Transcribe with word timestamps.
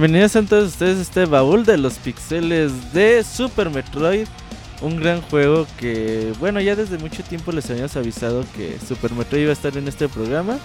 Bienvenidos 0.00 0.34
a 0.34 0.40
todos 0.40 0.68
ustedes 0.70 0.96
a 0.98 1.02
este 1.02 1.26
baúl 1.26 1.66
de 1.66 1.76
los 1.76 1.98
pixeles 1.98 2.94
de 2.94 3.22
Super 3.22 3.68
Metroid. 3.68 4.26
Un 4.80 4.96
gran 4.96 5.20
juego 5.20 5.66
que, 5.78 6.32
bueno, 6.40 6.58
ya 6.58 6.74
desde 6.74 6.96
mucho 6.96 7.22
tiempo 7.22 7.52
les 7.52 7.68
habíamos 7.68 7.94
avisado 7.98 8.46
que 8.56 8.78
Super 8.78 9.12
Metroid 9.12 9.42
iba 9.42 9.50
a 9.50 9.52
estar 9.52 9.76
en 9.76 9.86
este 9.86 10.08
programa. 10.08 10.58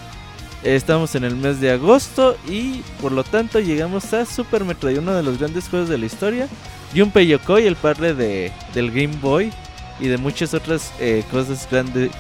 Estamos 0.64 1.16
en 1.16 1.26
el 1.26 1.36
mes 1.36 1.60
de 1.60 1.72
agosto 1.72 2.38
y 2.48 2.82
por 3.02 3.12
lo 3.12 3.26
tanto 3.26 3.60
llegamos 3.60 4.14
a 4.14 4.26
Super 4.26 4.64
Metroid, 4.64 5.00
uno 5.00 5.14
de 5.14 5.24
los 5.24 5.38
grandes 5.38 5.68
juegos 5.68 5.90
de 5.90 5.98
la 5.98 6.06
historia. 6.06 6.48
Y 6.94 7.02
un 7.02 7.12
Yokoi, 7.12 7.68
el 7.68 7.76
padre 7.76 8.14
de, 8.14 8.54
del 8.74 8.90
Game 8.90 9.18
Boy 9.22 9.52
y 10.00 10.08
de 10.08 10.18
muchas 10.18 10.54
otras 10.54 10.94
eh, 11.02 11.26
cosas 11.30 11.68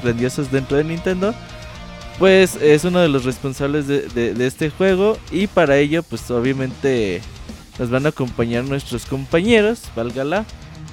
grandiosas 0.03 0.51
dentro 0.51 0.75
de 0.75 0.83
Nintendo 0.83 1.33
pues 2.19 2.55
es 2.61 2.83
uno 2.85 2.99
de 2.99 3.09
los 3.09 3.25
responsables 3.25 3.87
de, 3.87 4.35
este 4.45 4.69
juego 4.69 5.17
y 5.31 5.47
para 5.47 5.77
ello 5.77 6.03
pues 6.03 6.29
obviamente 6.31 7.21
nos 7.77 7.89
van 7.89 8.05
a 8.05 8.09
acompañar 8.09 8.63
nuestros 8.63 9.05
compañeros, 9.05 9.83
válgala. 9.95 10.45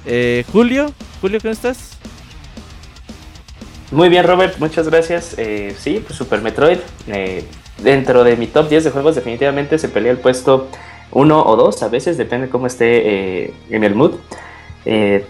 Eh, 0.05 0.43
Julio, 0.51 0.91
Julio, 1.21 1.39
¿cómo 1.41 1.53
estás? 1.53 1.97
Muy 3.91 4.09
bien 4.09 4.25
Robert, 4.25 4.57
muchas 4.59 4.89
gracias. 4.89 5.35
Eh, 5.37 5.73
sí, 5.77 6.03
pues 6.05 6.17
Super 6.17 6.41
Metroid, 6.41 6.79
eh, 7.07 7.45
dentro 7.81 8.25
de 8.25 8.35
mi 8.35 8.47
top 8.47 8.67
10 8.67 8.83
de 8.83 8.91
juegos 8.91 9.15
definitivamente 9.15 9.77
se 9.77 9.87
pelea 9.87 10.11
el 10.11 10.17
puesto 10.17 10.67
1 11.11 11.45
o 11.45 11.55
2, 11.55 11.83
a 11.83 11.87
veces 11.87 12.17
depende 12.17 12.49
cómo 12.49 12.67
esté 12.67 13.53
en 13.69 13.83
el 13.83 13.95
mood. 13.95 14.15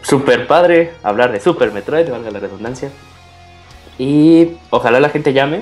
super 0.01 0.47
padre 0.47 0.93
hablar 1.03 1.31
de 1.31 1.39
Super 1.39 1.71
Metroid, 1.71 2.09
valga 2.09 2.31
la 2.31 2.39
redundancia. 2.39 2.89
Y 3.99 4.53
ojalá 4.71 4.99
la 4.99 5.09
gente 5.09 5.33
llame 5.33 5.61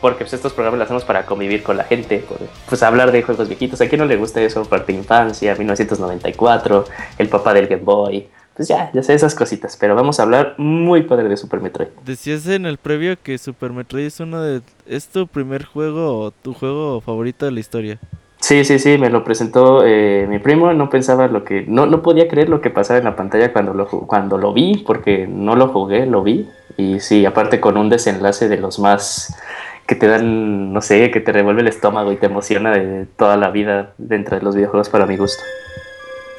porque 0.00 0.24
pues, 0.24 0.34
estos 0.34 0.52
programas 0.52 0.78
los 0.78 0.86
hacemos 0.86 1.04
para 1.04 1.26
convivir 1.26 1.62
con 1.62 1.76
la 1.76 1.84
gente, 1.84 2.24
pues 2.68 2.82
hablar 2.82 3.12
de 3.12 3.22
juegos 3.22 3.48
viejitos. 3.48 3.80
¿A 3.80 3.88
quién 3.88 4.00
no 4.00 4.06
le 4.06 4.16
gusta 4.16 4.40
eso? 4.40 4.64
Parte 4.64 4.92
de 4.92 4.98
infancia, 4.98 5.54
1994, 5.54 6.84
el 7.18 7.28
papá 7.28 7.54
del 7.54 7.66
Game 7.66 7.82
Boy. 7.82 8.28
Pues 8.56 8.68
ya, 8.68 8.90
ya 8.94 9.02
sé 9.02 9.12
esas 9.12 9.34
cositas, 9.34 9.76
pero 9.76 9.94
vamos 9.94 10.18
a 10.18 10.22
hablar 10.22 10.54
muy 10.56 11.02
padre 11.02 11.28
de 11.28 11.36
Super 11.36 11.60
Metroid. 11.60 11.88
Decías 12.06 12.46
en 12.46 12.64
el 12.64 12.78
previo 12.78 13.16
que 13.22 13.36
Super 13.36 13.72
Metroid 13.72 14.06
es 14.06 14.18
uno 14.18 14.40
de... 14.40 14.62
¿Es 14.86 15.08
tu 15.08 15.26
primer 15.26 15.64
juego 15.64 16.20
o 16.20 16.30
tu 16.30 16.54
juego 16.54 17.02
favorito 17.02 17.44
de 17.44 17.52
la 17.52 17.60
historia? 17.60 17.98
Sí, 18.40 18.64
sí, 18.64 18.78
sí, 18.78 18.96
me 18.96 19.10
lo 19.10 19.24
presentó 19.24 19.84
eh, 19.84 20.26
mi 20.26 20.38
primo, 20.38 20.72
no 20.72 20.88
pensaba 20.88 21.26
lo 21.26 21.44
que... 21.44 21.66
No, 21.66 21.84
no 21.84 22.00
podía 22.00 22.28
creer 22.28 22.48
lo 22.48 22.62
que 22.62 22.70
pasaba 22.70 22.98
en 22.98 23.04
la 23.04 23.14
pantalla 23.14 23.52
cuando 23.52 23.74
lo, 23.74 23.88
cuando 23.88 24.38
lo 24.38 24.54
vi, 24.54 24.82
porque 24.86 25.26
no 25.26 25.54
lo 25.54 25.68
jugué, 25.68 26.06
lo 26.06 26.22
vi. 26.22 26.48
Y 26.78 27.00
sí, 27.00 27.26
aparte 27.26 27.60
con 27.60 27.76
un 27.76 27.90
desenlace 27.90 28.48
de 28.48 28.56
los 28.56 28.78
más 28.78 29.36
que 29.86 29.94
te 29.94 30.06
dan, 30.06 30.72
no 30.72 30.82
sé, 30.82 31.10
que 31.10 31.20
te 31.20 31.32
revuelve 31.32 31.62
el 31.62 31.68
estómago 31.68 32.12
y 32.12 32.16
te 32.16 32.26
emociona 32.26 32.72
de 32.72 33.06
toda 33.16 33.36
la 33.36 33.50
vida 33.50 33.92
dentro 33.98 34.36
de 34.36 34.42
los 34.42 34.56
videojuegos 34.56 34.88
para 34.88 35.06
mi 35.06 35.16
gusto. 35.16 35.42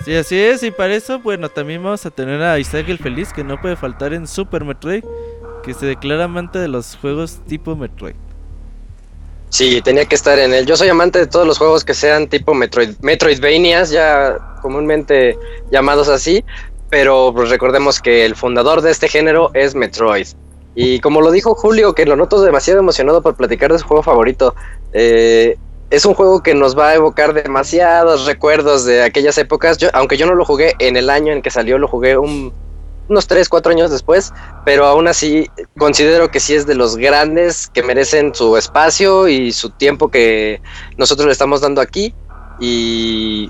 Sí, 0.04 0.16
así 0.16 0.38
es, 0.38 0.64
y 0.64 0.72
para 0.72 0.94
eso, 0.94 1.20
bueno, 1.20 1.50
también 1.50 1.84
vamos 1.84 2.06
a 2.06 2.12
tener 2.12 2.42
a 2.42 2.60
Isaac 2.60 2.88
el 2.90 2.98
Feliz, 2.98 3.34
que 3.34 3.44
no 3.44 3.60
puede 3.60 3.76
faltar 3.76 4.14
en 4.14 4.28
Super 4.28 4.64
Metroid, 4.64 5.04
que 5.64 5.74
se 5.74 5.86
declara 5.86 6.26
amante 6.26 6.60
de 6.60 6.68
los 6.68 6.96
juegos 6.96 7.40
tipo 7.48 7.76
Metroid. 7.76 8.16
Sí, 9.50 9.82
tenía 9.82 10.06
que 10.06 10.16
estar 10.16 10.38
en 10.40 10.54
él. 10.54 10.66
Yo 10.66 10.76
soy 10.76 10.90
amante 10.90 11.20
de 11.20 11.28
todos 11.28 11.48
los 11.48 11.58
juegos 11.58 11.86
que 11.86 11.94
sean 11.94 12.28
tipo 12.28 12.54
Metroid, 12.54 12.96
Metroidvanias, 13.02 13.92
ya 13.92 14.38
comúnmente 14.62 15.38
llamados 15.72 16.10
así, 16.10 16.44
pero 16.90 17.32
pues 17.34 17.50
recordemos 17.50 18.02
que 18.02 18.26
el 18.26 18.36
fundador 18.36 18.82
de 18.82 18.92
este 18.92 19.08
género 19.08 19.52
es 19.54 19.74
Metroid. 19.74 20.28
Y 20.80 21.00
como 21.00 21.22
lo 21.22 21.32
dijo 21.32 21.56
Julio, 21.56 21.96
que 21.96 22.06
lo 22.06 22.16
noto 22.16 22.40
demasiado 22.40 22.80
emocionado 22.80 23.24
por 23.24 23.36
platicar 23.36 23.74
de 23.74 23.80
su 23.80 23.88
juego 23.88 24.04
favorito, 24.04 24.54
eh, 24.94 25.58
es 25.90 26.06
un 26.06 26.14
juego 26.14 26.44
que 26.44 26.54
nos 26.54 26.78
va 26.78 26.90
a 26.90 26.94
evocar 26.94 27.34
demasiados 27.34 28.28
recuerdos 28.28 28.86
de 28.86 29.02
aquellas 29.02 29.40
épocas. 29.40 29.80
aunque 29.94 30.18
yo 30.18 30.28
no 30.28 30.36
lo 30.36 30.46
jugué 30.46 30.76
en 30.78 30.96
el 30.96 31.10
año 31.10 31.34
en 31.34 31.42
que 31.42 31.50
salió, 31.50 31.80
lo 31.80 31.88
jugué 31.88 32.16
unos 32.16 33.26
3, 33.28 33.50
4 33.50 33.72
años 33.72 33.90
después, 33.90 34.32
pero 34.66 34.86
aún 34.86 35.08
así 35.08 35.50
considero 35.80 36.30
que 36.30 36.40
sí 36.40 36.54
es 36.54 36.68
de 36.68 36.76
los 36.76 36.96
grandes 36.96 37.70
que 37.74 37.82
merecen 37.82 38.36
su 38.36 38.56
espacio 38.56 39.28
y 39.28 39.54
su 39.54 39.72
tiempo 39.72 40.10
que 40.10 40.62
nosotros 40.96 41.26
le 41.26 41.32
estamos 41.32 41.60
dando 41.60 41.82
aquí. 41.82 42.14
Y, 42.60 43.50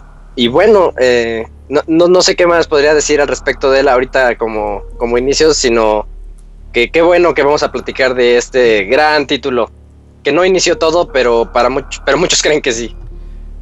bueno, 0.49 0.93
eh, 0.97 1.45
no, 1.67 1.81
no, 1.87 2.21
sé 2.21 2.37
qué 2.37 2.47
más 2.47 2.67
podría 2.67 2.93
decir 2.93 3.19
al 3.19 3.27
respecto 3.27 3.69
de 3.69 3.81
él 3.81 3.89
ahorita 3.89 4.37
como, 4.37 4.83
como 4.97 5.17
inicio, 5.17 5.53
sino 5.53 6.07
qué 6.71 7.01
bueno 7.01 7.33
que 7.33 7.43
vamos 7.43 7.63
a 7.63 7.71
platicar 7.71 8.13
de 8.13 8.37
este 8.37 8.85
gran 8.85 9.27
título, 9.27 9.71
que 10.23 10.31
no 10.31 10.45
inició 10.45 10.77
todo, 10.77 11.11
pero 11.11 11.51
para 11.51 11.69
muchos, 11.69 12.01
pero 12.05 12.17
muchos 12.17 12.41
creen 12.41 12.61
que 12.61 12.71
sí. 12.71 12.95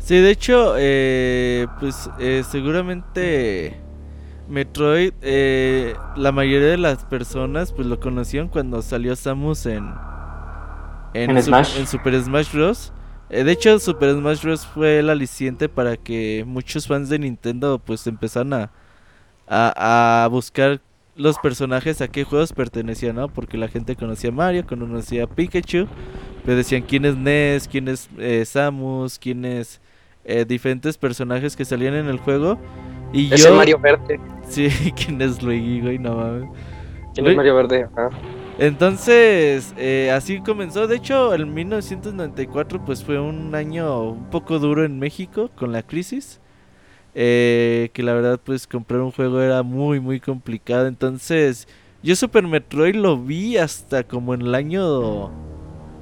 Sí, 0.06 0.20
de 0.20 0.30
hecho, 0.30 0.76
eh, 0.78 1.66
pues 1.80 2.12
eh, 2.20 2.44
seguramente 2.48 3.76
Metroid, 4.48 5.14
eh, 5.24 5.96
la 6.16 6.32
mayoría 6.32 6.68
de 6.68 6.78
las 6.78 7.04
personas 7.06 7.72
pues 7.72 7.88
lo 7.88 8.00
conocían 8.00 8.48
cuando 8.48 8.84
salió 8.84 9.16
Samus 9.16 9.66
en 9.66 9.92
en, 11.16 11.42
Super 11.88 12.22
Smash 12.22 12.54
Bros. 12.54 12.94
de 13.30 13.52
hecho, 13.52 13.80
Super 13.80 14.14
Smash 14.14 14.44
Bros. 14.44 14.68
fue 14.68 15.00
el 15.00 15.10
aliciente 15.10 15.70
para 15.70 15.98
que 15.98 16.44
muchos 16.46 16.86
fans 16.88 17.10
de 17.10 17.18
Nintendo 17.18 17.80
pues 17.80 18.06
empezaran 18.06 18.54
a, 18.54 18.72
a, 19.48 20.26
a 20.26 20.28
buscar 20.28 20.82
los 21.16 21.40
personajes 21.40 22.02
a 22.02 22.08
qué 22.08 22.24
juegos 22.24 22.54
pertenecían, 22.54 23.16
¿no? 23.16 23.30
Porque 23.30 23.58
la 23.58 23.68
gente 23.68 23.96
conocía 23.96 24.30
a 24.30 24.34
Mario, 24.34 24.66
conocía 24.68 25.24
a 25.24 25.28
Pikachu, 25.28 25.88
pero 26.44 26.58
decían 26.58 26.82
quién 26.82 27.06
es 27.06 27.16
Ness, 27.16 27.68
quién 27.68 27.88
es 27.88 28.10
eh, 28.18 28.44
Samus, 28.46 29.18
quién 29.18 29.46
es 29.46 29.82
eh, 30.26 30.46
diferentes 30.46 30.98
personajes 30.98 31.56
que 31.56 31.66
salían 31.66 31.94
en 31.94 32.08
el 32.08 32.18
juego. 32.18 32.60
Y 33.14 33.34
es 33.34 33.44
yo... 33.44 33.56
Mario 33.56 33.80
Verde. 33.80 34.20
Sí, 34.48 34.70
quién 34.96 35.20
es 35.24 35.42
Luigi, 35.42 35.82
güey, 35.82 35.98
no 35.98 36.18
mames. 36.18 36.50
¿Quién 37.16 37.26
es 37.26 37.36
Mario 37.36 37.56
Verde? 37.56 37.88
Entonces, 38.60 39.74
eh, 39.76 40.12
así 40.12 40.40
comenzó. 40.42 40.86
De 40.86 40.98
hecho, 40.98 41.34
el 41.34 41.48
1994 41.48 42.86
pues 42.86 43.04
fue 43.04 43.20
un 43.20 43.56
año 43.56 44.04
un 44.04 44.30
poco 44.30 44.60
duro 44.60 44.86
en 44.86 45.00
México 45.00 45.50
con 45.56 45.72
la 45.72 45.82
crisis. 45.82 46.40
Eh, 47.18 47.92
que 47.94 48.04
la 48.04 48.14
verdad 48.14 48.42
pues 48.44 48.68
comprar 48.68 49.00
un 49.00 49.12
juego 49.12 49.42
era 49.42 49.64
muy 49.64 50.00
muy 50.00 50.20
complicado. 50.20 50.88
Entonces 50.88 51.68
yo 52.04 52.16
Super 52.16 52.44
Metroid 52.44 52.96
lo 52.96 53.18
vi 53.18 53.58
hasta 53.58 54.04
como 54.04 54.34
en 54.34 54.42
el 54.42 54.54
año 54.54 55.32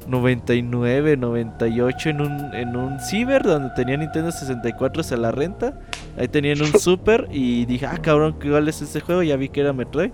99, 0.07 1.18
98 1.18 2.10
en 2.10 2.21
un, 2.21 2.54
en 2.54 2.75
un 2.75 3.00
ciber 3.00 3.44
donde 3.44 3.69
tenía 3.75 3.95
Nintendo 3.95 4.31
64 4.31 5.04
a 5.10 5.18
la 5.18 5.31
renta. 5.31 5.80
Ahí 6.18 6.27
tenían 6.27 6.62
un 6.62 6.74
Super 6.80 7.27
y 7.31 7.65
dije, 7.65 7.86
ah 7.86 7.98
cabrón, 8.01 8.36
¿cuál 8.42 8.68
es 8.68 8.81
ese 8.81 9.00
juego? 9.00 9.24
Ya 9.24 9.36
vi 9.36 9.50
que 9.50 9.62
era 9.62 9.71
Metroid. 9.71 10.12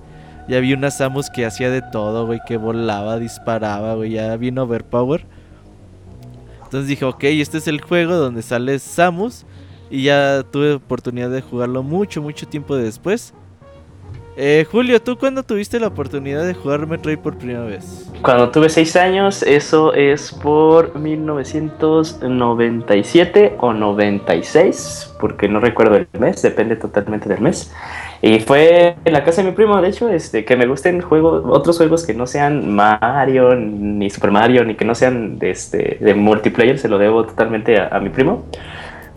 Ya 0.47 0.59
vi 0.59 0.73
una 0.73 0.89
Samus 0.89 1.29
que 1.29 1.45
hacía 1.45 1.69
de 1.69 1.81
todo, 1.81 2.25
güey, 2.25 2.39
que 2.47 2.57
volaba, 2.57 3.19
disparaba, 3.19 3.93
güey, 3.93 4.11
ya 4.11 4.35
vino 4.35 4.63
Overpower. 4.63 5.23
Entonces 6.63 6.87
dije, 6.87 7.05
ok, 7.05 7.23
este 7.23 7.59
es 7.59 7.67
el 7.67 7.81
juego 7.81 8.15
donde 8.15 8.41
sale 8.41 8.79
Samus 8.79 9.45
y 9.89 10.03
ya 10.03 10.43
tuve 10.51 10.73
oportunidad 10.73 11.29
de 11.29 11.41
jugarlo 11.41 11.83
mucho, 11.83 12.21
mucho 12.21 12.47
tiempo 12.47 12.75
después. 12.75 13.33
Eh, 14.41 14.65
Julio, 14.71 15.01
¿tú 15.01 15.17
cuándo 15.17 15.43
tuviste 15.43 15.81
la 15.81 15.87
oportunidad 15.87 16.45
de 16.45 16.53
jugar 16.53 16.87
Metroid 16.87 17.17
por 17.17 17.37
primera 17.37 17.65
vez? 17.65 18.09
Cuando 18.21 18.49
tuve 18.49 18.69
6 18.69 18.95
años, 18.95 19.43
eso 19.43 19.93
es 19.93 20.31
por 20.31 20.97
1997 20.97 23.57
o 23.59 23.73
96, 23.73 25.15
porque 25.19 25.49
no 25.49 25.59
recuerdo 25.59 25.97
el 25.97 26.07
mes, 26.17 26.41
depende 26.41 26.77
totalmente 26.77 27.27
del 27.27 27.41
mes. 27.41 27.69
Y 28.21 28.39
fue 28.39 28.95
en 29.03 29.11
la 29.11 29.25
casa 29.25 29.41
de 29.41 29.49
mi 29.49 29.55
primo, 29.55 29.81
de 29.81 29.89
hecho, 29.89 30.07
este, 30.07 30.45
que 30.45 30.55
me 30.55 30.67
gusten 30.67 31.01
juegos, 31.01 31.43
otros 31.45 31.75
juegos 31.75 32.05
que 32.05 32.13
no 32.13 32.25
sean 32.25 32.73
Mario, 32.73 33.55
ni 33.55 34.09
Super 34.09 34.31
Mario, 34.31 34.63
ni 34.63 34.75
que 34.75 34.85
no 34.85 34.95
sean 34.95 35.37
de, 35.37 35.51
este, 35.51 35.97
de 35.99 36.13
multiplayer, 36.13 36.79
se 36.79 36.87
lo 36.87 36.97
debo 36.97 37.25
totalmente 37.25 37.77
a 37.77 37.99
mi 37.99 38.07
primo. 38.07 38.45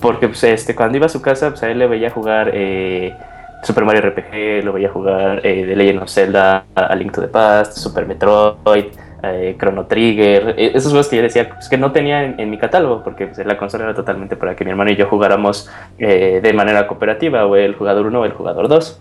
Porque 0.03 0.27
pues, 0.27 0.43
este, 0.43 0.75
cuando 0.75 0.97
iba 0.97 1.07
a 1.07 1.09
su 1.09 1.23
casa, 1.23 1.51
pues 1.51 1.63
a 1.63 1.71
él 1.71 1.79
le 1.79 1.87
veía 1.87 2.11
jugar 2.11 2.51
eh, 2.53 3.15
Super 3.63 3.85
Mario 3.85 4.03
RPG, 4.03 4.65
lo 4.65 4.73
veía 4.73 4.89
jugar 4.89 5.41
eh, 5.45 5.65
The 5.65 5.77
Legend 5.77 6.03
of 6.03 6.11
Zelda, 6.11 6.65
A 6.75 6.95
Link 6.97 7.13
to 7.13 7.21
the 7.21 7.29
Past, 7.29 7.75
Super 7.75 8.05
Metroid, 8.05 8.87
eh, 9.23 9.55
Chrono 9.57 9.87
Trigger, 9.87 10.57
esos 10.59 10.91
juegos 10.91 11.09
que 11.09 11.17
yo 11.17 11.23
decía 11.23 11.49
pues, 11.49 11.69
que 11.69 11.79
no 11.79 11.93
tenía 11.93 12.25
en, 12.25 12.51
mi 12.51 12.59
catálogo, 12.59 13.05
porque 13.05 13.29
pues, 13.29 13.47
la 13.47 13.57
consola 13.57 13.85
era 13.85 13.95
totalmente 13.95 14.35
para 14.35 14.57
que 14.57 14.65
mi 14.65 14.73
hermano 14.73 14.91
y 14.91 14.97
yo 14.97 15.07
jugáramos 15.07 15.71
de 15.97 16.53
manera 16.53 16.89
cooperativa, 16.89 17.47
o 17.47 17.55
el 17.55 17.77
jugador 17.77 18.07
1 18.07 18.21
o 18.21 18.25
el 18.25 18.33
jugador 18.33 18.67
2. 18.67 19.01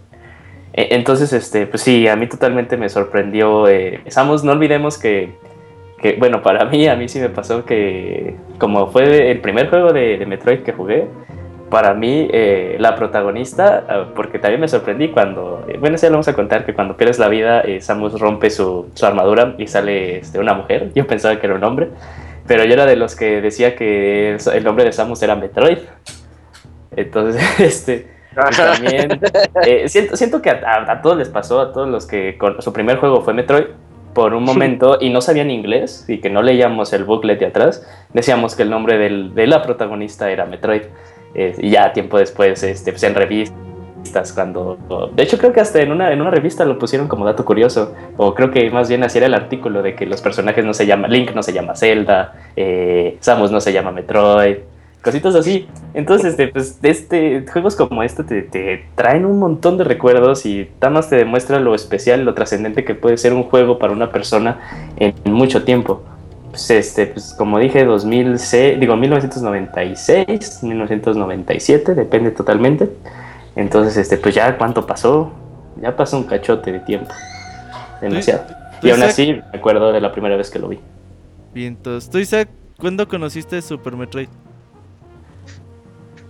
Entonces, 0.74 1.34
este, 1.34 1.66
pues 1.66 1.82
sí, 1.82 2.08
a 2.08 2.16
mí 2.16 2.28
totalmente 2.28 2.78
me 2.78 2.88
sorprendió. 2.90 3.66
Samus, 4.08 4.44
no 4.44 4.52
olvidemos 4.52 5.00
que 5.00 5.36
que 6.02 6.16
bueno, 6.18 6.42
para 6.42 6.66
mí, 6.66 6.88
a 6.88 6.96
mí 6.96 7.08
sí 7.08 7.20
me 7.20 7.30
pasó 7.30 7.66
que 7.66 8.36
como 8.58 8.88
fue 8.88 9.32
el 9.32 9.40
primer 9.40 9.70
juego 9.70 9.94
de, 9.94 10.24
Metroid 10.26 10.62
que 10.62 10.74
jugué, 10.74 11.08
para 11.70 11.94
mí 11.94 12.28
eh, 12.32 12.76
la 12.80 12.96
protagonista, 12.96 13.86
ah, 13.88 14.06
porque 14.16 14.40
también 14.40 14.60
me 14.60 14.68
sorprendí 14.68 15.10
cuando, 15.10 15.66
eh, 15.70 15.78
bueno, 15.80 15.96
ya 15.98 16.10
lo 16.10 16.14
vamos 16.14 16.28
a 16.28 16.34
contar, 16.34 16.66
que 16.66 16.74
cuando 16.74 16.98
pierdes 16.98 17.20
la 17.20 17.30
vida, 17.30 17.62
eh, 17.62 17.80
Samus 17.82 18.20
rompe 18.20 18.50
su, 18.50 18.90
su, 18.94 19.06
armadura 19.06 19.56
y 19.58 19.68
sale 19.68 20.18
este, 20.18 20.40
una 20.40 20.54
mujer, 20.54 20.92
yo 20.94 21.08
pensaba 21.08 21.40
que 21.40 21.48
era 21.48 21.56
un 21.56 21.64
hombre, 21.64 21.90
pero 22.48 22.66
yo 22.66 22.74
era 22.74 22.86
de 22.86 22.96
los 22.96 23.16
que 23.16 23.40
decía 23.40 23.76
que 23.76 24.38
el 24.54 24.64
nombre 24.64 24.84
de 24.84 24.92
Samus 24.92 25.22
era 25.24 25.36
Metroid. 25.36 25.78
Entonces, 26.96 27.42
este, 27.60 28.08
también 28.36 29.20
eh, 29.66 29.88
siento, 29.88 30.16
siento 30.16 30.42
que 30.42 30.50
a, 30.50 31.02
todos 31.02 31.18
les 31.18 31.30
pasó, 31.30 31.62
a 31.62 31.72
todos 31.72 31.88
los 31.88 32.06
que 32.06 32.38
con, 32.38 32.62
su 32.62 32.74
primer 32.74 32.98
juego 32.98 33.22
fue 33.22 33.34
Metroid, 33.34 33.66
por 34.14 34.34
un 34.34 34.44
momento 34.44 34.98
y 35.00 35.10
no 35.10 35.22
sabían 35.22 35.52
inglés 35.52 36.06
y 36.08 36.20
que 36.20 36.30
no 36.30 36.42
leíamos 36.42 36.94
el 36.94 37.04
booklet 37.04 37.40
de 37.40 37.46
atrás, 37.48 37.86
decíamos 38.14 38.56
que 38.56 38.64
el 38.64 38.70
nombre 38.70 38.98
del, 38.98 39.34
de 39.34 39.48
la 39.48 39.62
protagonista 39.62 40.30
era 40.30 40.46
Metroid. 40.46 40.84
Eh, 41.34 41.56
y 41.60 41.70
ya 41.70 41.94
tiempo 41.94 42.18
después, 42.18 42.62
este, 42.64 42.92
pues 42.92 43.04
en 43.04 43.16
revistas, 43.16 44.34
cuando... 44.34 44.78
De 45.14 45.24
hecho 45.24 45.38
creo 45.38 45.54
que 45.54 45.62
hasta 45.62 45.82
en 45.82 45.92
una, 45.92 46.12
en 46.12 46.22
una 46.22 46.32
revista 46.32 46.66
lo 46.66 46.78
pusieron 46.78 47.08
como 47.08 47.26
dato 47.26 47.46
curioso, 47.46 47.96
o 48.18 48.34
creo 48.34 48.52
que 48.52 48.70
más 48.70 48.90
bien 48.90 49.04
así 49.04 49.18
era 49.18 49.28
el 49.28 49.34
artículo 49.34 49.82
de 49.82 49.96
que 49.96 50.06
los 50.06 50.22
personajes 50.22 50.66
no 50.66 50.74
se 50.74 50.86
llaman, 50.86 51.12
Link 51.12 51.34
no 51.34 51.44
se 51.44 51.54
llama 51.54 51.76
Zelda, 51.76 52.34
eh, 52.56 53.18
Samus 53.22 53.52
no 53.52 53.62
se 53.62 53.72
llama 53.72 53.92
Metroid, 53.92 54.58
cositas 55.02 55.36
así. 55.36 55.68
Entonces, 55.94 56.32
este, 56.32 56.48
pues, 56.48 56.80
este, 56.82 57.46
juegos 57.52 57.76
como 57.76 58.04
este 58.04 58.24
te, 58.24 58.86
traen 58.96 59.26
un 59.26 59.40
montón 59.40 59.78
de 59.78 59.84
recuerdos 59.84 60.46
y 60.46 60.70
más 60.92 61.10
te 61.10 61.16
demuestra 61.16 61.60
lo 61.60 61.76
especial, 61.76 62.24
lo 62.24 62.34
trascendente 62.34 62.84
que 62.84 62.96
puede 62.96 63.18
ser 63.18 63.34
un 63.34 63.44
juego 63.44 63.80
para 63.80 63.94
una 63.94 64.12
persona 64.12 64.60
en 64.98 65.14
mucho 65.26 65.64
tiempo. 65.64 66.04
Pues, 66.50 66.70
este, 66.70 67.08
pues, 67.08 67.34
como 67.38 67.60
dije, 67.60 67.86
2006, 67.86 68.80
digo, 68.80 68.96
1996, 68.96 70.64
1997, 70.64 71.96
depende 71.96 72.32
totalmente. 72.32 72.90
Entonces, 73.56 73.98
este, 73.98 74.18
pues 74.18 74.36
ya 74.36 74.58
cuánto 74.58 74.86
pasó, 74.86 75.32
ya 75.82 75.96
pasó 75.96 76.18
un 76.18 76.24
cachote 76.24 76.72
de 76.72 76.80
tiempo. 76.80 77.14
Demasiado. 78.02 78.44
y 78.82 78.90
aún 78.90 79.04
así, 79.04 79.42
me 79.52 79.60
acuerdo 79.60 79.92
de 79.92 80.02
la 80.02 80.12
primera 80.12 80.36
vez 80.36 80.50
que 80.50 80.60
lo 80.60 80.70
vi. 80.70 80.80
Bien, 81.54 81.74
entonces, 81.74 82.10
¿tú, 82.10 82.18
Isaac, 82.18 82.50
cuándo 82.78 83.08
conociste 83.08 83.62
Super 83.62 83.96
Metroid? 83.96 84.28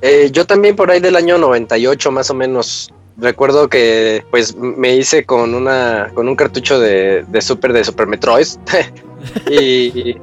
Eh, 0.01 0.29
yo 0.31 0.45
también 0.45 0.75
por 0.75 0.89
ahí 0.89 0.99
del 0.99 1.15
año 1.15 1.37
98 1.37 2.11
más 2.11 2.29
o 2.29 2.33
menos. 2.33 2.91
Recuerdo 3.17 3.67
que 3.67 4.23
pues 4.31 4.55
me 4.55 4.95
hice 4.95 5.25
con 5.25 5.53
una 5.53 6.09
con 6.13 6.27
un 6.27 6.35
cartucho 6.35 6.79
de, 6.79 7.25
Super 7.41 7.73
de 7.73 7.83
Super 7.83 8.07
Metroid 8.07 8.47
y, 9.51 10.15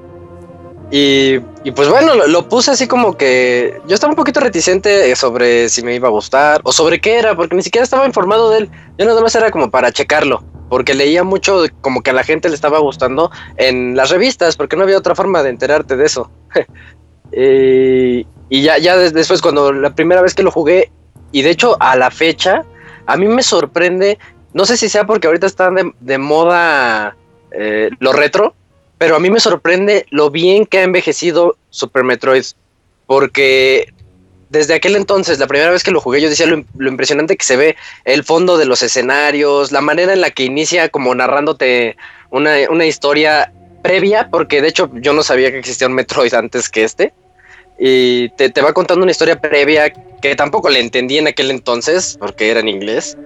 y, 0.91 1.39
pues 1.73 1.89
bueno, 1.91 2.15
lo, 2.15 2.49
puse 2.49 2.71
así 2.71 2.89
como 2.89 3.17
que 3.17 3.79
yo 3.87 3.95
estaba 3.95 4.13
un 4.13 4.17
poquito 4.17 4.41
reticente 4.41 5.15
sobre 5.17 5.69
si 5.69 5.83
me 5.83 5.95
iba 5.95 6.09
a 6.09 6.11
gustar 6.11 6.63
o 6.65 6.73
sobre 6.73 6.99
qué 7.01 7.19
era, 7.19 7.37
porque 7.37 7.55
ni 7.55 7.63
siquiera 7.63 7.85
estaba 7.85 8.07
informado 8.07 8.51
de 8.51 8.61
él. 8.61 8.71
Yo 8.97 9.05
nada 9.05 9.21
más 9.21 9.35
era 9.35 9.51
como 9.51 9.71
para 9.71 9.93
checarlo, 9.93 10.43
porque 10.71 10.95
leía 10.95 11.25
mucho 11.25 11.65
como 11.83 12.03
que 12.03 12.11
a 12.11 12.15
la 12.15 12.25
gente 12.25 12.49
le 12.49 12.55
estaba 12.55 12.79
gustando 12.79 13.31
en 13.59 13.97
las 13.97 14.09
revistas, 14.09 14.57
porque 14.57 14.77
no 14.77 14.85
había 14.85 14.97
otra 14.97 15.15
forma 15.15 15.43
de 15.43 15.51
enterarte 15.51 15.97
de 15.97 16.07
eso. 16.07 16.31
y, 17.39 18.27
y 18.49 18.63
ya, 18.63 18.79
ya 18.79 18.97
después, 18.97 19.41
cuando 19.41 19.73
la 19.73 19.95
primera 19.95 20.23
vez 20.23 20.35
que 20.35 20.43
lo 20.43 20.51
jugué, 20.51 20.91
y 21.33 21.43
de 21.43 21.51
hecho 21.51 21.77
a 21.81 21.97
la 21.97 22.11
fecha, 22.11 22.65
a 23.07 23.17
mí 23.17 23.29
me 23.29 23.43
sorprende, 23.43 24.19
no 24.55 24.65
sé 24.65 24.77
si 24.77 24.89
sea 24.89 25.07
porque 25.07 25.27
ahorita 25.27 25.47
están 25.47 25.95
de, 26.01 26.19
moda 26.19 27.17
eh, 27.53 27.91
lo 28.01 28.13
retro, 28.13 28.55
pero 28.97 29.17
a 29.17 29.21
mí 29.21 29.31
me 29.31 29.41
sorprende 29.41 30.07
lo 30.11 30.31
bien 30.31 30.67
que 30.67 30.79
ha 30.79 30.83
envejecido 30.83 31.57
Super 31.71 32.05
Metroid, 32.05 32.45
porque 33.07 33.93
desde 34.51 34.75
aquel 34.75 34.97
entonces, 34.97 35.39
la 35.39 35.47
primera 35.47 35.71
vez 35.71 35.85
que 35.85 35.91
lo 35.91 36.01
jugué, 36.01 36.21
yo 36.21 36.31
decía 36.31 36.47
lo, 36.47 36.65
lo, 36.77 36.89
impresionante 36.89 37.37
que 37.37 37.45
se 37.45 37.57
ve 37.57 37.77
el 38.05 38.25
fondo 38.25 38.57
de 38.57 38.65
los 38.65 38.83
escenarios, 38.83 39.71
la 39.71 39.83
manera 39.83 40.13
en 40.13 40.23
la 40.23 40.31
que 40.31 40.45
inicia 40.45 40.89
como 40.89 41.15
narrándote 41.15 41.97
una, 42.31 42.55
una 42.71 42.87
historia 42.87 43.53
previa, 43.83 44.29
porque 44.31 44.63
de 44.63 44.69
hecho 44.69 44.91
yo 44.95 45.13
no 45.13 45.23
sabía 45.23 45.51
que 45.51 45.59
existía 45.59 45.87
un 45.87 45.95
Metroid 45.95 46.35
antes 46.35 46.69
que 46.69 46.85
este 46.85 47.13
y 47.79 48.29
te, 48.31 48.51
va 48.61 48.73
contando 48.73 49.03
una 49.03 49.13
historia 49.13 49.41
previa 49.41 49.93
que 50.21 50.35
tampoco 50.35 50.69
le 50.69 50.81
entendí 50.81 51.19
en 51.19 51.29
aquel 51.29 51.51
entonces, 51.51 52.17
porque 52.19 52.51
era 52.51 52.61
en 52.61 52.69
inglés, 52.69 53.17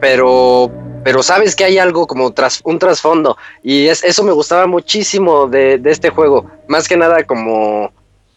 pero, 0.00 0.70
pero 1.02 1.22
sabes 1.22 1.56
que 1.56 1.64
hay 1.64 1.78
algo 1.78 2.06
como 2.06 2.32
tras, 2.32 2.60
un 2.64 2.78
trasfondo, 2.78 3.36
y 3.62 3.86
es, 3.86 4.04
eso 4.04 4.22
me 4.22 4.32
gustaba 4.32 4.66
muchísimo 4.66 5.48
de, 5.48 5.80
este 5.84 6.10
juego, 6.10 6.48
más 6.68 6.88
que 6.88 6.96
nada 6.96 7.24
como 7.24 7.92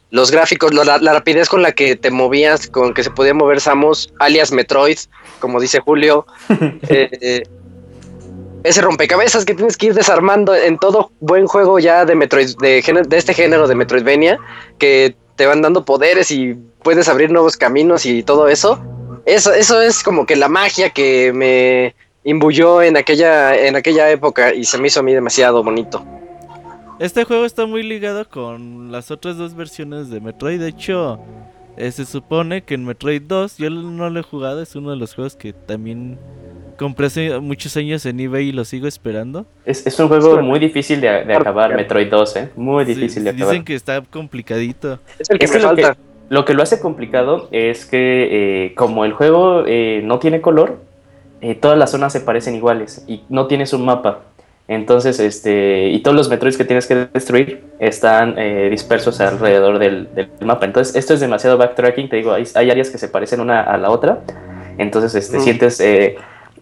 los 0.10 0.32
gráficos, 0.32 0.74
la, 0.74 0.98
rapidez 0.98 1.50
con 1.50 1.62
la 1.62 1.72
que 1.72 1.96
te 1.96 2.12
movías, 2.12 2.68
con 2.68 2.94
que 2.94 3.04
se 3.04 3.12
podía 3.12 3.34
mover 3.34 3.60
Samus, 3.60 4.14
alias 4.20 4.52
Metroid, 4.52 4.98
como 5.40 5.60
dice 5.60 5.80
Julio. 5.80 6.26
Eh, 6.90 7.44
ese 8.64 8.82
rompecabezas 8.82 9.46
que 9.46 9.54
tienes 9.54 9.78
que 9.78 9.88
ir 9.88 9.94
desarmando 9.94 10.56
en 10.56 10.78
todo 10.78 11.12
buen 11.20 11.48
juego 11.48 11.80
ya 11.80 12.06
de 12.06 12.16
Metroid, 12.16 12.56
de, 12.58 12.80
este 13.12 13.34
género 13.34 13.68
de 13.68 13.76
Metroidvania, 13.76 14.40
que 14.78 15.16
te 15.36 15.46
van 15.46 15.62
dando 15.62 15.84
poderes 15.84 16.32
y 16.32 16.56
puedes 16.82 17.10
abrir 17.10 17.32
nuevos 17.32 17.58
caminos 17.58 18.06
y 18.06 18.24
todo 18.24 18.48
eso. 18.48 18.82
Eso, 19.26 19.54
eso 19.54 19.82
es 19.82 20.04
como 20.04 20.26
que 20.26 20.36
la 20.36 20.48
magia 20.48 20.90
que 20.90 21.32
me 21.34 21.96
imbuyó 22.24 22.82
en 22.82 22.98
aquella, 22.98 23.56
en 23.56 23.76
aquella 23.76 24.10
época 24.10 24.54
y 24.54 24.64
se 24.64 24.78
me 24.78 24.88
hizo 24.88 25.02
a 25.02 25.04
mí 25.04 25.14
demasiado 25.14 25.64
bonito. 25.64 26.06
Este 27.00 27.26
juego 27.26 27.46
está 27.46 27.66
muy 27.66 27.84
ligado 27.84 28.30
con 28.30 28.92
las 28.92 29.12
otras 29.12 29.38
dos 29.38 29.56
versiones 29.56 30.10
de 30.10 30.22
Metroid. 30.22 30.60
De 30.60 30.70
hecho, 30.70 31.20
eh, 31.76 31.92
se 31.92 32.06
supone 32.06 32.64
que 32.64 32.76
en 32.76 32.86
Metroid 32.86 33.24
2, 33.24 33.58
yo 33.58 33.70
no 33.70 34.10
lo 34.10 34.20
he 34.20 34.24
jugado, 34.24 34.62
es 34.62 34.76
uno 34.76 34.92
de 34.92 34.98
los 34.98 35.16
juegos 35.16 35.36
que 35.36 35.54
también 35.54 36.20
compré 36.84 37.08
hace 37.08 37.40
muchos 37.40 37.78
años 37.78 38.06
en 38.06 38.20
eBay 38.20 38.50
y 38.50 38.52
lo 38.52 38.66
sigo 38.66 38.88
esperando. 38.88 39.46
Es, 39.66 39.98
un 40.02 40.10
juego 40.10 40.42
muy 40.42 40.60
difícil 40.60 41.00
de, 41.00 41.08
acabar, 41.08 41.74
Metroid 41.74 42.10
2, 42.10 42.36
¿eh? 42.36 42.50
Muy 42.58 42.84
difícil 42.84 43.24
de 43.24 43.30
acabar. 43.30 43.52
Dicen 43.52 43.64
que 43.64 43.74
está 43.74 44.02
complicadito. 44.02 45.00
Es 45.18 45.30
el 45.30 45.40
que 45.40 45.48
falta. 45.48 45.96
Lo 46.28 46.44
que, 46.44 46.54
lo 46.54 46.62
hace 46.62 46.82
complicado 46.82 47.48
es 47.52 47.86
que 47.86 48.66
eh, 48.66 48.76
como 48.76 49.06
el 49.06 49.14
juego 49.14 49.64
eh, 49.66 50.02
no 50.04 50.20
tiene 50.20 50.42
color, 50.42 50.80
eh, 51.40 51.56
todas 51.56 51.78
las 51.78 51.92
zonas 51.92 52.12
se 52.12 52.20
parecen 52.20 52.54
iguales 52.56 53.06
y 53.08 53.24
no 53.30 53.48
tienes 53.48 53.72
un 53.72 53.86
mapa. 53.86 54.24
Entonces, 54.68 55.22
este, 55.22 55.88
y 55.88 56.00
todos 56.02 56.18
los 56.18 56.30
Metroids 56.30 56.58
que 56.58 56.66
tienes 56.66 56.86
que 56.86 57.08
destruir 57.14 57.64
están 57.80 58.36
dispersos 58.70 59.22
alrededor 59.22 59.80
del, 59.80 60.10
mapa. 60.42 60.66
Entonces, 60.66 60.98
esto 60.98 61.14
es 61.14 61.22
demasiado 61.22 61.58
backtracking. 61.58 62.10
Te 62.10 62.18
digo, 62.18 62.34
hay, 62.34 62.46
áreas 62.70 62.90
que 62.90 62.98
se 62.98 63.08
parecen 63.08 63.40
una 63.40 63.62
a 63.62 63.78
la 63.78 63.90
otra. 63.90 64.20
Entonces, 64.78 65.16
este, 65.16 65.40
sientes 65.40 65.80
eh, 65.80 66.16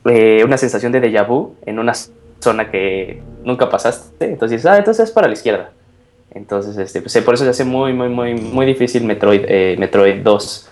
una 0.04 0.58
sensación 0.58 0.92
de 0.92 1.02
déjà 1.02 1.28
vu 1.28 1.56
en 1.66 1.80
una 1.80 1.94
zona 2.40 2.70
que 2.70 3.22
nunca 3.44 3.70
pasaste. 3.70 4.26
Entonces 4.26 4.66
ah, 4.66 4.78
entonces 4.78 5.10
es 5.10 5.12
para 5.12 5.28
la 5.28 5.34
izquierda. 5.34 5.72
Entonces, 6.34 6.78
este, 6.78 7.02
pues, 7.02 7.18
por 7.18 7.34
eso 7.34 7.44
se 7.44 7.50
hace 7.50 7.66
muy, 7.66 7.94
muy, 7.94 8.08
muy, 8.08 8.34
muy 8.36 8.66
difícil 8.66 9.04
Metroid, 9.04 9.44
eh, 9.48 9.76
Metroid 9.78 10.22
2, 10.24 10.70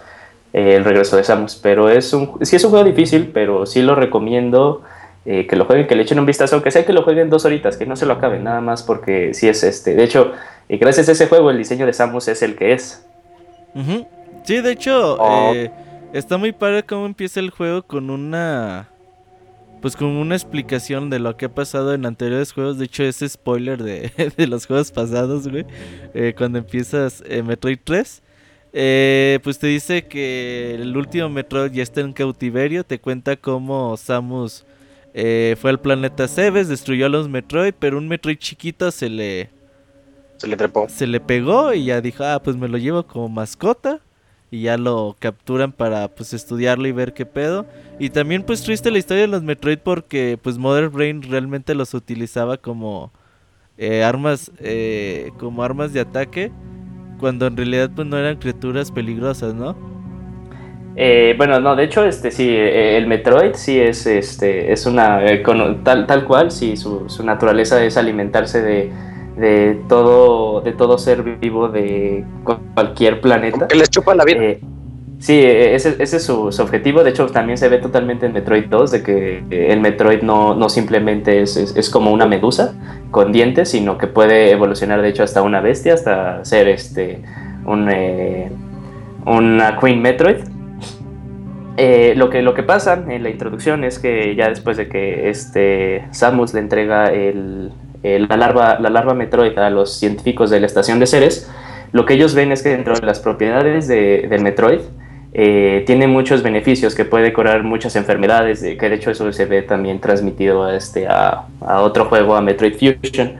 eh, 0.53 0.75
el 0.75 0.85
regreso 0.85 1.17
de 1.17 1.23
Samus. 1.25 1.57
Pero 1.57 1.89
es 1.89 2.13
un, 2.13 2.37
sí 2.43 2.55
es 2.55 2.63
un 2.63 2.69
juego 2.69 2.85
difícil, 2.85 3.31
pero 3.33 3.65
sí 3.65 3.81
lo 3.81 3.95
recomiendo 3.95 4.81
que 5.25 5.55
lo 5.55 5.65
jueguen, 5.65 5.85
que 5.85 5.93
le 5.93 6.01
echen 6.01 6.17
un 6.17 6.25
vistazo, 6.25 6.55
aunque 6.55 6.71
sea 6.71 6.83
que 6.87 6.93
lo 6.93 7.03
jueguen 7.03 7.29
dos 7.29 7.45
horitas, 7.45 7.77
que 7.77 7.85
no 7.85 7.95
se 7.95 8.07
lo 8.07 8.13
acaben, 8.13 8.43
nada 8.43 8.61
más 8.61 8.81
porque 8.81 9.35
sí 9.35 9.47
es 9.47 9.61
este. 9.61 9.93
De 9.93 10.03
hecho, 10.03 10.31
gracias 10.67 11.07
a 11.07 11.11
ese 11.11 11.27
juego, 11.27 11.51
el 11.51 11.57
diseño 11.59 11.85
de 11.85 11.93
Samus 11.93 12.27
es 12.29 12.41
el 12.41 12.55
que 12.55 12.73
es. 12.73 13.05
Sí, 14.43 14.61
de 14.61 14.71
hecho, 14.71 15.17
oh. 15.19 15.53
está 16.13 16.37
muy 16.37 16.51
padre 16.51 16.81
cómo 16.81 17.05
empieza 17.05 17.39
el 17.39 17.51
juego 17.51 17.83
con 17.83 18.09
una 18.09 18.87
pues 19.81 19.95
con 19.95 20.07
una 20.07 20.35
explicación 20.35 21.09
de 21.09 21.19
lo 21.19 21.37
que 21.37 21.45
ha 21.45 21.53
pasado 21.53 21.93
en 21.93 22.05
anteriores 22.05 22.51
juegos. 22.51 22.77
De 22.77 22.85
hecho, 22.85 23.03
ese 23.03 23.27
spoiler 23.27 23.81
de, 23.81 24.11
los 24.47 24.65
juegos 24.65 24.91
pasados, 24.91 25.47
güey. 25.47 25.65
Eh, 26.13 26.33
cuando 26.37 26.59
empiezas 26.59 27.23
eh, 27.25 27.43
Metroid 27.43 27.79
3. 27.83 28.23
Eh, 28.71 29.39
pues 29.43 29.57
te 29.57 29.67
dice 29.67 30.05
que 30.05 30.75
el 30.75 30.95
último 30.95 31.29
Metroid 31.29 31.71
ya 31.71 31.83
está 31.83 32.01
en 32.01 32.13
cautiverio. 32.13 32.83
Te 32.83 32.99
cuenta 32.99 33.35
cómo 33.35 33.95
Samus 33.97 34.65
fue 35.13 35.69
al 35.69 35.81
planeta 35.81 36.27
Cebes, 36.27 36.69
destruyó 36.69 37.07
a 37.07 37.09
los 37.09 37.27
Metroid, 37.27 37.73
pero 37.77 37.97
un 37.97 38.07
Metroid 38.07 38.37
chiquito 38.37 38.91
se 38.91 39.09
le... 39.09 39.49
Se 40.37 40.47
le 40.47 40.55
trepó. 40.55 40.87
Se 40.87 41.07
le 41.07 41.19
pegó 41.19 41.73
y 41.73 41.85
ya 41.85 41.99
dijo, 41.99 42.23
ah, 42.23 42.41
pues 42.41 42.55
me 42.55 42.69
lo 42.69 42.77
llevo 42.77 43.05
como 43.05 43.27
mascota 43.27 43.99
y 44.51 44.63
ya 44.63 44.77
lo 44.77 45.15
capturan 45.19 45.71
para 45.71 46.07
pues 46.07 46.33
estudiarlo 46.33 46.87
y 46.87 46.91
ver 46.91 47.13
qué 47.13 47.25
pedo. 47.25 47.65
Y 47.99 48.09
también 48.09 48.43
pues 48.43 48.63
triste 48.63 48.91
la 48.91 48.97
historia 48.97 49.21
de 49.21 49.27
los 49.27 49.43
Metroid 49.43 49.79
porque 49.79 50.37
pues 50.41 50.57
Mother 50.57 50.89
Brain 50.89 51.21
realmente 51.21 51.75
los 51.75 51.93
utilizaba 51.93 52.57
como 52.57 53.11
eh, 53.77 54.03
armas 54.03 54.51
eh, 54.59 55.31
como 55.37 55.63
armas 55.63 55.93
de 55.93 56.01
ataque 56.01 56.51
cuando 57.19 57.47
en 57.47 57.57
realidad 57.57 57.91
pues 57.95 58.07
no 58.07 58.17
eran 58.17 58.37
criaturas 58.37 58.91
peligrosas, 58.91 59.53
¿no? 59.53 59.75
Eh, 60.95 61.35
bueno, 61.37 61.59
no, 61.61 61.75
de 61.75 61.83
hecho, 61.85 62.03
este 62.03 62.29
sí, 62.31 62.53
el 62.53 63.07
Metroid 63.07 63.53
sí 63.53 63.79
es, 63.79 64.05
este, 64.05 64.73
es 64.73 64.85
una, 64.85 65.21
tal, 65.83 66.07
tal 66.07 66.25
cual, 66.25 66.51
sí, 66.51 66.75
su 66.75 67.23
naturaleza 67.23 67.81
es 67.85 67.95
alimentarse 67.95 68.61
de, 68.61 68.91
de 69.39 69.79
todo, 69.87 70.61
de 70.61 70.73
todo 70.73 70.97
ser 70.97 71.23
vivo 71.23 71.69
de 71.69 72.25
cualquier 72.73 73.21
planeta. 73.21 73.67
Que 73.67 73.75
les 73.75 73.89
chupa 73.89 74.13
la 74.13 74.25
vida. 74.25 74.43
Eh, 74.43 74.59
sí, 75.19 75.33
e, 75.33 75.75
ese, 75.75 75.95
ese 75.99 76.17
es 76.17 76.23
su, 76.23 76.47
objetivo. 76.47 77.03
De 77.03 77.11
hecho, 77.11 77.27
también 77.27 77.57
se 77.57 77.69
ve 77.69 77.77
totalmente 77.77 78.25
en 78.25 78.33
Metroid 78.33 78.65
2 78.65 78.91
de 78.91 79.03
que 79.03 79.43
el 79.49 79.79
Metroid 79.79 80.21
no, 80.21 80.55
no 80.55 80.69
simplemente 80.69 81.41
es, 81.41 81.55
es, 81.55 81.89
como 81.89 82.11
una 82.11 82.25
medusa 82.25 82.75
con 83.11 83.31
dientes, 83.31 83.69
sino 83.69 83.97
que 83.97 84.07
puede 84.07 84.51
evolucionar, 84.51 85.01
de 85.01 85.09
hecho, 85.09 85.23
hasta 85.23 85.41
una 85.41 85.61
bestia, 85.61 85.93
hasta 85.93 86.43
ser 86.43 86.67
este 86.67 87.23
un, 87.65 87.89
eh, 87.89 88.51
una 89.25 89.77
Queen 89.79 90.01
Metroid. 90.01 90.37
eh, 91.77 92.13
lo, 92.17 92.29
que, 92.29 92.41
lo 92.41 92.53
que 92.53 92.63
pasa 92.63 93.01
en 93.07 93.23
la 93.23 93.29
introducción 93.29 93.85
es 93.85 93.99
que 93.99 94.35
ya 94.35 94.49
después 94.49 94.75
de 94.75 94.89
que 94.89 95.29
este 95.29 96.05
Samus 96.11 96.53
le 96.53 96.59
entrega 96.59 97.07
el, 97.07 97.71
la, 98.03 98.37
larva, 98.37 98.79
la 98.79 98.89
larva 98.89 99.13
Metroid 99.13 99.57
a 99.57 99.69
los 99.69 99.93
científicos 99.93 100.49
de 100.49 100.59
la 100.59 100.65
estación 100.65 100.99
de 100.99 101.07
Ceres, 101.07 101.49
lo 101.91 102.05
que 102.05 102.13
ellos 102.13 102.33
ven 102.33 102.51
es 102.51 102.61
que 102.61 102.69
dentro 102.69 102.95
de 102.95 103.05
las 103.05 103.19
propiedades 103.19 103.87
de, 103.87 104.27
del 104.29 104.41
Metroid 104.41 104.81
eh, 105.33 105.83
tiene 105.85 106.07
muchos 106.07 106.41
beneficios, 106.41 106.95
que 106.95 107.05
puede 107.05 107.33
curar 107.33 107.63
muchas 107.63 107.95
enfermedades, 107.95 108.61
que 108.61 108.89
de 108.89 108.95
hecho 108.95 109.11
eso 109.11 109.31
se 109.31 109.45
ve 109.45 109.61
también 109.61 109.99
transmitido 109.99 110.63
a, 110.63 110.75
este, 110.75 111.07
a, 111.07 111.45
otro 111.81 112.05
juego, 112.05 112.35
a 112.35 112.41
Metroid 112.41 112.73
Fusion. 112.73 113.33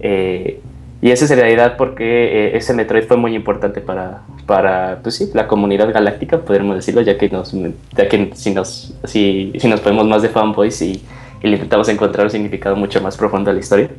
Eh, 0.00 0.60
y 1.02 1.10
esa 1.10 1.24
es 1.24 1.30
en 1.30 1.38
realidad 1.38 1.76
porque 1.76 2.04
eh, 2.04 2.56
ese 2.56 2.74
Metroid 2.74 3.04
fue 3.04 3.16
muy 3.16 3.34
importante 3.34 3.80
para, 3.80 4.22
para 4.46 5.00
pues 5.02 5.16
sí, 5.16 5.30
la 5.34 5.46
comunidad 5.46 5.92
galáctica, 5.92 6.38
podríamos 6.38 6.76
decirlo, 6.76 7.02
ya 7.02 7.18
que, 7.18 7.28
nos, 7.28 7.52
ya 7.96 8.08
que 8.08 8.30
si, 8.34 8.54
nos, 8.54 8.94
si, 9.04 9.52
si 9.58 9.68
nos 9.68 9.80
ponemos 9.80 10.06
más 10.06 10.22
de 10.22 10.28
fanboys 10.28 10.80
y, 10.82 11.02
y, 11.42 11.46
le 11.46 11.54
intentamos 11.54 11.88
encontrar 11.88 12.26
un 12.26 12.30
significado 12.30 12.76
mucho 12.76 13.00
más 13.00 13.16
profundo 13.16 13.50
a 13.50 13.54
la 13.54 13.60
historia. 13.60 13.90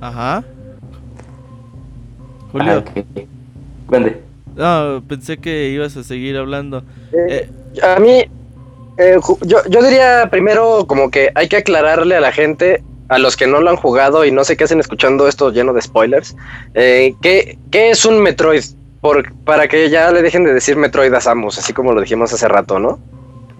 Ajá. 0.00 0.44
Julio. 2.52 2.84
Ah, 4.58 4.94
No, 4.96 5.02
pensé 5.06 5.38
que 5.38 5.70
ibas 5.70 5.96
a 5.96 6.02
seguir 6.02 6.36
hablando. 6.36 6.82
Eh, 7.12 7.48
a 7.82 7.98
mí, 7.98 8.24
eh, 8.98 9.18
yo, 9.42 9.58
yo 9.68 9.82
diría 9.82 10.28
primero 10.30 10.86
como 10.86 11.10
que 11.10 11.30
hay 11.34 11.48
que 11.48 11.58
aclararle 11.58 12.16
a 12.16 12.20
la 12.20 12.32
gente 12.32 12.82
a 13.08 13.18
los 13.18 13.36
que 13.36 13.46
no 13.46 13.60
lo 13.60 13.70
han 13.70 13.76
jugado 13.76 14.24
y 14.24 14.32
no 14.32 14.44
sé 14.44 14.56
qué 14.56 14.64
hacen 14.64 14.80
escuchando 14.80 15.28
esto 15.28 15.50
lleno 15.50 15.72
de 15.72 15.82
spoilers, 15.82 16.36
eh, 16.74 17.14
¿qué, 17.22 17.56
es 17.72 18.04
un 18.04 18.20
Metroid? 18.20 18.64
Por, 19.00 19.32
para 19.44 19.68
que 19.68 19.88
ya 19.88 20.10
le 20.10 20.22
dejen 20.22 20.44
de 20.44 20.54
decir 20.54 20.76
Metroid 20.76 21.12
a 21.14 21.20
Samus, 21.20 21.58
así 21.58 21.72
como 21.72 21.92
lo 21.92 22.00
dijimos 22.00 22.32
hace 22.32 22.48
rato, 22.48 22.78
¿no? 22.78 22.98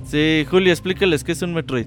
Sí, 0.07 0.47
Julio, 0.49 0.73
explícales 0.73 1.25
qué 1.25 1.33
es 1.33 1.43
un 1.43 1.53
Metroid. 1.53 1.87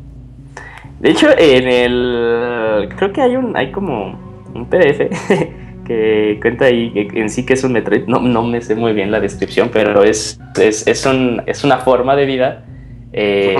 De 0.99 1.11
hecho, 1.11 1.27
en 1.37 1.67
el. 1.67 2.89
Creo 2.97 3.13
que 3.13 3.21
hay 3.21 3.35
un. 3.37 3.55
hay 3.55 3.71
como 3.71 4.19
un 4.53 4.65
PDF 4.65 5.09
que 5.85 6.37
cuenta 6.41 6.65
ahí 6.65 6.91
en 6.95 7.29
sí 7.29 7.45
que 7.45 7.53
es 7.53 7.63
un 7.63 7.71
Metroid. 7.71 8.07
No, 8.07 8.19
no 8.19 8.43
me 8.43 8.61
sé 8.61 8.75
muy 8.75 8.91
bien 8.91 9.09
la 9.09 9.21
descripción, 9.21 9.69
pero 9.71 10.03
es, 10.03 10.39
es, 10.59 10.85
es, 10.85 11.05
un, 11.05 11.41
es 11.45 11.63
una 11.63 11.77
forma 11.77 12.17
de 12.17 12.25
vida. 12.25 12.65
Eh, 13.13 13.55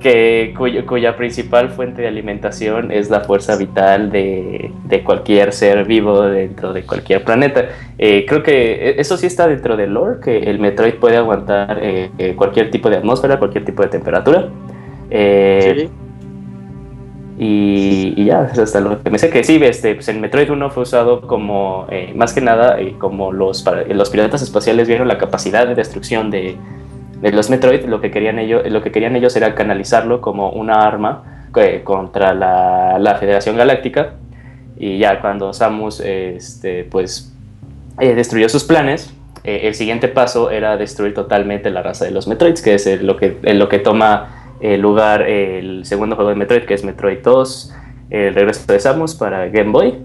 que, 0.00 0.54
cuya 0.86 1.16
principal 1.16 1.70
fuente 1.70 2.02
de 2.02 2.08
alimentación 2.08 2.90
es 2.90 3.10
la 3.10 3.20
fuerza 3.20 3.56
vital 3.56 4.10
de, 4.10 4.72
cualquier 5.04 5.52
ser 5.52 5.84
vivo 5.84 6.22
dentro 6.22 6.72
de 6.72 6.82
cualquier 6.84 7.22
planeta. 7.22 7.68
Eh, 7.98 8.24
creo 8.26 8.42
que 8.42 8.90
e, 8.90 9.00
eso 9.00 9.16
sí 9.16 9.26
está 9.26 9.46
dentro 9.46 9.76
del 9.76 9.94
lore, 9.94 10.20
que 10.20 10.38
el 10.38 10.58
Metroid 10.58 10.94
puede 10.94 11.16
aguantar 11.16 11.78
eh, 11.80 12.10
eh, 12.18 12.34
cualquier 12.34 12.70
tipo 12.70 12.90
de 12.90 12.96
atmósfera, 12.96 13.38
cualquier 13.38 13.64
tipo 13.64 13.82
de 13.82 13.88
temperatura. 13.88 14.48
Y, 17.42 18.22
ya, 18.24 18.42
hasta 18.42 18.80
lo 18.80 19.02
que 19.02 19.08
me 19.08 19.18
sé 19.18 19.30
que 19.30 19.42
sí, 19.44 19.58
este, 19.62 19.94
pues 19.94 20.08
el 20.08 20.20
Metroid 20.20 20.50
1 20.50 20.70
fue 20.70 20.82
usado 20.82 21.22
como, 21.22 21.86
más 22.14 22.34
que 22.34 22.42
nada, 22.42 22.78
como 22.98 23.32
los, 23.32 23.64
los 23.88 24.10
piratas 24.10 24.42
espaciales 24.42 24.88
vieron 24.88 25.08
la 25.08 25.16
capacidad 25.16 25.66
de 25.66 25.74
destrucción 25.74 26.30
de, 26.30 26.58
de 27.20 27.32
los 27.32 27.50
Metroid 27.50 27.84
lo 27.84 28.00
que 28.00 28.10
querían 28.10 28.38
ellos, 28.38 28.62
lo 28.70 28.82
que 28.82 28.90
querían 28.90 29.14
ellos 29.16 29.36
era 29.36 29.54
canalizarlo 29.54 30.20
como 30.20 30.50
una 30.50 30.86
arma 30.86 31.48
eh, 31.56 31.82
contra 31.84 32.32
la, 32.32 32.98
la, 32.98 33.16
Federación 33.16 33.56
Galáctica. 33.56 34.14
Y 34.78 34.98
ya 34.98 35.20
cuando 35.20 35.52
Samus 35.52 36.00
este, 36.00 36.84
pues 36.84 37.34
eh, 37.98 38.14
destruyó 38.14 38.48
sus 38.48 38.64
planes 38.64 39.12
eh, 39.44 39.62
el 39.64 39.74
siguiente 39.74 40.08
paso 40.08 40.50
era 40.50 40.76
destruir 40.76 41.12
totalmente 41.12 41.70
la 41.70 41.82
raza 41.82 42.04
de 42.04 42.12
los 42.12 42.26
Metroids 42.28 42.62
que 42.62 42.74
es 42.74 43.02
lo 43.02 43.16
que 43.16 43.38
lo 43.42 43.68
que 43.68 43.78
toma 43.78 44.56
lugar 44.78 45.22
el 45.22 45.84
segundo 45.84 46.14
juego 46.16 46.30
de 46.30 46.36
Metroid 46.36 46.64
que 46.64 46.74
es 46.74 46.84
Metroid 46.84 47.18
2 47.22 47.74
el 48.10 48.34
regreso 48.34 48.72
de 48.72 48.80
Samus 48.80 49.14
para 49.14 49.48
Game 49.48 49.70
Boy. 49.70 49.98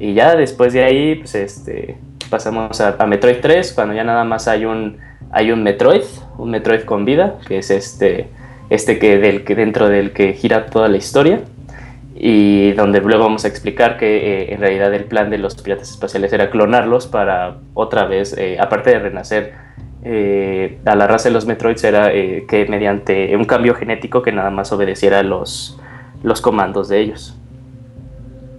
Y 0.00 0.14
ya 0.14 0.34
después 0.36 0.72
de 0.72 0.84
ahí 0.84 1.16
pues 1.16 1.34
este 1.34 1.96
pasamos 2.30 2.80
a, 2.80 2.96
a 2.98 3.06
Metroid 3.06 3.38
3 3.40 3.72
cuando 3.72 3.94
ya 3.94 4.04
nada 4.04 4.24
más 4.24 4.48
hay 4.48 4.64
un 4.64 4.98
hay 5.30 5.52
un 5.52 5.62
Metroid, 5.62 6.02
un 6.38 6.50
Metroid 6.50 6.82
con 6.82 7.04
vida, 7.04 7.38
que 7.46 7.58
es 7.58 7.70
este, 7.70 8.28
este 8.70 8.98
que, 8.98 9.18
del, 9.18 9.44
que 9.44 9.54
dentro 9.54 9.88
del 9.88 10.12
que 10.12 10.32
gira 10.32 10.66
toda 10.66 10.88
la 10.88 10.96
historia 10.96 11.42
y 12.20 12.72
donde 12.72 13.00
luego 13.00 13.24
vamos 13.24 13.44
a 13.44 13.48
explicar 13.48 13.96
que 13.96 14.42
eh, 14.42 14.54
en 14.54 14.60
realidad 14.60 14.92
el 14.92 15.04
plan 15.04 15.30
de 15.30 15.38
los 15.38 15.54
piratas 15.62 15.90
espaciales 15.90 16.32
era 16.32 16.50
clonarlos 16.50 17.06
para 17.06 17.58
otra 17.74 18.06
vez, 18.06 18.36
eh, 18.36 18.56
aparte 18.60 18.90
de 18.90 18.98
renacer 18.98 19.54
eh, 20.02 20.78
a 20.84 20.96
la 20.96 21.06
raza 21.06 21.28
de 21.28 21.34
los 21.34 21.46
Metroids, 21.46 21.84
era 21.84 22.10
que 22.10 22.66
mediante 22.68 23.36
un 23.36 23.44
cambio 23.44 23.74
genético 23.74 24.22
que 24.22 24.32
nada 24.32 24.50
más 24.50 24.72
obedeciera 24.72 25.22
los, 25.22 25.78
los 26.24 26.40
comandos 26.40 26.88
de 26.88 27.00
ellos. 27.00 27.36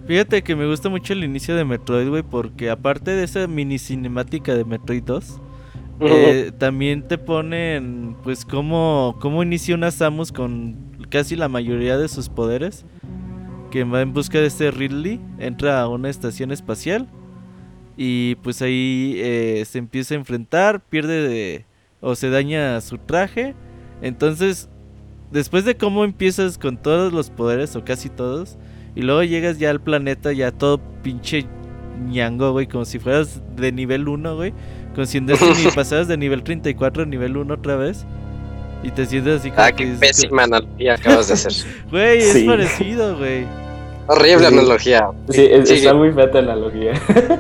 Fíjate 0.07 0.41
que 0.41 0.55
me 0.55 0.65
gusta 0.65 0.89
mucho 0.89 1.13
el 1.13 1.23
inicio 1.23 1.55
de 1.55 1.65
Metroid, 1.65 2.07
güey, 2.07 2.23
porque 2.23 2.69
aparte 2.69 3.11
de 3.11 3.25
esa 3.25 3.45
mini 3.47 3.77
cinemática 3.77 4.55
de 4.55 4.63
Metroid 4.63 5.03
2, 5.03 5.39
eh, 6.01 6.51
también 6.57 7.07
te 7.07 7.17
ponen, 7.17 8.15
pues, 8.23 8.45
cómo, 8.45 9.17
cómo 9.19 9.43
inicia 9.43 9.75
una 9.75 9.91
Samus 9.91 10.31
con 10.31 10.77
casi 11.09 11.35
la 11.35 11.49
mayoría 11.49 11.97
de 11.97 12.07
sus 12.07 12.29
poderes. 12.29 12.85
Que 13.71 13.83
va 13.83 14.01
en 14.01 14.13
busca 14.13 14.39
de 14.39 14.47
este 14.47 14.71
Ridley, 14.71 15.21
entra 15.37 15.79
a 15.81 15.87
una 15.87 16.09
estación 16.09 16.51
espacial 16.51 17.07
y 18.01 18.35
pues 18.35 18.61
ahí 18.61 19.15
eh, 19.17 19.65
se 19.67 19.77
empieza 19.77 20.13
a 20.13 20.17
enfrentar, 20.17 20.79
pierde 20.79 21.27
de, 21.27 21.65
o 21.99 22.15
se 22.15 22.29
daña 22.29 22.79
su 22.79 22.97
traje. 22.97 23.55
Entonces, 24.01 24.69
después 25.31 25.65
de 25.65 25.75
cómo 25.75 26.05
empiezas 26.05 26.57
con 26.57 26.77
todos 26.77 27.11
los 27.11 27.29
poderes, 27.29 27.75
o 27.75 27.83
casi 27.83 28.07
todos, 28.07 28.57
y 28.95 29.01
luego 29.01 29.21
llegas 29.23 29.59
ya 29.59 29.69
al 29.69 29.81
planeta 29.81 30.31
ya 30.31 30.53
todo 30.53 30.79
pinche 31.03 31.45
ñango, 32.07 32.53
güey, 32.53 32.67
como 32.67 32.85
si 32.85 32.99
fueras 32.99 33.43
de 33.57 33.73
nivel 33.73 34.07
1, 34.07 34.35
güey 34.37 34.53
con 34.99 35.25
Destiny 35.25 35.71
pasas 35.75 36.07
de 36.07 36.17
nivel 36.17 36.43
34 36.43 37.03
a 37.03 37.05
nivel 37.05 37.37
1 37.37 37.53
otra 37.53 37.75
vez. 37.75 38.05
Y 38.83 38.91
te 38.91 39.05
sientes 39.05 39.39
así 39.39 39.49
como. 39.49 39.61
Ah, 39.61 39.71
qué 39.71 39.87
pésima 39.99 40.43
analogía 40.43 40.93
acabas 40.95 41.27
de 41.27 41.33
hacer. 41.33 41.51
Güey, 41.91 42.19
es 42.19 42.43
parecido, 42.43 43.17
güey. 43.17 43.45
Horrible 44.07 44.47
analogía. 44.47 45.09
Sí, 45.29 45.47
está 45.51 45.93
muy 45.93 46.11
fea 46.11 46.31
tu 46.31 46.37
analogía. 46.37 46.93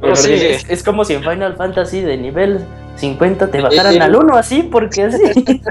Pero 0.00 0.16
sí. 0.16 0.32
es, 0.32 0.82
como 0.82 1.04
si 1.04 1.14
en 1.14 1.22
Final 1.22 1.56
Fantasy 1.56 2.00
de 2.00 2.16
nivel 2.16 2.60
50 2.96 3.50
te 3.50 3.60
bajaran 3.60 4.02
al 4.02 4.16
1 4.16 4.36
así, 4.36 4.62
porque 4.62 5.04
así. 5.04 5.18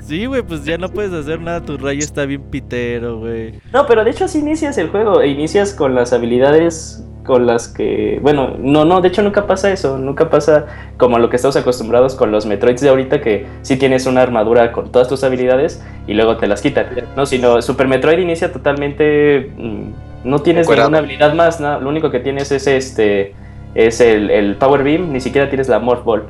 Sí, 0.07 0.25
güey, 0.25 0.41
pues 0.41 0.63
ya 0.63 0.77
no 0.77 0.89
puedes 0.89 1.13
hacer 1.13 1.39
nada, 1.39 1.61
tu 1.61 1.77
rayo 1.77 1.99
está 1.99 2.25
bien 2.25 2.41
pitero, 2.43 3.19
güey. 3.19 3.59
No, 3.71 3.85
pero 3.85 4.03
de 4.03 4.11
hecho 4.11 4.25
así 4.25 4.39
inicias 4.39 4.77
el 4.77 4.89
juego, 4.89 5.21
e 5.21 5.27
inicias 5.27 5.73
con 5.73 5.93
las 5.93 6.13
habilidades 6.13 7.03
con 7.23 7.47
las 7.47 7.67
que, 7.67 8.19
bueno, 8.21 8.55
no, 8.59 8.85
no, 8.85 9.01
de 9.01 9.07
hecho 9.07 9.21
nunca 9.21 9.47
pasa 9.47 9.71
eso, 9.71 9.97
nunca 9.97 10.29
pasa 10.29 10.65
como 10.97 11.19
lo 11.19 11.29
que 11.29 11.37
estamos 11.37 11.55
acostumbrados 11.55 12.15
con 12.15 12.31
los 12.31 12.45
Metroids 12.45 12.81
de 12.81 12.89
ahorita, 12.89 13.21
que 13.21 13.45
sí 13.61 13.77
tienes 13.77 14.05
una 14.05 14.21
armadura 14.21 14.71
con 14.71 14.91
todas 14.91 15.07
tus 15.07 15.23
habilidades 15.23 15.83
y 16.05 16.13
luego 16.13 16.37
te 16.37 16.47
las 16.47 16.61
quitan, 16.61 16.87
no, 17.15 17.25
sino 17.25 17.61
Super 17.61 17.87
Metroid 17.87 18.19
inicia 18.19 18.51
totalmente, 18.51 19.51
mm, 19.57 20.29
no 20.29 20.39
tienes 20.39 20.69
ninguna 20.69 20.99
habilidad 20.99 21.33
más, 21.33 21.59
¿no? 21.59 21.79
lo 21.79 21.89
único 21.89 22.11
que 22.11 22.19
tienes 22.19 22.51
es 22.51 22.67
este, 22.67 23.33
es 23.73 24.01
el, 24.01 24.29
el 24.29 24.55
Power 24.55 24.83
Beam, 24.83 25.11
ni 25.11 25.21
siquiera 25.21 25.49
tienes 25.49 25.69
la 25.69 25.79
Morph 25.79 26.03
Ball. 26.03 26.23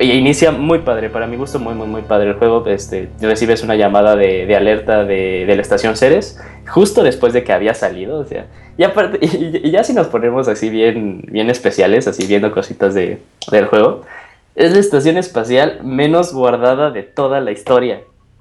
Y, 0.00 0.12
inicia 0.12 0.50
muy 0.50 0.78
padre, 0.78 1.10
para 1.10 1.26
mi 1.26 1.36
gusto 1.36 1.58
muy, 1.58 1.74
muy, 1.74 1.86
muy 1.86 2.02
padre 2.02 2.30
el 2.30 2.36
juego. 2.36 2.66
Este, 2.66 3.10
recibes 3.20 3.62
una 3.62 3.76
llamada 3.76 4.16
de, 4.16 4.46
de 4.46 4.56
alerta 4.56 5.04
de, 5.04 5.44
de, 5.46 5.56
la 5.56 5.60
estación 5.60 5.94
Ceres, 5.96 6.40
justo 6.66 7.02
después 7.02 7.34
de 7.34 7.44
que 7.44 7.52
había 7.52 7.74
salido. 7.74 8.18
O 8.18 8.24
sea, 8.24 8.46
y, 8.78 8.84
aparte, 8.84 9.18
y, 9.26 9.70
ya 9.70 9.84
si 9.84 9.92
nos 9.92 10.06
ponemos 10.06 10.48
así 10.48 10.70
bien, 10.70 11.22
bien 11.28 11.50
especiales, 11.50 12.08
así 12.08 12.26
viendo 12.26 12.50
cositas 12.50 12.94
de, 12.94 13.18
del 13.50 13.66
juego, 13.66 14.02
es 14.54 14.72
la 14.72 14.78
estación 14.78 15.18
espacial 15.18 15.80
menos 15.82 16.32
guardada 16.32 16.90
de 16.90 17.02
toda 17.02 17.40
la 17.40 17.50
historia. 17.50 18.00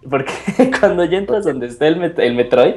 Porque 0.09 0.31
cuando 0.79 1.03
ya 1.03 1.17
entras 1.17 1.43
donde 1.43 1.67
está 1.67 1.87
el, 1.87 2.13
el 2.17 2.35
Metroid, 2.35 2.75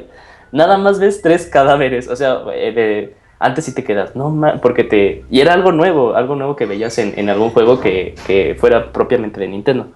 nada 0.51 0.77
más 0.77 0.99
ves 0.99 1.21
tres 1.21 1.45
cadáveres. 1.45 2.09
O 2.09 2.17
sea, 2.17 2.41
eh, 2.53 2.73
de 2.73 3.15
antes 3.39 3.65
sí 3.65 3.73
te 3.73 3.83
quedas, 3.83 4.15
no, 4.15 4.35
porque 4.61 4.83
te... 4.83 5.23
Y 5.29 5.41
era 5.41 5.53
algo 5.53 5.71
nuevo, 5.71 6.15
algo 6.15 6.35
nuevo 6.35 6.55
que 6.55 6.65
veías 6.65 6.97
en, 6.97 7.13
en 7.17 7.29
algún 7.29 7.51
juego 7.51 7.79
que, 7.79 8.15
que, 8.25 8.55
fuera 8.59 8.91
propiamente 8.91 9.39
de 9.39 9.47
Nintendo, 9.47 9.87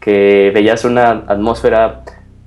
que 0.00 0.50
veías 0.54 0.84
una 0.84 1.24
atmósfera 1.26 2.02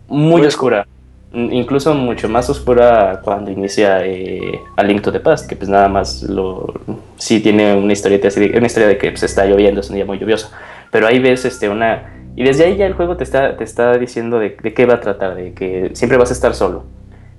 muy 0.07 0.45
oscura, 0.45 0.85
incluso 1.33 1.95
mucho 1.95 2.29
más 2.29 2.47
oscura 2.49 3.21
cuando 3.23 3.49
inicia 3.49 4.05
eh, 4.05 4.59
A 4.77 4.83
Link 4.83 5.01
to 5.01 5.11
the 5.11 5.19
Past, 5.19 5.49
que 5.49 5.55
pues 5.55 5.69
nada 5.69 5.89
más 5.89 6.21
lo... 6.23 6.73
Sí 7.17 7.39
tiene 7.39 7.75
una 7.75 7.93
historia, 7.93 8.19
una 8.55 8.67
historia 8.67 8.87
de 8.87 8.97
que 8.99 9.09
pues, 9.09 9.23
está 9.23 9.45
lloviendo, 9.45 9.81
es 9.81 9.89
un 9.89 9.95
día 9.95 10.05
muy 10.05 10.19
lluvioso, 10.19 10.51
pero 10.91 11.07
ahí 11.07 11.19
ves 11.19 11.45
este, 11.45 11.69
una... 11.69 12.11
Y 12.35 12.43
desde 12.43 12.65
ahí 12.65 12.75
ya 12.75 12.85
el 12.85 12.93
juego 12.93 13.17
te 13.17 13.23
está, 13.23 13.57
te 13.57 13.63
está 13.63 13.97
diciendo 13.97 14.39
de, 14.39 14.57
de 14.61 14.73
qué 14.73 14.85
va 14.85 14.95
a 14.95 14.99
tratar, 14.99 15.35
de 15.35 15.53
que 15.53 15.91
siempre 15.93 16.17
vas 16.17 16.29
a 16.29 16.33
estar 16.33 16.53
solo 16.53 16.83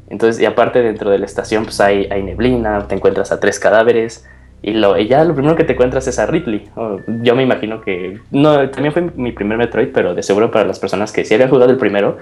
entonces, 0.08 0.40
y 0.40 0.46
aparte 0.46 0.82
dentro 0.82 1.10
de 1.10 1.18
la 1.18 1.26
estación 1.26 1.64
pues 1.64 1.80
hay, 1.80 2.06
hay 2.10 2.22
neblina, 2.22 2.86
te 2.86 2.94
encuentras 2.94 3.32
a 3.32 3.40
tres 3.40 3.58
cadáveres, 3.58 4.26
Y, 4.62 4.72
lo, 4.72 4.96
ya 4.98 5.22
lo 5.24 5.34
primero 5.34 5.54
que 5.54 5.64
te 5.64 5.74
encuentras 5.74 6.06
es 6.08 6.18
a 6.18 6.26
Ridley. 6.26 6.68
yo 7.22 7.36
me 7.36 7.42
imagino 7.42 7.80
que. 7.80 8.20
No, 8.30 8.68
también 8.70 8.92
fue 8.92 9.02
mi 9.14 9.32
primer 9.32 9.58
Metroid, 9.58 9.88
pero 9.92 10.14
de 10.14 10.22
seguro 10.22 10.50
para 10.50 10.64
las 10.64 10.78
personas 10.78 11.12
que 11.12 11.24
sí 11.24 11.34
habían 11.34 11.50
jugado 11.50 11.70
el 11.70 11.76
primero, 11.76 12.18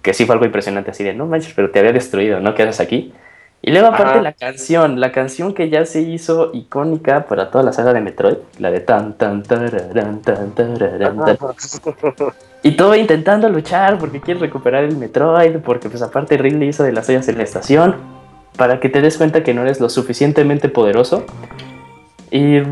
que 0.00 0.14
sí 0.14 0.24
fue 0.24 0.34
algo 0.34 0.46
impresionante, 0.46 0.90
así 0.90 1.02
de 1.04 1.14
no 1.14 1.26
manches, 1.26 1.52
pero 1.54 1.70
te 1.70 1.80
había 1.80 1.92
destruido, 1.92 2.40
¿no? 2.40 2.54
¿Qué 2.54 2.62
haces 2.62 2.80
aquí? 2.80 3.12
Y 3.60 3.70
luego, 3.70 3.88
aparte, 3.88 4.20
la 4.20 4.34
canción, 4.34 5.00
la 5.00 5.10
canción 5.10 5.54
que 5.54 5.70
ya 5.70 5.86
se 5.86 6.02
hizo 6.02 6.50
icónica 6.52 7.26
para 7.26 7.50
toda 7.50 7.64
la 7.64 7.72
saga 7.72 7.94
de 7.94 8.02
Metroid, 8.02 8.36
la 8.58 8.70
de 8.70 8.80
tan, 8.80 9.14
tan, 9.14 9.42
tan, 9.42 9.70
tan, 9.70 10.20
tan. 10.22 11.38
Y 12.64 12.72
todo 12.72 12.96
intentando 12.96 13.48
luchar 13.48 13.98
porque 13.98 14.20
quiere 14.20 14.40
recuperar 14.40 14.82
el 14.82 14.96
Metroid, 14.96 15.58
porque, 15.58 15.88
pues, 15.88 16.02
aparte, 16.02 16.36
Ridley 16.36 16.70
hizo 16.70 16.82
de 16.82 16.90
las 16.90 17.08
ollas 17.08 17.28
en 17.28 17.38
la 17.38 17.44
estación, 17.44 17.94
para 18.56 18.80
que 18.80 18.88
te 18.88 19.00
des 19.00 19.16
cuenta 19.16 19.44
que 19.44 19.54
no 19.54 19.62
eres 19.62 19.78
lo 19.80 19.88
suficientemente 19.88 20.68
poderoso 20.68 21.24
y 22.36 22.62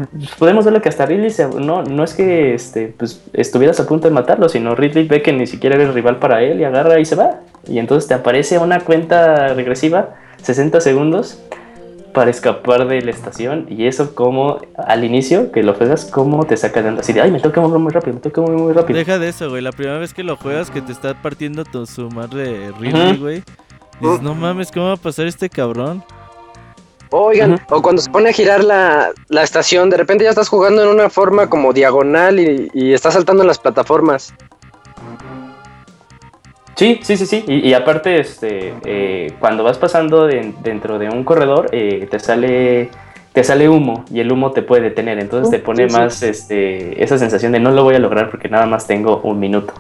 podemos 0.41 0.65
verlo 0.65 0.83
que 0.83 0.89
hasta 0.89 1.07
Ridley 1.07 1.31
no, 1.61 1.85
no 1.85 2.03
es 2.03 2.15
que 2.15 2.53
este, 2.53 2.93
pues, 2.99 3.23
estuvieras 3.33 3.79
a 3.79 3.87
punto 3.87 4.09
de 4.09 4.13
matarlo, 4.13 4.49
sino 4.49 4.75
Ridley 4.75 5.07
ve 5.07 5.23
que 5.23 5.33
ni 5.33 5.47
siquiera 5.47 5.77
eres 5.77 5.95
rival 5.95 6.19
para 6.19 6.43
él 6.43 6.61
y 6.61 6.65
agarra 6.65 6.99
y 6.99 7.05
se 7.05 7.15
va. 7.15 7.43
Y 7.69 7.79
entonces 7.79 8.09
te 8.09 8.15
aparece 8.15 8.59
una 8.59 8.81
cuenta 8.81 9.55
regresiva, 9.55 10.17
60 10.43 10.81
segundos, 10.81 11.41
para 12.13 12.31
escapar 12.31 12.87
de 12.87 13.03
la 13.03 13.11
estación. 13.11 13.67
Y 13.69 13.87
eso 13.87 14.15
como 14.15 14.61
al 14.77 15.05
inicio, 15.05 15.53
que 15.53 15.63
lo 15.63 15.75
juegas, 15.75 16.05
como 16.05 16.45
te 16.45 16.57
saca 16.57 16.83
de 16.83 16.89
onda. 16.89 17.01
Así 17.01 17.13
de, 17.13 17.21
ay, 17.21 17.31
me 17.31 17.41
toca 17.41 17.61
mover 17.61 17.79
muy 17.79 17.93
rápido, 17.93 18.15
me 18.15 18.21
toca 18.21 18.41
mover 18.41 18.59
muy 18.59 18.73
rápido. 18.73 18.99
Deja 18.99 19.19
de 19.19 19.29
eso, 19.29 19.49
güey. 19.51 19.63
La 19.63 19.73
primera 19.73 19.99
vez 19.99 20.15
que 20.15 20.23
lo 20.23 20.37
juegas, 20.37 20.71
que 20.71 20.81
te 20.81 20.93
está 20.93 21.21
partiendo 21.21 21.65
tu, 21.65 21.87
su 21.87 22.09
madre 22.11 22.73
Ridley, 22.79 23.17
güey. 23.17 23.43
Dices, 24.01 24.23
no 24.23 24.35
mames, 24.35 24.71
¿cómo 24.73 24.87
va 24.87 24.95
a 24.95 24.97
pasar 24.97 25.27
este 25.27 25.49
cabrón? 25.49 26.03
Oigan, 27.11 27.61
o 27.69 27.83
cuando 27.83 28.01
se 28.01 28.11
pone 28.11 28.31
a 28.31 28.33
girar 28.33 28.65
la, 28.65 29.13
estación, 29.31 29.91
de 29.91 29.99
repente 29.99 30.25
ya 30.25 30.31
estás 30.31 30.49
jugando 30.49 30.83
en 30.83 30.89
una 30.89 31.11
forma 31.11 31.49
como 31.49 31.73
diagonal 31.73 32.41
y, 32.41 32.71
y 32.73 32.95
estás 32.95 33.15
saltando 33.15 33.43
en 33.43 33.49
las 33.49 33.59
plataformas. 33.59 34.35
Sí, 36.75 37.01
sí, 37.03 37.17
sí, 37.17 37.27
sí. 37.27 37.45
Y, 37.47 37.73
aparte, 37.75 38.19
este, 38.19 38.75
eh, 38.85 39.33
cuando 39.39 39.63
vas 39.63 39.79
pasando 39.79 40.27
dentro 40.27 40.99
de 40.99 41.09
un 41.11 41.25
corredor, 41.25 41.69
eh, 41.73 42.07
te 42.11 42.19
sale 42.19 42.91
te 43.33 43.43
sale 43.45 43.67
humo 43.69 44.05
y 44.11 44.21
el 44.21 44.31
humo 44.31 44.53
te 44.53 44.63
puede 44.63 44.83
detener. 44.83 45.19
Entonces 45.19 45.51
te 45.51 45.59
pone 45.59 45.87
más 45.87 46.23
Este, 46.23 47.03
esa 47.03 47.19
sensación 47.19 47.53
de 47.53 47.61
no 47.61 47.71
lo 47.71 47.83
voy 47.83 47.95
a 47.95 47.99
lograr 47.99 48.31
porque 48.31 48.49
nada 48.49 48.67
más 48.67 48.87
tengo 48.87 49.21
un 49.25 49.39
minuto. 49.39 49.73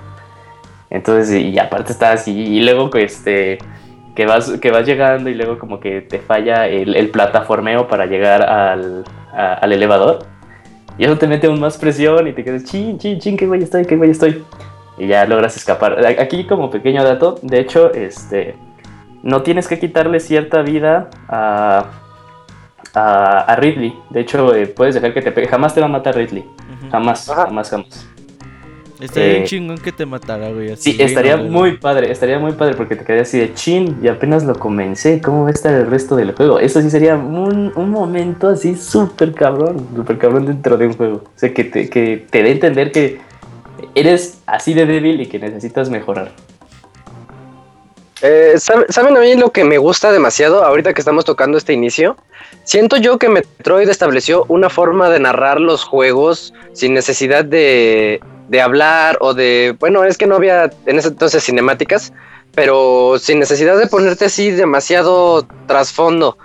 Entonces, 0.90 1.40
y 1.40 1.58
aparte 1.58 1.92
estás 1.92 2.28
y, 2.28 2.32
y 2.32 2.62
luego, 2.62 2.90
este 2.96 3.58
que 4.14 4.26
vas, 4.26 4.50
que 4.60 4.70
vas 4.70 4.86
llegando 4.86 5.30
y 5.30 5.34
luego 5.34 5.58
como 5.58 5.80
que 5.80 6.02
te 6.02 6.18
falla 6.18 6.66
el, 6.68 7.10
plataformeo 7.10 7.88
para 7.88 8.06
llegar 8.06 8.42
al, 8.42 9.04
al, 9.32 9.72
elevador. 9.72 10.26
Y 10.98 11.04
eso 11.04 11.16
te 11.16 11.26
mete 11.26 11.46
aún 11.46 11.60
más 11.60 11.78
presión 11.78 12.28
y 12.28 12.32
te 12.32 12.44
quedas, 12.44 12.64
chin, 12.64 12.98
chin, 12.98 13.18
chin, 13.18 13.36
qué 13.36 13.46
güey 13.46 13.62
estoy, 13.62 13.86
qué 13.86 13.96
güey 13.96 14.10
estoy. 14.10 14.44
Y 14.98 15.06
ya 15.06 15.24
logras 15.26 15.56
escapar. 15.56 16.04
Aquí 16.18 16.44
como 16.44 16.70
pequeño 16.70 17.02
dato, 17.02 17.38
de 17.42 17.60
hecho, 17.60 17.92
este, 17.92 18.56
no 19.22 19.42
tienes 19.42 19.68
que 19.68 19.78
quitarle 19.78 20.20
cierta 20.20 20.62
vida 20.62 21.08
a, 21.28 21.86
a, 22.94 23.56
Ridley. 23.56 23.94
De 24.10 24.20
hecho, 24.20 24.54
eh, 24.54 24.66
puedes 24.66 24.94
dejar 24.94 25.14
que 25.14 25.22
te 25.22 25.32
pegue. 25.32 25.48
Jamás 25.48 25.74
te 25.74 25.80
va 25.80 25.86
a 25.86 25.90
matar 25.90 26.16
Ridley. 26.16 26.44
Jamás, 26.90 27.26
jamás, 27.26 27.70
jamás. 27.70 28.08
Estaría 29.02 29.30
bien 29.30 29.42
eh, 29.42 29.46
chingón 29.46 29.78
que 29.78 29.90
te 29.90 30.06
matara, 30.06 30.50
güey. 30.52 30.76
sí, 30.76 30.96
estaría 31.00 31.36
muy 31.36 31.76
padre, 31.78 32.12
estaría 32.12 32.38
muy 32.38 32.52
padre 32.52 32.74
porque 32.76 32.94
te 32.94 33.04
quedaría 33.04 33.22
así 33.22 33.36
de 33.36 33.52
chin 33.52 33.98
y 34.00 34.06
apenas 34.06 34.44
lo 34.44 34.54
comencé. 34.54 35.20
¿Cómo 35.20 35.42
va 35.42 35.48
a 35.48 35.52
estar 35.52 35.74
el 35.74 35.88
resto 35.88 36.14
del 36.14 36.32
juego? 36.32 36.60
Eso 36.60 36.80
sí 36.80 36.88
sería 36.88 37.16
un, 37.16 37.72
momento 37.74 38.48
así 38.48 38.76
súper 38.76 39.32
cabrón, 39.32 39.88
súper 39.96 40.18
cabrón 40.18 40.46
dentro 40.46 40.76
de 40.76 40.86
un 40.86 40.92
juego. 40.92 41.16
O 41.16 41.30
sea, 41.34 41.52
que 41.52 41.64
te, 41.64 41.90
que 41.90 42.24
te 42.30 42.42
dé 42.44 42.50
a 42.50 42.52
entender 42.52 42.92
que 42.92 43.20
eres 43.94 44.38
así 44.46 44.74
de 44.74 44.86
débil 44.86 45.20
y 45.20 45.26
que 45.26 45.38
necesitas 45.38 45.90
mejorar. 45.90 46.32
Eh, 48.22 48.54
¿Saben 48.58 49.16
a 49.16 49.20
mí 49.20 49.34
lo 49.34 49.50
que 49.50 49.64
me 49.64 49.78
gusta 49.78 50.12
demasiado 50.12 50.64
ahorita 50.64 50.94
que 50.94 51.00
estamos 51.00 51.24
tocando 51.24 51.58
este 51.58 51.72
inicio? 51.72 52.16
Siento 52.62 52.96
yo 52.96 53.18
que 53.18 53.28
Metroid 53.28 53.88
estableció 53.88 54.44
una 54.48 54.70
forma 54.70 55.10
de 55.10 55.18
narrar 55.18 55.60
los 55.60 55.82
juegos 55.82 56.54
sin 56.72 56.94
necesidad 56.94 57.44
de, 57.44 58.20
de 58.48 58.60
hablar 58.60 59.18
o 59.20 59.34
de, 59.34 59.74
bueno, 59.80 60.04
es 60.04 60.18
que 60.18 60.26
no 60.26 60.36
había 60.36 60.70
en 60.86 60.98
ese 60.98 61.08
entonces 61.08 61.42
cinemáticas, 61.42 62.12
pero 62.54 63.18
sin 63.18 63.38
necesidad 63.38 63.78
de 63.78 63.86
ponerte 63.86 64.26
así 64.26 64.50
demasiado 64.50 65.46
trasfondo. 65.66 66.36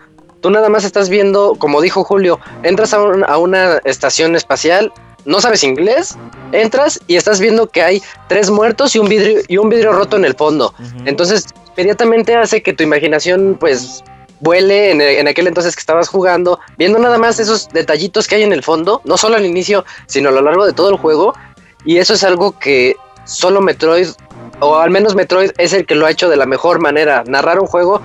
Tú 0.41 0.49
nada 0.49 0.69
más 0.69 0.83
estás 0.83 1.09
viendo, 1.09 1.55
como 1.59 1.81
dijo 1.81 2.03
Julio, 2.03 2.39
entras 2.63 2.93
a, 2.93 3.37
una 3.37 3.79
estación 3.83 4.35
espacial, 4.35 4.93
no 5.27 5.41
sabes 5.41 5.63
inglés, 5.63 6.17
entras 6.53 6.99
y 7.05 7.17
estás 7.17 7.39
viendo 7.39 7.67
que 7.67 7.83
hay 7.83 8.01
tres 8.27 8.49
muertos 8.49 8.95
y 8.95 8.99
un 8.99 9.07
vidrio, 9.07 9.41
y 9.47 9.57
un 9.57 9.69
vidrio 9.69 9.91
roto 9.91 10.15
en 10.15 10.25
el 10.25 10.33
fondo. 10.33 10.73
Entonces, 11.05 11.45
inmediatamente 11.75 12.35
hace 12.35 12.63
que 12.63 12.73
tu 12.73 12.83
imaginación, 12.83 13.57
pues, 13.59 14.03
vuele 14.39 14.91
en, 14.91 15.01
en, 15.01 15.27
aquel 15.27 15.47
entonces 15.47 15.75
que 15.75 15.81
estabas 15.81 16.07
jugando, 16.07 16.59
viendo 16.77 16.97
nada 16.97 17.17
más 17.17 17.39
esos 17.39 17.69
detallitos 17.69 18.27
que 18.27 18.35
hay 18.35 18.43
en 18.43 18.53
el 18.53 18.63
fondo, 18.63 19.01
no 19.03 19.17
solo 19.17 19.35
al 19.35 19.45
inicio, 19.45 19.83
sino 20.05 20.29
a 20.29 20.31
lo 20.31 20.41
largo 20.41 20.65
de 20.65 20.73
todo 20.73 20.89
el 20.89 20.97
juego, 20.97 21.33
y 21.85 21.97
eso 21.97 22.13
es 22.13 22.23
algo 22.23 22.57
que 22.57 22.95
solo 23.25 23.61
Metroid, 23.61 24.07
o 24.59 24.77
al 24.77 24.91
menos 24.91 25.13
Metroid, 25.13 25.51
es 25.57 25.73
el 25.73 25.85
que 25.85 25.95
lo 25.95 26.05
ha 26.05 26.11
hecho 26.11 26.29
de 26.29 26.37
la 26.37 26.45
mejor 26.45 26.79
manera. 26.79 27.23
Narrar 27.27 27.59
un 27.59 27.67
juego 27.67 28.01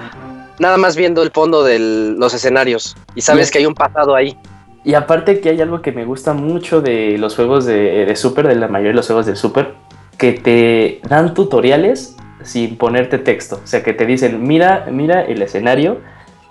nada 0.58 0.76
más 0.76 0.96
viendo 0.96 1.22
el 1.22 1.30
fondo 1.30 1.62
de 1.62 1.78
los 1.78 2.34
escenarios. 2.34 2.96
Y 3.14 3.22
sabes 3.22 3.50
que 3.50 3.58
hay 3.58 3.66
un 3.66 3.74
pasado 3.74 4.14
ahí. 4.14 4.36
Y 4.84 4.94
aparte 4.94 5.40
que 5.40 5.50
hay 5.50 5.60
algo 5.60 5.80
que 5.80 5.92
me 5.92 6.04
gusta 6.04 6.32
mucho 6.32 6.80
de 6.80 7.16
los 7.18 7.36
juegos 7.36 7.64
de, 7.64 8.04
de, 8.04 8.16
Super, 8.16 8.48
de 8.48 8.56
la 8.56 8.68
mayoría 8.68 8.90
de 8.90 8.96
los 8.96 9.06
juegos 9.06 9.26
de 9.26 9.36
Super, 9.36 9.74
que 10.18 10.32
te 10.32 11.00
dan 11.08 11.34
tutoriales 11.34 12.16
sin 12.42 12.76
ponerte 12.76 13.18
texto. 13.18 13.60
O 13.62 13.66
sea, 13.66 13.82
que 13.82 13.92
te 13.92 14.06
dicen, 14.06 14.42
mira, 14.46 14.86
mira 14.90 15.22
el 15.22 15.40
escenario 15.42 15.98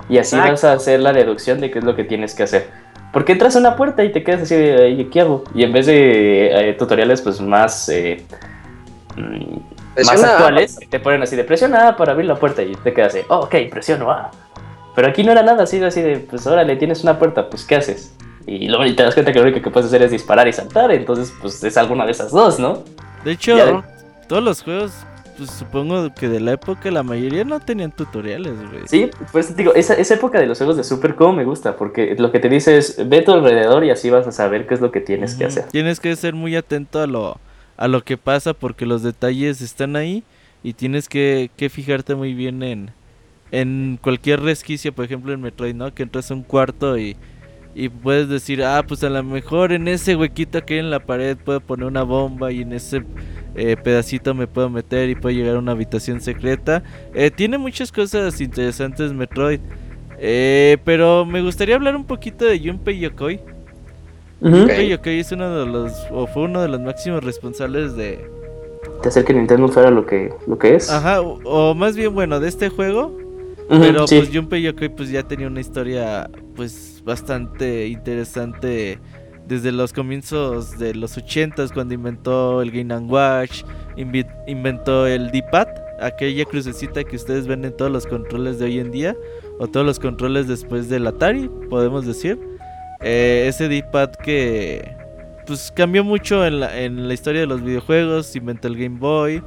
y 0.09 0.17
así 0.17 0.37
vas 0.37 0.63
a 0.63 0.73
hacer 0.73 0.99
la 0.99 1.13
deducción 1.13 1.59
de 1.59 1.71
qué 1.71 1.79
es 1.79 1.85
lo 1.85 1.95
que 1.95 2.03
tienes 2.03 2.33
que 2.33 2.43
hacer. 2.43 2.69
Porque 3.11 3.33
entras 3.33 3.55
a 3.57 3.59
una 3.59 3.75
puerta 3.75 4.03
y 4.03 4.11
te 4.11 4.23
quedas 4.23 4.43
así 4.43 4.55
de, 4.55 5.09
¿qué 5.11 5.21
hago? 5.21 5.43
Y 5.53 5.63
en 5.63 5.73
vez 5.73 5.85
de 5.85 6.69
eh, 6.69 6.73
tutoriales 6.73 7.21
pues 7.21 7.41
más, 7.41 7.89
eh, 7.89 8.23
mm, 9.17 10.05
más 10.05 10.23
actuales, 10.23 10.79
te 10.89 10.99
ponen 10.99 11.21
así 11.21 11.35
de 11.35 11.43
presiona 11.43 11.97
para 11.97 12.13
abrir 12.13 12.27
la 12.27 12.35
puerta 12.35 12.63
y 12.63 12.73
te 12.75 12.93
quedas 12.93 13.13
así, 13.13 13.25
oh, 13.27 13.39
ok, 13.39 13.55
presiono 13.69 14.09
A. 14.09 14.31
Pero 14.95 15.07
aquí 15.07 15.23
no 15.23 15.31
era 15.31 15.43
nada 15.43 15.63
así, 15.63 15.83
así 15.83 16.01
de, 16.01 16.17
pues 16.17 16.47
órale, 16.47 16.75
tienes 16.77 17.03
una 17.03 17.19
puerta, 17.19 17.49
pues 17.49 17.65
¿qué 17.65 17.75
haces? 17.75 18.15
Y 18.47 18.67
luego 18.67 18.83
te 18.95 19.03
das 19.03 19.13
cuenta 19.13 19.31
que 19.31 19.39
lo 19.39 19.45
único 19.45 19.61
que 19.61 19.69
puedes 19.69 19.87
hacer 19.87 20.01
es 20.03 20.11
disparar 20.11 20.47
y 20.47 20.53
saltar, 20.53 20.91
entonces 20.91 21.33
pues 21.41 21.63
es 21.63 21.77
alguna 21.77 22.05
de 22.05 22.11
esas 22.11 22.31
dos, 22.31 22.59
¿no? 22.59 22.83
De 23.23 23.31
hecho, 23.33 23.83
todos 24.27 24.43
los 24.43 24.63
juegos 24.63 24.91
pues 25.37 25.49
supongo 25.51 26.13
que 26.13 26.29
de 26.29 26.39
la 26.39 26.53
época 26.53 26.91
la 26.91 27.03
mayoría 27.03 27.43
no 27.43 27.59
tenían 27.59 27.91
tutoriales, 27.91 28.53
güey. 28.69 28.83
Sí, 28.85 29.09
pues 29.31 29.55
digo, 29.55 29.73
esa, 29.73 29.95
esa 29.95 30.13
época 30.13 30.39
de 30.39 30.45
los 30.45 30.57
juegos 30.57 30.77
de 30.77 30.83
Super 30.83 31.15
como 31.15 31.33
me 31.33 31.45
gusta, 31.45 31.77
porque 31.77 32.15
lo 32.17 32.31
que 32.31 32.39
te 32.39 32.49
dice 32.49 32.77
es 32.77 33.09
ve 33.09 33.21
tu 33.21 33.31
alrededor 33.31 33.83
y 33.83 33.89
así 33.89 34.09
vas 34.09 34.27
a 34.27 34.31
saber 34.31 34.67
qué 34.67 34.75
es 34.75 34.81
lo 34.81 34.91
que 34.91 34.99
tienes 34.99 35.35
que 35.35 35.45
hacer. 35.45 35.65
Tienes 35.71 35.99
que 35.99 36.15
ser 36.15 36.35
muy 36.35 36.55
atento 36.55 36.99
a 36.99 37.07
lo, 37.07 37.37
a 37.77 37.87
lo 37.87 38.03
que 38.03 38.17
pasa 38.17 38.53
porque 38.53 38.85
los 38.85 39.03
detalles 39.03 39.61
están 39.61 39.95
ahí 39.95 40.23
y 40.63 40.73
tienes 40.73 41.09
que, 41.09 41.49
que 41.57 41.69
fijarte 41.69 42.13
muy 42.13 42.33
bien 42.33 42.61
en, 42.61 42.91
en 43.51 43.97
cualquier 44.01 44.41
resquicio, 44.41 44.93
por 44.93 45.05
ejemplo 45.05 45.33
en 45.33 45.41
Metroid, 45.41 45.73
¿no? 45.73 45.93
Que 45.93 46.03
entras 46.03 46.29
a 46.29 46.35
un 46.35 46.43
cuarto 46.43 46.97
y, 46.97 47.15
y 47.73 47.89
puedes 47.89 48.27
decir, 48.27 48.63
ah, 48.63 48.83
pues 48.85 49.03
a 49.03 49.09
lo 49.09 49.23
mejor 49.23 49.71
en 49.71 49.87
ese 49.87 50.15
huequito 50.15 50.63
que 50.65 50.75
hay 50.75 50.79
en 50.81 50.89
la 50.89 50.99
pared 50.99 51.37
puedo 51.37 51.61
poner 51.61 51.85
una 51.85 52.03
bomba 52.03 52.51
y 52.51 52.61
en 52.61 52.73
ese 52.73 53.03
eh, 53.55 53.77
pedacito 53.81 54.33
me 54.33 54.47
puedo 54.47 54.69
meter 54.69 55.09
y 55.09 55.15
puedo 55.15 55.35
llegar 55.35 55.55
a 55.55 55.59
una 55.59 55.71
habitación 55.71 56.19
secreta. 56.19 56.83
Eh, 57.13 57.31
tiene 57.31 57.57
muchas 57.57 57.91
cosas 57.91 58.39
interesantes 58.41 59.13
Metroid. 59.13 59.59
Eh, 60.19 60.77
pero 60.83 61.25
me 61.25 61.41
gustaría 61.41 61.75
hablar 61.75 61.95
un 61.95 62.05
poquito 62.05 62.45
de 62.45 62.59
Junpei 62.59 62.99
Yokoi. 62.99 63.39
Junpei 64.41 64.89
Yokoi 64.89 65.19
es 65.19 65.31
uno 65.31 65.59
de 65.59 65.65
los, 65.65 65.93
o 66.11 66.27
fue 66.27 66.43
uno 66.43 66.61
de 66.61 66.67
los 66.67 66.79
máximos 66.81 67.23
responsables 67.23 67.95
de... 67.95 68.29
De 69.01 69.09
hacer 69.09 69.23
que 69.23 69.33
Nintendo 69.33 69.67
fuera 69.67 69.89
lo 69.91 70.05
que, 70.05 70.33
lo 70.45 70.57
que 70.57 70.75
es. 70.75 70.89
Ajá, 70.89 71.21
o, 71.21 71.73
más 71.73 71.95
bien, 71.95 72.13
bueno, 72.13 72.39
de 72.39 72.49
este 72.49 72.69
juego. 72.69 73.17
pero 73.69 74.05
pues 74.05 74.29
Junpei 74.31 74.61
Yokoi 74.61 74.89
pues 74.89 75.09
ya 75.09 75.23
tenía 75.23 75.47
una 75.47 75.61
historia 75.61 76.29
pues 76.55 76.90
bastante 77.03 77.87
interesante 77.87 78.99
desde 79.47 79.71
los 79.71 79.91
comienzos 79.91 80.77
de 80.77 80.93
los 80.93 81.17
80s 81.17 81.73
cuando 81.73 81.93
inventó 81.93 82.61
el 82.61 82.71
Game 82.71 82.95
Watch, 83.07 83.63
inventó 83.97 85.07
el 85.07 85.31
D-Pad, 85.31 85.67
aquella 85.99 86.45
crucecita 86.45 87.03
que 87.03 87.15
ustedes 87.15 87.47
ven 87.47 87.65
en 87.65 87.75
todos 87.75 87.91
los 87.91 88.07
controles 88.07 88.59
de 88.59 88.65
hoy 88.65 88.79
en 88.79 88.91
día, 88.91 89.15
o 89.59 89.67
todos 89.67 89.85
los 89.85 89.99
controles 89.99 90.47
después 90.47 90.89
del 90.89 91.07
Atari, 91.07 91.49
podemos 91.69 92.05
decir. 92.05 92.39
Eh, 93.01 93.45
ese 93.47 93.67
D-Pad 93.67 94.11
que 94.23 94.95
pues 95.47 95.71
cambió 95.75 96.03
mucho 96.03 96.45
en 96.45 96.59
la, 96.59 96.79
en 96.79 97.07
la 97.07 97.13
historia 97.13 97.41
de 97.41 97.47
los 97.47 97.63
videojuegos, 97.63 98.35
inventó 98.35 98.67
el 98.67 98.77
Game 98.77 98.99
Boy. 98.99 99.43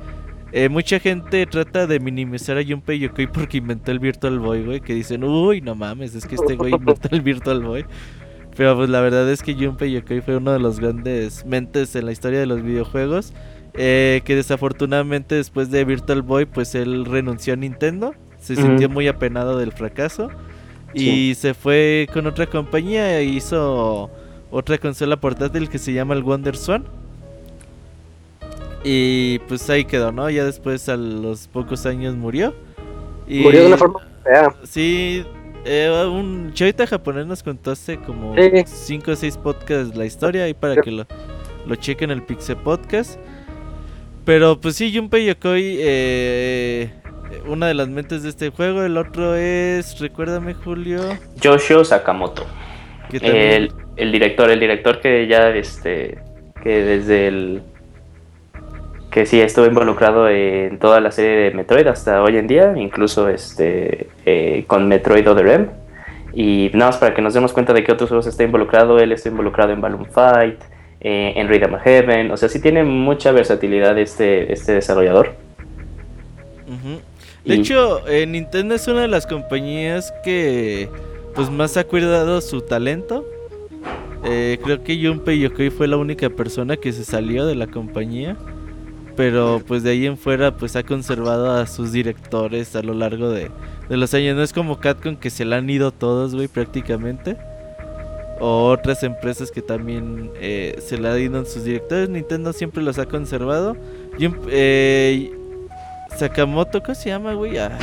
Eh, 0.57 0.69
mucha 0.69 1.01
gente 1.01 1.45
trata 1.47 1.88
de 1.88 1.99
minimizar 1.99 2.57
a 2.57 2.64
Junpei 2.64 3.01
Yokoi 3.01 3.27
porque 3.27 3.59
inventó 3.59 3.90
el 3.90 3.99
Virtual 3.99 4.38
Boy, 4.38 4.62
güey. 4.62 4.81
Que 4.81 4.95
dicen, 4.95 5.25
uy, 5.25 5.61
no 5.61 5.75
mames, 5.75 6.14
es 6.14 6.27
que 6.27 6.37
este 6.37 6.55
güey 6.55 6.73
inventó 6.73 7.09
el 7.11 7.23
Virtual 7.23 7.61
Boy. 7.61 7.85
Pero 8.57 8.77
pues 8.77 8.88
la 8.88 9.01
verdad 9.01 9.29
es 9.29 9.43
que 9.43 9.55
Junpei 9.55 9.90
Yokoi 9.90 10.21
fue 10.21 10.37
uno 10.37 10.53
de 10.53 10.61
los 10.61 10.79
grandes 10.79 11.45
mentes 11.45 11.97
en 11.97 12.07
la 12.07 12.12
historia 12.12 12.38
de 12.38 12.47
los 12.47 12.62
videojuegos. 12.62 13.33
Eh, 13.75 14.23
que 14.25 14.37
desafortunadamente 14.37 15.35
después 15.35 15.73
de 15.73 15.85
Virtual 15.85 16.23
Boy, 16.23 16.45
pues 16.45 16.77
él 16.77 17.05
renunció 17.05 17.55
a 17.55 17.57
Nintendo. 17.57 18.14
Se 18.38 18.55
sintió 18.55 18.88
muy 18.88 19.09
apenado 19.09 19.59
del 19.59 19.73
fracaso. 19.73 20.29
Y 20.95 21.35
se 21.35 21.55
fue 21.55 22.07
con 22.12 22.29
otra 22.29 22.47
compañía 22.47 23.19
e 23.19 23.25
hizo 23.25 24.09
otra 24.53 24.79
consola 24.79 25.17
portátil 25.17 25.69
que 25.69 25.79
se 25.81 25.93
llama 25.93 26.14
el 26.14 26.23
Wonder 26.23 26.57
Swan. 26.57 26.85
Y 28.85 29.38
pues 29.40 29.68
ahí 29.70 29.87
quedó, 29.87 30.12
¿no? 30.12 30.29
Ya 30.29 30.44
después 30.44 30.88
a 30.90 30.97
los 30.97 31.49
pocos 31.49 31.87
años 31.87 32.14
murió. 32.14 32.55
Y, 33.27 33.40
murió 33.40 33.62
de 33.62 33.66
una 33.68 33.79
forma 33.79 34.01
fea. 34.23 34.55
Sí, 34.64 35.25
eh, 35.64 36.07
un 36.07 36.53
chavita 36.53 36.87
japonés 36.87 37.27
nos 37.27 37.42
contó 37.42 37.70
hace 37.70 37.99
como 37.99 38.35
5 38.66 39.11
o 39.11 39.16
6 39.16 39.38
podcasts 39.38 39.97
la 39.97 40.05
historia 40.05 40.44
ahí 40.44 40.53
para 40.53 40.77
que 40.77 40.90
lo, 40.90 41.07
lo 41.66 41.75
chequen 41.77 42.11
el 42.11 42.23
Pixel 42.23 42.57
Podcast. 42.59 43.18
Pero 44.27 44.61
pues 44.61 44.77
sí, 44.77 44.94
Junpei 44.94 45.27
Yokoi, 45.27 45.77
eh, 45.81 46.90
una 47.47 47.66
de 47.66 47.75
las 47.75 47.88
mentes 47.88 48.23
de 48.23 48.29
este 48.29 48.51
juego. 48.51 48.83
El 48.83 48.97
otro 48.97 49.35
es, 49.35 49.99
recuérdame 49.99 50.55
Julio. 50.55 51.01
Yoshio 51.40 51.85
Sakamoto. 51.85 52.47
El, 53.12 53.73
el, 53.97 54.12
director, 54.12 54.51
el 54.51 54.61
director 54.61 55.01
que 55.01 55.27
ya, 55.27 55.51
este, 55.51 56.18
que 56.62 56.83
desde 56.83 57.29
el... 57.29 57.62
Que 59.14 59.27
sí 59.27 59.40
estuvo 59.40 59.64
involucrado 59.66 60.29
en 60.29 60.81
toda 60.81 61.00
la 61.00 61.12
serie 61.12 61.37
de 61.37 61.50
Metroid 61.53 61.87
hasta 61.87 62.20
hoy 62.20 62.37
en 62.37 62.48
día, 62.48 62.74
incluso 62.77 63.29
este, 63.29 64.09
eh, 64.27 64.64
con 64.66 64.88
Metroid 64.88 65.31
Other 65.31 65.46
M. 65.46 65.66
Y 66.33 66.72
nada 66.74 66.90
más 66.90 66.96
para 66.96 67.14
que 67.14 67.22
nos 67.22 67.33
demos 67.33 67.53
cuenta 67.53 67.72
de 67.72 67.85
que 67.85 67.92
otros 67.92 68.09
juegos 68.09 68.27
está 68.27 68.42
involucrado, 68.42 68.98
él 68.98 69.12
está 69.12 69.29
involucrado 69.29 69.72
en 69.72 69.81
Balloon 69.81 70.07
Fight, 70.07 70.61
eh, 71.00 71.33
en 71.37 71.48
Rhythm 71.48 71.74
of 71.74 71.83
Heaven, 71.83 72.33
o 72.33 72.37
sea, 72.37 72.48
sí 72.48 72.61
tiene 72.61 72.83
mucha 72.83 73.31
versatilidad 73.31 73.96
este, 73.98 74.53
este 74.53 74.72
desarrollador. 74.72 75.35
De 77.44 77.55
hecho, 77.55 78.05
eh, 78.09 78.27
Nintendo 78.27 78.74
es 78.74 78.88
una 78.88 79.03
de 79.03 79.09
las 79.09 79.29
compañías 79.29 80.12
que 80.24 80.88
pues 81.37 81.50
más 81.50 81.77
ha 81.77 81.85
cuidado 81.85 82.40
su 82.40 82.62
talento. 82.62 83.24
Creo 84.24 84.83
que 84.83 85.00
Junpei 85.00 85.38
Yokoi 85.38 85.70
fue 85.70 85.87
la 85.87 85.98
única 85.98 86.29
persona 86.31 86.77
que 86.77 86.92
se 86.92 87.05
salió 87.05 87.46
de 87.46 87.55
la 87.55 87.68
compañía. 87.68 88.37
Pero 89.16 89.62
pues 89.66 89.83
de 89.83 89.90
ahí 89.90 90.07
en 90.07 90.16
fuera 90.16 90.57
pues 90.57 90.74
ha 90.77 90.83
conservado 90.83 91.53
a 91.53 91.66
sus 91.66 91.92
directores 91.92 92.74
a 92.74 92.83
lo 92.83 92.94
largo 92.94 93.31
de, 93.31 93.50
los 93.88 94.12
años. 94.14 94.37
No 94.37 94.42
es 94.42 94.53
como 94.53 94.81
Capcom 94.81 95.16
que 95.16 95.31
se 95.31 95.44
la 95.44 95.57
han 95.57 95.70
ido 95.70 95.92
todos, 95.92 96.35
güey, 96.35 96.48
prácticamente. 96.48 97.37
O 98.40 98.66
otras 98.68 99.05
empresas 99.05 99.53
que 99.53 99.62
también 99.62 100.31
eh, 100.40 100.77
se 100.85 100.98
la 100.98 101.12
han 101.12 101.20
ido 101.20 101.44
sus 101.44 101.64
directores. 101.64 102.09
Nintendo 102.09 102.53
siempre 102.53 102.83
los 102.83 102.98
ha 102.98 103.07
conservado. 103.07 103.77
eh, 104.48 105.31
Sakamoto, 106.16 106.83
¿cómo 106.83 106.94
se 106.94 107.09
llama, 107.09 107.35
güey? 107.35 107.59
Ah, 107.59 107.79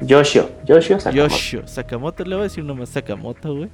Yoshio, 0.00 0.50
Yoshio 0.64 0.98
Sakamoto. 0.98 1.34
Yoshio 1.34 1.66
Sakamoto, 1.66 2.24
le 2.24 2.34
voy 2.34 2.40
a 2.40 2.44
decir 2.44 2.64
nomás 2.64 2.90
Sakamoto, 2.90 3.54
güey. 3.54 3.68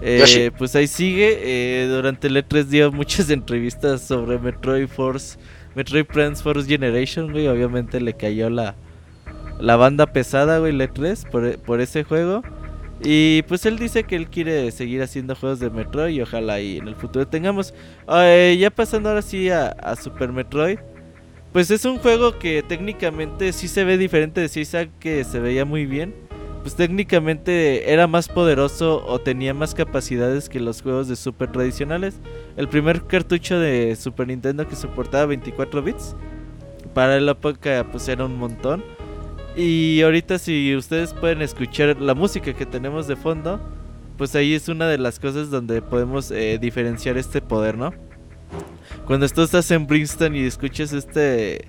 Eh, 0.00 0.50
pues 0.56 0.74
ahí 0.76 0.86
sigue. 0.86 1.38
Eh, 1.42 1.86
durante 1.86 2.28
el 2.28 2.36
E3 2.36 2.64
dio 2.64 2.92
muchas 2.92 3.30
entrevistas 3.30 4.02
sobre 4.02 4.38
Metroid 4.38 4.88
Force, 4.88 5.38
Metroid 5.74 6.04
Prime 6.04 6.36
Force 6.36 6.68
Generation, 6.68 7.32
güey. 7.32 7.48
Obviamente 7.48 8.00
le 8.00 8.14
cayó 8.14 8.50
la, 8.50 8.74
la 9.58 9.76
banda 9.76 10.06
pesada, 10.06 10.58
güey, 10.58 10.72
el 10.72 10.80
E3 10.80 11.28
por, 11.30 11.58
por 11.58 11.80
ese 11.80 12.04
juego. 12.04 12.42
Y 13.02 13.42
pues 13.42 13.66
él 13.66 13.78
dice 13.78 14.04
que 14.04 14.16
él 14.16 14.28
quiere 14.28 14.70
seguir 14.70 15.02
haciendo 15.02 15.34
juegos 15.34 15.60
de 15.60 15.68
Metroid 15.68 16.14
y 16.14 16.22
ojalá 16.22 16.60
y 16.60 16.78
en 16.78 16.88
el 16.88 16.94
futuro 16.94 17.26
tengamos. 17.26 17.74
Ya 18.08 18.70
pasando 18.70 19.08
ahora 19.08 19.22
sí 19.22 19.50
a, 19.50 19.68
a 19.68 19.96
Super 19.96 20.32
Metroid. 20.32 20.78
Pues 21.52 21.70
es 21.70 21.84
un 21.84 21.98
juego 21.98 22.38
que 22.38 22.64
técnicamente 22.64 23.52
sí 23.52 23.68
se 23.68 23.84
ve 23.84 23.96
diferente 23.96 24.40
de 24.40 24.60
Isaac 24.60 24.90
que 24.98 25.22
se 25.22 25.38
veía 25.38 25.64
muy 25.64 25.86
bien. 25.86 26.14
Pues 26.64 26.76
técnicamente 26.76 27.92
era 27.92 28.06
más 28.06 28.26
poderoso 28.30 29.04
o 29.06 29.18
tenía 29.18 29.52
más 29.52 29.74
capacidades 29.74 30.48
que 30.48 30.58
los 30.58 30.80
juegos 30.80 31.08
de 31.08 31.14
Super 31.14 31.52
tradicionales. 31.52 32.14
El 32.56 32.70
primer 32.70 33.02
cartucho 33.02 33.58
de 33.58 33.94
Super 33.96 34.28
Nintendo 34.28 34.66
que 34.66 34.74
soportaba 34.74 35.26
24 35.26 35.82
bits. 35.82 36.16
Para 36.94 37.20
la 37.20 37.32
época 37.32 37.86
pues 37.92 38.08
era 38.08 38.24
un 38.24 38.38
montón. 38.38 38.82
Y 39.54 40.00
ahorita 40.00 40.38
si 40.38 40.74
ustedes 40.74 41.12
pueden 41.12 41.42
escuchar 41.42 42.00
la 42.00 42.14
música 42.14 42.54
que 42.54 42.64
tenemos 42.64 43.06
de 43.06 43.16
fondo, 43.16 43.60
pues 44.16 44.34
ahí 44.34 44.54
es 44.54 44.70
una 44.70 44.88
de 44.88 44.96
las 44.96 45.20
cosas 45.20 45.50
donde 45.50 45.82
podemos 45.82 46.30
eh, 46.30 46.58
diferenciar 46.58 47.18
este 47.18 47.42
poder, 47.42 47.76
¿no? 47.76 47.92
Cuando 49.06 49.28
tú 49.28 49.42
estás 49.42 49.70
en 49.70 49.86
Brixton 49.86 50.34
y 50.34 50.46
escuchas 50.46 50.94
este 50.94 51.68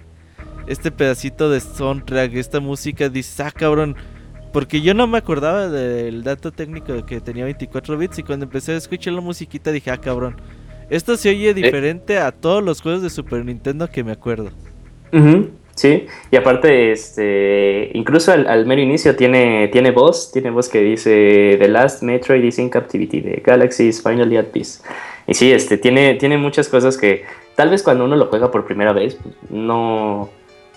este 0.67 0.89
pedacito 0.89 1.49
de 1.49 1.59
soundtrack, 1.59 2.33
esta 2.35 2.61
música, 2.61 3.09
dices, 3.09 3.41
ah, 3.41 3.51
cabrón. 3.51 3.97
Porque 4.55 4.79
yo 4.79 4.93
no 4.93 5.05
me 5.05 5.17
acordaba 5.17 5.67
del 5.67 6.23
dato 6.23 6.49
técnico 6.49 6.93
de 6.93 7.03
que 7.03 7.19
tenía 7.19 7.43
24 7.43 7.97
bits 7.97 8.19
y 8.19 8.23
cuando 8.23 8.45
empecé 8.45 8.71
a 8.71 8.77
escuchar 8.77 9.11
la 9.11 9.19
musiquita 9.19 9.69
dije, 9.69 9.91
ah, 9.91 9.97
cabrón. 9.97 10.37
Esto 10.89 11.17
se 11.17 11.27
oye 11.27 11.53
diferente 11.53 12.19
a 12.19 12.31
todos 12.31 12.63
los 12.63 12.81
juegos 12.81 13.03
de 13.03 13.09
Super 13.09 13.43
Nintendo 13.43 13.89
que 13.91 14.01
me 14.01 14.13
acuerdo. 14.13 14.51
Sí, 15.75 16.05
y 16.31 16.35
aparte, 16.37 16.93
este, 16.93 17.91
incluso 17.95 18.31
al, 18.31 18.65
mero 18.65 18.81
inicio 18.81 19.17
tiene, 19.17 19.67
tiene 19.73 19.91
voz, 19.91 20.31
tiene 20.31 20.51
voz 20.51 20.69
que 20.69 20.79
dice 20.79 21.57
The 21.59 21.67
Last 21.67 22.01
Metroid 22.01 22.41
is 22.41 22.57
in 22.57 22.69
Captivity, 22.69 23.19
the 23.21 23.41
Galaxy 23.45 23.89
is 23.89 24.01
finally 24.01 24.37
at 24.37 24.45
peace. 24.53 24.81
Y 25.27 25.33
sí, 25.33 25.51
este, 25.51 25.77
tiene, 25.77 26.13
tiene 26.13 26.37
muchas 26.37 26.69
cosas 26.69 26.97
que 26.97 27.25
tal 27.55 27.71
vez 27.71 27.83
cuando 27.83 28.05
uno 28.05 28.15
lo 28.15 28.27
juega 28.27 28.51
por 28.51 28.65
primera 28.65 28.93
vez, 28.93 29.15
pues, 29.21 29.35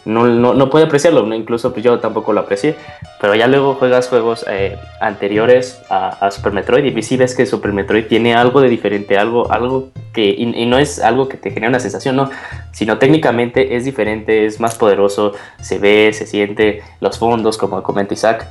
no, 0.05 0.27
no, 0.27 0.55
no, 0.55 0.71
puede 0.71 0.87
apreciarlo, 0.87 1.33
incluso 1.35 1.73
pues 1.73 1.85
yo 1.85 1.99
tampoco 1.99 2.33
lo 2.33 2.41
aprecié, 2.41 2.77
pero 3.21 3.35
ya 3.35 3.47
luego 3.47 3.75
juegas 3.75 4.09
juegos 4.09 4.45
eh, 4.49 4.79
anteriores 5.01 5.83
a, 5.91 6.31
Super 6.31 6.53
Metroid 6.53 6.85
y 6.85 7.03
sí 7.03 7.17
ves 7.17 7.35
que 7.35 7.47
Super 7.47 7.73
Metroid 7.73 8.07
tiene 8.07 8.35
algo 8.35 8.61
de 8.61 8.69
diferente, 8.69 9.19
algo, 9.19 9.51
algo 9.53 9.91
que, 10.13 10.31
y, 10.31 10.67
no 10.67 10.79
es 10.79 11.01
algo 11.01 11.29
que 11.29 11.37
te 11.37 11.51
genera 11.51 11.69
una 11.69 11.81
sensación, 11.81 12.17
no, 12.17 12.31
sino 12.73 12.99
técnicamente 12.99 13.77
es 13.77 13.85
diferente, 13.85 14.47
es 14.47 14.61
más 14.61 14.77
poderoso, 14.77 15.33
se 15.61 15.79
ve, 15.79 16.11
se 16.13 16.27
siente, 16.27 16.83
los 17.01 17.19
fondos, 17.19 17.59
como 17.59 17.83
comenta 17.83 18.15
Isaac, 18.15 18.47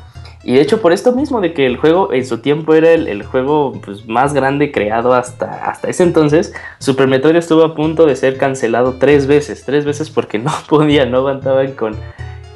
y 0.48 0.54
de 0.54 0.62
hecho 0.62 0.80
por 0.80 0.94
esto 0.94 1.12
mismo 1.12 1.42
de 1.42 1.52
que 1.52 1.66
el 1.66 1.76
juego 1.76 2.14
en 2.14 2.26
su 2.26 2.38
tiempo 2.38 2.74
era 2.74 2.94
el, 2.94 3.22
juego 3.24 3.74
pues, 3.84 4.08
más 4.08 4.34
grande 4.34 4.72
creado 4.72 5.14
hasta, 5.14 5.70
hasta 5.70 5.90
ese 5.90 6.04
entonces, 6.04 6.54
Super 6.80 7.06
Metroid 7.10 7.36
estuvo 7.36 7.66
a 7.66 7.76
punto 7.76 8.06
de 8.06 8.16
ser 8.16 8.38
cancelado 8.38 8.94
tres 8.94 9.28
veces, 9.28 9.66
tres 9.66 9.84
veces 9.84 10.10
porque 10.10 10.40
no 10.40 10.54
podía, 10.70 11.06
no 11.06 11.18
aguantaban 11.18 11.74
con... 11.74 11.98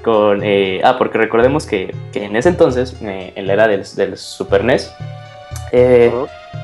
con 0.04 0.40
eh, 0.42 0.80
ah, 0.86 0.96
porque 0.98 1.18
recordemos 1.18 1.66
que, 1.66 1.94
en 2.14 2.38
ese 2.38 2.48
entonces, 2.48 2.96
eh, 3.02 3.34
en 3.36 3.46
la 3.46 3.54
era 3.54 3.68
del, 3.68 4.16
Super 4.16 4.64
NES, 4.64 4.96
eh, 5.72 6.12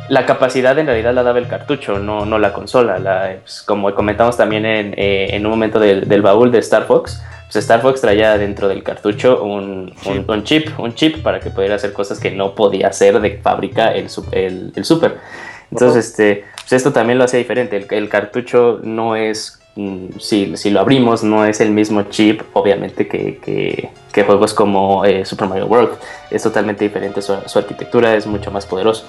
la 0.09 0.25
capacidad 0.25 0.77
en 0.77 0.87
realidad 0.87 1.13
la 1.13 1.23
daba 1.23 1.39
el 1.39 1.47
cartucho, 1.47 1.99
no, 1.99 2.25
no 2.25 2.39
la 2.39 2.53
consola. 2.53 2.99
La, 2.99 3.37
pues, 3.41 3.61
como 3.61 3.93
comentamos 3.93 4.37
también 4.37 4.65
en, 4.65 4.93
en 4.97 5.45
un 5.45 5.51
momento 5.51 5.79
del, 5.79 6.07
del 6.07 6.21
baúl 6.21 6.51
de 6.51 6.59
Star 6.59 6.85
Fox, 6.85 7.21
pues 7.47 7.55
Star 7.57 7.81
Fox 7.81 8.01
traía 8.01 8.37
dentro 8.37 8.67
del 8.67 8.83
cartucho 8.83 9.41
un, 9.41 9.93
chip, 10.43 10.77
un 10.77 10.93
chip 10.95 11.23
para 11.23 11.39
que 11.39 11.49
pudiera 11.49 11.75
hacer 11.75 11.93
cosas 11.93 12.19
que 12.19 12.29
no 12.29 12.55
podía 12.55 12.89
hacer 12.89 13.19
de 13.21 13.37
fábrica 13.37 13.93
el, 13.93 14.09
el, 14.75 14.85
Super. 14.85 15.17
Entonces, 15.71 16.07
este, 16.07 16.43
pues 16.55 16.73
esto 16.73 16.91
también 16.91 17.17
lo 17.17 17.23
hace 17.23 17.37
diferente. 17.37 17.85
El, 17.89 18.09
cartucho 18.09 18.81
no 18.83 19.15
es, 19.15 19.56
si, 20.19 20.57
si, 20.57 20.69
lo 20.69 20.79
abrimos, 20.79 21.23
no 21.23 21.45
es 21.45 21.61
el 21.61 21.71
mismo 21.71 22.03
chip, 22.03 22.41
obviamente, 22.53 23.07
que, 23.07 23.39
que, 23.43 24.23
juegos 24.23 24.53
como 24.53 25.05
eh, 25.05 25.25
Super 25.25 25.47
Mario 25.47 25.67
World. 25.67 25.97
Es 26.31 26.43
totalmente 26.43 26.83
diferente, 26.83 27.21
su, 27.21 27.33
arquitectura 27.33 28.15
es 28.15 28.25
mucho 28.25 28.49
más 28.51 28.65
poderosa. 28.65 29.05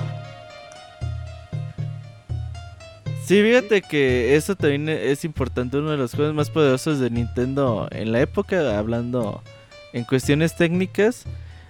Sí, 3.24 3.42
fíjate 3.42 3.82
que 3.82 4.36
eso 4.36 4.54
también 4.54 4.88
es 4.88 5.24
importante, 5.24 5.78
uno 5.78 5.90
de 5.90 5.96
los 5.96 6.14
juegos 6.14 6.34
más 6.34 6.50
poderosos 6.50 6.98
de 6.98 7.10
Nintendo 7.10 7.88
en 7.90 8.12
la 8.12 8.20
época, 8.20 8.78
hablando 8.78 9.42
en 9.92 10.04
cuestiones 10.04 10.56
técnicas. 10.56 11.24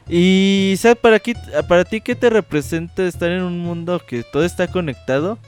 Y, 0.08 0.74
¿sabes? 0.78 0.98
Para, 0.98 1.20
para 1.68 1.84
ti, 1.84 2.00
¿qué 2.00 2.14
te 2.14 2.30
representa 2.30 3.06
estar 3.06 3.30
en 3.30 3.42
un 3.42 3.58
mundo 3.58 4.00
que 4.04 4.22
todo 4.22 4.44
está 4.44 4.66
conectado? 4.68 5.38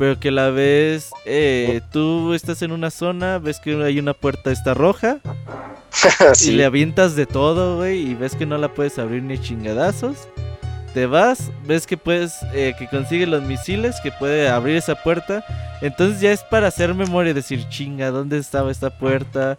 Pero 0.00 0.18
que 0.18 0.30
a 0.30 0.32
la 0.32 0.50
vez 0.50 1.10
eh, 1.26 1.82
tú 1.92 2.34
estás 2.34 2.62
en 2.62 2.72
una 2.72 2.90
zona, 2.90 3.38
ves 3.38 3.60
que 3.60 3.80
hay 3.84 3.98
una 3.98 4.14
puerta 4.14 4.50
está 4.50 4.74
roja 4.74 5.18
y 6.40 6.52
le 6.52 6.64
avientas 6.64 7.14
de 7.14 7.26
todo, 7.26 7.76
güey, 7.76 8.10
y 8.10 8.14
ves 8.14 8.34
que 8.34 8.46
no 8.46 8.58
la 8.58 8.72
puedes 8.72 8.98
abrir 8.98 9.22
ni 9.22 9.38
chingadazos 9.38 10.26
te 10.94 11.06
vas, 11.06 11.50
ves 11.66 11.86
que 11.86 11.96
puedes, 11.96 12.34
eh, 12.52 12.74
que 12.78 12.88
consigue 12.88 13.26
los 13.26 13.42
misiles, 13.42 13.96
que 14.02 14.10
puede 14.10 14.48
abrir 14.48 14.76
esa 14.76 14.96
puerta. 14.96 15.44
Entonces 15.80 16.20
ya 16.20 16.32
es 16.32 16.42
para 16.42 16.68
hacer 16.68 16.94
memoria, 16.94 17.32
decir, 17.32 17.68
chinga, 17.68 18.10
¿dónde 18.10 18.38
estaba 18.38 18.70
esta 18.70 18.90
puerta? 18.90 19.56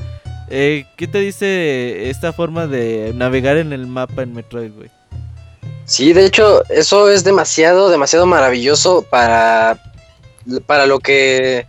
Eh, 0.49 0.85
¿Qué 0.97 1.07
te 1.07 1.19
dice 1.19 2.09
esta 2.09 2.33
forma 2.33 2.67
de 2.67 3.13
navegar 3.15 3.57
en 3.57 3.71
el 3.71 3.87
mapa 3.87 4.23
en 4.23 4.33
Metroid, 4.33 4.71
güey? 4.73 4.89
Sí, 5.85 6.13
de 6.13 6.25
hecho, 6.25 6.63
eso 6.69 7.09
es 7.09 7.23
demasiado, 7.23 7.89
demasiado 7.89 8.25
maravilloso 8.25 9.05
para, 9.09 9.77
para 10.65 10.85
lo 10.85 10.99
que 10.99 11.65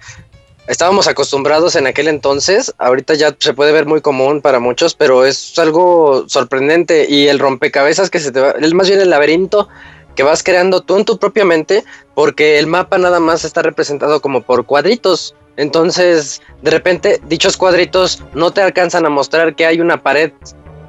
estábamos 0.67 1.09
acostumbrados 1.09 1.77
en 1.77 1.87
aquel 1.87 2.09
entonces. 2.09 2.75
Ahorita 2.79 3.15
ya 3.15 3.35
se 3.39 3.55
puede 3.55 3.73
ver 3.73 3.87
muy 3.87 4.01
común 4.01 4.41
para 4.41 4.61
muchos, 4.61 4.95
pero 4.95 5.25
es 5.25 5.59
algo 5.59 6.25
sorprendente. 6.29 7.07
Y 7.09 7.29
el 7.29 7.39
rompecabezas 7.39 8.11
que 8.11 8.21
se 8.21 8.33
te 8.33 8.41
va, 8.41 8.51
es 8.53 8.75
más 8.75 8.89
bien 8.89 9.01
el 9.01 9.11
laberinto 9.11 9.69
que 10.15 10.23
vas 10.23 10.43
creando 10.43 10.83
tú 10.83 10.97
en 10.97 11.05
tu 11.05 11.19
propia 11.19 11.45
mente, 11.45 11.85
porque 12.15 12.59
el 12.59 12.67
mapa 12.67 12.99
nada 12.99 13.19
más 13.19 13.45
está 13.45 13.63
representado 13.63 14.21
como 14.21 14.43
por 14.43 14.67
cuadritos. 14.67 15.35
Entonces, 15.57 16.43
de 16.63 16.71
repente, 16.71 17.21
dichos 17.29 17.57
cuadritos 17.57 18.23
no 18.35 18.53
te 18.53 18.63
alcanzan 18.63 19.07
a 19.07 19.11
mostrar 19.11 19.55
que 19.55 19.67
hay 19.67 19.81
una 19.81 20.03
pared 20.03 20.33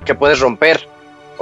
que 0.05 0.15
puedes 0.15 0.39
romper 0.39 0.87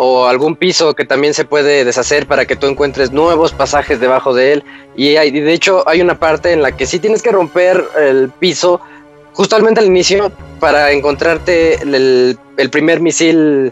o 0.03 0.25
algún 0.25 0.55
piso 0.55 0.95
que 0.95 1.05
también 1.05 1.35
se 1.35 1.45
puede 1.45 1.85
deshacer 1.85 2.25
para 2.25 2.47
que 2.47 2.55
tú 2.55 2.65
encuentres 2.65 3.11
nuevos 3.11 3.51
pasajes 3.51 3.99
debajo 3.99 4.33
de 4.33 4.53
él. 4.53 4.63
Y, 4.95 5.15
hay, 5.17 5.29
de 5.29 5.53
hecho 5.53 5.87
hay 5.87 6.01
una 6.01 6.17
parte 6.17 6.53
en 6.53 6.63
la 6.63 6.71
que 6.71 6.87
sí 6.87 6.97
tienes 6.97 7.21
que 7.21 7.31
romper 7.31 7.85
el 7.99 8.31
piso 8.31 8.81
justamente 9.33 9.79
al 9.79 9.85
inicio 9.85 10.31
para 10.59 10.91
encontrarte 10.91 11.75
el, 11.83 12.35
primer 12.71 12.99
misil, 12.99 13.71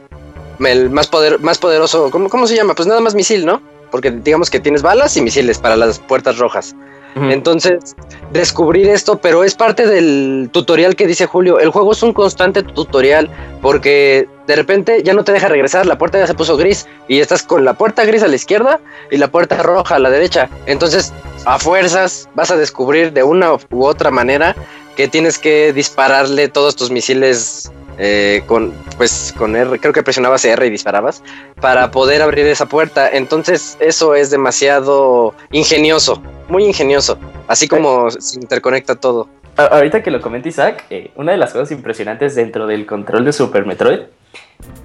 el 0.60 0.90
más, 0.92 1.08
poder, 1.08 1.40
más 1.40 1.58
poderoso. 1.58 2.12
¿cómo, 2.12 2.30
¿Cómo 2.30 2.46
se 2.46 2.56
llama? 2.56 2.76
Pues 2.76 2.88
nada 2.88 3.02
más 3.02 3.16
misil, 3.16 3.44
¿no? 3.44 3.60
Porque 3.90 4.12
digamos 4.12 4.52
que 4.52 4.60
tienes 4.60 4.84
balas 4.84 5.18
y 5.18 5.24
misiles 5.24 5.58
para 5.58 5.76
las 5.76 5.98
puertas 5.98 6.38
rojas. 6.38 6.76
Entonces, 7.16 7.96
descubrir 8.32 8.88
esto, 8.88 9.18
pero 9.18 9.44
es 9.44 9.56
parte 9.56 9.88
del 9.88 10.50
tutorial 10.54 10.96
que 10.96 11.08
dice 11.08 11.26
Julio. 11.26 11.60
El 11.60 11.72
juego 11.72 11.92
es 11.92 12.04
un 12.04 12.14
constante 12.14 12.62
tutorial 12.62 13.30
porque 13.64 14.28
de 14.50 14.56
repente 14.56 15.04
ya 15.04 15.14
no 15.14 15.24
te 15.24 15.32
deja 15.32 15.48
regresar, 15.48 15.86
la 15.86 16.00
puerta 16.00 16.18
ya 16.18 16.26
se 16.26 16.34
puso 16.34 16.58
gris 16.58 16.88
y 17.08 17.20
estás 17.20 17.44
con 17.44 17.66
la 17.66 17.76
puerta 17.76 18.04
gris 18.04 18.24
a 18.24 18.28
la 18.28 18.36
izquierda 18.36 18.80
y 19.12 19.18
la 19.18 19.28
puerta 19.28 19.62
roja 19.62 19.98
a 19.98 20.00
la 20.00 20.10
derecha. 20.10 20.50
Entonces, 20.66 21.14
a 21.46 21.60
fuerzas 21.60 22.28
vas 22.34 22.50
a 22.50 22.58
descubrir 22.58 23.14
de 23.14 23.22
una 23.22 23.54
u 23.54 23.86
otra 23.86 24.10
manera 24.10 24.56
que 24.96 25.08
tienes 25.08 25.38
que 25.38 25.72
dispararle 25.72 26.48
todos 26.48 26.76
tus 26.76 26.90
misiles 26.90 27.72
eh, 28.00 28.42
con, 28.48 28.74
pues, 28.98 29.36
con 29.38 29.56
R, 29.56 29.80
creo 29.80 29.94
que 29.94 30.02
presionabas 30.02 30.44
R 30.44 30.66
y 30.66 30.72
disparabas 30.72 31.22
para 31.62 31.92
poder 31.92 32.24
abrir 32.24 32.48
esa 32.48 32.66
puerta. 32.66 33.08
Entonces, 33.08 33.78
eso 33.80 34.16
es 34.16 34.32
demasiado 34.32 35.36
ingenioso, 35.52 36.24
muy 36.48 36.66
ingenioso, 36.66 37.20
así 37.48 37.68
como 37.68 38.10
se 38.10 38.40
interconecta 38.40 38.96
todo. 38.96 39.30
Ahorita 39.68 40.02
que 40.04 40.12
lo 40.12 40.22
comenta 40.22 40.48
Isaac, 40.48 40.86
eh, 40.90 41.12
una 41.16 41.32
de 41.32 41.38
las 41.38 41.52
cosas 41.52 41.72
impresionantes 41.72 42.36
dentro 42.36 42.68
del 42.68 42.86
control 42.86 43.26
de 43.26 43.34
Super 43.34 43.66
Metroid 43.66 44.00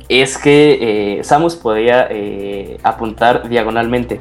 es 0.09 0.39
que 0.39 1.19
eh, 1.19 1.25
Samus 1.25 1.57
podía 1.57 2.09
apuntar 2.83 3.49
diagonalmente 3.49 4.21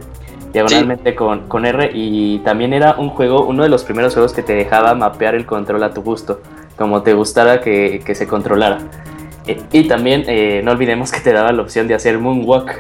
diagonalmente 0.52 1.16
con, 1.16 1.48
con, 1.48 1.66
R 1.66 1.90
y 1.94 2.38
también 2.40 2.74
era 2.74 2.94
un 2.94 3.10
juego, 3.10 3.44
uno 3.44 3.64
de 3.64 3.70
los 3.70 3.84
primeros 3.84 4.14
juegos 4.14 4.34
que 4.34 4.44
te 4.44 4.54
dejaba 4.54 4.94
mapear 4.94 5.34
el 5.34 5.48
control 5.48 5.82
a 5.82 5.92
tu 5.92 6.04
gusto 6.04 6.42
como 6.78 7.02
te 7.04 7.14
gustara 7.14 7.62
que, 7.62 8.02
se 8.14 8.28
controlara. 8.28 8.80
Eh, 9.48 9.62
y 9.72 9.88
también 9.88 10.24
eh, 10.28 10.62
no 10.64 10.72
olvidemos 10.72 11.12
que 11.12 11.20
te 11.20 11.34
daba 11.34 11.52
la 11.52 11.62
opción 11.62 11.88
de 11.88 11.96
hacer 11.96 12.18
Moonwalk. 12.20 12.72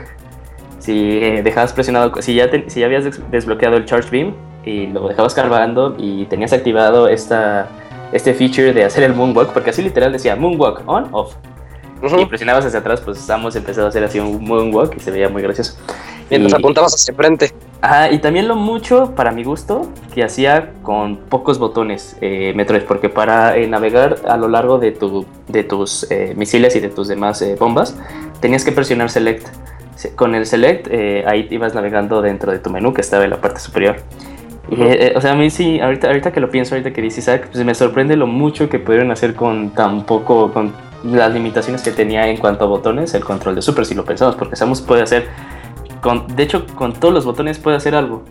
Si 0.80 1.20
eh, 1.22 1.42
dejabas 1.44 1.74
presionado, 1.74 2.22
si 2.22 2.36
ya, 2.36 2.50
si 2.68 2.80
ya 2.80 2.86
habías 2.86 3.32
desbloqueado 3.32 3.78
el 3.78 3.86
Charge 3.86 4.10
Beam 4.10 4.34
y 4.66 4.88
lo 4.88 5.08
dejabas 5.08 5.34
cargando 5.34 5.96
y 5.98 6.26
tenías 6.26 6.54
activado 6.54 7.08
esta, 7.08 7.68
este 8.12 8.34
feature 8.34 8.74
de 8.74 8.86
hacer 8.86 9.04
el 9.04 9.14
Moonwalk, 9.14 9.52
porque 9.52 9.72
así 9.72 9.82
literal 9.82 10.12
decía 10.12 10.36
Moonwalk 10.36 10.84
on, 10.86 11.08
off. 11.12 11.36
Y 12.18 12.26
presionabas 12.26 12.66
hacia 12.66 12.80
atrás, 12.80 13.00
pues 13.00 13.18
estamos 13.18 13.56
empezando 13.56 13.86
a 13.86 13.90
hacer 13.90 14.04
así 14.04 14.20
un 14.20 14.44
Moonwalk 14.44 14.96
y 14.98 15.00
se 15.00 15.10
veía 15.10 15.30
muy 15.30 15.42
gracioso. 15.42 15.78
Mientras 16.30 16.54
apuntabas 16.54 16.94
hacia 16.94 17.14
frente. 17.14 17.52
Ajá, 17.82 18.12
y 18.12 18.20
también 18.20 18.48
lo 18.48 18.56
mucho, 18.56 19.14
para 19.16 19.32
mi 19.32 19.44
gusto, 19.44 19.90
que 20.14 20.24
hacía 20.24 20.72
con 20.84 21.18
pocos 21.18 21.60
botones 21.60 22.18
eh, 22.22 22.54
Metroid, 22.56 22.84
porque 22.84 23.10
para 23.10 23.58
eh, 23.58 23.68
navegar 23.68 24.18
a 24.28 24.38
lo 24.38 24.48
largo 24.48 24.80
de, 24.80 24.92
tu, 24.92 25.26
de 25.48 25.64
tus 25.64 26.10
eh, 26.12 26.34
misiles 26.36 26.76
y 26.76 26.80
de 26.80 26.90
tus 26.90 27.08
demás 27.08 27.42
eh, 27.42 27.56
bombas, 27.60 27.98
tenías 28.40 28.64
que 28.64 28.72
presionar 28.72 29.10
Select. 29.10 29.48
Con 30.16 30.36
el 30.36 30.46
Select, 30.46 30.88
ahí 31.26 31.48
ibas 31.50 31.74
navegando 31.76 32.22
dentro 32.22 32.52
de 32.52 32.60
tu 32.60 32.70
menú 32.70 32.94
que 32.94 33.00
estaba 33.00 33.24
en 33.24 33.30
la 33.30 33.40
parte 33.40 33.62
superior. 33.62 33.98
O 35.16 35.22
sea, 35.22 35.32
a 35.34 35.36
mí 35.36 35.50
sí, 35.50 35.80
ahorita, 35.80 36.08
ahorita 36.08 36.32
que 36.32 36.40
lo 36.40 36.50
pienso, 36.50 36.76
ahorita 36.76 36.94
que 36.94 37.02
dice 37.02 37.20
Isaac, 37.20 37.50
pues 37.52 37.64
me 37.64 37.76
sorprende 37.76 38.16
lo 38.16 38.28
mucho 38.28 38.70
que 38.70 38.80
pudieron 38.80 39.12
hacer 39.12 39.36
con 39.36 39.72
tan 39.72 40.06
poco, 40.06 40.52
con 40.52 40.74
las 41.04 41.34
limitaciones 41.34 41.82
que 41.82 41.92
tenía 41.92 42.28
en 42.28 42.38
cuanto 42.38 42.66
a 42.66 42.68
botones 42.68 43.14
el 43.14 43.24
control 43.24 43.56
de 43.56 43.62
Super, 43.62 43.86
si 43.86 43.94
lo 43.94 44.06
pensamos, 44.06 44.36
porque 44.36 44.56
Samus 44.56 44.82
puede 44.82 45.02
hacer 45.02 45.28
de 46.36 46.44
hecho, 46.44 46.66
con 46.76 46.94
todos 46.94 47.14
los 47.14 47.26
botones 47.26 47.60
puedes 47.60 47.78
hacer 47.78 47.96
algo. 47.96 48.24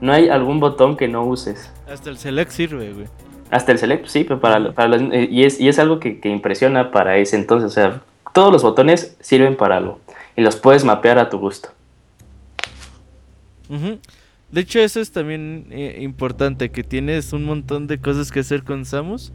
No 0.00 0.12
hay 0.12 0.28
algún 0.28 0.58
botón 0.58 0.96
que 0.96 1.06
no 1.06 1.24
uses. 1.24 1.70
Hasta 1.88 2.10
el 2.10 2.18
select 2.18 2.50
sirve, 2.50 2.92
güey. 2.92 3.06
Hasta 3.50 3.72
el 3.72 3.78
select, 3.78 4.06
sí, 4.06 4.24
pero 4.24 4.40
para, 4.40 4.72
para 4.72 4.96
eh, 4.96 5.28
y, 5.30 5.44
es, 5.44 5.60
y 5.60 5.68
es 5.68 5.78
algo 5.78 6.00
que, 6.00 6.20
impresiona 6.24 6.90
para 6.90 7.16
ese 7.18 7.36
entonces. 7.36 7.70
O 7.70 7.74
sea, 7.74 8.02
todos 8.32 8.52
los 8.52 8.62
botones 8.62 9.16
sirven 9.20 9.56
para 9.56 9.76
algo. 9.76 10.00
Y 10.36 10.42
los 10.42 10.56
puedes 10.56 10.84
mapear 10.84 11.18
a 11.18 11.30
tu 11.30 11.38
gusto. 11.38 11.68
De 14.52 14.62
hecho, 14.62 14.80
eso 14.80 15.00
es 15.00 15.12
también 15.12 15.66
eh, 15.70 15.98
importante, 16.00 16.70
que 16.70 16.82
tienes 16.82 17.32
un 17.32 17.44
montón 17.44 17.86
de 17.86 17.98
cosas 17.98 18.32
que 18.32 18.40
hacer 18.40 18.64
con 18.64 18.84
Samus. 18.84 19.32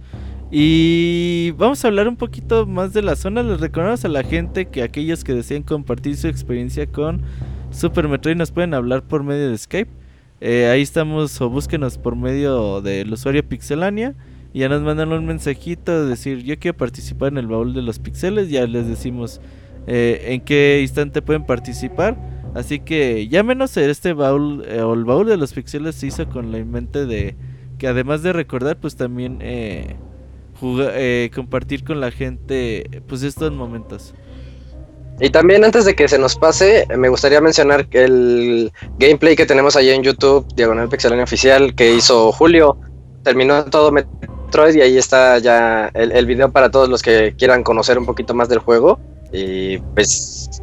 Y 0.51 1.51
vamos 1.57 1.83
a 1.83 1.87
hablar 1.87 2.07
un 2.07 2.17
poquito 2.17 2.65
más 2.65 2.93
de 2.93 3.01
la 3.01 3.15
zona. 3.15 3.41
Les 3.41 3.59
recordamos 3.59 4.03
a 4.05 4.09
la 4.09 4.23
gente 4.23 4.65
que 4.67 4.83
aquellos 4.83 5.23
que 5.23 5.33
desean 5.33 5.63
compartir 5.63 6.17
su 6.17 6.27
experiencia 6.27 6.85
con 6.87 7.21
Super 7.71 8.07
Metroid 8.07 8.35
nos 8.35 8.51
pueden 8.51 8.73
hablar 8.73 9.03
por 9.03 9.23
medio 9.23 9.49
de 9.49 9.57
Skype. 9.57 9.89
Eh, 10.41 10.67
ahí 10.67 10.81
estamos 10.81 11.39
o 11.41 11.49
búsquenos 11.49 11.97
por 11.97 12.15
medio 12.15 12.81
del 12.81 13.11
usuario 13.11 13.47
Pixelania. 13.47 14.15
Y 14.53 14.59
ya 14.59 14.69
nos 14.69 14.81
mandan 14.81 15.11
un 15.11 15.25
mensajito 15.25 16.03
de 16.03 16.09
decir 16.09 16.43
yo 16.43 16.57
quiero 16.59 16.77
participar 16.77 17.31
en 17.31 17.39
el 17.39 17.47
baúl 17.47 17.73
de 17.73 17.81
los 17.81 17.99
pixeles. 17.99 18.49
Ya 18.49 18.67
les 18.67 18.87
decimos 18.87 19.41
eh, 19.87 20.27
en 20.27 20.41
qué 20.41 20.79
instante 20.81 21.21
pueden 21.21 21.45
participar. 21.45 22.17
Así 22.55 22.79
que 22.79 23.27
llámenos 23.27 23.77
este 23.77 24.13
baúl 24.13 24.63
eh, 24.67 24.81
o 24.81 24.93
el 24.93 25.03
baúl 25.03 25.27
de 25.27 25.37
los 25.37 25.53
pixeles 25.53 25.95
se 25.95 26.07
hizo 26.07 26.27
con 26.29 26.51
la 26.51 26.63
mente 26.63 27.05
de 27.05 27.35
que 27.77 27.87
además 27.87 28.23
de 28.23 28.31
recordar 28.31 28.77
pues 28.77 28.95
también 28.95 29.39
compartir 31.35 31.83
con 31.83 31.99
la 31.99 32.11
gente 32.11 33.01
pues 33.07 33.21
estos 33.23 33.51
momentos. 33.51 34.15
Y 35.19 35.29
también 35.29 35.63
antes 35.63 35.85
de 35.85 35.95
que 35.95 36.07
se 36.07 36.19
nos 36.19 36.35
pase, 36.35 36.85
me 36.97 37.07
gustaría 37.07 37.39
mencionar 37.39 37.87
el 37.91 38.71
gameplay 38.97 39.35
que 39.35 39.45
tenemos 39.45 39.75
ahí 39.75 39.89
en 39.89 40.03
YouTube, 40.03 40.45
Diagonal 40.55 40.89
Pixelania 40.89 41.23
Oficial, 41.23 41.73
que 41.73 41.93
hizo 41.93 42.33
Julio, 42.33 42.77
terminó 43.23 43.63
todo 43.65 43.91
Metroid 43.91 44.75
y 44.75 44.81
ahí 44.81 44.97
está 44.97 45.37
ya 45.39 45.87
el 45.93 46.25
video 46.25 46.51
para 46.51 46.69
todos 46.69 46.89
los 46.89 47.01
que 47.01 47.33
quieran 47.37 47.63
conocer 47.63 47.97
un 47.97 48.05
poquito 48.05 48.33
más 48.33 48.49
del 48.49 48.59
juego. 48.59 48.99
Y 49.31 49.77
pues 49.95 50.61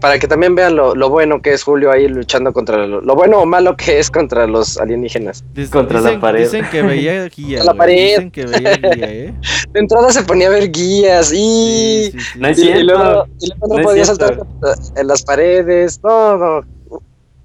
para, 0.00 0.18
que 0.18 0.28
también 0.28 0.54
vean 0.54 0.76
lo, 0.76 1.10
bueno 1.10 1.42
que 1.42 1.52
es 1.52 1.64
Julio 1.64 1.90
ahí 1.90 2.06
luchando 2.06 2.52
contra 2.52 2.86
lo, 2.86 3.14
bueno 3.14 3.40
o 3.40 3.46
malo 3.46 3.76
que 3.76 3.98
es 3.98 4.10
contra 4.10 4.46
los 4.46 4.78
alienígenas. 4.78 5.44
contra 5.70 6.00
la 6.00 6.20
pared. 6.20 6.42
Dicen 6.44 6.66
que 6.70 6.82
veía 6.82 7.28
guías. 7.36 7.64
la 7.64 7.74
pared. 7.74 8.08
Dicen 8.08 8.30
que 8.30 8.46
veía 8.46 8.76
guía, 8.76 9.12
¿eh? 9.12 9.34
De 9.72 9.80
entrada 9.80 10.10
se 10.10 10.22
ponía 10.22 10.46
a 10.46 10.50
ver 10.50 10.70
guías 10.70 11.32
y. 11.32 12.12
no 12.36 12.48
es 12.48 12.60
cierto. 12.60 12.80
Y 12.80 12.84
luego, 12.84 13.26
no, 13.68 13.82
podía 13.82 14.04
saltar 14.04 14.38
en 14.96 15.06
las 15.08 15.22
paredes. 15.22 16.00
No, 16.04 16.36
no. 16.36 16.60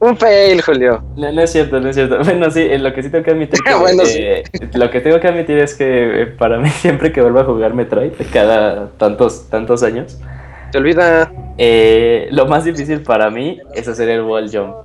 Un 0.01 0.15
fail, 0.15 0.61
Julio. 0.61 1.03
No, 1.17 1.41
es 1.41 1.51
cierto, 1.51 1.79
no 1.79 1.89
es 1.89 1.95
cierto. 1.95 2.19
Bueno, 2.23 2.49
sí, 2.51 2.65
lo 2.77 2.93
que 2.93 3.03
sí 3.03 3.09
tengo 3.09 3.25
que 3.25 3.31
admitir. 3.31 3.59
Que, 3.69 4.77
Lo 4.77 4.89
que 4.91 5.01
tengo 5.01 5.19
que 5.19 5.27
admitir 5.27 5.57
es 5.57 5.73
que 5.73 6.21
eh, 6.21 6.25
para 6.27 6.59
mí, 6.59 6.69
siempre 6.69 7.11
que 7.11 7.21
vuelvo 7.21 7.39
a 7.39 7.43
jugar 7.43 7.73
Metroid, 7.73 8.13
cada 8.31 8.91
tantos, 8.91 9.49
tantos 9.49 9.83
años, 9.83 10.19
te 10.71 10.77
olvida. 10.77 11.31
Eh, 11.57 12.29
lo 12.31 12.45
más 12.47 12.63
difícil 12.63 13.01
para 13.01 13.29
mí 13.29 13.59
es 13.73 13.87
hacer 13.87 14.09
el 14.09 14.21
wall 14.21 14.49
jump. 14.49 14.75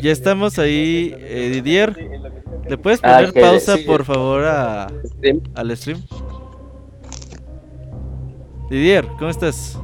Ya 0.00 0.12
estamos 0.12 0.58
ahí, 0.58 1.14
eh, 1.18 1.50
Didier. 1.52 1.96
¿Le 2.68 2.78
puedes 2.78 3.00
ah, 3.02 3.16
poner 3.16 3.32
pausa, 3.32 3.76
por 3.86 4.04
favor, 4.04 4.44
a, 4.44 4.86
al 5.54 5.76
stream? 5.76 6.00
Didier, 8.70 9.06
¿cómo 9.18 9.30
estás? 9.30 9.78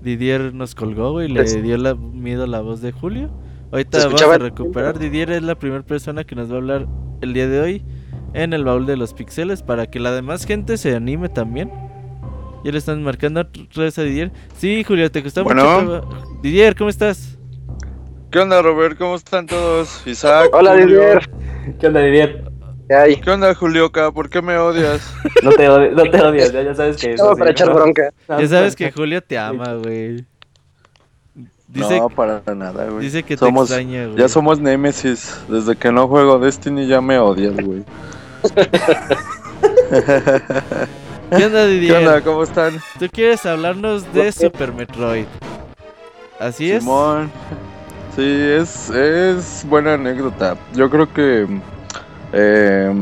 Didier 0.00 0.54
nos 0.54 0.74
colgó, 0.74 1.20
y 1.22 1.28
le 1.28 1.42
pues- 1.42 1.62
dio 1.62 1.76
la, 1.76 1.94
miedo 1.94 2.46
la 2.46 2.60
voz 2.60 2.80
de 2.80 2.92
Julio. 2.92 3.30
Ahorita 3.72 4.06
vamos 4.06 4.22
a 4.22 4.38
recuperar. 4.38 4.98
Didier 4.98 5.30
es 5.32 5.42
la 5.42 5.56
primera 5.56 5.82
persona 5.82 6.24
que 6.24 6.34
nos 6.34 6.50
va 6.50 6.54
a 6.54 6.58
hablar 6.58 6.86
el 7.20 7.32
día 7.34 7.48
de 7.48 7.60
hoy 7.60 7.84
en 8.32 8.52
el 8.52 8.64
baúl 8.64 8.86
de 8.86 8.96
los 8.96 9.12
pixeles 9.12 9.62
para 9.62 9.86
que 9.86 9.98
la 9.98 10.12
demás 10.12 10.46
gente 10.46 10.76
se 10.76 10.94
anime 10.94 11.28
también. 11.28 11.70
Ya 12.66 12.72
le 12.72 12.78
están 12.78 13.00
marcando 13.00 13.42
otra 13.42 13.84
vez 13.84 13.96
a 13.96 14.02
Didier. 14.02 14.32
Sí, 14.58 14.82
Julio, 14.82 15.08
te 15.08 15.22
costó 15.22 15.44
mucho. 15.44 16.00
Didier, 16.42 16.74
¿cómo 16.74 16.90
estás? 16.90 17.38
¿Qué 18.32 18.40
onda, 18.40 18.60
Robert? 18.60 18.98
¿Cómo 18.98 19.14
están 19.14 19.46
todos? 19.46 20.04
Isaac. 20.04 20.50
Hola, 20.52 20.74
Didier. 20.74 21.30
¿Qué 21.78 21.86
onda, 21.86 22.00
Didier? 22.00 22.50
¿Qué 22.88 22.94
hay? 22.96 23.20
¿Qué 23.20 23.30
onda, 23.30 23.54
Julioca? 23.54 24.10
¿Por 24.10 24.28
qué 24.28 24.42
me 24.42 24.58
odias? 24.58 25.14
no, 25.44 25.52
te 25.52 25.68
no 25.68 26.10
te 26.10 26.20
odias, 26.20 26.52
ya, 26.52 26.74
sabes 26.74 26.96
que. 26.96 27.14
para 27.38 27.52
echar 27.52 27.72
bronca. 27.72 28.12
ya 28.28 28.48
sabes 28.48 28.74
que 28.74 28.90
Julio 28.96 29.22
te 29.22 29.38
ama, 29.38 29.74
güey. 29.74 30.24
Dice, 31.68 32.00
no, 32.00 32.08
para 32.08 32.42
nada, 32.52 32.90
güey. 32.90 33.04
dice 33.04 33.22
que 33.22 33.36
somos, 33.36 33.68
te 33.68 33.76
extraña, 33.76 34.06
güey. 34.06 34.18
Ya 34.18 34.28
somos 34.28 34.58
Nemesis. 34.58 35.40
Desde 35.48 35.76
que 35.76 35.92
no 35.92 36.08
juego 36.08 36.40
Destiny 36.40 36.88
ya 36.88 37.00
me 37.00 37.16
odias, 37.16 37.54
güey. 37.54 37.84
¿Qué 41.30 41.46
onda, 41.46 41.64
¿Qué 41.64 41.68
Didier? 41.68 41.96
onda? 41.98 42.20
¿Cómo 42.22 42.42
están? 42.42 42.80
Tú 42.98 43.06
quieres 43.10 43.44
hablarnos 43.46 44.12
de 44.12 44.30
Super 44.32 44.72
Metroid. 44.72 45.26
Así 46.38 46.70
es. 46.70 46.82
Simón. 46.82 47.30
Sí, 48.14 48.22
es, 48.24 48.90
es 48.90 49.66
buena 49.68 49.94
anécdota. 49.94 50.56
Yo 50.74 50.88
creo 50.88 51.12
que 51.12 51.46
eh, 52.32 52.92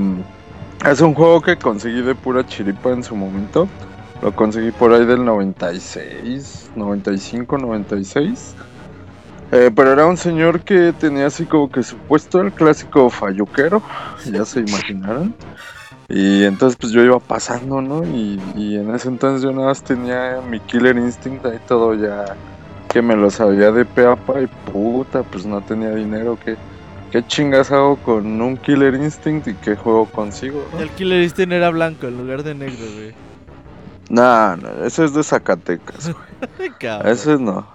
es 0.86 1.00
un 1.00 1.14
juego 1.14 1.40
que 1.40 1.56
conseguí 1.56 2.02
de 2.02 2.14
pura 2.14 2.46
chiripa 2.46 2.90
en 2.90 3.02
su 3.04 3.14
momento. 3.14 3.68
Lo 4.22 4.34
conseguí 4.34 4.70
por 4.72 4.92
ahí 4.92 5.04
del 5.04 5.24
96, 5.24 6.70
95, 6.74 7.58
96. 7.58 8.54
Eh, 9.52 9.70
pero 9.74 9.92
era 9.92 10.06
un 10.06 10.16
señor 10.16 10.60
que 10.62 10.92
tenía 10.98 11.26
así 11.26 11.44
como 11.44 11.70
que 11.70 11.82
su 11.82 11.96
puesto 11.96 12.40
el 12.40 12.52
clásico 12.52 13.10
falluquero, 13.10 13.82
ya 14.24 14.44
se 14.44 14.60
imaginarán. 14.60 15.34
Y 16.08 16.44
entonces 16.44 16.76
pues 16.80 16.92
yo 16.92 17.02
iba 17.02 17.18
pasando, 17.18 17.80
¿no? 17.80 18.04
Y, 18.04 18.40
y 18.54 18.76
en 18.76 18.94
ese 18.94 19.08
entonces 19.08 19.42
yo 19.42 19.52
nada 19.52 19.68
más 19.68 19.82
tenía 19.82 20.40
mi 20.48 20.60
Killer 20.60 20.96
Instinct 20.96 21.44
ahí 21.46 21.58
todo 21.66 21.94
ya 21.94 22.36
que 22.88 23.02
me 23.02 23.16
lo 23.16 23.28
sabía 23.30 23.72
de 23.72 23.84
pe 23.84 24.06
a 24.06 24.14
pa 24.14 24.40
y 24.40 24.46
puta, 24.46 25.24
pues 25.24 25.44
no 25.44 25.60
tenía 25.62 25.90
dinero, 25.90 26.38
¿qué, 26.44 26.56
qué 27.10 27.26
chingas 27.26 27.72
hago 27.72 27.96
con 27.96 28.40
un 28.40 28.56
Killer 28.56 28.94
Instinct 28.94 29.48
y 29.48 29.54
qué 29.54 29.74
juego 29.74 30.06
consigo? 30.06 30.64
¿no? 30.72 30.78
El 30.78 30.90
Killer 30.90 31.22
Instinct 31.22 31.52
era 31.52 31.70
blanco 31.70 32.06
en 32.06 32.16
lugar 32.18 32.44
de 32.44 32.54
negro, 32.54 32.84
güey. 32.94 33.12
Nah, 34.10 34.54
no, 34.56 34.84
ese 34.84 35.06
es 35.06 35.14
de 35.14 35.24
Zacatecas, 35.24 36.12
cabrón. 36.78 37.12
ese 37.12 37.36
no. 37.38 37.73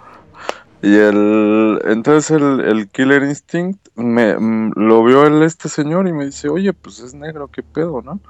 Y 0.82 0.96
el, 0.96 1.82
entonces 1.86 2.32
el, 2.32 2.62
el 2.62 2.88
Killer 2.90 3.24
Instinct 3.24 3.90
me, 3.96 4.38
mm, 4.38 4.74
lo 4.76 5.04
vio 5.04 5.26
el 5.26 5.44
este 5.44 5.68
señor 5.68 6.08
y 6.08 6.14
me 6.14 6.26
dice, 6.26 6.48
oye, 6.48 6.72
pues 6.72 7.00
es 7.00 7.14
negro, 7.14 7.50
qué 7.50 7.64
pedo, 7.64 8.02
¿no? 8.02 8.14
No, 8.14 8.22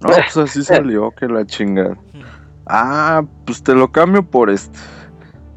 pues 0.08 0.36
así 0.36 0.64
salió, 0.64 1.12
que 1.12 1.28
la 1.28 1.46
chingada. 1.46 1.96
Ah, 2.66 3.24
pues 3.46 3.62
te 3.62 3.74
lo 3.74 3.92
cambio 3.92 4.24
por 4.24 4.50
este. 4.50 4.78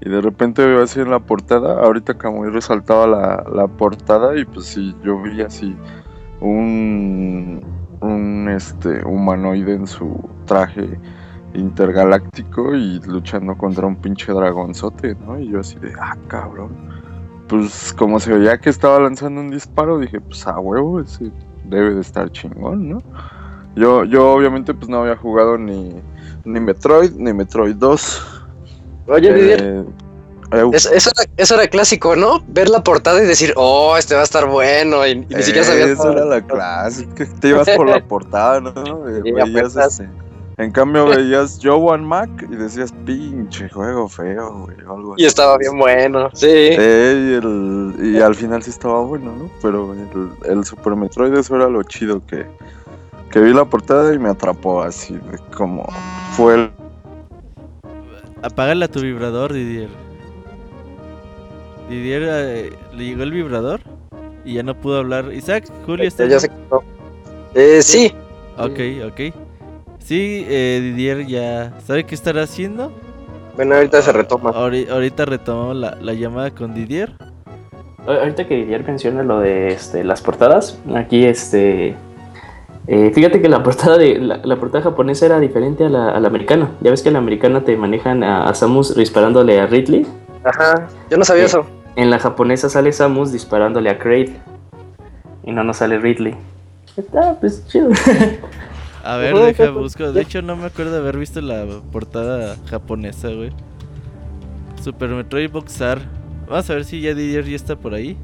Y 0.02 0.10
de 0.10 0.22
repente 0.22 0.64
veo 0.66 0.84
así 0.84 1.00
en 1.00 1.10
la 1.10 1.20
portada, 1.20 1.82
ahorita 1.82 2.16
como 2.16 2.46
resaltaba 2.46 3.08
la, 3.08 3.44
la 3.52 3.68
portada 3.68 4.38
y 4.38 4.46
pues 4.46 4.68
sí, 4.68 4.96
yo 5.04 5.20
vi 5.20 5.42
así 5.42 5.76
un, 6.42 7.66
un 8.02 8.50
este 8.50 9.04
humanoide 9.04 9.74
en 9.74 9.88
su 9.88 10.30
traje 10.46 11.00
intergaláctico 11.56 12.76
y 12.76 13.00
luchando 13.02 13.56
contra 13.58 13.86
un 13.88 13.96
pinche 13.96 14.32
dragonzote, 14.32 15.16
¿no? 15.26 15.40
Y 15.40 15.50
yo 15.50 15.60
así 15.62 15.78
de, 15.80 15.94
ah, 16.00 16.16
cabrón. 16.28 16.70
Pues 17.48 17.94
como 17.94 18.20
se 18.20 18.34
veía 18.34 18.58
que 18.58 18.70
estaba 18.70 19.00
lanzando 19.00 19.40
un 19.42 19.52
disparo, 19.52 20.00
dije, 20.00 20.20
pues 20.20 20.46
a 20.48 20.60
huevo, 20.60 21.00
ese 21.00 21.32
debe 21.66 21.94
de 21.96 22.02
estar 22.02 22.32
chingón, 22.32 22.90
¿no? 22.90 22.98
Yo, 23.76 24.04
yo 24.06 24.32
obviamente 24.32 24.74
pues 24.74 24.90
no 24.90 25.00
había 25.02 25.16
jugado 25.18 25.58
ni, 25.58 25.96
ni 26.46 26.60
Metroid, 26.60 27.12
ni 27.16 27.34
Metroid 27.34 27.76
2. 27.76 28.44
Oye, 29.08 29.30
Eh, 30.52 30.64
es- 30.74 30.86
eso, 30.86 31.10
era, 31.20 31.32
eso 31.38 31.56
era 31.56 31.68
clásico, 31.68 32.16
¿no? 32.16 32.44
Ver 32.48 32.70
la 32.70 32.84
portada 32.84 33.22
y 33.22 33.26
decir, 33.26 33.54
oh, 33.58 33.98
este 33.98 34.14
va 34.16 34.22
a 34.22 34.24
estar 34.24 34.48
bueno. 34.48 35.06
Y, 35.06 35.12
y 35.12 35.16
ni 35.36 35.44
siquiera 35.44 35.64
sabías. 35.68 35.90
Esa 35.90 36.12
era 36.12 36.26
la 36.26 36.42
clase, 36.42 37.08
que 37.16 37.26
te 37.26 37.50
ibas 37.50 37.68
por 37.72 37.90
la 37.90 38.00
portada, 38.08 38.62
¿no? 38.62 38.72
Eh, 39.10 39.22
en 40.58 40.72
cambio 40.72 41.06
veías 41.08 41.60
Joe 41.62 41.94
and 41.96 42.06
Mac 42.06 42.30
y 42.50 42.56
decías, 42.56 42.94
pinche 43.06 43.70
juego 43.70 44.08
feo, 44.08 44.66
güey, 44.66 44.78
o 44.88 44.94
algo 44.96 45.14
Y 45.18 45.24
así. 45.24 45.26
estaba 45.26 45.58
bien 45.58 45.78
bueno, 45.78 46.30
sí. 46.34 46.46
Eh, 46.50 47.30
y, 47.32 47.34
el- 47.46 48.16
y 48.16 48.22
al 48.22 48.36
final 48.36 48.64
sí 48.64 48.70
estaba 48.70 49.02
bueno, 49.02 49.36
¿no? 49.36 49.50
Pero 49.62 49.94
el, 49.94 50.30
el 50.50 50.64
Super 50.64 50.96
Metroid 50.96 51.34
eso 51.34 51.56
era 51.58 51.68
lo 51.68 51.84
chido 51.84 52.26
que, 52.26 52.46
que 53.32 53.40
vi 53.42 53.54
la 53.54 53.66
portada 53.66 54.14
y 54.14 54.20
me 54.20 54.30
atrapó 54.30 54.82
así, 54.82 55.14
de 55.16 55.40
como 55.56 55.86
fue 56.38 56.56
el... 56.56 56.72
Apágale 58.42 58.86
a 58.86 58.88
tu 58.88 59.02
vibrador, 59.02 59.52
Didier. 59.52 59.90
Didier 61.90 62.24
eh, 62.26 62.74
le 62.94 63.04
llegó 63.06 63.24
el 63.24 63.32
vibrador 63.32 63.82
y 64.44 64.54
ya 64.54 64.64
no 64.64 64.76
pudo 64.76 65.00
hablar. 65.00 65.34
Isaac, 65.34 65.66
Julio, 65.86 66.08
¿estás 66.08 66.30
Ya 66.30 66.40
se 66.40 66.50
quitó. 66.50 66.84
Eh, 67.56 67.82
sí, 67.82 68.14
Ok, 68.58 68.80
ok. 69.12 69.36
Sí, 70.06 70.46
eh, 70.48 70.80
Didier 70.84 71.26
ya 71.26 71.74
sabe 71.86 72.04
qué 72.06 72.14
estará 72.14 72.44
haciendo. 72.44 72.92
bueno, 73.56 73.76
ahorita 73.76 74.02
se 74.04 74.12
retoma. 74.12 74.52
Ahori- 74.52 74.88
ahorita 74.90 75.26
retomamos 75.26 75.76
la, 75.76 75.98
la 76.00 76.14
llamada 76.14 76.52
con 76.52 76.76
Didier. 76.76 77.12
Ahorita 78.06 78.48
que 78.48 78.56
Didier 78.56 78.84
menciona 78.86 79.24
lo 79.24 79.40
de 79.40 79.70
este, 79.70 80.04
las 80.04 80.22
portadas, 80.22 80.78
aquí 80.96 81.26
este. 81.26 81.96
eh, 82.86 83.12
fíjate 83.16 83.42
que 83.42 83.50
la 83.50 83.64
portada 83.64 83.98
de 83.98 84.20
la, 84.20 84.38
la 84.44 84.56
portada 84.58 84.84
japonesa 84.84 85.26
era 85.26 85.40
diferente 85.40 85.86
a 85.86 85.90
la, 85.90 86.10
a 86.12 86.20
la 86.20 86.28
americana. 86.28 86.70
Ya 86.82 86.92
ves 86.92 87.02
que 87.02 87.10
en 87.10 87.14
la 87.14 87.20
americana 87.20 87.62
te 87.62 87.76
manejan 87.76 88.24
a, 88.24 88.44
a 88.46 88.54
Samus 88.54 88.96
disparándole 88.96 89.60
a 89.60 89.66
Ridley. 89.66 90.06
Ajá, 90.44 90.88
yo 91.10 91.18
no 91.18 91.26
sabía 91.26 91.44
Eh, 91.44 91.48
eso. 91.48 91.66
En 91.96 92.12
la 92.12 92.20
japonesa 92.20 92.70
sale 92.70 92.92
Samus 92.92 93.32
disparándole 93.32 93.90
a 93.90 93.98
Kraid. 93.98 94.30
Y 95.44 95.52
no 95.52 95.64
nos 95.64 95.78
sale 95.78 95.98
Ridley. 95.98 96.36
Está 96.96 97.36
pues 97.40 97.66
chido. 97.68 97.90
A 99.06 99.18
ver, 99.18 99.36
deja 99.36 99.70
busco. 99.72 100.12
De 100.12 100.22
hecho, 100.22 100.42
no 100.42 100.56
me 100.56 100.66
acuerdo 100.66 100.92
de 100.94 100.98
haber 100.98 101.18
visto 101.18 101.40
la 101.42 101.66
portada 101.92 102.58
japonesa, 102.70 103.30
güey. 103.30 103.52
Super 104.84 105.10
Metroid 105.10 105.50
Boxar. 105.52 106.00
Vamos 106.50 106.70
a 106.70 106.74
ver 106.74 106.86
si 106.86 107.02
ya 107.02 107.14
Didier 107.14 107.46
ya 107.46 107.56
está 107.56 107.76
por 107.76 107.94
ahí. 107.94 108.18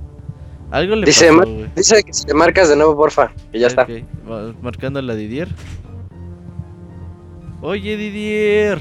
Algo 0.72 0.96
le 0.96 1.06
Dice, 1.06 1.28
pasó, 1.28 1.38
ma- 1.38 1.44
güey. 1.46 1.68
Dice 1.76 2.04
que 2.04 2.14
si 2.14 2.24
te 2.26 2.34
marcas 2.34 2.70
de 2.70 2.76
nuevo, 2.76 2.96
porfa. 2.96 3.32
Y 3.54 3.60
ya 3.60 3.68
está. 3.68 3.84
Ok, 3.84 3.90
va- 4.30 4.54
marcando 4.62 5.02
la 5.02 5.16
Didier. 5.16 5.48
Oye, 7.62 7.98
Didier. 7.98 8.80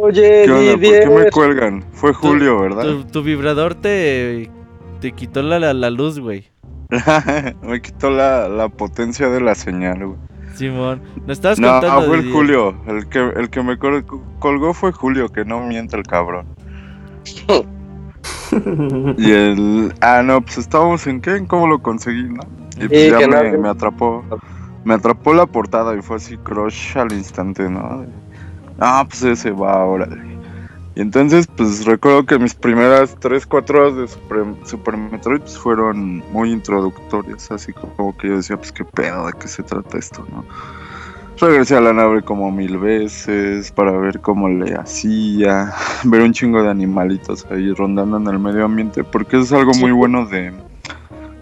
Oye, 0.00 0.42
¿Qué 0.46 0.50
onda? 0.52 0.72
¿Por 0.72 0.80
qué 0.80 1.06
me 1.06 1.10
Didier. 1.16 1.30
cuelgan? 1.32 1.84
Fue 1.92 2.12
Julio, 2.14 2.60
¿verdad? 2.60 2.82
Tu, 2.84 3.04
tu 3.04 3.22
vibrador 3.22 3.74
te, 3.74 4.50
te 5.00 5.12
quitó 5.12 5.42
la, 5.42 5.58
la, 5.58 5.74
la 5.74 5.90
luz, 5.90 6.18
güey. 6.20 6.44
me 7.62 7.82
quitó 7.82 8.10
la, 8.10 8.48
la 8.48 8.68
potencia 8.68 9.28
de 9.28 9.40
la 9.40 9.54
señal, 9.54 10.06
güey. 10.06 10.18
Simón, 10.58 11.00
nos 11.26 11.38
estabas 11.38 11.58
No, 11.60 11.68
contando. 11.72 12.00
ah, 12.00 12.04
fue 12.06 12.16
el. 12.18 12.32
Julio. 12.32 12.74
El 12.86 13.08
que, 13.08 13.20
el 13.36 13.48
que 13.50 13.62
me 13.62 13.78
col- 13.78 14.04
colgó 14.40 14.74
fue 14.74 14.92
Julio, 14.92 15.28
que 15.30 15.44
no 15.44 15.60
miente 15.60 15.96
el 15.96 16.02
cabrón. 16.02 16.46
Y 19.18 19.30
el. 19.30 19.94
Ah, 20.00 20.22
no, 20.24 20.40
pues 20.40 20.58
estábamos 20.58 21.06
en 21.06 21.20
qué, 21.20 21.36
en 21.36 21.46
cómo 21.46 21.66
lo 21.66 21.80
conseguí, 21.80 22.24
¿no? 22.24 22.42
Y 22.82 22.88
pues 22.88 23.02
Sí, 23.04 23.10
ya 23.10 23.26
no- 23.26 23.58
me 23.58 23.68
atrapó. 23.68 24.24
Me 24.84 24.94
atrapó 24.94 25.34
la 25.34 25.44
portada 25.46 25.94
y 25.96 26.02
fue 26.02 26.16
así 26.16 26.36
crush 26.38 26.96
al 26.96 27.12
instante, 27.12 27.68
¿no? 27.68 28.06
Ah, 28.80 29.04
pues 29.08 29.22
ese 29.22 29.50
va, 29.50 29.84
órale. 29.84 30.37
Y 30.98 31.00
entonces, 31.00 31.46
pues 31.46 31.84
recuerdo 31.84 32.26
que 32.26 32.40
mis 32.40 32.56
primeras 32.56 33.14
3, 33.20 33.46
4 33.46 33.80
horas 33.80 33.96
de 33.96 34.08
Super, 34.08 34.44
Super 34.64 34.96
Metroid 34.96 35.42
pues, 35.42 35.56
fueron 35.56 36.24
muy 36.32 36.50
introductorias, 36.50 37.52
así 37.52 37.72
como 37.72 38.16
que 38.16 38.26
yo 38.26 38.36
decía, 38.38 38.56
pues 38.56 38.72
qué 38.72 38.84
pedo, 38.84 39.28
de 39.28 39.32
qué 39.34 39.46
se 39.46 39.62
trata 39.62 39.96
esto, 39.96 40.26
¿no? 40.32 40.44
Regresé 41.40 41.76
a 41.76 41.80
la 41.80 41.92
nave 41.92 42.22
como 42.22 42.50
mil 42.50 42.78
veces 42.78 43.70
para 43.70 43.92
ver 43.92 44.18
cómo 44.18 44.48
le 44.48 44.74
hacía, 44.74 45.72
ver 46.02 46.22
un 46.22 46.32
chingo 46.32 46.64
de 46.64 46.70
animalitos 46.70 47.46
ahí 47.48 47.72
rondando 47.74 48.16
en 48.16 48.26
el 48.26 48.40
medio 48.40 48.64
ambiente, 48.64 49.04
porque 49.04 49.36
eso 49.36 49.44
es 49.44 49.52
algo 49.52 49.74
muy 49.74 49.92
bueno 49.92 50.26
de, 50.26 50.52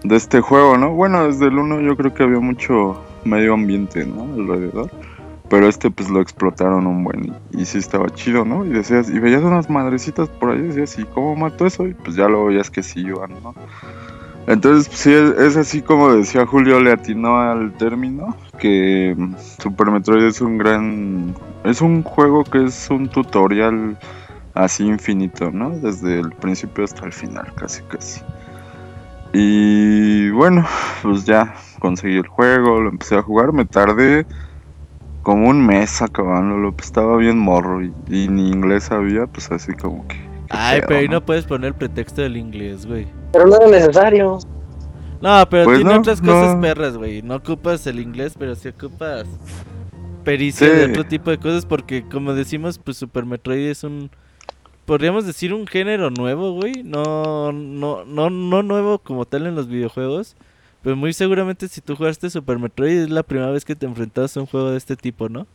de 0.03 0.15
este 0.15 0.39
juego, 0.39 0.77
¿no? 0.77 0.91
Bueno, 0.91 1.25
desde 1.25 1.47
el 1.47 1.57
1 1.57 1.81
yo 1.81 1.97
creo 1.97 2.13
que 2.13 2.21
había 2.21 2.39
mucho 2.39 3.03
medio 3.25 3.55
ambiente, 3.55 4.05
¿no? 4.05 4.21
Alrededor. 4.35 4.91
Pero 5.49 5.67
este 5.67 5.89
pues 5.89 6.09
lo 6.09 6.21
explotaron 6.21 6.87
un 6.87 7.03
buen 7.03 7.33
y, 7.51 7.61
y 7.61 7.65
sí 7.65 7.77
estaba 7.77 8.09
chido, 8.09 8.43
¿no? 8.43 8.65
Y 8.65 8.69
decías, 8.69 9.09
y 9.09 9.19
veías 9.19 9.43
unas 9.43 9.69
madrecitas 9.69 10.27
por 10.29 10.51
ahí, 10.51 10.61
decías, 10.61 10.99
¿y 10.99 11.05
cómo 11.05 11.35
mató 11.35 11.65
eso? 11.65 11.87
Y 11.87 11.93
pues 11.93 12.15
ya 12.15 12.27
lo 12.27 12.45
veías 12.45 12.69
que 12.69 12.83
sí 12.83 13.01
iban, 13.01 13.31
¿no? 13.41 13.53
Entonces, 14.47 14.87
pues, 14.87 14.99
sí, 14.99 15.11
es, 15.11 15.31
es 15.37 15.57
así 15.57 15.81
como 15.81 16.13
decía 16.13 16.45
Julio, 16.45 16.79
le 16.79 16.93
atinó 16.93 17.37
al 17.37 17.73
término, 17.73 18.35
que 18.59 19.13
mm, 19.15 19.35
Super 19.61 19.91
Metroid 19.91 20.23
es 20.23 20.39
un 20.41 20.57
gran... 20.57 21.35
Es 21.65 21.81
un 21.81 22.01
juego 22.01 22.45
que 22.45 22.63
es 22.63 22.89
un 22.89 23.09
tutorial 23.09 23.97
así 24.53 24.85
infinito, 24.85 25.51
¿no? 25.51 25.71
Desde 25.71 26.21
el 26.21 26.31
principio 26.31 26.85
hasta 26.85 27.05
el 27.05 27.11
final, 27.11 27.53
casi 27.55 27.81
casi. 27.83 28.21
Y 29.33 30.29
bueno, 30.29 30.65
pues 31.01 31.25
ya 31.25 31.53
conseguí 31.79 32.15
el 32.17 32.27
juego, 32.27 32.79
lo 32.79 32.89
empecé 32.89 33.17
a 33.17 33.21
jugar, 33.21 33.51
me 33.51 33.65
tardé 33.65 34.25
como 35.27 35.49
un 35.49 35.65
mes 35.65 36.01
acabándolo, 36.01 36.71
pues 36.71 36.85
estaba 36.87 37.17
bien 37.17 37.37
morro 37.37 37.83
y, 37.83 37.91
y 38.07 38.29
ni 38.29 38.47
inglés 38.47 38.85
sabía, 38.85 39.27
pues 39.27 39.51
así 39.51 39.73
como 39.73 40.07
que... 40.07 40.15
Ay, 40.49 40.79
pedo, 40.79 40.87
pero 40.87 40.99
ahí 41.01 41.07
¿no? 41.07 41.15
no 41.15 41.25
puedes 41.25 41.43
poner 41.43 41.67
el 41.67 41.73
pretexto 41.75 42.21
del 42.21 42.37
inglés, 42.37 42.85
güey. 42.85 43.07
Pero 43.33 43.45
no 43.47 43.57
era 43.57 43.67
necesario. 43.67 44.39
No, 45.21 45.43
pero 45.49 45.65
Pues 45.65 45.79
tiene 45.79 45.93
no, 45.93 45.99
otras 45.99 46.21
cosas 46.21 46.55
no. 46.55 46.61
perras, 46.61 46.95
güey. 46.95 47.21
No 47.23 47.35
ocupas 47.35 47.85
el 47.87 47.99
inglés, 47.99 48.35
pero 48.39 48.55
sí 48.55 48.69
ocupas 48.69 49.25
pericia 50.23 50.67
Sí. 50.67 50.73
de 50.73 50.85
otro 50.85 51.03
tipo 51.05 51.29
de 51.29 51.39
cosas 51.39 51.65
porque, 51.65 52.03
como 52.07 52.33
decimos, 52.33 52.79
pues 52.79 52.95
Super 52.95 53.25
Metroid 53.25 53.67
es 53.69 53.83
un 53.83 54.09
podríamos 54.85 55.25
decir 55.25 55.53
un 55.53 55.67
género 55.67 56.09
nuevo, 56.09 56.53
güey. 56.53 56.83
No, 56.83 57.51
no, 57.51 58.05
no, 58.05 58.29
no 58.29 58.63
nuevo 58.63 58.99
como 58.99 59.25
tal 59.25 59.45
en 59.45 59.55
los 59.55 59.67
videojuegos. 59.67 60.37
Pero 60.81 60.95
muy 60.95 61.13
seguramente 61.13 61.67
si 61.67 61.81
tú 61.81 61.95
jugaste 61.95 62.29
Super 62.29 62.59
Metroid 62.59 63.03
es 63.03 63.09
la 63.09 63.23
primera 63.23 63.51
vez 63.51 63.65
que 63.65 63.75
te 63.75 63.85
enfrentabas 63.85 64.37
a 64.37 64.41
un 64.41 64.45
juego 64.45 64.71
de 64.71 64.77
este 64.77 64.95
tipo, 64.95 65.29
¿no? 65.29 65.47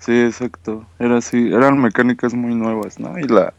Sí, 0.00 0.18
exacto. 0.18 0.86
Era 0.98 1.18
así, 1.18 1.52
eran 1.52 1.80
mecánicas 1.80 2.34
muy 2.34 2.54
nuevas, 2.54 2.98
¿no? 2.98 3.18
Y 3.18 3.24
la, 3.24 3.52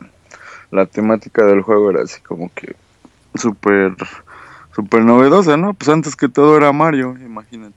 la 0.71 0.85
temática 0.85 1.45
del 1.45 1.61
juego 1.61 1.91
era 1.91 2.01
así 2.01 2.19
como 2.21 2.51
que 2.53 2.75
súper, 3.35 3.95
súper 4.75 5.03
novedosa, 5.03 5.55
¿no? 5.55 5.73
Pues 5.73 5.89
antes 5.89 6.15
que 6.15 6.27
todo 6.27 6.57
era 6.57 6.71
Mario, 6.73 7.15
imagínate. 7.23 7.75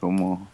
Como, 0.00 0.48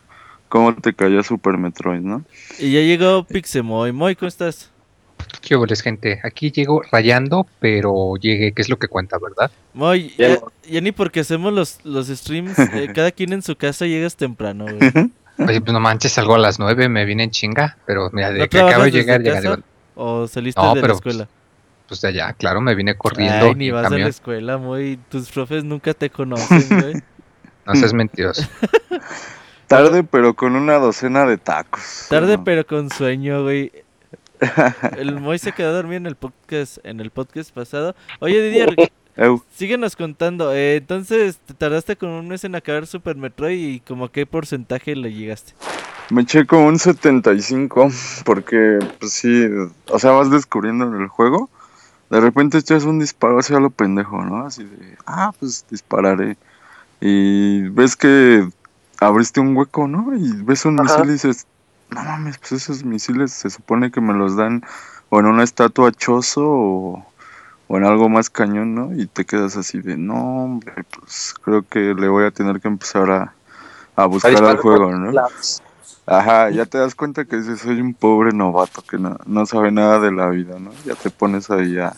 cómo 0.49 0.75
te 0.75 0.95
caía 0.95 1.23
Super 1.23 1.59
Metroid, 1.59 2.01
¿no? 2.01 2.25
Y 2.59 2.73
ya 2.73 2.81
llegó 2.81 3.25
Pixemoy. 3.25 3.93
Moy, 3.93 4.17
¿cómo 4.17 4.29
estás? 4.29 4.72
¿Qué 5.43 5.57
hubo, 5.57 5.67
gente? 5.67 6.21
Aquí 6.23 6.51
llego 6.53 6.83
rayando, 6.91 7.47
pero 7.59 8.15
llegué, 8.17 8.53
que 8.53 8.63
es 8.63 8.69
lo 8.69 8.79
que 8.79 8.89
cuenta, 8.89 9.19
¿verdad? 9.19 9.51
Moy, 9.75 10.15
Ya 10.17 10.81
ni 10.81 10.93
porque 10.93 11.21
hacemos 11.21 11.53
los, 11.53 11.81
los 11.85 12.07
streams, 12.07 12.59
eh, 12.59 12.91
cada 12.95 13.11
quien 13.11 13.33
en 13.33 13.43
su 13.43 13.57
casa 13.57 13.85
llegas 13.87 14.17
temprano, 14.17 14.65
güey. 14.65 15.11
Oye, 15.39 15.61
pues 15.61 15.73
no 15.73 15.81
manches, 15.81 16.13
salgo 16.13 16.37
a 16.37 16.39
las 16.39 16.59
9, 16.59 16.89
me 16.89 17.05
vine 17.05 17.25
en 17.25 17.31
chinga, 17.31 17.77
pero 17.85 18.09
mira, 18.13 18.31
de 18.31 18.41
¿No 18.41 18.49
que 18.49 18.61
acabo 18.61 18.85
de 18.85 18.93
llegar, 18.93 19.23
casa? 19.23 19.59
¿O 19.95 20.29
saliste 20.29 20.61
No, 20.61 20.75
de 20.75 20.81
pero, 20.81 20.93
la 20.93 20.97
escuela? 20.97 21.29
pues 21.89 22.01
de 22.01 22.09
allá, 22.09 22.33
claro, 22.33 22.61
me 22.61 22.75
vine 22.75 22.95
corriendo 22.95 23.47
Ay, 23.49 23.55
ni 23.55 23.71
vas 23.71 23.91
a 23.93 23.99
la 23.99 24.09
escuela, 24.09 24.57
Moy. 24.57 24.99
Tus 25.11 25.31
profes 25.31 25.65
nunca 25.65 25.93
te 25.93 26.09
conocen, 26.09 26.67
güey. 26.81 26.95
No 27.67 27.75
seas 27.75 27.93
mentiroso. 27.93 28.43
Tarde, 29.67 30.05
pero 30.05 30.35
con 30.35 30.57
una 30.57 30.75
docena 30.79 31.27
de 31.27 31.39
tacos. 31.39 32.07
Tarde 32.09 32.37
¿no? 32.37 32.45
pero 32.45 32.67
con 32.67 32.91
sueño, 32.91 33.43
güey. 33.43 33.73
El 34.97 35.21
Moy 35.21 35.39
se 35.39 35.53
quedó 35.53 35.73
dormido 35.73 35.97
en 35.99 36.07
el 36.07 36.17
podcast, 36.17 36.79
en 36.85 37.01
el 37.01 37.11
podcast 37.11 37.53
pasado. 37.55 37.95
Oye, 38.21 38.43
Didier, 38.43 38.75
síguenos 39.57 39.97
contando. 39.97 40.53
Eh, 40.55 40.77
entonces, 40.77 41.39
te 41.47 41.55
tardaste 41.55 41.97
con 41.97 42.11
un 42.11 42.29
mes 42.29 42.45
en 42.45 42.55
acabar 42.55 42.87
Super 42.87 43.17
Metroid 43.17 43.59
y 43.59 43.81
como 43.81 44.11
qué 44.11 44.27
porcentaje 44.27 44.97
le 44.97 45.13
llegaste. 45.13 45.53
me 46.11 46.23
eché 46.23 46.47
como 46.47 46.67
un 46.67 46.79
75, 46.79 47.89
porque, 48.25 48.79
pues 48.99 49.13
sí, 49.13 49.47
o 49.89 49.99
sea, 49.99 50.13
vas 50.13 50.31
descubriendo 50.31 50.87
en 50.87 51.01
el 51.03 51.09
juego. 51.09 51.49
De 52.11 52.21
repente 52.21 52.59
echas 52.59 52.85
un 52.85 52.99
disparo 52.99 53.39
hacia 53.39 53.59
lo 53.59 53.71
pendejo, 53.71 54.23
¿no? 54.23 54.45
Así 54.45 54.65
de, 54.65 54.97
ah, 55.07 55.33
pues 55.39 55.65
dispararé. 55.71 56.37
Y 57.01 57.63
ves 57.71 57.97
que 57.97 58.47
abriste 59.01 59.41
un 59.41 59.57
hueco, 59.57 59.89
¿no? 59.89 60.15
Y 60.15 60.31
ves 60.43 60.65
un 60.67 60.79
Ajá. 60.79 60.99
misil 60.99 61.09
y 61.09 61.13
dices, 61.15 61.47
no 61.93 62.03
mames, 62.03 62.39
pues 62.39 62.53
esos 62.53 62.85
misiles 62.85 63.33
se 63.33 63.51
supone 63.51 63.91
que 63.91 64.01
me 64.01 64.15
los 64.15 64.37
dan 64.37 64.63
o 65.11 65.21
en 65.21 65.27
una 65.27 65.45
estatua 65.45 65.93
chozo 65.93 66.43
o, 66.45 67.07
o 67.69 67.77
en 67.77 67.85
algo 67.85 68.09
más 68.09 68.31
cañón, 68.31 68.75
¿no? 68.75 68.95
Y 68.95 69.07
te 69.07 69.25
quedas 69.25 69.57
así 69.57 69.81
de, 69.81 69.97
no, 69.97 70.45
hombre, 70.45 70.85
pues 70.99 71.35
creo 71.43 71.63
que 71.69 71.95
le 71.95 72.09
voy 72.09 72.25
a 72.25 72.31
tener 72.31 72.61
que 72.61 72.69
empezar 72.69 73.11
a, 73.11 73.35
a 73.97 74.07
buscar 74.07 74.43
al 74.45 74.57
juego, 74.57 74.91
¿no? 74.93 75.13
Ajá, 76.07 76.51
ya 76.51 76.67
te 76.67 76.79
das 76.79 76.95
cuenta 76.95 77.25
que 77.25 77.37
dices, 77.37 77.61
soy 77.61 77.81
un 77.81 77.95
pobre 77.95 78.33
novato 78.33 78.83
que 78.83 78.99
no, 78.99 79.17
no 79.27 79.47
sabe 79.47 79.71
nada 79.71 80.01
de 80.01 80.11
la 80.11 80.29
vida, 80.31 80.59
¿no? 80.59 80.73
Ya 80.85 80.95
te 80.95 81.11
pones 81.11 81.49
ahí 81.51 81.79
a, 81.79 81.95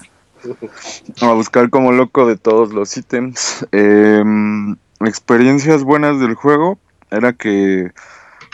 a 1.22 1.32
buscar 1.32 1.70
como 1.70 1.92
loco 1.92 2.26
de 2.26 2.36
todos 2.36 2.74
los 2.74 2.96
ítems. 2.96 3.66
Em, 3.72 4.76
experiencias 5.00 5.84
buenas 5.84 6.20
del 6.20 6.34
juego 6.34 6.78
era 7.10 7.32
que 7.32 7.92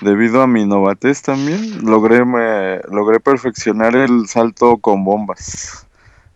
debido 0.01 0.43
a 0.43 0.47
mi 0.47 0.67
novatez 0.67 1.23
también 1.23 1.85
logré 1.85 2.25
me, 2.25 2.81
logré 2.91 3.21
perfeccionar 3.21 3.95
el 3.97 4.27
salto 4.29 4.79
con 4.79 5.05
bombas, 5.05 5.87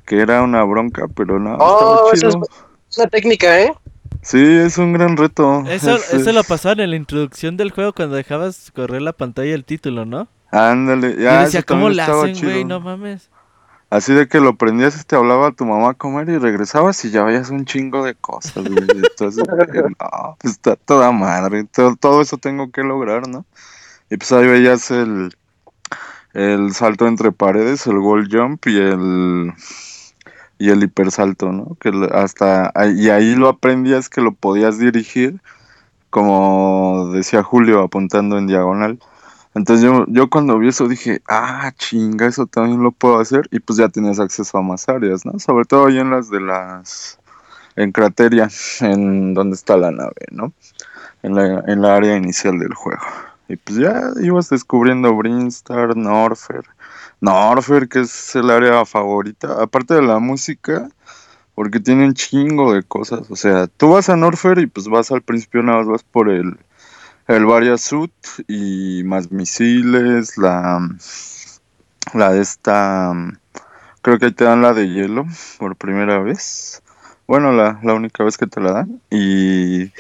que 0.06 0.20
era 0.20 0.42
una 0.42 0.62
bronca, 0.64 1.06
pero 1.08 1.38
no, 1.38 1.56
Oh, 1.58 1.72
estaba 1.72 1.94
eso 2.14 2.28
es 2.28 2.34
chido. 2.34 2.48
Es 2.90 2.98
una 2.98 3.06
técnica, 3.08 3.60
¿eh? 3.60 3.72
Sí, 4.22 4.42
es 4.42 4.78
un 4.78 4.92
gran 4.92 5.16
reto. 5.16 5.64
Eso, 5.68 5.96
Es- 5.96 6.12
eso 6.14 6.30
es- 6.30 6.34
lo 6.34 6.44
pasaban 6.44 6.80
en 6.80 6.90
la 6.90 6.96
introducción 6.96 7.56
del 7.56 7.70
juego 7.70 7.92
cuando 7.92 8.16
dejabas 8.16 8.70
correr 8.74 9.02
la 9.02 9.12
pantalla 9.12 9.50
del 9.52 9.64
título, 9.64 10.04
¿no? 10.04 10.28
Ándale, 10.50 11.16
y 11.18 11.22
ya. 11.22 11.40
decía, 11.44 11.60
eso 11.60 11.66
¿cómo 11.66 11.88
estaba 11.90 12.24
hacen, 12.24 12.40
güey? 12.42 12.64
No 12.64 12.80
mames. 12.80 13.28
Así 13.94 14.12
de 14.12 14.26
que 14.26 14.40
lo 14.40 14.56
prendías 14.56 15.00
y 15.00 15.04
te 15.04 15.14
hablaba 15.14 15.52
tu 15.52 15.64
mamá 15.64 15.90
a 15.90 15.94
comer 15.94 16.28
y 16.28 16.38
regresabas 16.38 17.04
y 17.04 17.12
ya 17.12 17.22
veías 17.22 17.50
un 17.50 17.64
chingo 17.64 18.02
de 18.02 18.16
cosas, 18.16 18.64
güey. 18.64 18.88
Entonces, 18.90 19.44
no, 20.00 20.36
pues 20.40 20.54
está 20.54 20.74
toda 20.74 21.12
madre. 21.12 21.62
Todo, 21.62 21.94
todo 21.94 22.20
eso 22.20 22.36
tengo 22.36 22.72
que 22.72 22.82
lograr, 22.82 23.28
¿no? 23.28 23.46
Y 24.10 24.16
pues 24.16 24.32
ahí 24.32 24.48
veías 24.48 24.90
el, 24.90 25.36
el 26.32 26.74
salto 26.74 27.06
entre 27.06 27.30
paredes, 27.30 27.86
el 27.86 27.98
wall 27.98 28.28
jump 28.28 28.66
y 28.66 28.78
el 28.78 29.52
y 30.58 30.70
el 30.70 30.82
hipersalto, 30.82 31.52
¿no? 31.52 31.76
Que 31.80 31.92
hasta 32.12 32.72
y 32.96 33.10
ahí 33.10 33.36
lo 33.36 33.48
aprendías 33.48 34.08
que 34.08 34.22
lo 34.22 34.32
podías 34.32 34.76
dirigir 34.76 35.40
como 36.10 37.10
decía 37.12 37.44
Julio 37.44 37.80
apuntando 37.80 38.38
en 38.38 38.48
diagonal. 38.48 38.98
Entonces 39.54 39.84
yo, 39.84 40.04
yo 40.08 40.28
cuando 40.28 40.58
vi 40.58 40.68
eso 40.68 40.88
dije, 40.88 41.22
ah, 41.28 41.72
chinga, 41.76 42.26
eso 42.26 42.46
también 42.46 42.82
lo 42.82 42.90
puedo 42.90 43.20
hacer. 43.20 43.48
Y 43.52 43.60
pues 43.60 43.78
ya 43.78 43.88
tenías 43.88 44.18
acceso 44.18 44.58
a 44.58 44.62
más 44.62 44.88
áreas, 44.88 45.24
¿no? 45.24 45.38
Sobre 45.38 45.64
todo 45.64 45.86
ahí 45.86 45.98
en 45.98 46.10
las 46.10 46.28
de 46.28 46.40
las, 46.40 47.18
en 47.76 47.92
Crateria, 47.92 48.48
en 48.80 49.34
donde 49.34 49.54
está 49.54 49.76
la 49.76 49.92
nave, 49.92 50.26
¿no? 50.30 50.52
En 51.22 51.34
la, 51.36 51.60
en 51.66 51.82
la 51.82 51.94
área 51.94 52.16
inicial 52.16 52.58
del 52.58 52.74
juego. 52.74 53.02
Y 53.48 53.56
pues 53.56 53.78
ya 53.78 54.10
ibas 54.20 54.48
descubriendo 54.50 55.14
Brinstar, 55.14 55.96
Norfer. 55.96 56.64
Norfer, 57.20 57.88
que 57.88 58.00
es 58.00 58.34
el 58.34 58.50
área 58.50 58.84
favorita. 58.84 59.62
Aparte 59.62 59.94
de 59.94 60.02
la 60.02 60.18
música, 60.18 60.88
porque 61.54 61.78
tiene 61.78 62.06
un 62.06 62.14
chingo 62.14 62.74
de 62.74 62.82
cosas. 62.82 63.30
O 63.30 63.36
sea, 63.36 63.66
tú 63.68 63.90
vas 63.90 64.08
a 64.08 64.16
Norfer 64.16 64.58
y 64.58 64.66
pues 64.66 64.88
vas 64.88 65.12
al 65.12 65.22
principio 65.22 65.62
nada 65.62 65.78
más 65.78 65.86
vas 65.86 66.02
por 66.02 66.28
el 66.28 66.58
el 67.26 67.46
Varia 67.46 67.78
Suit 67.78 68.12
y 68.48 69.02
más 69.04 69.30
misiles, 69.32 70.36
la 70.38 70.88
la 72.12 72.32
de 72.32 72.42
esta 72.42 73.12
creo 74.02 74.18
que 74.18 74.26
ahí 74.26 74.32
te 74.32 74.44
dan 74.44 74.62
la 74.62 74.74
de 74.74 74.88
hielo 74.88 75.26
por 75.58 75.76
primera 75.76 76.18
vez. 76.18 76.82
Bueno, 77.26 77.52
la, 77.52 77.80
la 77.82 77.94
única 77.94 78.22
vez 78.22 78.36
que 78.36 78.46
te 78.46 78.60
la 78.60 78.72
dan 78.72 79.00
y 79.10 79.90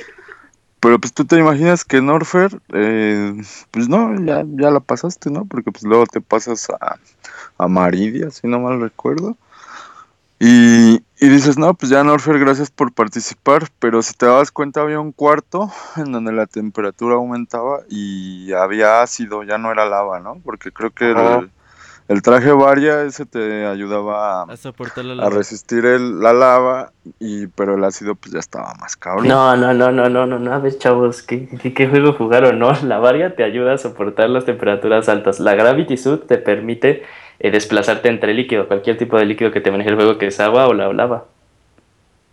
pero 0.84 0.98
pues 0.98 1.14
tú 1.14 1.24
te 1.24 1.38
imaginas 1.38 1.82
que 1.82 2.02
Norfer 2.02 2.60
eh, 2.74 3.32
pues 3.70 3.88
no, 3.88 4.22
ya, 4.22 4.44
ya 4.46 4.70
la 4.70 4.80
pasaste, 4.80 5.30
¿no? 5.30 5.46
Porque 5.46 5.72
pues 5.72 5.84
luego 5.84 6.04
te 6.04 6.20
pasas 6.20 6.68
a, 6.68 6.98
a 7.56 7.68
Maridia, 7.68 8.30
si 8.30 8.46
no 8.46 8.60
mal 8.60 8.78
recuerdo. 8.82 9.34
Y, 10.38 11.02
y 11.24 11.28
dices, 11.28 11.56
no, 11.58 11.74
pues 11.74 11.90
ya 11.90 12.04
Norfer, 12.04 12.38
gracias 12.38 12.70
por 12.70 12.92
participar, 12.92 13.68
pero 13.78 14.02
si 14.02 14.12
te 14.14 14.26
dabas 14.26 14.50
cuenta 14.50 14.82
había 14.82 15.00
un 15.00 15.12
cuarto 15.12 15.70
en 15.96 16.12
donde 16.12 16.32
la 16.32 16.46
temperatura 16.46 17.14
aumentaba 17.14 17.80
y 17.88 18.52
había 18.52 19.00
ácido, 19.02 19.42
ya 19.42 19.56
no 19.58 19.70
era 19.72 19.86
lava, 19.86 20.20
¿no? 20.20 20.40
Porque 20.44 20.70
creo 20.72 20.90
que 20.90 21.10
el, 21.12 21.50
el 22.08 22.20
traje 22.22 22.52
varia 22.52 23.02
ese 23.04 23.24
te 23.24 23.66
ayudaba 23.66 24.42
a, 24.42 24.52
A 24.52 24.56
soportar 24.56 25.04
la 25.06 25.12
a 25.12 25.16
lava. 25.16 25.30
resistir 25.30 25.86
el, 25.86 26.20
la 26.20 26.32
lava, 26.34 26.92
y 27.18 27.46
pero 27.46 27.76
el 27.76 27.84
ácido 27.84 28.14
pues 28.14 28.32
ya 28.32 28.40
estaba 28.40 28.74
más 28.80 28.96
cabrón. 28.96 29.26
No, 29.28 29.56
no, 29.56 29.72
no, 29.72 29.90
no, 29.92 30.08
no, 30.10 30.26
no, 30.26 30.38
no, 30.38 30.52
a 30.52 30.58
ver, 30.58 30.76
chavos, 30.78 31.22
¿qué, 31.22 31.48
qué, 31.62 31.72
qué 31.72 31.88
juego 31.88 32.12
jugaron? 32.12 32.58
No, 32.58 32.72
la 32.82 32.98
varia 32.98 33.34
te 33.36 33.44
ayuda 33.44 33.74
a 33.74 33.78
soportar 33.78 34.28
las 34.28 34.44
temperaturas 34.44 35.08
altas. 35.08 35.40
La 35.40 35.54
Gravity 35.54 35.96
Suit 35.96 36.26
te 36.26 36.36
permite 36.38 37.02
eh, 37.40 37.50
desplazarte 37.50 38.08
entre 38.08 38.34
líquido, 38.34 38.66
cualquier 38.68 38.96
tipo 38.98 39.16
de 39.18 39.24
líquido 39.26 39.50
que 39.50 39.60
te 39.60 39.70
maneje 39.70 39.90
el 39.90 39.96
juego, 39.96 40.18
que 40.18 40.26
es 40.28 40.40
agua 40.40 40.66
o 40.68 40.74
la 40.74 40.92
lava. 40.92 41.26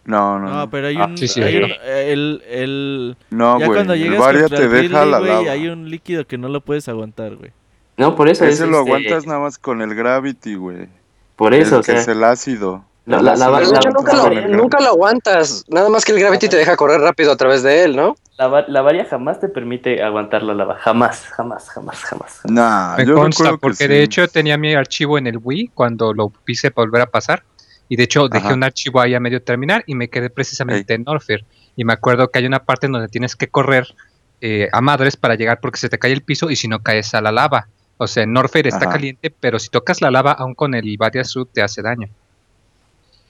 No, 0.03 0.39
no, 0.39 0.49
No, 0.49 0.53
no. 0.61 0.69
pero 0.69 0.87
hay 0.87 0.95
Ah, 0.97 1.05
un... 1.05 1.17
sí, 1.17 1.27
sí, 1.27 1.41
hay 1.43 1.57
un- 1.57 1.71
el, 1.85 2.43
el, 2.49 3.17
No, 3.29 3.59
ya 3.59 3.67
güey, 3.67 3.77
cuando 3.77 3.93
el 3.93 4.01
llegas 4.03 4.19
varia 4.19 4.41
contra 4.41 4.57
te 4.57 4.63
el 4.65 4.71
deja 4.71 5.05
la 5.05 5.19
güey, 5.19 5.31
lava. 5.31 5.51
hay 5.51 5.67
un 5.67 5.89
líquido 5.89 6.25
que 6.25 6.37
no 6.39 6.49
lo 6.49 6.61
puedes 6.61 6.87
aguantar, 6.89 7.35
güey. 7.35 7.51
No, 7.97 8.15
por 8.15 8.27
eso 8.29 8.45
es 8.45 8.55
Ese 8.55 8.65
lo 8.67 8.79
este, 8.79 8.89
aguantas 8.89 9.27
nada 9.27 9.39
más 9.41 9.59
con 9.59 9.81
el 9.81 9.93
gravity, 9.93 10.55
güey. 10.55 10.87
Por 11.35 11.53
El 11.53 11.61
eso, 11.61 11.77
o 11.79 11.83
que 11.83 11.91
sea, 11.91 12.01
es 12.01 12.07
el 12.07 12.23
ácido. 12.23 12.83
La- 13.05 13.19
la- 13.21 13.35
nunca 13.35 14.11
aguantas 14.11 14.15
lo, 14.15 14.47
nunca 14.57 14.79
lo 14.79 14.87
aguantas. 14.89 15.65
Nada 15.69 15.89
más 15.89 16.05
que 16.05 16.11
el 16.11 16.19
Gravity 16.19 16.47
te 16.49 16.55
deja 16.57 16.75
correr 16.77 17.01
rápido 17.01 17.31
a 17.31 17.35
través 17.35 17.63
de 17.63 17.83
él, 17.83 17.95
¿no? 17.95 18.15
la, 18.37 18.47
va- 18.47 18.65
la 18.67 18.81
varia 18.81 19.05
jamás 19.05 19.39
te 19.39 19.49
permite 19.49 20.01
aguantar 20.03 20.41
la 20.43 20.53
lava. 20.53 20.75
Jamás, 20.79 21.27
jamás, 21.27 21.69
jamás, 21.69 21.99
jamás. 22.03 22.39
Nah, 22.45 22.95
Me 22.97 23.05
yo 23.05 23.15
consta, 23.15 23.43
recuerdo 23.43 23.57
que 23.57 23.61
porque 23.61 23.75
sí. 23.83 23.87
de 23.87 24.03
hecho 24.03 24.27
tenía 24.27 24.57
mi 24.57 24.73
archivo 24.73 25.17
en 25.17 25.27
el 25.27 25.39
Wii 25.41 25.71
cuando 25.73 26.13
lo 26.13 26.31
quise 26.45 26.69
volver 26.69 27.01
a 27.01 27.05
pasar. 27.07 27.43
Y 27.89 27.97
de 27.97 28.03
hecho 28.03 28.29
dejé 28.29 28.45
Ajá. 28.47 28.55
un 28.55 28.63
archivo 28.63 29.01
ahí 29.01 29.13
a 29.15 29.19
medio 29.19 29.41
terminar 29.43 29.83
y 29.85 29.95
me 29.95 30.07
quedé 30.09 30.29
precisamente 30.29 30.93
en 30.93 31.03
Norfair. 31.03 31.43
Y 31.75 31.83
me 31.85 31.93
acuerdo 31.93 32.29
que 32.29 32.39
hay 32.39 32.45
una 32.45 32.63
parte 32.63 32.85
en 32.85 32.93
donde 32.93 33.09
tienes 33.09 33.35
que 33.35 33.47
correr 33.49 33.85
eh, 34.41 34.69
a 34.71 34.79
madres 34.81 35.17
para 35.17 35.35
llegar 35.35 35.59
porque 35.59 35.77
se 35.77 35.89
te 35.89 35.99
cae 35.99 36.11
el 36.13 36.21
piso 36.23 36.49
y 36.49 36.55
si 36.55 36.67
no 36.67 36.79
caes 36.81 37.13
a 37.13 37.21
la 37.21 37.31
lava. 37.31 37.67
O 37.97 38.07
sea, 38.07 38.23
en 38.23 38.33
Norfair 38.33 38.65
está 38.67 38.85
Ajá. 38.85 38.91
caliente, 38.93 39.29
pero 39.37 39.59
si 39.59 39.69
tocas 39.69 40.01
la 40.01 40.09
lava, 40.09 40.31
aún 40.31 40.55
con 40.55 40.73
el 40.73 40.95
Varia 40.97 41.23
Suit 41.23 41.49
te 41.53 41.61
hace 41.61 41.81
daño. 41.81 42.07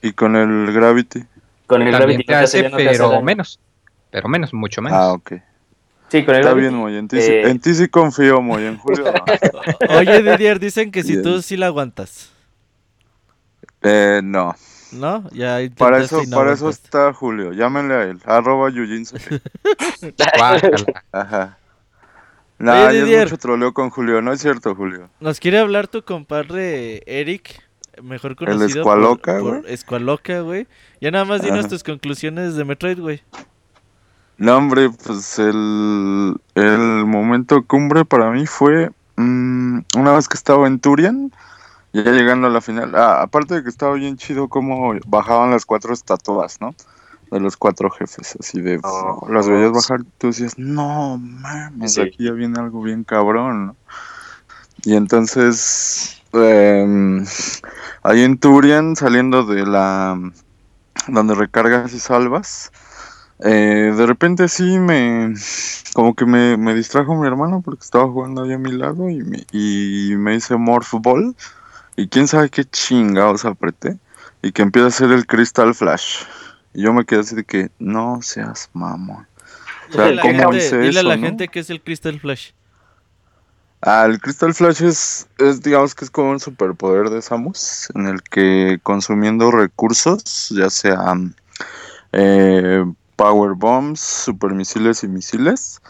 Y 0.02 0.12
con 0.12 0.36
el 0.36 0.72
gravity. 0.72 1.24
Con 1.66 1.82
el 1.82 1.90
También 1.92 2.20
Gravity 2.20 2.24
te 2.26 2.34
hace, 2.34 2.68
no 2.68 2.76
pero 2.76 3.22
menos. 3.22 3.58
Pero 4.10 4.28
menos, 4.28 4.52
mucho 4.52 4.82
menos. 4.82 4.98
Ah, 4.98 5.12
ok. 5.12 5.32
Sí, 6.08 6.24
con 6.24 6.34
el 6.34 6.40
Está 6.40 6.50
Gravity. 6.50 6.60
bien, 6.68 6.74
Moy. 6.74 6.96
En 6.96 7.08
ti, 7.08 7.20
sí- 7.22 7.30
eh, 7.30 7.48
en 7.48 7.58
ti 7.60 7.74
sí 7.74 7.88
confío, 7.88 8.42
Moy. 8.42 8.64
En 8.66 8.76
Julio 8.76 9.04
no. 9.10 9.24
Oye, 9.96 10.22
Didier, 10.22 10.58
dicen 10.60 10.90
que 10.90 11.02
si 11.02 11.22
tú 11.22 11.30
Bien. 11.30 11.42
sí 11.42 11.56
la 11.56 11.66
aguantas. 11.66 12.30
Eh, 13.82 14.20
no. 14.22 14.54
¿No? 14.92 15.28
Ya 15.32 15.58
Para 15.78 15.98
eso, 16.02 16.22
no 16.28 16.36
para 16.36 16.52
eso 16.52 16.68
está 16.68 17.14
Julio. 17.14 17.52
Llámenle 17.52 17.94
a 17.94 18.02
él. 18.04 18.20
Arroba. 18.26 18.70
Guácala. 20.36 21.02
Ajá. 21.12 21.58
Nah, 22.58 22.88
Oye, 22.88 23.10
ya 23.10 23.22
es 23.22 23.30
mucho 23.30 23.38
troleo 23.38 23.72
con 23.72 23.90
Julio. 23.90 24.20
No 24.20 24.32
es 24.32 24.40
cierto, 24.40 24.74
Julio. 24.74 25.08
Nos 25.20 25.40
quiere 25.40 25.58
hablar 25.58 25.88
tu 25.88 26.02
compadre 26.04 27.02
Eric, 27.06 27.60
mejor 28.02 28.36
conocido 28.36 28.80
Escualoca, 28.80 29.32
por, 29.34 29.42
por 29.42 29.60
güey. 29.62 29.74
Escualoca, 29.74 30.40
güey. 30.40 30.66
Ya 31.00 31.10
nada 31.10 31.24
más 31.24 31.42
dinos 31.42 31.60
Ajá. 31.60 31.68
tus 31.68 31.82
conclusiones 31.82 32.54
de 32.54 32.64
Metroid, 32.64 32.98
güey. 33.00 33.22
No, 34.38 34.56
hombre, 34.56 34.90
pues 35.04 35.38
el, 35.38 36.36
el 36.54 37.04
momento 37.06 37.64
cumbre 37.66 38.04
para 38.04 38.30
mí 38.30 38.46
fue 38.46 38.90
mm, 39.16 39.78
una 39.96 40.12
vez 40.12 40.28
que 40.28 40.36
estaba 40.36 40.66
en 40.66 40.80
Turian, 40.80 41.30
ya 41.92 42.02
llegando 42.02 42.46
a 42.46 42.50
la 42.50 42.60
final. 42.60 42.94
Ah, 42.96 43.22
aparte 43.22 43.54
de 43.56 43.62
que 43.62 43.68
estaba 43.68 43.94
bien 43.94 44.16
chido 44.16 44.48
cómo 44.48 44.94
bajaban 45.06 45.50
las 45.50 45.66
cuatro 45.66 45.92
estatuas, 45.92 46.60
¿no? 46.60 46.74
De 47.30 47.40
los 47.40 47.56
cuatro 47.56 47.90
jefes, 47.90 48.36
así 48.40 48.60
de... 48.60 48.80
Oh, 48.82 49.26
las 49.30 49.48
veías 49.48 49.70
oh, 49.70 49.74
bajar 49.74 50.00
y 50.00 50.08
tú 50.18 50.28
decías, 50.28 50.58
no 50.58 51.18
mames, 51.18 51.94
Sí. 51.94 52.00
aquí 52.00 52.24
ya 52.24 52.32
viene 52.32 52.58
algo 52.58 52.82
bien 52.82 53.04
cabrón, 53.04 53.66
¿no? 53.66 53.76
Y 54.84 54.94
entonces, 54.96 56.21
em, 56.32 57.24
ahí 58.02 58.22
en 58.22 58.38
Turian, 58.38 58.96
saliendo 58.96 59.44
de 59.44 59.66
la... 59.66 60.18
donde 61.08 61.34
recargas 61.34 61.92
y 61.94 61.98
salvas, 61.98 62.72
eh, 63.40 63.92
de 63.96 64.06
repente 64.06 64.48
sí 64.48 64.78
me... 64.78 65.34
como 65.94 66.14
que 66.14 66.26
me, 66.26 66.56
me 66.56 66.74
distrajo 66.74 67.14
mi 67.16 67.26
hermano 67.26 67.62
porque 67.62 67.84
estaba 67.84 68.04
jugando 68.08 68.42
ahí 68.42 68.52
a 68.52 68.58
mi 68.58 68.72
lado 68.72 69.08
y 69.10 69.22
me, 69.22 69.44
y 69.52 70.14
me 70.16 70.36
hice 70.36 70.56
Morph 70.56 70.94
Ball 70.94 71.34
y 71.96 72.08
quién 72.08 72.26
sabe 72.28 72.50
qué 72.50 72.64
chingados 72.64 73.44
apreté 73.44 73.98
y 74.42 74.52
que 74.52 74.62
empieza 74.62 74.86
a 74.86 74.88
hacer 74.88 75.12
el 75.12 75.26
Crystal 75.26 75.74
Flash. 75.74 76.24
Y 76.74 76.82
yo 76.82 76.92
me 76.92 77.04
quedé 77.04 77.20
así 77.20 77.36
de 77.36 77.44
que, 77.44 77.70
no 77.78 78.20
seas 78.22 78.70
mamón. 78.72 79.26
O 79.90 79.92
sea, 79.92 80.06
Dile 80.06 80.12
a 80.12 80.14
la, 80.14 80.22
¿cómo 80.22 80.52
gente, 80.52 80.56
hice 80.56 80.78
dile 80.78 81.00
a 81.00 81.02
la 81.02 81.16
no? 81.16 81.22
gente 81.22 81.48
que 81.48 81.60
es 81.60 81.70
el 81.70 81.82
Crystal 81.82 82.18
Flash. 82.18 82.52
El 83.82 84.20
Crystal 84.20 84.54
Flash 84.54 84.82
es, 84.82 85.28
es, 85.38 85.60
digamos 85.60 85.94
que 85.96 86.04
es 86.04 86.10
como 86.10 86.30
un 86.30 86.38
superpoder 86.38 87.10
de 87.10 87.20
Samus, 87.20 87.88
en 87.96 88.06
el 88.06 88.22
que 88.22 88.78
consumiendo 88.84 89.50
recursos, 89.50 90.50
ya 90.50 90.70
sean 90.70 91.34
eh, 92.12 92.84
Power 93.16 93.54
Bombs, 93.54 93.98
supermisiles 93.98 95.02
y 95.02 95.08
misiles, 95.08 95.82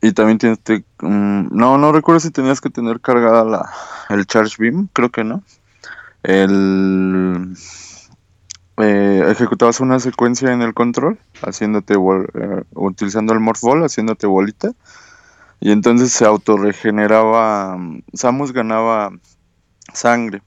y 0.00 0.12
también 0.12 0.38
tienes 0.38 0.60
que, 0.60 0.82
mm, 1.00 1.48
no, 1.50 1.76
no 1.76 1.92
recuerdo 1.92 2.20
si 2.20 2.30
tenías 2.30 2.62
que 2.62 2.70
tener 2.70 3.00
cargada 3.00 3.44
la, 3.44 3.70
el 4.08 4.26
Charge 4.26 4.56
Beam, 4.58 4.88
creo 4.94 5.10
que 5.10 5.22
no. 5.22 5.42
El, 6.22 7.54
eh, 8.78 9.26
ejecutabas 9.28 9.80
una 9.80 10.00
secuencia 10.00 10.52
en 10.52 10.62
el 10.62 10.72
control, 10.72 11.18
haciéndote, 11.42 11.94
eh, 11.94 12.64
utilizando 12.74 13.34
el 13.34 13.40
Morph 13.40 13.60
Ball, 13.60 13.84
haciéndote 13.84 14.26
bolita. 14.26 14.72
Y 15.60 15.72
entonces 15.72 16.12
se 16.12 16.24
autorregeneraba. 16.24 17.78
Samus 18.14 18.52
ganaba 18.52 19.12
sangre. 19.92 20.42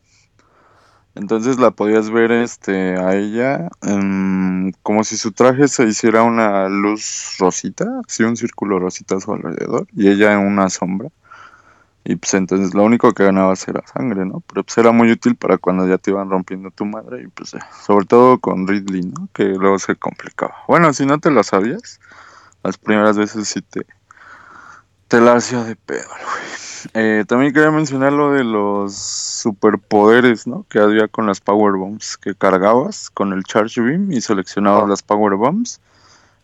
Entonces 1.15 1.59
la 1.59 1.69
podías 1.69 2.09
ver 2.09 2.31
este, 2.31 2.97
a 2.97 3.15
ella 3.15 3.69
em, 3.83 4.71
como 4.81 5.03
si 5.03 5.15
su 5.17 5.31
traje 5.31 5.67
se 5.67 5.85
hiciera 5.85 6.23
una 6.23 6.67
luz 6.69 7.35
rosita, 7.37 7.85
así 8.07 8.23
un 8.23 8.35
círculo 8.35 8.79
rosita 8.79 9.17
a 9.17 9.19
su 9.19 9.31
alrededor, 9.31 9.87
y 9.95 10.09
ella 10.09 10.33
en 10.33 10.39
una 10.39 10.69
sombra. 10.69 11.09
Y 12.03 12.15
pues 12.17 12.33
entonces 12.33 12.73
lo 12.73 12.83
único 12.83 13.13
que 13.13 13.23
ganabas 13.23 13.67
era 13.67 13.85
sangre, 13.87 14.25
¿no? 14.25 14.41
Pero 14.47 14.63
pues 14.63 14.77
era 14.77 14.91
muy 14.91 15.11
útil 15.11 15.35
para 15.35 15.57
cuando 15.57 15.87
ya 15.87 15.97
te 15.99 16.11
iban 16.11 16.29
rompiendo 16.29 16.71
tu 16.71 16.85
madre, 16.85 17.23
y 17.23 17.27
pues 17.27 17.55
sobre 17.85 18.05
todo 18.07 18.39
con 18.39 18.67
Ridley, 18.67 19.03
¿no? 19.03 19.29
Que 19.33 19.45
luego 19.45 19.77
se 19.79 19.95
complicaba. 19.95 20.55
Bueno, 20.67 20.93
si 20.93 21.05
no 21.05 21.19
te 21.19 21.29
la 21.31 21.43
sabías, 21.43 21.99
las 22.63 22.77
primeras 22.77 23.17
veces 23.17 23.47
sí 23.47 23.61
te, 23.61 23.85
te 25.13 25.21
la 25.21 25.33
hacía 25.35 25.63
de 25.63 25.75
pedo, 25.75 26.07
güey. 26.09 26.43
Eh, 26.95 27.23
también 27.27 27.53
quería 27.53 27.69
mencionar 27.69 28.11
lo 28.13 28.31
de 28.31 28.43
los 28.43 28.95
superpoderes, 28.95 30.47
¿no? 30.47 30.65
Que 30.67 30.79
había 30.79 31.07
con 31.07 31.27
las 31.27 31.39
Power 31.39 31.73
Bombs, 31.73 32.17
que 32.17 32.33
cargabas 32.33 33.11
con 33.11 33.31
el 33.31 33.43
Charge 33.43 33.79
Beam 33.79 34.11
y 34.11 34.21
seleccionabas 34.21 34.89
las 34.89 35.03
Power 35.03 35.35
Bombs 35.35 35.79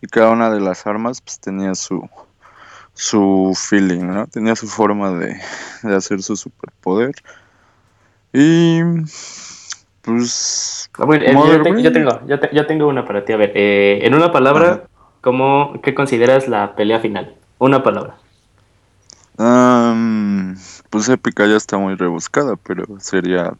y 0.00 0.06
cada 0.06 0.30
una 0.30 0.50
de 0.50 0.60
las 0.60 0.86
armas 0.86 1.20
pues 1.20 1.40
tenía 1.40 1.74
su 1.74 2.08
su 2.94 3.58
feeling, 3.60 4.06
¿no? 4.06 4.28
Tenía 4.28 4.54
su 4.54 4.68
forma 4.68 5.10
de, 5.18 5.36
de 5.82 5.96
hacer 5.96 6.22
su 6.22 6.36
superpoder. 6.36 7.16
Y 8.32 8.82
pues 10.02 10.88
A 10.96 11.06
ver, 11.06 11.24
eh, 11.24 11.32
yo, 11.32 11.60
te- 11.62 11.70
Brain. 11.70 11.84
yo 11.84 11.92
tengo, 11.92 12.26
yo, 12.28 12.38
te- 12.38 12.50
yo 12.54 12.66
tengo 12.66 12.86
una 12.86 13.04
para 13.04 13.24
ti. 13.24 13.32
A 13.32 13.36
ver, 13.36 13.50
eh, 13.56 13.98
en 14.02 14.14
una 14.14 14.30
palabra, 14.30 14.84
¿cómo, 15.22 15.72
¿qué 15.82 15.92
consideras 15.92 16.46
la 16.46 16.76
pelea 16.76 17.00
final? 17.00 17.34
Una 17.58 17.82
palabra. 17.82 18.14
Am, 19.40 20.56
pues 20.90 21.08
épica 21.08 21.46
ya 21.46 21.56
está 21.56 21.78
muy 21.78 21.94
rebuscada, 21.94 22.56
pero 22.56 22.84
sería 23.00 23.54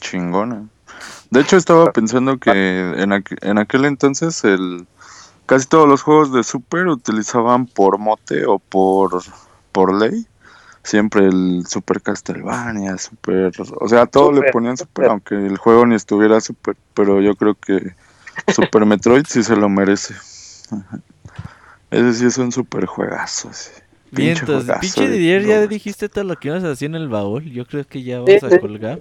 chingona. 0.00 0.64
De 1.30 1.40
hecho, 1.40 1.56
estaba 1.56 1.92
pensando 1.92 2.38
que 2.38 2.50
en, 2.52 3.10
aqu- 3.10 3.38
en 3.42 3.58
aquel 3.58 3.84
entonces 3.86 4.44
el 4.44 4.86
casi 5.46 5.66
todos 5.66 5.88
los 5.88 6.02
juegos 6.02 6.32
de 6.32 6.44
Super 6.44 6.88
utilizaban 6.88 7.66
por 7.66 7.98
mote 7.98 8.46
o 8.46 8.58
por, 8.58 9.22
por 9.72 9.94
ley. 9.94 10.26
Siempre 10.84 11.26
el 11.26 11.64
Super 11.68 12.02
Castlevania, 12.02 12.98
Super... 12.98 13.52
O 13.80 13.88
sea, 13.88 14.06
todo 14.06 14.32
le 14.32 14.38
Super, 14.38 14.52
ponían 14.52 14.76
Super, 14.76 15.06
Super. 15.06 15.10
aunque 15.10 15.34
el 15.34 15.58
juego 15.58 15.86
ni 15.86 15.96
estuviera 15.96 16.40
Super. 16.40 16.76
Pero 16.94 17.20
yo 17.20 17.36
creo 17.36 17.54
que 17.56 17.94
Super 18.48 18.86
Metroid 18.86 19.24
sí 19.28 19.42
se 19.42 19.56
lo 19.56 19.68
merece. 19.68 20.14
Ese 21.90 22.12
sí 22.14 22.26
es 22.26 22.38
un 22.38 22.52
super 22.52 22.86
juegazo. 22.86 23.52
sí. 23.52 23.70
Pinche 24.16 25.08
Didier, 25.08 25.44
ya 25.44 25.66
dijiste 25.66 26.08
todo 26.08 26.24
lo 26.24 26.36
que 26.36 26.48
ibas 26.48 26.64
a 26.64 26.70
hacer 26.70 26.86
en 26.86 26.94
el 26.96 27.08
baúl. 27.08 27.44
Yo 27.44 27.66
creo 27.66 27.86
que 27.86 28.02
ya 28.02 28.20
vamos 28.20 28.42
a 28.42 28.58
colgar. 28.58 28.98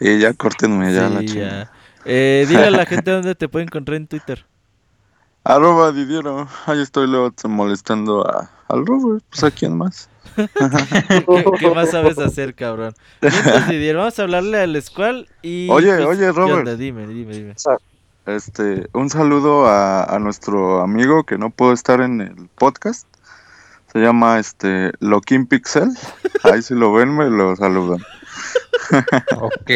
Y 0.00 0.18
ya 0.18 0.32
córtenme 0.34 0.92
ya 0.94 1.08
la 1.08 1.20
Sí, 1.20 1.26
chingada. 1.26 1.64
ya. 1.64 1.72
Eh, 2.06 2.46
dile 2.48 2.64
a 2.66 2.70
la 2.70 2.86
gente 2.86 3.10
dónde 3.10 3.34
te 3.34 3.48
puede 3.48 3.64
encontrar 3.66 3.96
en 3.96 4.06
Twitter. 4.06 4.46
Arroba 5.44 5.92
Didiero. 5.92 6.48
Ahí 6.66 6.80
estoy 6.82 7.06
luego 7.08 7.32
molestando 7.48 8.26
a, 8.26 8.50
al 8.68 8.86
Robert. 8.86 9.24
Pues 9.30 9.44
a 9.44 9.50
quién 9.50 9.76
más. 9.76 10.08
¿Qué, 10.36 11.44
qué 11.58 11.70
más 11.74 11.90
sabes 11.90 12.18
hacer, 12.18 12.54
cabrón? 12.54 12.94
Vientos, 13.20 13.68
Didier, 13.68 13.96
vamos 13.96 14.18
a 14.18 14.22
hablarle 14.22 14.58
al 14.60 14.80
Squall 14.82 15.28
y... 15.42 15.68
Oye, 15.70 15.94
pues, 15.96 16.06
oye, 16.06 16.20
¿qué 16.26 16.32
Robert. 16.32 16.58
onda? 16.60 16.76
Dime, 16.76 17.06
dime, 17.06 17.34
dime. 17.34 17.54
Este, 18.26 18.86
un 18.92 19.10
saludo 19.10 19.66
a, 19.66 20.04
a 20.04 20.18
nuestro 20.18 20.82
amigo 20.82 21.24
que 21.24 21.36
no 21.38 21.50
pudo 21.50 21.72
estar 21.72 22.00
en 22.00 22.20
el 22.20 22.48
podcast. 22.56 23.06
Se 23.92 23.98
llama 23.98 24.38
este 24.38 24.92
Loquín 25.00 25.46
Pixel. 25.46 25.88
Ahí 26.44 26.62
si 26.62 26.74
lo 26.74 26.92
ven 26.92 27.16
me 27.16 27.28
lo 27.28 27.56
saludan. 27.56 27.98
Ok, 29.36 29.70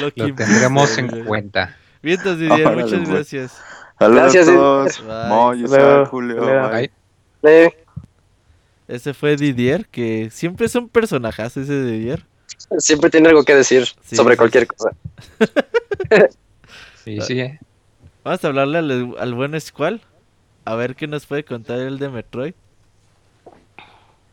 Lo, 0.00 0.10
tendremos 0.12 0.98
en 0.98 1.24
cuenta. 1.24 1.76
Vientos, 2.02 2.38
Didier, 2.38 2.76
muchas 2.76 3.08
gracias. 3.08 3.62
Saludos 3.98 4.22
Gracias, 4.22 4.48
a 4.48 4.52
todos. 4.52 5.04
Moy, 5.28 5.64
Julio. 6.10 6.70
Bye. 7.42 7.72
Ese 8.88 9.14
fue 9.14 9.36
Didier, 9.36 9.86
que 9.86 10.30
siempre 10.32 10.66
es 10.66 10.74
un 10.74 10.88
personajazo 10.88 11.60
ese 11.60 11.80
Didier. 11.84 12.26
siempre 12.78 13.08
tiene 13.10 13.28
algo 13.28 13.44
que 13.44 13.54
decir 13.54 13.84
Sí, 14.02 14.16
sobre 14.16 14.34
sí, 14.34 14.38
cualquier 14.38 14.64
sí. 14.64 14.68
cosa. 14.68 14.90
Sí, 17.04 17.20
sí. 17.20 17.58
Vamos 18.24 18.44
a 18.44 18.48
hablarle 18.48 18.78
al, 18.78 19.14
al 19.18 19.34
buen 19.34 19.60
Squall. 19.60 20.00
A 20.64 20.74
ver 20.74 20.96
qué 20.96 21.06
nos 21.06 21.26
puede 21.26 21.44
contar 21.44 21.78
el 21.78 21.98
de 22.00 22.08
Metroid. 22.08 22.54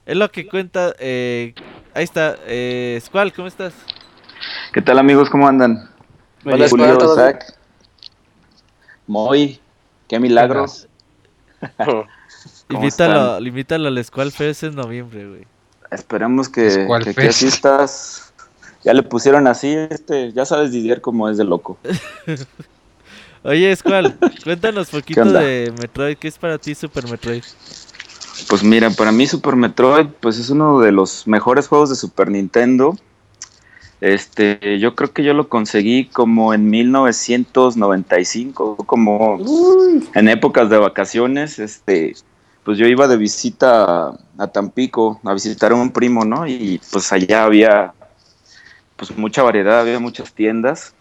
Es 0.05 0.17
lo 0.17 0.29
que 0.29 0.47
cuenta. 0.47 0.93
Eh, 0.99 1.53
ahí 1.93 2.03
está. 2.03 2.35
Eh, 2.45 2.99
Squall, 3.05 3.31
¿cómo 3.31 3.47
estás? 3.47 3.73
¿Qué 4.73 4.81
tal 4.81 4.99
amigos? 4.99 5.29
¿Cómo 5.29 5.47
andan? 5.47 5.89
Hola, 6.45 6.67
Julio. 6.69 6.97
Muy, 9.07 9.59
qué 10.07 10.19
milagro. 10.19 10.65
¿Cómo 11.77 12.05
Invítalo, 12.69 13.39
invítalo 13.39 13.87
al 13.87 14.03
Squall 14.03 14.31
Fest 14.31 14.63
en 14.63 14.75
noviembre, 14.75 15.27
güey. 15.27 15.47
Esperemos 15.91 16.49
que, 16.49 16.85
¿Cuál 16.87 17.03
que 17.03 17.11
aquí 17.11 17.21
fest? 17.21 17.43
asistas. 17.43 18.33
Ya 18.83 18.93
le 18.93 19.03
pusieron 19.03 19.47
así, 19.47 19.73
este, 19.73 20.33
ya 20.33 20.45
sabes 20.45 20.71
Didier 20.71 20.99
cómo 20.99 21.29
es 21.29 21.37
de 21.37 21.45
loco. 21.45 21.77
Oye, 23.43 23.73
Squall, 23.75 24.17
cuéntanos 24.43 24.89
poquito 24.89 25.23
de 25.23 25.73
Metroid. 25.79 26.17
¿Qué 26.17 26.27
es 26.27 26.37
para 26.37 26.57
ti 26.57 26.75
Super 26.75 27.07
Metroid? 27.09 27.43
Pues 28.47 28.63
mira, 28.63 28.89
para 28.89 29.11
mí 29.11 29.27
Super 29.27 29.55
Metroid, 29.55 30.07
pues 30.19 30.37
es 30.37 30.49
uno 30.49 30.79
de 30.79 30.91
los 30.91 31.27
mejores 31.27 31.67
juegos 31.67 31.89
de 31.89 31.95
Super 31.95 32.29
Nintendo. 32.29 32.97
Este, 34.01 34.79
yo 34.79 34.95
creo 34.95 35.13
que 35.13 35.23
yo 35.23 35.33
lo 35.33 35.47
conseguí 35.47 36.05
como 36.05 36.53
en 36.53 36.69
1995, 36.69 38.75
como 38.85 39.39
en 40.13 40.27
épocas 40.27 40.69
de 40.69 40.77
vacaciones, 40.77 41.57
este, 41.57 42.15
pues 42.65 42.77
yo 42.77 42.85
iba 42.85 43.07
de 43.07 43.15
visita 43.15 44.09
a, 44.09 44.17
a 44.37 44.47
Tampico 44.47 45.21
a 45.23 45.33
visitar 45.33 45.71
a 45.71 45.75
un 45.75 45.91
primo, 45.91 46.25
¿no? 46.25 46.45
Y 46.47 46.81
pues 46.91 47.13
allá 47.13 47.45
había 47.45 47.93
pues 48.97 49.17
mucha 49.17 49.41
variedad, 49.41 49.79
había 49.79 49.99
muchas 49.99 50.33
tiendas 50.33 50.93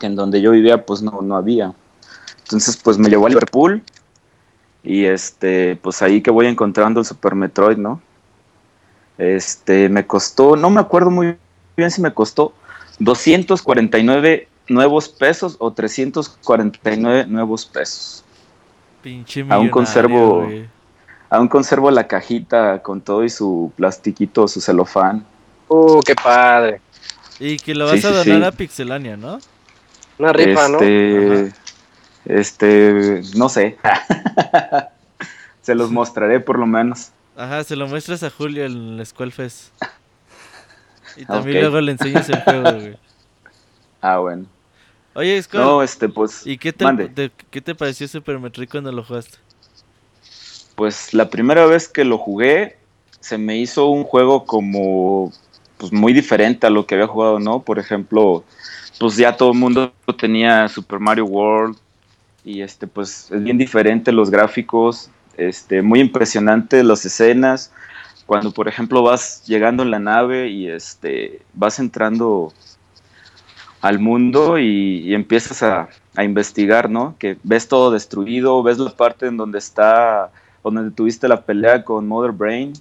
que 0.00 0.06
en 0.06 0.16
donde 0.16 0.40
yo 0.40 0.50
vivía 0.50 0.84
pues 0.84 1.02
no, 1.02 1.20
no 1.22 1.36
había. 1.36 1.72
Entonces 2.38 2.76
pues 2.76 2.98
me 2.98 3.08
llevó 3.08 3.26
a 3.26 3.28
Liverpool 3.28 3.82
y 4.84 5.06
este 5.06 5.76
pues 5.76 6.02
ahí 6.02 6.20
que 6.20 6.30
voy 6.30 6.46
encontrando 6.46 7.00
el 7.00 7.06
Super 7.06 7.34
Metroid, 7.34 7.78
¿no? 7.78 8.00
Este 9.18 9.88
me 9.88 10.06
costó, 10.06 10.56
no 10.56 10.70
me 10.70 10.80
acuerdo 10.80 11.10
muy 11.10 11.36
bien 11.76 11.90
si 11.90 12.00
me 12.00 12.12
costó 12.12 12.52
249 12.98 14.48
nuevos 14.68 15.08
pesos 15.08 15.56
o 15.58 15.72
349 15.72 17.26
nuevos 17.26 17.66
pesos. 17.66 18.24
Pinche 19.02 19.44
Aún 19.48 19.68
conservo-. 19.70 20.48
Aún 21.30 21.48
conservo 21.48 21.90
la 21.90 22.06
cajita 22.06 22.82
con 22.82 23.00
todo 23.00 23.24
y 23.24 23.30
su 23.30 23.72
plastiquito, 23.76 24.46
su 24.48 24.60
celofán. 24.60 25.26
Uh, 25.68 26.00
qué 26.00 26.14
padre. 26.14 26.80
Y 27.40 27.56
que 27.56 27.74
lo 27.74 27.88
Sí, 27.88 27.96
vas 27.96 28.04
a 28.04 28.10
donar 28.24 28.40
sí. 28.40 28.44
a 28.44 28.52
Pixelania, 28.52 29.16
¿no? 29.16 29.38
Una 30.18 30.32
rifa, 30.32 30.68
¿no? 30.68 30.78
este, 30.80 31.52
este, 32.24 33.22
no 33.36 33.48
sé. 33.48 33.76
Se 35.62 35.74
los 35.74 35.90
mostraré 35.90 36.40
por 36.40 36.58
lo 36.58 36.66
menos. 36.66 37.10
Ajá, 37.36 37.64
se 37.64 37.74
lo 37.74 37.88
muestras 37.88 38.22
a 38.22 38.30
Julio 38.30 38.66
en 38.66 38.98
el 39.00 39.06
Skull 39.06 39.32
Fest. 39.32 39.72
Y 41.16 41.24
también 41.26 41.60
luego 41.62 41.80
le 41.80 41.92
enseñas 41.92 42.28
el 42.28 42.42
juego, 42.42 42.72
güey. 42.72 42.96
Ah, 44.02 44.18
bueno. 44.18 44.44
Oye, 45.14 45.42
Skull, 45.42 45.60
No, 45.60 45.82
este, 45.82 46.10
pues, 46.10 46.46
¿y 46.46 46.58
qué 46.58 46.74
te- 46.74 47.30
qué 47.50 47.60
te 47.62 47.74
pareció 47.74 48.06
Super 48.06 48.38
Metroid 48.38 48.68
cuando 48.68 48.92
lo 48.92 49.02
jugaste? 49.02 49.38
Pues 50.74 51.14
la 51.14 51.30
primera 51.30 51.64
vez 51.64 51.88
que 51.88 52.04
lo 52.04 52.18
jugué, 52.18 52.76
se 53.20 53.38
me 53.38 53.56
hizo 53.56 53.86
un 53.86 54.04
juego 54.04 54.44
como, 54.44 55.32
pues 55.78 55.90
muy 55.90 56.12
diferente 56.12 56.66
a 56.66 56.70
lo 56.70 56.84
que 56.86 56.96
había 56.96 57.06
jugado, 57.06 57.38
¿no? 57.38 57.62
Por 57.62 57.78
ejemplo, 57.78 58.44
pues 59.00 59.16
ya 59.16 59.34
todo 59.34 59.52
el 59.52 59.58
mundo 59.58 59.94
tenía 60.18 60.68
Super 60.68 60.98
Mario 60.98 61.24
World 61.24 61.78
y 62.44 62.62
este, 62.62 62.86
pues 62.86 63.30
es 63.30 63.42
bien 63.42 63.58
diferente 63.58 64.12
los 64.12 64.30
gráficos, 64.30 65.10
este, 65.36 65.82
muy 65.82 66.00
impresionante 66.00 66.84
las 66.84 67.04
escenas. 67.04 67.72
Cuando, 68.26 68.52
por 68.52 68.68
ejemplo, 68.68 69.02
vas 69.02 69.44
llegando 69.46 69.82
en 69.82 69.90
la 69.90 69.98
nave 69.98 70.48
y 70.48 70.68
este, 70.68 71.42
vas 71.54 71.78
entrando 71.78 72.52
al 73.80 73.98
mundo 73.98 74.58
y, 74.58 75.00
y 75.00 75.14
empiezas 75.14 75.62
a, 75.62 75.88
a 76.16 76.24
investigar, 76.24 76.88
¿no? 76.88 77.16
Que 77.18 77.36
ves 77.42 77.68
todo 77.68 77.90
destruido, 77.90 78.62
ves 78.62 78.78
la 78.78 78.90
parte 78.90 79.26
en 79.26 79.36
donde 79.36 79.58
está, 79.58 80.30
donde 80.62 80.90
tuviste 80.90 81.28
la 81.28 81.42
pelea 81.42 81.84
con 81.84 82.06
Mother 82.08 82.32
Brain, 82.32 82.72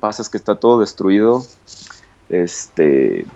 pasas 0.00 0.28
que 0.28 0.36
está 0.36 0.56
todo 0.56 0.80
destruido, 0.80 1.44
este, 2.28 3.26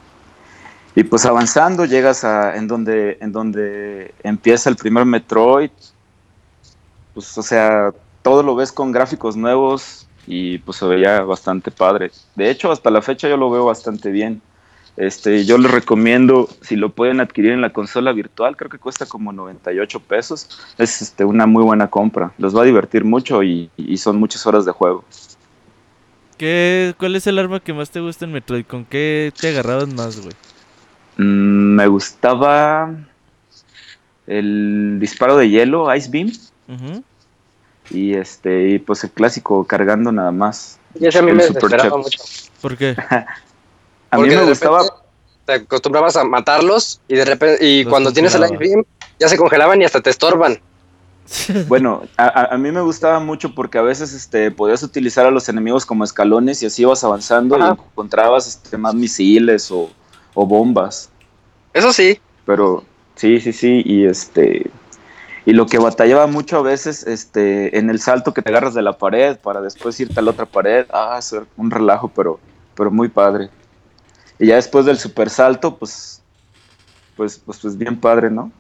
y 0.99 1.05
pues 1.05 1.25
avanzando 1.27 1.85
llegas 1.85 2.25
a 2.25 2.57
en 2.57 2.67
donde, 2.67 3.19
en 3.21 3.31
donde 3.31 4.13
empieza 4.25 4.69
el 4.69 4.75
primer 4.75 5.05
Metroid, 5.05 5.71
pues 7.15 7.39
o 7.39 7.43
sea, 7.43 7.93
todo 8.21 8.43
lo 8.43 8.57
ves 8.57 8.73
con 8.73 8.91
gráficos 8.91 9.37
nuevos 9.37 10.09
y 10.27 10.59
pues 10.59 10.79
se 10.79 10.87
veía 10.87 11.21
bastante 11.21 11.71
padre. 11.71 12.11
De 12.35 12.51
hecho, 12.51 12.73
hasta 12.73 12.91
la 12.91 13.01
fecha 13.01 13.29
yo 13.29 13.37
lo 13.37 13.49
veo 13.49 13.65
bastante 13.67 14.11
bien. 14.11 14.43
Este, 14.97 15.45
yo 15.45 15.57
les 15.57 15.71
recomiendo, 15.71 16.49
si 16.63 16.75
lo 16.75 16.91
pueden 16.91 17.21
adquirir 17.21 17.53
en 17.53 17.61
la 17.61 17.73
consola 17.73 18.13
virtual, 18.13 18.57
creo 18.57 18.69
que 18.69 18.81
cuesta 18.81 19.07
como 19.07 19.33
98 19.33 20.01
pesos. 20.01 20.49
Es 20.79 21.01
este, 21.01 21.25
una 21.25 21.47
muy 21.47 21.63
buena 21.63 21.87
compra. 21.87 22.33
Los 22.39 22.57
va 22.57 22.63
a 22.63 22.65
divertir 22.65 23.05
mucho 23.05 23.45
y, 23.45 23.71
y 23.77 23.99
son 23.99 24.19
muchas 24.19 24.45
horas 24.49 24.65
de 24.65 24.73
juego. 24.73 25.05
¿Qué, 26.37 26.97
¿Cuál 26.99 27.15
es 27.15 27.29
el 27.29 27.39
arma 27.39 27.61
que 27.61 27.73
más 27.73 27.91
te 27.91 28.01
gusta 28.01 28.25
en 28.25 28.33
Metroid? 28.33 28.67
¿Con 28.67 28.85
qué 28.85 29.33
te 29.41 29.51
agarrabas 29.51 29.95
más, 29.95 30.21
güey? 30.21 30.35
Mm, 31.19 31.75
me 31.77 31.87
gustaba 31.89 32.91
el 34.27 34.99
disparo 35.01 35.37
de 35.37 35.49
hielo, 35.51 35.95
Ice 35.95 36.09
Beam, 36.11 36.33
y 37.91 38.15
este, 38.15 38.69
y 38.71 38.79
pues 38.79 39.03
el 39.05 39.11
clásico 39.11 39.65
cargando 39.65 40.13
nada 40.13 40.31
más. 40.31 40.79
Y 40.99 41.07
ese 41.07 41.19
a 41.19 41.23
mí 41.23 41.33
me 41.33 41.45
desesperaba 41.45 41.83
Chef. 41.85 41.93
mucho. 41.97 42.19
¿Por 42.61 42.77
qué? 42.77 42.97
A 44.11 44.17
mí 44.17 44.23
Porque 44.23 44.37
me 44.37 44.43
de 44.43 44.49
gustaba, 44.49 44.81
Te 45.45 45.53
acostumbrabas 45.53 46.17
a 46.17 46.25
matarlos 46.25 46.99
y 47.09 47.15
de 47.15 47.25
repente, 47.27 47.63
y 47.67 47.85
Los 47.85 47.91
cuando 47.91 48.11
tienes 48.13 48.35
el 48.35 48.43
Ice. 48.45 48.57
Beam, 48.57 48.85
ya 49.21 49.29
se 49.29 49.37
congelaban 49.37 49.81
y 49.83 49.85
hasta 49.85 50.01
te 50.01 50.09
estorban. 50.11 50.59
Bueno, 51.69 52.05
a, 52.17 52.25
a- 52.25 52.55
a 52.55 52.59
mí 52.59 52.71
me 52.73 52.81
gustaba 52.81 53.21
mucho 53.21 53.55
porque 53.55 53.77
a 53.77 53.83
veces 53.83 54.15
este, 54.15 54.51
podías 54.51 54.83
utilizar 54.83 55.27
a 55.27 55.31
los 55.31 55.47
enemigos 55.51 55.85
como 55.85 56.05
escalones 56.05 56.63
y 56.63 56.67
así 56.67 56.83
ibas 56.83 57.05
avanzando 57.05 57.57
Ajá. 57.57 57.77
y 57.79 57.83
encontrabas 57.83 58.47
este, 58.49 58.79
más 58.79 58.95
misiles 58.95 59.71
o, 59.71 59.91
o 60.35 60.47
bombas. 60.47 61.11
Eso 61.75 61.93
sí, 61.93 62.21
Pero 62.47 62.85
sí, 63.17 63.41
sí, 63.41 63.53
sí, 63.53 63.83
y 63.85 64.05
este 64.07 64.71
y 65.45 65.53
lo 65.53 65.67
que 65.67 65.79
batallaba 65.79 66.27
mucho 66.27 66.59
a 66.59 66.63
veces 66.63 67.07
este 67.07 67.79
en 67.79 67.89
el 67.91 68.01
salto 68.01 68.35
que 68.35 68.43
te 68.43 68.51
agarras 68.51 68.75
de 68.75 68.83
la 68.83 68.99
pared 68.99 69.39
para 69.39 69.61
después 69.63 69.99
irte 70.01 70.21
a 70.21 70.23
la 70.23 70.33
otra 70.33 70.47
pared, 70.47 70.87
ah, 70.93 71.19
era 71.33 71.45
un 71.57 71.71
relajo, 71.71 72.09
pero 72.09 72.39
pero 72.75 72.91
muy 72.91 73.09
padre. 73.09 73.51
Y 74.39 74.47
ya 74.49 74.57
después 74.57 74.85
del 74.87 74.99
super 74.99 75.31
salto, 75.31 75.77
pues 75.77 76.23
pues 77.17 77.39
pues, 77.39 77.59
pues 77.61 77.77
bien 77.77 77.99
padre, 77.99 78.31
¿no? 78.31 78.53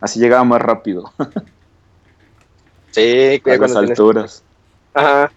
Así 0.00 0.18
llegaba 0.20 0.44
más 0.44 0.60
rápido 0.60 1.12
sí, 2.90 3.00
a 3.00 3.56
las 3.56 3.72
tienes- 3.72 3.74
alturas. 3.74 4.42
Ajá. 4.94 5.30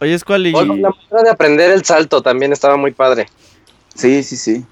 Oye, 0.00 0.18
Squall, 0.18 0.46
y... 0.46 0.54
O 0.54 0.64
la 0.64 0.74
manera 0.74 1.22
de 1.24 1.30
aprender 1.30 1.70
el 1.70 1.84
salto 1.84 2.20
también 2.22 2.52
estaba 2.52 2.76
muy 2.76 2.92
padre. 2.92 3.26
Sí, 3.94 4.22
sí, 4.22 4.36
sí. 4.36 4.64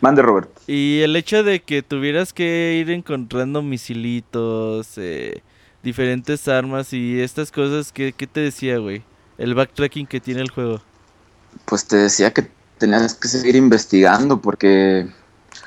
Mande, 0.00 0.22
Robert. 0.22 0.50
Y 0.66 1.00
el 1.00 1.16
hecho 1.16 1.42
de 1.42 1.62
que 1.62 1.82
tuvieras 1.82 2.32
que 2.32 2.78
ir 2.80 2.90
encontrando 2.90 3.62
misilitos, 3.62 4.98
eh, 4.98 5.42
diferentes 5.82 6.48
armas 6.48 6.92
y 6.92 7.20
estas 7.20 7.50
cosas, 7.50 7.92
¿qué, 7.92 8.12
qué 8.12 8.26
te 8.26 8.40
decía, 8.40 8.78
güey? 8.78 9.02
El 9.38 9.54
backtracking 9.54 10.06
que 10.06 10.20
tiene 10.20 10.40
el 10.40 10.50
juego. 10.50 10.80
Pues 11.64 11.86
te 11.86 11.96
decía 11.96 12.32
que 12.32 12.48
tenías 12.78 13.14
que 13.14 13.28
seguir 13.28 13.56
investigando 13.56 14.40
porque 14.40 15.06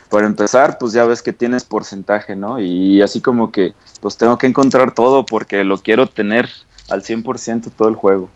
para 0.10 0.28
empezar, 0.28 0.78
pues 0.78 0.94
ya 0.94 1.06
ves 1.06 1.22
que 1.22 1.34
tienes 1.34 1.64
porcentaje, 1.64 2.36
¿no? 2.36 2.60
Y 2.60 3.02
así 3.02 3.22
como 3.22 3.52
que 3.52 3.74
pues 4.02 4.18
tengo 4.18 4.38
que 4.38 4.48
encontrar 4.48 4.94
todo 4.94 5.26
porque 5.26 5.64
lo 5.64 5.78
quiero 5.78 6.08
tener 6.08 6.50
al 6.90 7.04
100% 7.04 7.72
todo 7.76 7.90
el 7.90 7.96
juego. 7.96 8.30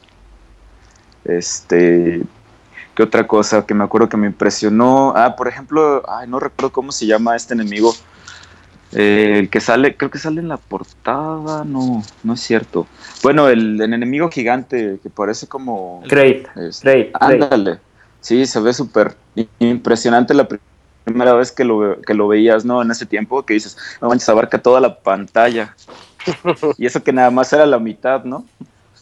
Este, 1.23 2.23
¿qué 3.01 3.05
otra 3.05 3.27
cosa 3.27 3.65
que 3.65 3.73
me 3.73 3.83
acuerdo 3.83 4.09
que 4.09 4.17
me 4.17 4.27
impresionó? 4.27 5.11
Ah, 5.15 5.35
por 5.35 5.47
ejemplo, 5.47 6.03
ay, 6.07 6.27
no 6.27 6.39
recuerdo 6.39 6.71
cómo 6.71 6.91
se 6.91 7.07
llama 7.07 7.35
este 7.35 7.55
enemigo. 7.55 7.91
Eh, 8.93 9.39
el 9.39 9.49
que 9.49 9.59
sale, 9.59 9.97
creo 9.97 10.11
que 10.11 10.19
sale 10.19 10.39
en 10.39 10.47
la 10.47 10.57
portada, 10.57 11.63
no, 11.65 12.03
no 12.23 12.33
es 12.33 12.41
cierto. 12.41 12.85
Bueno, 13.23 13.47
el, 13.47 13.81
el 13.81 13.91
enemigo 13.91 14.29
gigante 14.29 14.99
que 15.01 15.09
parece 15.09 15.47
como... 15.47 16.03
Great, 16.05 16.45
Este, 16.57 16.91
great, 16.91 17.11
great. 17.19 17.41
Ándale. 17.41 17.79
Sí, 18.19 18.45
se 18.45 18.59
ve 18.59 18.71
súper 18.71 19.15
impresionante 19.57 20.35
la 20.35 20.47
pri- 20.47 20.59
primera 21.03 21.33
vez 21.33 21.51
que 21.51 21.63
lo, 21.63 21.99
que 22.01 22.13
lo 22.13 22.27
veías, 22.27 22.65
¿no? 22.65 22.83
En 22.83 22.91
ese 22.91 23.07
tiempo, 23.07 23.43
que 23.43 23.55
dices, 23.55 23.75
no 23.99 24.09
manches, 24.09 24.29
abarca 24.29 24.59
toda 24.59 24.79
la 24.79 25.01
pantalla. 25.01 25.75
y 26.77 26.85
eso 26.85 27.03
que 27.03 27.11
nada 27.11 27.31
más 27.31 27.51
era 27.51 27.65
la 27.65 27.79
mitad, 27.79 28.25
¿no? 28.25 28.45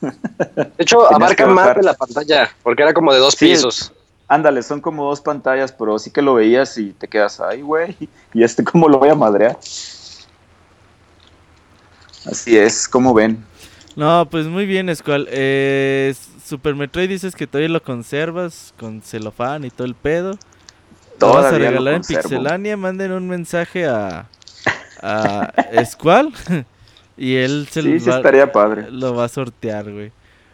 De 0.02 0.72
hecho, 0.78 1.14
abarca 1.14 1.46
más 1.48 1.76
de 1.76 1.84
la 1.84 1.94
pantalla, 1.94 2.50
porque 2.64 2.84
era 2.84 2.94
como 2.94 3.14
de 3.14 3.20
dos 3.20 3.34
Sí, 3.34 3.50
pisos. 3.50 3.92
Ándale, 4.28 4.62
son 4.62 4.80
como 4.80 5.06
dos 5.06 5.22
pantallas, 5.22 5.72
pero 5.72 5.98
sí 5.98 6.12
que 6.12 6.22
lo 6.22 6.36
veías 6.36 6.78
y 6.78 6.92
te 6.92 7.08
quedas, 7.08 7.40
ay, 7.40 7.62
güey, 7.62 7.96
y 8.34 8.44
este, 8.44 8.64
¿cómo 8.64 8.88
lo 8.88 9.00
voy 9.00 9.10
a 9.10 9.16
madrear? 9.16 9.58
Así 12.26 12.58
es, 12.58 12.88
como 12.88 13.14
ven. 13.14 13.44
No, 13.96 14.28
pues 14.30 14.46
muy 14.46 14.66
bien, 14.66 14.94
Squall. 14.96 15.28
Eh, 15.32 16.14
Super 16.46 16.76
Metroid 16.76 17.10
dices 17.10 17.36
que 17.36 17.48
todavía 17.48 17.70
lo 17.70 17.82
conservas 17.82 18.74
con 18.80 19.02
celofán 19.02 19.66
y 19.66 19.70
todo 19.70 19.86
el 19.86 19.96
pedo. 19.96 20.38
Lo 21.20 21.34
vas 21.34 21.46
a 21.46 21.58
regalar 21.58 21.96
en. 21.96 22.02
Pixelania, 22.02 22.78
manden 22.78 23.12
un 23.12 23.28
mensaje 23.28 23.86
a, 23.88 24.28
a 25.02 25.52
Squall 25.86 26.34
y 27.20 27.36
él 27.36 27.68
se 27.70 27.82
Sí, 27.82 27.94
lo 27.94 28.00
sí 28.00 28.10
va, 28.10 28.16
estaría 28.18 28.52
padre. 28.52 28.90
lo 28.90 29.14
va 29.14 29.26
a 29.26 29.30
sortear, 29.30 29.92
güey. 29.92 30.12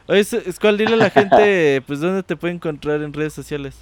Oye, 0.07 0.23
Squall, 0.23 0.77
dile 0.77 0.93
a 0.95 0.97
la 0.97 1.09
gente, 1.09 1.81
pues, 1.87 1.99
¿dónde 1.99 2.23
te 2.23 2.35
puede 2.35 2.53
encontrar 2.53 3.01
en 3.01 3.13
redes 3.13 3.33
sociales? 3.33 3.75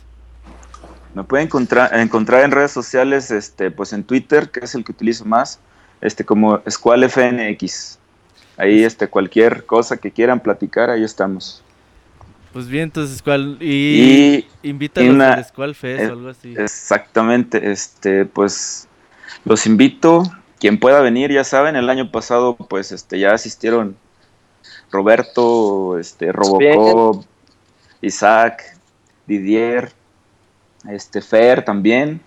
Me 1.16 1.24
pueden 1.24 1.46
encontrar, 1.48 1.94
encontrar 2.00 2.44
en 2.44 2.52
redes 2.52 2.72
sociales, 2.72 3.30
este, 3.32 3.72
pues 3.72 3.94
en 3.94 4.04
Twitter, 4.04 4.50
que 4.50 4.62
es 4.62 4.74
el 4.76 4.84
que 4.84 4.92
utilizo 4.92 5.26
más, 5.26 5.60
este, 6.02 6.24
como 6.24 6.62
SquallFNX. 6.70 8.00
Ahí, 8.58 8.84
este, 8.84 9.08
cualquier 9.08 9.66
cosa 9.66 9.98
que 9.98 10.12
quieran 10.12 10.40
platicar, 10.40 10.90
ahí 10.90 11.04
estamos. 11.04 11.62
Pues 12.52 12.68
bien, 12.68 12.84
entonces, 12.84 13.18
Squall, 13.18 13.58
y, 13.60 14.46
Y 14.64 14.70
invítalos 14.70 15.10
una- 15.16 15.34
al 15.34 15.46
Squall 15.46 15.74
Fest 15.76 16.10
o 16.10 16.14
algo 16.14 16.30
así. 16.30 16.54
exactamente, 16.58 17.72
este, 17.72 18.26
pues 18.26 18.88
los 19.46 19.66
invito, 19.66 20.24
quien 20.64 20.80
pueda 20.80 21.02
venir, 21.02 21.30
ya 21.30 21.44
saben, 21.44 21.76
el 21.76 21.90
año 21.90 22.10
pasado, 22.10 22.56
pues, 22.56 22.94
este, 22.94 23.20
ya 23.20 23.34
asistieron 23.34 23.98
Roberto, 24.94 26.00
este, 26.00 26.32
Robocop, 26.32 27.26
Isaac, 28.00 28.78
Didier, 29.28 29.92
este 30.88 31.22
Fer 31.22 31.66
también. 31.66 32.22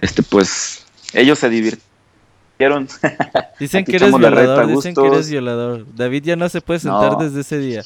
Este, 0.00 0.22
pues, 0.22 0.86
ellos 1.14 1.40
se 1.40 1.48
divirtieron. 1.48 2.88
Dicen 3.58 3.84
que 3.86 3.96
eres 3.96 4.16
violador, 4.16 4.68
dicen 4.68 4.94
que 4.94 5.04
eres 5.04 5.28
violador. 5.28 5.84
David 5.96 6.22
ya 6.22 6.36
no 6.36 6.48
se 6.48 6.60
puede 6.60 6.78
sentar 6.78 7.14
No. 7.14 7.18
desde 7.18 7.40
ese 7.40 7.58
día. 7.58 7.82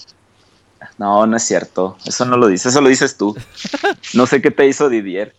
No, 0.98 1.26
no 1.26 1.34
es 1.34 1.44
cierto. 1.44 1.96
Eso 2.04 2.26
no 2.26 2.36
lo 2.36 2.48
dices, 2.48 2.72
eso 2.72 2.82
lo 2.82 2.90
dices 2.90 3.16
tú. 3.16 3.34
No 4.12 4.26
sé 4.26 4.42
qué 4.42 4.50
te 4.50 4.66
hizo 4.66 4.90
Didier. 4.90 5.34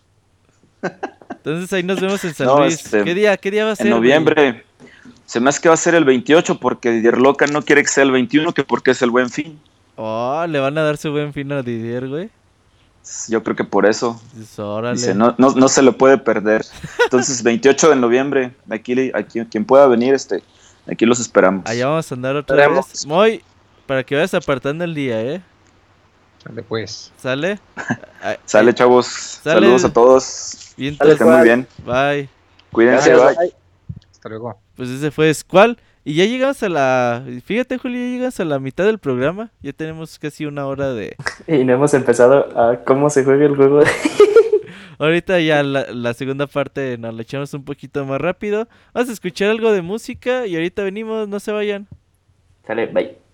Entonces 1.38 1.72
ahí 1.72 1.82
nos 1.82 2.00
vemos 2.00 2.22
en 2.24 2.34
San 2.34 2.46
No, 2.46 2.58
Luis. 2.60 2.74
este, 2.84 3.04
¿Qué 3.04 3.14
día? 3.14 3.36
¿Qué 3.36 3.50
día 3.50 3.64
va 3.64 3.72
a 3.72 3.76
ser? 3.76 3.86
En 3.86 3.92
güey? 3.92 4.00
noviembre. 4.00 4.64
Se 5.26 5.40
me 5.40 5.50
hace 5.50 5.60
que 5.60 5.68
va 5.68 5.74
a 5.74 5.78
ser 5.78 5.94
el 5.94 6.04
28 6.04 6.58
porque 6.58 6.90
Didier 6.90 7.18
Loca 7.18 7.46
no 7.46 7.62
quiere 7.62 7.82
que 7.82 7.88
sea 7.88 8.02
el 8.04 8.10
21, 8.10 8.52
que 8.54 8.64
porque 8.64 8.92
es 8.92 9.02
el 9.02 9.10
buen 9.10 9.28
fin. 9.30 9.58
Oh, 9.96 10.44
le 10.48 10.58
van 10.58 10.76
a 10.78 10.82
dar 10.82 10.96
su 10.96 11.10
buen 11.10 11.32
fin 11.32 11.50
a 11.52 11.62
Didier, 11.62 12.08
güey. 12.08 12.30
Yo 13.28 13.42
creo 13.42 13.56
que 13.56 13.64
por 13.64 13.86
eso. 13.86 14.20
Órale. 14.58 14.96
Dice, 14.96 15.14
no, 15.14 15.34
no, 15.38 15.50
no 15.52 15.68
se 15.68 15.82
lo 15.82 15.96
puede 15.96 16.18
perder. 16.18 16.64
Entonces, 17.04 17.42
28 17.42 17.90
de 17.90 17.96
noviembre, 17.96 18.52
aquí, 18.70 19.10
aquí 19.14 19.40
quien 19.50 19.64
pueda 19.64 19.86
venir, 19.86 20.14
este, 20.14 20.42
aquí 20.90 21.06
los 21.06 21.18
esperamos. 21.20 21.64
Allá 21.66 21.86
vamos 21.88 22.10
a 22.10 22.14
andar 22.14 22.36
otra 22.36 22.56
Esperemos. 22.56 22.88
vez. 22.88 23.06
Muy, 23.06 23.42
para 23.86 24.04
que 24.04 24.14
vayas 24.14 24.34
apartando 24.34 24.84
el 24.84 24.94
día, 24.94 25.20
¿eh? 25.22 25.40
Sale, 26.44 26.62
pues. 26.62 27.12
¿Sale? 27.16 27.58
Sale, 28.44 28.70
eh, 28.70 28.74
chavos. 28.74 29.06
Sale. 29.06 29.60
Saludos 29.60 29.84
a 29.84 29.92
todos. 29.92 30.74
Bien, 30.76 30.96
Sale, 30.96 31.12
estén 31.12 31.28
muy 31.28 31.42
bien. 31.42 31.66
bye. 31.84 32.28
Cuídense, 32.72 33.14
bye. 33.14 33.52
Hasta 34.10 34.28
luego. 34.28 34.58
Pues 34.76 34.88
ese 34.90 35.10
fue 35.10 35.32
Squall. 35.32 35.78
Y 36.04 36.14
ya 36.14 36.24
llegamos 36.24 36.62
a 36.62 36.68
la. 36.68 37.24
Fíjate, 37.44 37.76
Julio, 37.76 38.00
ya 38.00 38.06
llegas 38.16 38.40
a 38.40 38.44
la 38.44 38.58
mitad 38.58 38.84
del 38.84 38.98
programa. 38.98 39.50
Ya 39.60 39.72
tenemos 39.72 40.18
casi 40.18 40.46
una 40.46 40.66
hora 40.66 40.92
de. 40.92 41.16
Y 41.46 41.64
no 41.64 41.74
hemos 41.74 41.92
empezado 41.94 42.58
a 42.58 42.82
cómo 42.84 43.10
se 43.10 43.24
juega 43.24 43.44
el 43.44 43.56
juego. 43.56 43.82
Ahorita 44.98 45.38
ya 45.40 45.62
la, 45.62 45.86
la 45.92 46.14
segunda 46.14 46.46
parte 46.46 46.98
nos 46.98 47.14
la 47.14 47.22
echamos 47.22 47.54
un 47.54 47.64
poquito 47.64 48.04
más 48.04 48.20
rápido. 48.20 48.68
Vamos 48.92 49.10
a 49.10 49.12
escuchar 49.12 49.50
algo 49.50 49.70
de 49.70 49.82
música 49.82 50.46
y 50.46 50.56
ahorita 50.56 50.82
venimos, 50.82 51.28
no 51.28 51.38
se 51.38 51.52
vayan. 51.52 51.86
Sale, 52.66 52.86
bye. 52.86 53.27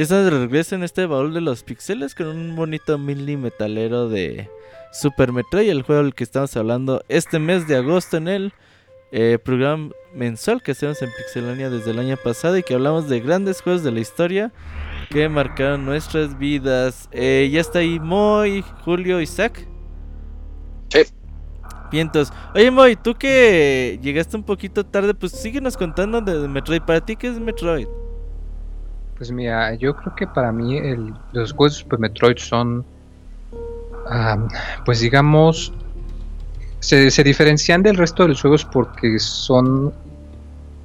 Ya 0.00 0.04
estamos 0.04 0.24
de 0.24 0.30
regreso 0.30 0.74
en 0.76 0.82
este 0.82 1.04
baúl 1.04 1.34
de 1.34 1.42
los 1.42 1.62
pixeles 1.62 2.14
con 2.14 2.28
un 2.28 2.56
bonito 2.56 2.96
mini 2.96 3.36
metalero 3.36 4.08
de 4.08 4.48
Super 4.94 5.30
Metroid, 5.30 5.68
el 5.68 5.82
juego 5.82 6.02
del 6.02 6.14
que 6.14 6.24
estamos 6.24 6.56
hablando 6.56 7.04
este 7.10 7.38
mes 7.38 7.68
de 7.68 7.76
agosto 7.76 8.16
en 8.16 8.26
el 8.26 8.54
eh, 9.12 9.36
programa 9.44 9.90
mensual 10.14 10.62
que 10.62 10.72
hacemos 10.72 11.02
en 11.02 11.10
Pixelania 11.10 11.68
desde 11.68 11.90
el 11.90 11.98
año 11.98 12.16
pasado 12.16 12.56
y 12.56 12.62
que 12.62 12.72
hablamos 12.72 13.10
de 13.10 13.20
grandes 13.20 13.60
juegos 13.60 13.82
de 13.82 13.92
la 13.92 14.00
historia 14.00 14.52
que 15.10 15.28
marcaron 15.28 15.84
nuestras 15.84 16.38
vidas. 16.38 17.10
Eh, 17.12 17.50
ya 17.52 17.60
está 17.60 17.80
ahí 17.80 18.00
Moy, 18.00 18.64
Julio, 18.86 19.20
Isaac. 19.20 19.68
Sí. 20.88 21.00
Vientos. 21.92 22.32
Oye 22.54 22.70
Moy, 22.70 22.96
tú 22.96 23.16
que 23.16 24.00
llegaste 24.02 24.34
un 24.34 24.44
poquito 24.44 24.86
tarde, 24.86 25.12
pues 25.12 25.32
síguenos 25.32 25.76
contando 25.76 26.22
de 26.22 26.48
Metroid. 26.48 26.80
¿Para 26.80 27.04
ti 27.04 27.16
qué 27.16 27.28
es 27.28 27.38
Metroid? 27.38 27.86
Pues 29.20 29.30
mira, 29.32 29.74
yo 29.74 29.94
creo 29.94 30.14
que 30.16 30.26
para 30.26 30.50
mí 30.50 30.78
el, 30.78 31.12
los 31.32 31.52
juegos 31.52 31.74
de 31.74 31.80
Super 31.80 31.98
Metroid 31.98 32.38
son, 32.38 32.86
ah, 34.08 34.48
pues 34.86 35.00
digamos, 35.00 35.74
se, 36.78 37.10
se 37.10 37.22
diferencian 37.22 37.82
del 37.82 37.98
resto 37.98 38.22
de 38.22 38.30
los 38.30 38.40
juegos 38.40 38.64
porque 38.64 39.18
son 39.18 39.92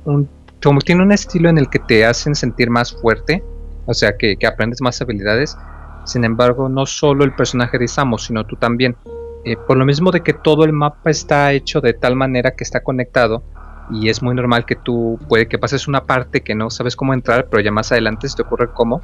un, 0.04 0.28
como 0.62 0.82
tiene 0.82 1.04
un 1.04 1.14
estilo 1.14 1.48
en 1.48 1.58
el 1.58 1.70
que 1.70 1.80
te 1.80 2.06
hacen 2.06 2.36
sentir 2.36 2.70
más 2.70 2.92
fuerte, 2.92 3.42
o 3.86 3.94
sea 3.94 4.18
que, 4.18 4.36
que 4.36 4.46
aprendes 4.46 4.82
más 4.82 5.02
habilidades. 5.02 5.58
Sin 6.04 6.26
embargo, 6.26 6.68
no 6.68 6.86
solo 6.86 7.24
el 7.24 7.34
personaje 7.34 7.78
de 7.78 7.88
Samus, 7.88 8.26
sino 8.26 8.46
tú 8.46 8.58
también. 8.58 8.98
Eh, 9.46 9.56
por 9.66 9.78
lo 9.78 9.86
mismo 9.86 10.12
de 10.12 10.24
que 10.24 10.34
todo 10.34 10.66
el 10.66 10.74
mapa 10.74 11.10
está 11.10 11.54
hecho 11.54 11.80
de 11.80 11.94
tal 11.94 12.18
manera 12.18 12.52
que 12.52 12.66
está 12.66 12.84
conectado 12.84 13.44
y 13.92 14.10
es 14.10 14.22
muy 14.22 14.36
normal 14.36 14.66
que 14.66 14.76
tú 14.76 15.20
puede 15.28 15.48
que 15.48 15.58
pases 15.58 15.88
una 15.88 16.06
parte 16.06 16.42
que 16.42 16.56
no 16.56 16.70
sabes 16.70 16.96
cómo 16.96 17.14
entrar, 17.14 17.48
pero 17.50 17.62
ya 17.64 17.72
más 17.72 17.92
adelante 17.92 18.28
se 18.28 18.36
te 18.38 18.42
ocurre 18.42 18.70
cómo. 18.74 19.02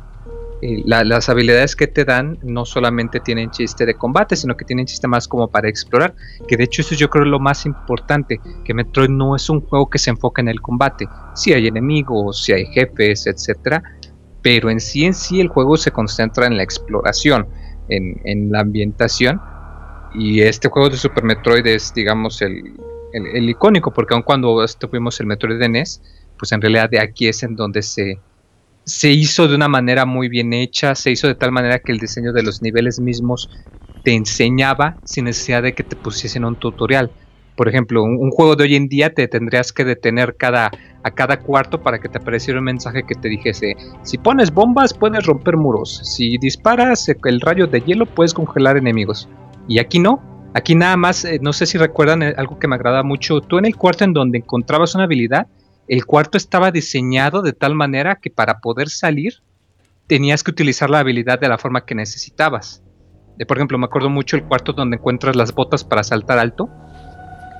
Eh, 0.64 0.84
la- 0.86 1.04
las 1.04 1.28
habilidades 1.28 1.76
que 1.76 1.88
te 1.88 2.06
dan 2.06 2.38
no 2.44 2.66
solamente 2.66 3.20
tienen 3.20 3.50
chiste 3.50 3.86
de 3.86 3.96
combate, 3.96 4.36
sino 4.36 4.56
que 4.56 4.64
tienen 4.66 4.86
chiste 4.86 5.08
más 5.08 5.28
como 5.28 5.48
para 5.50 5.68
explorar. 5.70 6.14
Que 6.48 6.56
de 6.56 6.66
hecho 6.66 6.84
eso 6.84 6.94
yo 6.96 7.10
creo 7.10 7.24
es 7.26 7.32
lo 7.32 7.40
más 7.40 7.66
importante, 7.66 8.40
que 8.64 8.74
Metroid 8.74 9.10
no 9.10 9.36
es 9.36 9.50
un 9.50 9.62
juego 9.62 9.90
que 9.90 9.98
se 9.98 10.12
enfoca 10.12 10.42
en 10.42 10.50
el 10.50 10.62
combate. 10.62 11.08
Sí 11.34 11.52
hay 11.54 11.68
enemigos, 11.68 12.44
sí 12.44 12.54
hay 12.54 12.66
jefes, 12.68 13.26
etcétera, 13.26 13.82
pero 14.44 14.70
en 14.70 14.80
sí 14.80 15.06
en 15.06 15.14
sí 15.16 15.42
el 15.42 15.48
juego 15.48 15.78
se 15.78 15.92
concentra 15.92 16.46
en 16.46 16.58
la 16.58 16.64
exploración, 16.64 17.48
en, 17.90 18.22
en 18.26 18.52
la 18.52 18.60
ambientación. 18.62 19.42
Y 20.14 20.42
este 20.42 20.70
juego 20.70 20.90
de 20.90 20.98
Super 20.98 21.24
Metroid 21.24 21.66
es, 21.66 21.94
digamos, 21.94 22.42
el, 22.42 22.62
el, 23.14 23.50
icónico, 23.50 23.92
porque 23.92 24.14
aun 24.14 24.24
cuando 24.24 24.66
tuvimos 24.80 25.20
el 25.20 25.28
Metroid 25.28 25.60
de 25.60 25.70
NES, 25.70 26.02
pues 26.38 26.52
en 26.52 26.62
realidad 26.62 26.90
de 26.90 27.00
aquí 27.00 27.28
es 27.28 27.44
en 27.44 27.56
donde 27.56 27.82
se, 27.82 28.20
se 28.84 29.12
hizo 29.12 29.48
de 29.48 29.56
una 29.56 29.68
manera 29.68 30.06
muy 30.06 30.30
bien 30.30 30.54
hecha, 30.54 30.96
se 30.96 31.12
hizo 31.12 31.28
de 31.28 31.36
tal 31.36 31.52
manera 31.52 31.80
que 31.80 31.92
el 31.92 32.00
diseño 32.00 32.34
de 32.34 32.44
los 32.44 32.62
niveles 32.62 33.00
mismos 33.00 33.50
te 34.04 34.14
enseñaba 34.14 34.98
sin 35.04 35.26
necesidad 35.26 35.64
de 35.64 35.74
que 35.74 35.84
te 35.84 35.96
pusiesen 35.96 36.46
un 36.46 36.56
tutorial. 36.56 37.12
Por 37.56 37.68
ejemplo, 37.68 38.02
un, 38.02 38.18
un 38.18 38.32
juego 38.32 38.56
de 38.56 38.64
hoy 38.64 38.76
en 38.76 38.88
día 38.88 39.14
te 39.14 39.28
tendrías 39.28 39.72
que 39.72 39.84
detener 39.84 40.36
cada, 40.36 40.72
a 41.04 41.12
cada 41.12 41.40
cuarto 41.40 41.82
para 41.82 42.00
que 42.00 42.10
te 42.10 42.18
apareciera 42.18 42.60
un 42.60 42.66
mensaje 42.66 43.04
que 43.04 43.16
te 43.16 43.30
dijese, 43.30 43.76
si 44.04 44.18
pones 44.18 44.52
bombas 44.52 44.94
puedes 44.94 45.26
romper 45.26 45.58
muros, 45.58 46.02
si 46.04 46.38
disparas 46.38 47.08
el 47.10 47.42
rayo 47.42 47.68
de 47.68 47.82
hielo 47.82 48.06
puedes 48.06 48.34
congelar 48.34 48.78
enemigos. 48.78 49.28
Y 49.68 49.80
aquí 49.80 50.00
no, 50.00 50.22
aquí 50.54 50.76
nada 50.76 50.98
más, 50.98 51.26
eh, 51.26 51.40
no 51.42 51.54
sé 51.54 51.66
si 51.66 51.78
recuerdan 51.78 52.24
eh, 52.24 52.34
algo 52.38 52.60
que 52.60 52.68
me 52.68 52.76
agrada 52.76 53.04
mucho, 53.04 53.42
tú 53.42 53.58
en 53.58 53.66
el 53.66 53.76
cuarto 53.76 54.04
en 54.04 54.14
donde 54.14 54.40
encontrabas 54.40 54.96
una 54.96 55.06
habilidad, 55.06 55.48
el 55.88 56.06
cuarto 56.06 56.38
estaba 56.38 56.72
diseñado 56.72 57.42
de 57.42 57.54
tal 57.54 57.76
manera 57.76 58.16
que 58.16 58.30
para 58.30 58.60
poder 58.60 58.90
salir 58.90 59.42
tenías 60.08 60.44
que 60.44 60.52
utilizar 60.52 60.90
la 60.90 61.00
habilidad 61.00 61.40
de 61.40 61.50
la 61.50 61.58
forma 61.58 61.86
que 61.86 61.96
necesitabas. 61.96 62.84
Eh, 63.40 63.46
por 63.46 63.58
ejemplo, 63.58 63.78
me 63.78 63.86
acuerdo 63.86 64.10
mucho 64.10 64.36
el 64.36 64.44
cuarto 64.44 64.74
donde 64.74 64.98
encuentras 64.98 65.36
las 65.36 65.54
botas 65.54 65.84
para 65.84 66.04
saltar 66.04 66.38
alto, 66.38 66.70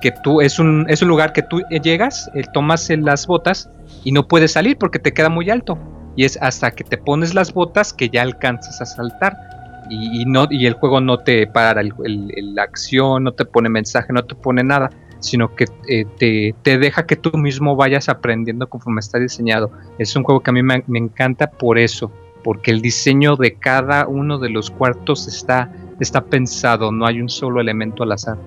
que 0.00 0.12
tú 0.22 0.40
es 0.40 0.58
un, 0.58 0.86
es 0.88 1.00
un 1.00 1.08
lugar 1.08 1.32
que 1.32 1.42
tú 1.42 1.62
llegas, 1.82 2.30
tomas 2.52 2.90
las 2.90 3.26
botas 3.26 3.70
y 4.02 4.10
no 4.10 4.26
puedes 4.26 4.52
salir 4.52 4.76
porque 4.76 4.98
te 4.98 5.12
queda 5.14 5.28
muy 5.28 5.48
alto. 5.48 5.78
Y 6.16 6.24
es 6.24 6.36
hasta 6.42 6.72
que 6.72 6.84
te 6.84 6.98
pones 6.98 7.34
las 7.34 7.54
botas 7.54 7.92
que 7.92 8.10
ya 8.10 8.22
alcanzas 8.22 8.80
a 8.80 8.86
saltar. 8.86 9.51
Y, 9.94 10.24
no, 10.24 10.46
y 10.50 10.64
el 10.64 10.72
juego 10.72 11.02
no 11.02 11.18
te 11.18 11.46
para 11.46 11.82
la 11.82 12.62
acción, 12.62 13.24
no 13.24 13.32
te 13.32 13.44
pone 13.44 13.68
mensaje, 13.68 14.10
no 14.12 14.24
te 14.24 14.34
pone 14.34 14.64
nada, 14.64 14.88
sino 15.20 15.54
que 15.54 15.66
eh, 15.86 16.06
te, 16.18 16.54
te 16.62 16.78
deja 16.78 17.04
que 17.04 17.14
tú 17.14 17.36
mismo 17.36 17.76
vayas 17.76 18.08
aprendiendo 18.08 18.68
conforme 18.68 19.00
está 19.00 19.18
diseñado. 19.18 19.70
Es 19.98 20.16
un 20.16 20.24
juego 20.24 20.40
que 20.40 20.50
a 20.50 20.54
mí 20.54 20.62
me, 20.62 20.82
encanta 20.98 21.50
por 21.50 21.78
eso, 21.78 22.10
porque 22.42 22.70
el 22.70 22.80
diseño 22.80 23.36
de 23.36 23.54
cada 23.54 24.06
uno 24.06 24.38
de 24.38 24.48
los 24.48 24.70
cuartos 24.70 25.28
está, 25.28 25.70
está 26.00 26.24
pensado, 26.24 26.90
no 26.90 27.04
hay 27.06 27.20
un 27.20 27.28
solo 27.28 27.60
elemento 27.60 28.02
al 28.02 28.12
azar. 28.12 28.38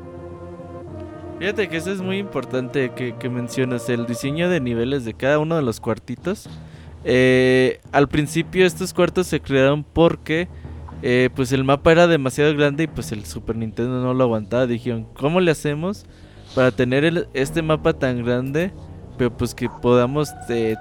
Fíjate 1.38 1.68
que 1.68 1.78
eso 1.78 1.92
es 1.92 2.02
muy 2.02 2.18
importante 2.18 2.92
que, 2.96 3.14
que 3.16 3.30
mencionas, 3.30 3.88
el 3.90 4.08
diseño 4.08 4.50
de 4.50 4.62
niveles 4.62 5.06
de 5.06 5.14
cada 5.14 5.38
uno 5.38 5.58
de 5.58 5.62
los 5.62 5.80
cuartitos. 5.80 6.50
Eh, 7.08 7.82
al 7.92 8.08
principio 8.08 8.66
estos 8.66 8.92
cuartos 8.92 9.28
se 9.28 9.40
crearon 9.40 9.84
porque 9.84 10.48
eh, 11.08 11.30
pues 11.36 11.52
el 11.52 11.64
mapa 11.64 11.92
era 11.92 12.08
demasiado 12.08 12.56
grande 12.58 12.86
y 12.86 12.88
pues 12.88 13.12
el 13.12 13.26
Super 13.26 13.56
Nintendo 13.56 14.02
no 14.02 14.14
lo 14.16 14.24
aguantaba. 14.24 14.66
Dijeron, 14.66 15.06
¿cómo 15.14 15.40
le 15.40 15.52
hacemos 15.52 16.04
para 16.56 16.72
tener 16.72 17.06
el- 17.06 17.28
este 17.36 17.62
mapa 17.62 17.94
tan 17.94 18.24
grande? 18.26 18.72
Pero 19.18 19.36
pues 19.38 19.54
que 19.54 19.70
podamos 19.70 20.30
eh, 20.50 20.76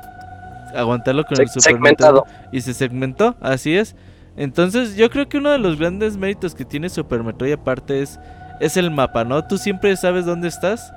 aguantarlo 0.74 1.24
con 1.24 1.38
el 1.40 1.48
Super 1.48 1.62
segmentado. 1.74 2.24
Nintendo. 2.26 2.48
Y 2.56 2.60
se 2.62 2.72
segmentó, 2.72 3.36
así 3.40 3.76
es. 3.76 3.94
Entonces 4.36 4.96
yo 4.96 5.10
creo 5.10 5.28
que 5.28 5.36
uno 5.38 5.50
de 5.50 5.58
los 5.58 5.78
grandes 5.78 6.16
méritos 6.16 6.54
que 6.54 6.64
tiene 6.64 6.88
Super 6.88 7.22
Metroid 7.22 7.52
aparte 7.52 8.00
es 8.02 8.18
es 8.60 8.76
el 8.76 8.90
mapa, 8.90 9.24
¿no? 9.24 9.46
Tú 9.46 9.58
siempre 9.58 9.94
sabes 9.96 10.24
dónde 10.26 10.48
estás. 10.48 10.90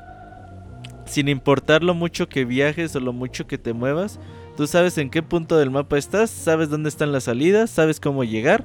Sin 1.05 1.27
importar 1.27 1.83
lo 1.83 1.93
mucho 1.93 2.27
que 2.29 2.45
viajes 2.45 2.95
o 2.95 2.99
lo 2.99 3.13
mucho 3.13 3.47
que 3.47 3.57
te 3.57 3.73
muevas. 3.73 4.19
Tú 4.55 4.67
sabes 4.67 4.97
en 4.97 5.09
qué 5.09 5.21
punto 5.23 5.57
del 5.57 5.71
mapa 5.71 5.97
estás, 5.97 6.29
sabes 6.29 6.69
dónde 6.69 6.89
están 6.89 7.11
las 7.11 7.25
salidas, 7.25 7.69
sabes 7.69 7.99
cómo 7.99 8.23
llegar. 8.23 8.63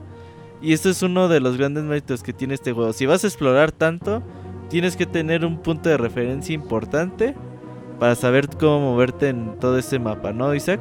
Y 0.63 0.73
esto 0.73 0.91
es 0.91 1.03
uno 1.03 1.29
de 1.29 1.41
los 1.41 1.57
grandes 1.59 1.83
méritos 1.85 2.23
que 2.23 2.33
tiene 2.33 2.55
este 2.55 2.73
juego. 2.73 2.93
Si 2.93 3.05
vas 3.05 3.25
a 3.25 3.27
explorar 3.27 3.73
tanto, 3.73 4.23
tienes 4.71 4.97
que 4.97 5.07
tener 5.07 5.45
un 5.45 5.59
punto 5.61 5.89
de 5.89 5.97
referencia 5.97 6.55
importante 6.55 7.35
para 7.99 8.15
saber 8.15 8.49
cómo 8.49 8.93
moverte 8.93 9.29
en 9.29 9.59
todo 9.59 9.77
ese 9.79 9.99
mapa, 9.99 10.33
¿no, 10.33 10.55
Isaac? 10.55 10.81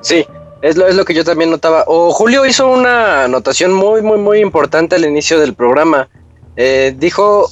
Sí, 0.00 0.24
es 0.62 0.76
lo, 0.76 0.86
es 0.86 0.94
lo 0.94 1.04
que 1.04 1.14
yo 1.14 1.24
también 1.24 1.50
notaba. 1.50 1.84
O 1.86 2.10
Julio 2.12 2.44
hizo 2.46 2.68
una 2.70 3.24
anotación 3.24 3.72
muy, 3.72 4.02
muy, 4.02 4.18
muy 4.18 4.40
importante 4.40 4.96
al 4.96 5.04
inicio 5.04 5.40
del 5.40 5.54
programa. 5.54 6.08
Eh, 6.56 6.94
dijo 6.96 7.48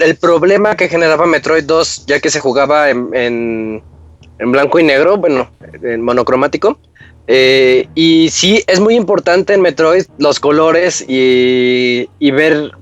el 0.00 0.16
problema 0.16 0.76
que 0.76 0.88
generaba 0.88 1.26
Metroid 1.26 1.64
2, 1.64 2.06
ya 2.06 2.20
que 2.20 2.30
se 2.30 2.40
jugaba 2.40 2.90
en, 2.90 3.08
en- 3.14 3.82
en 4.38 4.52
blanco 4.52 4.78
y 4.78 4.84
negro, 4.84 5.16
bueno, 5.16 5.50
en 5.82 6.00
monocromático. 6.02 6.78
Eh, 7.30 7.86
y 7.94 8.30
sí, 8.30 8.64
es 8.66 8.80
muy 8.80 8.94
importante 8.94 9.52
en 9.52 9.60
Metroid 9.60 10.06
los 10.16 10.40
colores 10.40 11.04
y, 11.06 12.08
ver. 12.30 12.72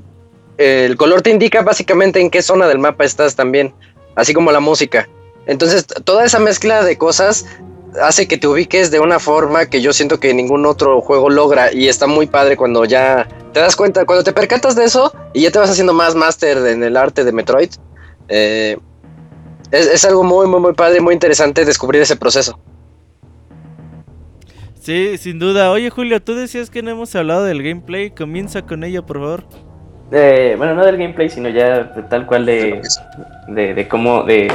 el 0.57 0.97
color 0.97 1.20
te 1.22 1.30
indica 1.30 1.62
básicamente 1.62 2.20
en 2.20 2.30
qué 2.30 2.40
zona 2.42 2.68
del 2.68 2.78
mapa 2.78 3.05
estás 3.05 3.34
también, 3.34 3.74
así 4.14 4.32
como 4.32 4.53
la 4.53 4.61
música. 4.61 5.09
Entonces, 5.47 5.84
toda 6.05 6.24
esa 6.24 6.38
mezcla 6.38 6.84
de 6.84 6.97
cosas 6.97 7.44
hace 8.01 8.28
que 8.28 8.38
te 8.38 8.47
ubiques 8.47 8.90
de 8.90 9.01
una 9.01 9.18
forma 9.18 9.66
que 9.66 9.80
yo 9.80 9.92
siento 9.92 10.20
que 10.20 10.32
ningún 10.32 10.64
otro 10.64 11.01
juego 11.01 11.28
logra 11.28 11.72
y 11.72 11.88
está 11.88 12.07
muy 12.07 12.26
padre 12.26 12.57
cuando 12.57 12.84
ya 12.84 13.26
te 13.53 13.61
das 13.61 13.74
cuenta, 13.74 14.05
cuando 14.05 14.22
te 14.22 14.32
percatas 14.32 14.76
de 14.76 14.84
eso 14.84 15.12
y 15.32 15.42
ya 15.42 15.51
te 15.51 15.59
vas 15.59 15.70
haciendo 15.70 15.92
más 15.92 16.14
máster 16.14 16.59
en 16.59 16.84
el 16.84 16.97
arte 16.97 17.24
de 17.24 17.32
Metroid. 17.32 17.70
eh, 18.28 18.76
es, 19.72 19.86
es 19.88 20.05
algo 20.05 20.22
muy, 20.22 20.47
muy, 20.47 20.61
muy 20.61 20.74
padre, 20.74 21.01
muy 21.01 21.14
interesante 21.14 21.64
descubrir 21.64 22.01
ese 22.03 22.14
proceso. 22.14 22.61
Sí, 24.87 25.18
sin 25.18 25.41
duda. 25.41 25.72
Oye, 25.72 25.91
Julio, 25.91 26.22
tú 26.22 26.37
decías 26.37 26.70
que 26.70 26.80
no 26.80 26.93
hemos 26.93 27.12
hablado 27.16 27.43
del 27.43 27.61
gameplay. 27.61 28.11
Comienza 28.11 28.62
con 28.62 28.84
ello, 28.84 29.05
por 29.05 29.16
favor. 29.16 29.43
Eh, 30.12 30.55
bueno, 30.57 30.76
no 30.76 30.87
del 30.87 30.97
gameplay, 30.97 31.28
sino 31.28 31.49
ya 31.49 31.82
de 31.82 32.03
tal 32.05 32.24
cual 32.24 32.47
de, 32.47 32.80
de, 33.49 33.74
de 33.74 33.89
cómo, 33.89 34.22
de, 34.22 34.47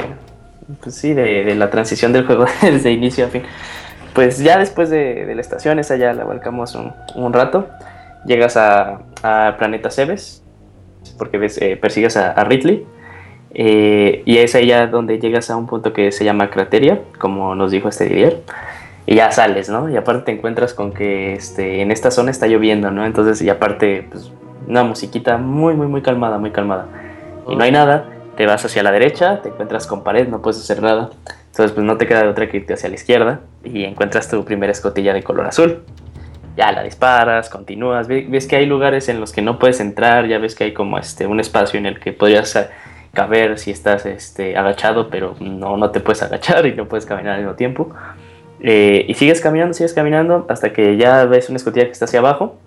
pues 0.82 0.96
sí, 0.96 1.14
de, 1.14 1.44
de 1.44 1.54
la 1.56 1.70
transición 1.70 2.14
del 2.14 2.26
juego 2.26 2.46
desde 2.62 2.94
inicio 2.94 3.26
a 3.26 3.28
fin. 3.28 3.44
Pues 4.14 4.40
ya 4.40 4.58
después 4.58 4.90
de, 4.90 5.26
de 5.26 5.36
la 5.36 5.42
estación, 5.42 5.80
esa 5.80 5.98
ya 5.98 6.14
la 6.14 6.22
abarcamos 6.22 6.76
un, 6.76 6.94
un 7.16 7.34
rato, 7.34 7.68
llegas 8.26 8.56
a, 8.56 9.02
a 9.24 9.58
Planeta 9.58 9.92
Cebes, 9.92 10.46
porque 11.18 11.40
ves, 11.40 11.62
eh, 11.62 11.76
persigues 11.76 12.16
a, 12.16 12.32
a 12.32 12.46
Ridley, 12.46 12.86
eh, 13.54 14.24
y 14.26 14.38
es 14.38 14.56
ahí 14.56 14.68
ya 14.68 14.88
donde 14.88 15.20
llegas 15.20 15.50
a 15.50 15.58
un 15.58 15.68
punto 15.68 15.92
que 15.92 16.14
se 16.14 16.24
llama 16.24 16.50
Crateria, 16.52 17.02
como 17.20 17.54
nos 17.54 17.72
dijo 17.72 17.90
este 17.90 18.06
Didier, 18.06 18.40
y 19.12 19.16
ya 19.16 19.30
sales, 19.32 19.68
¿no? 19.68 19.90
Y 19.90 19.98
aparte 19.98 20.24
te 20.24 20.32
encuentras 20.32 20.74
con 20.74 20.94
que 20.94 21.34
este, 21.34 21.82
en 21.82 21.92
esta 21.92 22.12
zona 22.12 22.32
está 22.32 22.48
lloviendo, 22.48 22.92
¿no? 22.92 23.06
Entonces, 23.06 23.42
y 23.42 23.50
aparte, 23.50 24.08
pues 24.10 24.32
una 24.68 24.84
musiquita 24.86 25.38
muy, 25.38 25.74
muy, 25.74 25.88
muy 25.88 26.02
calmada, 26.02 26.38
muy 26.38 26.52
calmada. 26.52 26.86
Y 27.50 27.58
no 27.58 27.64
hay 27.64 27.74
nada, 27.74 28.06
te 28.38 28.46
vas 28.46 28.64
hacia 28.64 28.84
la 28.84 28.92
derecha, 28.92 29.42
te 29.42 29.50
encuentras 29.50 29.86
con 29.86 30.04
pared, 30.04 30.30
no 30.30 30.42
puedes 30.42 30.62
hacer 30.62 30.82
nada. 30.82 31.10
Entonces, 31.48 31.74
pues 31.74 31.86
no 31.86 31.98
te 31.98 32.08
queda 32.08 32.22
de 32.22 32.30
otra 32.30 32.48
que 32.48 32.56
irte 32.58 32.74
hacia 32.74 32.88
la 32.88 32.96
izquierda. 32.96 33.42
y 33.66 33.84
encuentras 33.84 34.30
tu 34.30 34.46
primera 34.46 34.72
escotilla 34.72 35.14
de 35.14 35.24
color 35.24 35.46
azul. 35.46 35.80
Ya 36.56 36.72
la 36.72 36.82
disparas, 36.84 37.50
continúas, 37.50 38.08
ve- 38.08 38.26
ves 38.30 38.48
que 38.48 38.56
hay 38.56 38.66
lugares 38.66 39.10
en 39.10 39.20
los 39.20 39.34
que 39.34 39.42
no 39.42 39.60
puedes 39.60 39.82
entrar, 39.82 40.28
ya 40.28 40.38
ves 40.38 40.56
que 40.56 40.64
hay 40.66 40.74
como 40.74 40.98
este 40.98 41.26
un 41.28 41.40
espacio 41.42 41.78
en 41.80 41.86
el 41.86 42.00
que 42.00 42.14
podrías 42.14 42.56
eh, 42.56 42.68
caber 43.14 43.58
si 43.60 43.72
estás 43.72 44.06
este, 44.06 44.56
agachado, 44.58 45.10
pero 45.10 45.36
no, 45.42 45.76
no 45.76 45.92
te 45.92 46.00
puedes 46.00 46.24
agachar 46.28 46.66
y 46.66 46.74
no 46.76 46.86
puedes 46.88 47.06
caminar 47.06 47.34
al 47.34 47.40
mismo 47.42 47.56
tiempo. 47.56 47.92
Eh, 48.64 49.06
y 49.08 49.14
sigues 49.16 49.42
caminando, 49.42 49.74
sigues 49.74 49.94
caminando 49.94 50.46
hasta 50.50 50.72
que 50.72 50.98
ya 50.98 51.26
ves 51.26 51.50
una 51.50 51.58
escotilla 51.58 51.86
que 51.86 51.92
está 51.92 52.06
hacia 52.06 52.20
abajo 52.20 52.58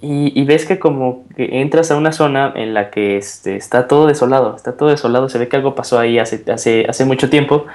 y, 0.00 0.40
y 0.40 0.44
ves 0.44 0.64
que 0.64 0.78
como 0.78 1.24
que 1.36 1.60
entras 1.60 1.90
a 1.90 1.96
una 1.96 2.12
zona 2.12 2.52
en 2.54 2.72
la 2.72 2.90
que 2.90 3.16
este, 3.16 3.56
está 3.56 3.88
todo 3.88 4.06
desolado, 4.06 4.54
está 4.54 4.76
todo 4.76 4.90
desolado, 4.90 5.28
se 5.28 5.38
ve 5.38 5.48
que 5.48 5.56
algo 5.56 5.74
pasó 5.74 5.98
ahí 5.98 6.18
hace, 6.18 6.44
hace, 6.52 6.86
hace 6.88 7.04
mucho 7.04 7.28
tiempo. 7.28 7.66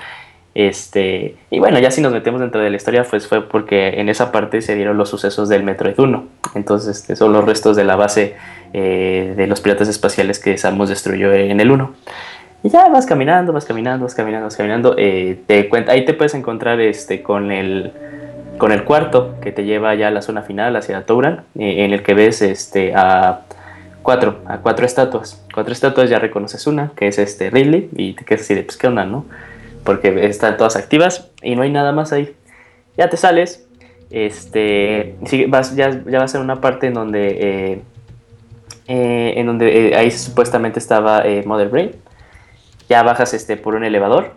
Este, 0.55 1.35
y 1.49 1.59
bueno, 1.59 1.79
ya 1.79 1.89
si 1.89 1.99
nos 1.99 2.13
metemos 2.13 2.39
dentro 2.39 2.61
de 2.61 2.69
la 2.69 2.75
historia, 2.75 3.03
pues 3.03 3.27
fue 3.27 3.41
porque 3.41 3.99
en 3.99 4.07
esa 4.07 4.31
parte 4.31 4.61
se 4.61 4.75
dieron 4.75 4.97
los 4.97 5.09
sucesos 5.09 5.49
del 5.49 5.63
Metroid 5.63 5.99
1. 5.99 6.27
Entonces, 6.55 6.97
este, 6.97 7.15
son 7.15 7.33
los 7.33 7.43
restos 7.43 7.75
de 7.75 7.83
la 7.83 7.95
base 7.95 8.35
eh, 8.71 9.33
de 9.35 9.47
los 9.47 9.61
piratas 9.61 9.89
espaciales 9.89 10.39
que 10.39 10.57
Samus 10.57 10.89
destruyó 10.89 11.33
en 11.33 11.59
el 11.59 11.71
1. 11.71 11.93
Y 12.65 12.69
ya 12.69 12.87
vas 12.87 13.05
caminando, 13.05 13.51
vas 13.51 13.65
caminando, 13.65 14.05
vas 14.05 14.15
caminando, 14.15 14.45
vas 14.45 14.55
caminando. 14.55 14.95
eh, 14.97 15.41
te 15.47 15.67
cuenta, 15.67 15.91
ahí 15.91 16.05
te 16.05 16.13
puedes 16.13 16.33
encontrar 16.33 16.79
este, 16.79 17.21
con, 17.21 17.51
el, 17.51 17.91
con 18.57 18.71
el 18.71 18.85
cuarto 18.85 19.35
que 19.41 19.51
te 19.51 19.65
lleva 19.65 19.93
ya 19.95 20.07
a 20.07 20.11
la 20.11 20.21
zona 20.21 20.43
final, 20.43 20.77
hacia 20.77 21.05
Touran, 21.05 21.43
eh, 21.59 21.83
en 21.83 21.91
el 21.91 22.03
que 22.03 22.13
ves 22.13 22.41
este, 22.41 22.93
a 22.95 23.41
cuatro, 24.01 24.39
a 24.45 24.59
cuatro 24.59 24.85
estatuas. 24.85 25.45
Cuatro 25.53 25.73
estatuas, 25.73 26.09
ya 26.09 26.19
reconoces 26.19 26.65
una, 26.65 26.91
que 26.95 27.07
es 27.07 27.19
este 27.19 27.49
Ridley, 27.49 27.89
y 27.97 28.13
te 28.13 28.23
quedas 28.23 28.41
así 28.43 28.55
de, 28.55 28.63
pues, 28.63 28.77
¿qué 28.77 28.87
onda, 28.87 29.03
no? 29.03 29.25
Porque 29.83 30.25
están 30.25 30.55
todas 30.55 30.77
activas 30.77 31.29
y 31.41 31.57
no 31.57 31.63
hay 31.63 31.69
nada 31.69 31.91
más 31.91 32.13
ahí. 32.13 32.33
Ya 32.95 33.09
te 33.09 33.17
sales, 33.17 33.67
este, 34.09 35.17
vas, 35.49 35.75
ya, 35.75 36.01
ya 36.05 36.19
vas 36.19 36.33
a 36.33 36.39
una 36.39 36.61
parte 36.61 36.87
en 36.87 36.93
donde, 36.93 37.27
eh, 37.27 37.81
eh, 38.87 39.33
en 39.35 39.47
donde 39.47 39.93
ahí 39.97 40.11
supuestamente 40.11 40.79
estaba 40.79 41.25
Mother 41.45 41.67
Brain. 41.67 41.91
Ya 42.93 43.01
bajas 43.01 43.33
este, 43.33 43.57
por 43.57 43.73
un 43.73 43.83
elevador 43.83 44.33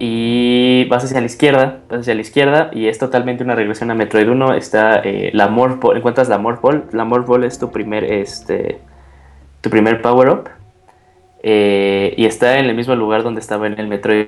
y 0.00 0.84
vas 0.86 1.04
hacia 1.04 1.20
la 1.20 1.26
izquierda, 1.26 1.78
vas 1.88 2.00
hacia 2.00 2.12
la 2.16 2.22
izquierda 2.22 2.70
y 2.72 2.88
es 2.88 2.98
totalmente 2.98 3.44
una 3.44 3.54
regresión 3.54 3.88
a 3.92 3.94
Metroid 3.94 4.28
1. 4.28 4.54
Está 4.54 5.00
eh, 5.04 5.30
la 5.32 5.46
Morph 5.46 5.78
Ball, 5.78 5.96
encuentras 5.98 6.28
la 6.28 6.38
Morph 6.38 6.60
Ball. 6.60 6.86
La 6.90 7.04
Morph 7.04 7.28
Ball 7.28 7.44
es 7.44 7.60
tu 7.60 7.70
primer, 7.70 8.02
este, 8.02 8.80
tu 9.60 9.70
primer 9.70 10.02
power 10.02 10.28
up. 10.28 10.48
eh, 11.44 12.14
y 12.16 12.26
está 12.26 12.58
en 12.58 12.66
el 12.66 12.74
mismo 12.74 12.96
lugar 12.96 13.22
donde 13.22 13.40
estaba 13.40 13.68
en 13.68 13.78
el 13.78 13.86
Metroid 13.86 14.26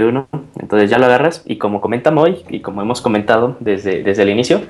1. 0.00 0.28
Entonces 0.60 0.90
ya 0.90 0.98
lo 0.98 1.06
agarras 1.06 1.44
y 1.46 1.56
como 1.56 1.80
comenta 1.80 2.10
Moy 2.10 2.42
y 2.48 2.62
como 2.62 2.82
hemos 2.82 3.00
comentado 3.00 3.56
desde, 3.60 4.02
desde 4.02 4.24
el 4.24 4.30
inicio, 4.30 4.62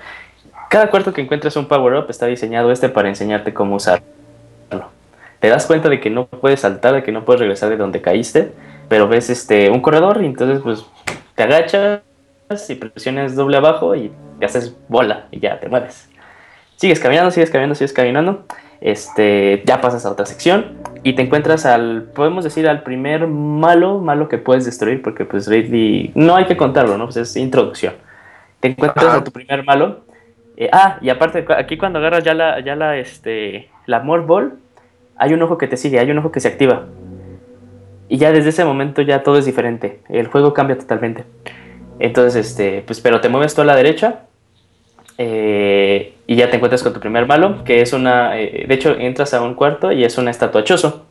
cada 0.69 0.91
cuarto 0.91 1.15
que 1.15 1.23
encuentres 1.23 1.57
un 1.57 1.65
power 1.65 1.95
up 1.95 2.11
está 2.11 2.27
diseñado 2.27 2.71
este 2.73 2.91
para 2.91 3.09
enseñarte 3.09 3.55
cómo 3.55 3.77
usarlo. 3.77 4.18
Te 5.41 5.49
das 5.49 5.67
cuenta 5.67 5.89
de 5.89 6.01
que 6.01 6.11
no 6.11 6.27
puedes 6.27 6.61
saltar, 6.61 6.95
de 6.95 7.03
que 7.03 7.13
no 7.13 7.25
puedes 7.25 7.41
regresar 7.41 7.69
de 7.69 7.77
donde 7.77 8.01
caíste, 8.01 8.53
pero 8.89 9.09
ves 9.09 9.31
este 9.31 9.71
un 9.71 9.81
corredor 9.81 10.23
y 10.23 10.27
entonces 10.27 10.61
pues 10.63 10.85
te 11.35 11.45
agachas 11.45 12.03
y 12.69 12.75
presiones 12.75 13.37
doble 13.37 13.57
abajo 13.57 13.95
y 13.95 14.11
te 14.39 14.47
haces 14.47 14.77
bola 14.89 15.27
y 15.31 15.41
ya 15.41 15.61
te 15.61 15.69
mueves. 15.69 16.09
Sigues 16.77 17.01
caminando, 17.01 17.31
sigues 17.31 17.51
caminando, 17.51 17.75
sigues 17.75 17.93
caminando. 17.93 18.45
Este, 18.81 19.65
ya 19.67 19.81
pasas 19.81 20.07
a 20.07 20.11
otra 20.11 20.25
sección 20.25 20.77
y 21.03 21.15
te 21.15 21.23
encuentras 21.23 21.67
al, 21.67 22.05
podemos 22.15 22.45
decir, 22.45 22.69
al 22.69 22.83
primer 22.85 23.27
malo, 23.27 23.99
malo 23.99 24.29
que 24.29 24.39
puedes 24.39 24.65
destruir, 24.65 25.03
porque 25.03 25.25
pues 25.25 25.49
Ridley, 25.49 26.13
no 26.15 26.37
hay 26.37 26.45
que 26.45 26.57
contarlo, 26.57 26.97
¿no? 26.97 27.07
Pues 27.07 27.17
es 27.17 27.37
introducción. 27.37 27.95
Te 28.61 28.69
encuentras 28.69 29.07
Ajá. 29.07 29.17
a 29.19 29.25
tu 29.25 29.33
primer 29.33 29.65
malo. 29.65 30.05
Eh, 30.57 30.69
ah, 30.73 30.99
y 31.01 31.09
aparte, 31.09 31.45
aquí 31.57 31.77
cuando 31.77 31.99
agarras 31.99 32.25
ya 32.25 32.35
la, 32.35 32.61
ya 32.61 32.77
la, 32.77 32.97
este, 32.97 33.71
la 33.87 34.01
Morph 34.01 34.27
Ball, 34.27 34.59
hay 35.19 35.35
un 35.35 35.43
ojo 35.43 35.59
que 35.59 35.67
te 35.69 35.77
sigue, 35.77 35.99
hay 35.99 36.11
un 36.11 36.19
ojo 36.19 36.33
que 36.33 36.41
se 36.41 36.49
activa. 36.49 36.87
Y 38.09 38.17
ya 38.19 38.33
desde 38.33 38.51
ese 38.51 38.65
momento 38.65 39.03
ya 39.03 39.23
todo 39.23 39.39
es 39.39 39.45
diferente. 39.47 40.01
El 40.09 40.29
juego 40.29 40.55
cambia 40.55 40.79
totalmente. 40.79 41.25
Entonces, 41.99 42.47
este, 42.47 42.83
pues, 42.87 43.01
pero 43.01 43.21
te 43.21 43.29
mueves 43.29 43.55
tú 43.55 43.63
a 43.63 43.65
la 43.65 43.77
derecha. 43.77 44.21
eh, 45.19 46.15
y 46.27 46.37
ya 46.37 46.49
te 46.51 46.57
encuentras 46.57 46.83
con 46.83 46.93
tu 46.93 47.01
primer 47.01 47.27
malo, 47.27 47.65
que 47.65 47.81
es 47.83 47.93
una. 47.93 48.39
eh, 48.41 48.65
de 48.69 48.75
hecho, 48.75 48.95
entras 48.99 49.35
a 49.35 49.43
un 49.43 49.55
cuarto 49.55 49.93
y 49.93 50.05
es 50.05 50.17
una 50.19 50.31
estatua 50.31 50.65
choso. 50.65 51.07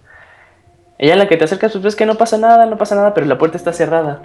Y 1.00 1.08
ya 1.08 1.14
en 1.14 1.20
la 1.20 1.28
que 1.28 1.38
te 1.38 1.44
acercas, 1.46 1.74
pues 1.74 1.84
ves 1.84 1.96
que 1.96 2.06
no 2.06 2.16
pasa 2.16 2.38
nada, 2.38 2.66
no 2.66 2.78
pasa 2.78 2.96
nada, 2.96 3.14
pero 3.14 3.28
la 3.28 3.38
puerta 3.38 3.58
está 3.58 3.74
cerrada. 3.74 4.22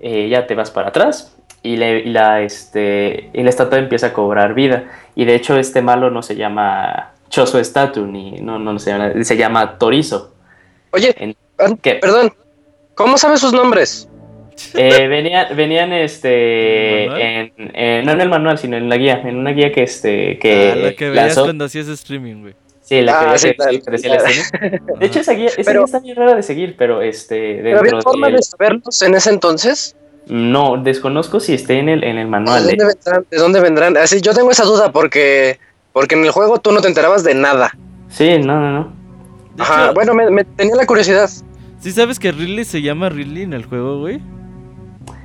Eh, 0.00 0.28
ya 0.28 0.46
te 0.46 0.54
vas 0.54 0.70
para 0.70 0.88
atrás 0.88 1.36
y, 1.62 1.76
la, 1.76 2.42
este, 2.42 3.30
y 3.32 3.42
la 3.42 3.50
estatua 3.50 3.78
empieza 3.78 4.08
a 4.08 4.12
cobrar 4.12 4.54
vida. 4.54 4.84
Y 5.14 5.24
de 5.24 5.34
hecho, 5.34 5.56
este 5.58 5.82
malo 5.82 6.10
no 6.10 6.22
se 6.22 6.36
llama 6.36 7.13
Choso 7.34 7.58
Statue, 7.62 8.06
ni 8.06 8.32
no, 8.40 8.60
no 8.60 8.78
se 8.78 8.90
llama, 8.92 9.12
se 9.24 9.36
llama 9.36 9.76
Torizo. 9.76 10.34
Oye, 10.92 11.12
En- 11.18 11.34
an- 11.58 11.76
¿Qué? 11.78 11.94
perdón, 11.96 12.32
¿cómo 12.94 13.18
sabes 13.18 13.40
sus 13.40 13.52
nombres? 13.52 14.08
Eh, 14.74 15.08
venían, 15.08 15.56
venían 15.56 15.92
este 15.92 17.06
en- 17.06 17.52
no 18.06 18.12
en 18.12 18.20
el 18.20 18.28
manual, 18.28 18.56
sino 18.56 18.76
en 18.76 18.88
la 18.88 18.96
guía, 18.96 19.20
en 19.24 19.36
una 19.36 19.50
guía 19.50 19.72
que 19.72 19.82
este 19.82 20.38
que, 20.38 20.70
Ah, 20.72 20.76
la 20.76 20.94
que 20.94 21.10
veías 21.10 21.26
lanzó. 21.26 21.42
cuando 21.44 21.64
hacías 21.64 21.88
streaming, 21.88 22.42
güey. 22.42 22.54
Sí, 22.82 23.00
la 23.00 23.12
que 23.12 23.18
Ah, 23.18 23.24
veías 23.24 23.40
sí, 23.40 23.48
que- 23.82 23.90
decía. 23.90 24.18
De 25.00 25.06
hecho, 25.06 25.18
esa 25.20 25.32
guía, 25.32 25.46
esa 25.48 25.56
Pero- 25.64 25.80
guía 25.80 25.84
está 25.86 25.98
bien 25.98 26.14
rara 26.16 26.34
de 26.36 26.42
seguir, 26.44 26.76
pero 26.78 27.02
este 27.02 27.58
¿Pero 27.64 27.80
había 27.80 28.00
forma 28.00 28.28
de 28.28 28.40
saberlos 28.42 29.02
en 29.02 29.14
ese 29.16 29.30
entonces? 29.30 29.96
no 30.28 30.76
desconozco 30.82 31.40
si 31.40 31.52
esté 31.54 31.80
en 31.80 31.88
el 31.88 32.04
en 32.04 32.16
el 32.18 32.26
¿De 32.26 32.30
manual. 32.30 32.64
dónde 32.64 32.84
eh. 32.84 32.86
vendrán? 32.86 33.26
¿De 33.28 33.36
dónde 33.38 33.60
vendrán? 33.60 33.96
Así, 33.96 34.20
yo 34.20 34.32
tengo 34.34 34.52
esa 34.52 34.64
duda 34.64 34.92
porque, 34.92 35.58
porque 35.94 36.16
en 36.16 36.24
el 36.24 36.32
juego 36.32 36.58
tú 36.58 36.72
no 36.72 36.80
te 36.82 36.88
enterabas 36.88 37.22
de 37.24 37.34
nada. 37.34 37.70
Sí, 38.08 38.38
no, 38.38 38.60
no, 38.60 38.72
no. 38.72 38.92
Ajá, 39.58 39.84
hecho, 39.86 39.94
bueno, 39.94 40.12
me, 40.12 40.28
me 40.28 40.44
tenía 40.44 40.74
la 40.74 40.86
curiosidad. 40.86 41.30
¿Sí 41.78 41.92
sabes 41.92 42.18
que 42.18 42.32
Ridley 42.32 42.64
se 42.64 42.82
llama 42.82 43.08
Ridley 43.08 43.44
en 43.44 43.52
el 43.52 43.64
juego, 43.64 44.00
güey? 44.00 44.20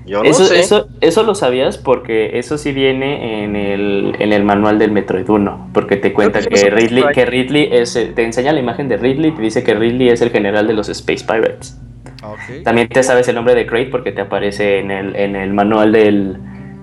Yo 0.06 0.24
no 0.24 0.30
Eso, 0.30 0.46
sé. 0.46 0.60
eso, 0.60 0.88
eso 1.02 1.24
lo 1.24 1.34
sabías 1.34 1.78
porque 1.80 2.38
eso 2.38 2.58
sí 2.60 2.72
viene 2.72 3.44
en 3.44 3.56
el, 3.56 4.16
en 4.20 4.32
el 4.32 4.44
manual 4.44 4.78
del 4.78 4.92
Metroid 4.92 5.28
1, 5.28 5.72
porque 5.74 5.98
te 5.98 6.14
cuenta 6.14 6.42
que 6.42 6.70
Ridley, 6.70 7.04
que 7.14 7.26
Ridley 7.26 7.70
es, 7.72 7.96
eh, 7.96 8.12
te 8.16 8.24
enseña 8.24 8.54
la 8.54 8.60
imagen 8.60 8.88
de 8.88 8.98
Ridley 8.98 9.32
y 9.32 9.36
te 9.36 9.42
dice 9.42 9.64
que 9.64 9.74
Ridley 9.74 10.10
es 10.10 10.22
el 10.22 10.30
general 10.30 10.68
de 10.68 10.74
los 10.74 10.88
Space 10.90 11.26
Pirates. 11.26 11.80
Ok. 12.24 12.64
También 12.64 12.90
te 12.90 13.02
sabes 13.02 13.28
el 13.28 13.36
nombre 13.36 13.56
de 13.56 13.66
Crate 13.66 13.90
porque 13.90 14.12
te 14.12 14.22
aparece 14.22 14.80
en 14.80 14.92
el, 14.92 15.16
en 15.16 15.36
el 15.36 15.54
manual 15.54 15.92
del, 15.92 16.38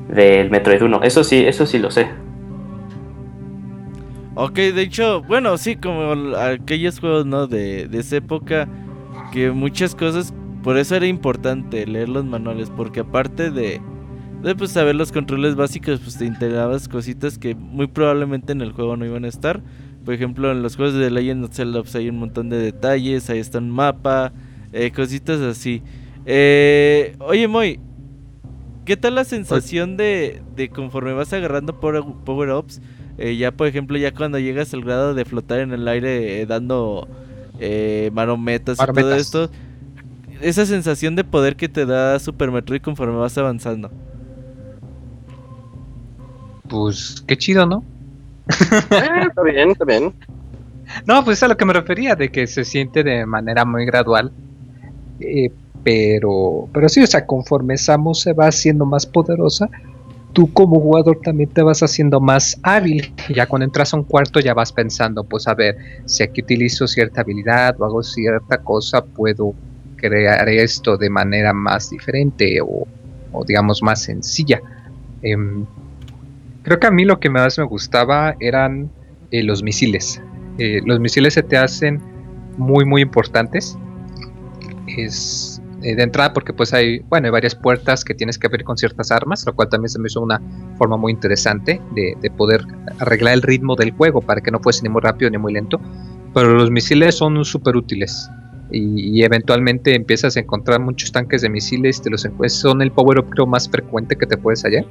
del 0.08 0.50
Metroid 0.50 0.82
1. 0.82 1.02
Eso 1.02 1.24
sí, 1.24 1.44
eso 1.46 1.66
sí 1.66 1.78
lo 1.78 1.90
sé. 1.90 2.08
Ok, 4.38 4.54
de 4.54 4.82
hecho, 4.82 5.22
bueno, 5.22 5.56
sí, 5.56 5.76
como 5.76 6.12
aquellos 6.36 7.00
juegos, 7.00 7.24
¿no? 7.24 7.46
De, 7.46 7.88
de 7.88 7.98
esa 8.00 8.16
época, 8.16 8.68
que 9.32 9.50
muchas 9.50 9.94
cosas, 9.94 10.34
por 10.62 10.76
eso 10.76 10.94
era 10.94 11.06
importante 11.06 11.86
leer 11.86 12.10
los 12.10 12.24
manuales, 12.26 12.70
porque 12.70 13.00
aparte 13.00 13.50
de, 13.50 13.80
de 14.42 14.54
pues, 14.54 14.72
saber 14.72 14.94
los 14.94 15.10
controles 15.10 15.54
básicos, 15.56 16.00
pues 16.00 16.18
te 16.18 16.26
enterabas 16.26 16.86
cositas 16.86 17.38
que 17.38 17.54
muy 17.54 17.86
probablemente 17.86 18.52
en 18.52 18.60
el 18.60 18.72
juego 18.72 18.96
no 18.98 19.06
iban 19.06 19.24
a 19.24 19.28
estar. 19.28 19.62
Por 20.04 20.12
ejemplo, 20.12 20.52
en 20.52 20.62
los 20.62 20.76
juegos 20.76 20.94
de 20.94 21.10
Legend 21.10 21.44
of 21.44 21.54
Zelda 21.54 21.80
pues, 21.80 21.94
hay 21.96 22.10
un 22.10 22.18
montón 22.18 22.50
de 22.50 22.58
detalles, 22.58 23.30
ahí 23.30 23.38
está 23.38 23.58
un 23.58 23.70
mapa, 23.70 24.32
eh, 24.72 24.90
cositas 24.94 25.40
así. 25.40 25.82
Eh, 26.26 27.16
oye, 27.20 27.48
Moy, 27.48 27.80
¿qué 28.84 28.96
tal 28.98 29.14
la 29.14 29.24
sensación 29.24 29.96
de, 29.96 30.42
de 30.54 30.68
conforme 30.68 31.12
vas 31.14 31.32
agarrando 31.32 31.80
power- 31.80 32.04
power-ups? 32.24 32.82
Eh, 33.18 33.36
ya, 33.36 33.50
por 33.50 33.66
ejemplo, 33.66 33.96
ya 33.96 34.12
cuando 34.12 34.38
llegas 34.38 34.74
al 34.74 34.82
grado 34.82 35.14
de 35.14 35.24
flotar 35.24 35.60
en 35.60 35.72
el 35.72 35.88
aire 35.88 36.40
eh, 36.40 36.46
dando 36.46 37.08
eh, 37.58 38.10
marometas 38.12 38.78
y 38.80 38.92
todo 38.92 39.14
esto, 39.14 39.50
esa 40.40 40.66
sensación 40.66 41.16
de 41.16 41.24
poder 41.24 41.56
que 41.56 41.68
te 41.68 41.86
da 41.86 42.18
Super 42.18 42.50
Metroid 42.50 42.82
conforme 42.82 43.16
vas 43.16 43.36
avanzando. 43.38 43.90
Pues 46.68 47.22
qué 47.26 47.36
chido, 47.36 47.64
¿no? 47.64 47.84
Ah, 48.90 49.26
está 49.28 49.42
bien, 49.42 49.70
está 49.70 49.84
bien. 49.84 50.12
No, 51.06 51.24
pues 51.24 51.38
es 51.38 51.42
a 51.42 51.48
lo 51.48 51.56
que 51.56 51.64
me 51.64 51.72
refería, 51.72 52.14
de 52.14 52.30
que 52.30 52.46
se 52.46 52.64
siente 52.64 53.02
de 53.02 53.26
manera 53.26 53.64
muy 53.64 53.84
gradual. 53.86 54.32
Eh, 55.20 55.50
pero, 55.82 56.68
pero 56.72 56.88
sí, 56.88 57.02
o 57.02 57.06
sea, 57.06 57.26
conforme 57.26 57.76
Samus 57.78 58.20
se 58.20 58.32
va 58.32 58.48
haciendo 58.48 58.84
más 58.84 59.06
poderosa, 59.06 59.68
tú 60.36 60.52
como 60.52 60.78
jugador 60.78 61.18
también 61.24 61.48
te 61.48 61.62
vas 61.62 61.82
haciendo 61.82 62.20
más 62.20 62.60
hábil. 62.62 63.10
Ya 63.34 63.46
cuando 63.46 63.64
entras 63.64 63.94
a 63.94 63.96
un 63.96 64.04
cuarto 64.04 64.38
ya 64.38 64.52
vas 64.52 64.70
pensando, 64.70 65.24
pues 65.24 65.48
a 65.48 65.54
ver, 65.54 65.78
si 66.04 66.22
aquí 66.22 66.42
utilizo 66.42 66.86
cierta 66.86 67.22
habilidad 67.22 67.74
o 67.80 67.86
hago 67.86 68.02
cierta 68.02 68.58
cosa, 68.58 69.02
puedo 69.02 69.54
crear 69.96 70.46
esto 70.50 70.98
de 70.98 71.08
manera 71.08 71.54
más 71.54 71.88
diferente 71.88 72.60
o, 72.60 72.86
o 73.32 73.44
digamos 73.46 73.82
más 73.82 74.02
sencilla. 74.02 74.60
Em, 75.22 75.64
creo 76.62 76.78
que 76.78 76.86
a 76.86 76.90
mí 76.90 77.06
lo 77.06 77.18
que 77.18 77.30
más 77.30 77.58
me 77.58 77.64
gustaba 77.64 78.36
eran 78.38 78.90
eh, 79.30 79.42
los 79.42 79.62
misiles. 79.62 80.20
Eh, 80.58 80.82
los 80.84 81.00
misiles 81.00 81.32
se 81.32 81.44
te 81.44 81.56
hacen 81.56 81.98
muy 82.58 82.84
muy 82.84 83.00
importantes. 83.00 83.78
Es, 84.86 85.55
eh, 85.82 85.94
de 85.94 86.02
entrada 86.02 86.32
porque 86.32 86.52
pues 86.52 86.72
hay, 86.72 87.00
bueno, 87.00 87.26
hay 87.26 87.32
varias 87.32 87.54
puertas 87.54 88.04
que 88.04 88.14
tienes 88.14 88.38
que 88.38 88.46
abrir 88.46 88.64
con 88.64 88.76
ciertas 88.76 89.10
armas, 89.10 89.44
lo 89.46 89.54
cual 89.54 89.68
también 89.68 89.90
se 89.90 89.98
me 89.98 90.06
hizo 90.08 90.20
una 90.20 90.40
forma 90.76 90.96
muy 90.96 91.12
interesante 91.12 91.80
de, 91.94 92.14
de 92.20 92.30
poder 92.30 92.64
arreglar 92.98 93.34
el 93.34 93.42
ritmo 93.42 93.76
del 93.76 93.92
juego 93.92 94.20
para 94.20 94.40
que 94.40 94.50
no 94.50 94.60
fuese 94.60 94.82
ni 94.82 94.88
muy 94.88 95.02
rápido 95.02 95.30
ni 95.30 95.38
muy 95.38 95.52
lento. 95.52 95.80
Pero 96.34 96.54
los 96.54 96.70
misiles 96.70 97.14
son 97.14 97.44
súper 97.44 97.76
útiles. 97.76 98.30
Y, 98.70 99.18
y 99.18 99.22
eventualmente 99.22 99.94
empiezas 99.94 100.36
a 100.36 100.40
encontrar 100.40 100.80
muchos 100.80 101.12
tanques 101.12 101.42
de 101.42 101.48
misiles, 101.48 102.02
te 102.02 102.10
los 102.10 102.26
son 102.48 102.82
el 102.82 102.90
power 102.90 103.20
up 103.20 103.46
más 103.46 103.68
frecuente 103.68 104.16
que 104.16 104.26
te 104.26 104.36
puedes 104.36 104.62
hallar. 104.64 104.84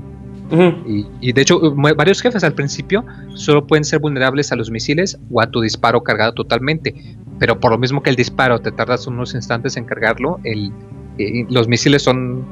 Y, 0.51 1.07
y 1.22 1.34
de 1.34 1.41
hecho, 1.41 1.59
varios 1.73 2.22
jefes 2.22 2.43
al 2.43 2.53
principio 2.53 3.03
solo 3.34 3.65
pueden 3.65 3.84
ser 3.84 3.99
vulnerables 3.99 4.51
a 4.51 4.55
los 4.55 4.69
misiles 4.69 5.17
o 5.31 5.41
a 5.41 5.47
tu 5.47 5.61
disparo 5.61 6.03
cargado 6.03 6.34
totalmente. 6.34 6.93
Pero 7.39 7.59
por 7.59 7.72
lo 7.72 7.77
mismo 7.77 8.01
que 8.01 8.09
el 8.11 8.15
disparo 8.15 8.59
te 8.59 8.72
tardas 8.72 9.07
unos 9.07 9.34
instantes 9.34 9.76
en 9.76 9.85
cargarlo, 9.85 10.39
el, 10.43 10.72
eh, 11.17 11.45
los 11.49 11.67
misiles 11.67 12.03
son, 12.03 12.45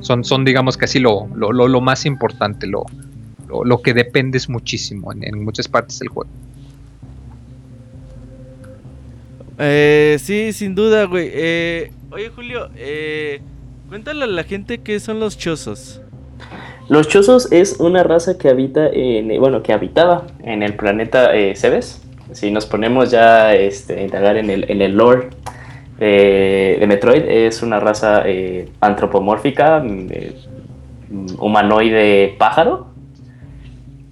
son, 0.00 0.24
son, 0.24 0.44
digamos, 0.44 0.76
casi 0.76 0.98
lo, 0.98 1.28
lo, 1.34 1.52
lo, 1.52 1.68
lo 1.68 1.80
más 1.80 2.04
importante, 2.04 2.66
lo, 2.66 2.84
lo, 3.48 3.64
lo 3.64 3.80
que 3.80 3.94
dependes 3.94 4.48
muchísimo 4.48 5.12
en, 5.12 5.24
en 5.24 5.44
muchas 5.44 5.68
partes 5.68 5.98
del 6.00 6.08
juego. 6.08 6.28
Eh, 9.58 10.18
sí, 10.20 10.52
sin 10.52 10.74
duda, 10.74 11.04
güey. 11.04 11.30
Eh, 11.32 11.92
oye, 12.10 12.28
Julio, 12.28 12.68
eh, 12.74 13.40
cuéntale 13.88 14.24
a 14.24 14.26
la 14.26 14.44
gente 14.44 14.78
qué 14.78 15.00
son 15.00 15.18
los 15.18 15.38
chozos. 15.38 16.02
Los 16.88 17.08
chozos 17.08 17.50
es 17.50 17.80
una 17.80 18.04
raza 18.04 18.38
que 18.38 18.48
habita 18.48 18.86
en, 18.86 19.40
bueno, 19.40 19.62
que 19.62 19.72
habitaba 19.72 20.26
en 20.42 20.62
el 20.62 20.74
planeta 20.74 21.34
eh, 21.34 21.56
Cebes. 21.56 22.06
Si 22.32 22.50
nos 22.50 22.66
ponemos 22.66 23.10
ya 23.10 23.54
este, 23.54 24.00
a 24.00 24.02
indagar 24.02 24.36
en 24.36 24.50
el, 24.50 24.96
lore 24.96 25.30
de, 25.98 26.84
Metroid, 26.86 27.22
es 27.22 27.62
una 27.62 27.80
raza 27.80 28.22
eh, 28.26 28.68
antropomórfica, 28.80 29.80
mm, 29.80 30.06
eh, 30.10 30.36
humanoide 31.38 32.34
pájaro, 32.38 32.88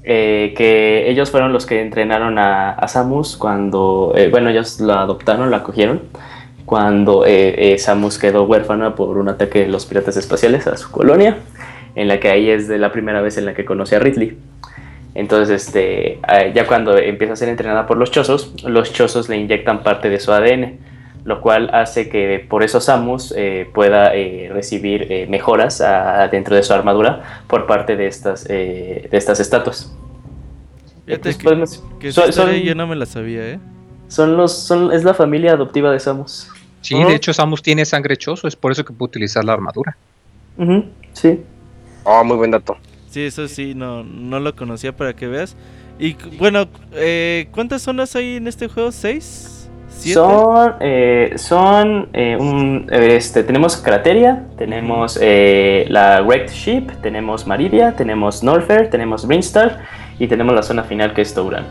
eh, 0.04 0.54
que 0.56 1.10
ellos 1.10 1.30
fueron 1.30 1.52
los 1.52 1.66
que 1.66 1.80
entrenaron 1.80 2.38
a, 2.38 2.86
Samus 2.88 3.36
cuando, 3.36 4.14
bueno, 4.30 4.50
ellos 4.50 4.80
la 4.80 5.02
adoptaron, 5.02 5.50
la 5.50 5.58
acogieron, 5.58 6.02
cuando 6.64 7.24
Samus 7.78 8.18
quedó 8.18 8.44
huérfana 8.44 8.94
por 8.94 9.18
un 9.18 9.28
ataque 9.28 9.60
de 9.60 9.68
los 9.68 9.86
piratas 9.86 10.16
espaciales 10.16 10.66
a 10.66 10.76
su 10.76 10.90
colonia, 10.90 11.38
en 11.94 12.08
la 12.08 12.18
que 12.20 12.28
ahí 12.28 12.50
es 12.50 12.68
de 12.68 12.78
la 12.78 12.90
primera 12.92 13.20
vez 13.22 13.36
en 13.38 13.44
la 13.46 13.54
que 13.54 13.64
conoce 13.64 13.96
a 13.96 13.98
Ridley. 13.98 14.36
Entonces, 15.14 15.66
este, 15.66 16.14
eh, 16.14 16.52
ya 16.54 16.66
cuando 16.66 16.98
empieza 16.98 17.34
a 17.34 17.36
ser 17.36 17.48
entrenada 17.48 17.86
por 17.86 17.96
los 17.96 18.10
chozos, 18.10 18.52
los 18.64 18.92
chozos 18.92 19.28
le 19.28 19.36
inyectan 19.36 19.82
parte 19.84 20.08
de 20.10 20.18
su 20.18 20.32
ADN, 20.32 20.78
lo 21.24 21.40
cual 21.40 21.70
hace 21.72 22.08
que 22.08 22.44
por 22.48 22.62
eso 22.64 22.80
Samus 22.80 23.32
eh, 23.36 23.68
pueda 23.72 24.14
eh, 24.14 24.50
recibir 24.52 25.06
eh, 25.10 25.26
mejoras 25.28 25.80
a- 25.80 26.26
dentro 26.28 26.56
de 26.56 26.62
su 26.64 26.72
armadura 26.74 27.42
por 27.46 27.66
parte 27.66 27.96
de 27.96 28.08
estas, 28.08 28.44
eh, 28.50 29.08
de 29.10 29.16
estas 29.16 29.38
estatuas. 29.40 29.96
Fíjate 31.06 31.22
Pues 31.22 31.36
que, 31.36 31.44
podemos- 31.44 31.84
que 32.00 32.12
son- 32.12 32.50
yo 32.52 32.74
no 32.74 32.86
me 32.86 32.96
la 32.96 33.06
sabía, 33.06 33.46
¿eh? 33.46 33.58
Son 34.08 34.36
los, 34.36 34.52
son, 34.52 34.92
es 34.92 35.04
la 35.04 35.14
familia 35.14 35.52
adoptiva 35.52 35.92
de 35.92 36.00
Samus. 36.00 36.48
Sí, 36.80 37.02
de 37.02 37.14
hecho 37.14 37.32
Samus 37.32 37.62
tiene 37.62 37.84
sangre 37.86 38.16
choso, 38.16 38.46
es 38.48 38.56
por 38.56 38.72
eso 38.72 38.84
que 38.84 38.92
puede 38.92 39.08
utilizar 39.10 39.44
la 39.44 39.54
armadura. 39.54 39.96
Sí. 41.14 41.40
Oh, 42.04 42.22
muy 42.22 42.36
buen 42.36 42.50
dato. 42.50 42.76
Sí, 43.10 43.22
eso 43.22 43.48
sí, 43.48 43.74
no, 43.74 44.04
no 44.04 44.40
lo 44.40 44.54
conocía 44.54 44.94
para 44.94 45.14
que 45.14 45.26
veas. 45.26 45.56
Y 45.98 46.16
bueno, 46.38 46.66
eh, 46.92 47.48
¿cuántas 47.52 47.82
zonas 47.82 48.14
hay 48.16 48.36
en 48.36 48.48
este 48.48 48.68
juego? 48.68 48.90
¿Seis? 48.92 49.70
¿Siete? 49.88 50.14
Son, 50.14 50.74
eh, 50.80 51.32
son 51.36 52.08
eh, 52.12 52.36
un, 52.38 52.86
este, 52.90 53.44
tenemos 53.44 53.76
Crateria, 53.76 54.44
tenemos 54.58 55.18
eh, 55.22 55.86
la 55.88 56.20
Wrecked 56.20 56.52
Ship, 56.52 56.90
tenemos 57.00 57.46
Maridia, 57.46 57.94
tenemos 57.96 58.42
Norfair, 58.42 58.90
tenemos 58.90 59.26
Brinstar 59.26 59.84
y 60.18 60.26
tenemos 60.26 60.54
la 60.54 60.62
zona 60.62 60.82
final 60.82 61.14
que 61.14 61.22
es 61.22 61.32
Touran. 61.32 61.64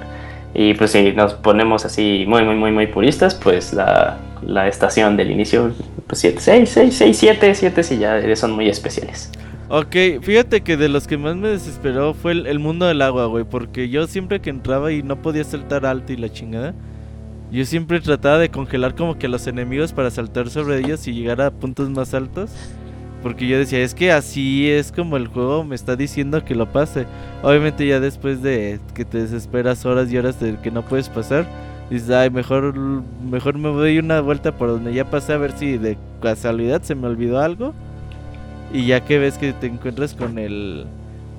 Y 0.54 0.74
pues 0.76 0.92
si 0.92 1.12
nos 1.12 1.34
ponemos 1.34 1.84
así 1.86 2.26
muy, 2.28 2.44
muy, 2.44 2.56
muy, 2.56 2.72
muy 2.72 2.88
puristas, 2.88 3.36
pues 3.36 3.74
la, 3.74 4.18
la 4.42 4.68
estación 4.68 5.18
del 5.18 5.32
inicio, 5.32 5.74
pues 6.08 6.22
7, 6.22 6.38
6, 6.40 6.70
6, 6.70 6.96
6, 6.96 7.18
7, 7.18 7.56
7 7.56 7.84
sí 7.84 7.98
ya 7.98 8.36
son 8.36 8.54
muy 8.54 8.70
especiales. 8.70 9.32
Ok, 9.70 9.96
fíjate 10.22 10.62
que 10.62 10.76
de 10.76 10.90
los 10.90 11.08
que 11.08 11.18
más 11.18 11.36
me 11.38 11.48
desesperó 11.48 12.14
fue 12.14 12.34
el, 12.34 12.60
mundo 12.60 12.86
del 12.86 13.02
agua, 13.02 13.26
güey. 13.28 13.46
Porque 13.46 13.90
yo 13.90 14.08
siempre 14.08 14.42
que 14.42 14.50
entraba 14.50 14.92
y 14.92 15.04
no 15.04 15.22
podía 15.22 15.44
saltar 15.44 15.86
alto 15.86 16.12
y 16.12 16.18
la 16.18 16.30
chingada, 16.30 16.74
yo 17.52 17.66
siempre 17.66 18.02
trataba 18.02 18.40
de 18.40 18.50
congelar 18.50 18.94
como 18.96 19.18
que 19.18 19.28
a 19.28 19.30
los 19.30 19.48
enemigos 19.48 19.94
para 19.94 20.12
saltar 20.12 20.50
sobre 20.50 20.80
ellos 20.80 21.08
y 21.08 21.14
llegar 21.14 21.42
a 21.42 21.52
puntos 21.52 21.90
más 21.90 22.14
altos. 22.14 22.52
Porque 23.24 23.48
yo 23.48 23.58
decía, 23.58 23.80
es 23.80 23.96
que 23.96 24.12
así 24.12 24.70
es 24.70 24.92
como 24.92 25.16
el 25.16 25.28
juego 25.28 25.64
me 25.64 25.76
está 25.76 25.96
diciendo 25.96 26.44
que 26.44 26.56
lo 26.56 26.70
pase. 26.72 27.06
Obviamente 27.42 27.88
ya 27.88 28.02
después 28.02 28.42
de 28.42 28.82
que 28.94 29.06
te 29.06 29.20
desesperas 29.20 29.86
horas 29.86 30.12
y 30.12 30.18
horas 30.18 30.42
de 30.42 30.58
que 30.58 30.72
no 30.72 30.84
puedes 30.84 31.08
pasar, 31.08 31.46
dices, 31.90 32.10
ay, 32.10 32.30
mejor, 32.30 32.76
mejor 32.76 33.58
me 33.58 33.70
doy 33.70 33.98
una 33.98 34.20
vuelta 34.20 34.52
por 34.52 34.68
donde 34.68 34.94
ya 34.94 35.06
pasé 35.10 35.32
a 35.32 35.38
ver 35.38 35.54
si 35.54 35.78
de 35.78 35.98
casualidad 36.22 36.82
se 36.82 36.96
me 36.96 37.08
olvidó 37.08 37.40
algo. 37.40 37.74
Y 38.74 38.88
ya 38.88 39.06
que 39.06 39.20
ves 39.20 39.38
que 39.40 39.54
te 39.54 39.68
encuentras 39.68 40.16
con 40.16 40.40
el 40.40 40.88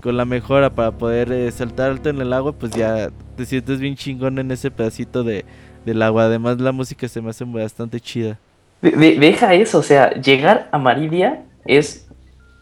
con 0.02 0.16
la 0.19 0.27
mejora 0.27 0.70
para 0.74 0.93
poder 0.98 1.32
eh, 1.32 1.52
saltar 1.52 1.90
alto 1.90 2.11
en 2.11 2.20
el 2.23 2.32
agua, 2.35 2.52
pues 2.55 2.73
ya 2.73 3.11
te 3.36 3.47
sientes 3.47 3.81
bien 3.81 3.97
chingón 3.97 4.39
en 4.39 4.51
ese 4.52 4.70
pedacito 4.70 5.24
de, 5.24 5.47
del 5.86 6.02
agua. 6.02 6.24
Además 6.27 6.61
la 6.61 6.73
música 6.73 7.09
se 7.09 7.23
me 7.23 7.31
hace 7.31 7.44
bastante 7.44 8.01
chida. 8.01 8.39
De- 8.82 8.93
de- 8.93 9.19
deja 9.19 9.55
eso, 9.55 9.78
o 9.78 9.82
sea, 9.82 10.12
llegar 10.15 10.69
a 10.73 10.78
Maridia 10.78 11.44
es 11.65 12.06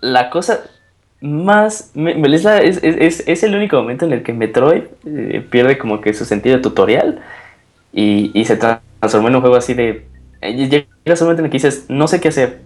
la 0.01 0.31
cosa 0.31 0.61
más... 1.21 1.93
es, 1.97 2.45
es- 2.45 2.81
es- 2.83 3.25
es- 3.29 3.43
el 3.45 3.57
único 3.57 3.77
momento 3.77 4.07
en 4.07 4.13
el 4.13 4.23
que 4.25 4.33
Metroid 4.33 4.85
eh, 5.07 5.47
pierde 5.51 5.79
como 5.79 6.01
que 6.01 6.15
su 6.15 6.25
sentido 6.25 6.61
tutorial 6.61 7.21
y, 7.93 8.31
y 8.39 8.45
se 8.47 8.59
tra- 8.59 8.81
transformó 9.01 9.29
en 9.29 9.37
un 9.37 9.41
juego 9.43 9.57
así 9.57 9.75
de... 9.75 10.07
eh, 10.43 10.55
Llegas 11.05 11.21
a 11.21 11.25
un 11.25 11.29
momento 11.29 11.43
en 11.43 11.47
el 11.47 11.51
que 11.51 11.57
dices, 11.59 11.87
no 11.89 12.09
sé 12.09 12.21
qué 12.21 12.29
hacer. 12.29 12.61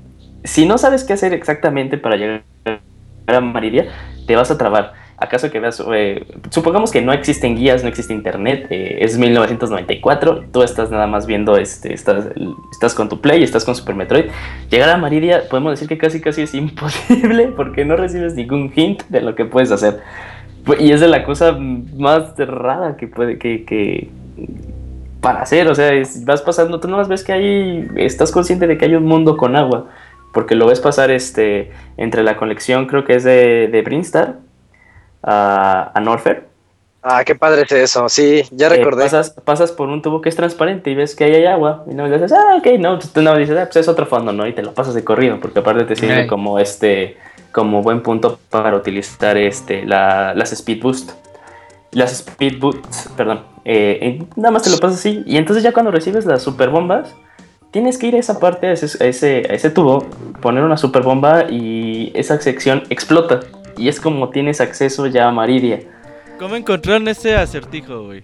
Si 0.47 0.67
no 0.67 0.79
sabes 0.79 1.05
qué 1.05 1.13
hacer 1.13 1.33
exactamente 1.33 1.99
para 1.99 2.17
llegar 2.17 2.43
a 3.27 3.41
Maridia, 3.41 3.87
te 4.27 4.37
vas 4.37 4.51
a 4.51 4.59
trabar. 4.59 4.93
¿Acaso 5.19 5.51
que 5.51 5.61
veas? 5.61 5.83
eh, 5.95 6.27
supongamos 6.51 6.91
que 6.93 7.01
no 7.01 7.13
existen 7.13 7.57
guías, 7.57 7.83
no 7.83 7.89
existe 7.89 8.13
internet, 8.13 8.67
eh, 8.69 8.99
es 9.01 9.17
1994, 9.17 10.45
tú 10.53 10.63
estás 10.63 10.91
nada 10.91 11.07
más 11.07 11.27
viendo, 11.27 11.57
este, 11.57 11.95
estás, 11.95 12.27
estás 12.71 12.95
con 12.95 13.09
tu 13.09 13.21
Play, 13.23 13.43
estás 13.43 13.65
con 13.65 13.75
Super 13.75 13.95
Metroid. 13.95 14.27
Llegar 14.71 14.91
a 14.91 14.99
Maridia, 14.99 15.45
podemos 15.49 15.73
decir 15.73 15.89
que 15.89 15.97
casi 15.97 16.21
casi 16.21 16.43
es 16.43 16.55
imposible 16.63 17.49
porque 17.57 17.85
no 17.87 17.97
recibes 17.97 18.35
ningún 18.35 18.71
hint 18.77 19.05
de 19.09 19.23
lo 19.23 19.35
que 19.35 19.47
puedes 19.47 19.73
hacer. 19.73 20.01
Y 20.79 20.93
es 20.93 21.01
de 21.01 21.09
la 21.09 21.25
cosa 21.25 21.57
más 21.59 22.37
rara 22.37 22.97
que 22.97 23.07
puede 23.07 23.39
que, 23.39 23.65
que 23.65 24.11
para 25.23 25.41
hacer, 25.43 25.67
o 25.69 25.75
sea, 25.75 25.93
es- 25.95 26.25
vas 26.25 26.43
pasando, 26.43 26.79
tú 26.79 26.89
no 26.89 27.03
ves 27.07 27.25
que 27.25 27.33
hay, 27.33 27.89
estás 27.97 28.31
consciente 28.33 28.67
de 28.67 28.77
que 28.77 28.85
hay 28.85 28.95
un 28.95 29.05
mundo 29.05 29.37
con 29.37 29.57
agua, 29.57 29.87
porque 30.37 30.55
lo 30.55 30.67
ves 30.67 30.81
pasar 30.81 31.11
este 31.11 31.71
entre 31.97 32.23
la 32.23 32.37
colección, 32.37 32.87
creo 32.87 33.05
que 33.07 33.15
es 33.15 33.25
de, 33.25 33.69
de 33.73 33.81
Brinstar 33.81 34.35
a, 35.23 35.93
a 35.95 36.01
Norfair. 36.01 36.45
Ah, 37.03 37.25
qué 37.25 37.35
padre 37.35 37.63
es 37.63 37.73
eso. 37.73 38.07
Sí, 38.11 38.43
ya 38.51 38.67
Eh, 38.67 38.77
recordé. 38.77 39.05
pasas, 39.05 39.31
pasas 39.45 39.73
por 39.73 39.89
un 39.89 40.03
tubo 40.03 40.21
que 40.21 40.29
es 40.29 40.37
transparente 40.37 40.91
y 40.91 40.95
ves 40.95 41.15
que 41.15 41.25
ahí 41.25 41.35
hay 41.37 41.47
agua. 41.47 41.85
Y 41.91 41.95
no 41.95 42.11
dices, 42.11 42.33
ah, 42.33 42.57
ok, 42.59 42.67
no, 42.79 42.99
tú 42.99 43.23
no 43.23 43.35
dices, 43.37 43.57
ah, 43.57 43.65
pues 43.65 43.77
es 43.77 43.89
otro 43.89 44.05
fondo, 44.05 44.33
¿no? 44.33 44.47
Y 44.47 44.53
te 44.53 44.63
lo 44.63 44.75
pasas 44.75 44.93
de 44.93 45.05
corrido, 45.05 45.39
porque 45.41 45.61
aparte 45.61 45.85
te 45.85 45.97
sirve 45.97 46.27
como 46.27 46.59
este, 46.59 47.17
como 47.53 47.81
buen 47.83 48.03
punto 48.03 48.39
para 48.51 48.77
utilizar 48.77 49.39
este, 49.39 49.87
la- 49.87 50.35
las 50.35 50.53
speed 50.53 50.83
boost. 50.83 51.13
Las 51.93 52.13
speed 52.13 52.59
boosts, 52.61 53.09
perdón. 53.17 53.41
eh, 53.65 54.19
y 54.37 54.41
nada 54.41 54.51
más 54.51 54.63
te 54.65 54.71
lo 54.71 54.79
pasas 54.79 54.99
así. 54.99 55.23
Y 55.27 55.39
entonces 55.39 55.63
ya 55.65 55.73
cuando 55.73 55.91
recibes 55.91 56.27
las 56.27 56.43
super 56.43 56.69
bombas, 56.71 57.15
tienes 57.77 57.99
que 57.99 58.07
ir 58.07 58.15
a 58.15 58.19
esa 58.21 58.41
parte, 58.41 58.69
a 58.69 58.73
ese, 58.73 59.05
a 59.05 59.07
ese, 59.07 59.47
a 59.51 59.53
ese 59.53 59.69
tubo, 59.69 60.07
poner 60.41 60.65
una 60.65 60.79
super 60.79 61.03
bomba 61.03 61.45
y 61.51 62.11
esa 62.15 62.41
sección 62.41 62.85
explota. 62.89 63.41
Y 63.77 63.89
es 63.89 64.01
como 64.01 64.31
tienes 64.31 64.63
acceso 64.63 65.07
ya 65.09 65.29
a 65.29 65.31
Maridia. 65.31 65.81
¿Cómo 66.39 66.57
encontraron 66.57 67.07
ese 67.07 67.37
acertijo, 67.37 68.05
güey? 68.05 68.23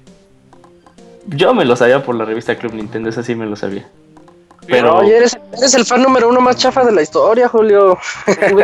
Yo 1.26 1.52
me 1.52 1.66
lo 1.66 1.76
sabía 1.76 2.02
por 2.02 2.14
la 2.14 2.24
revista 2.24 2.54
Club 2.56 2.72
Nintendo, 2.72 3.10
esa 3.10 3.22
sí 3.22 3.34
me 3.34 3.44
lo 3.44 3.54
sabía. 3.54 3.86
Pero, 4.66 4.96
Oye, 4.98 5.16
eres, 5.16 5.36
eres 5.56 5.74
el 5.74 5.84
fan 5.84 6.02
número 6.02 6.28
uno 6.28 6.40
más 6.40 6.56
chafa 6.56 6.84
de 6.84 6.92
la 6.92 7.02
historia, 7.02 7.48
Julio. 7.48 7.98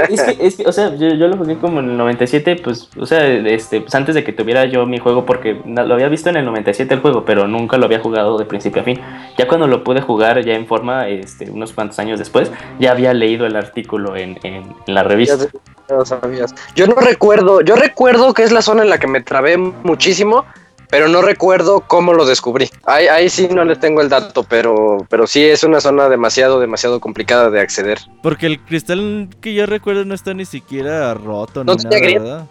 es 0.09 0.23
que, 0.23 0.47
es 0.47 0.57
que, 0.57 0.67
o 0.67 0.73
sea, 0.73 0.95
yo, 0.95 1.09
yo 1.09 1.27
lo 1.27 1.37
jugué 1.37 1.59
como 1.59 1.81
en 1.81 1.91
el 1.91 1.97
97, 1.97 2.57
pues, 2.63 2.89
o 2.99 3.05
sea, 3.05 3.27
este, 3.27 3.81
pues 3.81 3.95
antes 3.97 4.15
de 4.15 4.23
que 4.23 4.33
tuviera 4.33 4.65
yo 4.67 4.87
mi 4.87 4.99
juego, 4.99 5.27
porque 5.27 5.61
lo 5.67 5.93
había 5.95 6.09
visto 6.09 6.31
en 6.31 6.37
el 6.37 6.45
97 6.45 6.95
el 6.95 7.01
juego, 7.01 7.25
pero 7.25 7.49
nunca 7.49 7.77
lo 7.79 7.87
había 7.87 7.99
jugado 8.01 8.39
de 8.39 8.45
principio 8.45 8.83
a 8.83 8.85
fin. 8.85 9.01
Ya 9.37 9.49
cuando 9.49 9.67
lo 9.67 9.83
pude 9.83 10.01
jugar 10.01 10.45
ya 10.45 10.55
en 10.55 10.67
forma, 10.67 11.09
este, 11.09 11.51
unos 11.51 11.73
cuantos 11.73 11.99
años 11.99 12.19
después, 12.19 12.51
ya 12.79 12.93
había 12.93 13.13
leído 13.13 13.45
el 13.47 13.57
artículo 13.57 14.17
en, 14.17 14.39
en, 14.45 14.75
en 14.87 14.95
la 14.95 15.03
revista. 15.03 15.37
te- 15.39 15.59
ya 15.89 15.95
lo 15.97 16.05
sabías. 16.07 16.55
Yo 16.77 16.87
no 16.87 16.95
recuerdo, 16.95 17.61
yo 17.63 17.75
recuerdo 17.75 18.35
que 18.35 18.45
es 18.45 18.53
la 18.53 18.63
zona 18.63 18.83
en 18.83 18.91
la 18.91 18.99
que 18.99 19.07
me 19.09 19.21
trabé 19.23 19.57
muchísimo, 19.57 20.45
pero 20.91 21.09
no 21.09 21.23
recuerdo 21.23 21.85
cómo 21.87 22.13
lo 22.15 22.25
descubrí. 22.25 22.69
Ahí, 22.87 23.07
ahí 23.09 23.29
sí 23.29 23.49
no 23.49 23.65
le 23.65 23.77
tengo 23.77 24.01
el 24.01 24.09
dato, 24.09 24.43
pero, 24.45 25.07
pero 25.11 25.27
sí 25.27 25.45
es 25.45 25.63
una 25.65 25.81
zona 25.81 26.09
demasiado, 26.09 26.61
demasiado 26.61 27.01
complicada 27.01 27.51
de 27.51 27.61
acceder. 27.61 27.99
Porque 28.23 28.47
el 28.47 28.61
cristal 28.65 29.29
que 29.41 29.55
yo 29.55 29.67
recuerdo 29.67 30.05
no 30.05 30.15
está 30.15 30.33
ni 30.35 30.45
siquiera 30.45 31.13
roto 31.15 31.65
No 31.65 31.75
ni 31.75 31.85
tiene 31.85 32.19
nada. 32.19 32.47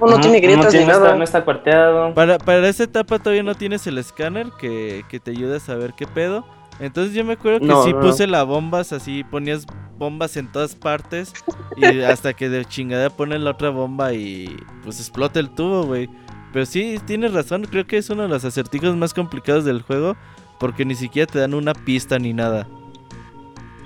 No, 0.00 0.06
no 0.08 0.20
tiene 0.20 0.40
grietas 0.40 0.70
tiene- 0.70 0.86
ni 0.86 0.90
no 0.90 0.92
está- 0.96 1.04
nada. 1.04 1.16
no 1.16 1.24
está 1.24 1.44
cuarteado. 1.44 2.14
Para, 2.14 2.38
para 2.38 2.68
esa 2.68 2.84
etapa 2.84 3.18
todavía 3.18 3.42
no 3.44 3.54
tienes 3.54 3.86
el 3.86 3.98
escáner 3.98 4.48
que, 4.60 5.04
que 5.08 5.20
te 5.20 5.30
ayuda 5.30 5.58
a 5.58 5.60
saber 5.60 5.94
qué 5.94 6.06
pedo. 6.06 6.44
Entonces 6.80 7.14
yo 7.14 7.24
me 7.24 7.34
acuerdo 7.34 7.60
que 7.60 7.66
No, 7.66 7.84
sí 7.84 7.92
no, 7.92 8.00
puse 8.00 8.26
las 8.26 8.44
bombas 8.44 8.92
así, 8.92 9.22
ponías 9.22 9.66
bombas 9.98 10.36
en 10.36 10.50
todas 10.50 10.74
partes 10.74 11.32
y 11.76 12.00
hasta 12.00 12.32
que 12.32 12.48
de 12.48 12.64
chingada 12.64 13.10
pones 13.10 13.40
la 13.40 13.50
otra 13.50 13.68
bomba 13.70 14.12
y 14.14 14.56
pues 14.82 14.98
explota 14.98 15.38
el 15.38 15.50
tubo, 15.50 15.84
güey. 15.84 16.08
Pero 16.52 16.66
sí, 16.66 16.98
tienes 17.06 17.32
razón, 17.32 17.66
creo 17.70 17.86
que 17.86 17.96
es 17.98 18.10
uno 18.10 18.22
de 18.24 18.28
los 18.28 18.44
acertijos 18.44 18.94
más 18.96 19.14
complicados 19.14 19.64
del 19.64 19.82
juego 19.82 20.16
porque 20.60 20.84
ni 20.84 20.94
siquiera 20.94 21.30
te 21.30 21.38
dan 21.38 21.54
una 21.54 21.74
pista 21.74 22.18
ni 22.18 22.32
nada. 22.32 22.68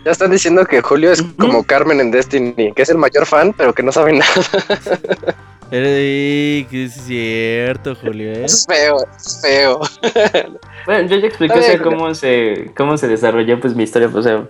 Ya 0.05 0.13
están 0.13 0.31
diciendo 0.31 0.65
que 0.67 0.83
Julio 0.83 1.11
es 1.11 1.23
como 1.39 1.65
Carmen 1.65 2.01
en 2.01 2.11
Destiny, 2.11 2.73
que 2.75 2.83
es 2.83 2.89
el 2.91 2.99
mayor 2.99 3.27
fan, 3.27 3.53
pero 3.57 3.73
que 3.75 3.83
no 3.83 3.91
sabe 3.93 4.13
nada. 4.13 4.33
Ey, 5.73 6.65
que 6.71 6.85
es 6.85 6.93
cierto, 6.95 7.97
Julio, 7.97 8.31
¿eh? 8.31 8.45
Es 8.45 8.65
feo, 8.69 8.99
es 9.17 9.41
feo. 9.43 9.81
Bueno, 10.87 11.09
yo 11.09 11.17
ya 11.17 11.27
expliqué 11.27 11.59
o 11.59 11.63
sea, 11.63 11.83
cómo 11.83 12.15
se 12.15 12.71
cómo 12.77 12.97
se 12.97 13.09
desarrolló 13.09 13.59
pues 13.61 13.75
mi 13.75 13.83
historia, 13.83 14.09
pues, 14.09 14.25
o 14.27 14.29
sea, 14.29 14.45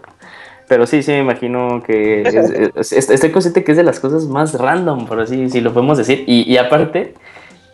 pero 0.68 0.86
sí, 0.86 1.02
sí 1.02 1.12
me 1.12 1.20
imagino 1.20 1.82
que 1.86 2.20
es- 2.20 2.34
es- 2.34 2.92
es- 2.92 3.08
estoy 3.10 3.30
consciente 3.30 3.64
que 3.64 3.70
es 3.70 3.78
de 3.78 3.84
las 3.84 3.98
cosas 3.98 4.26
más 4.26 4.52
random, 4.54 5.06
por 5.06 5.20
así 5.20 5.48
si 5.48 5.62
lo 5.62 5.72
podemos 5.72 5.96
decir. 5.96 6.22
Y, 6.26 6.42
y 6.52 6.58
aparte, 6.58 7.14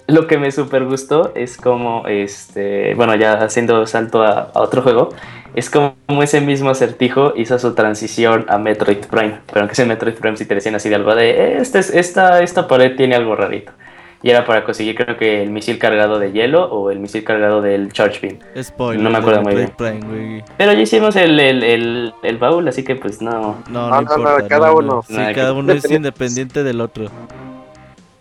lo 0.06 0.26
que 0.26 0.38
me 0.38 0.50
super 0.52 0.84
gustó 0.84 1.32
es 1.34 1.56
como, 1.56 2.06
este, 2.06 2.94
bueno, 2.94 3.14
ya 3.14 3.34
haciendo 3.34 3.86
salto 3.86 4.22
a, 4.22 4.50
a 4.54 4.60
otro 4.60 4.82
juego, 4.82 5.10
es 5.54 5.68
como 5.70 5.94
ese 6.22 6.40
mismo 6.40 6.70
acertijo 6.70 7.34
hizo 7.36 7.58
su 7.58 7.74
transición 7.74 8.46
a 8.48 8.58
Metroid 8.58 8.98
Prime. 9.06 9.38
Pero 9.46 9.60
aunque 9.60 9.72
ese 9.74 9.84
Metroid 9.86 10.14
Prime 10.14 10.36
sí 10.36 10.44
te 10.46 10.54
decían 10.54 10.74
así 10.74 10.88
de 10.88 10.94
algo 10.96 11.14
de, 11.14 11.30
"Eh, 11.30 11.58
este 11.60 11.78
es- 11.78 11.90
esta, 11.94 12.42
esta 12.42 12.66
pared 12.68 12.96
tiene 12.96 13.14
algo 13.14 13.36
rarito. 13.36 13.72
Y 14.24 14.30
era 14.30 14.46
para 14.46 14.62
conseguir 14.62 14.94
creo 14.94 15.16
que 15.16 15.42
el 15.42 15.50
misil 15.50 15.78
cargado 15.80 16.20
de 16.20 16.30
hielo 16.30 16.64
o 16.66 16.92
el 16.92 17.00
misil 17.00 17.24
cargado 17.24 17.60
del 17.60 17.92
Charge 17.92 18.20
Beam. 18.24 18.38
Spoiler. 18.62 19.02
No 19.02 19.10
me 19.10 19.18
acuerdo 19.18 19.42
muy 19.42 19.54
Metroid 19.56 19.76
Prime, 19.98 20.06
güey. 20.06 20.44
Pero 20.56 20.72
ya 20.72 20.80
hicimos 20.80 21.16
el, 21.16 21.40
el, 21.40 21.62
el, 21.64 22.14
el 22.22 22.38
baúl, 22.38 22.66
así 22.68 22.84
que 22.84 22.94
pues 22.94 23.20
no. 23.20 23.62
No, 23.68 23.90
no, 23.90 24.00
No, 24.02 24.16
no, 24.16 24.38
no, 24.38 24.48
cada 24.48 24.68
no, 24.68 24.76
uno. 24.76 24.86
no. 24.96 25.02
Sí, 25.02 25.14
Nada, 25.14 25.34
cada 25.34 25.52
que- 25.52 25.58
uno 25.58 25.72
es 25.72 25.90
independiente 25.90 26.62
del 26.62 26.80
otro. 26.80 27.06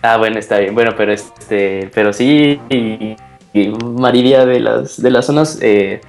Ah, 0.01 0.17
bueno, 0.17 0.39
está 0.39 0.59
bien. 0.59 0.73
Bueno, 0.73 0.93
pero 0.97 1.11
este, 1.13 1.89
pero 1.93 2.11
sí, 2.13 2.59
y, 2.69 3.15
y 3.53 3.67
Maridia 3.69 4.45
de 4.45 4.59
las, 4.59 5.01
de 5.01 5.11
las 5.11 5.25
zonas 5.25 5.59
eh, 5.61 6.01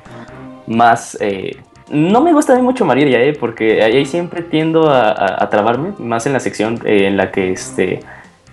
más... 0.66 1.16
eh, 1.20 1.56
no 1.90 2.23
me 2.23 2.32
gusta 2.32 2.56
mucho 2.59 2.86
Maridia, 2.86 3.20
eh, 3.23 3.35
porque 3.39 3.82
ahí 3.82 4.06
siempre 4.06 4.40
tiendo 4.43 4.89
a, 4.90 5.10
a- 5.10 5.44
a 5.44 5.51
trabarme, 5.51 5.93
más 5.98 6.24
en 6.27 6.32
la 6.32 6.40
sección 6.40 6.81
eh, 6.86 7.06
en 7.06 7.19
la 7.19 7.31
que 7.31 7.52
este, 7.52 8.01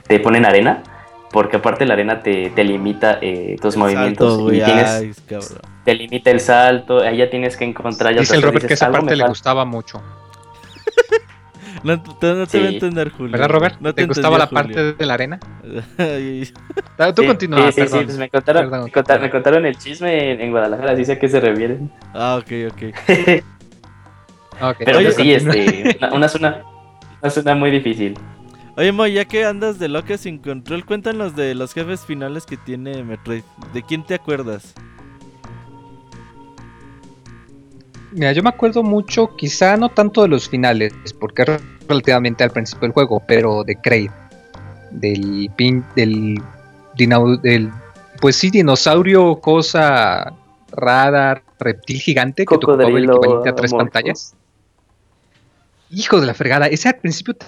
te 0.07 0.19
ponen 0.19 0.45
arena, 0.45 0.83
porque 1.31 1.55
aparte 1.57 1.85
la 1.85 1.93
arena 1.93 2.21
te, 2.21 2.49
te 2.49 2.63
limita 2.65 3.19
eh, 3.21 3.55
tus 3.61 3.77
movimientos 3.77 4.33
Salto, 4.35 4.53
y 4.53 4.61
tienes, 4.61 4.89
ay, 4.89 5.13
te 5.85 5.93
limita 5.93 6.31
el 6.31 6.39
salto, 6.41 6.99
ahí 6.99 7.17
ya 7.17 7.29
tienes 7.29 7.55
que 7.55 7.63
encontrar... 7.63 8.13
ya 8.13 8.19
Dice 8.19 8.35
el 8.35 8.41
Robert 8.41 8.65
que 8.65 8.73
esa 8.73 8.87
"Algo 8.87 8.97
me 8.97 9.01
parte 9.03 9.15
le 9.15 9.21
falta". 9.21 9.29
gustaba 9.29 9.63
mucho. 9.63 10.01
No, 11.83 12.01
te, 12.01 12.33
no 12.33 12.45
te 12.45 12.51
Sí. 12.51 12.59
va 12.59 12.65
a 12.65 12.69
entender, 12.69 13.09
Julio. 13.11 13.31
¿Verdad, 13.31 13.49
Robert? 13.49 13.75
No 13.79 13.93
¿Te 13.93 14.05
gustaba 14.05 14.37
la 14.37 14.49
parte 14.49 14.93
de 14.93 15.05
la 15.05 15.13
arena? 15.13 15.39
Ah, 16.97 17.13
Tú 17.13 17.21
Sí, 17.21 17.27
continúa, 17.27 17.65
sí, 17.67 17.71
sí, 17.71 17.79
perdón. 17.81 17.99
sí, 17.99 18.05
pues 18.05 18.17
me 18.17 18.29
contaron, 18.29 18.63
Perdón. 18.69 18.85
me 18.85 18.91
contaron, 18.91 19.21
me 19.23 19.29
contaron 19.29 19.65
el 19.65 19.77
chisme 19.77 20.31
en, 20.33 20.41
en 20.41 20.51
Guadalajara, 20.51 20.91
así 20.91 21.05
sé 21.05 21.13
a 21.13 21.19
qué 21.19 21.29
se 21.29 21.39
refieren. 21.39 21.89
ah, 22.13 22.39
ok, 22.41 22.73
ok. 22.73 22.93
Ok, 24.61 24.75
Pero 24.83 24.97
Oye, 24.97 25.05
pues 25.13 25.15
sí, 25.15 25.31
continúa. 25.31 25.55
este, 25.55 25.97
una, 26.05 26.13
una 26.15 26.27
zona, 26.27 26.61
una 27.21 27.29
zona 27.31 27.55
muy 27.55 27.71
difícil. 27.71 28.15
Oye, 28.75 28.91
Mo, 28.91 29.07
ya 29.07 29.23
que 29.23 29.45
andas 29.45 29.79
de 29.79 29.87
loca 29.87 30.17
sin 30.17 30.37
control, 30.37 30.85
cuéntanos 30.85 31.33
de 31.35 31.55
los 31.55 31.73
jefes 31.73 32.01
finales 32.05 32.45
que 32.45 32.57
tiene 32.57 33.01
Metroid. 33.05 33.43
¿De 33.73 33.83
quién 33.83 34.03
te 34.05 34.15
acuerdas? 34.15 34.73
Mira, 38.11 38.31
yo 38.31 38.41
me 38.41 38.49
acuerdo 38.49 38.83
mucho, 38.83 39.35
quizá 39.35 39.77
no 39.77 39.89
tanto 39.89 40.23
de 40.23 40.27
los 40.27 40.49
finales, 40.49 40.93
porque 41.19 41.43
es 41.43 41.49
relativamente 41.87 42.43
al 42.43 42.51
principio 42.51 42.81
del 42.81 42.93
juego, 42.93 43.21
pero 43.27 43.63
de 43.63 43.75
Kraid. 43.75 44.11
Del 44.91 45.51
pin, 45.55 45.85
del, 45.95 46.41
pues 48.19 48.35
sí, 48.35 48.49
dinosaurio, 48.49 49.39
cosa 49.39 50.33
rara, 50.71 51.43
reptil 51.59 51.99
gigante 51.99 52.45
que 52.45 52.55
ocupaba 52.55 52.83
el 52.83 53.03
equivalente 53.05 53.49
a 53.49 53.55
tres 53.55 53.73
pantallas. 53.73 54.35
Hijo 55.91 56.19
de 56.19 56.27
la 56.27 56.33
fregada, 56.33 56.67
ese 56.67 56.89
al 56.89 56.95
principio 56.97 57.35
te, 57.35 57.45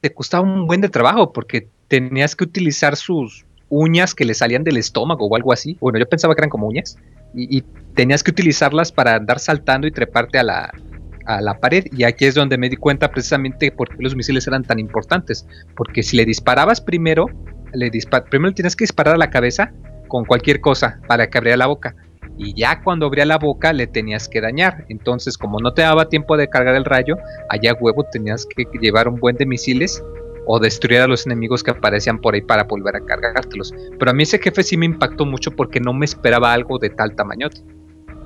te 0.00 0.12
costaba 0.12 0.42
un 0.42 0.66
buen 0.66 0.80
de 0.82 0.88
trabajo 0.88 1.32
porque 1.32 1.68
tenías 1.88 2.36
que 2.36 2.44
utilizar 2.44 2.96
sus 2.96 3.46
uñas 3.68 4.14
que 4.14 4.24
le 4.24 4.34
salían 4.34 4.64
del 4.64 4.76
estómago 4.76 5.26
o 5.26 5.36
algo 5.36 5.52
así. 5.52 5.76
Bueno, 5.80 5.98
yo 5.98 6.08
pensaba 6.08 6.34
que 6.34 6.40
eran 6.40 6.50
como 6.50 6.66
uñas. 6.66 6.98
Y, 7.36 7.64
tenías 7.94 8.22
que 8.22 8.30
utilizarlas 8.30 8.92
para 8.92 9.14
andar 9.14 9.38
saltando 9.38 9.86
y 9.86 9.90
treparte 9.90 10.38
a 10.38 10.42
la, 10.42 10.70
a 11.24 11.40
la 11.40 11.58
pared. 11.58 11.86
Y 11.96 12.04
aquí 12.04 12.26
es 12.26 12.34
donde 12.34 12.58
me 12.58 12.68
di 12.68 12.76
cuenta 12.76 13.10
precisamente 13.10 13.72
por 13.72 13.88
qué 13.88 13.96
los 14.00 14.14
misiles 14.14 14.46
eran 14.46 14.64
tan 14.64 14.78
importantes. 14.78 15.46
Porque 15.74 16.02
si 16.02 16.16
le 16.16 16.26
disparabas 16.26 16.82
primero, 16.82 17.26
le 17.72 17.90
dispa- 17.90 18.24
primero 18.28 18.48
le 18.50 18.54
tienes 18.54 18.76
que 18.76 18.84
disparar 18.84 19.14
a 19.14 19.18
la 19.18 19.30
cabeza 19.30 19.72
con 20.08 20.26
cualquier 20.26 20.60
cosa 20.60 21.00
para 21.08 21.28
que 21.28 21.38
abriera 21.38 21.56
la 21.56 21.66
boca. 21.68 21.96
Y 22.38 22.52
ya 22.54 22.82
cuando 22.82 23.06
abría 23.06 23.24
la 23.24 23.38
boca 23.38 23.72
le 23.72 23.86
tenías 23.86 24.28
que 24.28 24.42
dañar. 24.42 24.84
Entonces, 24.90 25.38
como 25.38 25.58
no 25.58 25.72
te 25.72 25.80
daba 25.80 26.10
tiempo 26.10 26.36
de 26.36 26.48
cargar 26.48 26.74
el 26.74 26.84
rayo, 26.84 27.16
allá 27.48 27.72
huevo 27.80 28.04
tenías 28.12 28.46
que 28.46 28.66
llevar 28.78 29.08
un 29.08 29.16
buen 29.16 29.36
de 29.36 29.46
misiles 29.46 30.02
o 30.46 30.58
destruir 30.60 31.00
a 31.00 31.06
los 31.08 31.26
enemigos 31.26 31.62
que 31.62 31.72
aparecían 31.72 32.18
por 32.20 32.34
ahí 32.34 32.40
para 32.40 32.64
volver 32.64 32.96
a 32.96 33.00
cargártelos. 33.04 33.74
Pero 33.98 34.10
a 34.10 34.14
mí 34.14 34.22
ese 34.22 34.38
jefe 34.38 34.62
sí 34.62 34.76
me 34.76 34.86
impactó 34.86 35.26
mucho 35.26 35.50
porque 35.50 35.80
no 35.80 35.92
me 35.92 36.04
esperaba 36.04 36.52
algo 36.52 36.78
de 36.78 36.90
tal 36.90 37.14
tamañote. 37.16 37.60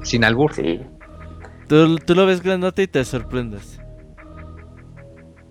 Sin 0.02 0.24
albur. 0.24 0.52
Sí. 0.52 0.80
Tú, 1.66 1.96
tú 1.98 2.14
lo 2.14 2.26
ves 2.26 2.42
grandote 2.42 2.82
y 2.82 2.86
te 2.86 3.04
sorprendes. 3.04 3.80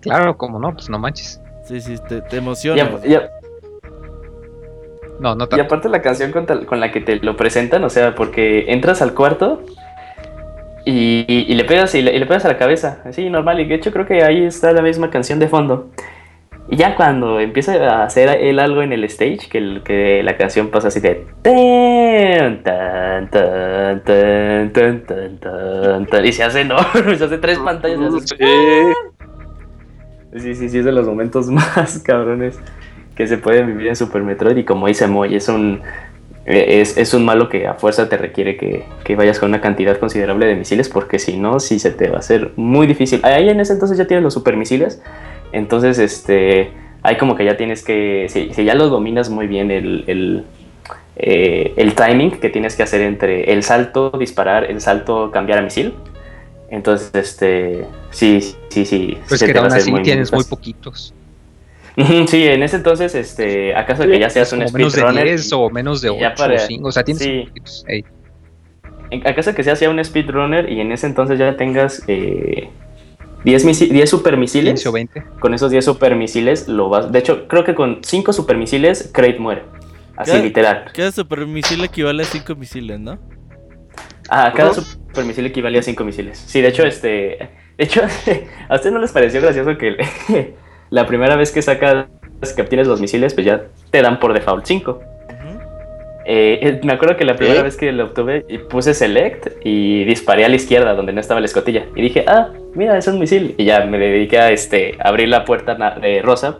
Claro, 0.00 0.36
como 0.36 0.58
no, 0.58 0.72
pues 0.72 0.88
no 0.88 0.98
manches. 0.98 1.40
Sí, 1.64 1.80
sí, 1.80 1.96
te, 2.08 2.22
te 2.22 2.36
Y, 2.36 2.38
emociona. 2.38 2.82
a- 2.82 3.06
y 3.06 3.14
a- 3.14 3.28
No, 5.20 5.34
no 5.34 5.46
y 5.54 5.60
aparte 5.60 5.88
la 5.90 6.00
canción 6.00 6.32
con, 6.32 6.46
tal- 6.46 6.64
con 6.66 6.80
la 6.80 6.90
que 6.90 7.00
te 7.02 7.16
lo 7.16 7.36
presentan, 7.36 7.84
o 7.84 7.90
sea, 7.90 8.14
porque 8.14 8.72
entras 8.72 9.02
al 9.02 9.12
cuarto 9.14 9.62
y, 10.86 11.24
y 11.28 11.54
le 11.54 11.64
pegas 11.64 11.94
y 11.94 12.00
le, 12.02 12.14
y 12.14 12.18
le 12.18 12.24
pegas 12.26 12.46
a 12.46 12.48
la 12.48 12.56
cabeza, 12.56 13.02
así 13.04 13.28
normal. 13.28 13.60
Y 13.60 13.66
de 13.66 13.74
hecho 13.74 13.92
creo 13.92 14.06
que 14.06 14.22
ahí 14.22 14.44
está 14.44 14.72
la 14.72 14.80
misma 14.82 15.10
canción 15.10 15.38
de 15.38 15.48
fondo. 15.48 15.90
Y 16.70 16.76
ya 16.76 16.94
cuando 16.94 17.40
empieza 17.40 17.74
a 17.74 18.04
hacer 18.04 18.28
él 18.28 18.60
algo 18.60 18.80
en 18.82 18.92
el 18.92 19.02
stage, 19.04 19.48
que, 19.50 19.58
el, 19.58 19.82
que 19.82 20.22
la 20.22 20.36
canción 20.36 20.68
pasa 20.68 20.88
así 20.88 21.00
de... 21.00 21.26
Y 26.24 26.32
se 26.32 26.44
hace, 26.44 26.64
¿no? 26.64 26.76
Se 27.18 27.24
hace 27.24 27.38
tres 27.38 27.58
pantallas. 27.58 28.14
Hace... 28.14 28.36
Sí, 30.36 30.54
sí, 30.54 30.68
sí, 30.68 30.78
es 30.78 30.84
de 30.84 30.92
los 30.92 31.08
momentos 31.08 31.46
más 31.50 31.98
cabrones 31.98 32.60
que 33.16 33.26
se 33.26 33.36
pueden 33.36 33.66
vivir 33.66 33.88
en 33.88 33.96
Super 33.96 34.22
Metroid. 34.22 34.56
Y 34.56 34.64
como 34.64 34.86
dice 34.86 35.08
Moy, 35.08 35.34
es 35.34 35.48
un, 35.48 35.80
es, 36.44 36.96
es, 36.96 37.12
un 37.14 37.24
malo 37.24 37.48
que 37.48 37.66
a 37.66 37.74
fuerza 37.74 38.08
te 38.08 38.16
requiere 38.16 38.56
que, 38.56 38.84
que, 39.02 39.16
vayas 39.16 39.40
con 39.40 39.48
una 39.48 39.60
cantidad 39.60 39.98
considerable 39.98 40.46
de 40.46 40.54
misiles, 40.54 40.88
porque 40.88 41.18
si 41.18 41.36
no, 41.36 41.58
sí 41.58 41.80
se 41.80 41.90
te 41.90 42.08
va 42.08 42.16
a 42.16 42.20
hacer 42.20 42.52
muy 42.54 42.86
difícil. 42.86 43.20
Ahí 43.24 43.48
en 43.48 43.58
ese 43.58 43.72
entonces 43.72 43.98
ya 43.98 44.06
tienes 44.06 44.22
los 44.22 44.34
supermisiles, 44.34 45.02
entonces 45.52 45.98
este, 45.98 46.70
hay 47.02 47.16
como 47.16 47.34
que 47.36 47.44
ya 47.44 47.56
tienes 47.56 47.82
que, 47.82 48.26
si, 48.28 48.52
si 48.54 48.64
ya 48.64 48.74
lo 48.74 48.88
dominas 48.88 49.30
muy 49.30 49.46
bien 49.46 49.70
el, 49.70 50.04
el, 50.06 50.44
eh, 51.16 51.72
el 51.76 51.94
timing 51.94 52.32
que 52.32 52.48
tienes 52.50 52.76
que 52.76 52.82
hacer 52.82 53.00
entre 53.02 53.52
el 53.52 53.62
salto, 53.62 54.10
disparar, 54.18 54.64
el 54.70 54.80
salto, 54.80 55.30
cambiar 55.30 55.58
a 55.58 55.62
misil. 55.62 55.94
Entonces, 56.70 57.10
este, 57.14 57.84
sí, 58.10 58.40
sí, 58.68 58.84
sí. 58.84 59.18
Pues 59.28 59.42
que 59.42 59.58
aún 59.58 59.72
así 59.72 59.90
muy, 59.90 60.02
tienes 60.02 60.32
muy 60.32 60.44
poquitos. 60.44 61.12
Sí, 62.28 62.46
en 62.46 62.62
ese 62.62 62.76
entonces, 62.76 63.14
este, 63.16 63.74
acaso 63.74 64.04
que 64.04 64.18
ya 64.18 64.30
seas 64.30 64.52
un 64.52 64.60
Como 64.60 64.72
menos 64.78 64.92
de 64.92 65.00
speedrunner. 65.00 65.24
10 65.26 65.52
o 65.52 65.68
menos 65.70 66.00
de 66.00 66.14
y 66.14 66.20
ya 66.20 66.28
8 66.28 66.36
para- 66.36 66.54
o 66.54 66.58
5. 66.58 66.88
O 66.88 66.92
sea, 66.92 67.02
tienes 67.02 67.22
sí. 67.22 67.44
poquitos. 67.48 67.84
Ey. 67.88 68.04
en- 69.10 69.26
acaso 69.26 69.52
que 69.54 69.64
seas 69.64 69.80
ya 69.80 69.90
un 69.90 70.02
speedrunner 70.02 70.70
y 70.70 70.80
en 70.80 70.92
ese 70.92 71.08
entonces 71.08 71.38
ya 71.38 71.56
tengas 71.56 72.04
eh, 72.06 72.68
10, 73.44 73.64
misi- 73.64 73.88
10 73.90 74.08
supermisiles. 74.10 74.74
15 74.74 74.88
o 74.88 74.92
20. 74.92 75.24
Con 75.40 75.54
esos 75.54 75.70
10 75.70 75.84
supermisiles 75.84 76.68
lo 76.68 76.88
vas. 76.88 77.10
De 77.10 77.18
hecho, 77.18 77.48
creo 77.48 77.64
que 77.64 77.74
con 77.74 78.00
5 78.02 78.32
supermisiles, 78.32 79.10
Kraid 79.12 79.38
muere. 79.38 79.64
Así 80.16 80.36
literal. 80.42 80.84
Cada 80.94 81.12
super 81.12 81.46
misil 81.46 81.82
equivale 81.82 82.22
a 82.22 82.26
5 82.26 82.54
misiles, 82.54 83.00
¿no? 83.00 83.18
Ah, 84.28 84.52
cada 84.54 84.70
¿Cómo? 84.70 84.82
supermisil 84.82 85.46
equivale 85.46 85.78
a 85.78 85.82
5 85.82 86.04
misiles. 86.04 86.38
Sí, 86.38 86.60
de 86.60 86.68
hecho, 86.68 86.84
este. 86.84 87.08
De 87.78 87.84
hecho, 87.84 88.02
¿a 88.68 88.74
usted 88.74 88.90
no 88.90 88.98
les 88.98 89.12
pareció 89.12 89.40
gracioso 89.40 89.78
que 89.78 90.54
la 90.90 91.06
primera 91.06 91.36
vez 91.36 91.50
que 91.52 91.62
sacas 91.62 92.06
que 92.54 92.62
obtienes 92.62 92.86
los 92.86 93.00
misiles, 93.00 93.32
pues 93.34 93.46
ya 93.46 93.64
te 93.90 94.02
dan 94.02 94.20
por 94.20 94.34
default 94.34 94.66
5? 94.66 95.00
Eh, 96.32 96.80
me 96.84 96.92
acuerdo 96.92 97.16
que 97.16 97.24
la 97.24 97.34
primera 97.34 97.58
¿Eh? 97.58 97.64
vez 97.64 97.76
que 97.76 97.90
lo 97.90 98.04
obtuve 98.04 98.42
puse 98.68 98.94
select 98.94 99.48
y 99.64 100.04
disparé 100.04 100.44
a 100.44 100.48
la 100.48 100.54
izquierda 100.54 100.94
donde 100.94 101.12
no 101.12 101.20
estaba 101.20 101.40
la 101.40 101.46
escotilla. 101.46 101.86
Y 101.96 102.02
dije, 102.02 102.24
ah, 102.28 102.50
mira, 102.74 102.96
es 102.96 103.08
un 103.08 103.18
misil. 103.18 103.56
Y 103.58 103.64
ya 103.64 103.84
me 103.84 103.98
dediqué 103.98 104.38
a 104.38 104.52
este, 104.52 104.96
abrir 105.00 105.28
la 105.28 105.44
puerta 105.44 105.74
de 106.00 106.22
Rosa. 106.22 106.58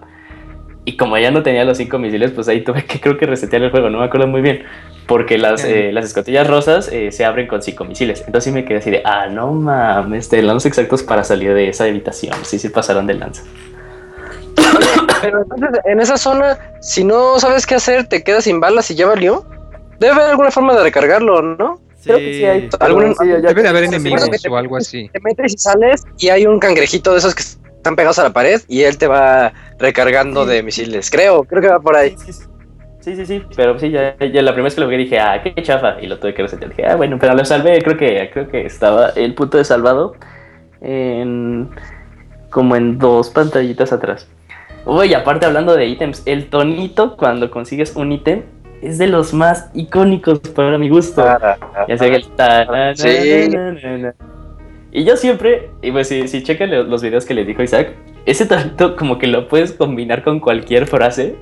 Y 0.85 0.97
como 0.97 1.17
ya 1.19 1.31
no 1.31 1.45
tenía 1.45 1.65
los 1.65 1.77
cinco 1.77 2.01
misiles, 2.01 2.33
pues 2.33 2.49
ahí 2.49 2.63
tuve 2.65 2.85
que 2.85 2.99
creo 2.99 3.17
que 3.17 3.27
resetear 3.27 3.63
el 3.63 3.71
juego, 3.71 3.91
no 3.91 4.01
me 4.01 4.07
acuerdo 4.07 4.27
muy 4.27 4.41
bien. 4.41 4.65
Porque 5.07 5.39
las, 5.39 5.65
eh, 5.65 5.93
las 5.93 6.05
escotillas 6.05 6.49
rosas 6.49 6.89
eh, 6.89 7.13
se 7.13 7.25
abren 7.25 7.47
con 7.47 7.63
cinco 7.63 7.85
misiles. 7.85 8.25
Entonces 8.27 8.45
sí 8.45 8.51
me 8.51 8.65
quedé 8.65 8.79
así 8.79 8.91
de, 8.91 9.03
ah, 9.05 9.29
no 9.29 9.53
mames, 9.53 10.29
te 10.29 10.43
los 10.43 10.67
exactos 10.67 11.05
para 11.05 11.23
salir 11.23 11.55
de 11.55 11.69
esa 11.69 11.85
habitación. 11.85 12.35
Sí, 12.43 12.59
sí 12.59 12.71
pasaron 12.71 13.07
de 13.07 13.15
lanza. 13.15 13.45
Pero 15.23 15.43
entonces, 15.43 15.81
en 15.85 16.01
esa 16.01 16.17
zona, 16.17 16.59
si 16.81 17.05
no 17.05 17.39
sabes 17.39 17.67
qué 17.67 17.77
hacer, 17.77 18.09
te 18.09 18.25
quedas 18.25 18.43
sin 18.43 18.59
balas 18.59 18.91
y 18.91 18.97
ya 18.97 19.07
valió. 19.07 19.45
Debe 20.01 20.13
haber 20.15 20.31
alguna 20.31 20.51
forma 20.51 20.75
de 20.75 20.83
recargarlo, 20.83 21.43
¿no? 21.43 21.79
Creo 22.03 22.17
que 22.19 22.33
sí 22.35 22.45
hay. 22.47 22.69
Algún- 22.81 23.15
sí, 23.15 23.29
ya- 23.29 23.37
Debe 23.37 23.63
de 23.63 23.69
haber 23.69 23.83
Sí, 23.87 23.95
enemigos 23.95 24.23
sí, 24.23 24.39
sí. 24.39 24.49
o 24.49 24.57
algo 24.57 24.77
así. 24.79 25.09
Te 25.13 25.21
metes 25.21 25.53
y 25.53 25.59
sales 25.59 26.03
y 26.19 26.31
hay 26.31 26.47
un 26.47 26.59
cangrejito 26.59 27.13
de 27.13 27.19
esos 27.19 27.35
que 27.35 27.43
están 27.43 27.95
pegados 27.95 28.19
a 28.19 28.23
la 28.25 28.31
pared 28.33 28.61
y 28.69 28.83
él 28.83 28.97
te 28.97 29.07
va 29.07 29.53
recargando 29.79 30.47
de 30.47 30.63
misiles. 30.63 31.11
Creo, 31.11 31.45
creo 31.45 31.61
que 31.63 31.69
va 31.69 31.79
por 31.81 31.97
ahí. 31.97 32.17
Sí, 32.19 32.33
sí, 32.33 32.43
Sí, 33.01 33.17
sí, 33.17 33.25
sí, 33.25 33.43
pero 33.57 33.79
sí, 33.79 33.91
ya, 33.91 34.15
ya 34.19 34.43
la 34.43 34.53
primera 34.53 34.65
vez 34.65 34.75
que 34.75 34.81
lo 34.83 34.87
vi 34.87 34.99
dije, 34.99 35.19
ah, 35.19 35.41
qué 35.43 35.55
chafa, 35.63 35.97
y 36.03 36.07
lo 36.07 36.19
tuve 36.19 36.35
que 36.35 36.43
resetear. 36.43 36.69
Dije, 36.69 36.85
ah, 36.87 36.97
bueno, 36.97 37.17
pero 37.19 37.35
lo 37.35 37.43
salvé, 37.47 37.81
creo 37.81 37.97
que, 37.97 38.29
creo 38.31 38.47
que 38.51 38.67
estaba 38.67 39.09
el 39.17 39.33
punto 39.35 39.57
de 39.57 39.65
salvado 39.65 40.17
en, 40.83 41.71
como 42.51 42.77
en 42.77 42.99
dos 42.99 43.31
pantallitas 43.31 43.93
atrás. 43.95 44.29
Uy, 44.85 45.15
aparte 45.15 45.47
hablando 45.47 45.75
de 45.77 45.87
ítems, 45.87 46.23
el 46.27 46.51
tonito 46.51 47.17
cuando 47.17 47.51
consigues 47.51 47.97
un 47.97 48.13
ítem 48.13 48.43
es 48.83 48.99
de 48.99 49.07
los 49.07 49.33
más 49.35 49.71
icónicos 49.75 50.39
para 50.41 50.79
mi 50.79 50.89
gusto. 50.89 51.25
Ya 51.89 51.97
que 51.97 52.15
el 52.15 52.29
ta- 52.31 52.65
na- 52.65 52.95
Sí. 52.97 53.49
na- 53.53 53.73
na- 53.73 53.81
na- 53.83 53.99
na. 53.99 54.15
Y 54.93 55.05
yo 55.05 55.17
siempre, 55.17 55.71
y 55.83 55.93
pues 55.93 56.09
si, 56.09 56.27
si 56.29 56.43
checan 56.43 56.71
lo- 56.71 56.83
los 56.85 57.03
videos 57.03 57.25
que 57.25 57.35
les 57.35 57.47
dijo 57.47 57.63
Isaac, 57.63 57.93
ese 58.27 58.47
tonito 58.47 58.97
como 58.97 59.19
que 59.19 59.27
lo 59.29 59.47
puedes 59.49 59.73
combinar 59.73 60.23
con 60.25 60.41
cualquier 60.41 60.87
frase 60.87 61.37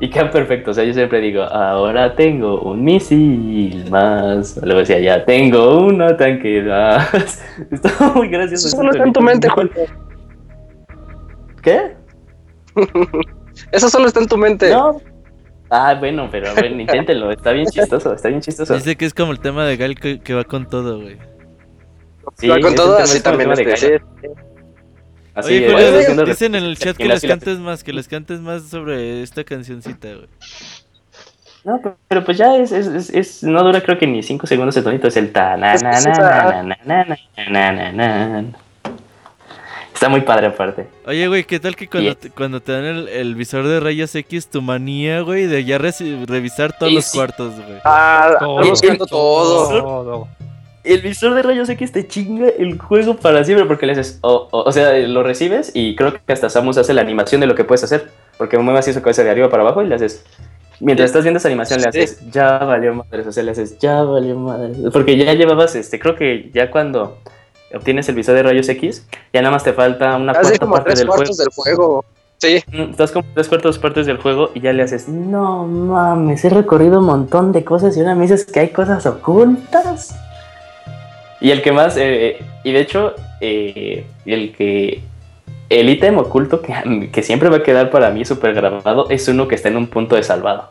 y 0.00 0.08
queda 0.10 0.30
perfecto. 0.30 0.70
O 0.70 0.74
sea, 0.74 0.84
yo 0.84 0.94
siempre 0.94 1.20
digo, 1.20 1.42
ahora 1.42 2.14
tengo 2.14 2.60
un 2.60 2.84
misil 2.84 3.84
más. 3.90 4.58
Luego 4.62 4.80
decía, 4.80 4.98
ya 4.98 5.24
tengo 5.24 5.80
un 5.86 5.98
tanque 6.16 6.62
más. 6.62 7.42
Está 7.70 8.12
muy 8.14 8.28
gracioso. 8.28 8.68
Eso 8.68 8.76
solo 8.76 8.90
está 8.92 9.04
en 9.04 9.12
tu 9.12 9.20
mente, 9.20 9.48
Juan. 9.48 9.70
¿Qué? 11.62 11.96
Eso 13.72 13.88
solo 13.88 14.06
está 14.06 14.20
en 14.20 14.26
tu 14.28 14.36
mente. 14.36 14.70
No. 14.70 15.00
Ah, 15.70 15.94
bueno, 15.98 16.28
pero 16.30 16.54
bueno, 16.54 16.80
inténtenlo. 16.80 17.30
Está 17.30 17.52
bien 17.52 17.66
chistoso, 17.66 18.14
está 18.14 18.28
bien 18.28 18.40
chistoso. 18.40 18.74
Dice 18.74 18.96
que 18.96 19.04
es 19.04 19.14
como 19.14 19.32
el 19.32 19.40
tema 19.40 19.64
de 19.64 19.76
Gal 19.76 19.94
que, 19.98 20.20
que 20.20 20.34
va 20.34 20.44
con 20.44 20.68
todo, 20.68 21.00
güey. 21.00 21.16
Sí, 22.36 22.48
Va 22.48 22.58
con 22.60 22.70
es 22.70 22.76
todo, 22.76 22.98
así 22.98 23.16
es 23.18 23.22
también. 23.22 23.50
tema 23.52 23.68
de 23.68 23.72
Este, 23.74 23.98
sí. 23.98 24.28
Así 25.34 25.64
Oye, 25.66 26.00
es, 26.00 26.24
dicen 26.26 26.54
en 26.54 26.64
el 26.64 26.78
chat 26.78 26.96
que 26.96 27.06
les 27.06 27.20
cantes 27.22 27.58
más, 27.58 27.84
que 27.84 27.92
les 27.92 28.08
cantes 28.08 28.40
más 28.40 28.62
sobre 28.68 29.22
esta 29.22 29.44
cancioncita, 29.44 30.08
güey. 30.14 30.28
No, 31.64 31.78
pero, 31.82 31.96
pero 32.08 32.24
pues 32.24 32.38
ya 32.38 32.56
es, 32.56 32.72
es, 32.72 32.86
es, 32.86 33.10
es- 33.10 33.42
no 33.42 33.62
dura 33.62 33.80
creo 33.82 33.98
que 33.98 34.06
ni 34.06 34.22
5 34.22 34.46
segundos 34.46 34.76
el 34.76 34.84
tonito, 34.84 35.08
es 35.08 35.16
el 35.16 35.32
ta 35.32 35.56
na 35.56 35.74
Es 35.74 35.82
na 35.82 35.90
na 36.00 36.62
na 36.62 36.62
na 36.62 36.76
na 36.84 37.16
na 37.50 37.72
na 37.72 37.92
na 37.92 38.42
na. 38.42 38.58
Está 39.96 40.10
muy 40.10 40.20
padre 40.20 40.48
aparte. 40.48 40.86
Oye, 41.06 41.26
güey, 41.26 41.44
¿qué 41.44 41.58
tal 41.58 41.74
que 41.74 41.88
cuando, 41.88 42.14
te, 42.14 42.28
cuando 42.28 42.60
te 42.60 42.70
dan 42.72 42.84
el, 42.84 43.08
el 43.08 43.34
visor 43.34 43.66
de 43.66 43.80
rayos 43.80 44.14
X, 44.14 44.46
tu 44.48 44.60
manía, 44.60 45.22
güey, 45.22 45.46
de 45.46 45.64
ya 45.64 45.78
revisar 45.78 46.76
todos 46.76 46.92
Y 46.92 46.96
los 46.96 47.06
sí. 47.06 47.16
cuartos, 47.16 47.54
güey? 47.54 47.78
Ah, 47.82 48.36
Todo. 48.38 48.60
estamos 48.60 48.82
viendo 48.82 49.06
todo. 49.06 49.68
Todo. 49.80 50.28
El 50.84 51.00
visor 51.00 51.32
de 51.32 51.42
rayos 51.42 51.70
X 51.70 51.92
te 51.92 52.06
chinga 52.06 52.48
el 52.58 52.78
juego 52.78 53.16
para 53.16 53.42
siempre 53.42 53.64
porque 53.64 53.86
le 53.86 53.92
haces, 53.92 54.18
o, 54.20 54.48
o, 54.52 54.64
o 54.68 54.70
sea, 54.72 54.92
lo 54.98 55.22
recibes 55.22 55.72
y 55.74 55.96
creo 55.96 56.12
que 56.12 56.32
hasta 56.32 56.50
Samus 56.50 56.76
hace 56.76 56.92
la 56.92 57.00
animación 57.00 57.40
de 57.40 57.46
lo 57.46 57.54
que 57.54 57.64
puedes 57.64 57.82
hacer. 57.82 58.10
Porque 58.36 58.58
mueve 58.58 58.78
así 58.80 58.92
su 58.92 59.00
cabeza 59.00 59.24
de 59.24 59.30
arriba 59.30 59.48
para 59.48 59.62
abajo 59.62 59.80
y 59.82 59.86
le 59.88 59.94
haces. 59.94 60.26
Mientras 60.78 61.08
estás 61.08 61.22
viendo 61.24 61.38
esa 61.38 61.48
animación 61.48 61.80
le 61.80 61.90
Sí. 61.90 62.00
haces, 62.00 62.30
ya 62.30 62.58
valió 62.58 62.94
madres, 62.94 63.26
o 63.26 63.32
sea, 63.32 63.42
le 63.42 63.52
haces, 63.52 63.78
ya 63.78 64.02
valió 64.02 64.36
madres. 64.36 64.76
Porque 64.92 65.16
ya 65.16 65.32
llevabas, 65.32 65.74
este, 65.74 65.98
creo 65.98 66.14
que 66.16 66.50
ya 66.52 66.70
cuando 66.70 67.18
obtienes 67.76 68.08
el 68.08 68.14
visor 68.14 68.34
de 68.34 68.42
rayos 68.42 68.68
X, 68.68 69.06
ya 69.32 69.42
nada 69.42 69.52
más 69.52 69.64
te 69.64 69.72
falta 69.72 70.16
una 70.16 70.32
Hace 70.32 70.42
cuarta 70.42 70.58
como 70.58 70.72
parte 70.74 70.90
tres 70.90 70.98
del 71.00 71.08
juego. 71.08 71.16
cuartos 71.16 71.36
del 71.38 71.48
juego. 71.54 72.04
Sí. 72.38 72.62
Mm, 72.70 72.90
Estás 72.90 73.12
como 73.12 73.26
tres 73.32 73.48
cuartos 73.48 73.78
partes 73.78 74.06
del 74.06 74.18
juego 74.18 74.50
y 74.54 74.60
ya 74.60 74.72
le 74.72 74.82
haces, 74.82 75.08
no 75.08 75.66
mames, 75.66 76.44
he 76.44 76.50
recorrido 76.50 76.98
un 76.98 77.06
montón 77.06 77.52
de 77.52 77.64
cosas 77.64 77.96
y 77.96 78.00
ahora 78.00 78.14
me 78.14 78.22
dices 78.22 78.44
que 78.44 78.60
hay 78.60 78.68
cosas 78.68 79.06
ocultas. 79.06 80.14
Y 81.40 81.50
el 81.50 81.62
que 81.62 81.72
más, 81.72 81.96
eh, 81.98 82.38
y 82.64 82.72
de 82.72 82.80
hecho, 82.80 83.14
eh, 83.40 84.06
el 84.24 84.54
que, 84.54 85.02
el 85.68 85.88
ítem 85.88 86.18
oculto 86.18 86.60
que, 86.62 87.08
que 87.12 87.22
siempre 87.22 87.48
va 87.48 87.58
a 87.58 87.62
quedar 87.62 87.90
para 87.90 88.10
mí 88.10 88.24
súper 88.24 88.54
grabado 88.54 89.08
es 89.10 89.28
uno 89.28 89.48
que 89.48 89.54
está 89.54 89.68
en 89.68 89.76
un 89.76 89.86
punto 89.86 90.16
de 90.16 90.22
salvado. 90.22 90.70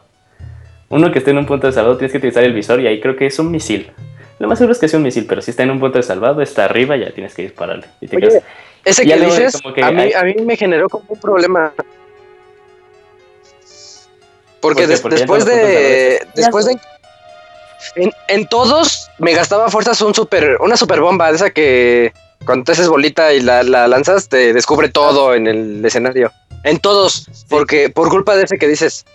Uno 0.89 1.11
que 1.11 1.17
está 1.19 1.31
en 1.31 1.39
un 1.39 1.45
punto 1.47 1.65
de 1.67 1.73
salvado 1.73 1.97
tienes 1.97 2.11
que 2.11 2.19
utilizar 2.19 2.43
el 2.43 2.53
visor 2.53 2.79
y 2.79 2.87
ahí 2.87 3.01
creo 3.01 3.15
que 3.15 3.25
es 3.25 3.39
un 3.39 3.49
misil. 3.51 3.91
Lo 4.39 4.47
más 4.47 4.57
seguro 4.57 4.73
es 4.73 4.79
que 4.79 4.87
sea 4.87 4.97
un 4.97 5.03
misil, 5.03 5.25
pero 5.27 5.41
si 5.41 5.51
está 5.51 5.63
en 5.63 5.71
un 5.71 5.79
punto 5.79 5.97
de 5.97 6.03
salvado, 6.03 6.41
está 6.41 6.65
arriba, 6.65 6.97
ya 6.97 7.11
tienes 7.11 7.33
que 7.33 7.43
dispararle. 7.43 7.85
Y 8.01 8.07
te 8.07 8.17
Oye, 8.17 8.27
quedas- 8.29 8.43
Ese 8.83 9.03
que 9.03 9.15
luego 9.15 9.33
dices, 9.33 9.61
como 9.61 9.73
que 9.73 9.81
a, 9.83 9.91
mí, 9.91 10.01
hay- 10.01 10.13
a 10.13 10.23
mí 10.23 10.35
me 10.43 10.57
generó 10.57 10.89
como 10.89 11.05
un 11.07 11.19
problema. 11.19 11.73
Porque 14.61 14.61
¿Por 14.61 14.75
qué? 14.75 14.87
des- 14.87 15.01
Porque 15.01 15.15
ya 15.17 15.21
después 15.21 15.45
de 15.45 15.55
veces. 15.55 16.27
Después 16.35 16.65
de. 16.65 16.77
En, 17.95 18.11
en 18.29 18.47
todos 18.47 19.09
me 19.19 19.33
gastaba 19.33 19.69
fuerzas 19.69 20.01
un 20.01 20.13
super, 20.15 20.57
una 20.59 20.75
super 20.75 20.99
bomba, 21.01 21.29
de 21.29 21.35
esa 21.35 21.49
que 21.51 22.13
cuando 22.45 22.65
te 22.65 22.71
haces 22.71 22.87
bolita 22.89 23.31
y 23.33 23.41
la, 23.41 23.63
la 23.63 23.87
lanzas, 23.87 24.27
te 24.27 24.53
descubre 24.53 24.89
todo 24.89 25.35
en 25.35 25.47
el 25.47 25.85
escenario. 25.85 26.31
En 26.63 26.79
todos, 26.79 27.27
porque 27.47 27.89
por 27.89 28.09
culpa 28.09 28.35
de 28.35 28.43
ese 28.43 28.57
que 28.57 28.67
dices. 28.67 29.05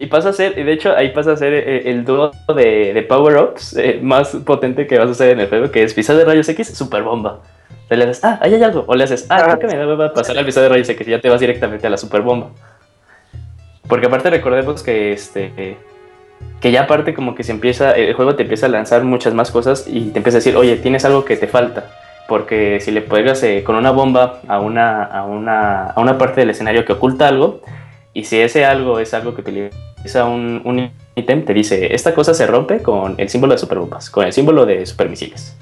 Y 0.00 0.06
pasa 0.06 0.28
a 0.28 0.32
ser, 0.32 0.54
de 0.54 0.72
hecho 0.72 0.94
ahí 0.96 1.08
pasa 1.08 1.32
a 1.32 1.36
ser 1.36 1.52
eh, 1.52 1.90
el 1.90 2.04
dúo 2.04 2.30
de, 2.54 2.92
de 2.94 3.02
power-ups 3.02 3.76
eh, 3.76 3.98
más 4.00 4.28
potente 4.44 4.86
que 4.86 4.96
vas 4.96 5.08
a 5.08 5.12
hacer 5.12 5.30
en 5.30 5.40
el 5.40 5.48
juego, 5.48 5.72
que 5.72 5.82
es 5.82 5.92
pisar 5.92 6.16
de 6.16 6.24
rayos 6.24 6.48
X, 6.48 6.68
super 6.68 7.02
bomba. 7.02 7.40
Le 7.90 8.04
haces, 8.04 8.22
ah, 8.22 8.38
ahí 8.40 8.54
hay 8.54 8.62
algo. 8.62 8.84
O 8.86 8.94
le 8.94 9.04
haces, 9.04 9.26
ah, 9.28 9.56
creo 9.58 9.58
que 9.58 9.76
me 9.76 9.84
va 9.84 10.06
a 10.06 10.12
pasar 10.12 10.38
al 10.38 10.44
pisar 10.44 10.62
de 10.62 10.68
rayos 10.68 10.88
X 10.88 11.08
y 11.08 11.10
ya 11.10 11.20
te 11.20 11.28
vas 11.28 11.40
directamente 11.40 11.86
a 11.86 11.90
la 11.90 11.96
super 11.96 12.22
bomba. 12.22 12.50
Porque 13.88 14.06
aparte 14.06 14.30
recordemos 14.30 14.82
que 14.82 15.12
este 15.12 15.76
que 16.60 16.70
ya 16.70 16.82
aparte 16.82 17.14
como 17.14 17.34
que 17.34 17.42
se 17.42 17.50
empieza, 17.50 17.92
el 17.92 18.14
juego 18.14 18.36
te 18.36 18.42
empieza 18.42 18.66
a 18.66 18.68
lanzar 18.68 19.02
muchas 19.02 19.34
más 19.34 19.50
cosas 19.50 19.86
y 19.88 20.10
te 20.10 20.18
empieza 20.18 20.36
a 20.36 20.40
decir, 20.40 20.56
oye, 20.56 20.76
tienes 20.76 21.04
algo 21.04 21.24
que 21.24 21.36
te 21.36 21.48
falta. 21.48 21.86
Porque 22.28 22.78
si 22.80 22.92
le 22.92 23.00
pegas 23.00 23.42
eh, 23.42 23.64
con 23.64 23.74
una 23.74 23.90
bomba 23.90 24.42
a 24.46 24.60
una, 24.60 25.02
a, 25.02 25.24
una, 25.24 25.86
a 25.86 26.00
una 26.00 26.18
parte 26.18 26.42
del 26.42 26.50
escenario 26.50 26.84
que 26.84 26.92
oculta 26.92 27.26
algo, 27.26 27.62
y 28.12 28.24
si 28.24 28.38
ese 28.38 28.64
algo 28.64 29.00
es 29.00 29.14
algo 29.14 29.34
que 29.34 29.40
utiliza 29.40 29.76
un, 30.14 30.62
un 30.64 30.90
ítem, 31.14 31.44
te 31.44 31.52
dice, 31.52 31.94
esta 31.94 32.14
cosa 32.14 32.34
se 32.34 32.46
rompe 32.46 32.82
con 32.82 33.14
el 33.18 33.28
símbolo 33.28 33.54
de 33.54 33.58
superbombas, 33.58 34.10
con 34.10 34.24
el 34.24 34.32
símbolo 34.32 34.64
de 34.66 34.86
supermisiles. 34.86 35.54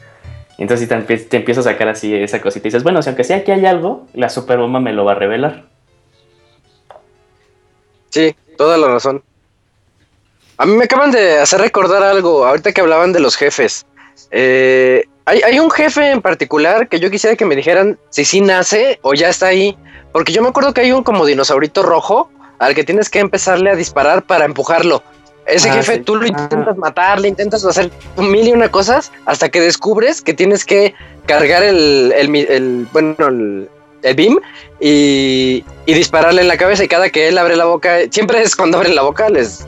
Entonces 0.59 0.89
te, 0.89 1.17
te 1.19 1.37
empieza 1.37 1.61
a 1.61 1.65
sacar 1.65 1.89
así 1.89 2.15
esa 2.15 2.41
cosita 2.41 2.67
y 2.67 2.71
dices, 2.71 2.83
bueno, 2.83 3.03
si 3.03 3.09
aunque 3.09 3.25
sea 3.25 3.45
que 3.45 3.53
hay 3.53 3.67
algo, 3.67 4.07
la 4.15 4.29
superbomba 4.29 4.81
me 4.81 4.93
lo 4.93 5.05
va 5.05 5.13
a 5.13 5.17
revelar. 5.17 5.65
Sí, 8.11 8.35
toda 8.57 8.79
la 8.79 8.89
razón. 8.89 9.23
A 10.59 10.65
mí 10.65 10.73
me 10.75 10.85
acaban 10.85 11.11
de 11.11 11.39
hacer 11.39 11.61
recordar 11.61 12.03
algo, 12.03 12.47
ahorita 12.47 12.73
que 12.73 12.81
hablaban 12.81 13.13
de 13.13 13.21
los 13.21 13.37
jefes. 13.37 13.85
Eh, 14.31 15.05
hay, 15.27 15.43
hay 15.43 15.59
un 15.59 15.71
jefe 15.71 16.11
en 16.11 16.23
particular 16.23 16.89
que 16.89 16.99
yo 16.99 17.11
quisiera 17.11 17.37
que 17.37 17.45
me 17.45 17.57
dijeran 17.57 17.99
si 18.09 18.25
sí 18.25 18.41
nace 18.41 18.99
o 19.03 19.13
ya 19.13 19.29
está 19.29 19.49
ahí. 19.49 19.77
Porque 20.13 20.33
yo 20.33 20.41
me 20.41 20.49
acuerdo 20.49 20.73
que 20.73 20.81
hay 20.81 20.93
un 20.93 21.03
como 21.03 21.27
dinosaurito 21.27 21.83
rojo 21.83 22.31
al 22.59 22.74
que 22.74 22.85
tienes 22.85 23.09
que 23.11 23.19
empezarle 23.20 23.70
a 23.70 23.74
disparar 23.77 24.23
para 24.23 24.45
empujarlo. 24.45 25.03
Ese 25.47 25.70
Ah, 25.70 25.74
jefe 25.74 25.95
sí. 25.97 26.01
tú 26.01 26.16
lo 26.16 26.24
Ah. 26.24 26.28
intentas 26.28 26.77
matar, 26.77 27.20
le 27.20 27.28
intentas 27.28 27.65
hacer 27.65 27.91
mil 28.16 28.49
y 28.49 28.53
una 28.53 28.69
cosas 28.70 29.12
hasta 29.27 29.49
que 29.49 29.61
descubres 29.61 30.20
que 30.20 30.35
tienes 30.35 30.65
que 30.65 30.95
cargar 31.27 31.62
el, 31.62 32.12
el, 32.16 32.35
el- 32.35 32.89
bueno, 32.93 33.15
el, 33.28 33.69
el 34.03 34.15
beam 34.16 34.39
y, 34.81 35.65
y 35.87 35.95
dispararle 35.95 36.43
en 36.43 36.49
la 36.49 36.57
cabeza 36.57 36.83
y 36.85 36.89
cada 36.89 37.11
que 37.11 37.28
él 37.28 37.39
abre 37.39 37.55
la 37.57 37.65
boca, 37.65 37.99
siempre 38.11 38.43
es 38.43 38.57
cuando 38.57 38.78
abren 38.78 38.95
la 38.97 39.03
boca, 39.03 39.28
les, 39.28 39.66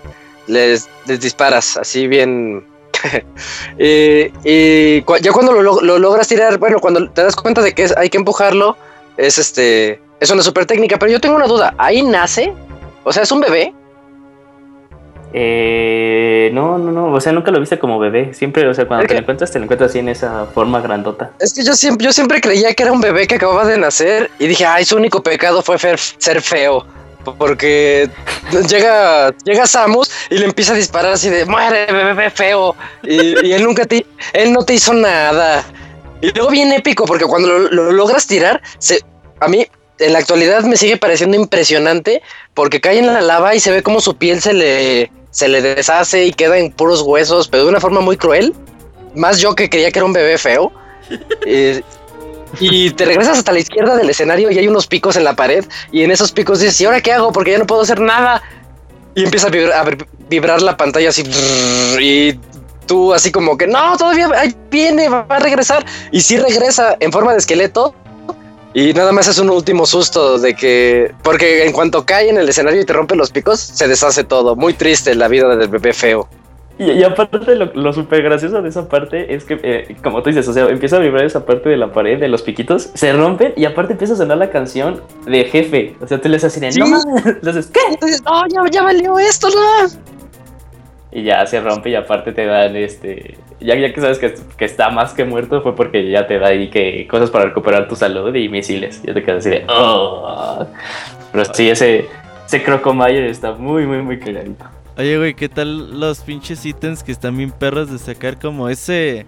les, 0.48 0.88
les 1.06 1.20
disparas 1.20 1.76
así 1.76 2.08
bien. 2.08 2.64
y 3.78 4.32
y 4.44 5.02
cu- 5.02 5.16
ya 5.18 5.32
cuando 5.32 5.52
lo, 5.52 5.80
lo 5.80 5.98
logras 5.98 6.26
tirar, 6.28 6.58
bueno, 6.58 6.80
cuando 6.80 7.08
te 7.10 7.22
das 7.22 7.36
cuenta 7.36 7.62
de 7.62 7.72
que 7.72 7.84
es- 7.84 7.96
hay 7.96 8.10
que 8.10 8.18
empujarlo, 8.18 8.76
es 9.16 9.38
este, 9.38 10.00
es 10.20 10.30
una 10.30 10.42
super 10.42 10.66
técnica, 10.66 10.98
pero 10.98 11.12
yo 11.12 11.20
tengo 11.20 11.36
una 11.36 11.46
duda, 11.46 11.74
¿ahí 11.78 12.02
nace? 12.02 12.52
O 13.08 13.12
sea, 13.12 13.22
¿es 13.22 13.32
un 13.32 13.40
bebé? 13.40 13.72
Eh, 15.32 16.50
no, 16.52 16.76
no, 16.76 16.92
no, 16.92 17.12
o 17.12 17.20
sea, 17.22 17.32
nunca 17.32 17.50
lo 17.50 17.58
viste 17.58 17.78
como 17.78 17.98
bebé. 17.98 18.34
Siempre, 18.34 18.68
o 18.68 18.74
sea, 18.74 18.86
cuando 18.86 19.06
te 19.06 19.14
lo 19.14 19.20
encuentras, 19.20 19.50
te 19.50 19.58
lo 19.58 19.64
encuentras 19.64 19.90
así 19.90 20.00
en 20.00 20.10
esa 20.10 20.44
forma 20.44 20.82
grandota. 20.82 21.30
Es 21.40 21.54
que 21.54 21.64
yo 21.64 21.72
siempre, 21.72 22.04
yo 22.04 22.12
siempre 22.12 22.42
creía 22.42 22.74
que 22.74 22.82
era 22.82 22.92
un 22.92 23.00
bebé 23.00 23.26
que 23.26 23.36
acababa 23.36 23.64
de 23.64 23.78
nacer 23.78 24.30
y 24.38 24.46
dije, 24.46 24.66
ay, 24.66 24.84
su 24.84 24.96
único 24.96 25.22
pecado 25.22 25.62
fue 25.62 25.78
ser 25.78 26.42
feo. 26.42 26.86
Porque 27.38 28.10
llega, 28.68 29.34
llega 29.44 29.66
Samus 29.66 30.10
y 30.28 30.36
le 30.36 30.44
empieza 30.44 30.74
a 30.74 30.76
disparar 30.76 31.12
así 31.12 31.30
de 31.30 31.46
muere, 31.46 31.90
bebé 31.90 32.28
feo. 32.28 32.76
Y, 33.02 33.46
y 33.46 33.52
él 33.54 33.64
nunca 33.64 33.86
te, 33.86 34.04
él 34.34 34.52
no 34.52 34.66
te 34.66 34.74
hizo 34.74 34.92
nada. 34.92 35.64
Y 36.20 36.30
luego 36.32 36.50
bien 36.50 36.72
épico, 36.72 37.06
porque 37.06 37.24
cuando 37.24 37.48
lo, 37.48 37.58
lo 37.70 37.92
logras 37.92 38.26
tirar, 38.26 38.60
se, 38.78 39.02
a 39.40 39.48
mí 39.48 39.66
en 39.98 40.12
la 40.12 40.18
actualidad 40.18 40.62
me 40.62 40.76
sigue 40.76 40.96
pareciendo 40.96 41.36
impresionante 41.36 42.22
porque 42.54 42.80
cae 42.80 42.98
en 42.98 43.06
la 43.06 43.20
lava 43.20 43.54
y 43.54 43.60
se 43.60 43.70
ve 43.70 43.82
como 43.82 44.00
su 44.00 44.16
piel 44.16 44.40
se 44.40 44.52
le, 44.52 45.10
se 45.30 45.48
le 45.48 45.62
deshace 45.62 46.24
y 46.24 46.32
queda 46.32 46.58
en 46.58 46.72
puros 46.72 47.02
huesos, 47.02 47.48
pero 47.48 47.64
de 47.64 47.70
una 47.70 47.80
forma 47.80 48.00
muy 48.00 48.16
cruel. 48.16 48.54
Más 49.14 49.40
yo 49.40 49.54
que 49.54 49.68
creía 49.68 49.90
que 49.90 49.98
era 49.98 50.06
un 50.06 50.12
bebé 50.12 50.38
feo. 50.38 50.72
Eh, 51.46 51.80
y 52.60 52.90
te 52.90 53.04
regresas 53.04 53.38
hasta 53.38 53.52
la 53.52 53.60
izquierda 53.60 53.96
del 53.96 54.10
escenario 54.10 54.50
y 54.50 54.58
hay 54.58 54.68
unos 54.68 54.86
picos 54.86 55.16
en 55.16 55.24
la 55.24 55.36
pared 55.36 55.64
y 55.92 56.02
en 56.02 56.10
esos 56.10 56.32
picos 56.32 56.60
dices, 56.60 56.80
¿y 56.80 56.86
ahora 56.86 57.00
qué 57.00 57.12
hago? 57.12 57.32
Porque 57.32 57.52
ya 57.52 57.58
no 57.58 57.66
puedo 57.66 57.82
hacer 57.82 58.00
nada. 58.00 58.42
Y 59.14 59.24
empieza 59.24 59.48
a 59.48 59.50
vibrar, 59.50 59.86
a 59.86 59.96
vibrar 60.28 60.62
la 60.62 60.76
pantalla 60.76 61.10
así 61.10 61.24
y 62.00 62.38
tú 62.86 63.12
así 63.14 63.30
como 63.30 63.56
que 63.56 63.66
no, 63.66 63.96
todavía 63.96 64.28
ahí 64.34 64.54
viene, 64.70 65.08
va 65.08 65.26
a 65.28 65.38
regresar. 65.38 65.84
Y 66.10 66.20
sí 66.20 66.36
regresa 66.36 66.96
en 67.00 67.12
forma 67.12 67.32
de 67.32 67.38
esqueleto. 67.38 67.94
Y 68.74 68.92
nada 68.92 69.12
más 69.12 69.26
es 69.28 69.38
un 69.38 69.50
último 69.50 69.86
susto 69.86 70.38
de 70.38 70.54
que, 70.54 71.12
porque 71.22 71.64
en 71.64 71.72
cuanto 71.72 72.04
cae 72.04 72.28
en 72.28 72.36
el 72.38 72.48
escenario 72.48 72.80
y 72.80 72.84
te 72.84 72.92
rompe 72.92 73.16
los 73.16 73.30
picos, 73.30 73.58
se 73.58 73.88
deshace 73.88 74.24
todo. 74.24 74.56
Muy 74.56 74.74
triste 74.74 75.14
la 75.14 75.26
vida 75.28 75.56
del 75.56 75.68
bebé 75.68 75.92
feo. 75.92 76.28
Y, 76.78 76.92
y 76.92 77.02
aparte, 77.02 77.56
lo, 77.56 77.72
lo 77.74 77.92
súper 77.92 78.22
gracioso 78.22 78.62
de 78.62 78.68
esa 78.68 78.88
parte 78.88 79.34
es 79.34 79.44
que, 79.44 79.58
eh, 79.64 79.96
como 80.00 80.22
tú 80.22 80.30
dices, 80.30 80.46
o 80.46 80.52
sea, 80.52 80.68
empieza 80.68 80.96
a 80.96 81.00
vibrar 81.00 81.24
esa 81.24 81.44
parte 81.44 81.68
de 81.68 81.76
la 81.76 81.92
pared, 81.92 82.20
de 82.20 82.28
los 82.28 82.42
piquitos, 82.42 82.90
se 82.94 83.12
rompen 83.12 83.52
y 83.56 83.64
aparte 83.64 83.94
empieza 83.94 84.14
a 84.14 84.16
sonar 84.18 84.38
la 84.38 84.50
canción 84.50 85.02
de 85.26 85.44
jefe. 85.46 85.96
O 86.00 86.06
sea, 86.06 86.20
tú 86.20 86.28
le 86.28 86.36
haces 86.36 86.52
así 86.52 86.60
de, 86.60 86.70
Sí. 86.70 86.78
no 86.78 86.86
mames", 86.86 87.04
haces, 87.48 87.66
¿qué? 87.66 87.80
Entonces, 87.90 88.22
no, 88.22 88.46
ya, 88.46 88.70
ya 88.70 88.82
valió 88.84 89.18
esto, 89.18 89.48
no. 89.50 89.88
Y 91.18 91.24
ya 91.24 91.44
se 91.46 91.60
rompe 91.60 91.90
y 91.90 91.94
aparte 91.94 92.32
te 92.32 92.46
dan 92.46 92.76
este. 92.76 93.36
Ya, 93.60 93.74
ya 93.74 93.92
que 93.92 94.00
sabes 94.00 94.18
que, 94.18 94.34
que 94.56 94.64
está 94.64 94.90
más 94.90 95.12
que 95.14 95.24
muerto, 95.24 95.62
fue 95.62 95.74
porque 95.74 96.08
ya 96.10 96.26
te 96.26 96.38
da 96.38 96.48
ahí 96.48 96.70
que 96.70 97.06
cosas 97.08 97.30
para 97.30 97.46
recuperar 97.46 97.88
tu 97.88 97.96
salud 97.96 98.34
y 98.34 98.48
misiles. 98.48 99.02
Ya 99.02 99.14
te 99.14 99.22
quedas 99.22 99.38
así 99.38 99.50
de. 99.50 99.64
"Oh". 99.68 100.66
Pero 101.32 101.44
sí, 101.54 101.68
ese, 101.68 102.06
ese 102.46 102.62
Crocomayer 102.62 103.24
está 103.24 103.52
muy, 103.52 103.86
muy, 103.86 103.98
muy 104.02 104.18
cagadito. 104.18 104.64
Oye, 104.96 105.16
güey, 105.16 105.34
¿qué 105.34 105.48
tal 105.48 106.00
los 106.00 106.20
pinches 106.20 106.64
ítems 106.66 107.02
que 107.02 107.12
están 107.12 107.36
bien 107.36 107.52
perros 107.52 107.90
de 107.90 107.98
sacar 107.98 108.38
como 108.38 108.68
ese... 108.68 109.26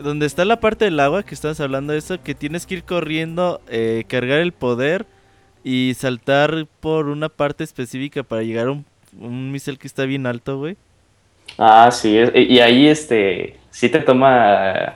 Donde 0.00 0.26
está 0.26 0.44
la 0.44 0.60
parte 0.60 0.84
del 0.84 0.98
agua 1.00 1.22
que 1.22 1.34
estabas 1.34 1.60
hablando 1.60 1.92
de 1.92 1.98
eso, 1.98 2.22
que 2.22 2.34
tienes 2.34 2.66
que 2.66 2.74
ir 2.74 2.84
corriendo, 2.84 3.60
eh, 3.68 4.04
cargar 4.08 4.40
el 4.40 4.52
poder 4.52 5.06
y 5.64 5.94
saltar 5.96 6.66
por 6.80 7.06
una 7.06 7.28
parte 7.28 7.62
específica 7.62 8.22
para 8.22 8.42
llegar 8.42 8.68
a 8.68 8.72
un, 8.72 8.84
un 9.20 9.52
misil 9.52 9.78
que 9.78 9.86
está 9.86 10.04
bien 10.04 10.26
alto, 10.26 10.58
güey. 10.58 10.76
Ah, 11.58 11.90
sí, 11.90 12.18
y 12.34 12.58
ahí 12.60 12.88
este. 12.88 13.56
Sí 13.70 13.88
te 13.88 14.00
toma. 14.00 14.94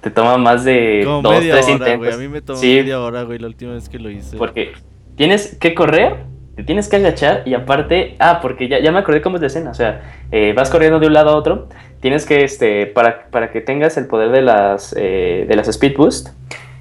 Te 0.00 0.10
toma 0.10 0.36
más 0.36 0.64
de 0.64 1.02
Como 1.04 1.22
dos, 1.22 1.32
media 1.38 1.52
tres 1.54 1.66
hora, 1.66 1.74
intentos. 1.74 1.98
güey. 1.98 2.12
A 2.12 2.16
mí 2.16 2.28
me 2.28 2.40
tomó 2.42 2.58
Sí, 2.58 2.74
media 2.74 3.00
hora, 3.00 3.22
güey, 3.22 3.38
la 3.38 3.46
última 3.46 3.74
vez 3.74 3.88
que 3.88 3.98
lo 4.00 4.10
hice. 4.10 4.36
Porque 4.36 4.72
tienes 5.14 5.56
que 5.60 5.74
correr, 5.74 6.16
te 6.56 6.64
tienes 6.64 6.88
que 6.88 6.96
agachar 6.96 7.42
y 7.46 7.54
aparte, 7.54 8.16
ah, 8.18 8.40
porque 8.42 8.66
ya, 8.66 8.80
ya 8.80 8.90
me 8.90 8.98
acordé 8.98 9.22
cómo 9.22 9.36
es 9.36 9.42
la 9.42 9.46
escena, 9.46 9.70
o 9.70 9.74
sea, 9.74 10.00
eh, 10.32 10.52
vas 10.56 10.70
corriendo 10.70 10.98
de 10.98 11.06
un 11.06 11.12
lado 11.12 11.30
a 11.30 11.36
otro, 11.36 11.68
tienes 12.00 12.26
que, 12.26 12.42
este, 12.42 12.86
para, 12.86 13.26
para 13.30 13.52
que 13.52 13.60
tengas 13.60 13.96
el 13.96 14.08
poder 14.08 14.30
de 14.30 14.42
las, 14.42 14.92
eh, 14.98 15.46
de 15.48 15.54
las 15.56 15.68
Speed 15.68 15.96
Boost, 15.96 16.30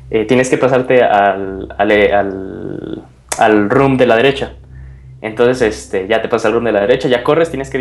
eh, 0.09 0.25
tienes 0.25 0.49
que 0.49 0.57
pasarte 0.57 1.03
al, 1.03 1.73
al, 1.77 1.91
al, 1.91 3.03
al 3.37 3.69
room 3.69 3.97
de 3.97 4.07
la 4.07 4.15
derecha. 4.15 4.53
Entonces, 5.21 5.61
este, 5.61 6.07
ya 6.07 6.23
te 6.23 6.27
pasas 6.27 6.47
al 6.47 6.53
room 6.53 6.63
de 6.65 6.71
la 6.71 6.81
derecha, 6.81 7.07
ya 7.07 7.23
corres, 7.23 7.51
tienes 7.51 7.69
que 7.69 7.77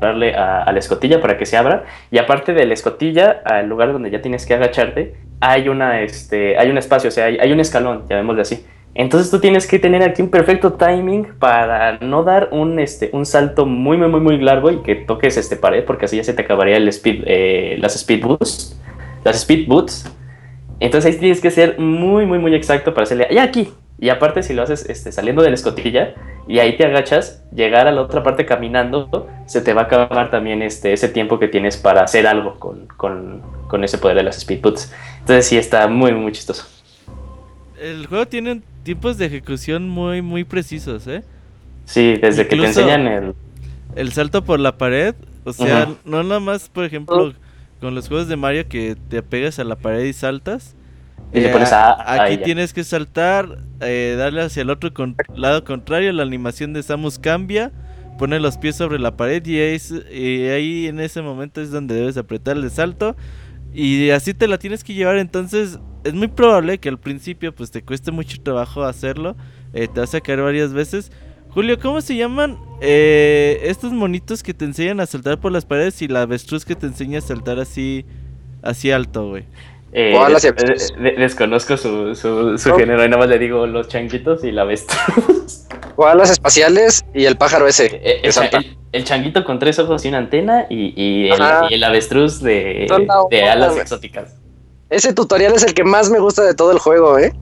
dispararle 0.00 0.34
a, 0.34 0.72
la 0.72 0.78
escotilla 0.78 1.20
para 1.20 1.36
que 1.36 1.44
se 1.46 1.56
abra. 1.56 1.84
Y 2.10 2.18
aparte 2.18 2.54
de 2.54 2.64
la 2.64 2.74
escotilla, 2.74 3.42
al 3.44 3.68
lugar 3.68 3.92
donde 3.92 4.10
ya 4.10 4.22
tienes 4.22 4.46
que 4.46 4.54
agacharte, 4.54 5.14
hay, 5.40 5.68
una, 5.68 6.00
este, 6.00 6.58
hay 6.58 6.70
un 6.70 6.78
espacio, 6.78 7.08
o 7.08 7.10
sea, 7.10 7.26
hay, 7.26 7.52
un 7.52 7.60
escalón, 7.60 8.04
llamémosle 8.08 8.42
así. 8.42 8.64
Entonces 8.94 9.30
tú 9.30 9.38
tienes 9.38 9.66
que 9.66 9.78
tener 9.78 10.02
aquí 10.02 10.20
un 10.20 10.30
perfecto 10.30 10.72
timing 10.72 11.34
para 11.38 11.98
no 11.98 12.24
dar 12.24 12.48
un, 12.50 12.80
este, 12.80 13.10
un 13.12 13.24
salto 13.24 13.64
muy, 13.64 13.96
muy, 13.96 14.08
muy, 14.08 14.20
muy 14.20 14.38
largo 14.38 14.70
y 14.70 14.78
que 14.82 14.96
toques 14.96 15.36
este 15.36 15.56
pared, 15.56 15.84
porque 15.84 16.06
así 16.06 16.16
ya 16.16 16.24
se 16.24 16.32
te 16.32 16.42
acabaría 16.42 16.76
el 16.76 16.88
speed, 16.88 17.22
eh, 17.26 17.76
las 17.78 17.94
speed 17.94 18.24
boosts, 18.24 18.80
las 19.22 19.36
speed 19.36 19.68
boots. 19.68 20.10
Entonces 20.80 21.12
ahí 21.14 21.20
tienes 21.20 21.40
que 21.40 21.50
ser 21.50 21.78
muy, 21.78 22.26
muy, 22.26 22.38
muy 22.38 22.54
exacto 22.54 22.94
para 22.94 23.04
hacerle, 23.04 23.28
ya 23.30 23.42
aquí. 23.42 23.68
Y 24.00 24.08
aparte 24.08 24.42
si 24.42 24.54
lo 24.54 24.62
haces 24.62 24.88
este, 24.88 25.12
saliendo 25.12 25.42
de 25.42 25.50
la 25.50 25.54
escotilla 25.54 26.14
y 26.48 26.58
ahí 26.58 26.76
te 26.76 26.86
agachas, 26.86 27.44
llegar 27.54 27.86
a 27.86 27.92
la 27.92 28.00
otra 28.00 28.22
parte 28.22 28.46
caminando, 28.46 29.28
se 29.46 29.60
te 29.60 29.74
va 29.74 29.82
a 29.82 29.84
acabar 29.84 30.30
también 30.30 30.62
este, 30.62 30.94
ese 30.94 31.08
tiempo 31.08 31.38
que 31.38 31.48
tienes 31.48 31.76
para 31.76 32.02
hacer 32.02 32.26
algo 32.26 32.58
con, 32.58 32.86
con, 32.96 33.42
con 33.68 33.84
ese 33.84 33.98
poder 33.98 34.16
de 34.16 34.22
las 34.22 34.38
speed 34.38 34.62
boots. 34.62 34.90
Entonces 35.20 35.46
sí 35.46 35.58
está 35.58 35.86
muy, 35.86 36.12
muy 36.12 36.32
chistoso. 36.32 36.66
El 37.78 38.06
juego 38.06 38.26
tiene 38.26 38.62
tiempos 38.84 39.18
de 39.18 39.26
ejecución 39.26 39.88
muy, 39.88 40.22
muy 40.22 40.44
precisos, 40.44 41.06
¿eh? 41.06 41.22
Sí, 41.84 42.16
desde 42.16 42.48
que 42.48 42.56
te 42.56 42.64
enseñan 42.64 43.06
el... 43.06 43.34
El 43.96 44.12
salto 44.12 44.44
por 44.44 44.60
la 44.60 44.78
pared, 44.78 45.14
o 45.44 45.52
sea, 45.52 45.88
no 46.04 46.22
nada 46.22 46.40
más, 46.40 46.68
por 46.68 46.84
ejemplo, 46.84 47.34
con 47.80 47.94
los 47.94 48.08
juegos 48.08 48.28
de 48.28 48.36
Mario 48.36 48.68
que 48.68 48.96
te 49.08 49.22
pegas 49.22 49.58
a 49.58 49.64
la 49.64 49.76
pared 49.76 50.04
y 50.04 50.12
saltas. 50.12 50.74
Y 51.32 51.40
le 51.40 51.48
Eh, 51.48 51.52
pones 51.52 51.72
a- 51.72 51.92
aquí 52.14 52.20
ahí 52.34 52.42
tienes 52.42 52.72
que 52.72 52.82
saltar, 52.84 53.58
eh, 53.80 54.14
darle 54.18 54.42
hacia 54.42 54.62
el 54.62 54.70
otro 54.70 54.92
con- 54.92 55.16
lado 55.34 55.64
contrario, 55.64 56.12
la 56.12 56.22
animación 56.24 56.72
de 56.72 56.82
Samus 56.82 57.18
cambia, 57.18 57.70
pone 58.18 58.40
los 58.40 58.58
pies 58.58 58.76
sobre 58.76 58.98
la 58.98 59.16
pared 59.16 59.44
y, 59.46 59.58
es- 59.58 59.94
y 60.12 60.44
ahí 60.48 60.86
en 60.88 60.98
ese 61.00 61.22
momento 61.22 61.60
es 61.60 61.70
donde 61.70 61.94
debes 61.94 62.16
apretar 62.16 62.56
el 62.56 62.70
salto. 62.70 63.16
Y 63.72 64.10
así 64.10 64.34
te 64.34 64.48
la 64.48 64.58
tienes 64.58 64.82
que 64.82 64.94
llevar, 64.94 65.16
entonces 65.18 65.78
es 66.02 66.14
muy 66.14 66.26
probable 66.26 66.78
que 66.78 66.88
al 66.88 66.98
principio 66.98 67.54
pues 67.54 67.70
te 67.70 67.82
cueste 67.82 68.10
mucho 68.10 68.42
trabajo 68.42 68.82
hacerlo, 68.82 69.36
eh, 69.72 69.86
te 69.86 70.00
vas 70.00 70.12
a 70.14 70.20
caer 70.20 70.42
varias 70.42 70.72
veces. 70.72 71.12
Julio, 71.50 71.78
¿cómo 71.78 72.00
se 72.00 72.16
llaman 72.16 72.58
eh, 72.80 73.60
estos 73.64 73.92
monitos 73.92 74.42
que 74.42 74.54
te 74.54 74.64
enseñan 74.64 74.98
a 75.00 75.06
saltar 75.06 75.38
por 75.38 75.52
las 75.52 75.64
paredes 75.66 76.02
y 76.02 76.08
la 76.08 76.22
avestruz 76.22 76.64
que 76.64 76.74
te 76.74 76.86
enseña 76.86 77.18
a 77.18 77.22
saltar 77.22 77.60
así, 77.60 78.04
así 78.62 78.90
alto, 78.90 79.28
güey? 79.28 79.44
Eh, 79.92 80.12
des- 80.28 80.44
avestruz. 80.44 80.88
de- 80.96 81.12
desconozco 81.16 81.76
su, 81.76 82.14
su, 82.14 82.56
su 82.58 82.74
género 82.76 83.04
y 83.04 83.08
nada 83.08 83.18
más 83.18 83.28
le 83.28 83.38
digo 83.38 83.66
los 83.66 83.88
changuitos 83.88 84.44
y 84.44 84.52
la 84.52 84.62
avestruz. 84.62 85.66
Koalas 85.96 86.30
espaciales 86.30 87.04
y 87.12 87.24
el 87.24 87.36
pájaro 87.36 87.66
ese. 87.66 87.86
Eh, 88.02 88.22
que 88.22 88.76
el, 88.92 89.04
changuito 89.04 89.44
con 89.44 89.58
tres 89.58 89.78
ojos 89.78 90.04
y 90.04 90.08
una 90.08 90.18
antena 90.18 90.66
y, 90.70 90.94
y 90.96 91.28
el, 91.30 91.42
Ajá. 91.42 91.66
y 91.68 91.74
el 91.74 91.84
avestruz 91.84 92.40
de, 92.40 92.86
de 93.30 93.42
alas 93.48 93.76
exóticas. 93.76 94.36
Ese 94.88 95.12
tutorial 95.12 95.54
es 95.54 95.62
el 95.64 95.74
que 95.74 95.84
más 95.84 96.10
me 96.10 96.18
gusta 96.18 96.42
de 96.42 96.54
todo 96.54 96.72
el 96.72 96.78
juego, 96.78 97.18
¿eh? 97.18 97.32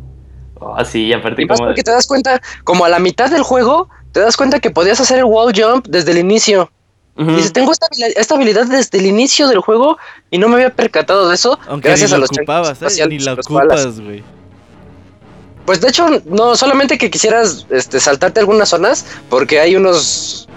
Oh, 0.60 0.76
sí, 0.84 1.12
aparte 1.12 1.42
Y 1.42 1.46
más 1.46 1.58
como... 1.58 1.68
porque 1.70 1.82
te 1.82 1.90
das 1.90 2.06
cuenta, 2.06 2.40
como 2.64 2.84
a 2.84 2.88
la 2.88 2.98
mitad 2.98 3.30
del 3.30 3.42
juego, 3.42 3.88
te 4.12 4.20
das 4.20 4.36
cuenta 4.36 4.58
que 4.58 4.70
podías 4.70 5.00
hacer 5.00 5.18
el 5.18 5.24
wall 5.24 5.52
jump 5.54 5.86
desde 5.86 6.10
el 6.10 6.18
inicio. 6.18 6.70
Y 7.18 7.24
dices, 7.24 7.52
tengo 7.52 7.72
esta, 7.72 7.88
esta 8.16 8.36
habilidad 8.36 8.66
desde 8.66 8.98
el 8.98 9.06
inicio 9.06 9.48
del 9.48 9.58
juego 9.58 9.98
y 10.30 10.38
no 10.38 10.48
me 10.48 10.54
había 10.54 10.70
percatado 10.70 11.28
de 11.28 11.34
eso. 11.34 11.58
Aunque 11.66 11.88
gracias 11.88 12.10
ni 12.10 12.14
a 12.14 12.18
lo 12.18 12.22
los 12.22 12.30
ocupabas, 12.30 12.80
¿eh? 12.80 13.06
Ni 13.08 13.18
koalas. 13.18 13.86
ocupas, 13.86 14.00
güey. 14.00 14.22
Pues 15.66 15.80
de 15.80 15.88
hecho, 15.88 16.08
no, 16.26 16.56
solamente 16.56 16.96
que 16.96 17.10
quisieras 17.10 17.66
este, 17.70 17.98
saltarte 17.98 18.38
algunas 18.40 18.68
zonas, 18.68 19.04
porque 19.28 19.60
hay 19.60 19.76
unos. 19.76 20.48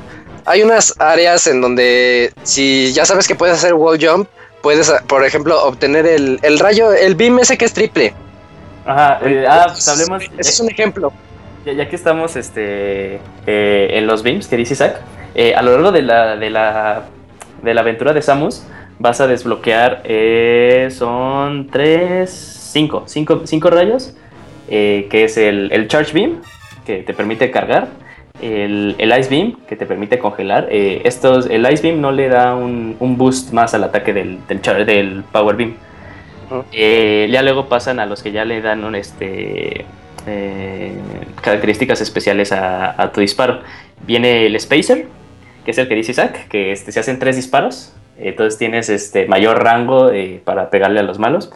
Hay 0.45 0.61
unas 0.63 0.95
áreas 0.99 1.47
en 1.47 1.61
donde 1.61 2.31
si 2.43 2.93
ya 2.93 3.05
sabes 3.05 3.27
que 3.27 3.35
puedes 3.35 3.55
hacer 3.55 3.73
wall 3.73 3.99
jump, 3.99 4.27
puedes, 4.61 4.89
ah, 4.89 5.03
por 5.07 5.25
ejemplo, 5.25 5.61
obtener 5.63 6.05
el, 6.05 6.39
el 6.41 6.59
rayo, 6.59 6.91
el 6.93 7.15
beam 7.15 7.39
ese 7.39 7.57
que 7.57 7.65
es 7.65 7.73
triple. 7.73 8.13
Ajá, 8.85 9.19
eh, 9.23 9.45
ah, 9.47 9.67
pues 9.67 9.87
hablemos... 9.87 10.23
Ese 10.37 10.49
es 10.49 10.59
un 10.59 10.69
ejemplo. 10.69 11.11
Ya, 11.65 11.73
ya 11.73 11.89
que 11.89 11.95
estamos 11.95 12.35
este, 12.35 13.19
eh, 13.45 13.89
en 13.91 14.07
los 14.07 14.23
beams 14.23 14.47
que 14.47 14.57
dice 14.57 14.73
Isaac, 14.73 14.99
eh, 15.35 15.53
a 15.55 15.61
lo 15.61 15.71
largo 15.73 15.91
de 15.91 16.01
la, 16.01 16.35
de, 16.35 16.49
la, 16.49 17.03
de 17.61 17.73
la 17.73 17.81
aventura 17.81 18.13
de 18.13 18.21
Samus 18.21 18.63
vas 19.01 19.19
a 19.19 19.27
desbloquear, 19.27 20.01
eh, 20.03 20.89
son 20.91 21.67
tres, 21.71 22.29
cinco, 22.71 23.03
cinco, 23.07 23.41
cinco 23.45 23.69
rayos, 23.71 24.15
eh, 24.69 25.07
que 25.09 25.23
es 25.23 25.37
el, 25.37 25.71
el 25.71 25.87
Charge 25.87 26.13
Beam, 26.13 26.41
que 26.85 26.97
te 26.97 27.13
permite 27.13 27.49
cargar, 27.49 27.87
el, 28.41 28.95
el 28.99 29.19
Ice 29.19 29.29
Beam, 29.29 29.57
que 29.67 29.75
te 29.75 29.85
permite 29.85 30.19
congelar. 30.19 30.67
eh, 30.69 31.01
estos, 31.03 31.47
el 31.47 31.71
Ice 31.71 31.81
Beam 31.81 31.99
no 31.99 32.11
le 32.11 32.29
da 32.29 32.55
un, 32.55 32.95
un 32.99 33.17
boost 33.17 33.53
más 33.53 33.73
al 33.73 33.83
ataque 33.83 34.13
del, 34.13 34.39
del, 34.47 35.23
Power 35.31 35.55
Beam. 35.55 35.75
Ya 36.71 37.41
luego 37.41 37.67
pasan 37.67 37.99
a 37.99 38.05
los 38.05 38.21
que 38.21 38.31
ya 38.31 38.45
le 38.45 38.61
dan 38.61 38.83
un, 38.83 38.95
este, 38.95 39.85
características 41.41 42.01
especiales 42.01 42.51
a, 42.51 43.01
a 43.01 43.11
tu 43.11 43.21
disparo. 43.21 43.61
Viene 44.05 44.45
el 44.45 44.59
Spacer, 44.59 45.07
que 45.65 45.71
es 45.71 45.77
el 45.77 45.87
que 45.87 45.95
dice 45.95 46.11
Isaac, 46.11 46.47
que 46.49 46.71
este, 46.71 46.91
se 46.91 46.99
hacen 46.99 47.19
tres 47.19 47.35
disparos. 47.35 47.93
Entonces 48.17 48.57
tienes 48.59 48.89
este, 48.89 49.25
mayor 49.27 49.63
rango 49.63 50.11
eh, 50.11 50.41
para 50.43 50.69
pegarle 50.69 50.99
a 50.99 51.03
los 51.03 51.17
malos. 51.19 51.51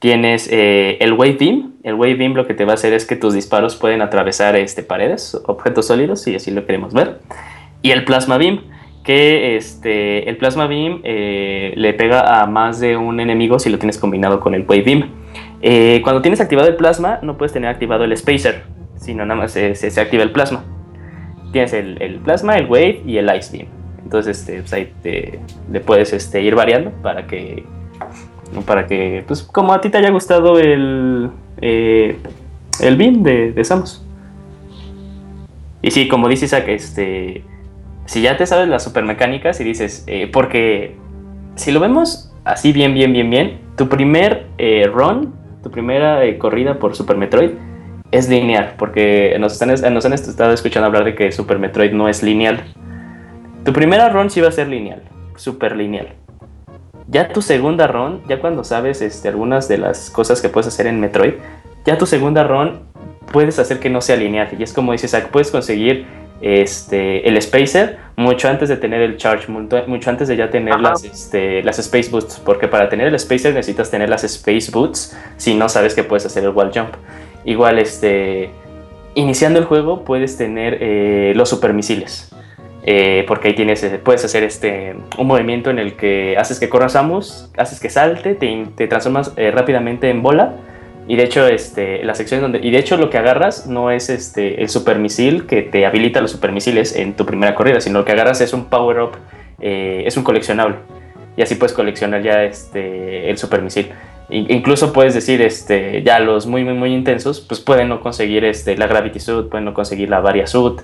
Tienes 0.00 0.48
eh, 0.52 0.96
el 1.00 1.12
Wave 1.14 1.36
Beam. 1.40 1.72
el 1.82 1.94
Wave 1.94 2.14
Beam 2.14 2.34
lo 2.34 2.46
que 2.46 2.54
te 2.54 2.64
va 2.64 2.72
a 2.72 2.74
hacer 2.74 2.92
es 2.92 3.04
que 3.04 3.16
tus 3.16 3.34
disparos 3.34 3.74
pueden 3.76 4.00
atravesar 4.02 4.54
este, 4.56 4.82
paredes, 4.82 5.40
objetos 5.46 5.86
sólidos, 5.88 6.22
si 6.22 6.34
así 6.36 6.50
lo 6.52 6.64
queremos 6.66 6.94
ver. 6.94 7.18
Y 7.82 7.90
el 7.90 8.04
Plasma 8.04 8.38
Beam, 8.38 8.60
que 9.02 9.56
este, 9.56 10.28
el 10.28 10.36
Plasma 10.36 10.66
Beam 10.68 11.00
eh, 11.04 11.72
le 11.76 11.94
pega 11.94 12.40
a 12.42 12.46
más 12.46 12.78
de 12.80 12.96
un 12.96 13.18
enemigo 13.18 13.58
si 13.58 13.70
lo 13.70 13.78
tienes 13.78 13.98
combinado 13.98 14.38
con 14.40 14.54
el 14.54 14.62
Wave 14.68 14.82
Beam. 14.82 15.10
Eh, 15.62 16.00
cuando 16.04 16.22
tienes 16.22 16.40
activado 16.40 16.68
el 16.68 16.76
Plasma, 16.76 17.18
no 17.22 17.36
puedes 17.36 17.52
tener 17.52 17.68
activado 17.70 18.04
el 18.04 18.16
Spacer, 18.16 18.62
sino 18.96 19.24
nada 19.26 19.40
más 19.40 19.52
se, 19.52 19.74
se- 19.74 19.90
se 19.90 20.00
activa 20.00 20.22
el 20.22 20.30
Plasma. 20.30 20.64
Tienes 21.52 21.72
el, 21.72 22.00
el 22.02 22.16
Plasma, 22.16 22.56
el 22.56 22.66
Wave 22.66 23.02
y 23.06 23.16
el 23.18 23.34
Ice 23.36 23.56
Beam. 23.56 23.68
Entonces 24.02 24.38
este, 24.38 24.60
pues 24.60 24.72
ahí 24.72 24.92
te- 25.02 25.38
le 25.70 25.80
puedes 25.80 26.12
este, 26.12 26.42
ir 26.42 26.54
variando 26.54 26.90
para 27.02 27.26
que, 27.26 27.64
para 28.66 28.86
que, 28.86 29.24
pues 29.26 29.42
como 29.42 29.72
a 29.72 29.80
ti 29.80 29.90
te 29.90 29.98
haya 29.98 30.10
gustado 30.10 30.58
el, 30.58 31.30
eh, 31.60 32.16
el 32.80 32.96
Beam 32.96 33.22
de, 33.22 33.52
de 33.52 33.64
Samus. 33.64 34.04
Y 35.82 35.90
sí, 35.90 36.08
como 36.08 36.28
dice 36.28 36.46
Isaac, 36.46 36.64
este, 36.68 37.44
si 38.06 38.20
ya 38.22 38.36
te 38.36 38.46
sabes 38.46 38.68
las 38.68 38.82
supermecánicas 38.82 39.60
y 39.60 39.64
dices, 39.64 40.04
eh, 40.06 40.28
porque 40.32 40.96
si 41.54 41.70
lo 41.70 41.80
vemos 41.80 42.32
así 42.44 42.72
bien, 42.72 42.94
bien, 42.94 43.12
bien, 43.12 43.30
bien, 43.30 43.58
tu 43.76 43.88
primer 43.88 44.46
eh, 44.58 44.88
run, 44.92 45.34
tu 45.62 45.70
primera 45.70 46.24
eh, 46.24 46.38
corrida 46.38 46.78
por 46.78 46.96
Super 46.96 47.16
Metroid 47.16 47.50
es 48.10 48.28
lineal, 48.28 48.74
porque 48.78 49.36
nos, 49.38 49.52
están, 49.52 49.94
nos 49.94 50.04
han 50.04 50.12
estado 50.12 50.52
escuchando 50.52 50.86
hablar 50.86 51.04
de 51.04 51.14
que 51.14 51.30
Super 51.32 51.58
Metroid 51.58 51.92
no 51.92 52.08
es 52.08 52.22
lineal. 52.22 52.64
Tu 53.64 53.72
primera 53.72 54.08
run 54.08 54.30
sí 54.30 54.40
va 54.40 54.48
a 54.48 54.52
ser 54.52 54.68
lineal, 54.68 55.02
super 55.36 55.76
lineal. 55.76 56.08
Ya 57.08 57.28
tu 57.28 57.42
segunda 57.42 57.86
run, 57.86 58.22
ya 58.28 58.38
cuando 58.38 58.64
sabes 58.64 59.00
este, 59.00 59.28
algunas 59.28 59.68
de 59.68 59.78
las 59.78 60.10
cosas 60.10 60.40
que 60.42 60.48
puedes 60.48 60.68
hacer 60.68 60.86
en 60.86 61.00
Metroid, 61.00 61.34
ya 61.84 61.96
tu 61.96 62.06
segunda 62.06 62.44
run 62.44 62.80
puedes 63.32 63.58
hacer 63.58 63.78
que 63.78 63.90
no 63.90 64.00
sea 64.00 64.16
lineal. 64.16 64.48
Y 64.58 64.62
es 64.62 64.72
como 64.72 64.92
dices, 64.92 65.16
puedes 65.30 65.50
conseguir 65.50 66.06
este, 66.40 67.26
el 67.28 67.40
Spacer 67.40 67.98
mucho 68.16 68.48
antes 68.48 68.68
de 68.68 68.76
tener 68.76 69.00
el 69.00 69.16
Charge, 69.16 69.50
mucho, 69.50 69.82
mucho 69.86 70.10
antes 70.10 70.28
de 70.28 70.36
ya 70.36 70.50
tener 70.50 70.74
Ajá. 70.74 70.82
las, 70.82 71.04
este, 71.04 71.62
las 71.62 71.78
Space 71.78 72.10
Boots. 72.10 72.40
Porque 72.44 72.68
para 72.68 72.88
tener 72.88 73.08
el 73.08 73.18
Spacer 73.18 73.54
necesitas 73.54 73.90
tener 73.90 74.08
las 74.08 74.24
Space 74.24 74.70
Boots 74.70 75.16
si 75.36 75.54
no 75.54 75.68
sabes 75.68 75.94
que 75.94 76.04
puedes 76.04 76.26
hacer 76.26 76.44
el 76.44 76.50
Wall 76.50 76.70
Jump. 76.74 76.94
Igual, 77.44 77.78
este, 77.78 78.50
iniciando 79.14 79.58
el 79.58 79.64
juego 79.64 80.04
puedes 80.04 80.36
tener 80.36 80.78
eh, 80.80 81.32
los 81.34 81.48
supermisiles. 81.48 82.30
Eh, 82.90 83.24
porque 83.28 83.48
ahí 83.48 83.54
tienes, 83.54 83.82
eh, 83.84 84.00
puedes 84.02 84.24
hacer 84.24 84.44
este, 84.44 84.94
un 85.18 85.26
movimiento 85.26 85.68
en 85.68 85.78
el 85.78 85.92
que 85.92 86.36
haces 86.38 86.58
que 86.58 86.70
corra 86.70 86.88
Samus, 86.88 87.50
haces 87.58 87.80
que 87.80 87.90
salte, 87.90 88.34
te, 88.34 88.66
te 88.76 88.86
transformas 88.86 89.34
eh, 89.36 89.50
rápidamente 89.50 90.08
en 90.08 90.22
bola. 90.22 90.54
Y 91.06 91.16
de 91.16 91.24
hecho, 91.24 91.46
este, 91.46 92.02
la 92.02 92.14
sección 92.14 92.40
donde. 92.40 92.60
Y 92.62 92.70
de 92.70 92.78
hecho, 92.78 92.96
lo 92.96 93.10
que 93.10 93.18
agarras 93.18 93.66
no 93.66 93.90
es 93.90 94.08
este, 94.08 94.62
el 94.62 94.70
supermisil 94.70 95.46
que 95.46 95.60
te 95.60 95.84
habilita 95.84 96.22
los 96.22 96.30
supermisiles 96.30 96.96
en 96.96 97.12
tu 97.12 97.26
primera 97.26 97.54
corrida, 97.54 97.82
sino 97.82 97.98
lo 97.98 98.04
que 98.06 98.12
agarras 98.12 98.40
es 98.40 98.54
un 98.54 98.66
power-up, 98.66 99.18
es 99.60 100.16
un 100.16 100.22
coleccionable. 100.24 100.76
Y 101.36 101.42
así 101.42 101.56
puedes 101.56 101.74
coleccionar 101.74 102.22
ya 102.22 102.44
este, 102.44 103.28
el 103.28 103.36
supermisil. 103.36 103.90
In- 104.30 104.50
Incluso 104.50 104.92
puedes 104.92 105.14
decir, 105.14 105.40
este, 105.42 106.02
ya 106.02 106.18
los 106.18 106.46
muy, 106.46 106.64
muy, 106.64 106.74
muy 106.74 106.92
intensos, 106.94 107.40
pues 107.40 107.60
pueden 107.60 107.88
no 107.88 108.00
conseguir 108.00 108.44
este, 108.44 108.76
la 108.76 108.86
Gravity 108.86 109.20
Suit, 109.20 109.48
pueden 109.48 109.64
no 109.64 109.74
conseguir 109.74 110.08
la 110.10 110.20
Varia 110.20 110.46
Suit. 110.46 110.80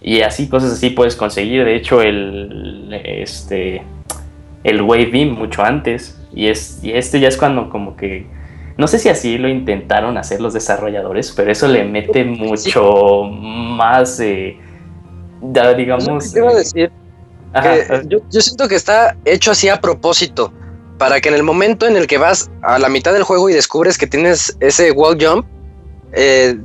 Y 0.00 0.22
así, 0.22 0.48
cosas 0.48 0.72
así 0.72 0.90
puedes 0.90 1.14
conseguir. 1.14 1.64
De 1.64 1.76
hecho, 1.76 2.00
el, 2.00 3.00
este, 3.04 3.82
el 4.64 4.80
Wave 4.82 5.06
Beam 5.06 5.30
mucho 5.30 5.62
antes. 5.62 6.16
Y, 6.32 6.46
es, 6.48 6.78
y 6.82 6.92
este 6.92 7.20
ya 7.20 7.28
es 7.28 7.36
cuando 7.36 7.68
como 7.68 7.96
que... 7.96 8.26
No 8.76 8.86
sé 8.86 8.98
si 8.98 9.10
así 9.10 9.36
lo 9.36 9.48
intentaron 9.48 10.16
hacer 10.16 10.40
los 10.40 10.54
desarrolladores, 10.54 11.32
pero 11.36 11.52
eso 11.52 11.68
le 11.68 11.84
mete 11.84 12.24
mucho 12.24 13.24
más, 13.24 14.18
eh, 14.20 14.56
digamos... 15.76 16.34
Eh, 16.34 16.40
decir 16.56 16.90
ajá, 17.52 18.02
yo, 18.06 18.20
yo 18.30 18.40
siento 18.40 18.68
que 18.68 18.76
está 18.76 19.16
hecho 19.26 19.50
así 19.50 19.68
a 19.68 19.80
propósito, 19.80 20.52
para 21.00 21.18
que 21.22 21.30
en 21.30 21.34
el 21.34 21.42
momento 21.42 21.86
en 21.86 21.96
el 21.96 22.06
que 22.06 22.18
vas 22.18 22.50
a 22.60 22.78
la 22.78 22.90
mitad 22.90 23.14
del 23.14 23.22
juego 23.22 23.48
y 23.48 23.54
descubres 23.54 23.96
que 23.96 24.06
tienes 24.06 24.54
ese 24.60 24.92
wall 24.92 25.16
jump, 25.18 25.46
eh, 26.12 26.58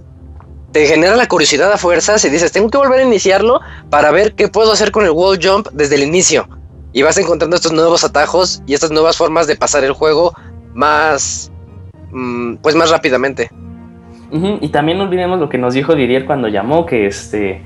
te 0.73 0.85
genera 0.87 1.15
la 1.15 1.25
curiosidad 1.25 1.71
a 1.71 1.77
fuerzas 1.77 2.25
y 2.25 2.29
dices, 2.29 2.51
tengo 2.51 2.69
que 2.69 2.77
volver 2.77 2.99
a 2.99 3.03
iniciarlo 3.03 3.61
para 3.89 4.11
ver 4.11 4.33
qué 4.33 4.49
puedo 4.49 4.73
hacer 4.73 4.91
con 4.91 5.05
el 5.05 5.11
wall 5.11 5.39
jump 5.41 5.69
desde 5.71 5.95
el 5.95 6.03
inicio. 6.03 6.49
Y 6.91 7.01
vas 7.01 7.17
encontrando 7.17 7.55
estos 7.55 7.71
nuevos 7.71 8.03
atajos 8.03 8.61
y 8.67 8.73
estas 8.73 8.91
nuevas 8.91 9.15
formas 9.15 9.47
de 9.47 9.55
pasar 9.55 9.85
el 9.85 9.93
juego 9.93 10.33
más, 10.73 11.49
mm, 12.11 12.55
pues 12.55 12.75
más 12.75 12.89
rápidamente. 12.89 13.49
Y 14.59 14.67
también 14.67 14.97
no 14.97 15.05
olvidemos 15.05 15.39
lo 15.39 15.47
que 15.47 15.57
nos 15.57 15.73
dijo 15.75 15.95
Didier 15.95 16.25
cuando 16.25 16.49
llamó, 16.49 16.85
que 16.85 17.07
este 17.07 17.61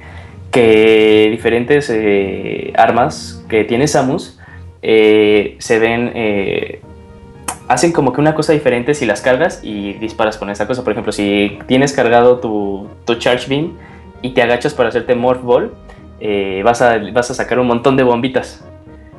que 0.51 1.29
diferentes 1.31 1.89
eh, 1.89 2.73
armas 2.75 3.43
que 3.49 3.63
tiene 3.63 3.87
Samus 3.87 4.38
eh, 4.81 5.55
se 5.59 5.79
ven 5.79 6.11
eh, 6.15 6.81
hacen 7.67 7.91
como 7.91 8.13
que 8.13 8.19
una 8.21 8.33
cosa 8.33 8.51
diferente 8.53 8.93
si 8.93 9.05
las 9.05 9.21
cargas 9.21 9.59
y 9.63 9.93
disparas 9.93 10.37
con 10.37 10.49
esa 10.49 10.67
cosa. 10.67 10.83
Por 10.83 10.91
ejemplo, 10.91 11.11
si 11.11 11.59
tienes 11.67 11.93
cargado 11.93 12.39
tu, 12.39 12.87
tu 13.05 13.15
Charge 13.15 13.47
Beam 13.47 13.77
y 14.21 14.31
te 14.31 14.41
agachas 14.41 14.73
para 14.73 14.89
hacerte 14.89 15.15
Morph 15.15 15.43
Ball, 15.43 15.71
eh, 16.19 16.61
vas, 16.65 16.81
a, 16.81 16.97
vas 17.13 17.29
a 17.31 17.33
sacar 17.33 17.59
un 17.59 17.67
montón 17.67 17.95
de 17.95 18.03
bombitas. 18.03 18.65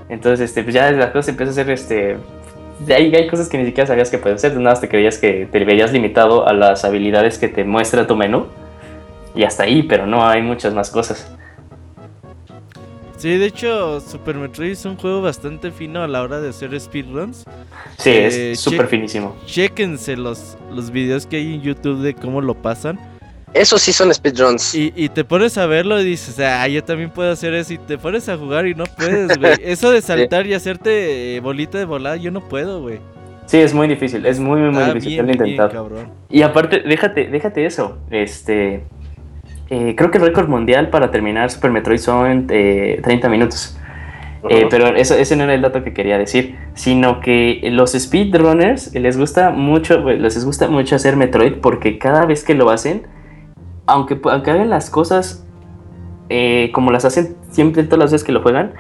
Entonces, 0.09 0.41
este, 0.41 0.65
pues 0.65 0.75
ya 0.75 0.91
la 0.91 1.13
cosa 1.13 1.31
empieza 1.31 1.53
a 1.53 1.55
ser 1.55 1.71
este, 1.71 2.17
ahí 2.89 3.15
hay 3.15 3.29
cosas 3.29 3.49
que 3.49 3.59
ni 3.59 3.67
siquiera 3.67 3.87
sabías 3.87 4.11
que 4.11 4.19
puedes 4.19 4.37
hacer, 4.37 4.57
nada 4.59 4.71
más 4.71 4.81
te 4.81 4.89
creías 4.89 5.19
que 5.19 5.47
te 5.51 5.65
veías 5.65 5.93
limitado 5.93 6.49
a 6.49 6.53
las 6.53 6.85
habilidades 6.85 7.39
que 7.39 7.49
te 7.49 7.65
muestra 7.65 8.07
tu 8.07 8.17
menú. 8.17 8.47
Y 9.35 9.45
hasta 9.45 9.63
ahí, 9.63 9.85
pero 9.85 10.07
no 10.07 10.27
hay 10.27 10.43
muchas 10.43 10.75
más 10.75 10.91
cosas. 10.91 11.33
Sí, 13.21 13.37
de 13.37 13.45
hecho, 13.45 14.01
Super 14.01 14.37
Metroid 14.37 14.71
es 14.71 14.85
un 14.87 14.97
juego 14.97 15.21
bastante 15.21 15.71
fino 15.71 16.03
a 16.03 16.09
la 16.09 16.23
hora 16.23 16.41
de 16.41 16.49
hacer 16.49 16.79
speedruns. 16.81 17.45
Sí, 17.99 18.09
Eh, 18.09 18.53
es 18.53 18.61
súper 18.61 18.87
finísimo. 18.87 19.37
Chéquense 19.45 20.17
los, 20.17 20.57
los 20.73 20.91
videos 20.91 21.27
que 21.27 21.37
hay 21.37 21.55
en 21.55 21.61
YouTube 21.61 22.01
de 22.01 22.15
cómo 22.15 22.41
lo 22.41 22.55
pasan. 22.55 22.99
Esos 23.53 23.83
sí 23.83 23.93
son 23.93 24.15
speedruns. 24.15 24.75
Y, 24.75 24.93
y 24.97 25.11
te 25.11 25.23
pones 25.25 25.59
a 25.59 25.67
verlo 25.67 26.01
y 26.01 26.05
dices, 26.05 26.39
ah, 26.41 26.67
yo 26.67 26.83
también 26.83 27.11
puedo 27.11 27.31
hacer 27.31 27.53
eso. 27.53 27.75
Y 27.75 27.79
te 27.79 27.99
pones 27.99 28.27
a 28.31 28.39
jugar 28.39 28.67
y 28.67 28.75
no 28.75 28.85
puedes, 28.85 29.37
güey. 29.39 29.53
Eso 29.65 29.91
de 29.91 30.01
saltar 30.01 30.47
y 30.47 30.55
hacerte 30.55 31.37
eh, 31.37 31.41
bolita 31.41 31.77
de 31.77 31.85
volada, 31.85 32.17
yo 32.17 32.31
no 32.31 32.41
puedo, 32.49 32.81
güey. 32.81 33.01
Sí, 33.45 33.59
es 33.59 33.75
muy 33.75 33.87
difícil, 33.89 34.25
es 34.25 34.39
muy, 34.41 34.61
muy, 34.61 34.71
muy 34.71 34.79
Está 34.81 34.95
difícil 34.95 35.13
bien, 35.25 35.27
bien, 35.27 35.49
intentar. 35.49 35.73
cabrón. 35.73 36.09
Y 36.31 36.41
aparte, 36.43 36.81
déjate, 36.87 37.27
déjate 37.27 37.67
eso. 37.67 37.99
Este, 38.11 38.85
eh, 39.71 39.95
creo 39.97 40.11
que 40.11 40.19
el 40.19 40.25
récord 40.25 40.49
mundial 40.49 40.91
para 40.91 41.11
terminar 41.11 41.51
Super 41.51 41.71
Metroid 41.71 41.99
son 41.99 42.47
eh, 42.51 43.01
30 43.03 43.29
minutos. 43.29 43.77
Eh, 44.49 44.67
pero 44.71 44.89
eso, 44.97 45.15
ese 45.15 45.37
no 45.37 45.45
era 45.45 45.55
el 45.55 45.61
dato 45.61 45.85
que 45.85 45.93
quería 45.93 46.17
decir, 46.17 46.57
sino 46.75 47.21
que 47.21 47.61
los 47.71 47.93
speedrunners 47.93 48.95
les 48.95 49.19
gusta 49.19 49.51
mucho, 49.51 49.99
les 49.99 50.45
gusta 50.45 50.69
mucho 50.69 50.97
hacer 50.97 51.17
Metroid 51.17 51.55
porque 51.61 51.99
cada 51.99 52.25
vez 52.25 52.43
que 52.43 52.55
lo 52.55 52.71
hacen, 52.71 53.03
aunque, 53.87 54.19
aunque 54.25 54.51
hagan 54.51 54.71
las 54.71 54.89
cosas 54.89 55.47
eh, 56.33 56.71
como 56.73 56.93
las 56.93 57.05
hacen 57.05 57.37
siempre 57.51 57.83
todas 57.83 57.99
las 57.99 58.13
veces 58.13 58.25
que 58.25 58.33
lo 58.33 58.41
juegan, 58.41 58.73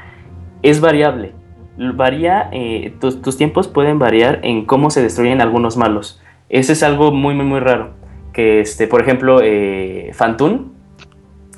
es 0.63 0.81
variable. 0.81 1.33
Varía, 1.77 2.49
eh, 2.53 2.95
tus, 3.01 3.21
tus 3.23 3.37
tiempos 3.37 3.67
pueden 3.67 3.99
variar 3.99 4.39
en 4.45 4.67
cómo 4.67 4.91
se 4.91 5.03
destruyen 5.03 5.41
algunos 5.41 5.77
malos. 5.77 6.23
Ese 6.49 6.73
es 6.73 6.83
algo 6.85 7.11
muy, 7.11 7.35
muy, 7.35 7.45
muy 7.45 7.59
raro. 7.59 7.95
Que, 8.33 8.61
este, 8.61 8.87
por 8.87 9.01
ejemplo, 9.01 9.41
eh, 9.43 10.11
Fantun 10.15 10.70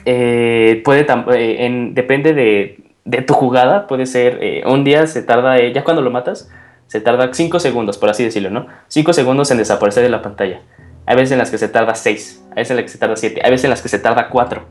eh, 0.05 0.83
puede, 0.85 1.01
eh, 1.35 1.67
en- 1.67 1.95
depende 1.95 2.35
de, 2.35 2.79
de 3.05 3.23
tu 3.23 3.35
jugada, 3.35 3.87
puede 3.87 4.07
ser, 4.07 4.39
eh, 4.43 4.63
un 4.67 4.85
día 4.85 5.07
se 5.07 5.23
tarda, 5.23 5.59
eh, 5.59 5.73
ya 5.73 5.85
cuando 5.85 6.03
lo 6.03 6.11
matas, 6.11 6.51
se 6.87 7.01
tarda 7.01 7.33
5 7.33 7.59
segundos, 7.61 7.99
por 7.99 8.11
así 8.11 8.23
decirlo, 8.25 8.51
¿no? 8.51 8.67
5 8.89 9.13
segundos 9.13 9.51
en 9.51 9.59
desaparecer 9.59 10.03
de 10.03 10.09
la 10.11 10.23
pantalla. 10.23 10.61
Hay 11.07 11.17
veces 11.17 11.33
en 11.33 11.39
las 11.39 11.51
que 11.51 11.59
se 11.59 11.69
tarda 11.69 11.95
6, 11.95 12.45
hay 12.51 12.57
veces 12.57 12.71
en 12.71 12.77
las 12.77 12.83
que 12.85 12.89
se 12.91 12.99
tarda 12.99 13.17
7, 13.17 13.41
hay 13.45 13.51
veces 13.51 13.65
en 13.65 13.71
las 13.71 13.83
que 13.83 13.89
se 13.89 13.99
tarda 13.99 14.29
4. 14.29 14.65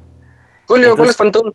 Julio, 0.67 0.95
¿cuál 0.95 1.09
es 1.09 1.17
Phantom? 1.17 1.51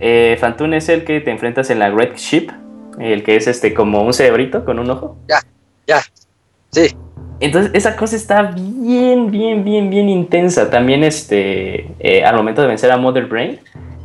Eh, 0.00 0.36
Fantun 0.40 0.74
es 0.74 0.88
el 0.88 1.04
que 1.04 1.20
te 1.20 1.30
enfrentas 1.30 1.70
en 1.70 1.78
la 1.78 1.90
Red 1.90 2.14
Ship, 2.16 2.50
el 2.98 3.22
que 3.22 3.36
es 3.36 3.46
este 3.46 3.74
como 3.74 4.02
un 4.02 4.12
cerebrito 4.12 4.64
con 4.64 4.78
un 4.78 4.90
ojo. 4.90 5.18
Sí, 6.70 6.96
Entonces 7.40 7.72
esa 7.74 7.96
cosa 7.96 8.16
está 8.16 8.42
bien, 8.42 9.30
bien, 9.30 9.64
bien, 9.64 9.90
bien 9.90 10.08
intensa. 10.08 10.70
También 10.70 11.04
este, 11.04 11.88
eh, 11.98 12.24
al 12.24 12.36
momento 12.36 12.62
de 12.62 12.68
vencer 12.68 12.90
a 12.90 12.96
Mother 12.96 13.26
Brain, 13.26 13.58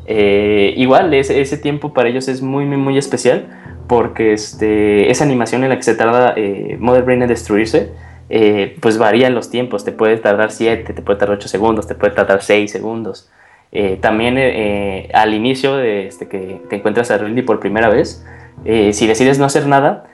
eh, 0.06 0.74
igual 0.78 1.14
ese, 1.14 1.40
ese 1.40 1.58
tiempo 1.58 1.94
para 1.94 2.10
ellos 2.10 2.28
es 2.28 2.42
muy, 2.42 2.66
muy, 2.66 2.78
muy 2.78 2.98
especial 2.98 3.48
porque 3.88 4.34
este, 4.34 5.10
esa 5.10 5.24
animación 5.24 5.64
en 5.64 5.70
la 5.70 5.78
que 5.78 5.84
se 5.84 5.96
tarda 5.96 6.34
eh, 6.38 6.78
Mother 6.80 7.04
Brain 7.04 7.24
en 7.24 7.28
destruirse, 7.28 7.92
eh, 8.30 8.78
pues 8.80 9.00
varía 9.00 9.28
en 9.28 9.34
los 9.34 9.50
tiempos. 9.50 9.84
Te 9.84 9.92
puede 9.92 10.16
tardar 10.18 10.52
7, 10.52 10.94
te 10.94 11.02
puede 11.02 11.18
tardar 11.20 11.38
8 11.38 11.48
segundos, 11.48 11.88
te 11.88 11.96
puede 11.96 12.14
tardar 12.14 12.44
6 12.44 12.72
segundos. 12.72 13.30
Eh, 13.72 13.98
también 14.00 14.36
eh, 14.38 15.10
al 15.14 15.34
inicio 15.34 15.76
de 15.76 16.08
este, 16.08 16.28
que 16.28 16.62
te 16.70 16.76
encuentras 16.76 17.12
a 17.12 17.18
Ridley 17.18 17.44
por 17.44 17.60
primera 17.60 17.90
vez, 17.90 18.26
si 18.66 19.08
decides 19.08 19.40
no 19.40 19.46
hacer 19.46 19.68
nada, 19.68 20.06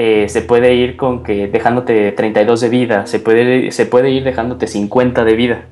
eh, 0.00 0.28
se 0.28 0.42
puede 0.42 0.76
ir 0.76 0.96
con 0.96 1.24
que 1.24 1.48
dejándote 1.48 2.12
32 2.12 2.60
de 2.60 2.68
vida, 2.68 3.06
se 3.06 3.18
puede, 3.18 3.72
se 3.72 3.84
puede 3.84 4.10
ir 4.10 4.22
dejándote 4.22 4.68
50 4.68 5.24
de 5.24 5.34
vida. 5.34 5.66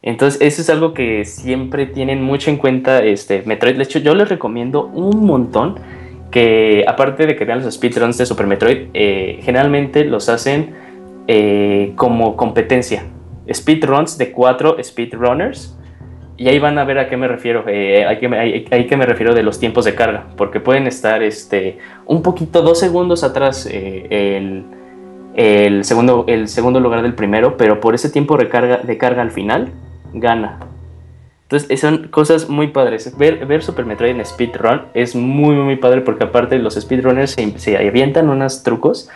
Entonces, 0.00 0.40
eso 0.40 0.62
es 0.62 0.70
algo 0.70 0.94
que 0.94 1.24
siempre 1.24 1.86
tienen 1.86 2.22
mucho 2.22 2.50
en 2.50 2.56
cuenta 2.56 3.02
este, 3.02 3.42
Metroid. 3.44 3.76
De 3.76 3.82
hecho, 3.82 3.98
yo 3.98 4.14
les 4.14 4.28
recomiendo 4.28 4.86
un 4.86 5.26
montón 5.26 5.80
que, 6.30 6.84
aparte 6.86 7.26
de 7.26 7.34
que 7.34 7.44
vean 7.44 7.64
los 7.64 7.74
speedruns 7.74 8.16
de 8.16 8.26
Super 8.26 8.46
Metroid, 8.46 8.90
eh, 8.94 9.40
generalmente 9.42 10.04
los 10.04 10.28
hacen 10.28 10.70
eh, 11.26 11.94
como 11.96 12.36
competencia. 12.36 13.02
Speedruns 13.52 14.18
de 14.18 14.30
cuatro 14.30 14.76
speedrunners. 14.80 15.76
Y 16.36 16.48
ahí 16.48 16.58
van 16.58 16.78
a 16.78 16.84
ver 16.84 16.98
a 16.98 17.08
qué 17.08 17.16
me 17.16 17.28
refiero. 17.28 17.64
Eh, 17.68 18.04
hay, 18.06 18.86
que 18.86 18.96
me 18.96 19.06
refiero 19.06 19.34
de 19.34 19.42
los 19.42 19.60
tiempos 19.60 19.84
de 19.84 19.94
carga. 19.94 20.26
Porque 20.36 20.60
pueden 20.60 20.86
estar 20.86 21.22
este, 21.22 21.78
un 22.06 22.22
poquito, 22.22 22.62
dos 22.62 22.80
segundos 22.80 23.22
atrás 23.22 23.66
el, 23.66 24.64
el, 25.36 25.84
segundo, 25.84 26.24
el 26.26 26.48
segundo 26.48 26.80
lugar 26.80 27.02
del 27.02 27.14
primero. 27.14 27.56
Pero 27.56 27.80
por 27.80 27.94
ese 27.94 28.10
tiempo 28.10 28.36
de 28.36 28.48
carga, 28.48 28.78
de 28.78 28.98
carga 28.98 29.22
al 29.22 29.30
final, 29.30 29.72
gana. 30.12 30.58
Entonces, 31.42 31.78
son 31.80 32.08
cosas 32.08 32.48
muy 32.48 32.68
padres. 32.68 33.16
Ver, 33.16 33.46
ver 33.46 33.62
Super 33.62 33.84
Metroid 33.84 34.10
en 34.10 34.24
speedrun 34.24 34.82
es 34.94 35.14
muy, 35.14 35.54
muy 35.54 35.76
padre 35.76 36.00
porque 36.00 36.24
aparte 36.24 36.58
los 36.58 36.74
speedrunners 36.74 37.32
se, 37.32 37.58
se 37.58 37.76
avientan 37.76 38.28
unos 38.28 38.62
trucos. 38.62 39.08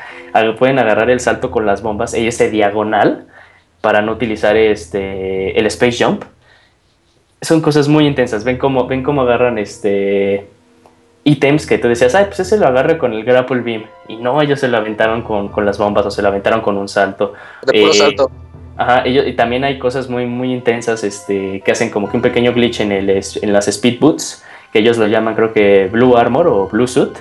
Pueden 0.58 0.78
agarrar 0.78 1.10
el 1.10 1.18
salto 1.18 1.50
con 1.50 1.66
las 1.66 1.82
bombas 1.82 2.14
y 2.14 2.28
ese 2.28 2.50
diagonal 2.50 3.26
para 3.80 4.02
no 4.02 4.12
utilizar 4.12 4.56
este, 4.56 5.58
el 5.58 5.66
Space 5.66 6.04
Jump. 6.04 6.24
Son 7.40 7.60
cosas 7.60 7.88
muy 7.88 8.06
intensas. 8.06 8.44
Ven 8.44 8.58
cómo, 8.58 8.86
ven 8.86 9.02
cómo 9.02 9.22
agarran 9.22 9.58
este 9.58 10.48
ítems 11.24 11.66
que 11.66 11.78
tú 11.78 11.88
decías, 11.88 12.14
ay, 12.14 12.24
pues 12.26 12.40
ese 12.40 12.56
lo 12.56 12.66
agarra 12.66 12.96
con 12.98 13.12
el 13.12 13.24
grapple 13.24 13.60
beam. 13.60 13.84
Y 14.08 14.16
no, 14.16 14.40
ellos 14.40 14.60
se 14.60 14.68
lo 14.68 14.78
aventaron 14.78 15.22
con, 15.22 15.48
con 15.48 15.66
las 15.66 15.78
bombas 15.78 16.06
o 16.06 16.10
se 16.10 16.22
lo 16.22 16.28
aventaron 16.28 16.60
con 16.60 16.76
un 16.78 16.88
salto. 16.88 17.34
De 17.66 17.80
puro 17.80 17.92
eh, 17.92 17.96
salto. 17.96 18.30
Ajá, 18.76 19.06
y 19.08 19.32
también 19.34 19.64
hay 19.64 19.78
cosas 19.78 20.08
muy, 20.08 20.26
muy 20.26 20.52
intensas 20.52 21.02
este, 21.02 21.60
que 21.64 21.72
hacen 21.72 21.90
como 21.90 22.08
que 22.08 22.16
un 22.16 22.22
pequeño 22.22 22.52
glitch 22.52 22.80
en, 22.80 22.92
el, 22.92 23.10
en 23.10 23.52
las 23.52 23.66
speed 23.66 23.98
boots, 23.98 24.44
que 24.72 24.78
ellos 24.78 24.96
lo 24.98 25.08
llaman 25.08 25.34
creo 25.34 25.52
que 25.52 25.88
Blue 25.90 26.16
Armor 26.16 26.46
o 26.46 26.68
Blue 26.68 26.86
Suit, 26.86 27.18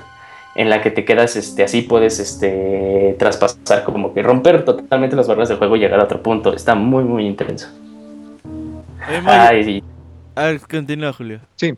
en 0.54 0.70
la 0.70 0.84
que 0.84 0.92
te 0.92 1.04
quedas 1.04 1.36
este, 1.36 1.64
así, 1.64 1.82
puedes 1.82 2.20
este, 2.20 3.16
traspasar, 3.18 3.84
como 3.84 4.14
que 4.14 4.22
romper 4.22 4.66
totalmente 4.66 5.16
las 5.16 5.28
barreras 5.28 5.50
del 5.50 5.58
juego 5.58 5.76
y 5.76 5.80
llegar 5.80 6.00
a 6.00 6.04
otro 6.04 6.22
punto. 6.22 6.54
Está 6.54 6.76
muy, 6.76 7.04
muy 7.04 7.26
intenso. 7.26 7.70
Ay, 9.26 9.84
A 10.38 10.46
ver, 10.46 10.62
continúa, 10.62 11.12
Julio. 11.14 11.40
Sí. 11.56 11.74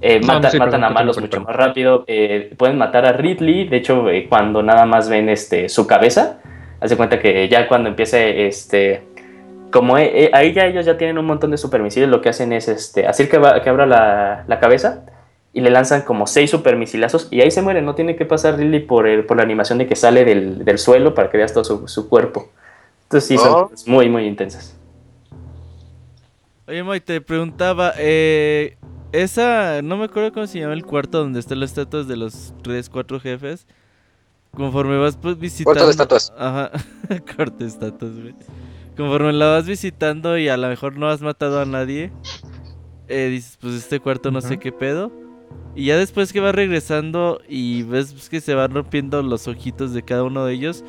Eh, 0.00 0.20
matan 0.20 0.82
a 0.82 0.90
malos 0.90 1.20
mucho 1.20 1.40
más 1.42 1.54
rápido. 1.54 2.04
Eh, 2.06 2.54
pueden 2.56 2.78
matar 2.78 3.04
a 3.04 3.12
Ridley. 3.12 3.68
De 3.68 3.76
hecho, 3.76 4.08
eh, 4.08 4.26
cuando 4.28 4.62
nada 4.62 4.86
más 4.86 5.08
ven 5.10 5.28
este, 5.28 5.68
su 5.68 5.86
cabeza, 5.86 6.38
Hace 6.84 6.98
cuenta 6.98 7.18
que 7.18 7.48
ya 7.48 7.66
cuando 7.66 7.88
empiece, 7.88 8.46
este, 8.46 9.04
como 9.72 9.96
ahí 9.96 10.52
ya 10.52 10.66
ellos 10.66 10.84
ya 10.84 10.98
tienen 10.98 11.16
un 11.16 11.24
montón 11.24 11.50
de 11.50 11.56
supermisiles, 11.56 12.10
lo 12.10 12.20
que 12.20 12.28
hacen 12.28 12.52
es, 12.52 12.68
este, 12.68 13.06
hacer 13.06 13.30
que, 13.30 13.40
que 13.62 13.70
abra 13.70 13.86
la, 13.86 14.44
la, 14.46 14.60
cabeza 14.60 15.06
y 15.54 15.62
le 15.62 15.70
lanzan 15.70 16.02
como 16.02 16.26
seis 16.26 16.50
supermisilazos 16.50 17.28
y 17.30 17.40
ahí 17.40 17.50
se 17.50 17.62
muere, 17.62 17.80
no 17.80 17.94
tiene 17.94 18.16
que 18.16 18.26
pasar 18.26 18.58
Ridley 18.58 18.80
por, 18.80 19.06
el, 19.06 19.24
por 19.24 19.38
la 19.38 19.44
animación 19.44 19.78
de 19.78 19.86
que 19.86 19.96
sale 19.96 20.26
del, 20.26 20.62
del, 20.66 20.76
suelo 20.76 21.14
para 21.14 21.30
que 21.30 21.38
veas 21.38 21.54
todo 21.54 21.64
su, 21.64 21.88
su 21.88 22.06
cuerpo. 22.10 22.50
Entonces 23.04 23.28
sí, 23.28 23.38
son 23.38 23.52
oh. 23.54 23.70
muy, 23.86 24.10
muy 24.10 24.26
intensas. 24.26 24.76
Oye, 26.66 26.82
Moy, 26.82 27.00
te 27.00 27.20
preguntaba, 27.20 27.92
eh, 27.98 28.78
esa, 29.12 29.82
no 29.82 29.98
me 29.98 30.04
acuerdo 30.04 30.32
cómo 30.32 30.46
se 30.46 30.60
llama 30.60 30.72
el 30.72 30.84
cuarto 30.84 31.18
donde 31.18 31.38
están 31.38 31.60
las 31.60 31.70
estatuas 31.70 32.08
de 32.08 32.16
los 32.16 32.54
tres, 32.62 32.88
cuatro 32.88 33.20
jefes. 33.20 33.66
Conforme 34.52 34.96
vas 34.96 35.16
pues, 35.16 35.38
visitando. 35.38 35.72
Cuarto 35.72 35.84
de 35.84 35.90
estatuas. 35.90 36.32
Ajá. 36.38 36.70
Cuarto 37.36 37.58
de 37.58 37.66
estatuas, 37.66 38.18
güey. 38.18 38.34
Conforme 38.96 39.32
la 39.32 39.48
vas 39.48 39.66
visitando 39.66 40.38
y 40.38 40.48
a 40.48 40.56
lo 40.56 40.68
mejor 40.68 40.96
no 40.96 41.08
has 41.08 41.20
matado 41.20 41.60
a 41.60 41.66
nadie. 41.66 42.12
Eh, 43.08 43.28
dices, 43.30 43.58
pues 43.60 43.74
este 43.74 44.00
cuarto 44.00 44.30
no 44.30 44.40
sé 44.40 44.58
qué 44.58 44.72
pedo. 44.72 45.12
Y 45.74 45.86
ya 45.86 45.98
después 45.98 46.32
que 46.32 46.40
vas 46.40 46.54
regresando 46.54 47.40
y 47.48 47.82
ves 47.82 48.12
pues, 48.12 48.28
que 48.28 48.40
se 48.40 48.54
van 48.54 48.72
rompiendo 48.72 49.22
los 49.22 49.48
ojitos 49.48 49.92
de 49.92 50.02
cada 50.02 50.22
uno 50.22 50.46
de 50.46 50.54
ellos. 50.54 50.84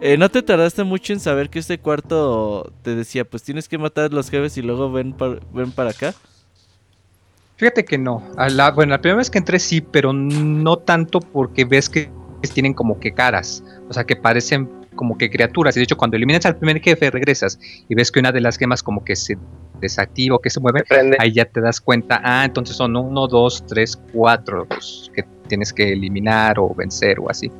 Eh, 0.00 0.16
¿No 0.16 0.28
te 0.28 0.42
tardaste 0.42 0.84
mucho 0.84 1.12
en 1.12 1.18
saber 1.18 1.50
que 1.50 1.58
este 1.58 1.78
cuarto 1.78 2.72
te 2.82 2.94
decía, 2.94 3.24
pues 3.24 3.42
tienes 3.42 3.68
que 3.68 3.78
matar 3.78 4.04
a 4.04 4.14
los 4.14 4.30
jefes 4.30 4.56
y 4.56 4.62
luego 4.62 4.92
ven, 4.92 5.16
ven 5.52 5.72
para 5.72 5.90
acá? 5.90 6.14
Fíjate 7.56 7.84
que 7.84 7.98
no. 7.98 8.22
la, 8.36 8.70
bueno, 8.70 8.90
la 8.90 9.00
primera 9.00 9.18
vez 9.18 9.28
que 9.28 9.38
entré 9.38 9.58
sí, 9.58 9.80
pero 9.80 10.12
no 10.12 10.76
tanto 10.76 11.18
porque 11.18 11.64
ves 11.64 11.88
que 11.88 12.08
tienen 12.54 12.74
como 12.74 13.00
que 13.00 13.12
caras, 13.12 13.64
o 13.88 13.92
sea, 13.92 14.04
que 14.04 14.14
parecen 14.14 14.70
como 14.94 15.18
que 15.18 15.28
criaturas. 15.28 15.76
Y 15.76 15.80
de 15.80 15.84
hecho, 15.84 15.96
cuando 15.96 16.16
eliminas 16.16 16.46
al 16.46 16.56
primer 16.56 16.80
jefe, 16.80 17.10
regresas 17.10 17.58
y 17.88 17.94
ves 17.96 18.12
que 18.12 18.20
una 18.20 18.30
de 18.30 18.40
las 18.40 18.56
gemas 18.56 18.84
como 18.84 19.04
que 19.04 19.16
se 19.16 19.36
desactiva 19.80 20.36
o 20.36 20.38
que 20.38 20.50
se 20.50 20.60
mueve, 20.60 20.84
ahí 21.18 21.32
ya 21.32 21.44
te 21.44 21.60
das 21.60 21.80
cuenta, 21.80 22.20
ah, 22.22 22.44
entonces 22.44 22.76
son 22.76 22.96
uno, 22.96 23.26
dos, 23.26 23.64
tres, 23.66 24.00
cuatro 24.12 24.66
los 24.70 25.10
que 25.12 25.24
tienes 25.48 25.72
que 25.72 25.92
eliminar 25.92 26.60
o 26.60 26.72
vencer 26.72 27.18
o 27.18 27.28
así. 27.28 27.50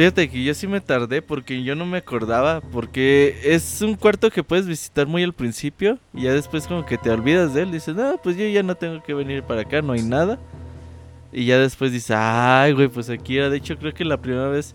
Fíjate 0.00 0.30
que 0.30 0.42
yo 0.42 0.54
sí 0.54 0.66
me 0.66 0.80
tardé 0.80 1.20
porque 1.20 1.62
yo 1.62 1.76
no 1.76 1.84
me 1.84 1.98
acordaba, 1.98 2.62
porque 2.62 3.38
es 3.44 3.82
un 3.82 3.96
cuarto 3.96 4.30
que 4.30 4.42
puedes 4.42 4.66
visitar 4.66 5.06
muy 5.06 5.22
al 5.22 5.34
principio 5.34 5.98
y 6.14 6.22
ya 6.22 6.32
después 6.32 6.66
como 6.66 6.86
que 6.86 6.96
te 6.96 7.10
olvidas 7.10 7.52
de 7.52 7.64
él, 7.64 7.70
dices, 7.70 7.94
no, 7.94 8.18
pues 8.22 8.34
yo 8.38 8.46
ya 8.46 8.62
no 8.62 8.74
tengo 8.76 9.02
que 9.02 9.12
venir 9.12 9.42
para 9.42 9.60
acá, 9.60 9.82
no 9.82 9.92
hay 9.92 10.00
nada. 10.00 10.38
Y 11.34 11.44
ya 11.44 11.58
después 11.58 11.92
dice, 11.92 12.14
ay, 12.16 12.72
güey, 12.72 12.88
pues 12.88 13.10
aquí 13.10 13.36
era. 13.36 13.50
De 13.50 13.58
hecho, 13.58 13.76
creo 13.76 13.92
que 13.92 14.06
la 14.06 14.16
primera 14.16 14.48
vez, 14.48 14.74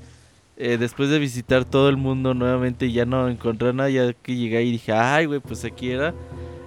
eh, 0.58 0.78
después 0.78 1.10
de 1.10 1.18
visitar 1.18 1.66
todo 1.66 1.90
el 1.90 1.98
mundo 1.98 2.36
nuevamente 2.36 2.86
y 2.86 2.92
ya 2.92 3.06
no 3.08 3.28
encontré 3.28 3.74
nada, 3.74 3.90
ya 3.90 4.14
que 4.14 4.36
llegué 4.36 4.62
y 4.62 4.74
dije, 4.74 4.92
ay, 4.92 5.26
güey, 5.26 5.40
pues 5.40 5.66
aquí 5.66 5.90
era. 5.90 6.14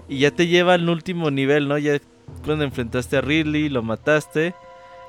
Y 0.09 0.19
ya 0.19 0.33
te 0.33 0.49
lleva 0.49 0.75
al 0.75 0.89
último 0.89 1.31
nivel, 1.31 1.69
¿no? 1.69 1.79
Ya 1.79 2.01
cuando 2.45 2.65
enfrentaste 2.65 3.19
a 3.19 3.21
Ridley, 3.21 3.69
lo 3.69 3.85
mataste. 3.85 4.53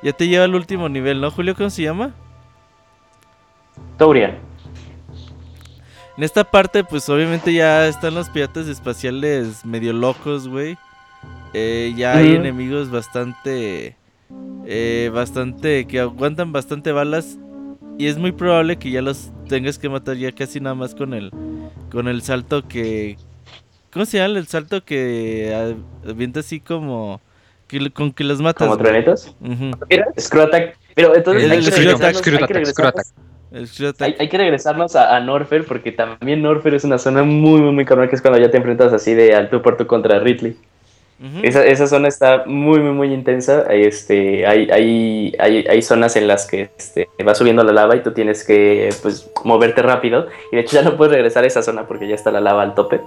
Ya 0.03 0.11
te 0.13 0.27
lleva 0.27 0.43
al 0.43 0.53
último 0.53 0.87
nivel, 0.87 1.19
¿no, 1.19 1.31
Julio? 1.31 1.55
¿Cómo 1.55 1.71
se 1.71 1.81
llama? 1.81 2.13
Taurian. 3.97 4.37
En 6.17 6.23
esta 6.23 6.43
parte, 6.43 6.83
pues 6.83 7.07
obviamente 7.09 7.53
ya 7.53 7.87
están 7.87 8.15
los 8.15 8.29
piratas 8.29 8.67
espaciales 8.67 9.65
medio 9.65 9.93
locos, 9.93 10.47
güey. 10.47 10.77
Eh, 11.53 11.93
ya 11.95 12.17
hay 12.17 12.35
enemigos 12.35 12.91
bastante 12.91 13.95
eh, 14.65 15.09
bastante, 15.13 15.87
que 15.87 15.99
aguantan 15.99 16.51
bastante 16.51 16.91
balas 16.91 17.39
y 17.97 18.07
es 18.07 18.17
muy 18.17 18.31
probable 18.31 18.77
que 18.77 18.91
ya 18.91 19.01
los 19.01 19.31
tengas 19.47 19.79
que 19.79 19.89
matar 19.89 20.15
ya 20.15 20.31
casi 20.31 20.59
nada 20.59 20.75
más 20.75 20.93
con 20.93 21.13
el, 21.13 21.31
con 21.91 22.07
el 22.07 22.21
salto 22.21 22.67
que, 22.67 23.17
¿cómo 23.91 24.05
se 24.05 24.19
llama? 24.19 24.37
El 24.37 24.45
salto 24.45 24.85
que 24.85 25.75
avienta 26.07 26.41
así 26.41 26.59
como, 26.59 27.19
que, 27.67 27.89
con 27.89 28.11
que 28.11 28.23
los 28.23 28.41
matas. 28.41 28.67
¿Como 28.67 28.77
trenetos? 28.77 29.35
Screw 30.19 30.43
Attack. 30.43 30.77
Pero 30.93 31.15
entonces 31.15 31.49
hay, 31.49 31.61
que 32.21 32.31
regresarnos 32.31 33.13
a, 34.95 35.15
a, 35.15 35.19
Norfer 35.19 35.65
porque 35.65 35.91
también 35.91 36.41
Norfer 36.41 36.75
es 36.75 36.83
una 36.83 36.97
zona 36.97 37.23
muy, 37.23 37.61
muy, 37.61 37.71
muy 37.71 37.85
cabrón 37.85 38.07
que 38.09 38.15
es 38.15 38.21
cuando 38.21 38.39
ya 38.39 38.51
te 38.51 38.57
enfrentas 38.57 38.93
así 38.93 39.13
de 39.13 39.33
alto 39.35 39.61
por 39.61 39.75
tu 39.75 39.87
contra 39.87 40.19
Ridley 40.19 40.55
esa, 41.43 41.65
esa, 41.65 41.85
zona 41.85 42.07
está 42.07 42.43
muy, 42.45 42.79
muy, 42.79 42.93
muy 42.93 43.13
intensa. 43.13 43.63
Este, 43.69 44.47
hay, 44.47 44.69
hay, 44.71 45.35
hay, 45.37 45.65
hay 45.67 45.81
zonas 45.81 46.15
en 46.15 46.27
las 46.27 46.47
que 46.47 46.69
este, 46.77 47.09
va 47.27 47.35
subiendo 47.35 47.61
la 47.63 47.73
lava 47.73 47.97
y 47.97 48.03
tú 48.03 48.13
tienes 48.13 48.45
que 48.45 48.89
pues, 49.01 49.29
moverte 49.43 49.81
rápido. 49.81 50.27
Y 50.51 50.55
de 50.55 50.61
hecho 50.61 50.77
ya 50.77 50.81
no 50.81 50.95
puedes 50.95 51.13
regresar 51.13 51.43
a 51.43 51.47
esa 51.47 51.61
zona 51.61 51.87
porque 51.87 52.07
ya 52.07 52.15
está 52.15 52.31
la 52.31 52.39
lava 52.39 52.61
al 52.63 52.73
tope. 52.73 53.01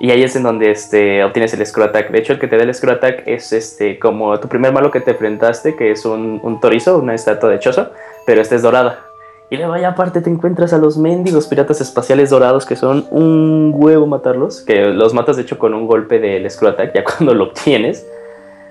Y 0.00 0.10
ahí 0.10 0.24
es 0.24 0.34
en 0.34 0.42
donde 0.42 0.72
este, 0.72 1.22
obtienes 1.22 1.54
el 1.54 1.64
Screw 1.64 1.84
Attack. 1.84 2.10
De 2.10 2.18
hecho, 2.18 2.32
el 2.32 2.40
que 2.40 2.48
te 2.48 2.56
da 2.56 2.64
el 2.64 2.74
Screw 2.74 2.94
Attack 2.94 3.22
es 3.26 3.52
este, 3.52 4.00
como 4.00 4.38
tu 4.40 4.48
primer 4.48 4.72
malo 4.72 4.90
que 4.90 5.00
te 5.00 5.12
enfrentaste, 5.12 5.76
que 5.76 5.92
es 5.92 6.04
un, 6.04 6.40
un 6.42 6.58
torizo, 6.58 6.98
una 6.98 7.14
estatua 7.14 7.50
de 7.50 7.60
chozo, 7.60 7.92
pero 8.26 8.40
esta 8.40 8.56
es 8.56 8.62
dorada. 8.62 9.13
Y 9.50 9.56
luego 9.56 9.74
allá 9.74 9.90
aparte 9.90 10.20
te 10.20 10.30
encuentras 10.30 10.72
a 10.72 10.78
los 10.78 10.96
mendigos 10.96 11.46
piratas 11.46 11.80
espaciales 11.80 12.30
dorados 12.30 12.64
que 12.64 12.76
son 12.76 13.06
un 13.10 13.72
huevo 13.74 14.06
matarlos, 14.06 14.62
que 14.62 14.86
los 14.86 15.12
matas 15.12 15.36
de 15.36 15.42
hecho 15.42 15.58
con 15.58 15.74
un 15.74 15.86
golpe 15.86 16.18
del 16.18 16.50
Screw 16.50 16.70
Attack 16.70 16.94
ya 16.94 17.04
cuando 17.18 17.34
lo 17.34 17.44
obtienes. 17.44 18.06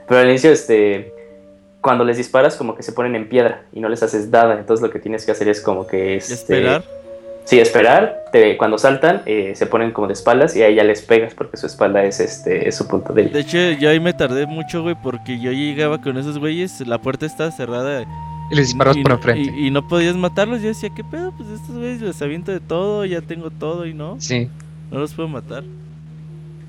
Pero 0.08 0.20
al 0.20 0.30
inicio, 0.30 0.52
este, 0.52 1.14
cuando 1.80 2.04
les 2.04 2.18
disparas 2.18 2.56
como 2.56 2.76
que 2.76 2.84
se 2.84 2.92
ponen 2.92 3.16
en 3.16 3.30
piedra 3.30 3.64
y 3.72 3.80
no 3.80 3.90
les 3.90 4.04
haces 4.04 4.28
nada. 4.30 4.60
Entonces 4.60 4.86
lo 4.86 4.90
que 4.92 5.00
tienes 5.00 5.26
que 5.26 5.32
hacer 5.32 5.48
es 5.48 5.62
como 5.62 5.88
que... 5.88 6.16
Este, 6.16 6.34
¿Esperar? 6.34 6.84
Sí, 7.46 7.60
esperar. 7.60 8.26
Te, 8.32 8.58
cuando 8.58 8.78
saltan 8.78 9.22
eh, 9.26 9.54
se 9.56 9.68
ponen 9.68 9.92
como 9.92 10.08
de 10.08 10.14
espaldas 10.14 10.56
y 10.56 10.64
ahí 10.64 10.76
ya 10.76 10.84
les 10.84 11.02
pegas 11.02 11.34
porque 11.34 11.58
su 11.58 11.68
espalda 11.68 12.04
es 12.04 12.20
este 12.20 12.68
es 12.68 12.76
su 12.76 12.88
punto 12.88 13.14
débil. 13.14 13.34
De 13.34 13.42
hecho, 13.42 13.58
yo 13.58 13.90
ahí 13.90 14.00
me 14.00 14.14
tardé 14.14 14.46
mucho, 14.46 14.82
güey, 14.82 14.96
porque 14.96 15.40
yo 15.40 15.52
llegaba 15.52 16.02
con 16.02 16.18
esos 16.18 16.40
güeyes, 16.40 16.86
la 16.88 17.00
puerta 17.00 17.26
estaba 17.26 17.52
cerrada 17.52 18.06
y 18.54 18.56
les 18.56 18.68
disparas 18.68 18.98
por 18.98 19.12
enfrente. 19.12 19.60
Y, 19.60 19.72
no 19.72 19.88
podías 19.88 20.16
matarlos. 20.16 20.62
Yo 20.62 20.70
decía, 20.70 20.90
¿qué 20.96 21.04
pedo? 21.04 21.32
Pues 21.36 21.50
estos 21.50 21.76
güeyes 21.76 22.02
les 22.02 22.22
aviento 22.22 22.52
de 22.52 22.60
todo, 22.60 23.06
ya 23.06 23.22
tengo 23.22 23.50
todo 23.50 23.86
y 23.86 23.94
no. 23.94 24.18
Sí. 24.20 24.50
No 24.92 25.00
los 25.00 25.14
puedo 25.14 25.28
matar. 25.28 25.64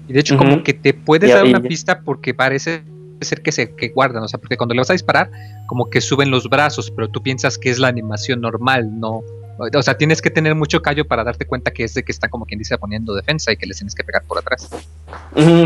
Y 0.09 0.12
de 0.12 0.20
hecho, 0.20 0.36
como 0.36 0.62
que 0.62 0.74
te 0.74 0.93
puedes 0.94 1.31
dar 1.31 1.44
una 1.44 1.61
pista 1.61 2.01
porque 2.01 2.35
parece 2.35 2.82
ser 3.20 3.43
que 3.43 3.52
se 3.52 3.74
que 3.74 3.89
guardan, 3.89 4.23
o 4.23 4.28
sea, 4.28 4.39
porque 4.39 4.56
cuando 4.56 4.74
le 4.74 4.81
vas 4.81 4.90
a 4.90 4.93
disparar, 4.93 5.31
como 5.66 5.89
que 5.89 6.01
suben 6.01 6.31
los 6.31 6.48
brazos, 6.48 6.90
pero 6.90 7.09
tú 7.09 7.23
piensas 7.23 7.56
que 7.56 7.70
es 7.70 7.78
la 7.78 7.89
animación 7.89 8.40
normal, 8.40 8.98
no. 8.98 9.23
O 9.59 9.82
sea, 9.82 9.97
tienes 9.97 10.20
que 10.20 10.31
tener 10.31 10.55
mucho 10.55 10.82
callo 10.82 11.06
para 11.06 11.23
darte 11.23 11.47
cuenta 11.47 11.70
que 11.70 11.85
es 11.85 11.94
de 11.94 12.02
que 12.02 12.11
están 12.11 12.28
como 12.28 12.44
quien 12.44 12.59
dice 12.59 12.77
poniendo 12.77 13.15
defensa 13.15 13.52
y 13.52 13.56
que 13.56 13.66
les 13.66 13.78
tienes 13.78 13.94
que 13.94 14.02
pegar 14.02 14.24
por 14.24 14.39
atrás. 14.39 14.69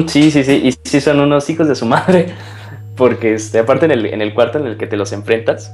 Sí, 0.07 0.31
sí, 0.31 0.45
sí. 0.45 0.61
Y 0.65 0.73
sí 0.85 1.01
son 1.01 1.21
unos 1.21 1.49
hijos 1.49 1.67
de 1.69 1.75
su 1.75 1.87
madre. 1.87 2.35
Porque 2.97 3.35
este, 3.35 3.61
aparte 3.61 3.87
en 3.87 3.93
el, 3.93 4.07
en 4.07 4.21
el 4.21 4.35
cuarto 4.35 4.59
en 4.59 4.67
el 4.67 4.77
que 4.77 4.89
te 4.89 4.97
los 4.97 5.13
enfrentas, 5.13 5.73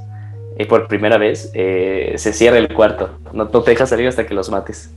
eh, 0.57 0.65
por 0.65 0.87
primera 0.87 1.17
vez, 1.17 1.51
eh, 1.53 2.13
se 2.17 2.33
cierra 2.33 2.57
el 2.57 2.73
cuarto. 2.73 3.09
No, 3.33 3.45
no 3.45 3.61
te 3.61 3.71
deja 3.71 3.85
salir 3.85 4.07
hasta 4.07 4.25
que 4.25 4.33
los 4.33 4.49
mates. 4.49 4.89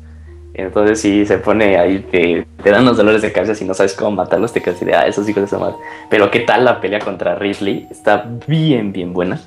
Entonces 0.55 1.01
sí 1.01 1.25
se 1.25 1.39
pone 1.39 1.77
ahí, 1.79 2.01
te, 2.11 2.45
te 2.65 2.71
dan 2.71 2.85
los 2.85 2.97
dolores 2.97 3.23
de 3.23 3.31
cabeza 3.31 3.55
si 3.55 3.65
no 3.65 3.75
sabes 3.75 3.95
cómo 3.95 4.11
matarlos, 4.13 4.53
te 4.53 4.61
quedas 4.61 4.77
así 4.77 4.85
de, 4.87 4.95
ah, 4.95 5.07
esos 5.07 5.29
hijos 5.29 5.43
de 5.43 5.49
su 5.49 5.59
madre. 5.59 5.77
Pero 6.11 6.31
qué 6.33 6.41
tal 6.41 6.65
la 6.65 6.81
pelea 6.81 6.99
contra 6.99 7.37
Ridley, 7.37 7.87
está 7.91 8.27
bien, 8.47 8.93
bien 8.93 9.13
buena. 9.13 9.41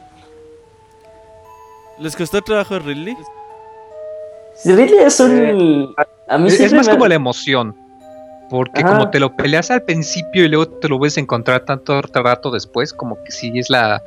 ¿Les 2.00 2.16
costó 2.16 2.42
trabajo 2.42 2.80
Ridley? 2.80 3.16
Ridley 4.66 5.00
es 5.00 5.20
un... 5.20 5.94
A 6.28 6.38
mí 6.38 6.48
Es, 6.48 6.72
más 6.74 6.88
me- 6.88 6.94
como 6.94 7.08
la 7.08 7.16
emoción. 7.16 7.76
Porque 8.50 8.82
Ajá. 8.82 8.90
como 8.94 9.10
te 9.10 9.20
lo 9.20 9.36
peleas 9.36 9.72
al 9.72 9.84
principio 9.84 10.44
y 10.46 10.50
luego 10.50 10.68
te 10.68 10.88
lo 10.90 10.98
vuelves 10.98 11.18
a 11.18 11.22
encontrar 11.22 11.66
tanto 11.66 12.02
rato 12.02 12.52
después, 12.52 12.94
como 12.94 13.22
que 13.24 13.32
sí 13.32 13.52
es 13.58 13.70
la, 13.70 14.02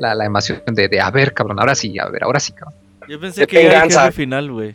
la, 0.00 0.14
la 0.14 0.24
emoción 0.24 0.60
de, 0.66 0.88
de, 0.88 1.00
a 1.00 1.10
ver, 1.10 1.32
cabrón, 1.34 1.60
ahora 1.60 1.74
sí, 1.74 1.98
a 1.98 2.08
ver, 2.08 2.24
ahora 2.24 2.40
sí, 2.40 2.52
cabrón. 2.52 2.74
Yo 3.08 3.20
pensé 3.20 3.46
que 3.46 3.66
era 3.66 3.84
el 4.06 4.12
final, 4.12 4.50
güey. 4.50 4.74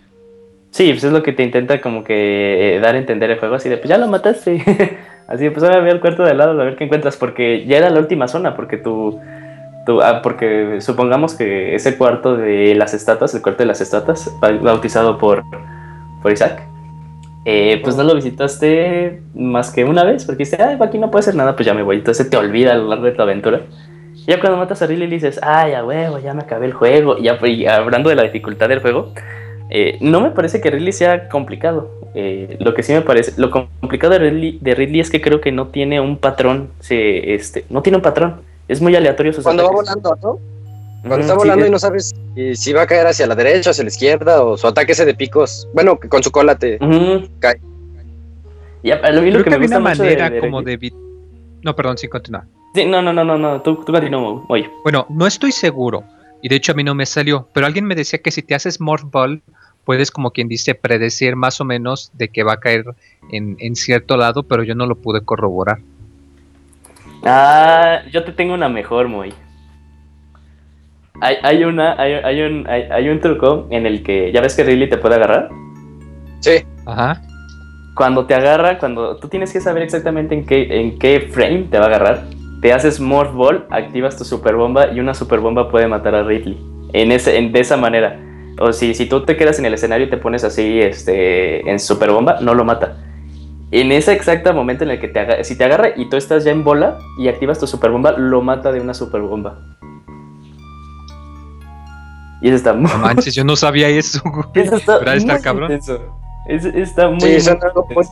Sí, 0.72 0.90
pues 0.92 1.04
es 1.06 1.12
lo 1.12 1.24
que 1.24 1.32
te 1.32 1.44
intenta 1.44 1.80
como 1.82 2.04
que 2.04 2.76
eh, 2.76 2.80
dar 2.80 2.96
a 2.96 2.98
entender 2.98 3.32
el 3.32 3.40
juego, 3.40 3.56
así 3.56 3.70
de, 3.70 3.78
pues 3.78 3.90
ya 3.90 3.98
lo 3.98 4.08
mataste. 4.08 4.62
así 5.28 5.46
de, 5.46 5.52
pues 5.52 5.64
ahora 5.64 5.80
ve 5.80 5.90
al 5.92 6.02
cuarto 6.02 6.24
de 6.24 6.32
al 6.32 6.38
lado 6.38 6.52
a 6.62 6.66
ver 6.66 6.76
qué 6.76 6.84
encuentras, 6.84 7.16
porque 7.18 7.66
ya 7.66 7.78
era 7.78 7.90
la 7.90 8.00
última 8.00 8.28
zona, 8.28 8.56
porque 8.56 8.78
tú, 8.78 9.20
tú 9.86 10.02
ah, 10.02 10.22
porque 10.22 10.82
supongamos 10.82 11.34
que 11.34 11.76
ese 11.76 11.98
cuarto 11.98 12.36
de 12.36 12.76
las 12.76 12.94
estatuas, 12.94 13.34
el 13.34 13.42
cuarto 13.42 13.64
de 13.64 13.68
las 13.68 13.80
estatuas, 13.82 14.30
ba- 14.42 14.52
bautizado 14.52 15.18
por, 15.18 15.44
por 16.22 16.32
Isaac, 16.32 16.62
eh, 17.46 17.80
pues 17.84 17.96
no 17.96 18.04
lo 18.04 18.14
visitaste 18.16 19.22
más 19.34 19.72
que 19.72 19.86
una 19.86 20.04
vez, 20.04 20.26
porque 20.26 20.40
dices, 20.44 20.60
ay, 20.60 20.78
aquí 20.82 20.98
no 20.98 21.10
puede 21.10 21.22
hacer 21.22 21.36
nada, 21.36 21.56
pues 21.56 21.66
ya 21.66 21.74
me 21.74 21.84
voy. 21.84 21.98
Entonces 21.98 22.30
te 22.30 22.36
olvida 22.36 22.74
a 22.74 22.76
lo 22.76 22.90
largo 22.90 23.06
de 23.06 23.12
tu 23.14 23.22
aventura. 23.22 23.62
Ya 24.28 24.40
cuando 24.40 24.58
matas 24.58 24.82
a 24.82 24.88
Ridley 24.88 25.08
dices, 25.08 25.40
ay, 25.44 25.74
a 25.74 25.86
huevo, 25.86 26.20
ya 26.20 26.34
me 26.34 26.42
acabé 26.44 26.66
el 26.66 26.74
juego. 26.74 27.18
Y 27.18 27.24
ya 27.24 27.38
y 27.46 27.66
hablando 27.68 28.10
de 28.10 28.16
la 28.16 28.24
dificultad 28.24 28.70
del 28.70 28.80
juego, 28.82 29.14
eh, 29.70 29.98
no 30.02 30.22
me 30.22 30.32
parece 30.32 30.62
que 30.62 30.72
Ridley 30.72 30.94
sea 30.94 31.30
complicado. 31.30 31.92
Eh, 32.16 32.58
lo 32.60 32.74
que 32.74 32.82
sí 32.82 32.94
me 32.94 33.02
parece, 33.02 33.34
lo 33.38 33.52
complicado 33.52 34.14
de 34.14 34.20
Ridley, 34.20 34.58
de 34.62 34.74
Ridley 34.76 35.00
es 35.02 35.10
que 35.10 35.22
creo 35.22 35.42
que 35.42 35.52
no 35.52 35.68
tiene 35.68 36.00
un 36.00 36.18
patrón, 36.18 36.70
se, 36.80 37.34
este, 37.36 37.66
no 37.70 37.82
tiene 37.82 37.98
un 37.98 38.02
patrón. 38.02 38.42
Es 38.68 38.82
muy 38.82 38.96
aleatorio 38.96 39.32
sus 39.34 39.44
Cuando 39.44 39.64
va 39.66 39.72
volando, 39.72 40.18
¿no? 40.24 40.40
Cuando 41.08 41.20
está 41.20 41.36
volando 41.36 41.68
y 41.68 41.70
no 41.70 41.78
sabes 41.78 42.16
si, 42.34 42.56
si 42.56 42.74
va 42.74 42.82
a 42.84 42.88
caer 42.88 43.06
hacia 43.06 43.28
la 43.28 43.36
derecha, 43.36 43.70
hacia 43.70 43.84
la 43.84 43.90
izquierda, 43.90 44.44
o 44.44 44.58
su 44.58 44.66
ataque 44.66 44.94
ese 44.94 45.06
de 45.06 45.14
picos. 45.14 45.68
Bueno, 45.74 46.00
que 46.00 46.10
con 46.10 46.24
su 46.24 46.32
cola 46.32 46.56
te 46.58 46.80
cae. 47.40 47.60
Y 48.82 48.90
a, 48.90 48.96
a 49.04 49.12
mí 49.12 49.30
lo 49.30 49.44
Creo 49.44 49.44
que 49.44 49.44
que 49.44 49.50
me 49.52 49.56
había 49.56 49.68
gusta 49.68 49.78
una 49.80 49.90
mucho 49.92 50.04
de- 50.04 50.10
manera 50.10 50.30
de 50.32 50.40
como 50.40 50.62
de... 50.64 50.92
No, 51.62 51.76
perdón, 51.76 51.98
sin 52.00 52.10
continuar. 52.10 52.46
Sí, 52.76 52.86
no, 52.86 53.02
no, 53.02 53.14
no, 53.14 53.24
no, 53.24 53.38
no, 53.38 53.62
tú, 53.62 53.76
tú 53.86 53.94
continúa, 53.94 54.44
oye. 54.50 54.70
Bueno, 54.84 55.06
no 55.10 55.26
estoy 55.26 55.52
seguro, 55.52 56.04
y 56.42 56.50
de 56.50 56.58
hecho 56.58 56.74
a 56.74 56.76
mí 56.76 56.84
no 56.84 56.94
me 56.94 57.06
salió, 57.06 57.48
pero 57.54 57.66
alguien 57.66 57.86
me 57.86 57.96
decía 57.96 58.20
que 58.20 58.32
si 58.32 58.42
te 58.42 58.54
haces 58.54 58.82
Morph 58.82 59.10
Ball, 59.10 59.42
puedes 59.86 60.12
como 60.12 60.32
quien 60.32 60.50
dice 60.50 60.76
predecir 60.76 61.36
más 61.36 61.62
o 61.62 61.66
menos 61.66 62.12
de 62.14 62.28
que 62.28 62.44
va 62.44 62.54
a 62.54 62.60
caer 62.60 62.84
en, 63.32 63.56
en 63.60 63.76
cierto 63.76 64.18
lado, 64.18 64.44
pero 64.44 64.64
yo 64.64 64.76
no 64.76 64.86
lo 64.88 64.96
pude 64.96 65.22
corroborar. 65.24 65.80
Ah, 67.24 68.02
yo 68.12 68.24
te 68.24 68.34
tengo 68.34 68.54
una 68.54 68.68
mejor, 68.68 69.08
muy. 69.08 69.34
Hay, 71.22 71.38
hay 71.42 71.64
una, 71.64 71.94
hay, 72.00 72.14
hay 72.14 72.42
un, 72.42 72.68
hay, 72.68 72.84
hay 72.92 73.08
un 73.08 73.22
truco 73.22 73.68
en 73.70 73.86
el 73.86 74.04
que, 74.04 74.32
¿ya 74.34 74.42
ves 74.42 74.56
que 74.56 74.66
Ridley 74.66 74.90
te 74.90 74.98
puede 74.98 75.16
agarrar? 75.16 75.50
Sí, 76.42 76.64
Ajá. 76.86 77.22
Cuando 77.96 78.26
te 78.26 78.36
agarra, 78.36 78.78
cuando 78.78 79.16
tú 79.16 79.30
tienes 79.30 79.54
que 79.54 79.62
saber 79.62 79.82
exactamente 79.82 80.36
en 80.36 80.46
qué, 80.46 80.82
en 80.82 81.00
qué 81.00 81.22
frame 81.32 81.68
te 81.72 81.80
va 81.80 81.86
a 81.86 81.88
agarrar, 81.88 82.26
te 82.62 82.74
haces 82.74 83.00
Morph 83.00 83.34
Ball, 83.34 83.66
activas 83.70 84.18
tu 84.18 84.24
super 84.26 84.56
bomba 84.56 84.92
y 84.92 85.00
una 85.00 85.14
super 85.14 85.40
bomba 85.40 85.70
puede 85.70 85.88
matar 85.88 86.16
a 86.16 86.24
Ridley. 86.24 86.58
En 86.94 87.12
ese, 87.12 87.38
en, 87.38 87.52
de 87.52 87.60
esa 87.60 87.78
manera. 87.78 88.20
O 88.60 88.72
si, 88.72 88.94
si 88.94 89.06
tú 89.08 89.24
te 89.26 89.36
quedas 89.36 89.60
en 89.60 89.66
el 89.66 89.74
escenario 89.74 90.08
y 90.08 90.10
te 90.10 90.18
pones 90.18 90.44
así 90.46 90.80
este, 90.80 91.70
en 91.70 91.80
super 91.80 92.12
bomba, 92.12 92.38
no 92.42 92.54
lo 92.54 92.64
mata. 92.64 92.98
En 93.72 93.92
ese 93.92 94.14
exacto 94.14 94.54
momento 94.54 94.84
en 94.86 94.92
el 94.92 95.00
que 95.02 95.10
te 95.10 95.20
agarra, 95.20 95.44
si 95.44 95.58
te 95.58 95.66
agarra 95.66 95.90
y 95.96 96.08
tú 96.10 96.16
estás 96.16 96.46
ya 96.46 96.52
en 96.52 96.64
bola 96.64 96.98
y 97.20 97.28
activas 97.28 97.60
tu 97.60 97.68
super 97.68 97.92
bomba, 97.92 98.14
lo 98.14 98.42
mata 98.42 98.72
de 98.72 98.80
una 98.80 98.94
super 98.94 99.22
bomba. 99.22 99.60
Y 102.42 102.48
eso 102.48 102.56
está 102.58 102.74
muy, 102.74 102.90
No 102.92 102.98
manches, 103.00 103.34
yo 103.34 103.44
no 103.44 103.56
sabía 103.56 103.90
eso. 103.90 104.22
güey. 104.24 104.46
eso 104.66 104.76
está 104.78 105.00
muy 105.02 105.42
cabrón. 105.42 105.72
intenso. 105.72 106.00
Es- 106.48 106.66
está 106.66 107.10
muy, 107.10 107.40
sí, 107.40 107.50
muy 107.94 108.06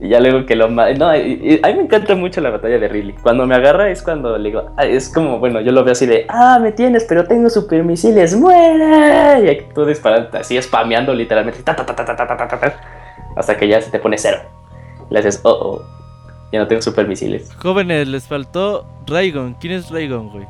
y 0.00 0.10
ya 0.10 0.20
luego 0.20 0.46
que 0.46 0.54
lo... 0.54 0.68
No, 0.68 1.16
y, 1.16 1.60
a 1.62 1.68
mí 1.68 1.74
me 1.74 1.82
encanta 1.82 2.14
mucho 2.14 2.40
la 2.40 2.50
batalla 2.50 2.78
de 2.78 2.86
Ridley. 2.86 3.14
Cuando 3.20 3.46
me 3.46 3.56
agarra 3.56 3.90
es 3.90 4.02
cuando 4.02 4.38
le 4.38 4.50
digo... 4.50 4.70
Es 4.78 5.08
como, 5.08 5.40
bueno, 5.40 5.60
yo 5.60 5.72
lo 5.72 5.82
veo 5.82 5.92
así 5.92 6.06
de... 6.06 6.24
Ah, 6.28 6.58
me 6.62 6.70
tienes, 6.70 7.04
pero 7.04 7.24
tengo 7.24 7.50
supermisiles, 7.50 8.36
muera. 8.36 9.40
Y 9.40 9.48
aquí 9.48 9.64
tú 9.74 9.84
disparando, 9.84 10.38
así 10.38 10.60
spameando 10.62 11.12
literalmente. 11.12 11.60
Hasta 13.36 13.56
que 13.56 13.68
ya 13.68 13.80
se 13.80 13.90
te 13.90 13.98
pone 13.98 14.18
cero. 14.18 14.38
Y 15.10 15.14
Le 15.14 15.20
haces, 15.20 15.40
oh, 15.42 15.50
oh. 15.50 15.82
Ya 16.52 16.60
no 16.60 16.68
tengo 16.68 16.80
supermisiles. 16.80 17.52
Jóvenes, 17.56 18.06
les 18.08 18.26
faltó 18.26 18.86
Raygon. 19.06 19.54
¿Quién 19.54 19.74
es 19.74 19.90
Raygon, 19.90 20.30
güey? 20.30 20.46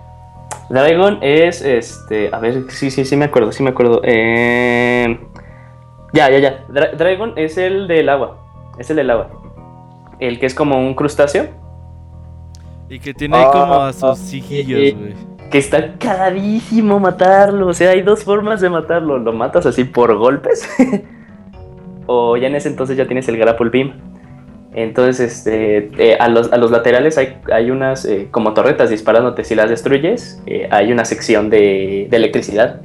Dragon 0.70 1.19
es 1.23 1.62
este. 1.62 2.29
A 2.33 2.39
ver, 2.39 2.70
sí, 2.70 2.91
sí, 2.91 3.05
sí 3.05 3.16
me 3.16 3.25
acuerdo, 3.25 3.53
sí 3.53 3.62
me 3.62 3.70
acuerdo. 3.70 4.03
Ya, 6.12 6.31
ya, 6.31 6.39
ya. 6.39 6.65
Dra 6.69 6.93
Dragon 6.93 7.33
es 7.37 7.57
el 7.59 7.89
del 7.89 8.09
agua 8.11 8.37
es 8.79 8.91
el 8.91 8.97
del 8.97 9.11
agua. 9.11 9.31
El 10.19 10.39
que 10.39 10.47
es 10.47 10.55
como 10.55 10.79
un 10.79 10.95
crustáceo. 10.95 11.47
Y 12.89 12.99
que 12.99 13.13
tiene 13.15 13.37
como 13.53 13.75
a 13.75 13.89
Ah, 13.89 13.93
sus 13.93 14.33
hijillos, 14.33 14.81
sí. 14.81 14.93
güey. 14.93 15.15
que 15.51 15.59
está 15.59 15.95
cagadísimo 15.99 16.99
matarlo. 16.99 17.69
O 17.69 17.73
sea, 17.75 17.91
hay 17.91 18.03
dos 18.03 18.25
formas 18.25 18.61
de 18.61 18.71
matarlo. 18.71 19.19
Lo 19.19 19.33
matas 19.33 19.67
así 19.67 19.85
por 19.85 20.17
golpes. 20.17 20.69
o 22.07 22.37
ya 22.37 22.47
en 22.49 22.55
ese 22.55 22.69
entonces 22.69 22.97
ya 22.97 23.07
tienes 23.07 23.29
el 23.29 23.37
grapple 23.37 23.71
beam. 23.71 23.93
Entonces, 24.75 25.21
este, 25.21 25.91
eh, 26.13 26.17
a, 26.21 26.29
los, 26.29 26.53
a 26.53 26.57
los 26.57 26.71
laterales 26.71 27.19
hay, 27.19 27.39
hay 27.53 27.71
unas 27.71 28.05
eh, 28.05 28.29
como 28.31 28.55
torretas 28.55 28.91
disparándote. 28.91 29.45
Si 29.45 29.55
las 29.55 29.71
destruyes, 29.71 30.41
eh, 30.47 30.69
hay 30.71 30.93
una 30.93 31.05
sección 31.05 31.51
de, 31.51 32.07
de 32.11 32.17
electricidad. 32.17 32.81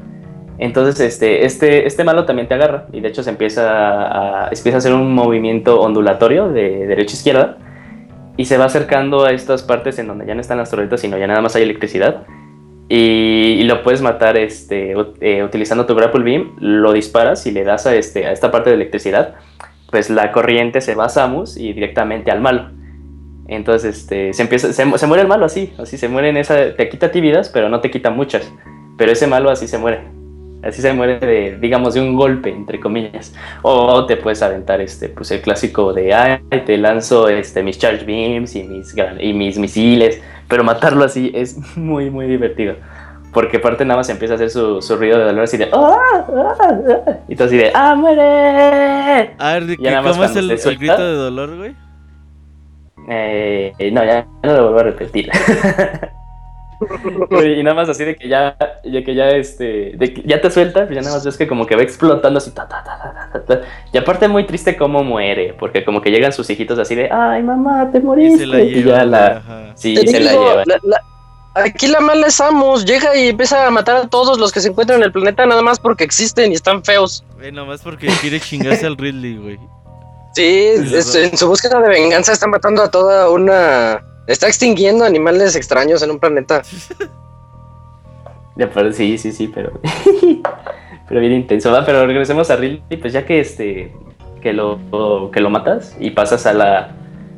Entonces, 0.58 1.00
este, 1.00 1.46
este, 1.46 1.88
este 1.88 2.04
malo 2.04 2.26
también 2.26 2.48
te 2.48 2.54
agarra. 2.54 2.86
Y 2.92 3.02
de 3.02 3.10
hecho 3.10 3.24
se 3.24 3.30
empieza 3.30 4.46
a, 4.46 4.50
empieza 4.50 4.76
a 4.76 4.80
hacer 4.80 4.94
un 4.94 5.14
movimiento 5.14 5.82
ondulatorio 5.82 6.50
de 6.50 6.88
derecha 6.88 7.14
a 7.14 7.18
izquierda. 7.18 7.58
Y 8.38 8.46
se 8.46 8.58
va 8.58 8.66
acercando 8.66 9.26
a 9.26 9.32
estas 9.32 9.64
partes 9.64 10.00
en 10.00 10.08
donde 10.08 10.26
ya 10.26 10.36
no 10.36 10.42
están 10.42 10.58
las 10.58 10.70
torretas, 10.70 11.02
sino 11.02 11.18
ya 11.18 11.28
nada 11.28 11.42
más 11.42 11.56
hay 11.56 11.64
electricidad. 11.64 12.24
Y, 12.90 13.58
y 13.60 13.64
lo 13.64 13.84
puedes 13.84 14.02
matar 14.02 14.38
este, 14.38 14.94
eh, 15.22 15.44
utilizando 15.44 15.86
tu 15.86 15.96
grapple 15.96 16.24
beam, 16.24 16.56
lo 16.60 16.92
disparas 16.94 17.46
y 17.48 17.52
le 17.52 17.64
das 17.64 17.88
a, 17.88 17.96
este, 17.96 18.26
a 18.26 18.32
esta 18.32 18.52
parte 18.52 18.70
de 18.70 18.76
electricidad, 18.76 19.36
pues 19.90 20.10
la 20.10 20.32
corriente 20.32 20.82
se 20.82 20.94
va 20.94 21.06
a 21.06 21.10
Samus 21.10 21.56
y 21.58 21.72
directamente 21.74 22.30
al 22.30 22.42
malo. 22.42 22.72
Entonces 23.48 23.98
este, 23.98 24.34
se, 24.34 24.42
empieza, 24.42 24.74
se, 24.74 24.98
se 24.98 25.08
muere 25.08 25.22
el 25.22 25.28
malo 25.28 25.46
así, 25.46 25.74
así 25.78 25.98
se 25.98 26.08
muere 26.08 26.30
en 26.30 26.38
esa, 26.38 26.76
te 26.76 26.90
quita 26.90 27.12
ti 27.12 27.22
vidas, 27.22 27.50
pero 27.50 27.70
no 27.70 27.80
te 27.80 27.90
quita 27.90 28.10
muchas. 28.10 28.52
Pero 28.98 29.12
ese 29.12 29.28
malo 29.28 29.50
así 29.50 29.68
se 29.68 29.78
muere. 29.78 30.02
Así 30.64 30.82
se 30.82 30.94
muere 30.94 31.20
de, 31.20 31.58
digamos, 31.60 31.94
de 31.94 32.02
un 32.02 32.16
golpe, 32.16 32.50
entre 32.50 32.80
comillas. 32.80 33.34
O 33.64 34.06
te 34.06 34.16
puedes 34.18 34.42
aventar 34.42 34.80
este, 34.82 35.10
pues 35.10 35.30
el 35.32 35.42
clásico 35.42 35.92
de, 35.94 36.14
ay, 36.14 36.40
te 36.66 36.78
lanzo 36.78 37.28
este, 37.28 37.62
mis 37.64 37.78
charge 37.78 38.06
beams 38.06 38.56
y 38.56 38.64
mis, 38.64 38.96
y 39.20 39.34
mis 39.34 39.58
misiles. 39.60 40.22
Pero 40.48 40.64
matarlo 40.64 41.04
así 41.04 41.32
es 41.36 41.58
muy, 41.78 42.10
muy 42.10 42.28
divertido. 42.28 42.76
Porque 43.34 43.58
aparte 43.58 43.84
nada 43.84 43.98
más 43.98 44.10
empieza 44.10 44.34
a 44.34 44.36
hacer 44.36 44.52
su, 44.52 44.80
su 44.82 44.96
ruido 44.96 45.18
de 45.18 45.26
dolor 45.26 45.44
así 45.46 45.58
de, 45.58 45.66
¡ah! 45.74 45.98
ah, 46.30 46.56
ah", 46.60 47.12
Y 47.28 47.36
tú 47.36 47.44
así 47.46 47.58
de, 47.58 47.72
¡ah, 47.74 47.96
muere! 47.96 49.34
A 49.40 49.54
ver, 49.54 49.66
¿de 49.66 49.78
Ya 49.78 49.90
nada 49.92 50.02
qué- 50.04 50.08
más 50.08 50.12
¿cómo 50.18 50.24
es 50.26 50.36
el, 50.36 50.48
se 50.48 50.54
el 50.54 50.60
suelta. 50.60 50.80
grito 50.80 51.04
de 51.04 51.14
dolor, 51.16 51.58
güey? 51.58 51.76
Eh, 53.10 53.74
no, 53.92 54.06
ya 54.06 54.26
no 54.44 54.54
lo 54.54 54.64
vuelvo 54.66 54.80
a 54.80 54.84
repetir. 54.84 55.30
y 57.58 57.64
nada 57.64 57.76
más 57.76 57.90
así 57.90 58.04
de 58.04 58.16
que 58.16 58.28
ya, 58.28 58.56
ya 58.84 59.04
que 59.04 59.16
ya 59.16 59.30
este, 59.30 59.94
de 59.96 60.14
que 60.14 60.22
ya 60.26 60.42
te 60.42 60.50
sueltas, 60.52 60.90
ya 60.90 61.02
nada 61.02 61.14
más 61.16 61.26
ves 61.26 61.38
que 61.38 61.48
como 61.48 61.66
que 61.66 61.76
va 61.76 61.82
explotando 61.84 62.38
así, 62.38 62.52
ta, 62.52 62.68
ta, 62.68 62.84
ta, 62.84 62.98
ta, 63.00 63.30
ta, 63.40 63.46
ta. 63.46 63.62
y 63.92 63.98
aparte 63.98 64.28
muy 64.28 64.46
triste 64.46 64.76
cómo 64.78 65.04
muere, 65.04 65.54
porque 65.60 65.84
como 65.86 66.02
que 66.02 66.12
llegan 66.12 66.32
sus 66.34 66.50
hijitos 66.50 66.78
así 66.80 66.96
de, 66.96 67.10
ay 67.12 67.44
mamá, 67.44 67.90
te 67.92 68.00
Y 68.00 68.02
moriste, 68.02 68.40
se 68.40 68.46
la 68.48 68.60
y 68.62 68.70
lleva. 68.74 68.98
ya 68.98 69.06
la, 69.06 69.26
ajá. 69.38 69.72
sí, 69.76 69.96
Te 69.96 70.08
se 70.08 70.20
la 70.20 70.32
lleva. 70.32 70.64
la- 70.66 70.80
la- 70.84 71.02
aquí 71.56 71.88
la 71.88 72.00
mala 72.00 72.28
es 72.28 72.36
Samus. 72.36 72.84
Llega 72.86 73.16
y 73.16 73.30
empieza 73.30 73.68
a 73.68 73.72
matar 73.72 73.96
a 73.98 74.08
todos 74.08 74.40
los 74.40 74.52
que 74.52 74.60
se 74.60 74.70
encuentran 74.70 75.00
en 75.00 75.04
el 75.06 75.12
planeta 75.12 75.46
nada 75.46 75.62
más 75.62 75.80
porque 75.80 76.04
existen 76.04 76.52
y 76.52 76.56
están 76.56 76.84
feos. 76.84 77.24
Güey, 77.36 77.52
nomás 77.52 77.82
porque 77.82 78.08
quiere 78.22 78.40
chingarse 78.40 78.86
al 78.88 78.98
Ridley, 78.98 79.38
güey. 79.38 79.60
Sí, 80.36 80.44
es- 80.46 81.14
en 81.16 81.38
su 81.38 81.48
búsqueda 81.48 81.80
de 81.80 81.90
venganza 81.90 82.32
está 82.34 82.48
matando 82.48 82.82
a 82.82 82.90
toda 82.90 83.30
una. 83.30 84.04
Está 84.28 84.48
extinguiendo 84.48 85.04
animales 85.04 85.56
extraños 85.56 86.02
en 86.02 86.12
un 86.12 86.20
planeta. 86.20 86.62
Ya, 88.56 88.70
pero 88.70 88.94
sí, 88.94 89.18
sí, 89.18 89.32
sí, 89.32 89.48
pero. 89.54 89.72
pero 91.08 91.20
bien 91.20 91.34
intenso. 91.34 91.72
Va, 91.72 91.86
pero 91.86 92.06
regresemos 92.06 92.50
a 92.52 92.56
Ridley, 92.56 92.98
pues 93.02 93.14
ya 93.14 93.26
que 93.26 93.40
este. 93.40 93.94
Que 94.42 94.54
lo, 94.54 94.80
que 95.32 95.40
lo 95.40 95.50
matas 95.50 95.96
y 96.00 96.12
pasas 96.12 96.46
a 96.46 96.54
la, 96.54 96.92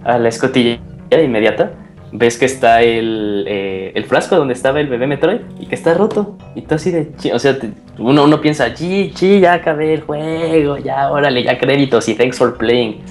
a 0.04 0.18
la 0.18 0.28
escotilla 0.28 0.80
inmediata, 1.12 1.72
ves 2.12 2.38
que 2.38 2.46
está 2.46 2.82
el, 2.82 3.46
eh, 3.48 3.92
el 3.94 4.06
frasco 4.06 4.36
donde 4.36 4.56
estaba 4.56 4.80
el 4.80 4.88
bebé 4.88 5.06
Metroid 5.06 5.42
y 5.60 5.68
que 5.68 5.76
está 5.76 5.94
roto. 5.94 6.36
Y 6.56 6.64
tú 6.64 6.76
así 6.76 6.90
de. 6.90 7.12
O 7.32 7.40
sea, 7.40 7.58
uno, 8.00 8.24
uno 8.24 8.42
piensa, 8.42 8.74
chi, 8.74 9.12
chi, 9.14 9.40
ya 9.40 9.54
acabé 9.54 9.94
el 9.94 10.02
juego, 10.02 10.78
ya, 10.80 11.12
órale, 11.12 11.44
ya 11.44 11.58
créditos 11.60 12.10
y 12.10 12.16
thanks 12.16 12.40
for 12.40 12.58
playing. 12.58 13.04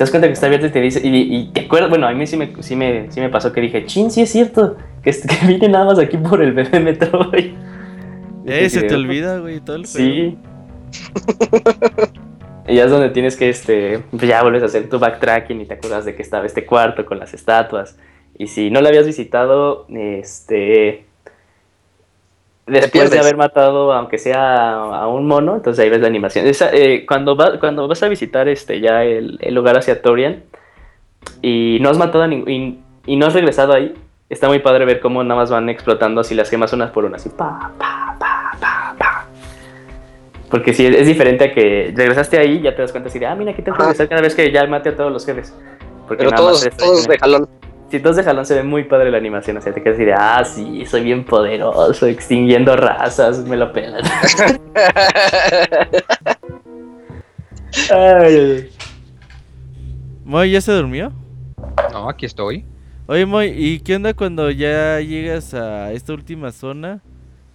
Te 0.00 0.04
das 0.04 0.10
cuenta 0.12 0.28
que 0.28 0.32
está 0.32 0.46
abierto 0.46 0.66
y 0.66 0.70
te 0.70 0.80
dice, 0.80 1.06
y, 1.06 1.14
y 1.14 1.48
te 1.48 1.60
acuerdas, 1.60 1.90
bueno, 1.90 2.06
a 2.06 2.12
mí 2.14 2.26
sí 2.26 2.34
me, 2.34 2.54
sí, 2.60 2.74
me, 2.74 3.10
sí 3.12 3.20
me 3.20 3.28
pasó 3.28 3.52
que 3.52 3.60
dije, 3.60 3.84
chin, 3.84 4.10
sí 4.10 4.22
es 4.22 4.30
cierto, 4.32 4.78
que, 5.02 5.10
es- 5.10 5.26
que 5.26 5.46
vine 5.46 5.68
nada 5.68 5.84
más 5.84 5.98
aquí 5.98 6.16
por 6.16 6.40
el 6.40 6.52
bebé 6.54 6.80
Metroid. 6.80 7.52
Eh, 8.46 8.70
se 8.70 8.84
te 8.84 8.94
olvida, 8.94 9.40
güey, 9.40 9.60
todo 9.60 9.76
el 9.76 9.84
Sí. 9.84 10.38
y 12.66 12.74
ya 12.76 12.84
es 12.84 12.90
donde 12.90 13.10
tienes 13.10 13.36
que, 13.36 13.50
este, 13.50 13.98
pues 14.10 14.22
ya 14.22 14.40
vuelves 14.40 14.62
a 14.62 14.66
hacer 14.66 14.88
tu 14.88 14.98
backtracking 14.98 15.60
y 15.60 15.66
te 15.66 15.74
acuerdas 15.74 16.06
de 16.06 16.14
que 16.14 16.22
estaba 16.22 16.46
este 16.46 16.64
cuarto 16.64 17.04
con 17.04 17.18
las 17.18 17.34
estatuas. 17.34 17.98
Y 18.38 18.46
si 18.46 18.70
no 18.70 18.80
lo 18.80 18.88
habías 18.88 19.04
visitado, 19.06 19.84
este... 19.90 21.04
Después 22.70 23.10
de 23.10 23.18
haber 23.18 23.36
matado, 23.36 23.92
aunque 23.92 24.18
sea 24.18 24.72
a 24.74 25.06
un 25.08 25.26
mono, 25.26 25.56
entonces 25.56 25.82
ahí 25.82 25.90
ves 25.90 26.00
la 26.00 26.06
animación. 26.06 26.46
Esa, 26.46 26.70
eh, 26.72 27.04
cuando, 27.06 27.36
va- 27.36 27.58
cuando 27.58 27.86
vas 27.88 28.02
a 28.02 28.08
visitar 28.08 28.48
este 28.48 28.80
ya 28.80 29.04
el, 29.04 29.38
el 29.40 29.54
lugar 29.54 29.76
hacia 29.76 30.00
Torian 30.00 30.42
y 31.42 31.78
no 31.80 31.90
has 31.90 31.98
matado 31.98 32.24
a. 32.24 32.28
Y, 32.32 32.80
y 33.06 33.16
no 33.16 33.26
has 33.26 33.34
regresado 33.34 33.72
ahí, 33.72 33.94
está 34.28 34.48
muy 34.48 34.60
padre 34.60 34.84
ver 34.84 35.00
cómo 35.00 35.22
nada 35.24 35.40
más 35.40 35.50
van 35.50 35.68
explotando 35.68 36.20
así 36.20 36.34
las 36.34 36.48
gemas 36.50 36.72
unas 36.72 36.90
por 36.90 37.04
unas. 37.04 37.20
Así, 37.20 37.30
pa, 37.36 37.72
pa, 37.78 38.16
pa, 38.18 38.52
pa, 38.60 38.94
pa. 38.98 39.26
Porque 40.50 40.74
si 40.74 40.86
es 40.86 41.06
diferente 41.06 41.44
a 41.44 41.52
que 41.52 41.92
regresaste 41.94 42.38
ahí, 42.38 42.60
ya 42.60 42.74
te 42.74 42.82
das 42.82 42.90
cuenta 42.90 43.08
así 43.08 43.18
de, 43.18 43.26
ah, 43.26 43.34
mira, 43.36 43.52
aquí 43.52 43.62
tengo 43.62 43.76
que 43.76 43.84
regresar 43.84 44.08
cada 44.08 44.20
vez 44.22 44.34
que 44.34 44.50
ya 44.50 44.66
mate 44.66 44.88
a 44.88 44.96
todos 44.96 45.12
los 45.12 45.24
jefes. 45.24 45.54
Porque 46.08 46.24
Pero 46.24 46.30
nada 46.30 46.42
todos, 46.42 46.64
más 46.64 46.76
todos 46.76 47.06
de 47.06 47.18
jalón. 47.18 47.48
Si 47.90 47.98
todos 47.98 48.14
de 48.16 48.22
jalón 48.22 48.46
se 48.46 48.54
ve 48.54 48.62
muy 48.62 48.84
padre 48.84 49.10
la 49.10 49.18
animación, 49.18 49.56
o 49.56 49.60
sea, 49.60 49.74
te 49.74 49.82
quedas 49.82 49.96
así 49.96 50.04
de, 50.04 50.14
ah, 50.14 50.44
sí, 50.44 50.86
soy 50.86 51.02
bien 51.02 51.24
poderoso, 51.24 52.06
extinguiendo 52.06 52.76
razas, 52.76 53.44
me 53.44 53.56
lo 53.56 53.72
pelan. 53.72 54.04
Ay. 57.90 58.70
Moy, 60.24 60.52
¿ya 60.52 60.60
se 60.60 60.70
durmió? 60.70 61.12
No, 61.92 62.08
aquí 62.08 62.26
estoy. 62.26 62.64
Oye, 63.08 63.26
Moy, 63.26 63.48
¿y 63.48 63.80
qué 63.80 63.96
onda 63.96 64.14
cuando 64.14 64.52
ya 64.52 65.00
llegas 65.00 65.52
a 65.54 65.92
esta 65.92 66.12
última 66.12 66.52
zona? 66.52 67.02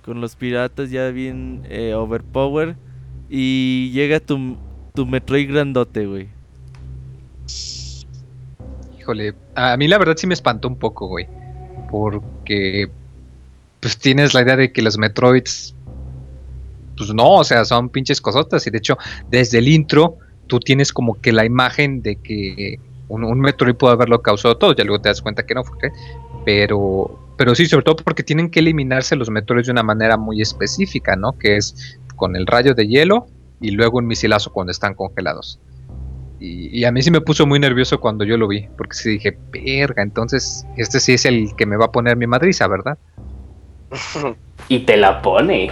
Con 0.04 0.20
los 0.20 0.36
piratas 0.36 0.92
ya 0.92 1.12
bien 1.12 1.64
eh, 1.70 1.94
overpower. 1.94 2.76
Y 3.30 3.90
llega 3.94 4.20
tu, 4.20 4.58
tu 4.94 5.06
Metroid 5.06 5.50
grandote, 5.50 6.06
güey. 6.06 6.35
Híjole, 9.06 9.36
a 9.54 9.78
mí 9.78 9.88
la 9.88 10.00
verdad 10.00 10.16
sí 10.18 10.26
me 10.26 10.34
espantó 10.34 10.68
un 10.68 10.80
poco, 10.80 11.06
güey. 11.06 11.28
Porque 11.92 12.90
pues 13.80 14.00
tienes 14.00 14.34
la 14.34 14.42
idea 14.42 14.56
de 14.56 14.72
que 14.72 14.82
los 14.82 14.98
Metroids 14.98 15.76
pues 16.98 17.14
no, 17.14 17.36
o 17.36 17.44
sea, 17.44 17.66
son 17.66 17.90
pinches 17.90 18.20
cosotas 18.20 18.66
y 18.66 18.72
de 18.72 18.80
hecho 18.80 18.98
desde 19.30 19.60
el 19.60 19.68
intro 19.68 20.18
tú 20.48 20.60
tienes 20.60 20.92
como 20.92 21.22
que 21.22 21.32
la 21.32 21.46
imagen 21.46 22.02
de 22.02 22.16
que 22.16 22.80
un, 23.10 23.40
Metroid 23.40 23.76
puede 23.76 23.94
haberlo 23.94 24.24
causado 24.24 24.58
todo, 24.58 24.74
ya 24.74 24.84
luego 24.84 25.04
te 25.04 25.10
das 25.10 25.22
cuenta 25.22 25.46
que 25.46 25.54
no 25.54 25.64
fue, 25.64 25.92
pero 26.44 27.20
pero 27.38 27.54
sí, 27.54 27.68
sobre 27.68 27.84
todo 27.84 27.98
porque 27.98 28.24
tienen 28.24 28.50
que 28.50 28.62
eliminarse 28.62 29.16
los 29.16 29.30
Metroids 29.30 29.68
de 29.68 29.74
una 29.74 29.84
manera 29.84 30.18
muy 30.18 30.42
específica, 30.42 31.16
¿no? 31.16 31.38
Que 31.38 31.58
es 31.58 32.00
con 32.16 32.36
el 32.36 32.48
rayo 32.48 32.74
de 32.74 32.88
hielo 32.88 33.28
y 33.62 33.70
luego 33.70 34.00
un 34.00 34.08
misilazo 34.08 34.52
cuando 34.52 34.72
están 34.72 34.96
congelados. 34.96 35.60
Y, 36.40 36.84
a 36.84 36.92
mí 36.92 37.02
sí 37.02 37.12
me 37.12 37.22
puso 37.22 37.46
muy 37.48 37.60
nervioso 37.60 38.00
cuando 38.00 38.26
yo 38.26 38.38
lo 38.38 38.48
vi, 38.48 38.68
porque 38.78 38.94
sí 38.94 39.10
dije, 39.12 39.38
verga, 39.52 40.04
entonces 40.04 40.66
este 40.76 41.00
sí 41.00 41.14
es 41.14 41.26
el 41.26 41.56
que 41.56 41.66
me 41.66 41.78
va 41.78 41.86
a 41.86 41.92
poner 41.92 42.18
mi 42.18 42.28
madriza, 42.28 42.68
¿verdad? 42.68 42.98
Y 44.68 44.80
te 44.80 44.98
la 44.98 45.22
pone, 45.22 45.70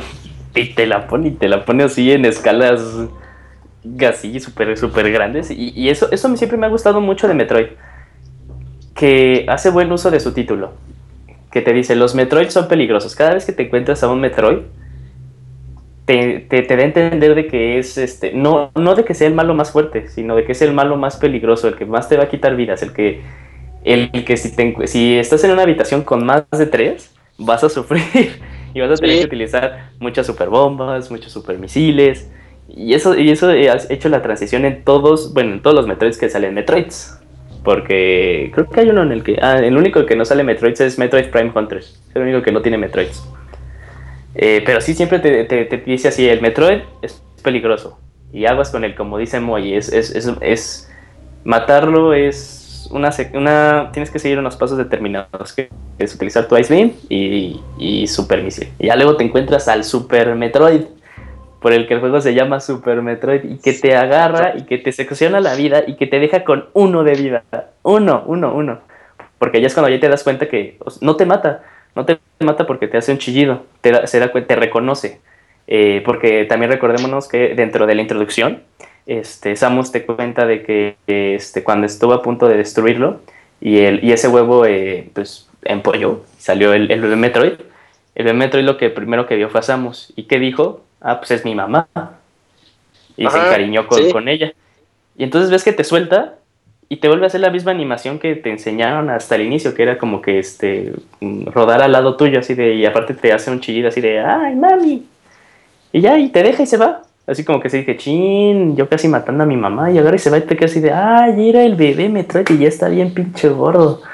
y 0.53 0.65
te 0.76 0.85
la 0.85 1.07
pone, 1.07 1.30
y 1.30 1.31
te 1.31 1.48
la 1.48 1.65
pone 1.65 1.84
así 1.84 2.11
en 2.11 2.26
escalas 2.26 3.07
así 4.07 4.40
súper, 4.40 4.77
súper 4.77 5.11
grandes. 5.11 5.49
Y, 5.49 5.72
y 5.76 5.90
eso, 5.90 6.11
eso 6.11 6.35
siempre 6.38 6.57
me 6.57 6.68
ha 6.68 6.69
gustado 6.69 7.02
mucho 7.02 7.27
de 7.27 7.34
Metroid. 7.34 7.68
Que 8.94 9.45
hace 9.49 9.69
buen 9.72 9.91
uso 9.91 10.11
de 10.11 10.19
su 10.19 10.34
título. 10.34 10.73
Que 11.52 11.61
te 11.61 11.73
dice, 11.73 11.95
los 11.95 12.14
Metroid 12.14 12.49
son 12.49 12.68
peligrosos. 12.68 13.15
Cada 13.15 13.34
vez 13.34 13.45
que 13.45 13.52
te 13.52 13.64
encuentras 13.64 14.03
a 14.03 14.10
un 14.10 14.22
Metroid, 14.22 14.60
te, 16.05 16.39
te, 16.49 16.61
te 16.63 16.75
da 16.75 16.84
a 16.84 16.85
entender 16.85 17.35
de 17.35 17.47
que 17.47 17.80
es, 17.80 17.97
este, 17.97 18.34
no, 18.34 18.71
no 18.75 18.95
de 18.95 19.05
que 19.05 19.13
sea 19.13 19.27
el 19.27 19.34
malo 19.34 19.53
más 19.53 19.71
fuerte, 19.71 20.07
sino 20.09 20.35
de 20.35 20.43
que 20.45 20.51
es 20.53 20.61
el 20.61 20.73
malo 20.73 20.97
más 20.97 21.17
peligroso, 21.17 21.67
el 21.67 21.75
que 21.75 21.85
más 21.85 22.09
te 22.09 22.17
va 22.17 22.23
a 22.25 22.30
quitar 22.30 22.55
vidas, 22.55 22.81
el 22.84 22.93
que, 22.93 23.21
el 23.84 24.11
que 24.25 24.38
si, 24.38 24.55
te 24.55 24.88
si 24.88 25.15
estás 25.17 25.43
en 25.43 25.51
una 25.51 25.63
habitación 25.63 26.03
con 26.03 26.25
más 26.25 26.43
de 26.51 26.65
tres, 26.65 27.13
vas 27.38 27.63
a 27.63 27.69
sufrir 27.69 28.03
y 28.73 28.80
vas 28.81 28.91
a 28.91 28.95
tener 28.95 29.15
Sí. 29.15 29.19
que 29.21 29.25
utilizar 29.25 29.91
muchas 29.99 30.27
superbombas, 30.27 31.11
muchos 31.11 31.31
supermisiles. 31.31 32.30
Y 32.67 32.93
eso, 32.93 33.17
y 33.17 33.30
eso 33.30 33.49
has 33.49 33.89
hecho 33.91 34.09
la 34.09 34.21
transición 34.21 34.65
en 34.65 34.84
todos, 34.84 35.34
bueno, 35.34 35.53
en 35.53 35.61
todos 35.61 35.75
los 35.75 35.88
Metroids 35.88 36.17
que 36.17 36.30
salen 36.30 36.53
Metroids. 36.53 37.19
Porque 37.63 38.51
creo 38.53 38.69
que 38.69 38.81
hay 38.81 38.89
uno 38.89 39.03
en 39.03 39.11
el 39.11 39.23
que. 39.23 39.38
Ah, 39.41 39.59
el 39.59 39.77
único 39.77 40.05
que 40.05 40.15
no 40.15 40.25
sale 40.25 40.43
Metroids 40.43 40.81
es 40.81 40.99
Metroid 40.99 41.30
Prime 41.30 41.51
Hunters. 41.55 42.01
Es 42.09 42.15
el 42.15 42.23
único 42.23 42.41
que 42.41 42.51
no 42.51 42.61
tiene 42.61 42.77
Metroids. 42.77 43.23
Eh, 44.35 44.64
pero 44.65 44.81
sí 44.81 44.93
siempre 44.93 45.19
te, 45.19 45.43
te- 45.45 45.65
te 45.65 45.77
dice 45.77 46.07
así: 46.07 46.27
el 46.27 46.41
Metroid 46.41 46.81
es 47.01 47.22
peligroso. 47.43 47.99
Y 48.31 48.45
aguas 48.45 48.72
con 48.72 48.84
él, 48.84 48.95
como 48.95 49.18
dice 49.18 49.39
Moy. 49.39 49.73
Es, 49.76 49.91
es, 49.93 50.15
es, 50.15 50.31
es- 50.41 50.91
matarlo 51.43 52.14
es 52.14 52.88
una, 52.91 53.11
una. 53.34 53.89
Tienes 53.91 54.10
que 54.10 54.19
seguir 54.19 54.39
unos 54.39 54.55
pasos 54.55 54.77
determinados. 54.77 55.53
Que 55.53 55.69
es 55.99 56.15
utilizar 56.15 56.47
tu 56.47 56.57
Ice 56.57 56.73
Beam 56.73 56.93
y, 57.10 57.61
y 57.77 58.07
Super 58.07 58.41
Misil. 58.43 58.69
Y 58.80 58.88
ya 58.88 58.95
luego 58.95 59.18
te 59.18 59.23
encuentras 59.23 59.68
al 59.68 59.84
Super 59.84 60.34
Metroid 60.35 60.81
por 61.61 61.72
el 61.72 61.88
que 61.88 61.93
el 61.93 61.99
juego 62.01 62.19
se 62.19 62.34
llama 62.34 62.60
Super 62.60 63.01
Metroid 63.01 63.43
y 63.45 63.57
que 63.57 63.72
te 63.72 63.95
agarra 63.95 64.53
y 64.57 64.64
que 64.64 64.77
te 64.80 64.91
secciona 64.91 65.39
la 65.39 65.55
vida 65.55 65.84
y 65.88 65.95
que 65.95 66.07
te 66.07 66.19
deja 66.19 66.43
con 66.43 66.65
uno 66.73 67.03
de 67.05 67.14
vida. 67.14 67.43
Uno, 67.84 68.23
uno, 68.26 68.53
uno. 68.53 68.80
Porque 69.38 69.61
ya 69.61 69.68
es 69.68 69.73
cuando 69.73 69.89
ya 69.89 69.99
te 69.99 70.10
das 70.10 70.23
cuenta 70.23 70.47
que 70.49 70.77
no 71.01 71.15
te 71.15 71.26
mata. 71.26 71.64
No 71.95 72.05
te 72.05 72.19
mata 72.39 72.65
porque 72.65 72.87
te 72.87 72.97
hace 72.97 73.11
un 73.11 73.17
chillido. 73.17 73.65
Te, 73.81 73.91
da- 73.91 74.07
se 74.07 74.19
da 74.19 74.31
te 74.31 74.55
reconoce. 74.55 75.21
Eh, 75.67 76.01
porque 76.05 76.45
también 76.45 76.71
recordémonos 76.71 77.27
que 77.27 77.55
dentro 77.55 77.85
de 77.85 77.95
la 77.95 78.01
introducción, 78.01 78.63
este, 79.05 79.55
Samus 79.55 79.91
te 79.91 80.05
cuenta 80.05 80.45
de 80.45 80.63
que 80.63 80.95
este, 81.07 81.63
cuando 81.63 81.85
estuvo 81.85 82.13
a 82.13 82.21
punto 82.21 82.47
de 82.47 82.57
destruirlo 82.57 83.21
y, 83.61 83.79
el, 83.79 84.03
y 84.03 84.11
ese 84.11 84.27
huevo 84.27 84.65
eh, 84.65 85.09
pues 85.13 85.47
empolló, 85.63 86.23
salió 86.37 86.73
el, 86.73 86.91
el 86.91 87.01
bebé 87.01 87.15
Metroid. 87.15 87.53
El 88.15 88.25
bebé 88.25 88.37
Metroid 88.37 88.65
lo 88.65 88.77
que 88.77 88.89
primero 88.89 89.25
que 89.25 89.35
vio 89.35 89.49
fue 89.49 89.61
a 89.61 89.63
Samus. 89.63 90.11
¿Y 90.15 90.23
qué 90.23 90.39
dijo? 90.39 90.83
Ah, 90.99 91.19
pues 91.19 91.31
es 91.31 91.45
mi 91.45 91.55
mamá. 91.55 91.87
Y 93.15 93.27
se 93.27 93.37
encariñó 93.37 93.87
con, 93.87 94.03
sí. 94.03 94.11
con 94.11 94.27
ella. 94.27 94.53
Y 95.17 95.23
entonces 95.23 95.51
ves 95.51 95.63
que 95.63 95.73
te 95.73 95.83
suelta 95.83 96.35
y 96.93 96.97
te 96.97 97.07
vuelve 97.07 97.23
a 97.23 97.27
hacer 97.27 97.41
la 97.41 97.49
misma 97.49 97.71
animación 97.71 98.19
que 98.19 98.35
te 98.35 98.51
enseñaron 98.51 99.09
hasta 99.09 99.33
el 99.33 99.41
inicio, 99.41 99.73
que 99.73 99.81
era 99.81 99.97
como 99.97 100.21
que 100.21 100.37
este 100.37 100.93
rodar 101.47 101.81
al 101.81 101.91
lado 101.91 102.15
tuyo, 102.17 102.37
así 102.37 102.53
de, 102.53 102.75
y 102.75 102.85
aparte 102.85 103.15
te 103.15 103.33
hace 103.33 103.49
un 103.49 103.61
chillido 103.61 103.87
así 103.87 103.99
de, 103.99 104.19
ay, 104.19 104.53
mami. 104.55 105.03
Y 105.91 106.01
ya, 106.01 106.19
y 106.19 106.29
te 106.29 106.43
deja 106.43 106.61
y 106.61 106.67
se 106.67 106.77
va. 106.77 107.01
Así 107.25 107.43
como 107.43 107.59
que 107.59 107.71
se 107.71 107.77
dije, 107.77 107.97
chin, 107.97 108.75
yo 108.75 108.87
casi 108.87 109.07
matando 109.07 109.43
a 109.43 109.47
mi 109.47 109.57
mamá, 109.57 109.89
y 109.91 109.97
ahora 109.97 110.15
y 110.15 110.19
se 110.19 110.29
va 110.29 110.37
y 110.37 110.41
te 110.41 110.55
quedas 110.55 110.69
así 110.69 110.81
de, 110.81 110.91
ay, 110.91 111.49
era 111.49 111.63
el 111.63 111.73
bebé 111.73 112.09
Metroid 112.09 112.47
y 112.51 112.59
ya 112.59 112.67
está 112.67 112.89
bien 112.89 113.11
pinche 113.11 113.49
gordo. 113.49 114.01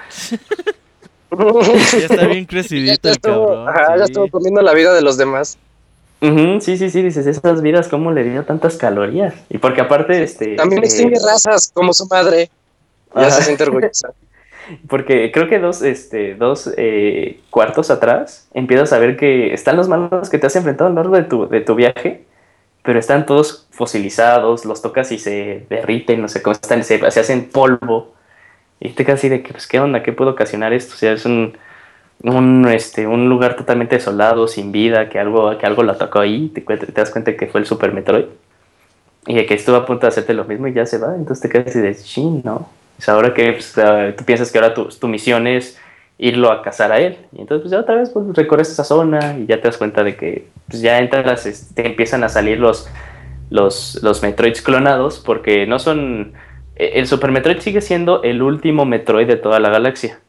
Ya 1.31 2.07
está 2.10 2.26
bien 2.26 2.45
crecidito 2.47 3.01
ya 3.03 3.10
el 3.10 3.15
estuvo, 3.18 3.47
cabrón. 3.49 3.69
ajá, 3.69 3.97
ya 3.97 4.06
estuvo 4.06 4.27
comiendo 4.30 4.64
la 4.64 4.73
vida 4.73 4.95
de 4.95 5.03
los 5.03 5.15
demás. 5.15 5.60
Sí, 6.22 6.77
sí, 6.77 6.89
sí, 6.89 7.01
dices, 7.03 7.27
esas 7.27 7.61
vidas, 7.61 7.88
¿cómo 7.88 8.11
le 8.11 8.23
dio 8.23 8.43
tantas 8.45 8.77
calorías? 8.77 9.35
Y 9.49 9.60
porque 9.60 9.81
aparte, 9.81 10.23
este... 10.23 10.56
También 10.56 10.81
eh, 10.81 10.88
extingue 10.88 11.19
razas 11.19 11.72
como 11.72 11.93
su 11.93 12.07
madre. 12.07 12.49
Ya 13.15 13.27
Ajá. 13.27 13.31
se 13.31 13.44
siente 13.44 13.64
orgullosa. 13.64 14.14
Porque 14.88 15.31
creo 15.31 15.48
que 15.49 15.60
dos, 15.60 15.81
este, 15.81 16.36
dos 16.36 16.72
eh, 16.77 17.40
cuartos 17.49 17.90
atrás 17.90 18.48
empiezas 18.53 18.94
a 18.94 18.99
ver 18.99 19.18
que 19.18 19.53
están 19.53 19.76
los 19.77 19.88
malos 19.88 20.30
que 20.30 20.38
te 20.38 20.45
has 20.48 20.56
enfrentado 20.56 20.88
a 20.90 20.94
lo 20.94 20.98
largo 20.98 21.15
de 21.15 21.23
tu, 21.23 21.48
de 21.49 21.61
tu 21.61 21.73
viaje, 21.76 22.23
pero 22.84 22.99
están 22.99 23.26
todos 23.26 23.68
fosilizados, 23.72 24.65
los 24.65 24.81
tocas 24.81 25.11
y 25.11 25.18
se 25.19 25.65
derriten, 25.69 26.22
no 26.22 26.27
sé 26.27 26.41
cómo 26.44 26.53
están, 26.53 26.84
se, 26.84 26.99
se 27.11 27.19
hacen 27.19 27.49
polvo. 27.49 28.14
Y 28.80 28.90
te 28.90 29.06
quedas 29.06 29.19
así 29.19 29.30
de 29.30 29.41
que, 29.44 29.52
pues, 29.53 29.68
¿qué 29.68 29.80
onda? 29.80 30.03
¿Qué 30.03 30.14
puede 30.14 30.31
ocasionar 30.31 30.72
esto? 30.73 30.94
O 30.94 30.98
sea, 30.98 31.11
es 31.14 31.26
un, 31.26 31.57
un, 32.23 32.68
este, 32.69 33.07
un 33.07 33.27
lugar 33.30 33.56
totalmente 33.56 33.95
desolado, 33.95 34.48
sin 34.48 34.72
vida, 34.72 35.10
que 35.10 35.19
algo, 35.19 35.57
que 35.57 35.65
algo 35.65 35.84
lo 35.84 35.91
atacó 35.94 36.19
ahí, 36.19 36.49
te, 36.49 36.61
te 36.61 36.91
das 36.91 37.10
cuenta 37.11 37.36
que 37.36 37.48
fue 37.48 37.61
el 37.61 37.65
Super 37.68 37.91
Metroid. 37.94 38.26
y 39.27 39.45
que 39.45 39.53
estuvo 39.53 39.76
a 39.76 39.86
punto 39.86 40.02
de 40.02 40.10
hacerte 40.10 40.34
lo 40.34 40.45
mismo 40.45 40.68
y 40.68 40.73
ya 40.73 40.86
se 40.86 40.98
va, 40.98 41.15
entonces 41.15 41.41
te 41.41 41.49
quedas 41.49 41.68
así 41.68 41.80
de 41.81 41.95
chin, 41.95 42.41
¿no? 42.44 42.69
Ahora 43.08 43.34
que 43.34 43.54
pues, 43.54 43.78
ah, 43.78 44.12
tú 44.18 44.26
piensas 44.26 44.52
que 44.52 44.58
ahora 44.58 44.74
tu, 44.74 45.08
misión 45.08 45.48
es 45.48 45.80
irlo 46.18 46.52
a 46.52 46.62
cazar 46.62 46.92
a 46.92 47.00
él. 47.00 47.18
Y 47.32 47.42
entonces 47.42 47.62
pues 47.64 47.72
ya 47.72 47.80
otra 47.80 47.96
vez 47.96 48.10
pues, 48.10 48.26
recorres 48.36 48.70
esa 48.70 48.84
zona 48.84 49.38
y 49.38 49.46
ya 49.46 49.62
te 49.62 49.68
das 49.70 49.78
cuenta 49.78 50.04
de 50.04 50.16
que 50.18 50.48
pues, 50.68 50.82
ya 50.82 51.00
entras, 51.00 51.46
este, 51.46 51.82
te 51.82 51.88
empiezan 51.88 52.24
a 52.24 52.30
salir 52.30 52.60
los, 52.60 52.90
los, 53.50 54.00
los 54.04 54.22
Metroids 54.22 54.62
clonados 54.62 55.20
porque 55.20 55.66
no 55.66 55.80
son... 55.80 56.34
e, 56.76 57.00
El 57.00 57.08
Super 57.08 57.32
Metroid 57.32 57.60
sigue 57.60 57.82
siendo 57.82 58.22
el 58.24 58.42
último 58.42 58.86
Metroid 58.86 59.28
de 59.28 59.38
toda 59.38 59.60
la 59.60 59.70
galaxia. 59.70 60.20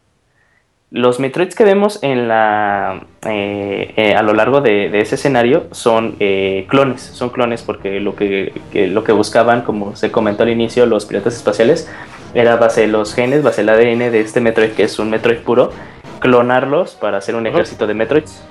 Los 0.92 1.20
Metroids 1.20 1.54
que 1.54 1.62
vemos 1.62 2.00
en 2.02 2.26
la, 2.26 3.04
eh, 3.24 3.94
eh, 3.96 4.14
a 4.16 4.22
lo 4.22 4.34
largo 4.34 4.60
de, 4.60 4.86
ese 5.00 5.14
escenario 5.14 5.68
son 5.70 6.16
eh, 6.18 6.66
clones, 6.68 7.00
son 7.00 7.30
clones 7.30 7.62
porque 7.62 8.00
lo 8.00 8.16
que, 8.16 8.52
que- 8.72 8.88
lo 8.88 9.04
que 9.04 9.12
buscaban, 9.12 9.62
como 9.62 9.94
se 9.94 10.10
comentó 10.10 10.42
al 10.42 10.48
inicio, 10.50 10.86
los 10.86 11.06
piratas 11.06 11.36
espaciales, 11.36 11.88
era 12.34 12.56
base 12.56 12.86
los 12.86 13.14
genes, 13.14 13.42
base 13.42 13.62
el 13.62 13.68
ADN 13.68 14.10
de 14.10 14.20
este 14.20 14.40
Metroid, 14.40 14.70
que 14.70 14.84
es 14.84 14.98
un 14.98 15.10
Metroid 15.10 15.38
puro, 15.38 15.72
clonarlos 16.20 16.94
para 16.94 17.18
hacer 17.18 17.34
un 17.34 17.46
ejército 17.46 17.86
de 17.86 17.94
Metroids. 17.94 18.42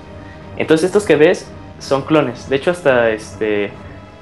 Entonces 0.56 0.86
estos 0.86 1.04
que 1.04 1.16
ves 1.16 1.50
son 1.78 2.02
clones. 2.02 2.48
De 2.48 2.56
hecho, 2.56 2.70
hasta 2.70 3.10
este... 3.10 3.70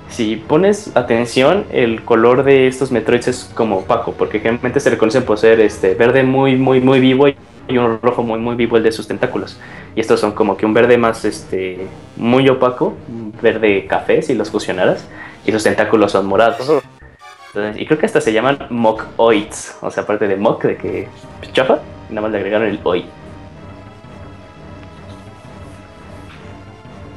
Si 0.09 0.37
pones 0.37 0.97
atención, 0.97 1.67
el 1.71 2.03
color 2.03 2.43
de 2.43 2.67
estos 2.67 2.91
Metroids 2.91 3.29
es 3.29 3.51
como 3.55 3.81
opaco, 3.81 4.13
porque 4.13 4.39
generalmente 4.39 4.81
se 4.81 4.89
reconocen 4.89 5.25
por 5.25 5.37
ser 5.37 5.61
este 5.61 5.95
verde 5.95 6.23
muy, 6.23 6.57
muy, 6.57 6.81
muy 6.81 6.99
vivo 6.99 7.27
y 7.29 7.77
un 7.77 8.01
rojo 8.01 8.23
muy, 8.23 8.39
muy 8.39 8.57
vivo 8.57 8.79
el 8.79 8.83
de 8.83 8.93
sus 8.93 9.07
tentáculos. 9.07 9.61
Y 9.95 10.01
estos 10.01 10.19
son 10.19 10.33
como 10.33 10.57
que 10.57 10.65
un 10.65 10.73
verde 10.73 10.97
más, 10.97 11.27
este, 11.27 11.87
muy 12.17 12.49
opaco, 12.49 12.95
verde 13.43 13.87
café 13.87 14.23
si 14.23 14.35
los 14.35 14.51
fusionaras, 14.51 15.07
y 15.45 15.53
sus 15.53 15.63
tentáculos 15.63 16.13
son 16.13 16.25
morados. 16.25 16.83
Entonces, 17.49 17.81
y 17.83 17.87
creo 17.87 17.99
que 17.99 18.07
hasta 18.07 18.21
se 18.21 18.33
llaman 18.33 18.59
Mock-Oids, 18.71 19.79
o 19.81 19.91
sea, 19.91 20.03
aparte 20.03 20.29
de 20.29 20.37
Mock, 20.37 20.65
de 20.65 20.77
que 20.77 21.09
chafa, 21.53 21.81
nada 22.11 22.23
más 22.23 22.31
le 22.31 22.39
agregaron 22.39 22.69
el 22.69 22.79
Oid. 22.85 23.05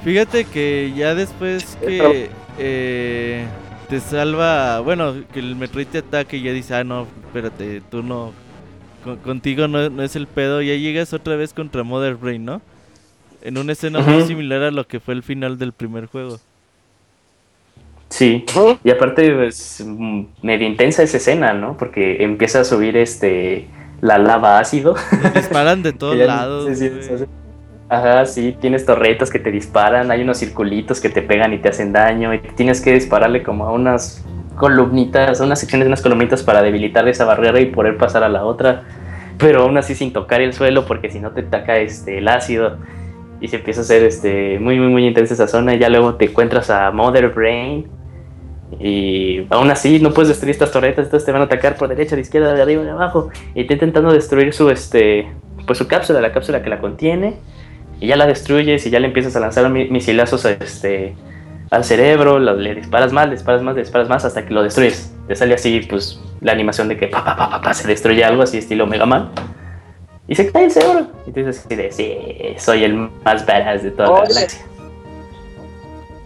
Fíjate 0.03 0.45
que 0.45 0.91
ya 0.95 1.13
después 1.13 1.77
que 1.79 2.29
eh, 2.57 3.45
te 3.87 3.99
salva, 3.99 4.79
bueno, 4.79 5.13
que 5.31 5.39
el 5.39 5.55
Metroid 5.55 5.87
te 5.87 5.99
ataque 5.99 6.37
y 6.37 6.41
ya 6.43 6.53
dice, 6.53 6.73
ah, 6.75 6.83
no, 6.83 7.07
espérate, 7.27 7.81
tú 7.91 8.01
no, 8.01 8.33
con- 9.03 9.17
contigo 9.17 9.67
no, 9.67 9.89
no 9.89 10.01
es 10.01 10.15
el 10.15 10.25
pedo, 10.27 10.61
ya 10.61 10.73
llegas 10.73 11.13
otra 11.13 11.35
vez 11.35 11.53
contra 11.53 11.83
Mother 11.83 12.15
Brain, 12.15 12.43
¿no? 12.45 12.61
En 13.43 13.57
una 13.57 13.73
escena 13.73 13.99
muy 13.99 14.23
similar 14.23 14.63
a 14.63 14.71
lo 14.71 14.87
que 14.87 14.99
fue 14.99 15.13
el 15.13 15.23
final 15.23 15.59
del 15.59 15.71
primer 15.73 16.07
juego. 16.07 16.39
Sí, 18.11 18.45
y 18.83 18.89
aparte 18.91 19.47
es 19.47 19.83
mm, 19.85 20.23
medio 20.43 20.67
intensa 20.67 21.01
esa 21.01 21.17
escena, 21.17 21.53
¿no? 21.53 21.77
Porque 21.77 22.23
empieza 22.23 22.59
a 22.59 22.63
subir 22.65 22.97
este 22.97 23.67
la 24.01 24.17
lava 24.17 24.59
ácido. 24.59 24.95
Disparan 25.33 25.81
de 25.81 25.93
todos 25.93 26.17
lados. 26.17 26.67
sí, 26.67 26.75
sí, 26.75 26.89
güey. 26.89 27.03
sí, 27.03 27.17
sí. 27.19 27.25
Ajá, 27.87 28.25
sí, 28.25 28.55
tienes 28.59 28.85
torretas 28.85 29.29
que 29.29 29.39
te 29.39 29.51
disparan, 29.51 30.11
hay 30.11 30.21
unos 30.21 30.37
circulitos 30.37 31.01
que 31.01 31.09
te 31.09 31.21
pegan 31.21 31.53
y 31.53 31.57
te 31.57 31.67
hacen 31.67 31.91
daño, 31.91 32.33
y 32.33 32.39
tienes 32.39 32.79
que 32.79 32.93
dispararle 32.93 33.43
como 33.43 33.65
a 33.65 33.71
unas 33.73 34.23
columnitas, 34.55 35.41
a 35.41 35.43
unas 35.43 35.59
secciones 35.59 35.85
de 35.85 35.89
unas 35.89 36.01
columnitas 36.01 36.41
para 36.41 36.61
debilitar 36.61 37.05
esa 37.09 37.25
barrera 37.25 37.59
y 37.59 37.65
poder 37.65 37.97
pasar 37.97 38.23
a 38.23 38.29
la 38.29 38.45
otra, 38.45 38.83
pero 39.37 39.63
aún 39.63 39.77
así 39.77 39.93
sin 39.93 40.13
tocar 40.13 40.39
el 40.39 40.53
suelo 40.53 40.85
porque 40.85 41.09
si 41.09 41.19
no 41.19 41.31
te 41.31 41.41
ataca 41.41 41.79
este, 41.79 42.19
el 42.19 42.29
ácido 42.29 42.77
y 43.41 43.49
se 43.49 43.57
empieza 43.57 43.81
a 43.81 43.83
hacer 43.83 44.03
este, 44.03 44.57
muy, 44.59 44.79
muy, 44.79 44.87
muy 44.87 45.05
intensa 45.05 45.33
esa 45.33 45.49
zona 45.49 45.75
y 45.75 45.79
ya 45.79 45.89
luego 45.89 46.15
te 46.15 46.25
encuentras 46.25 46.69
a 46.69 46.91
Mother 46.91 47.27
Brain 47.29 47.87
y 48.79 49.45
aún 49.49 49.69
así 49.69 49.99
no 49.99 50.11
puedes 50.11 50.29
destruir 50.29 50.51
estas 50.51 50.71
torretas, 50.71 51.05
entonces 51.05 51.25
te 51.25 51.31
van 51.31 51.41
a 51.41 51.45
atacar 51.45 51.75
por 51.75 51.89
derecha, 51.89 52.15
de 52.15 52.21
izquierda, 52.21 52.53
de 52.53 52.61
arriba, 52.61 52.83
de 52.83 52.91
abajo 52.91 53.29
y 53.53 53.65
te 53.65 53.73
intentando 53.73 54.11
destruir 54.13 54.53
su, 54.53 54.69
este, 54.69 55.27
pues 55.67 55.77
su 55.77 55.87
cápsula, 55.87 56.21
la 56.21 56.31
cápsula 56.31 56.61
que 56.63 56.69
la 56.69 56.79
contiene 56.79 57.35
y 57.99 58.07
ya 58.07 58.15
la 58.15 58.25
destruyes 58.25 58.85
y 58.85 58.89
ya 58.89 58.99
le 58.99 59.07
empiezas 59.07 59.35
a 59.35 59.39
lanzar 59.39 59.69
mi- 59.69 59.89
misilazos 59.89 60.45
a 60.45 60.51
este, 60.51 61.13
al 61.69 61.83
cerebro, 61.83 62.39
le 62.39 62.75
disparas 62.75 63.13
más, 63.13 63.25
le 63.27 63.33
disparas 63.33 63.61
más, 63.61 63.75
le 63.75 63.81
disparas 63.81 64.09
más 64.09 64.25
hasta 64.25 64.45
que 64.45 64.53
lo 64.53 64.63
destruyes. 64.63 65.13
Te 65.27 65.35
sale 65.35 65.53
así, 65.53 65.81
pues, 65.89 66.19
la 66.41 66.51
animación 66.51 66.87
de 66.87 66.97
que 66.97 67.07
pa, 67.07 67.23
pa, 67.23 67.35
pa, 67.37 67.61
pa, 67.61 67.73
se 67.73 67.87
destruye 67.87 68.23
algo 68.25 68.41
así 68.43 68.57
estilo 68.57 68.87
Mega 68.87 69.05
Man. 69.05 69.29
Y 70.27 70.35
se 70.35 70.51
cae 70.51 70.65
el 70.65 70.71
cerebro. 70.71 71.07
Y 71.27 71.31
tú 71.31 71.39
dices 71.45 71.65
sí, 71.91 72.55
soy 72.57 72.83
el 72.83 72.95
más 72.95 73.45
badass 73.45 73.83
de 73.83 73.91
toda 73.91 74.07
la 74.09 74.13
Oye. 74.15 74.33
galaxia. 74.33 74.61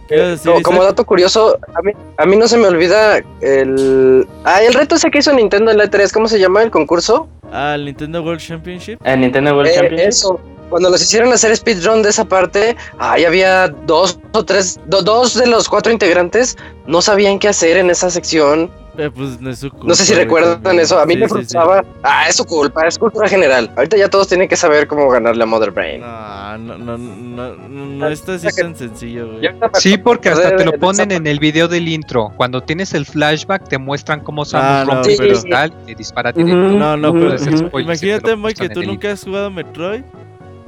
¿Qué 0.08 0.14
ibas 0.16 0.26
a 0.26 0.30
decir, 0.30 0.62
Como, 0.62 0.84
dato 0.84 1.04
curioso, 1.04 1.58
a 1.74 1.82
mí, 1.82 1.92
a 2.16 2.26
mí 2.26 2.36
no 2.36 2.46
se 2.48 2.56
me 2.56 2.66
olvida 2.68 3.18
el... 3.40 4.26
Ah, 4.44 4.62
el 4.62 4.72
reto 4.74 4.94
ese 4.94 5.10
que 5.10 5.18
hizo 5.18 5.32
Nintendo 5.32 5.70
en 5.70 5.78
la 5.78 5.84
E3, 5.86 6.12
¿cómo 6.12 6.28
se 6.28 6.38
llama 6.38 6.62
el 6.62 6.70
concurso? 6.70 7.28
Ah, 7.52 7.74
el 7.74 7.84
Nintendo 7.86 8.22
World 8.22 8.40
Championship. 8.40 8.98
En 9.04 9.20
Nintendo 9.20 9.54
World 9.54 9.70
Eh, 9.70 9.74
Championship. 9.74 10.08
eso. 10.08 10.40
Cuando 10.70 10.90
los 10.90 11.00
hicieron 11.00 11.32
hacer 11.32 11.56
speedrun 11.56 12.02
de 12.02 12.08
esa 12.10 12.24
parte, 12.24 12.76
ahí 12.98 13.24
había 13.24 13.68
dos 13.68 14.18
o 14.32 14.44
tres, 14.44 14.80
do- 14.86 15.00
dos 15.02 15.34
de 15.34 15.46
los 15.46 15.68
cuatro 15.68 15.92
integrantes 15.92 16.56
no 16.88 17.00
sabían 17.02 17.38
qué 17.38 17.48
hacer 17.48 17.76
en 17.76 17.88
esa 17.90 18.10
sección. 18.10 18.68
Eh, 18.98 19.10
pues 19.14 19.40
no 19.40 19.50
es 19.50 19.58
su 19.58 19.70
culpa, 19.70 19.86
No 19.88 19.94
sé 19.94 20.04
si 20.04 20.14
recuerdan 20.14 20.62
también. 20.62 20.84
eso. 20.84 20.98
A 20.98 21.04
mí 21.06 21.14
Sí, 21.14 21.20
me 21.20 21.26
sí, 21.26 21.28
sí. 21.28 21.34
frustraba. 21.34 21.84
Ah, 22.02 22.26
es 22.28 22.36
su 22.36 22.44
culpa, 22.44 22.86
es 22.86 22.98
cultura 22.98 23.28
general. 23.28 23.70
Ahorita 23.76 23.96
ya 23.96 24.08
todos 24.08 24.28
tienen 24.28 24.48
que 24.48 24.56
saber 24.56 24.86
cómo 24.86 25.08
ganarle 25.10 25.42
a 25.42 25.46
Mother 25.46 25.70
Brain. 25.70 26.00
No, 26.00 26.58
no, 26.58 26.78
no, 26.78 26.96
no, 26.98 27.56
no, 27.56 27.86
no 27.86 28.08
está 28.08 28.34
así 28.34 28.48
tan 28.58 28.74
sencillo, 28.74 29.28
güey. 29.32 29.48
Sí, 29.74 29.98
porque 29.98 30.30
hasta 30.30 30.56
te 30.56 30.64
lo 30.64 30.72
ponen 30.78 31.12
en 31.12 31.26
el 31.26 31.38
video 31.38 31.68
del 31.68 31.88
intro. 31.88 32.32
Cuando 32.36 32.62
tienes 32.62 32.94
el 32.94 33.04
flashback, 33.06 33.68
te 33.68 33.78
muestran 33.78 34.20
cómo 34.20 34.42
Ah, 34.42 34.46
Samus 34.46 34.86
no, 34.88 34.94
rompe 34.94 35.12
el 35.12 35.18
pero- 35.18 35.30
cristal 35.40 35.74
y 35.82 35.86
te 35.86 35.94
dispara 35.96 36.32
directo. 36.32 36.56
No, 36.56 36.96
no, 36.96 37.12
pero 37.12 37.80
Imagínate, 37.80 38.36
Moy, 38.36 38.54
que 38.54 38.68
tú 38.68 38.82
nunca 38.82 39.12
has 39.12 39.22
jugado 39.22 39.50
Metroid 39.50 40.02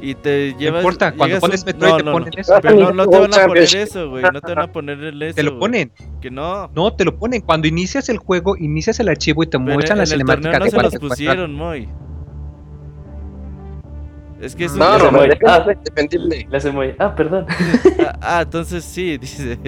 y 0.00 0.14
te 0.14 0.54
llevas. 0.54 0.80
importa, 0.80 1.12
cuando 1.12 1.40
pones 1.40 1.60
un- 1.62 1.66
Metroid 1.66 1.90
no, 1.90 1.96
te 1.98 2.02
no, 2.04 2.12
ponen 2.12 2.30
no. 2.34 2.40
eso. 2.40 2.54
Pero 2.62 2.74
no, 2.76 2.90
no 2.92 3.06
te 3.08 3.18
van 3.18 3.34
a 3.34 3.46
poner 3.46 3.62
eso, 3.62 4.10
güey. 4.10 4.22
No 4.32 4.40
te 4.40 4.54
van 4.54 4.64
a 4.68 4.72
poner 4.72 5.02
el 5.04 5.22
eso. 5.22 5.34
Te 5.36 5.42
lo 5.42 5.58
ponen. 5.58 5.92
Que 6.20 6.30
no. 6.30 6.70
No, 6.74 6.92
te 6.94 7.04
lo 7.04 7.16
ponen. 7.18 7.40
Cuando 7.40 7.66
inicias 7.68 8.08
el 8.08 8.18
juego, 8.18 8.56
inicias 8.56 9.00
el 9.00 9.08
archivo 9.08 9.42
y 9.42 9.46
te 9.46 9.58
Pero 9.58 9.72
muestran 9.74 9.96
en 9.96 9.98
la 9.98 10.02
el 10.04 10.08
cinemática 10.10 10.42
torneo 10.42 10.60
no 10.60 10.64
de 10.64 10.70
se 10.90 10.98
los 10.98 11.08
pusieron, 11.10 11.54
Moy. 11.54 11.88
Es 14.40 14.54
que 14.54 14.66
es 14.66 14.72
un- 14.72 14.78
No, 14.78 14.84
se 14.92 14.98
Romero, 15.04 15.12
muere. 15.12 15.38
Ah. 15.44 15.66
muy. 16.72 16.94
Ah, 17.00 17.14
perdón. 17.14 17.46
Ah, 17.98 18.18
ah, 18.22 18.40
entonces 18.42 18.84
sí, 18.84 19.18
dice. 19.18 19.58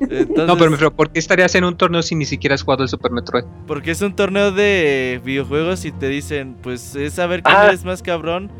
Entonces, 0.00 0.46
No, 0.46 0.56
pero 0.58 0.70
me 0.70 0.76
¿por 0.90 1.10
qué 1.10 1.18
estarías 1.18 1.54
en 1.54 1.64
un 1.64 1.74
torneo 1.76 2.02
si 2.02 2.14
ni 2.14 2.26
siquiera 2.26 2.54
has 2.54 2.62
jugado 2.62 2.82
el 2.82 2.90
Super 2.90 3.10
Metroid? 3.10 3.44
Porque 3.66 3.90
es 3.92 4.02
un 4.02 4.14
torneo 4.14 4.52
de 4.52 5.18
videojuegos 5.24 5.86
y 5.86 5.92
te 5.92 6.08
dicen, 6.08 6.56
pues 6.62 6.94
es 6.94 7.14
saber 7.14 7.42
quién 7.42 7.56
Ah. 7.56 7.68
eres 7.68 7.84
más 7.86 8.02
cabrón 8.02 8.50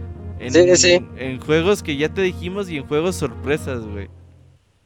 en, 0.46 0.52
Sí, 0.52 0.76
sí. 0.76 1.06
en 1.16 1.40
juegos 1.40 1.82
que 1.82 1.96
ya 1.96 2.08
te 2.08 2.22
dijimos 2.22 2.68
y 2.70 2.78
en 2.78 2.86
juegos 2.86 3.16
sorpresas, 3.16 3.80
güey. 3.86 4.08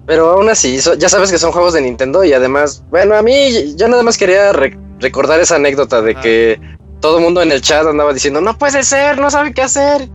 Pero 0.07 0.28
aún 0.31 0.49
así, 0.49 0.81
so- 0.81 0.95
ya 0.95 1.09
sabes 1.09 1.33
que 1.33 1.39
son 1.39 1.53
juegos 1.53 1.73
de 1.74 1.81
Nintendo 1.81 2.23
y 2.24 2.33
además, 2.33 2.85
bueno, 2.91 3.15
a 3.16 3.23
mí 3.23 3.74
yo 3.77 3.89
nada 3.89 4.03
más 4.03 4.16
quería 4.19 4.53
re- 4.53 4.78
recordar 5.01 5.41
esa 5.41 5.57
anécdota 5.57 6.01
de 6.03 6.15
Ah. 6.16 6.20
que 6.20 6.61
todo 7.01 7.19
el 7.19 7.24
mundo 7.24 7.43
en 7.43 7.51
el 7.53 7.61
chat 7.61 7.87
andaba 7.87 8.12
diciendo, 8.12 8.41
no 8.41 8.57
puede 8.57 8.83
ser, 8.85 9.19
no 9.19 9.31
sabe 9.31 9.53
qué 9.53 9.62
hacer. 9.62 10.09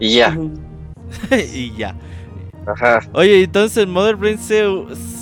Y 0.00 0.14
ya, 0.16 0.36
y 1.54 1.72
ya. 1.76 1.96
ajá. 2.66 3.00
Oye, 3.12 3.44
entonces 3.44 3.86
Mother 3.86 4.16
Brain 4.16 4.38
se, 4.38 4.64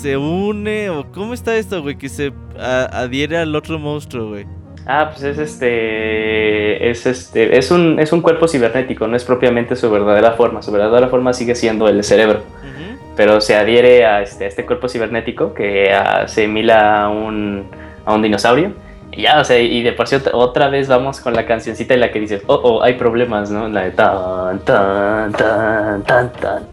se 0.01 0.17
une 0.17 0.89
o 0.89 1.11
cómo 1.11 1.33
está 1.33 1.55
esto, 1.55 1.81
güey, 1.81 1.97
que 1.97 2.09
se 2.09 2.33
adhiere 2.57 3.37
al 3.37 3.55
otro 3.55 3.77
monstruo, 3.77 4.29
güey. 4.29 4.45
Ah, 4.85 5.09
pues 5.11 5.23
es 5.23 5.37
este. 5.37 6.89
Es 6.89 7.05
este. 7.05 7.57
Es 7.57 7.71
un, 7.71 7.99
es 7.99 8.11
un 8.11 8.21
cuerpo 8.21 8.47
cibernético, 8.47 9.07
no 9.07 9.15
es 9.15 9.23
propiamente 9.23 9.75
su 9.75 9.89
verdadera 9.89 10.31
forma. 10.33 10.61
Su 10.61 10.71
verdadera 10.71 11.07
forma 11.07 11.33
sigue 11.33 11.55
siendo 11.55 11.87
el 11.87 12.03
cerebro. 12.03 12.39
Ujú. 12.39 12.99
Pero 13.15 13.39
se 13.41 13.55
adhiere 13.55 14.05
a 14.05 14.21
este, 14.21 14.45
a 14.45 14.47
este 14.47 14.65
cuerpo 14.65 14.89
cibernético 14.89 15.53
que 15.53 15.95
se 16.27 16.43
emila 16.45 17.03
a 17.03 17.09
un, 17.09 17.65
a 18.05 18.13
un 18.13 18.21
dinosaurio. 18.21 18.73
Y 19.11 19.21
ya, 19.21 19.39
o 19.39 19.43
sea, 19.45 19.59
y 19.59 19.83
de 19.83 19.93
por 19.93 20.07
sí 20.07 20.15
otra- 20.33 20.69
vez 20.69 20.87
vamos 20.87 21.19
con 21.21 21.33
la 21.35 21.45
cancioncita 21.45 21.93
en 21.93 21.99
la 21.99 22.11
que 22.11 22.19
dices, 22.19 22.41
oh, 22.47 22.59
oh, 22.63 22.81
hay 22.83 22.95
problemas, 22.95 23.51
¿no? 23.51 23.69
La 23.69 23.83
de 23.83 23.91
tan, 23.91 24.59
tan, 24.61 25.31
tan, 25.33 26.03
tan, 26.03 26.31
tan. 26.33 26.63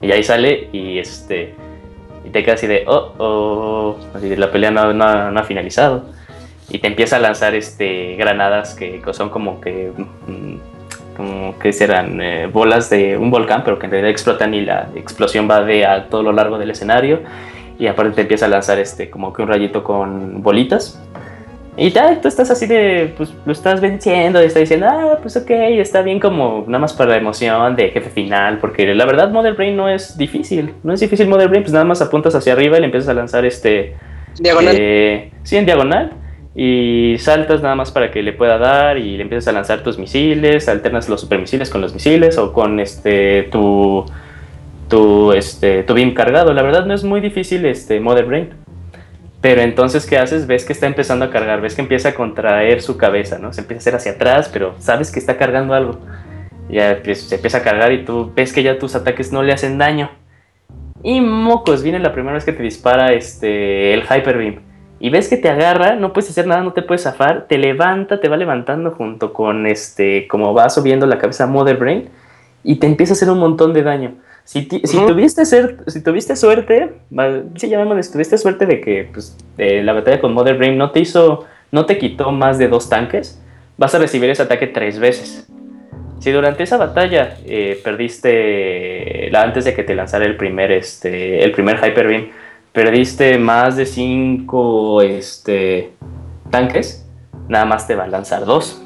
Y 0.00 0.10
ahí 0.10 0.22
sale 0.22 0.68
y 0.72 0.98
este. 0.98 1.54
Y 2.24 2.30
te 2.30 2.42
quedas 2.42 2.58
así 2.58 2.66
de, 2.66 2.84
oh, 2.86 3.12
oh. 3.18 3.96
Así 4.14 4.28
de 4.30 4.36
la 4.38 4.50
pelea 4.50 4.70
no, 4.70 4.92
no- 4.94 5.30
no 5.30 5.40
ha 5.40 5.44
finalizado 5.44 6.04
y 6.70 6.78
te 6.78 6.86
empieza 6.86 7.16
a 7.16 7.18
lanzar 7.18 7.54
este 7.54 8.16
granadas 8.16 8.74
que 8.74 9.02
son 9.12 9.28
como 9.28 9.60
que 9.60 9.90
mm, 10.26 10.54
como 11.16 11.58
que 11.58 11.72
serán 11.72 12.20
Eh, 12.20 12.48
bolas 12.52 12.88
de 12.88 13.16
un 13.18 13.30
volcán 13.30 13.62
pero 13.64 13.78
que 13.78 13.86
en 13.86 13.92
realidad 13.92 14.10
explotan 14.10 14.54
y 14.54 14.62
la 14.62 14.88
explosión 14.94 15.48
va 15.50 15.62
de 15.62 15.84
a 15.84 16.08
todo 16.08 16.22
lo 16.22 16.32
largo 16.32 16.58
del 16.58 16.70
escenario 16.70 17.20
y 17.78 17.86
aparte 17.86 18.12
te 18.12 18.20
empieza 18.22 18.46
a 18.46 18.48
lanzar 18.48 18.78
este 18.78 19.10
como 19.10 19.32
que 19.32 19.42
un 19.42 19.48
rayito 19.48 19.82
con 19.82 20.42
bolitas 20.42 20.98
Y 21.76 21.90
ya, 21.90 22.20
tú 22.20 22.28
estás 22.28 22.50
así 22.50 22.66
de, 22.66 23.14
pues 23.16 23.32
lo 23.46 23.52
estás 23.52 23.80
venciendo, 23.80 24.42
y 24.42 24.46
estás 24.46 24.62
diciendo, 24.62 24.86
ah, 24.90 25.18
pues 25.22 25.36
ok, 25.36 25.50
está 25.78 26.02
bien 26.02 26.18
como 26.20 26.64
nada 26.66 26.80
más 26.80 26.92
para 26.92 27.12
la 27.12 27.16
emoción 27.16 27.74
de 27.76 27.90
jefe 27.90 28.10
final, 28.10 28.58
porque 28.58 28.92
la 28.94 29.06
verdad 29.06 29.30
Mother 29.30 29.54
Brain 29.54 29.76
no 29.76 29.88
es 29.88 30.18
difícil, 30.18 30.74
no 30.82 30.92
es 30.92 31.00
difícil 31.00 31.26
Mother 31.28 31.48
Brain, 31.48 31.62
pues 31.62 31.72
nada 31.72 31.84
más 31.84 32.02
apuntas 32.02 32.34
hacia 32.34 32.52
arriba 32.52 32.76
y 32.76 32.80
le 32.80 32.86
empiezas 32.86 33.08
a 33.08 33.14
lanzar 33.14 33.44
este... 33.44 33.94
Diagonal. 34.38 34.76
eh, 34.78 35.30
sí, 35.42 35.56
en 35.56 35.64
diagonal. 35.64 36.12
Y 36.54 37.16
saltas 37.18 37.62
nada 37.62 37.76
más 37.76 37.92
para 37.92 38.10
que 38.10 38.22
le 38.22 38.32
pueda 38.32 38.58
dar 38.58 38.98
y 38.98 39.16
le 39.16 39.22
empiezas 39.22 39.48
a 39.48 39.52
lanzar 39.52 39.82
tus 39.82 39.98
misiles, 39.98 40.68
alternas 40.68 41.08
los 41.08 41.20
supermisiles 41.20 41.70
con 41.70 41.80
los 41.80 41.94
misiles 41.94 42.38
o 42.38 42.52
con 42.52 42.80
este 42.80 43.44
tu 43.52 44.04
tu 44.88 45.32
este 45.32 45.84
tu 45.84 45.94
beam 45.94 46.12
cargado. 46.12 46.52
La 46.52 46.62
verdad 46.62 46.86
no 46.86 46.94
es 46.94 47.04
muy 47.04 47.20
difícil 47.20 47.64
este 47.66 48.00
Mother 48.00 48.24
Brain. 48.24 48.50
Pero 49.40 49.62
entonces, 49.62 50.06
¿qué 50.06 50.18
haces? 50.18 50.46
Ves 50.46 50.64
que 50.66 50.74
está 50.74 50.86
empezando 50.86 51.24
a 51.24 51.30
cargar, 51.30 51.62
ves 51.62 51.74
que 51.74 51.80
empieza 51.80 52.10
a 52.10 52.14
contraer 52.14 52.82
su 52.82 52.98
cabeza, 52.98 53.38
¿no? 53.38 53.52
Se 53.54 53.62
empieza 53.62 53.78
a 53.78 53.80
hacer 53.80 53.94
hacia 53.94 54.12
atrás, 54.12 54.50
pero 54.52 54.74
sabes 54.78 55.10
que 55.10 55.18
está 55.18 55.38
cargando 55.38 55.72
algo. 55.72 55.98
Ya 56.68 57.00
pues, 57.02 57.22
se 57.22 57.36
empieza 57.36 57.58
a 57.58 57.62
cargar 57.62 57.92
y 57.92 58.04
tú 58.04 58.32
ves 58.34 58.52
que 58.52 58.62
ya 58.62 58.78
tus 58.78 58.94
ataques 58.94 59.32
no 59.32 59.42
le 59.42 59.52
hacen 59.52 59.78
daño. 59.78 60.10
Y 61.02 61.22
mocos, 61.22 61.82
viene 61.82 61.98
la 62.00 62.12
primera 62.12 62.34
vez 62.34 62.44
que 62.44 62.52
te 62.52 62.62
dispara 62.62 63.12
este, 63.14 63.94
el 63.94 64.02
Hyper 64.02 64.36
Beam. 64.36 64.69
Y 65.02 65.08
ves 65.10 65.28
que 65.28 65.38
te 65.38 65.48
agarra, 65.48 65.96
no 65.96 66.12
puedes 66.12 66.28
hacer 66.30 66.46
nada, 66.46 66.62
no 66.62 66.72
te 66.74 66.82
puedes 66.82 67.02
zafar, 67.04 67.46
te 67.48 67.56
levanta, 67.56 68.20
te 68.20 68.28
va 68.28 68.36
levantando 68.36 68.90
junto 68.90 69.32
con 69.32 69.66
este, 69.66 70.28
como 70.28 70.52
va 70.52 70.68
subiendo 70.68 71.06
la 71.06 71.16
cabeza 71.18 71.46
Mother 71.46 71.76
Brain 71.78 72.10
y 72.62 72.76
te 72.76 72.86
empieza 72.86 73.14
a 73.14 73.16
hacer 73.16 73.30
un 73.30 73.38
montón 73.38 73.72
de 73.72 73.82
daño. 73.82 74.14
Si, 74.44 74.62
ti- 74.66 74.82
si 74.84 74.98
Ujú. 74.98 75.06
tuviste, 75.08 75.46
ser, 75.46 75.78
si 75.86 76.02
tuviste 76.02 76.36
suerte, 76.36 76.92
va- 77.18 77.42
sí, 77.56 77.68
llamémosle, 77.70 78.02
si 78.02 78.12
tuviste 78.12 78.36
suerte 78.36 78.66
de 78.66 78.80
que 78.82 79.08
pues, 79.10 79.36
eh, 79.56 79.82
la 79.82 79.94
batalla 79.94 80.20
con 80.20 80.34
Mother 80.34 80.58
Brain 80.58 80.76
no 80.76 80.90
te 80.90 81.00
hizo, 81.00 81.46
no 81.72 81.86
te 81.86 81.96
quitó 81.96 82.30
más 82.30 82.58
de 82.58 82.68
dos 82.68 82.90
tanques, 82.90 83.42
vas 83.78 83.94
a 83.94 83.98
recibir 83.98 84.28
ese 84.28 84.42
ataque 84.42 84.66
tres 84.66 84.98
veces. 84.98 85.46
Si 86.18 86.30
durante 86.30 86.64
esa 86.64 86.76
batalla 86.76 87.38
eh, 87.46 87.80
perdiste, 87.82 89.30
la, 89.30 89.42
antes 89.42 89.64
de 89.64 89.72
que 89.74 89.82
te 89.82 89.94
lanzara 89.94 90.26
el 90.26 90.36
primer, 90.36 90.70
este, 90.72 91.42
el 91.42 91.52
primer 91.52 91.76
Hyper 91.82 92.06
Beam, 92.06 92.28
perdiste 92.72 93.38
más 93.38 93.76
de 93.76 93.86
cinco 93.86 95.02
este, 95.02 95.92
tanques, 96.50 97.06
nada 97.48 97.64
más 97.64 97.86
te 97.86 97.94
va 97.94 98.04
a 98.04 98.08
lanzar 98.08 98.44
dos. 98.44 98.80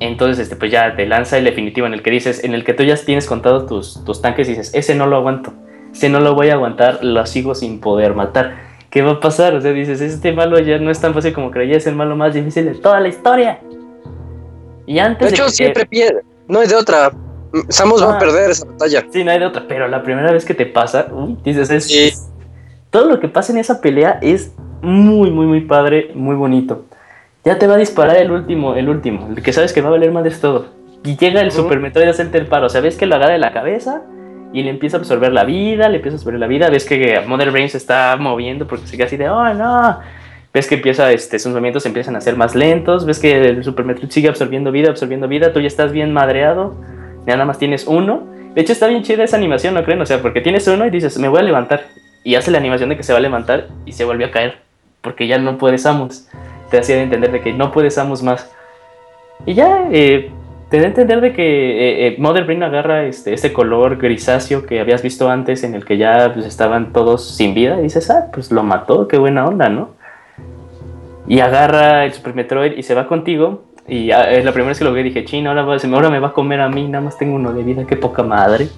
Entonces, 0.00 0.38
este, 0.40 0.56
pues 0.56 0.70
ya 0.72 0.96
te 0.96 1.06
lanza 1.06 1.38
el 1.38 1.44
definitivo 1.44 1.86
en 1.86 1.94
el 1.94 2.02
que 2.02 2.10
dices, 2.10 2.42
en 2.44 2.52
el 2.54 2.64
que 2.64 2.74
tú 2.74 2.82
ya 2.82 2.96
tienes 2.96 3.26
contados 3.26 3.66
tus, 3.66 4.04
tus 4.04 4.20
tanques 4.20 4.48
y 4.48 4.50
dices, 4.52 4.74
ese 4.74 4.94
no 4.94 5.06
lo 5.06 5.16
aguanto, 5.16 5.52
ese 5.92 6.08
no 6.08 6.20
lo 6.20 6.34
voy 6.34 6.50
a 6.50 6.54
aguantar, 6.54 7.02
lo 7.02 7.24
sigo 7.26 7.54
sin 7.54 7.80
poder 7.80 8.14
matar. 8.14 8.56
¿Qué 8.90 9.02
va 9.02 9.12
a 9.12 9.20
pasar? 9.20 9.54
O 9.54 9.60
sea, 9.60 9.72
dices, 9.72 10.00
este 10.00 10.32
malo 10.32 10.58
ya 10.58 10.78
no 10.78 10.90
es 10.90 11.00
tan 11.00 11.14
fácil 11.14 11.32
como 11.32 11.50
creía, 11.50 11.76
es 11.76 11.86
el 11.86 11.94
malo 11.96 12.16
más 12.16 12.34
difícil 12.34 12.64
de 12.66 12.74
toda 12.74 13.00
la 13.00 13.08
historia. 13.08 13.60
Y 14.86 14.98
antes 14.98 15.30
De 15.30 15.34
hecho, 15.34 15.44
que- 15.46 15.50
siempre 15.50 15.86
pierde. 15.86 16.22
No 16.48 16.60
hay 16.60 16.68
de 16.68 16.74
otra. 16.76 17.10
Samus 17.70 18.02
va 18.02 18.12
Ah. 18.12 18.16
a 18.16 18.18
perder 18.18 18.50
esa 18.50 18.66
batalla. 18.66 19.04
Sí, 19.10 19.24
no 19.24 19.30
hay 19.30 19.38
de 19.38 19.46
otra, 19.46 19.64
pero 19.66 19.88
la 19.88 20.02
primera 20.02 20.30
vez 20.32 20.44
que 20.44 20.54
te 20.54 20.66
pasa, 20.66 21.06
uy, 21.12 21.36
dices, 21.42 21.70
es, 21.70 21.86
Sí. 21.86 22.12
Todo 22.94 23.08
lo 23.08 23.18
que 23.18 23.26
pasa 23.26 23.52
en 23.52 23.58
esa 23.58 23.80
pelea 23.80 24.20
es 24.22 24.54
muy, 24.80 25.32
muy, 25.32 25.46
muy 25.46 25.62
padre, 25.62 26.12
muy 26.14 26.36
bonito. 26.36 26.84
Ya 27.44 27.58
te 27.58 27.66
va 27.66 27.74
a 27.74 27.76
disparar 27.76 28.16
el 28.18 28.30
último, 28.30 28.76
el 28.76 28.88
último, 28.88 29.30
el 29.36 29.42
que 29.42 29.52
sabes 29.52 29.72
que 29.72 29.80
va 29.80 29.88
a 29.88 29.90
valer 29.90 30.12
madres 30.12 30.40
todo. 30.40 30.66
Y 31.04 31.16
llega 31.16 31.40
el 31.40 31.48
Ujú. 31.48 31.62
Super 31.62 31.80
Metroid 31.80 32.06
a 32.06 32.10
hacerte 32.10 32.38
el 32.38 32.46
paro, 32.46 32.66
o 32.66 32.68
sea, 32.68 32.80
ves 32.80 32.96
que 32.96 33.06
lo 33.06 33.16
agarra 33.16 33.32
de 33.32 33.40
la 33.40 33.52
cabeza 33.52 34.02
y 34.52 34.62
le 34.62 34.70
empieza 34.70 34.96
a 34.96 35.00
absorber 35.00 35.32
la 35.32 35.42
vida, 35.42 35.88
le 35.88 35.96
empieza 35.96 36.14
a 36.14 36.18
absorber 36.18 36.38
la 36.38 36.46
vida, 36.46 36.70
ves 36.70 36.84
que 36.84 37.20
Mother 37.26 37.50
Brain 37.50 37.68
se 37.68 37.78
está 37.78 38.16
moviendo 38.16 38.68
porque 38.68 38.86
se 38.86 38.96
queda 38.96 39.06
así 39.06 39.16
de, 39.16 39.28
oh 39.28 39.52
no. 39.54 39.98
Ves 40.52 40.68
que 40.68 40.76
empieza, 40.76 41.10
este, 41.10 41.40
sus 41.40 41.50
movimientos 41.50 41.84
empiezan 41.86 42.14
a 42.14 42.20
ser 42.20 42.36
más 42.36 42.54
lentos, 42.54 43.06
ves 43.06 43.18
que 43.18 43.44
el 43.44 43.64
Super 43.64 43.84
Metroid 43.86 44.10
sigue 44.10 44.28
absorbiendo 44.28 44.70
vida, 44.70 44.90
absorbiendo 44.90 45.26
vida, 45.26 45.52
tú 45.52 45.58
ya 45.58 45.66
estás 45.66 45.90
bien 45.90 46.12
madreado, 46.12 46.76
ya 47.26 47.32
nada 47.32 47.44
más 47.44 47.58
tienes 47.58 47.88
uno. 47.88 48.22
De 48.54 48.60
hecho, 48.60 48.72
está 48.72 48.86
bien 48.86 49.02
chida 49.02 49.24
esa 49.24 49.36
animación, 49.36 49.74
¿no 49.74 49.82
creen? 49.82 50.00
O 50.00 50.06
sea, 50.06 50.22
porque 50.22 50.40
tienes 50.40 50.68
uno 50.68 50.86
y 50.86 50.90
dices, 50.90 51.18
me 51.18 51.26
voy 51.26 51.40
a 51.40 51.42
levantar. 51.42 51.82
Y 52.24 52.34
hace 52.34 52.50
la 52.50 52.58
animación 52.58 52.88
de 52.88 52.96
que 52.96 53.02
se 53.02 53.12
va 53.12 53.18
a 53.18 53.22
levantar 53.22 53.68
y 53.84 53.92
se 53.92 54.04
vuelve 54.04 54.24
a 54.24 54.30
caer. 54.30 54.58
Porque 55.02 55.26
ya 55.26 55.38
no 55.38 55.58
puede 55.58 55.78
Samus. 55.78 56.26
Te 56.70 56.78
hacía 56.78 56.96
de 56.96 57.02
entender 57.02 57.30
de 57.30 57.40
que 57.42 57.52
no 57.52 57.70
puede 57.70 57.90
Samus 57.90 58.22
más. 58.22 58.50
Y 59.46 59.54
ya, 59.54 59.88
eh, 59.92 60.30
te 60.70 60.78
da 60.78 60.84
a 60.84 60.88
entender 60.88 61.20
de 61.20 61.32
que 61.34 61.42
eh, 61.42 62.06
eh, 62.08 62.16
Mother 62.18 62.44
Brain 62.44 62.62
agarra 62.62 63.04
este, 63.04 63.34
este 63.34 63.52
color 63.52 63.98
grisáceo 63.98 64.64
que 64.66 64.80
habías 64.80 65.02
visto 65.02 65.28
antes, 65.28 65.62
en 65.62 65.74
el 65.74 65.84
que 65.84 65.98
ya 65.98 66.32
pues, 66.32 66.46
estaban 66.46 66.92
todos 66.92 67.36
sin 67.36 67.54
vida. 67.54 67.78
Y 67.78 67.82
dices, 67.82 68.10
ah, 68.10 68.28
pues 68.32 68.50
lo 68.50 68.62
mató, 68.62 69.06
qué 69.06 69.18
buena 69.18 69.46
onda, 69.46 69.68
¿no? 69.68 69.90
Y 71.28 71.40
agarra 71.40 72.04
el 72.06 72.12
Super 72.12 72.34
Metroid 72.34 72.72
y 72.76 72.82
se 72.82 72.94
va 72.94 73.06
contigo. 73.06 73.64
Y 73.86 74.10
ah, 74.10 74.30
es 74.32 74.44
la 74.44 74.52
primera 74.52 74.70
vez 74.70 74.78
que 74.78 74.84
lo 74.84 74.92
vi 74.92 75.02
dije, 75.02 75.24
chino, 75.24 75.50
ahora, 75.50 75.62
ahora 75.62 76.10
me 76.10 76.20
va 76.20 76.28
a 76.28 76.32
comer 76.32 76.60
a 76.60 76.68
mí, 76.68 76.88
nada 76.88 77.04
más 77.04 77.18
tengo 77.18 77.36
uno 77.36 77.52
de 77.52 77.62
vida, 77.62 77.84
qué 77.86 77.96
poca 77.96 78.22
madre. 78.22 78.68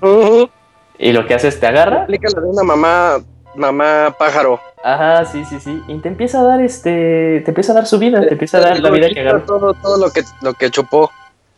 Ujú. 0.00 0.48
Y 0.98 1.12
lo 1.12 1.26
que 1.26 1.34
hace 1.34 1.48
es 1.48 1.58
te 1.60 1.66
agarra. 1.66 2.02
Aplica 2.02 2.28
la 2.34 2.40
de 2.42 2.46
una 2.48 2.62
mamá, 2.62 3.16
mamá 3.54 4.14
pájaro. 4.18 4.60
Ajá, 4.82 5.24
sí, 5.24 5.44
sí, 5.44 5.58
sí. 5.60 5.82
Y 5.88 5.98
te 5.98 6.08
empieza 6.08 6.40
a 6.40 6.44
dar 6.44 6.60
este. 6.60 7.40
Te 7.44 7.50
empieza 7.50 7.72
a 7.72 7.76
dar 7.76 7.86
su 7.86 7.98
vida, 7.98 8.20
te 8.20 8.32
empieza 8.32 8.58
a 8.58 8.60
dar 8.60 8.80
la 8.80 8.90
vida 8.90 9.08
que 9.10 9.20
agarra. 9.20 9.40
Todo, 9.46 9.74
todo 9.74 9.98
lo 9.98 10.12
que, 10.12 10.22
lo 10.42 10.52
que 10.54 10.70
chupó. 10.70 11.10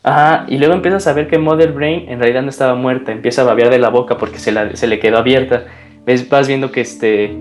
Ajá, 0.03 0.45
y 0.49 0.59
luego 0.59 0.75
empiezas 0.75 1.07
a 1.09 1.13
ver 1.13 1.27
que 1.27 1.37
Mother 1.39 1.73
Brain 1.73 2.09
en 2.09 2.21
realidad 2.21 2.43
no 2.43 2.51
estaba 2.51 2.77
muerta, 2.77 3.11
empieza 3.11 3.43
a 3.43 3.45
babear 3.45 3.71
de 3.71 3.81
la 3.81 3.89
boca 3.89 4.17
porque 4.19 4.39
se, 4.39 4.53
la- 4.53 4.77
se 4.77 4.87
le 4.87 5.01
quedó 5.01 5.19
abierta. 5.19 5.65
Ves, 6.05 6.29
vas 6.29 6.47
viendo 6.47 6.71
que 6.71 6.81
este. 6.81 7.37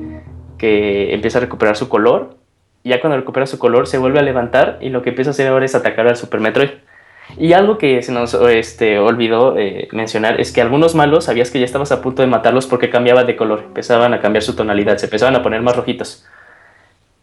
que 0.57 1.13
empieza 1.13 1.37
a 1.37 1.41
recuperar 1.41 1.77
su 1.77 1.89
color. 1.89 2.37
Y 2.83 2.89
ya 2.89 3.01
cuando 3.01 3.17
recupera 3.17 3.45
su 3.47 3.57
color 3.59 3.87
se 3.87 3.97
vuelve 3.99 4.19
a 4.19 4.23
levantar. 4.23 4.77
Y 4.81 4.89
lo 4.89 5.01
que 5.01 5.09
empieza 5.09 5.29
a 5.29 5.33
hacer 5.33 5.47
ahora 5.47 5.65
es 5.65 5.75
atacar 5.75 6.07
al 6.07 6.15
Super 6.17 6.39
Metroid. 6.39 6.69
Y 7.37 7.53
algo 7.53 7.77
que 7.77 8.01
se 8.01 8.11
nos 8.11 8.33
este, 8.33 8.99
olvidó 8.99 9.57
eh, 9.57 9.89
mencionar 9.91 10.39
es 10.39 10.51
que 10.51 10.61
algunos 10.61 10.95
malos 10.95 11.25
sabías 11.25 11.51
que 11.51 11.59
ya 11.59 11.65
estabas 11.65 11.91
a 11.91 12.01
punto 12.01 12.21
de 12.21 12.27
matarlos 12.27 12.65
porque 12.65 12.89
cambiaban 12.89 13.25
de 13.25 13.35
color, 13.35 13.63
empezaban 13.65 14.13
a 14.13 14.21
cambiar 14.21 14.43
su 14.43 14.55
tonalidad, 14.55 14.97
se 14.97 15.07
empezaban 15.07 15.35
a 15.35 15.43
poner 15.43 15.61
más 15.61 15.75
rojitos. 15.75 16.25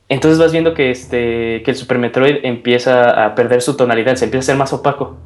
Entonces 0.08 0.38
vas 0.38 0.52
viendo 0.52 0.74
que, 0.74 0.90
este, 0.90 1.62
que 1.64 1.70
el 1.70 1.76
Super 1.76 1.98
Metroid 1.98 2.40
empieza 2.42 3.24
a 3.24 3.34
perder 3.34 3.62
su 3.62 3.76
tonalidad, 3.76 4.16
se 4.16 4.26
empieza 4.26 4.44
a 4.44 4.46
ser 4.52 4.56
más 4.56 4.72
opaco. 4.74 5.16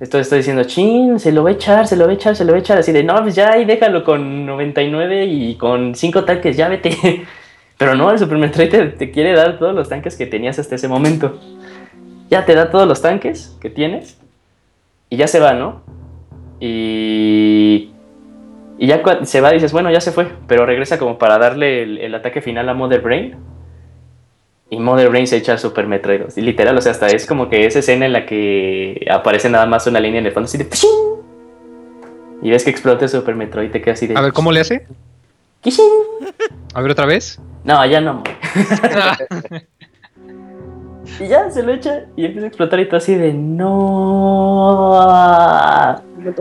Entonces 0.00 0.26
está 0.26 0.36
diciendo, 0.36 0.64
chin, 0.64 1.20
se 1.20 1.30
lo 1.30 1.44
va 1.44 1.50
a 1.50 1.52
echar, 1.52 1.86
se 1.86 1.96
lo 1.96 2.06
va 2.06 2.10
a 2.10 2.14
echar, 2.14 2.34
se 2.34 2.44
lo 2.44 2.50
va 2.50 2.58
a 2.58 2.60
echar. 2.60 2.78
Así 2.78 2.90
de, 2.90 3.04
no, 3.04 3.14
pues 3.22 3.36
ya 3.36 3.52
ahí 3.52 3.64
déjalo 3.64 4.02
con 4.02 4.44
99 4.44 5.26
y 5.26 5.54
con 5.54 5.94
5 5.94 6.24
tanques, 6.24 6.56
ya 6.56 6.68
vete. 6.68 6.90
Pero 7.78 7.94
no, 7.94 8.10
el 8.10 8.18
Super 8.18 8.38
Metroid 8.38 8.70
te, 8.70 8.86
te 8.86 9.10
quiere 9.12 9.34
dar 9.34 9.58
todos 9.58 9.74
los 9.74 9.88
tanques 9.88 10.16
que 10.16 10.26
tenías 10.26 10.58
hasta 10.58 10.74
ese 10.74 10.88
momento. 10.88 11.38
Ya 12.34 12.44
te 12.44 12.56
da 12.56 12.68
todos 12.68 12.88
los 12.88 13.00
tanques 13.00 13.56
que 13.60 13.70
tienes 13.70 14.18
y 15.08 15.16
ya 15.16 15.28
se 15.28 15.38
va, 15.38 15.52
¿no? 15.52 15.82
Y, 16.58 17.92
y 18.76 18.86
ya 18.88 19.00
se 19.22 19.40
va 19.40 19.52
y 19.52 19.54
dices, 19.54 19.70
bueno, 19.70 19.88
ya 19.92 20.00
se 20.00 20.10
fue, 20.10 20.26
pero 20.48 20.66
regresa 20.66 20.98
como 20.98 21.16
para 21.16 21.38
darle 21.38 21.84
el, 21.84 21.98
el 21.98 22.12
ataque 22.12 22.42
final 22.42 22.68
a 22.68 22.74
Mother 22.74 23.02
Brain. 23.02 23.36
Y 24.68 24.80
Mother 24.80 25.10
Brain 25.10 25.28
se 25.28 25.36
echa 25.36 25.52
al 25.52 25.60
Super 25.60 25.86
Metroid. 25.86 26.22
Y 26.34 26.40
literal, 26.40 26.76
o 26.76 26.80
sea, 26.80 26.90
hasta 26.90 27.06
es 27.06 27.24
como 27.24 27.48
que 27.48 27.66
esa 27.66 27.78
escena 27.78 28.04
en 28.04 28.12
la 28.12 28.26
que 28.26 29.06
aparece 29.08 29.48
nada 29.48 29.66
más 29.66 29.86
una 29.86 30.00
línea 30.00 30.18
en 30.18 30.26
el 30.26 30.32
fondo 30.32 30.46
así 30.46 30.58
de 30.58 30.64
¡pshing! 30.64 30.90
Y 32.42 32.50
ves 32.50 32.64
que 32.64 32.70
explota 32.70 33.04
el 33.04 33.10
Super 33.12 33.36
Metroid 33.36 33.68
y 33.68 33.70
te 33.70 33.80
quedas 33.80 34.00
así 34.00 34.08
de 34.08 34.18
A 34.18 34.20
ver, 34.20 34.32
¿cómo 34.32 34.50
le 34.50 34.58
hace? 34.58 34.88
¡Kishing! 35.60 35.86
A 36.74 36.82
ver 36.82 36.90
otra 36.90 37.06
vez. 37.06 37.38
No, 37.62 37.86
ya 37.86 38.00
no. 38.00 38.24
Y 41.20 41.28
ya 41.28 41.50
se 41.50 41.62
lo 41.62 41.72
echa 41.72 42.06
y 42.16 42.24
empieza 42.24 42.46
a 42.46 42.48
explotar 42.48 42.80
y 42.80 42.86
todo 42.86 42.96
así 42.96 43.14
de 43.14 43.32
no. 43.32 44.96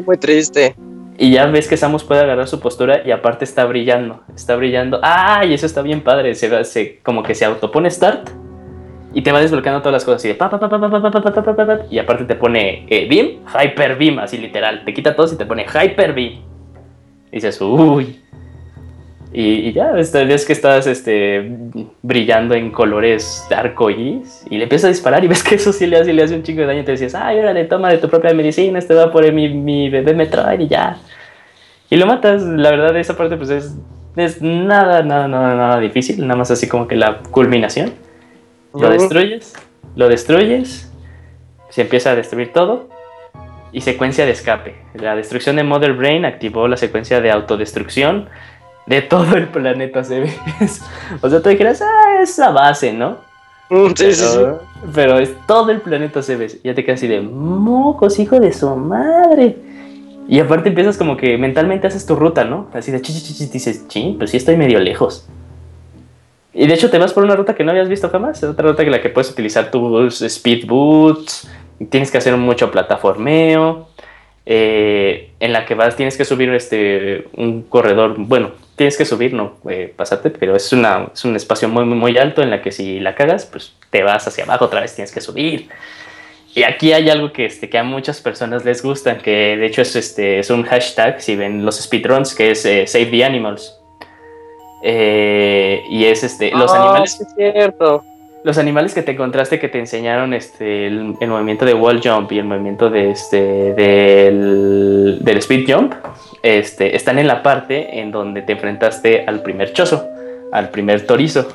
muy 0.06 0.18
triste. 0.18 0.76
Y 1.18 1.32
ya 1.32 1.46
ves 1.46 1.68
que 1.68 1.78
Samus 1.78 2.04
puede 2.04 2.22
agarrar 2.22 2.48
su 2.48 2.60
postura 2.60 3.02
y 3.06 3.12
aparte 3.12 3.46
está 3.46 3.66
brillando, 3.66 4.22
está 4.36 4.56
brillando. 4.56 5.00
¡Ay! 5.04 5.52
Ah, 5.52 5.54
eso 5.54 5.66
está 5.66 5.82
bien 5.82 6.02
padre. 6.02 6.34
Se, 6.34 6.64
se, 6.64 7.00
como 7.04 7.22
que 7.22 7.36
se 7.36 7.46
autopone 7.46 7.92
start 7.92 8.30
y 9.14 9.22
te 9.22 9.32
va 9.32 9.40
desbloqueando 9.40 9.82
todas 9.82 9.94
las 9.94 10.06
cosas 10.06 10.22
así 10.22 10.30
de 10.30 10.36
pa, 10.36 10.50
pa, 10.50 10.60
pa, 10.60 10.70
pa 10.70 11.80
y 11.90 12.00
aparte 12.00 12.26
te 12.26 12.36
pone 12.36 12.88
eh, 12.90 13.08
beam, 13.08 13.46
hyper 13.54 13.96
beam, 13.96 14.18
así 14.20 14.40
literal. 14.40 14.84
Te 14.86 14.94
quita 14.94 15.16
todo 15.16 15.32
y 15.32 15.38
te 15.38 15.46
pone 15.46 15.66
hyper 15.66 16.14
beam. 16.14 16.42
Y 17.32 17.36
dices, 17.36 17.62
uy. 17.62 18.23
Y, 19.36 19.68
y 19.68 19.74
ya, 19.74 19.92
ves, 19.92 20.12
ves 20.14 20.46
que 20.46 20.54
estás 20.54 20.86
este, 20.86 21.58
brillando 22.04 22.54
en 22.54 22.70
colores 22.72 23.44
arcoíris 23.50 24.46
y 24.48 24.58
le 24.58 24.64
empiezas 24.64 24.86
a 24.86 24.90
disparar 24.90 25.24
y 25.24 25.28
ves 25.30 25.44
que 25.44 25.56
eso 25.56 25.74
sí 25.74 25.88
le 25.88 25.98
hace, 25.98 26.14
le 26.14 26.22
hace 26.22 26.36
un 26.36 26.44
chingo 26.44 26.62
de 26.62 26.68
daño 26.68 26.82
y 26.82 26.86
te 26.86 26.92
decías, 26.92 27.16
ay, 27.16 27.40
órale, 27.40 27.66
toma 27.66 27.90
de 27.90 27.98
tu 27.98 28.08
propia 28.08 28.32
medicina, 28.34 28.78
este 28.78 28.94
va 28.94 29.12
por 29.12 29.30
mi, 29.32 29.50
mi 29.50 29.90
bebé 29.90 30.14
Metroid 30.14 30.60
y 30.60 30.68
ya. 30.68 30.98
Y 31.90 31.98
lo 31.98 32.06
matas, 32.06 32.44
la 32.44 32.70
verdad, 32.70 32.96
esa 32.96 33.18
parte 33.18 33.36
pues 33.36 33.50
es, 33.50 33.76
es 34.16 34.42
nada, 34.42 35.02
nada, 35.02 35.28
nada, 35.28 35.56
nada 35.56 35.80
difícil, 35.80 36.22
nada 36.22 36.38
más 36.38 36.52
así 36.52 36.68
como 36.68 36.88
que 36.88 36.96
la 36.96 37.20
culminación. 37.32 37.94
Lo 38.74 38.90
destruyes, 38.90 39.54
lo 39.96 40.10
destruyes, 40.10 40.92
se 41.70 41.82
empieza 41.82 42.12
a 42.12 42.16
destruir 42.16 42.54
todo 42.54 42.90
y 43.72 43.82
secuencia 43.82 44.26
de 44.26 44.32
escape. 44.32 44.76
La 44.94 45.16
destrucción 45.16 45.56
de 45.56 45.64
Mother 45.64 45.94
Brain 45.94 46.26
activó 46.26 46.68
la 46.68 46.78
secuencia 46.78 47.20
de 47.22 47.32
autodestrucción 47.32 48.30
de 48.86 49.02
todo 49.02 49.36
el 49.36 49.50
planeta, 49.50 50.04
se 50.04 50.20
ve. 50.22 50.34
o 51.22 51.30
sea, 51.30 51.42
tú 51.42 51.50
dijeras, 51.50 51.82
ah, 51.82 52.22
es 52.22 52.38
la 52.38 52.52
base, 52.52 52.94
¿no? 52.94 53.18
Mm, 53.70 53.94
Sí, 53.96 54.14
sí, 54.14 54.28
sí. 54.28 54.40
Pero, 54.40 54.62
pero 54.94 55.20
es 55.20 55.46
todo 55.48 55.72
el 55.72 55.82
planeta 55.82 56.22
se 56.22 56.36
ve. 56.38 56.48
Ya 56.64 56.74
te 56.76 56.84
quedas 56.86 57.00
así 57.00 57.08
de 57.08 57.22
mocos, 57.22 58.20
hijo 58.20 58.40
de 58.40 58.54
su 58.54 58.76
madre. 58.76 59.58
Y 60.28 60.40
aparte 60.40 60.70
empiezas 60.70 60.98
como 60.98 61.18
que 61.18 61.38
mentalmente 61.38 61.88
haces 61.88 62.06
tu 62.06 62.16
ruta, 62.16 62.44
¿no? 62.46 62.70
Así 62.74 62.92
de 62.92 63.02
chi, 63.02 63.14
chi, 63.14 63.22
chi, 63.22 63.34
chi, 63.36 63.46
dices, 63.48 63.88
ching, 63.88 64.18
pues 64.18 64.32
sí 64.32 64.38
estoy 64.38 64.58
medio 64.58 64.80
lejos. 64.80 65.28
Y 66.54 66.68
de 66.68 66.74
hecho 66.76 66.90
te 66.90 67.00
vas 67.00 67.14
por 67.14 67.24
una 67.24 67.36
ruta 67.36 67.56
que 67.56 67.64
no 67.64 67.72
habías 67.72 67.90
visto 67.90 68.10
jamás. 68.10 68.38
Es 68.44 68.50
otra 68.50 68.70
ruta 68.70 68.84
que 68.86 68.92
la 68.92 69.02
que 69.02 69.10
puedes 69.10 69.32
utilizar 69.32 69.72
tus 69.72 70.22
speed 70.22 70.68
boots. 70.68 71.50
Tienes 71.90 72.12
que 72.12 72.18
hacer 72.20 72.38
mucho 72.38 72.72
plataformeo. 72.72 73.88
eh, 74.46 75.32
en 75.40 75.54
la 75.54 75.66
que 75.66 75.76
vas, 75.76 75.96
tienes 75.96 76.18
que 76.18 76.26
subir 76.26 76.50
este, 76.54 77.28
un 77.38 77.64
corredor. 77.64 78.16
Bueno, 78.18 78.52
tienes 78.84 78.98
que 78.98 79.06
subir, 79.06 79.34
no 79.34 79.54
eh, 79.70 79.94
pasarte, 79.96 80.30
pero 80.30 80.58
es, 80.58 80.74
una, 80.74 81.10
es 81.14 81.24
un 81.24 81.38
espacio 81.38 81.70
muy, 81.70 81.86
muy, 81.86 81.98
muy 81.98 82.18
alto 82.18 82.42
en 82.42 82.50
la 82.50 82.62
que 82.62 82.70
si 82.70 83.00
la 83.00 83.16
cagas, 83.16 83.46
pues 83.46 83.74
te 83.90 84.04
vas 84.04 84.28
hacia 84.28 84.44
abajo 84.44 84.66
otra 84.66 84.82
vez, 84.82 84.94
tienes 84.94 85.14
que 85.14 85.22
subir. 85.22 85.70
Y 86.54 86.64
aquí 86.64 86.92
hay 86.92 87.10
algo 87.10 87.32
que, 87.32 87.46
este, 87.46 87.70
que 87.70 87.78
a 87.78 87.84
muchas 87.84 88.20
personas 88.20 88.66
les 88.66 88.84
gusta, 88.84 89.20
que 89.20 89.56
de 89.56 89.66
hecho 89.66 89.82
es, 89.82 89.96
este, 89.96 90.40
es 90.40 90.50
un 90.50 90.64
hashtag, 90.64 91.22
si 91.22 91.38
ven 91.38 91.64
los 91.64 91.82
speedruns, 91.82 92.36
que 92.36 92.52
es 92.52 92.66
eh, 92.66 92.86
Save 92.86 93.06
the 93.06 93.24
Animals. 93.24 93.80
Eh, 94.84 95.82
y 95.90 96.04
es 96.04 96.26
este, 96.26 96.52
los 96.52 96.70
Ah, 96.74 96.84
animales 96.84 97.22
es 97.22 97.34
cierto. 97.36 98.04
Los 98.44 98.58
animales 98.58 98.94
que 98.94 99.02
te 99.02 99.12
encontraste 99.14 99.60
que 99.60 99.70
te 99.70 99.80
enseñaron 99.80 100.34
este, 100.34 100.88
el, 100.88 101.16
el 101.20 101.30
movimiento 101.30 101.66
de 101.66 101.74
wall 101.74 102.02
jump 102.04 102.32
y 102.32 102.40
el 102.40 102.46
movimiento 102.46 102.90
de 102.90 103.12
este, 103.12 103.74
del, 103.74 105.20
del 105.22 105.38
speed 105.38 105.74
jump 105.74 105.94
este, 106.42 106.96
están 106.96 107.20
en 107.20 107.28
la 107.28 107.42
parte 107.42 108.00
en 108.00 108.12
donde 108.12 108.42
te 108.42 108.54
enfrentaste 108.54 109.24
al 109.26 109.42
primer 109.42 109.72
chozo, 109.72 110.08
al 110.52 110.70
primer 110.70 111.06
torizo. 111.06 111.48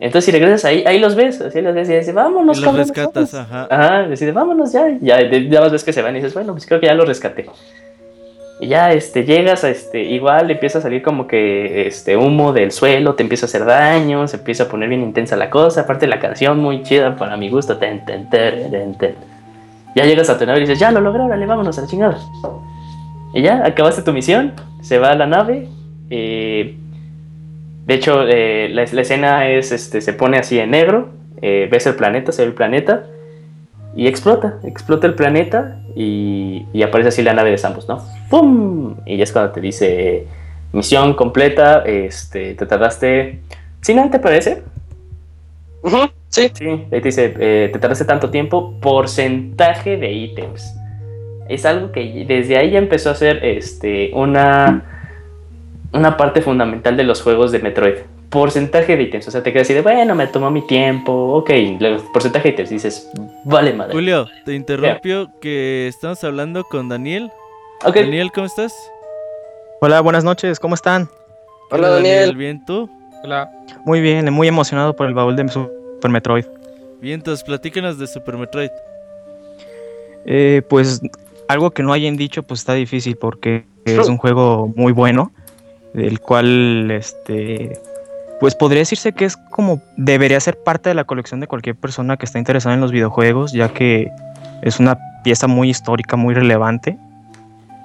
Entonces, 0.00 0.24
si 0.24 0.32
regresas 0.32 0.64
ahí, 0.64 0.82
ahí 0.84 0.98
los 0.98 1.14
ves, 1.14 1.40
así 1.40 1.60
los 1.60 1.72
ves 1.74 1.88
y 1.88 1.92
dices, 1.94 2.12
vámonos, 2.12 2.58
Y 2.58 2.60
los 2.60 2.68
cabrón, 2.68 2.88
rescatas, 2.88 3.32
vámonos". 3.32 3.34
ajá. 3.34 3.68
Ajá, 3.70 4.08
decides, 4.08 4.34
vámonos 4.34 4.72
ya. 4.72 4.88
Ya, 5.00 5.30
ya 5.30 5.60
más 5.60 5.70
ves 5.70 5.84
que 5.84 5.92
se 5.92 6.02
van 6.02 6.14
y 6.14 6.18
dices, 6.18 6.34
bueno, 6.34 6.52
pues 6.52 6.66
creo 6.66 6.80
que 6.80 6.86
ya 6.86 6.94
lo 6.94 7.04
rescaté. 7.04 7.46
Y 8.62 8.68
ya 8.68 8.92
este, 8.92 9.24
llegas 9.24 9.64
a 9.64 9.70
este, 9.70 10.04
igual 10.04 10.48
empieza 10.48 10.78
a 10.78 10.82
salir 10.82 11.02
como 11.02 11.26
que 11.26 11.88
este 11.88 12.16
humo 12.16 12.52
del 12.52 12.70
suelo, 12.70 13.16
te 13.16 13.24
empieza 13.24 13.46
a 13.46 13.48
hacer 13.48 13.64
daño, 13.64 14.28
se 14.28 14.36
empieza 14.36 14.62
a 14.62 14.68
poner 14.68 14.88
bien 14.88 15.02
intensa 15.02 15.34
la 15.34 15.50
cosa. 15.50 15.80
Aparte 15.80 16.06
la 16.06 16.20
canción 16.20 16.60
muy 16.60 16.84
chida 16.84 17.16
para 17.16 17.36
mi 17.36 17.50
gusto. 17.50 17.78
ten, 17.78 18.04
ten, 18.04 18.30
ten. 18.30 19.16
Ya 19.96 20.04
llegas 20.04 20.30
a 20.30 20.38
tu 20.38 20.46
nave 20.46 20.58
y 20.58 20.60
dices, 20.60 20.78
ya 20.78 20.92
lo 20.92 21.00
logré, 21.00 21.24
órale, 21.24 21.44
vámonos 21.44 21.76
a 21.76 21.80
la 21.80 21.86
chingada. 21.88 22.18
Y 23.34 23.42
ya, 23.42 23.66
acabaste 23.66 24.02
tu 24.02 24.12
misión, 24.12 24.52
se 24.80 25.00
va 25.00 25.10
a 25.10 25.16
la 25.16 25.26
nave. 25.26 25.66
eh, 26.08 26.76
de 27.86 27.94
hecho, 27.94 28.22
eh, 28.28 28.68
la, 28.70 28.84
la 28.92 29.00
escena 29.00 29.48
es, 29.48 29.72
este, 29.72 30.00
se 30.00 30.12
pone 30.12 30.38
así 30.38 30.60
en 30.60 30.70
negro, 30.70 31.08
eh, 31.40 31.66
ves 31.68 31.88
el 31.88 31.96
planeta, 31.96 32.30
se 32.30 32.42
ve 32.42 32.48
el 32.50 32.54
planeta, 32.54 33.06
y 33.94 34.06
explota, 34.06 34.58
explota 34.64 35.06
el 35.06 35.14
planeta 35.14 35.80
y, 35.94 36.66
y 36.72 36.82
aparece 36.82 37.08
así 37.08 37.22
la 37.22 37.34
nave 37.34 37.50
de 37.50 37.58
Samus, 37.58 37.88
¿no? 37.88 38.02
¡Pum! 38.30 38.96
Y 39.04 39.16
ya 39.18 39.24
es 39.24 39.32
cuando 39.32 39.52
te 39.52 39.60
dice, 39.60 40.26
misión 40.72 41.14
completa, 41.14 41.82
este, 41.84 42.54
te 42.54 42.66
tardaste... 42.66 43.40
¿Sí, 43.80 43.94
no 43.94 44.08
te 44.10 44.18
parece? 44.18 44.62
Sí. 46.28 46.50
Sí, 46.54 46.66
ahí 46.66 46.86
te 46.88 47.00
dice, 47.00 47.34
eh, 47.38 47.70
te 47.72 47.78
tardaste 47.78 48.04
tanto 48.04 48.30
tiempo, 48.30 48.78
porcentaje 48.80 49.98
de 49.98 50.12
ítems. 50.12 50.74
Es 51.48 51.66
algo 51.66 51.92
que 51.92 52.24
desde 52.26 52.56
ahí 52.56 52.70
ya 52.70 52.78
empezó 52.78 53.10
a 53.10 53.14
ser 53.14 53.44
este, 53.44 54.10
una, 54.14 54.84
una 55.92 56.16
parte 56.16 56.40
fundamental 56.40 56.96
de 56.96 57.04
los 57.04 57.20
juegos 57.20 57.52
de 57.52 57.58
Metroid. 57.58 57.96
Porcentaje 58.32 58.96
de 58.96 59.02
ítems. 59.02 59.28
O 59.28 59.30
sea, 59.30 59.42
te 59.42 59.52
quedas 59.52 59.66
así 59.66 59.74
de, 59.74 59.82
bueno, 59.82 60.14
me 60.14 60.26
tomó 60.26 60.50
mi 60.50 60.66
tiempo, 60.66 61.12
ok. 61.12 61.50
Luego, 61.78 62.02
porcentaje 62.14 62.48
de 62.48 62.54
ítems. 62.54 62.70
Dices, 62.70 63.10
vale, 63.44 63.74
madre. 63.74 63.92
Julio, 63.92 64.26
te 64.46 64.54
interrumpió 64.54 65.28
que 65.40 65.86
estamos 65.86 66.24
hablando 66.24 66.64
con 66.64 66.88
Daniel. 66.88 67.30
Daniel, 67.84 68.32
¿cómo 68.32 68.46
estás? 68.46 68.72
Hola, 69.80 70.00
buenas 70.00 70.24
noches, 70.24 70.58
¿cómo 70.58 70.74
están? 70.74 71.06
¿Qué 71.06 71.12
Hola, 71.76 71.88
onda, 71.88 71.96
Daniel. 71.96 72.34
Bien, 72.34 72.64
¿tú? 72.64 72.88
Hola. 73.22 73.50
Muy 73.84 74.00
bien, 74.00 74.32
muy 74.32 74.48
emocionado 74.48 74.96
por 74.96 75.06
el 75.06 75.14
baúl 75.14 75.36
de 75.36 75.46
Super 75.48 76.10
Metroid. 76.10 76.46
Bien, 77.00 77.14
entonces 77.14 77.44
platícanos 77.44 77.98
de 77.98 78.06
Super 78.06 78.36
Metroid. 78.38 78.70
Eh, 80.24 80.62
pues 80.68 81.02
algo 81.48 81.70
que 81.72 81.82
no 81.82 81.92
hayan 81.92 82.16
dicho, 82.16 82.42
pues 82.42 82.60
está 82.60 82.74
difícil 82.74 83.16
porque 83.16 83.64
es 83.84 84.08
un 84.08 84.16
juego 84.16 84.72
muy 84.74 84.92
bueno, 84.92 85.32
del 85.92 86.20
cual, 86.20 86.90
este, 86.90 87.78
pues 88.42 88.56
podría 88.56 88.80
decirse 88.80 89.12
que 89.12 89.24
es 89.24 89.36
como 89.36 89.80
debería 89.96 90.40
ser 90.40 90.58
parte 90.64 90.88
de 90.88 90.96
la 90.96 91.04
colección 91.04 91.38
de 91.38 91.46
cualquier 91.46 91.76
persona 91.76 92.16
que 92.16 92.26
está 92.26 92.40
interesada 92.40 92.74
en 92.74 92.80
los 92.80 92.90
videojuegos, 92.90 93.52
ya 93.52 93.68
que 93.68 94.10
es 94.62 94.80
una 94.80 94.98
pieza 95.22 95.46
muy 95.46 95.70
histórica, 95.70 96.16
muy 96.16 96.34
relevante. 96.34 96.98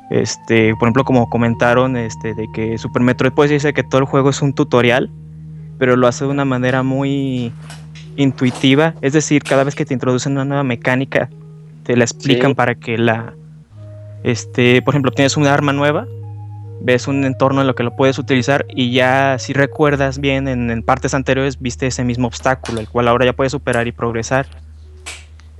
Este, 0.09 0.73
por 0.73 0.87
ejemplo, 0.87 1.03
como 1.03 1.29
comentaron, 1.29 1.95
este, 1.95 2.33
de 2.33 2.47
que 2.55 2.79
Super 2.79 3.03
Metroid 3.03 3.33
puede 3.33 3.49
decirse 3.49 3.71
que 3.71 3.83
todo 3.83 3.99
el 4.01 4.05
juego 4.05 4.31
es 4.31 4.41
un 4.41 4.51
tutorial, 4.51 5.11
pero 5.77 5.95
lo 5.95 6.07
hace 6.07 6.25
de 6.25 6.31
una 6.31 6.43
manera 6.43 6.81
muy 6.81 7.53
intuitiva, 8.15 8.95
es 9.01 9.13
decir, 9.13 9.43
cada 9.43 9.63
vez 9.63 9.75
que 9.75 9.85
te 9.85 9.93
introducen 9.93 10.31
una 10.31 10.45
nueva 10.45 10.63
mecánica, 10.63 11.29
te 11.83 11.95
la 11.95 12.03
explican 12.03 12.53
Sí. 12.53 12.55
para 12.55 12.73
que 12.73 12.97
la, 12.97 13.35
este, 14.23 14.81
por 14.81 14.95
ejemplo, 14.95 15.11
tienes 15.11 15.37
una 15.37 15.53
arma 15.53 15.71
nueva, 15.71 16.07
ves 16.81 17.07
un 17.07 17.23
entorno 17.25 17.61
en 17.61 17.67
lo 17.67 17.75
que 17.75 17.83
lo 17.83 17.95
puedes 17.95 18.19
utilizar 18.19 18.65
y 18.69 18.91
ya 18.91 19.37
si 19.39 19.53
recuerdas 19.53 20.19
bien 20.19 20.47
en, 20.47 20.69
en 20.69 20.83
partes 20.83 21.13
anteriores 21.13 21.59
viste 21.59 21.87
ese 21.87 22.03
mismo 22.03 22.27
obstáculo, 22.27 22.79
el 22.79 22.87
cual 22.89 23.07
ahora 23.07 23.25
ya 23.25 23.33
puedes 23.33 23.51
superar 23.51 23.87
y 23.87 23.91
progresar. 23.91 24.47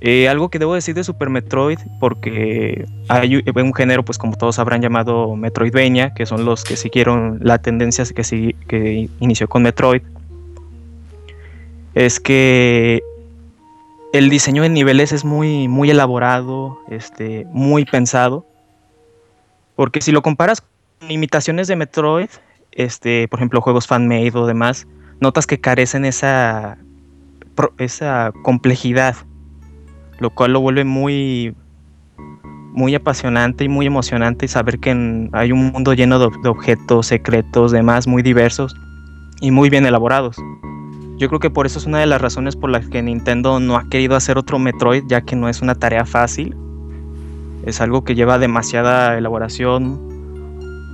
Eh, 0.00 0.28
algo 0.28 0.48
que 0.48 0.60
debo 0.60 0.74
decir 0.74 0.94
de 0.94 1.02
Super 1.02 1.28
Metroid, 1.28 1.80
porque 1.98 2.86
hay 3.08 3.42
un 3.44 3.74
género, 3.74 4.04
pues 4.04 4.16
como 4.16 4.36
todos 4.36 4.60
habrán 4.60 4.80
llamado 4.80 5.34
Metroidvania, 5.34 6.14
que 6.14 6.24
son 6.24 6.44
los 6.44 6.62
que 6.62 6.76
siguieron 6.76 7.40
la 7.42 7.58
tendencia 7.58 8.04
que, 8.04 8.22
sigui- 8.22 8.54
que 8.68 9.08
inició 9.18 9.48
con 9.48 9.64
Metroid, 9.64 10.02
es 11.94 12.20
que 12.20 13.02
el 14.12 14.30
diseño 14.30 14.62
de 14.62 14.68
niveles 14.68 15.10
es 15.12 15.24
muy, 15.24 15.66
muy 15.66 15.90
elaborado, 15.90 16.78
este, 16.88 17.44
muy 17.50 17.84
pensado. 17.84 18.46
Porque 19.74 20.00
si 20.00 20.12
lo 20.12 20.22
comparas 20.22 20.62
imitaciones 21.08 21.68
de 21.68 21.76
Metroid, 21.76 22.28
este, 22.72 23.28
por 23.28 23.38
ejemplo, 23.38 23.60
juegos 23.60 23.86
fan-made 23.86 24.32
o 24.34 24.46
demás, 24.46 24.86
notas 25.20 25.46
que 25.46 25.60
carecen 25.60 26.04
esa, 26.04 26.78
esa 27.78 28.32
complejidad, 28.42 29.16
lo 30.18 30.30
cual 30.30 30.52
lo 30.52 30.60
vuelve 30.60 30.84
muy, 30.84 31.54
muy 32.72 32.94
apasionante 32.94 33.64
y 33.64 33.68
muy 33.68 33.86
emocionante 33.86 34.48
saber 34.48 34.78
que 34.78 34.90
hay 35.32 35.52
un 35.52 35.72
mundo 35.72 35.94
lleno 35.94 36.18
de 36.18 36.48
objetos 36.48 37.06
secretos, 37.06 37.72
demás, 37.72 38.06
muy 38.06 38.22
diversos 38.22 38.74
y 39.40 39.50
muy 39.50 39.70
bien 39.70 39.86
elaborados. 39.86 40.36
Yo 41.18 41.26
creo 41.28 41.40
que 41.40 41.50
por 41.50 41.66
eso 41.66 41.80
es 41.80 41.86
una 41.86 41.98
de 41.98 42.06
las 42.06 42.20
razones 42.20 42.54
por 42.54 42.70
las 42.70 42.88
que 42.88 43.02
Nintendo 43.02 43.58
no 43.58 43.76
ha 43.76 43.88
querido 43.88 44.14
hacer 44.14 44.38
otro 44.38 44.60
Metroid, 44.60 45.02
ya 45.08 45.22
que 45.22 45.34
no 45.34 45.48
es 45.48 45.60
una 45.60 45.74
tarea 45.74 46.04
fácil. 46.04 46.56
Es 47.66 47.80
algo 47.80 48.04
que 48.04 48.14
lleva 48.14 48.38
demasiada 48.38 49.18
elaboración, 49.18 50.07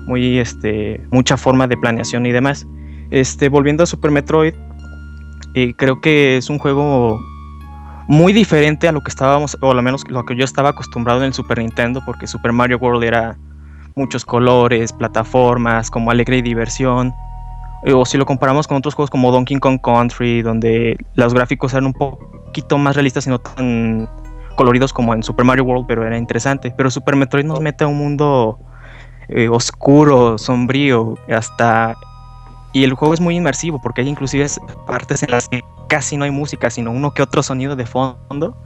muy 0.07 0.39
este, 0.39 1.01
mucha 1.11 1.37
forma 1.37 1.67
de 1.67 1.77
planeación 1.77 2.27
y 2.27 2.33
demás. 2.33 2.67
Este, 3.11 3.49
volviendo 3.49 3.85
a 3.85 3.87
Super 3.87 4.11
Metroid, 4.11 4.55
eh, 5.55 5.75
creo 5.77 6.01
que 6.01 6.37
es 6.37 6.51
un 6.51 6.59
juego 6.59 7.21
muy 8.09 8.33
diferente 8.33 8.89
a 8.89 8.93
lo 8.93 9.01
que 9.01 9.11
estábamos, 9.11 9.57
o 9.61 9.71
al 9.71 9.83
menos 9.83 10.03
lo 10.09 10.25
que 10.25 10.37
yo 10.37 10.45
estaba 10.45 10.71
acostumbrado 10.71 11.21
en 11.21 11.27
el 11.27 11.33
Super 11.33 11.59
Nintendo, 11.59 12.03
porque 12.05 12.27
Super 12.27 12.53
Mario 12.53 12.79
World 12.79 13.05
era 13.05 13.39
muchos 13.95 14.25
colores, 14.25 14.93
plataformas, 14.93 15.91
como 15.91 16.11
alegre 16.11 16.39
y 16.39 16.43
diversión. 16.43 17.15
Eh, 17.85 17.93
O 17.93 18.05
si 18.05 18.19
lo 18.19 18.27
comparamos 18.27 18.67
con 18.67 18.77
otros 18.77 18.95
juegos 18.95 19.11
como 19.11 19.31
Donkey 19.31 19.59
Kong 19.59 19.79
Country, 19.83 20.43
donde 20.43 20.97
los 21.15 21.33
gráficos 21.33 21.73
eran 21.73 21.87
un 21.87 21.93
poquito 21.93 22.79
más 22.79 22.97
realistas 22.97 23.27
y 23.27 23.31
no 23.31 23.39
tan 23.39 24.09
coloridos 24.57 24.93
como 24.93 25.15
en 25.15 25.23
Super 25.23 25.45
Mario 25.45 25.65
World, 25.65 25.87
pero 25.87 26.07
era 26.07 26.17
interesante. 26.17 26.73
Pero 26.77 26.91
Super 26.91 27.17
Metroid 27.17 27.45
nos 27.45 27.61
mete 27.61 27.85
a 27.85 27.87
un 27.87 27.99
mundo 27.99 28.59
eh, 29.29 29.49
oscuro, 29.49 30.39
sombrío, 30.39 31.15
hasta... 31.35 31.97
Y 32.73 32.83
el 32.83 32.95
juego 32.95 33.15
es 33.15 33.21
muy 33.21 33.37
inmersivo 33.37 33.81
porque 33.81 34.01
hay 34.01 34.09
inclusive 34.09 34.47
partes 34.87 35.23
en 35.23 35.31
las 35.31 35.49
que 35.49 35.63
casi 35.89 36.17
no 36.17 36.25
hay 36.25 36.33
música, 36.33 36.71
sino 36.71 36.91
uno 36.91 37.15
que 37.15 37.23
otro 37.23 37.43
sonido 37.43 37.77
de 37.77 37.87
fondo 37.87 38.57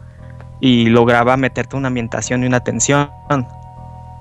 y 0.60 0.86
lograba 0.86 1.36
meterte 1.36 1.76
una 1.76 1.88
ambientación 1.88 2.42
y 2.42 2.46
una 2.46 2.60
tensión 2.60 3.10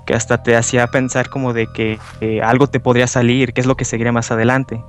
que 0.05 0.13
hasta 0.13 0.43
te 0.43 0.55
hacía 0.55 0.87
pensar 0.87 1.29
como 1.29 1.53
de 1.53 1.67
que 1.67 1.99
eh, 2.21 2.41
algo 2.41 2.67
te 2.67 2.79
podría 2.79 3.07
salir, 3.07 3.53
qué 3.53 3.61
es 3.61 3.67
lo 3.67 3.75
que 3.75 3.85
seguiría 3.85 4.11
más 4.11 4.31
adelante. 4.31 4.83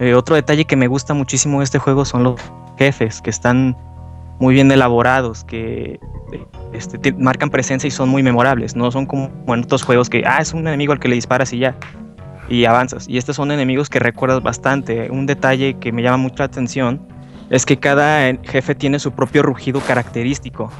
Eh, 0.00 0.14
otro 0.14 0.34
detalle 0.34 0.64
que 0.64 0.76
me 0.76 0.86
gusta 0.86 1.14
muchísimo 1.14 1.58
de 1.58 1.64
este 1.64 1.78
juego 1.78 2.04
son 2.04 2.24
los 2.24 2.40
jefes, 2.78 3.20
que 3.20 3.30
están 3.30 3.76
muy 4.40 4.54
bien 4.54 4.70
elaborados, 4.72 5.44
que 5.44 5.98
eh, 6.32 6.44
este, 6.72 6.98
te- 6.98 7.12
marcan 7.12 7.50
presencia 7.50 7.86
y 7.88 7.90
son 7.90 8.08
muy 8.08 8.22
memorables. 8.22 8.74
No 8.76 8.90
son 8.90 9.06
como 9.06 9.30
en 9.48 9.62
otros 9.64 9.82
juegos 9.82 10.10
que, 10.10 10.24
ah, 10.26 10.38
es 10.40 10.52
un 10.52 10.66
enemigo 10.66 10.92
al 10.92 10.98
que 11.00 11.08
le 11.08 11.14
disparas 11.14 11.52
y 11.52 11.58
ya, 11.58 11.76
y 12.48 12.64
avanzas. 12.64 13.08
Y 13.08 13.16
estos 13.18 13.36
son 13.36 13.50
enemigos 13.52 13.88
que 13.88 13.98
recuerdas 13.98 14.42
bastante. 14.42 15.10
Un 15.10 15.26
detalle 15.26 15.74
que 15.74 15.92
me 15.92 16.02
llama 16.02 16.16
mucho 16.18 16.36
la 16.38 16.46
atención 16.46 17.00
es 17.50 17.64
que 17.66 17.76
cada 17.78 18.32
jefe 18.42 18.74
tiene 18.74 18.98
su 18.98 19.12
propio 19.12 19.42
rugido 19.42 19.80
característico. 19.80 20.70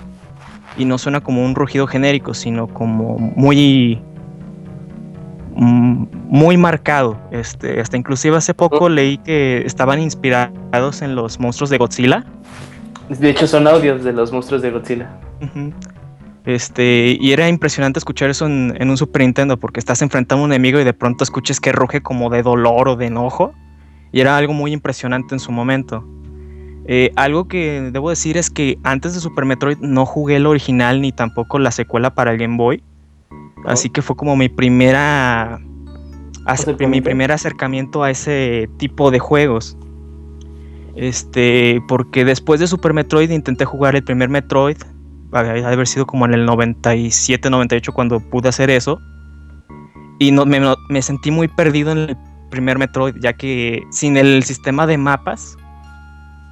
Y 0.77 0.85
no 0.87 0.99
suena 0.99 1.21
como 1.21 1.45
un 1.45 1.55
rugido 1.55 1.87
genérico, 1.87 2.35
sino 2.35 2.67
como 2.67 3.17
muy 3.19 4.03
mm, 5.55 6.05
muy 6.29 6.57
marcado. 6.57 7.17
Este, 7.31 7.81
hasta 7.81 7.97
inclusive 7.97 8.37
hace 8.37 8.55
poco 8.55 8.89
leí 8.89 9.19
que 9.19 9.63
estaban 9.65 10.01
inspirados 10.01 11.03
en 11.03 11.15
los 11.15 11.39
monstruos 11.39 11.71
de 11.71 11.79
Godzilla. 11.79 12.25
De 13.09 13.31
hecho, 13.31 13.47
son 13.47 13.67
audios 13.67 14.03
de 14.03 14.13
los 14.13 14.33
monstruos 14.33 14.63
de 14.63 14.71
Godzilla. 14.71 15.11
Este, 16.45 17.17
y 17.19 17.33
era 17.33 17.49
impresionante 17.49 17.99
escuchar 17.99 18.31
eso 18.31 18.47
en, 18.47 18.75
en 18.79 18.91
un 18.91 18.97
Super 18.97 19.23
Nintendo, 19.23 19.57
porque 19.57 19.81
estás 19.81 20.03
enfrentando 20.03 20.43
a 20.43 20.47
un 20.47 20.53
enemigo 20.53 20.79
y 20.79 20.85
de 20.85 20.93
pronto 20.93 21.25
escuches 21.25 21.61
que 21.61 21.73
ruge 21.73 22.03
como 22.03 22.31
de 22.31 22.43
dolor 22.43 22.89
o 22.89 22.97
de 22.97 23.07
enojo. 23.07 23.53
Y 24.13 24.21
era 24.21 24.37
algo 24.37 24.53
muy 24.53 24.73
impresionante 24.73 25.35
en 25.35 25.41
su 25.41 25.51
momento. 25.53 26.05
Eh, 26.87 27.13
algo 27.17 27.49
que 27.49 27.91
debo 27.93 28.11
decir 28.11 28.37
es 28.37 28.51
que 28.51 28.79
antes 28.83 29.15
de 29.15 29.21
Super 29.21 29.47
Metroid 29.47 29.79
no 29.79 30.05
jugué 30.05 30.37
el 30.37 30.47
original 30.47 31.01
ni 31.01 31.13
tampoco 31.13 31.59
la 31.59 31.71
secuela 31.71 32.15
para 32.15 32.33
el 32.33 32.39
Game 32.39 32.57
Boy. 32.57 32.83
Así 33.65 33.89
que 33.89 34.03
fue 34.03 34.17
como 34.17 34.37
mi 34.37 34.49
primera. 34.49 35.61
mi 36.89 37.01
primer 37.01 37.33
acercamiento 37.33 38.03
a 38.03 38.11
ese 38.11 38.69
tipo 38.77 39.11
de 39.11 39.19
juegos. 39.19 39.79
Este, 40.97 41.83
porque 41.89 42.25
después 42.25 42.61
de 42.61 42.67
Super 42.67 42.93
Metroid 42.95 43.31
intenté 43.31 43.65
jugar 43.65 43.97
el 43.97 44.05
primer 44.05 44.29
Metroid. 44.29 44.77
Ha 45.33 45.43
de 45.43 45.65
haber 45.65 45.89
sido 45.89 46.07
como 46.07 46.27
en 46.27 46.35
el 46.35 46.47
97, 46.47 47.51
98 47.51 47.93
cuando 47.93 48.21
pude 48.21 48.49
hacer 48.49 48.71
eso. 48.71 49.01
Y 50.21 50.31
no, 50.31 50.47
me, 50.47 51.03
sentí 51.03 51.33
muy 51.33 51.49
perdido 51.49 51.91
en 51.91 51.99
el 51.99 52.17
primer 52.51 52.79
Metroid, 52.79 53.17
ya 53.21 53.33
que 53.33 53.83
sin 53.91 54.17
el 54.17 54.45
sistema 54.45 54.87
de 54.87 54.97
mapas 54.97 55.57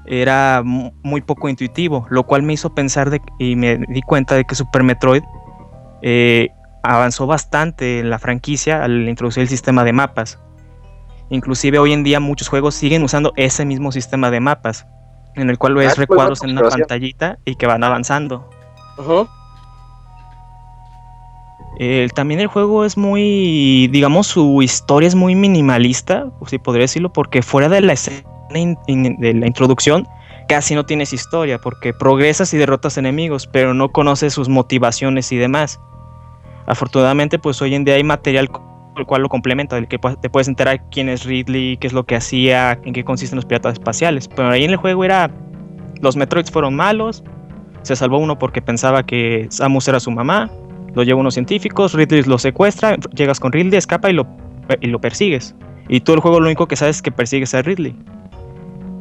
era 0.04 0.62
mu- 0.64 0.90
muy 1.04 1.20
poco 1.20 1.48
intuitivo, 1.48 2.06
lo 2.10 2.24
cual 2.24 2.42
me 2.42 2.54
hizo 2.54 2.74
pensar 2.74 3.08
de, 3.10 3.20
y 3.38 3.54
me 3.54 3.78
di 3.88 4.02
cuenta 4.02 4.34
de 4.34 4.42
que 4.44 4.56
Super 4.56 4.82
Metroid 4.82 5.22
eh, 6.02 6.48
avanzó 6.82 7.28
bastante 7.28 8.00
en 8.00 8.10
la 8.10 8.18
franquicia 8.18 8.82
al 8.82 9.08
introducir 9.08 9.42
el 9.42 9.48
sistema 9.48 9.84
de 9.84 9.92
mapas. 9.92 10.40
Inclusive 11.32 11.78
hoy 11.78 11.92
en 11.92 12.04
día 12.04 12.20
muchos 12.20 12.48
juegos 12.48 12.74
siguen 12.74 13.02
usando 13.02 13.32
ese 13.36 13.64
mismo 13.64 13.90
sistema 13.90 14.30
de 14.30 14.38
mapas, 14.40 14.86
en 15.34 15.50
el 15.50 15.58
cual 15.58 15.74
ves 15.74 15.86
Ah, 15.86 15.88
buena 15.96 16.00
recuadros 16.02 16.42
en 16.44 16.50
una 16.50 16.60
pantallita 16.78 17.38
y 17.44 17.54
que 17.56 17.66
van 17.66 17.82
avanzando. 17.82 18.48
Eh, 21.78 22.08
también 22.14 22.38
el 22.40 22.48
juego 22.48 22.84
es 22.84 22.96
muy, 22.98 23.88
digamos, 23.90 24.26
su 24.26 24.62
historia 24.62 25.08
es 25.08 25.14
muy 25.14 25.34
minimalista, 25.34 26.26
si 26.46 26.58
podría 26.58 26.82
decirlo, 26.82 27.12
porque 27.12 27.42
fuera 27.42 27.68
de 27.68 27.80
la 27.80 27.94
escena 27.94 28.22
in- 28.54 28.78
in- 28.86 29.18
de 29.18 29.32
la 29.34 29.46
introducción 29.46 30.06
casi 30.48 30.74
no 30.74 30.84
tienes 30.84 31.14
historia, 31.14 31.58
porque 31.58 31.94
progresas 31.94 32.52
y 32.52 32.58
derrotas 32.58 32.98
enemigos, 32.98 33.46
pero 33.46 33.72
no 33.72 33.90
conoces 33.90 34.34
sus 34.34 34.50
motivaciones 34.50 35.32
y 35.32 35.38
demás. 35.38 35.80
Afortunadamente, 36.66 37.38
pues 37.38 37.62
hoy 37.62 37.74
en 37.74 37.84
día 37.84 37.94
hay 37.94 38.04
material 38.04 38.50
el 38.96 39.06
cual 39.06 39.22
lo 39.22 39.28
complementa, 39.28 39.76
del 39.76 39.88
que 39.88 39.98
te 40.20 40.30
puedes 40.30 40.48
enterar 40.48 40.82
quién 40.90 41.08
es 41.08 41.24
Ridley, 41.24 41.76
qué 41.78 41.86
es 41.86 41.92
lo 41.92 42.04
que 42.04 42.16
hacía, 42.16 42.78
en 42.84 42.92
qué 42.92 43.04
consisten 43.04 43.36
los 43.36 43.44
piratas 43.44 43.74
espaciales. 43.74 44.28
Pero 44.28 44.50
ahí 44.50 44.64
en 44.64 44.70
el 44.70 44.76
juego 44.76 45.04
era, 45.04 45.30
los 46.00 46.16
Metroids 46.16 46.50
fueron 46.50 46.74
malos, 46.74 47.22
se 47.82 47.96
salvó 47.96 48.18
uno 48.18 48.38
porque 48.38 48.62
pensaba 48.62 49.04
que 49.04 49.46
Samus 49.50 49.88
era 49.88 50.00
su 50.00 50.10
mamá, 50.10 50.50
lo 50.94 51.02
lleva 51.02 51.20
unos 51.20 51.34
científicos, 51.34 51.94
Ridley 51.94 52.22
lo 52.24 52.38
secuestra, 52.38 52.96
llegas 53.14 53.40
con 53.40 53.52
Ridley, 53.52 53.78
escapa 53.78 54.10
y 54.10 54.12
lo, 54.12 54.26
y 54.80 54.88
lo 54.88 55.00
persigues. 55.00 55.54
Y 55.88 56.00
todo 56.00 56.16
el 56.16 56.22
juego 56.22 56.40
lo 56.40 56.46
único 56.46 56.68
que 56.68 56.76
sabes 56.76 56.96
es 56.96 57.02
que 57.02 57.10
persigues 57.10 57.54
a 57.54 57.62
Ridley. 57.62 57.96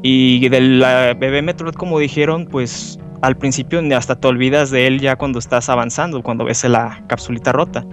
Y 0.03 0.49
del 0.49 0.83
bebé 1.19 1.41
Metroid, 1.41 1.73
como 1.73 1.99
dijeron, 1.99 2.47
pues 2.47 2.99
al 3.21 3.37
principio 3.37 3.81
hasta 3.95 4.19
te 4.19 4.27
olvidas 4.27 4.71
de 4.71 4.87
él 4.87 4.99
ya 4.99 5.15
cuando 5.15 5.37
estás 5.37 5.69
avanzando, 5.69 6.23
cuando 6.23 6.45
ves 6.45 6.63
la 6.63 7.03
capsulita 7.07 7.51
rota. 7.51 7.85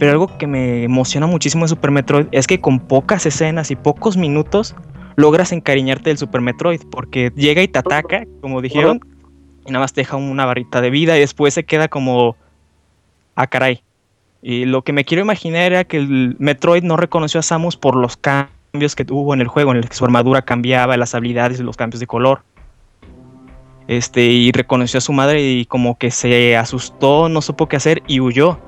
Pero 0.00 0.12
algo 0.12 0.38
que 0.38 0.46
me 0.46 0.82
emociona 0.82 1.26
muchísimo 1.26 1.66
de 1.66 1.68
Super 1.68 1.90
Metroid 1.90 2.26
es 2.32 2.46
que 2.46 2.58
con 2.58 2.80
pocas 2.80 3.26
escenas 3.26 3.70
y 3.70 3.76
pocos 3.76 4.16
minutos 4.16 4.74
logras 5.16 5.52
encariñarte 5.52 6.08
del 6.08 6.16
Super 6.16 6.40
Metroid, 6.40 6.80
porque 6.90 7.30
llega 7.36 7.60
y 7.60 7.68
te 7.68 7.80
ataca, 7.80 8.24
como 8.40 8.62
dijeron, 8.62 9.00
y 9.66 9.70
nada 9.70 9.84
más 9.84 9.92
te 9.92 10.00
deja 10.00 10.16
una 10.16 10.46
barrita 10.46 10.80
de 10.80 10.88
vida 10.88 11.18
y 11.18 11.20
después 11.20 11.52
se 11.52 11.64
queda 11.64 11.88
como 11.88 12.34
ah, 13.36 13.46
caray. 13.48 13.82
Y 14.40 14.64
lo 14.64 14.80
que 14.80 14.94
me 14.94 15.04
quiero 15.04 15.22
imaginar 15.22 15.70
era 15.70 15.84
que 15.84 15.98
el 15.98 16.34
Metroid 16.38 16.82
no 16.82 16.96
reconoció 16.96 17.40
a 17.40 17.42
Samus 17.42 17.76
por 17.76 17.94
los 17.94 18.16
cambios 18.16 18.96
que 18.96 19.04
tuvo 19.04 19.34
en 19.34 19.42
el 19.42 19.48
juego, 19.48 19.72
en 19.72 19.76
el 19.76 19.88
que 19.90 19.94
su 19.94 20.06
armadura 20.06 20.40
cambiaba, 20.40 20.96
las 20.96 21.14
habilidades 21.14 21.60
y 21.60 21.62
los 21.62 21.76
cambios 21.76 22.00
de 22.00 22.06
color. 22.06 22.42
Este, 23.86 24.22
y 24.22 24.50
reconoció 24.50 24.96
a 24.96 25.02
su 25.02 25.12
madre 25.12 25.42
y 25.42 25.66
como 25.66 25.98
que 25.98 26.10
se 26.10 26.56
asustó, 26.56 27.28
no 27.28 27.42
supo 27.42 27.68
qué 27.68 27.76
hacer 27.76 28.02
y 28.06 28.20
huyó. 28.20 28.58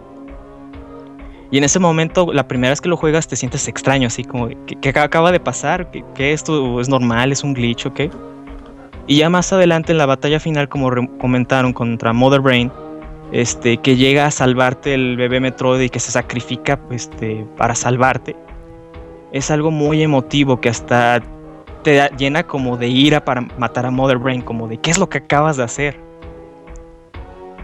Y 1.53 1.59
en 1.59 1.65
ese 1.65 1.79
momento, 1.79 2.33
la 2.33 2.49
primera 2.49 2.71
vez 2.71 2.81
que 2.81 2.89
lo 2.89 2.97
juegas, 2.97 3.29
te 3.29 3.37
sientes 3.37 3.69
extraño, 3.69 4.07
así 4.07 4.25
como, 4.25 4.49
¿qué, 4.81 4.89
acaba 4.89 5.31
de 5.31 5.39
pasar? 5.39 5.91
¿Qué, 6.15 6.33
esto 6.33 6.81
es 6.81 6.89
normal? 6.89 7.31
¿Es 7.31 7.45
un 7.45 7.53
glitch 7.53 7.85
o 7.85 7.93
qué? 7.93 8.11
Y 9.07 9.19
ya 9.19 9.29
más 9.29 9.53
adelante 9.53 9.93
en 9.93 9.99
la 9.99 10.07
batalla 10.07 10.41
final, 10.41 10.71
como 10.71 10.91
comentaron 11.19 11.75
contra 11.75 12.15
Mother 12.15 12.41
Brain, 12.41 12.73
este, 13.33 13.77
que 13.77 13.97
llega 13.97 14.25
a 14.25 14.31
salvarte 14.31 14.95
el 14.95 15.19
bebé 15.19 15.41
Metroid 15.41 15.83
y 15.83 15.91
que 15.91 16.01
se 16.01 16.11
sacrifica 16.11 16.81
este, 16.91 17.47
para 17.59 17.75
salvarte, 17.75 18.35
es 19.31 19.51
algo 19.51 19.71
muy 19.71 20.03
emotivo 20.03 20.59
que 20.59 20.71
hasta 20.71 21.21
te 21.83 22.09
llena 22.17 22.45
como 22.45 22.79
de 22.79 22.89
ira 22.89 23.27
para 23.27 23.43
matar 23.59 23.85
a 23.85 23.91
Mother 23.91 24.17
Brain, 24.17 24.41
como 24.41 24.69
de 24.69 24.79
qué 24.79 24.91
es 24.91 24.97
lo 24.97 25.11
que 25.11 25.19
acabas 25.19 25.59
de 25.59 25.65
hacer. 25.65 26.01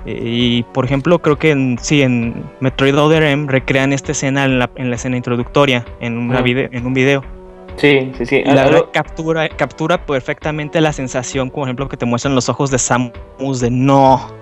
Eh, 0.07 0.21
Y 0.25 0.63
por 0.63 0.85
ejemplo, 0.85 1.19
creo 1.21 1.39
que 1.39 1.51
en, 1.51 1.79
sí, 1.81 2.03
en 2.03 2.45
Metroid 2.61 2.97
Other 2.99 3.23
M 3.23 3.47
recrean 3.51 3.93
esta 3.93 4.13
escena 4.13 4.45
en 4.45 4.59
la, 4.59 4.71
en 4.77 4.91
la 4.91 4.97
escena 4.97 5.17
introductoria, 5.17 5.85
en, 6.01 6.17
una 6.19 6.39
Ah. 6.39 6.43
vide- 6.43 6.69
en 6.73 6.87
un 6.87 6.95
video. 6.95 7.23
Sí, 7.77 8.11
sí, 8.19 8.27
sí. 8.27 8.43
La 8.45 8.65
verdad 8.65 8.87
captura, 8.93 9.49
captura 9.49 10.05
perfectamente 10.05 10.81
la 10.81 10.93
sensación, 10.93 11.51
por 11.51 11.65
ejemplo, 11.65 11.89
que 11.89 11.97
te 11.97 12.07
muestran 12.07 12.35
los 12.35 12.49
ojos 12.49 12.71
de 12.73 12.79
Samus 12.79 13.61
de 13.61 13.71
no. 13.71 14.33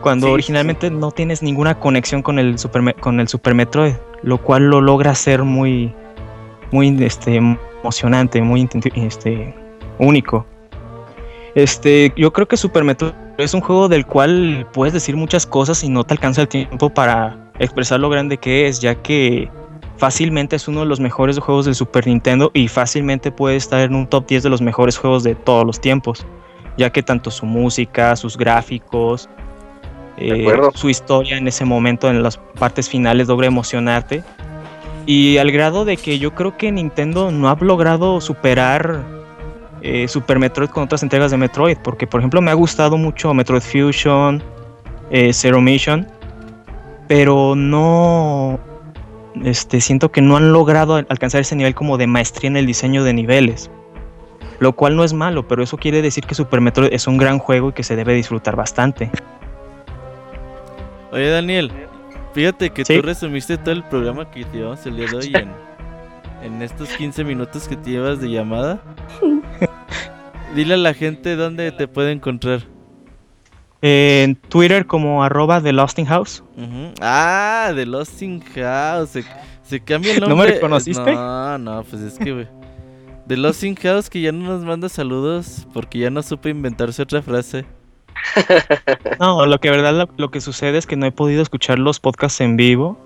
Cuando 0.00 0.26
Sí, 0.26 0.30
sí, 0.30 0.34
originalmente 0.34 0.90
no 0.90 1.10
tienes 1.12 1.42
ninguna 1.42 1.78
conexión 1.78 2.22
con 2.22 2.38
el 2.38 2.58
Super, 2.58 2.94
con 2.96 3.20
el 3.20 3.28
Super 3.28 3.54
Metroid, 3.54 3.92
lo 4.22 4.38
cual 4.38 4.68
lo 4.70 4.80
logra 4.80 5.14
ser 5.14 5.42
muy, 5.44 5.94
muy 6.72 6.96
este, 7.04 7.36
emocionante, 7.36 8.40
muy 8.40 8.66
este, 8.96 9.54
único. 9.98 10.46
Este, 11.54 12.12
yo 12.16 12.32
creo 12.32 12.46
que 12.46 12.56
Super 12.56 12.84
Metroid 12.84 13.12
es 13.38 13.54
un 13.54 13.60
juego 13.60 13.88
del 13.88 14.06
cual 14.06 14.66
puedes 14.72 14.92
decir 14.92 15.16
muchas 15.16 15.46
cosas 15.46 15.82
y 15.82 15.88
no 15.88 16.04
te 16.04 16.14
alcanza 16.14 16.42
el 16.42 16.48
tiempo 16.48 16.90
para 16.90 17.50
expresar 17.58 18.00
lo 18.00 18.08
grande 18.08 18.36
que 18.36 18.68
es, 18.68 18.80
ya 18.80 18.94
que 18.94 19.50
fácilmente 19.96 20.56
es 20.56 20.68
uno 20.68 20.80
de 20.80 20.86
los 20.86 21.00
mejores 21.00 21.38
juegos 21.38 21.66
del 21.66 21.74
Super 21.74 22.06
Nintendo 22.06 22.50
y 22.54 22.68
fácilmente 22.68 23.30
puede 23.32 23.56
estar 23.56 23.80
en 23.80 23.94
un 23.94 24.06
top 24.06 24.26
10 24.26 24.44
de 24.44 24.50
los 24.50 24.62
mejores 24.62 24.96
juegos 24.96 25.22
de 25.24 25.34
todos 25.34 25.66
los 25.66 25.80
tiempos, 25.80 26.24
ya 26.76 26.90
que 26.90 27.02
tanto 27.02 27.30
su 27.30 27.46
música, 27.46 28.16
sus 28.16 28.36
gráficos, 28.36 29.28
eh, 30.16 30.46
su 30.74 30.88
historia 30.88 31.36
en 31.36 31.48
ese 31.48 31.64
momento, 31.64 32.08
en 32.08 32.22
las 32.22 32.36
partes 32.36 32.88
finales, 32.88 33.28
logra 33.28 33.46
emocionarte. 33.46 34.22
Y 35.06 35.38
al 35.38 35.50
grado 35.50 35.84
de 35.84 35.96
que 35.96 36.18
yo 36.18 36.34
creo 36.34 36.56
que 36.56 36.70
Nintendo 36.70 37.30
no 37.30 37.48
ha 37.48 37.56
logrado 37.60 38.20
superar 38.20 39.19
eh, 39.82 40.06
Super 40.08 40.38
Metroid 40.38 40.68
con 40.70 40.82
otras 40.84 41.02
entregas 41.02 41.30
de 41.30 41.36
Metroid, 41.36 41.78
porque 41.82 42.06
por 42.06 42.20
ejemplo 42.20 42.40
me 42.42 42.50
ha 42.50 42.54
gustado 42.54 42.96
mucho 42.98 43.32
Metroid 43.34 43.62
Fusion, 43.62 44.42
eh, 45.10 45.32
Zero 45.32 45.60
Mission, 45.60 46.06
pero 47.08 47.54
no, 47.56 48.58
este, 49.44 49.80
siento 49.80 50.10
que 50.12 50.20
no 50.22 50.36
han 50.36 50.52
logrado 50.52 50.96
al- 50.96 51.06
alcanzar 51.08 51.40
ese 51.40 51.56
nivel 51.56 51.74
como 51.74 51.96
de 51.98 52.06
maestría 52.06 52.48
en 52.48 52.56
el 52.56 52.66
diseño 52.66 53.02
de 53.04 53.12
niveles. 53.14 53.70
Lo 54.58 54.72
cual 54.74 54.94
no 54.94 55.04
es 55.04 55.14
malo, 55.14 55.48
pero 55.48 55.62
eso 55.62 55.78
quiere 55.78 56.02
decir 56.02 56.24
que 56.26 56.34
Super 56.34 56.60
Metroid 56.60 56.92
es 56.92 57.06
un 57.06 57.16
gran 57.16 57.38
juego 57.38 57.70
y 57.70 57.72
que 57.72 57.82
se 57.82 57.96
debe 57.96 58.12
disfrutar 58.14 58.56
bastante. 58.56 59.10
Oye, 61.12 61.28
Daniel, 61.30 61.72
fíjate 62.34 62.70
que 62.70 62.84
Sí. 62.84 62.96
tú 62.96 63.02
resumiste 63.02 63.56
todo 63.58 63.72
el 63.72 63.82
programa 63.84 64.30
que 64.30 64.44
llevamos 64.52 64.84
el 64.86 64.96
día 64.96 65.06
de 65.10 65.16
hoy 65.16 65.32
en, 65.34 65.48
en 66.54 66.62
estos 66.62 66.88
15 66.90 67.24
minutos 67.24 67.66
que 67.66 67.76
te 67.76 67.90
llevas 67.90 68.20
de 68.20 68.28
llamada. 68.30 68.78
Dile 70.54 70.74
a 70.74 70.76
la 70.76 70.94
gente 70.94 71.36
dónde 71.36 71.70
te 71.72 71.86
puede 71.88 72.12
encontrar. 72.12 72.62
En 73.82 74.36
Twitter 74.36 74.86
como 74.86 75.24
arroba 75.24 75.60
The 75.62 75.72
Lost 75.72 75.98
in 75.98 76.06
House. 76.06 76.42
Ujú. 76.56 76.92
Ah, 77.00 77.72
de 77.74 77.86
Lost 77.86 78.20
in 78.22 78.40
House. 78.54 79.10
Se, 79.10 79.24
se 79.62 79.80
cambia 79.80 80.12
el 80.14 80.20
¿No 80.20 80.26
me 80.28 80.30
nombre. 80.34 80.52
reconociste? 80.54 81.12
No, 81.14 81.56
no, 81.58 81.82
pues 81.84 82.02
es 82.02 82.18
que, 82.18 82.32
güey. 82.32 82.48
De 83.26 83.36
Lost 83.36 83.62
in 83.64 83.76
House 83.76 84.10
que 84.10 84.20
ya 84.20 84.32
no 84.32 84.44
nos 84.44 84.64
manda 84.64 84.88
saludos 84.88 85.66
porque 85.72 85.98
ya 86.00 86.10
no 86.10 86.22
supe 86.22 86.50
inventarse 86.50 87.00
otra 87.02 87.22
frase. 87.22 87.64
No, 89.18 89.46
lo 89.46 89.58
que 89.60 89.70
verdad 89.70 89.94
lo, 89.94 90.08
lo 90.16 90.30
que 90.30 90.40
sucede 90.40 90.76
es 90.78 90.86
que 90.86 90.96
no 90.96 91.06
he 91.06 91.12
podido 91.12 91.42
escuchar 91.42 91.78
los 91.78 92.00
podcasts 92.00 92.40
en 92.40 92.56
vivo. 92.56 92.98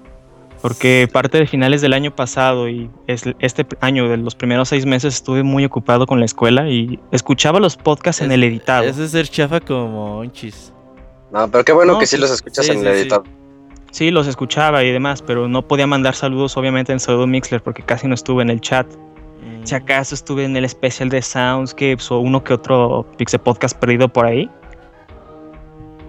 Porque 0.65 1.07
parte 1.13 1.37
de 1.37 1.47
finales 1.47 1.83
del 1.83 1.93
año 1.93 2.17
pasado 2.17 2.71
y 2.71 2.89
es- 3.07 3.25
este 3.39 3.67
año, 3.83 4.09
de 4.09 4.17
los 4.17 4.35
primeros 4.35 4.71
seis 4.71 4.87
meses, 4.87 5.13
estuve 5.17 5.43
muy 5.43 5.63
ocupado 5.67 6.07
con 6.07 6.21
la 6.21 6.25
escuela 6.25 6.71
y 6.71 6.99
escuchaba 7.13 7.61
los 7.61 7.77
podcasts 7.77 8.23
en 8.23 8.33
el 8.33 8.43
editado. 8.43 8.85
Ese 8.85 9.05
es 9.05 9.11
ser 9.11 9.29
chafa 9.29 9.61
como 9.61 10.17
Monchis. 10.17 10.73
No, 11.31 11.47
pero 11.51 11.65
qué 11.67 11.73
bueno 11.73 11.93
No, 11.93 11.99
que 11.99 12.07
sí 12.07 12.17
los 12.17 12.31
escuchas 12.31 12.65
sí, 12.65 12.73
en 12.73 12.81
sí, 12.81 12.87
el 12.87 12.95
editado. 12.95 13.25
Sí, 13.91 14.11
los 14.11 14.27
escuchaba 14.27 14.83
y 14.85 14.91
demás, 14.91 15.21
pero 15.21 15.49
no 15.49 15.69
podía 15.69 15.87
mandar 15.87 16.15
saludos 16.15 16.57
obviamente 16.57 16.93
en 16.93 16.99
Pseudo 16.99 17.27
Mixler 17.27 17.63
porque 17.63 17.83
casi 17.83 18.09
no 18.09 18.15
estuve 18.15 18.43
en 18.43 18.49
el 18.49 18.63
chat. 18.63 18.87
Mm. 18.87 19.67
Si 19.67 19.75
acaso 19.75 20.15
estuve 20.15 20.47
en 20.47 20.57
el 20.57 20.65
especial 20.65 21.11
de 21.11 21.21
Soundscapes 21.21 22.11
o 22.11 22.21
uno 22.21 22.43
que 22.43 22.55
otro 22.55 23.07
Pixel 23.19 23.41
Podcast 23.41 23.79
perdido 23.79 24.09
por 24.09 24.25
ahí. 24.25 24.49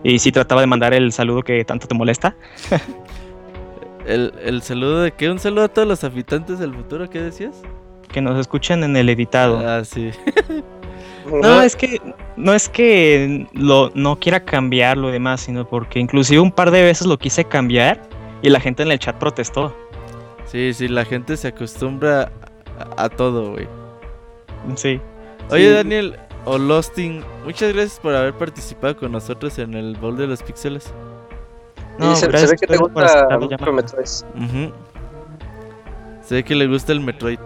Y 0.02 0.18
sí 0.20 0.32
trataba 0.32 0.62
de 0.62 0.68
mandar 0.68 0.94
el 0.94 1.12
saludo 1.12 1.42
que 1.42 1.66
tanto 1.66 1.88
te 1.88 1.94
molesta. 1.96 2.38
El, 4.06 4.34
el 4.44 4.62
saludo 4.62 5.02
de 5.02 5.12
qué? 5.12 5.30
Un 5.30 5.40
saludo 5.40 5.64
a 5.66 5.68
todos 5.68 5.88
los 5.88 6.04
habitantes 6.04 6.60
del 6.60 6.74
futuro, 6.74 7.10
¿qué 7.10 7.22
decías? 7.22 7.62
Que 8.12 8.22
nos 8.22 8.40
escuchen 8.40 8.84
en 8.84 8.96
el 8.96 9.10
editado. 9.10 9.60
Ah, 9.68 9.84
sí. 9.84 10.12
No, 11.26 11.60
es 11.64 11.76
que 11.76 12.00
no 12.38 12.54
es 12.54 12.70
que 12.70 13.48
lo, 13.54 13.90
no 13.96 14.20
quiera 14.20 14.46
cambiarlo 14.46 15.10
y 15.10 15.14
demás, 15.14 15.42
sino 15.42 15.68
porque 15.68 16.00
inclusive 16.00 16.40
un 16.40 16.52
par 16.52 16.70
de 16.70 16.84
veces 16.84 17.08
lo 17.08 17.18
quise 17.18 17.44
cambiar 17.46 18.00
y 18.44 18.50
la 18.52 18.60
gente 18.60 18.84
en 18.84 18.92
el 18.92 19.00
chat 19.00 19.16
protestó. 19.18 19.76
Sí, 20.46 20.72
sí, 20.76 20.88
la 20.88 21.04
gente 21.04 21.36
se 21.36 21.48
acostumbra 21.48 22.32
a, 22.96 23.06
a 23.06 23.10
todo, 23.10 23.54
güey. 23.54 23.68
Sí. 24.76 25.02
Oye, 25.50 25.70
Sí. 25.70 25.74
Daniel 25.74 26.16
o 26.46 26.60
Losting, 26.60 27.24
muchas 27.44 27.74
gracias 27.74 28.00
por 28.00 28.14
haber 28.14 28.36
participado 28.36 28.96
con 28.96 29.12
nosotros 29.12 29.58
en 29.58 29.74
el 29.74 29.96
Bowl 29.96 30.16
de 30.18 30.28
los 30.28 30.44
Píxeles. 30.44 30.94
No, 31.98 32.12
Y 32.12 32.16
se, 32.16 32.28
ve 32.28 32.58
que 32.60 32.68
te 32.68 32.78
gusta 32.78 33.28
mucho. 33.40 33.72
Metroid. 33.72 34.08
Ujú. 34.36 34.74
Se 36.22 36.36
ve 36.36 36.44
que 36.44 36.56
le 36.56 36.68
gusta 36.68 36.92
el 36.92 37.00
Metroid. 37.00 37.40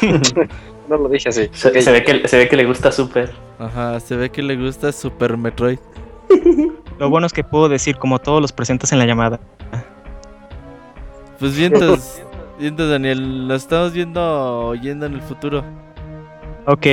No 0.90 0.96
lo 0.96 1.08
dije 1.08 1.28
así. 1.28 1.48
Se, 1.52 1.70
ve 1.70 2.02
que, 2.02 2.26
se 2.26 2.36
ve 2.36 2.48
que 2.48 2.56
le 2.56 2.64
gusta 2.64 2.90
súper. 2.90 3.32
Ajá, 3.60 4.00
se 4.00 4.16
ve 4.16 4.28
que 4.28 4.42
le 4.42 4.56
gusta 4.56 4.90
Super 4.90 5.36
Metroid. 5.36 5.78
Lo 6.98 7.08
bueno 7.08 7.28
es 7.28 7.32
que 7.32 7.44
puedo 7.44 7.68
decir 7.68 7.96
como 7.96 8.18
todos 8.18 8.42
los 8.42 8.50
presentes 8.50 8.90
en 8.92 8.98
la 8.98 9.06
llamada. 9.06 9.38
Pues 11.38 11.56
vientos, 11.56 12.20
vientos, 12.58 12.90
Daniel, 12.90 13.46
lo 13.46 13.54
estamos 13.54 13.92
viendo 13.92 14.66
oyendo 14.66 15.06
en 15.06 15.14
el 15.14 15.22
futuro. 15.22 15.64
Ok. 16.66 16.86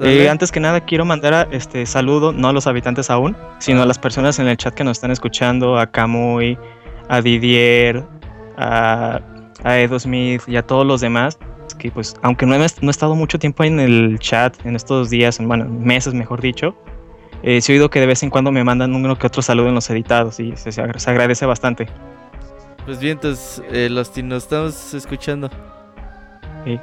Eh, 0.00 0.28
antes 0.28 0.50
que 0.50 0.58
nada 0.58 0.80
quiero 0.80 1.04
mandar 1.04 1.34
a, 1.34 1.42
este 1.52 1.86
saludo, 1.86 2.32
no 2.32 2.48
a 2.48 2.52
los 2.52 2.66
habitantes 2.66 3.10
aún, 3.10 3.36
sino 3.58 3.82
a 3.82 3.86
las 3.86 3.98
personas 3.98 4.38
en 4.40 4.48
el 4.48 4.56
chat 4.56 4.74
que 4.74 4.82
nos 4.82 4.96
están 4.96 5.12
escuchando, 5.12 5.78
a 5.78 5.86
Camuy, 5.86 6.58
a 7.08 7.20
Didier, 7.20 8.04
a, 8.56 9.20
a 9.62 9.78
Edo 9.78 9.98
Smith 9.98 10.42
y 10.48 10.56
a 10.56 10.62
todos 10.66 10.84
los 10.84 11.00
demás, 11.00 11.38
que 11.78 11.90
pues 11.92 12.16
aunque 12.22 12.44
no 12.44 12.54
he, 12.56 12.58
no 12.58 12.88
he 12.88 12.90
estado 12.90 13.14
mucho 13.14 13.38
tiempo 13.38 13.62
en 13.62 13.78
el 13.78 14.18
chat 14.18 14.54
en 14.66 14.74
estos 14.74 15.10
días, 15.10 15.38
en, 15.38 15.46
bueno, 15.46 15.66
meses 15.66 16.12
mejor 16.12 16.40
dicho, 16.40 16.74
eh, 17.44 17.60
sí 17.60 17.72
he 17.72 17.76
oído 17.76 17.88
que 17.88 18.00
de 18.00 18.06
vez 18.06 18.22
en 18.24 18.30
cuando 18.30 18.50
me 18.50 18.64
mandan 18.64 18.94
uno 18.94 19.16
que 19.16 19.26
otro 19.26 19.42
saludo 19.42 19.68
en 19.68 19.74
los 19.74 19.88
editados 19.90 20.40
y 20.40 20.56
se, 20.56 20.72
se 20.72 20.82
agra- 20.82 20.98
se 20.98 21.10
agradece 21.10 21.46
bastante. 21.46 21.86
Pues 22.84 22.98
vientos, 22.98 23.62
eh, 23.70 23.88
los 23.90 24.16
nos 24.16 24.42
estamos 24.42 24.92
escuchando. 24.94 25.50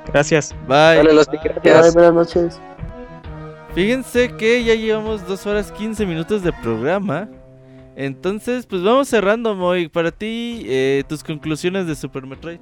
Gracias. 0.07 0.55
Bye. 0.67 0.97
Dale 0.97 1.13
los 1.13 1.27
gracias. 1.27 1.93
buenas 1.93 2.13
noches. 2.13 2.61
Fíjense 3.73 4.35
que 4.35 4.63
ya 4.65 4.75
llevamos 4.75 5.25
2 5.25 5.45
horas 5.45 5.71
15 5.71 6.05
minutos 6.05 6.43
de 6.43 6.51
programa. 6.51 7.29
Entonces, 7.95 8.65
pues 8.65 8.83
vamos 8.83 9.07
cerrando, 9.07 9.55
Moy. 9.55 9.87
Para 9.87 10.11
ti, 10.11 10.63
eh, 10.65 11.03
tus 11.07 11.23
conclusiones 11.23 11.87
de 11.87 11.95
Super 11.95 12.25
Metroid. 12.25 12.59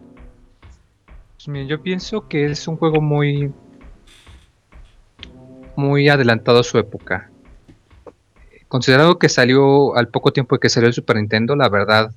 Pues 1.36 1.48
mira, 1.48 1.66
yo 1.66 1.82
pienso 1.82 2.28
que 2.28 2.46
es 2.46 2.68
un 2.68 2.78
juego 2.78 3.02
muy 3.02 3.52
muy 5.76 6.10
adelantado 6.10 6.60
a 6.60 6.64
su 6.64 6.78
época. 6.78 7.32
Considerado 8.68 9.18
que 9.18 9.30
salió 9.30 9.96
al 9.96 10.10
poco 10.10 10.32
tiempo 10.32 10.56
de 10.56 10.60
que 10.60 10.70
salió 10.70 10.88
el 10.88 10.94
Super 10.94 11.16
Nintendo, 11.16 11.56
la 11.56 11.70
verdad 11.70 12.12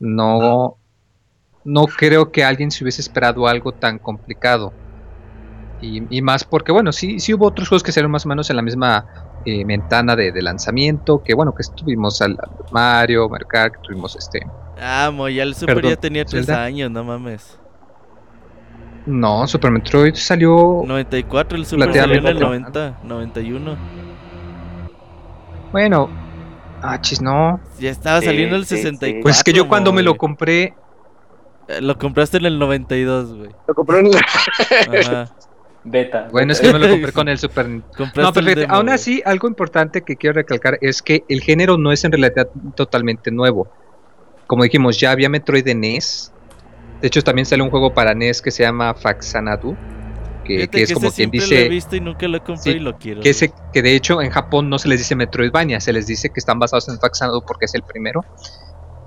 no 0.00 0.76
no 1.64 1.84
creo 1.84 2.32
que 2.32 2.42
alguien 2.42 2.70
se 2.70 2.82
hubiese 2.82 3.00
esperado 3.00 3.46
algo 3.46 3.70
tan 3.72 3.98
complicado. 3.98 4.72
Y, 5.80 6.02
y 6.10 6.22
más 6.22 6.44
porque, 6.44 6.72
bueno, 6.72 6.90
sí, 6.92 7.20
sí 7.20 7.32
hubo 7.34 7.46
otros 7.46 7.68
juegos 7.68 7.82
que 7.84 7.92
salieron 7.92 8.10
más 8.10 8.26
o 8.26 8.28
menos 8.28 8.50
en 8.50 8.56
la 8.56 8.62
misma 8.62 9.06
eh, 9.46 9.64
ventana 9.64 10.16
de, 10.16 10.32
de 10.32 10.42
lanzamiento, 10.42 11.22
que 11.22 11.34
bueno, 11.34 11.54
que 11.54 11.62
tuvimos 11.76 12.20
al, 12.20 12.32
al 12.32 12.50
Mario, 12.72 13.28
Mario 13.28 13.46
Kart, 13.46 13.74
que 13.74 13.80
tuvimos 13.82 14.16
este... 14.16 14.44
Ah, 14.80 15.10
Moy, 15.12 15.34
ya 15.36 15.44
el 15.44 15.54
Super 15.54 15.76
Perdón, 15.76 15.90
ya 15.92 15.96
tenía 15.96 16.24
3 16.24 16.46
Zelda. 16.46 16.64
años, 16.64 16.90
no 16.90 17.04
mames. 17.04 17.58
No, 19.06 19.46
Super 19.46 19.70
Metroid 19.70 20.14
salió... 20.16 20.82
94, 20.84 21.56
el 21.56 21.64
Super 21.64 21.86
salió 21.94 22.02
en 22.04 22.10
el 22.10 22.24
Relativamente 22.24 22.78
90, 22.78 22.98
91. 23.04 23.76
Bueno, 25.72 26.10
ah, 26.82 27.00
chis, 27.00 27.20
no. 27.20 27.60
Ya 27.78 27.90
estaba 27.90 28.20
Sí, 28.20 28.26
saliendo 28.26 28.56
el 28.56 28.64
sí, 28.66 28.76
sí. 28.76 28.82
64. 28.82 29.22
Pues 29.22 29.36
es 29.38 29.44
que 29.44 29.52
yo 29.52 29.68
cuando 29.68 29.92
me 29.92 30.02
lo 30.02 30.16
compré, 30.16 30.74
Eh, 31.68 31.82
Lo 31.82 31.98
compraste 31.98 32.38
en 32.38 32.46
el 32.46 32.58
92, 32.58 33.34
güey. 33.36 33.50
Lo 33.66 33.74
compré 33.74 34.00
en 34.00 34.10
la- 34.10 34.18
Ajá. 35.00 35.34
Beta. 35.84 36.28
bueno, 36.30 36.52
es 36.52 36.60
que 36.60 36.72
me 36.72 36.78
lo 36.78 36.88
compré 36.88 37.12
con 37.12 37.28
el 37.28 37.38
Super 37.38 37.68
No, 37.68 37.82
pero 37.96 38.26
el 38.26 38.32
fíjate, 38.32 38.60
demo, 38.60 38.74
aún 38.74 38.88
así, 38.88 39.22
algo 39.24 39.48
importante 39.48 40.02
que 40.02 40.16
quiero 40.16 40.34
recalcar 40.34 40.78
es 40.80 41.02
que 41.02 41.24
el 41.28 41.40
género 41.40 41.78
no 41.78 41.92
es 41.92 42.04
en 42.04 42.12
realidad 42.12 42.48
totalmente 42.74 43.30
nuevo. 43.30 43.68
Como 44.46 44.64
dijimos, 44.64 44.98
ya 44.98 45.10
había 45.10 45.28
Metroid 45.28 45.64
de 45.64 45.74
NES. 45.74 46.32
De 47.00 47.06
hecho, 47.06 47.22
también 47.22 47.46
sale 47.46 47.62
un 47.62 47.70
juego 47.70 47.94
para 47.94 48.14
NES 48.14 48.42
que 48.42 48.50
se 48.50 48.62
llama 48.62 48.94
Faxanadu. 48.94 49.76
Que, 50.44 50.68
es 50.72 50.94
como 50.94 51.12
quien 51.12 51.30
siempre 51.30 51.40
lo 51.40 51.44
he 51.44 51.48
dice. 51.48 51.68
visto 51.68 51.96
y 51.96 52.00
nunca 52.00 52.26
lo 52.26 52.42
compré 52.42 52.62
Sí, 52.62 52.70
y 52.70 52.78
lo 52.80 52.96
quiero. 52.96 53.20
Que, 53.20 53.28
ese, 53.28 53.52
que 53.72 53.82
de 53.82 53.94
hecho 53.94 54.22
en 54.22 54.30
Japón 54.30 54.70
no 54.70 54.78
se 54.78 54.88
les 54.88 54.98
dice 54.98 55.14
Metroidvania, 55.14 55.78
se 55.78 55.92
les 55.92 56.06
dice 56.06 56.30
que 56.30 56.40
están 56.40 56.58
basados 56.58 56.88
en 56.88 56.98
Faxanadu 56.98 57.42
porque 57.46 57.66
es 57.66 57.74
el 57.74 57.82
primero. 57.82 58.24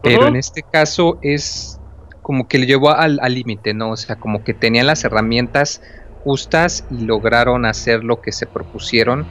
Pero 0.03 0.27
en 0.27 0.35
este 0.35 0.61
caso 0.64 1.18
es 1.23 1.80
como 2.22 2.48
que 2.48 2.60
le 2.60 2.68
llevó 2.68 2.91
al 2.91 3.18
límite, 3.34 3.73
¿no? 3.73 3.91
O 3.91 3.98
sea, 3.98 4.18
como 4.18 4.43
que 4.43 4.53
tenían 4.53 4.85
las 4.85 5.03
herramientas 5.03 5.81
justas 6.23 6.85
y 6.89 7.06
lograron 7.06 7.65
hacer 7.65 8.03
lo 8.03 8.22
que 8.22 8.31
se 8.31 8.45
propusieron 8.45 9.26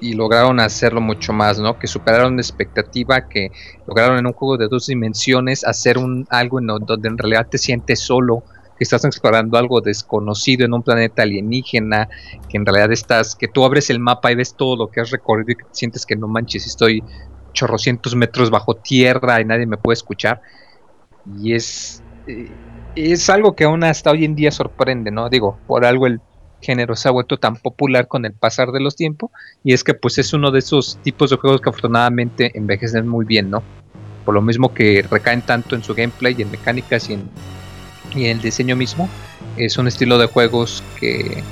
y 0.00 0.14
lograron 0.14 0.58
hacerlo 0.58 1.00
mucho 1.00 1.32
más, 1.32 1.60
¿no? 1.60 1.78
Que 1.78 1.86
superaron 1.86 2.34
la 2.34 2.42
expectativa, 2.42 3.28
que 3.28 3.52
lograron 3.86 4.18
en 4.18 4.26
un 4.26 4.32
juego 4.32 4.56
de 4.56 4.66
dos 4.66 4.88
dimensiones 4.88 5.64
hacer 5.64 5.96
un 5.96 6.26
algo 6.28 6.58
en 6.58 6.66
donde 6.66 7.08
en 7.08 7.16
realidad 7.16 7.46
te 7.48 7.56
sientes 7.56 8.00
solo, 8.00 8.42
que 8.76 8.82
estás 8.82 9.04
explorando 9.04 9.56
algo 9.56 9.80
desconocido 9.80 10.66
en 10.66 10.74
un 10.74 10.82
planeta 10.82 11.22
alienígena, 11.22 12.08
que 12.48 12.56
en 12.56 12.66
realidad 12.66 12.90
estás, 12.90 13.36
que 13.36 13.46
tú 13.46 13.64
abres 13.64 13.90
el 13.90 14.00
mapa 14.00 14.32
y 14.32 14.34
ves 14.34 14.56
todo 14.56 14.76
lo 14.76 14.90
que 14.90 15.00
has 15.00 15.10
recorrido 15.10 15.52
y 15.52 15.56
que 15.56 15.64
sientes 15.70 16.04
que 16.04 16.16
no 16.16 16.26
manches, 16.26 16.66
estoy 16.66 17.04
chorrocientos 17.52 18.16
metros 18.16 18.50
bajo 18.50 18.74
tierra 18.74 19.40
y 19.40 19.44
nadie 19.44 19.66
me 19.66 19.76
puede 19.76 19.94
escuchar. 19.94 20.40
Y 21.38 21.54
es, 21.54 22.02
eh, 22.26 22.50
es 22.94 23.30
algo 23.30 23.54
que 23.54 23.64
aún 23.64 23.84
hasta 23.84 24.10
hoy 24.10 24.24
en 24.24 24.34
día 24.34 24.50
sorprende, 24.50 25.10
¿no? 25.10 25.28
Digo, 25.28 25.58
por 25.66 25.84
algo 25.84 26.06
el 26.06 26.20
género 26.60 26.94
se 26.94 27.08
ha 27.08 27.10
vuelto 27.10 27.38
tan 27.38 27.56
popular 27.56 28.06
con 28.06 28.24
el 28.24 28.32
pasar 28.32 28.70
de 28.70 28.80
los 28.80 28.96
tiempos 28.96 29.30
y 29.64 29.72
es 29.72 29.82
que 29.82 29.94
pues 29.94 30.18
es 30.18 30.32
uno 30.32 30.50
de 30.50 30.60
esos 30.60 30.98
tipos 31.02 31.30
de 31.30 31.36
juegos 31.36 31.60
que 31.60 31.68
afortunadamente 31.68 32.56
envejecen 32.56 33.08
muy 33.08 33.24
bien, 33.24 33.50
¿no? 33.50 33.62
Por 34.24 34.34
lo 34.34 34.42
mismo 34.42 34.72
que 34.72 35.04
recaen 35.10 35.42
tanto 35.42 35.74
en 35.74 35.82
su 35.82 35.94
gameplay 35.94 36.36
y 36.38 36.42
en 36.42 36.50
mecánicas 36.50 37.10
y 37.10 37.14
en, 37.14 37.28
el 38.14 38.40
diseño 38.40 38.76
mismo, 38.76 39.08
es 39.56 39.78
un 39.78 39.88
estilo 39.88 40.18
de 40.18 40.26
juegos 40.26 40.84
que, 41.00 41.42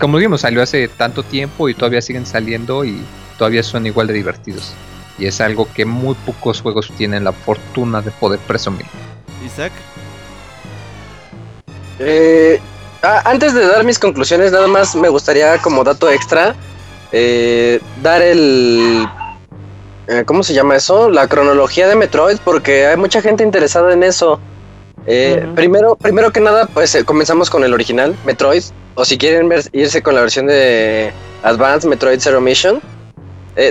como 0.00 0.18
dijimos, 0.18 0.40
salió 0.40 0.62
hace 0.62 0.88
tanto 0.88 1.22
tiempo 1.22 1.68
y 1.68 1.74
todavía 1.74 2.02
siguen 2.02 2.26
saliendo 2.26 2.84
y 2.84 3.00
todavía 3.38 3.62
son 3.62 3.86
igual 3.86 4.08
de 4.08 4.14
divertidos. 4.14 4.74
Y 5.16 5.26
es 5.26 5.40
algo 5.40 5.72
que 5.72 5.84
muy 5.84 6.16
pocos 6.26 6.60
juegos 6.60 6.90
tienen 6.98 7.24
la 7.24 7.32
fortuna 7.32 8.02
de 8.02 8.10
poder 8.10 8.40
presumir. 8.40 8.86
Isaac. 9.46 9.72
Eh, 12.02 12.58
ah, 13.02 13.22
antes 13.26 13.52
de 13.54 13.66
dar 13.66 13.84
mis 13.84 13.98
conclusiones, 13.98 14.52
nada 14.52 14.66
más 14.66 14.96
me 14.96 15.08
gustaría 15.10 15.58
como 15.58 15.84
dato 15.84 16.08
extra 16.10 16.54
eh, 17.12 17.78
dar 18.02 18.22
el... 18.22 19.06
eh, 20.08 20.24
¿Cómo 20.24 20.42
se 20.42 20.54
llama 20.54 20.76
eso? 20.76 21.10
La 21.10 21.28
cronología 21.28 21.86
de 21.88 21.96
Metroid, 21.96 22.38
porque 22.42 22.86
hay 22.86 22.96
mucha 22.96 23.20
gente 23.20 23.44
interesada 23.44 23.92
en 23.92 24.02
eso. 24.02 24.40
Eh, 25.06 25.46
primero, 25.54 25.94
primero 25.96 26.30
que 26.32 26.40
nada, 26.40 26.66
pues 26.72 26.96
comenzamos 27.04 27.50
con 27.50 27.64
el 27.64 27.74
original, 27.74 28.16
Metroid. 28.24 28.62
O 28.94 29.04
si 29.04 29.16
quieren 29.18 29.48
ver- 29.48 29.68
irse 29.72 30.02
con 30.02 30.14
la 30.14 30.22
versión 30.22 30.46
de 30.46 31.12
Advanced 31.42 31.88
Metroid 31.88 32.18
Zero 32.20 32.40
Mission. 32.40 32.80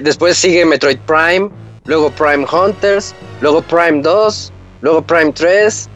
Después 0.04 0.38
sigue 0.38 0.66
Metroid 0.66 1.00
Prime, 1.08 1.50
luego 1.86 2.12
Prime 2.12 2.46
Hunters, 2.52 3.16
luego 3.42 3.62
Prime 3.64 4.02
2, 4.04 4.54
luego 4.82 5.02
Prime 5.02 5.32
3, 5.32 5.90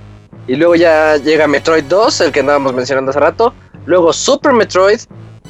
y 0.48 0.56
luego 0.56 0.76
ya 0.76 1.18
llega 1.18 1.48
Metroid 1.48 1.86
2, 1.86 2.22
el 2.22 2.32
que 2.32 2.42
andábamos 2.42 2.74
mencionando 2.74 3.12
hace 3.12 3.20
rato. 3.20 3.54
Luego 3.86 4.12
Super 4.12 4.54
Metroid. 4.54 5.00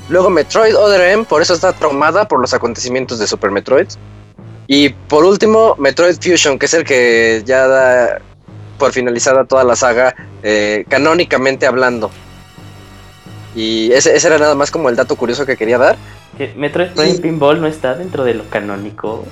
Luego 0.09 0.29
Metroid 0.29 0.75
Other 0.75 1.01
M, 1.13 1.23
por 1.23 1.41
eso 1.41 1.53
está 1.53 1.71
traumada 1.73 2.27
por 2.27 2.39
los 2.41 2.53
acontecimientos 2.53 3.19
de 3.19 3.27
Super 3.27 3.51
Metroid. 3.51 3.87
Y 4.67 4.89
por 4.89 5.23
último, 5.23 5.75
Metroid 5.77 6.17
Fusion, 6.21 6.59
que 6.59 6.65
es 6.65 6.73
el 6.73 6.83
que 6.83 7.41
ya 7.45 7.67
da 7.67 8.21
por 8.77 8.91
finalizada 8.91 9.45
toda 9.45 9.63
la 9.63 9.75
saga, 9.75 10.13
eh, 10.41 10.85
canónicamente 10.89 11.65
hablando. 11.65 12.11
Y 13.55 13.91
ese, 13.93 14.15
ese 14.15 14.27
era 14.27 14.37
nada 14.37 14.55
más 14.55 14.71
como 14.71 14.89
el 14.89 14.95
dato 14.95 15.15
curioso 15.15 15.45
que 15.45 15.57
quería 15.57 15.77
dar. 15.77 15.95
Metroid 16.55 16.89
Prime 16.89 17.19
Pinball 17.19 17.61
no 17.61 17.67
está 17.67 17.95
dentro 17.95 18.23
de 18.23 18.33
lo 18.33 18.49
canónico. 18.49 19.25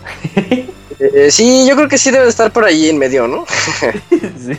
Eh, 1.03 1.31
sí, 1.31 1.65
yo 1.67 1.75
creo 1.75 1.87
que 1.87 1.97
sí 1.97 2.11
debe 2.11 2.25
de 2.25 2.29
estar 2.29 2.51
por 2.51 2.63
ahí 2.63 2.87
en 2.87 2.99
medio, 2.99 3.27
¿no? 3.27 3.45
sí. 4.37 4.55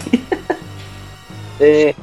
Eh, 1.61 1.95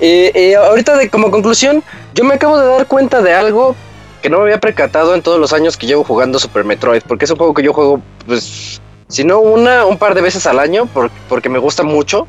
eh, 0.00 0.30
eh, 0.34 0.56
ahorita 0.56 0.96
de, 0.96 1.08
como 1.10 1.30
conclusión, 1.30 1.82
yo 2.14 2.24
me 2.24 2.34
acabo 2.34 2.58
de 2.58 2.66
dar 2.68 2.86
cuenta 2.86 3.20
de 3.22 3.32
algo 3.34 3.74
que 4.22 4.30
no 4.30 4.38
me 4.38 4.44
había 4.44 4.60
percatado 4.60 5.14
en 5.14 5.22
todos 5.22 5.38
los 5.40 5.52
años 5.52 5.76
que 5.76 5.86
llevo 5.86 6.04
jugando 6.04 6.38
Super 6.38 6.64
Metroid, 6.64 7.02
porque 7.06 7.24
es 7.24 7.30
un 7.30 7.36
juego 7.36 7.54
que 7.54 7.62
yo 7.62 7.72
juego, 7.72 8.00
pues, 8.26 8.80
si 9.08 9.24
no 9.24 9.40
una, 9.40 9.86
un 9.86 9.96
par 9.98 10.14
de 10.14 10.20
veces 10.20 10.46
al 10.46 10.58
año, 10.58 10.86
por- 10.86 11.10
porque 11.28 11.48
me 11.48 11.58
gusta 11.58 11.82
mucho. 11.82 12.26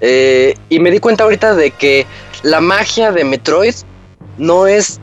Eh, 0.00 0.54
y 0.68 0.78
me 0.78 0.90
di 0.90 0.98
cuenta 0.98 1.24
ahorita 1.24 1.54
de 1.54 1.72
que 1.72 2.06
la 2.42 2.60
magia 2.60 3.12
de 3.12 3.24
Metroid 3.24 3.74
no 4.38 4.66
es 4.66 4.98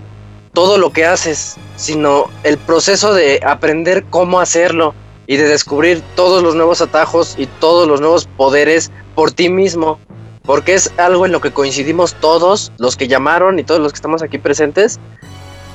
todo 0.54 0.80
lo 0.80 0.92
que 0.92 1.06
haces, 1.06 1.56
sino 1.76 2.26
el 2.44 2.58
proceso 2.58 3.14
de 3.14 3.40
aprender 3.46 4.06
cómo 4.10 4.40
hacerlo 4.40 4.96
y 5.28 5.36
de 5.36 5.44
descubrir 5.44 6.02
todos 6.16 6.42
los 6.42 6.56
nuevos 6.56 6.82
atajos 6.82 7.36
y 7.38 7.46
todos 7.46 7.88
los 7.88 8.02
nuevos 8.02 8.28
poderes 8.38 8.92
por 9.14 9.32
ti 9.32 9.50
mismo 9.50 10.00
porque 10.48 10.74
es 10.74 10.92
algo 10.98 11.26
en 11.28 11.32
lo 11.32 11.40
que 11.42 11.52
coincidimos 11.52 12.16
todos 12.16 12.72
los 12.80 12.96
que 12.96 13.08
llamaron 13.08 13.60
y 13.60 13.64
todos 13.64 13.80
los 13.80 13.92
que 13.92 13.98
estamos 13.98 14.24
aquí 14.24 14.40
presentes 14.40 15.00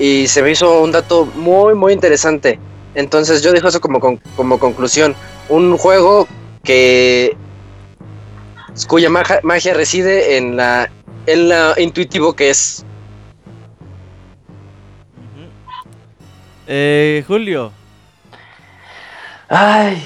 y 0.00 0.26
se 0.26 0.42
me 0.42 0.50
hizo 0.50 0.80
un 0.82 0.90
dato 0.90 1.26
muy 1.36 1.74
muy 1.74 1.92
interesante 1.92 2.58
entonces 2.94 3.42
yo 3.42 3.52
dejo 3.52 3.68
eso 3.68 3.80
como, 3.80 4.00
con- 4.00 4.16
como 4.36 4.58
conclusión 4.58 5.14
un 5.48 5.76
juego 5.76 6.26
que 6.64 7.36
cuya 8.88 9.10
maja- 9.10 9.40
magia 9.44 9.74
reside 9.74 10.36
en 10.38 10.56
la 10.56 10.90
en 11.26 11.48
la 11.50 11.74
intuitivo 11.78 12.34
que 12.34 12.50
es. 12.50 12.84
Eh, 16.66 17.22
Julio. 17.26 17.72
Ay, 19.48 20.02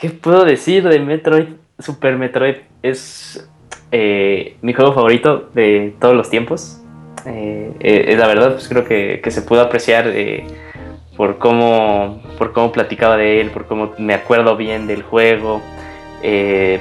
¿qué 0.00 0.10
puedo 0.10 0.44
decir 0.44 0.86
de 0.88 0.98
Metroid? 0.98 1.48
Super 1.78 2.16
Metroid 2.16 2.56
es 2.82 3.48
eh, 3.92 4.56
mi 4.62 4.72
juego 4.72 4.92
favorito 4.92 5.48
de 5.54 5.94
todos 6.00 6.14
los 6.14 6.30
tiempos. 6.30 6.80
Eh, 7.26 7.72
eh, 7.80 8.16
la 8.18 8.26
verdad, 8.26 8.52
pues 8.52 8.68
creo 8.68 8.84
que, 8.84 9.20
que 9.22 9.30
se 9.30 9.42
pudo 9.42 9.60
apreciar 9.60 10.08
eh, 10.08 10.44
por, 11.16 11.38
cómo, 11.38 12.22
por 12.38 12.52
cómo 12.52 12.72
platicaba 12.72 13.16
de 13.16 13.40
él, 13.40 13.50
por 13.50 13.66
cómo 13.66 13.92
me 13.98 14.14
acuerdo 14.14 14.56
bien 14.56 14.86
del 14.86 15.02
juego. 15.02 15.60
Eh, 16.22 16.80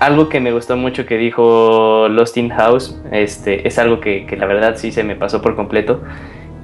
algo 0.00 0.28
que 0.28 0.40
me 0.40 0.52
gustó 0.52 0.76
mucho 0.76 1.06
que 1.06 1.16
dijo 1.16 2.08
Lost 2.10 2.36
in 2.36 2.50
House 2.50 3.00
este, 3.12 3.66
es 3.66 3.78
algo 3.78 4.00
que, 4.00 4.26
que 4.26 4.36
la 4.36 4.44
verdad 4.46 4.76
sí 4.76 4.92
se 4.92 5.02
me 5.02 5.16
pasó 5.16 5.40
por 5.40 5.56
completo 5.56 6.02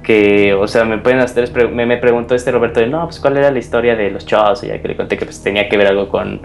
que, 0.02 0.52
o 0.55 0.66
sea, 0.68 0.84
me 0.84 0.98
pueden 0.98 1.20
hacer, 1.20 1.51
me, 1.70 1.86
me 1.86 1.97
preguntó 1.97 2.34
este 2.34 2.51
Roberto 2.51 2.80
de, 2.80 2.89
no, 2.89 3.05
pues 3.05 3.20
cuál 3.20 3.36
era 3.36 3.51
la 3.51 3.59
historia 3.59 3.97
de 3.97 4.10
los 4.10 4.26
Chaos, 4.26 4.62
y 4.64 4.66
ya 4.66 4.82
que 4.82 4.89
le 4.89 4.97
conté 4.97 5.16
que 5.16 5.24
pues 5.24 5.43
tenía 5.43 5.68
que 5.68 5.76
ver 5.76 5.86
algo 5.86 6.09
con, 6.09 6.43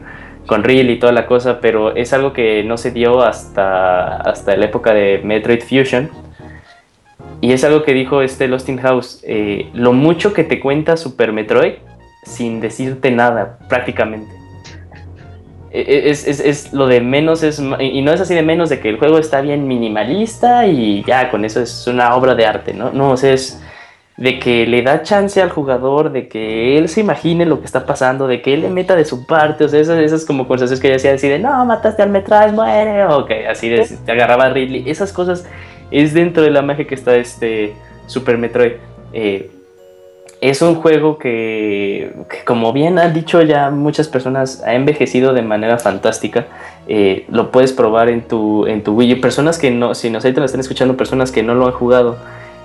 con 0.47 0.63
Real 0.63 0.89
y 0.89 0.97
toda 0.97 1.11
la 1.13 1.27
cosa, 1.27 1.59
pero 1.61 1.95
es 1.95 2.13
algo 2.13 2.33
que 2.33 2.63
no 2.63 2.77
se 2.77 2.91
dio 2.91 3.21
hasta, 3.21 4.17
hasta 4.17 4.55
la 4.57 4.65
época 4.65 4.93
de 4.93 5.21
Metroid 5.23 5.61
Fusion, 5.61 6.09
y 7.41 7.51
es 7.51 7.63
algo 7.63 7.83
que 7.83 7.93
dijo 7.93 8.21
este 8.23 8.47
Lost 8.47 8.67
in 8.69 8.79
House, 8.79 9.21
eh, 9.27 9.69
lo 9.73 9.93
mucho 9.93 10.33
que 10.33 10.43
te 10.43 10.59
cuenta 10.59 10.97
Super 10.97 11.31
Metroid 11.33 11.73
sin 12.23 12.59
decirte 12.59 13.11
nada, 13.11 13.59
prácticamente. 13.69 14.31
E- 15.71 15.81
e- 15.81 16.09
Es, 16.09 16.25
es- 16.27 16.39
es 16.39 16.73
lo 16.73 16.87
de 16.87 17.01
menos, 17.01 17.43
es, 17.43 17.59
y 17.79 18.01
no 18.01 18.11
es 18.11 18.21
así 18.21 18.33
de 18.33 18.41
menos 18.41 18.69
de 18.69 18.79
que 18.79 18.89
el 18.89 18.97
juego 18.97 19.17
está 19.19 19.41
bien 19.41 19.67
minimalista 19.67 20.65
y 20.65 21.03
ya 21.03 21.29
con 21.29 21.45
eso 21.45 21.61
es 21.61 21.85
una 21.87 22.15
obra 22.15 22.35
de 22.35 22.45
arte, 22.45 22.73
¿no? 22.73 22.89
No, 22.91 23.11
o 23.11 23.17
sea, 23.17 23.33
es 23.33 23.61
de 24.17 24.39
que 24.39 24.65
le 24.65 24.81
da 24.81 25.03
chance 25.03 25.39
al 25.41 25.51
jugador, 25.51 26.11
de 26.11 26.27
que 26.27 26.77
él 26.77 26.89
se 26.89 27.01
imagine 27.01 27.45
lo 27.45 27.59
que 27.59 27.65
está 27.67 27.85
pasando, 27.85 28.27
de 28.27 28.41
que 28.41 28.55
él 28.55 28.61
le 28.61 28.69
meta 28.69 28.95
de 28.95 29.05
su 29.05 29.27
parte, 29.27 29.63
o 29.63 29.69
sea, 29.69 29.79
esas, 29.79 29.99
esas 29.99 30.25
como 30.25 30.47
conversaciones 30.47 30.81
que 30.81 30.87
ella 30.87 30.95
decía 30.95 31.13
así 31.13 31.27
de, 31.27 31.37
no, 31.37 31.65
mataste 31.65 32.01
al 32.01 32.09
Metroid, 32.09 32.51
muere, 32.51 33.05
ok, 33.05 33.31
así 33.49 33.69
de, 33.69 33.87
te 34.05 34.11
agarraba 34.11 34.45
a 34.45 34.49
Ridley, 34.49 34.89
esas 34.89 35.13
cosas 35.13 35.45
es 35.91 36.13
dentro 36.13 36.41
de 36.41 36.49
la 36.49 36.63
magia 36.63 36.87
que 36.87 36.95
está 36.95 37.15
este 37.15 37.73
Super 38.07 38.37
Metroid. 38.37 38.73
Eh, 39.13 39.51
es 40.41 40.61
un 40.61 40.75
juego 40.75 41.17
que, 41.17 42.13
que, 42.29 42.43
como 42.45 42.71
bien 42.71 42.99
han 42.99 43.13
dicho 43.13 43.41
ya 43.41 43.69
muchas 43.69 44.07
personas, 44.07 44.63
ha 44.63 44.73
envejecido 44.75 45.33
de 45.33 45.41
manera 45.41 45.77
fantástica. 45.79 46.45
Eh, 46.87 47.25
lo 47.29 47.51
puedes 47.51 47.73
probar 47.73 48.09
en 48.09 48.21
tu, 48.21 48.65
en 48.67 48.83
tu 48.83 48.93
Wii 48.93 49.15
U. 49.15 49.21
Personas 49.21 49.57
que 49.57 49.71
no, 49.71 49.95
si 49.95 50.09
nos 50.09 50.23
ahorita 50.23 50.41
lo 50.41 50.45
están 50.45 50.61
escuchando, 50.61 50.95
personas 50.95 51.31
que 51.31 51.41
no 51.41 51.55
lo 51.55 51.65
han 51.65 51.73
jugado 51.73 52.17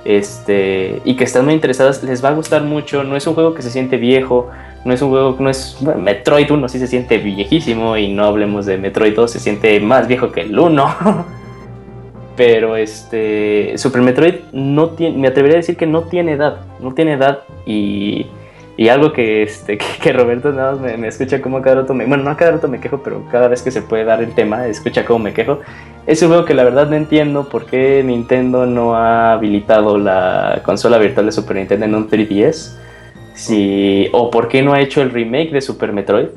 este, 0.04 1.00
y 1.04 1.16
que 1.16 1.24
están 1.24 1.44
muy 1.44 1.54
interesadas, 1.54 2.02
les 2.02 2.24
va 2.24 2.30
a 2.30 2.32
gustar 2.32 2.62
mucho. 2.62 3.04
No 3.04 3.16
es 3.16 3.26
un 3.26 3.34
juego 3.34 3.54
que 3.54 3.62
se 3.62 3.70
siente 3.70 3.96
viejo, 3.96 4.50
no 4.84 4.92
es 4.92 5.02
un 5.02 5.10
juego 5.10 5.36
que 5.36 5.42
no 5.42 5.50
es. 5.50 5.76
Metroid 5.80 6.50
1 6.50 6.68
sí 6.68 6.78
se 6.78 6.86
siente 6.86 7.18
viejísimo 7.18 7.96
y 7.96 8.12
no 8.12 8.24
hablemos 8.24 8.66
de 8.66 8.78
Metroid 8.78 9.14
2, 9.14 9.30
se 9.30 9.40
siente 9.40 9.78
más 9.80 10.08
viejo 10.08 10.32
que 10.32 10.42
el 10.42 10.58
1. 10.58 10.96
Pero 12.36 12.76
este 12.76 13.74
Super 13.76 14.00
Metroid 14.00 14.34
no 14.52 14.90
tiene, 14.90 15.18
me 15.18 15.28
atrevería 15.28 15.56
a 15.56 15.60
decir 15.60 15.76
que 15.76 15.86
no 15.86 16.02
tiene 16.02 16.32
edad, 16.32 16.60
no 16.80 16.94
tiene 16.94 17.12
edad 17.12 17.40
y, 17.66 18.26
y 18.76 18.88
algo 18.88 19.12
que 19.12 19.42
este 19.42 19.78
que, 20.02 20.12
Roberto 20.12 20.52
nada 20.52 20.74
me, 20.74 20.96
me 20.96 21.08
escucha 21.08 21.40
como 21.40 21.60
cada 21.62 21.82
rato 21.82 21.94
me, 21.94 22.06
bueno, 22.06 22.24
no 22.24 22.36
cada 22.36 22.52
rato 22.52 22.68
me 22.68 22.80
quejo, 22.80 23.02
pero 23.02 23.22
cada 23.30 23.48
vez 23.48 23.62
que 23.62 23.70
se 23.70 23.82
puede 23.82 24.04
dar 24.04 24.22
el 24.22 24.34
tema, 24.34 24.66
escucha 24.66 25.04
cómo 25.04 25.20
me 25.20 25.32
quejo. 25.32 25.60
Es 26.06 26.22
un 26.22 26.28
juego 26.28 26.44
que 26.44 26.54
la 26.54 26.64
verdad 26.64 26.88
no 26.88 26.96
entiendo 26.96 27.48
por 27.48 27.66
qué 27.66 28.02
Nintendo 28.04 28.66
no 28.66 28.96
ha 28.96 29.34
habilitado 29.34 29.98
la 29.98 30.60
consola 30.64 30.98
virtual 30.98 31.26
de 31.26 31.32
Super 31.32 31.56
Nintendo 31.56 31.86
en 31.86 31.94
un 31.94 32.08
3DS. 32.08 32.76
Si, 33.34 34.08
o 34.12 34.30
por 34.30 34.48
qué 34.48 34.62
no 34.62 34.72
ha 34.72 34.80
hecho 34.80 35.00
el 35.00 35.10
remake 35.10 35.52
de 35.52 35.60
Super 35.60 35.92
Metroid 35.92 36.28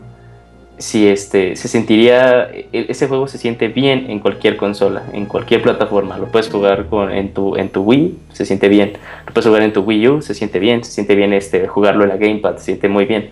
si 0.77 1.07
este 1.07 1.55
se 1.55 1.67
sentiría 1.67 2.49
e- 2.51 2.85
ese 2.89 3.07
juego 3.07 3.27
se 3.27 3.37
siente 3.37 3.67
bien 3.67 4.09
en 4.09 4.19
cualquier 4.19 4.57
consola, 4.57 5.03
en 5.13 5.25
cualquier 5.25 5.61
plataforma. 5.61 6.17
Lo 6.17 6.27
puedes 6.27 6.49
jugar 6.49 6.87
con, 6.87 7.11
en 7.11 7.33
tu 7.33 7.55
en 7.55 7.69
tu 7.69 7.81
Wii, 7.81 8.17
se 8.33 8.45
siente 8.45 8.67
bien. 8.69 8.93
Lo 9.25 9.33
puedes 9.33 9.47
jugar 9.47 9.61
en 9.61 9.73
tu 9.73 9.81
Wii 9.81 10.07
U, 10.09 10.21
se 10.21 10.33
siente 10.33 10.59
bien, 10.59 10.83
se 10.83 10.91
siente 10.91 11.15
bien 11.15 11.33
este 11.33 11.67
jugarlo 11.67 12.03
en 12.03 12.09
la 12.09 12.17
Gamepad, 12.17 12.57
se 12.57 12.65
siente 12.65 12.89
muy 12.89 13.05
bien. 13.05 13.29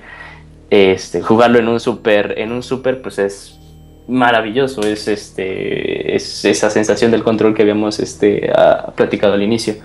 Este, 0.69 1.21
jugarlo 1.21 1.59
en 1.59 1.67
un 1.67 1.79
super 1.79 2.35
en 2.37 2.51
un 2.51 2.63
super 2.63 3.01
pues 3.01 3.19
es 3.19 3.59
maravilloso, 4.07 4.81
es 4.81 5.07
este 5.07 6.15
es 6.15 6.45
esa 6.45 6.69
sensación 6.69 7.11
del 7.11 7.23
control 7.23 7.53
que 7.53 7.61
habíamos 7.61 7.99
este 7.99 8.51
ah, 8.55 8.91
platicado 8.95 9.33
al 9.33 9.43
inicio. 9.43 9.75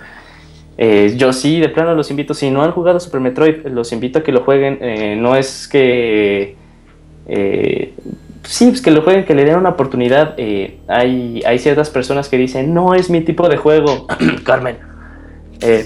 Eh, 0.81 1.15
yo 1.17 1.33
sí, 1.33 1.59
de 1.59 1.67
plano 1.67 1.93
los 1.93 2.09
invito, 2.09 2.33
si 2.33 2.49
no 2.49 2.63
han 2.63 2.71
jugado 2.71 3.01
Super 3.01 3.19
Metroid, 3.19 3.65
los 3.67 3.91
invito 3.91 4.19
a 4.19 4.23
que 4.23 4.31
lo 4.31 4.43
jueguen. 4.45 4.77
Eh, 4.79 5.17
no 5.19 5.35
es 5.35 5.67
que 5.67 6.55
eh, 7.29 7.93
sí, 8.43 8.67
pues 8.67 8.81
que 8.81 8.91
lo 8.91 9.03
jueguen, 9.03 9.25
que 9.25 9.35
le 9.35 9.45
den 9.45 9.57
una 9.57 9.69
oportunidad. 9.69 10.33
Eh, 10.37 10.79
hay, 10.87 11.41
hay 11.45 11.59
ciertas 11.59 11.89
personas 11.89 12.27
que 12.27 12.37
dicen, 12.37 12.73
no 12.73 12.95
es 12.95 13.09
mi 13.09 13.21
tipo 13.21 13.47
de 13.47 13.57
juego, 13.57 14.07
Carmen. 14.43 14.77
Eh, 15.61 15.85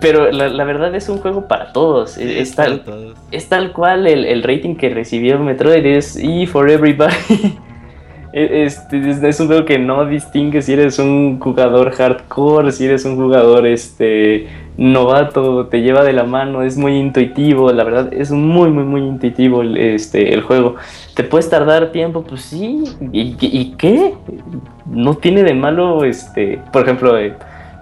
pero 0.00 0.30
la, 0.32 0.48
la 0.48 0.64
verdad 0.64 0.94
es 0.94 1.08
un 1.08 1.18
juego 1.18 1.46
para 1.46 1.72
todos. 1.72 2.12
Sí, 2.12 2.22
es, 2.22 2.50
es 2.50 2.56
tal, 2.56 2.80
para 2.80 2.96
todos. 2.96 3.18
es 3.30 3.48
tal 3.48 3.72
cual 3.72 4.06
el, 4.06 4.24
el 4.24 4.42
rating 4.42 4.76
que 4.76 4.88
recibió 4.88 5.38
Metroid 5.38 5.84
es 5.84 6.16
E 6.16 6.46
for 6.46 6.70
Everybody. 6.70 7.58
E- 8.32 8.64
Este, 8.64 9.28
es, 9.28 9.40
un 9.40 9.48
juego 9.48 9.64
que 9.64 9.78
no 9.78 10.06
distingue 10.06 10.62
si 10.62 10.72
eres 10.72 10.98
un 10.98 11.40
jugador 11.40 11.90
hardcore, 11.90 12.70
si 12.72 12.86
eres 12.86 13.04
un 13.04 13.16
jugador 13.16 13.66
este 13.66 14.48
novato, 14.76 15.66
te 15.66 15.82
lleva 15.82 16.04
de 16.04 16.12
la 16.12 16.24
mano, 16.24 16.62
es 16.62 16.76
muy 16.76 16.96
intuitivo, 16.96 17.72
la 17.72 17.84
verdad 17.84 18.12
es 18.12 18.30
muy 18.30 18.70
muy 18.70 18.84
muy 18.84 19.00
intuitivo 19.02 19.62
el, 19.62 19.76
este, 19.76 20.32
el 20.32 20.42
juego. 20.42 20.76
¿Te 21.14 21.24
puedes 21.24 21.50
tardar 21.50 21.92
tiempo? 21.92 22.22
Pues 22.22 22.42
sí. 22.42 22.84
¿Y, 23.12 23.36
y 23.40 23.74
qué? 23.76 24.14
No 24.86 25.16
tiene 25.16 25.42
de 25.42 25.54
malo, 25.54 26.04
este, 26.04 26.60
por 26.72 26.82
ejemplo, 26.82 27.18
eh, 27.18 27.34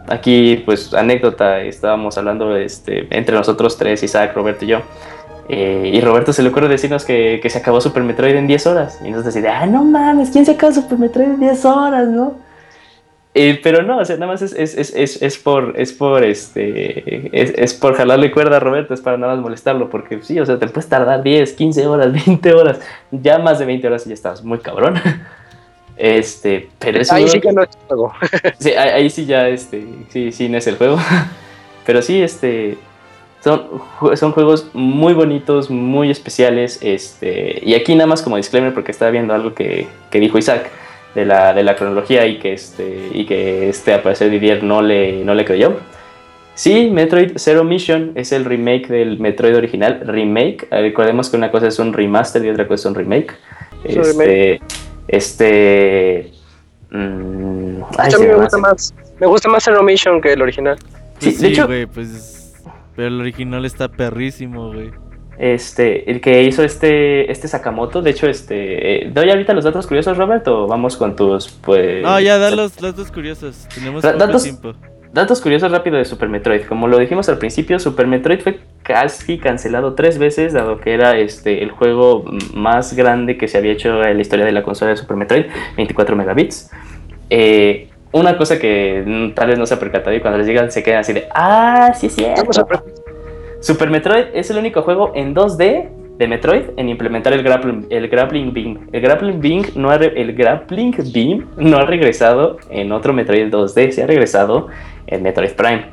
aquí 0.09 0.63
pues 0.65 0.93
anécdota, 0.95 1.61
estábamos 1.61 2.17
hablando 2.19 2.57
este, 2.57 3.07
entre 3.11 3.35
nosotros 3.37 3.77
tres, 3.77 4.03
Isaac, 4.03 4.33
Roberto 4.35 4.65
y 4.65 4.69
yo. 4.69 4.81
Eh, 5.49 5.91
y 5.95 6.01
Roberto 6.01 6.33
se 6.33 6.43
le 6.43 6.51
ocurre 6.51 6.69
decirnos 6.69 7.05
que, 7.05 7.41
que 7.43 7.49
se 7.51 7.59
acabó 7.59 7.81
Super 7.81 8.03
Metroid 8.03 8.35
en 8.35 8.47
10 8.47 8.67
horas. 8.67 8.99
Y 9.03 9.11
nosotros 9.11 9.35
decimos, 9.35 9.57
ah, 9.59 9.67
no 9.67 9.85
mames, 9.85 10.31
¿quién 10.31 10.45
se 10.45 10.53
acabó 10.53 10.73
Super 10.73 10.99
Metroid 10.99 11.27
en 11.29 11.41
10 11.41 11.65
horas, 11.65 12.09
no? 12.09 12.35
Eh, 13.35 13.61
pero 13.63 13.83
no, 13.83 13.99
o 13.99 14.05
sea, 14.05 14.17
nada 14.17 14.33
más 14.33 14.43
es, 14.43 14.53
es, 14.53 14.75
es, 14.77 14.93
es, 14.97 15.23
es 15.23 15.39
por, 15.39 15.75
es 15.77 15.93
por, 15.93 16.25
este, 16.25 17.29
es, 17.41 17.53
es 17.57 17.75
por 17.75 17.95
jalarle 17.95 18.33
cuerda 18.33 18.57
a 18.57 18.61
Roberto, 18.61 18.95
es 18.95 19.01
para 19.01 19.17
nada 19.17 19.35
más 19.35 19.43
molestarlo, 19.43 19.89
porque 19.91 20.19
sí, 20.23 20.41
o 20.41 20.47
sea, 20.47 20.59
te 20.59 20.67
puedes 20.67 20.89
tardar 20.89 21.23
10, 21.23 21.53
15 21.53 21.87
horas, 21.87 22.13
20 22.27 22.53
horas, 22.55 22.81
ya 23.13 23.39
más 23.39 23.59
de 23.61 23.67
20 23.67 23.87
horas 23.87 24.05
y 24.07 24.09
ya 24.09 24.15
estás 24.15 24.43
muy 24.43 24.59
cabrón. 24.59 24.95
Este, 26.01 26.69
pero 26.79 27.01
es 27.01 27.11
un 27.11 27.17
ahí 27.17 27.27
sí 27.29 27.41
que- 27.41 27.49
que 27.49 27.53
no 27.53 27.63
es 27.65 27.71
juego 27.89 28.13
Sí, 28.61 28.71
ahí, 28.71 28.89
ahí 28.91 29.11
sí 29.11 29.27
ya, 29.27 29.49
este, 29.49 29.85
sí, 30.11 30.31
sí, 30.31 30.49
no 30.49 30.57
es 30.59 30.67
el 30.69 30.77
juego. 30.77 30.97
Pero 31.85 32.03
sí, 32.03 32.23
este, 32.23 32.79
Son, 33.43 33.63
son 34.17 34.33
juegos 34.33 34.69
muy 34.75 35.15
bonitos, 35.15 35.71
muy 35.71 36.11
especiales. 36.11 36.79
Este, 36.83 37.61
y 37.65 37.75
aquí 37.75 37.95
nada 37.95 38.07
más 38.09 38.21
como 38.23 38.37
disclaimer, 38.37 38.75
porque 38.75 38.91
estaba 38.91 39.11
viendo 39.11 39.33
algo 39.35 39.55
que, 39.55 39.87
que 40.11 40.19
dijo 40.21 40.39
Isaac 40.39 40.69
de 41.15 41.25
la, 41.25 41.55
de 41.55 41.63
la 41.63 41.77
cronología 41.77 42.27
y 42.27 42.39
que 42.39 42.53
este, 42.53 43.11
y 43.13 43.25
que 43.27 43.69
este 43.69 43.95
a 43.95 44.03
parecer 44.03 44.31
Didier 44.31 44.63
no 44.65 44.83
le, 44.83 45.25
no 45.25 45.35
le 45.35 45.45
creyó. 45.45 45.77
Sí, 46.55 46.91
Metroid 46.91 47.33
Zero 47.37 47.63
Mission 47.63 48.11
es 48.17 48.33
el 48.33 48.45
remake 48.45 48.89
del 48.89 49.21
Metroid 49.21 49.57
original. 49.57 50.01
Remake, 50.05 50.67
recordemos 50.73 51.31
que 51.31 51.37
una 51.37 51.53
cosa 51.53 51.69
es 51.69 51.79
un 51.79 51.93
remaster 51.93 52.45
y 52.45 52.51
otra 52.51 52.67
cosa 52.67 52.81
es 52.83 52.87
un 52.87 52.95
remake. 52.97 53.35
Es 53.85 53.97
Este. 53.97 54.61
Este. 55.07 56.33
mm, 56.91 57.83
ay, 57.99 58.13
a 58.15 58.19
mí 58.19 58.27
me 58.27 58.35
gusta 58.35 58.47
hace- 58.47 58.59
más. 58.59 58.95
Me 59.21 59.27
gusta 59.29 59.49
más 59.49 59.63
Zero 59.65 59.83
Mission 59.85 60.21
que 60.21 60.33
el 60.33 60.43
original. 60.43 60.77
Sí, 61.21 61.33
de 61.37 61.49
hecho- 61.49 61.69
pues. 61.95 62.35
Pero 62.99 63.09
el 63.15 63.21
original 63.21 63.65
está 63.65 63.87
perrísimo, 63.89 64.73
güey. 64.73 64.91
Este, 65.39 66.11
el 66.11 66.21
que 66.21 66.43
hizo 66.43 66.65
este, 66.65 67.31
este 67.31 67.47
Sakamoto, 67.47 68.03
de 68.03 68.11
hecho, 68.11 68.27
este, 68.27 69.05
eh, 69.07 69.11
¿doy 69.15 69.31
ahorita 69.31 69.53
los 69.55 69.63
datos 69.63 69.87
curiosos, 69.87 70.17
Robert, 70.19 70.49
o 70.49 70.67
vamos 70.67 70.97
con 70.97 71.15
tus, 71.15 71.49
pues... 71.49 72.03
No, 72.03 72.19
ya 72.19 72.39
da 72.39 72.51
los 72.51 72.77
datos 72.77 73.13
curiosos. 73.13 73.69
Tenemos 73.73 74.03
Da- 74.03 74.15
datos- 74.15 74.43
tiempo. 74.43 74.75
Datos 75.13 75.41
curiosos 75.41 75.71
rápido 75.71 75.97
de 75.97 76.05
Super 76.05 76.29
Metroid. 76.29 76.63
Como 76.63 76.89
lo 76.89 76.99
dijimos 76.99 77.29
al 77.29 77.39
principio, 77.39 77.79
Super 77.79 78.09
Metroid 78.09 78.41
fue 78.41 78.59
casi 78.83 79.39
cancelado 79.39 79.95
tres 79.95 80.19
veces, 80.19 80.53
dado 80.53 80.81
que 80.81 80.93
era 80.93 81.17
este, 81.17 81.63
el 81.63 81.71
juego 81.71 82.25
más 82.53 82.95
grande 82.95 83.39
que 83.39 83.47
se 83.47 83.59
había 83.59 83.73
hecho 83.73 84.03
en 84.03 84.17
la 84.17 84.21
historia 84.21 84.45
de 84.45 84.51
la 84.53 84.65
consola 84.65 84.91
de 84.91 84.97
Super 84.97 85.17
Metroid, 85.17 85.45
24 85.77 86.17
megabits. 86.17 86.71
Eh, 87.31 87.88
una 88.13 88.37
cosa 88.37 88.59
que 88.59 89.33
tal 89.35 89.49
vez 89.49 89.59
no 89.59 89.67
se 89.67 89.75
ha 89.75 89.79
percatado 89.79 90.15
y 90.15 90.21
cuando 90.21 90.39
les 90.39 90.47
llegan 90.47 90.71
se 90.71 90.83
quedan 90.83 91.01
así 91.01 91.13
de, 91.13 91.29
ah, 91.35 91.93
sí 91.95 92.07
es 92.07 92.15
cierto. 92.15 92.67
Super 93.61 93.91
Metroid 93.91 94.27
es 94.35 94.51
el 94.51 94.59
único 94.59 94.83
juego 94.83 95.13
en 95.15 95.35
2D 95.35 95.89
de 96.19 96.27
Metroid 96.27 96.71
en 96.77 96.89
implementar 96.89 97.33
el 97.33 97.43
grappling, 97.43 97.87
el 97.91 98.09
grappling 98.09 98.53
beam. 98.53 98.89
El 98.93 99.01
grappling 99.01 99.41
beam 99.41 99.63
no 99.75 99.91
ha 99.91 99.97
el 99.97 100.35
grappling 100.35 100.95
beam 101.13 101.49
no 101.57 101.79
ha 101.79 101.85
regresado 101.85 102.59
en 102.71 102.93
otro 102.93 103.13
Metroid 103.13 103.53
2D, 103.53 103.91
se 103.91 104.03
ha 104.03 104.07
regresado 104.07 104.69
en 105.07 105.23
Metroid 105.23 105.53
Prime. 105.53 105.87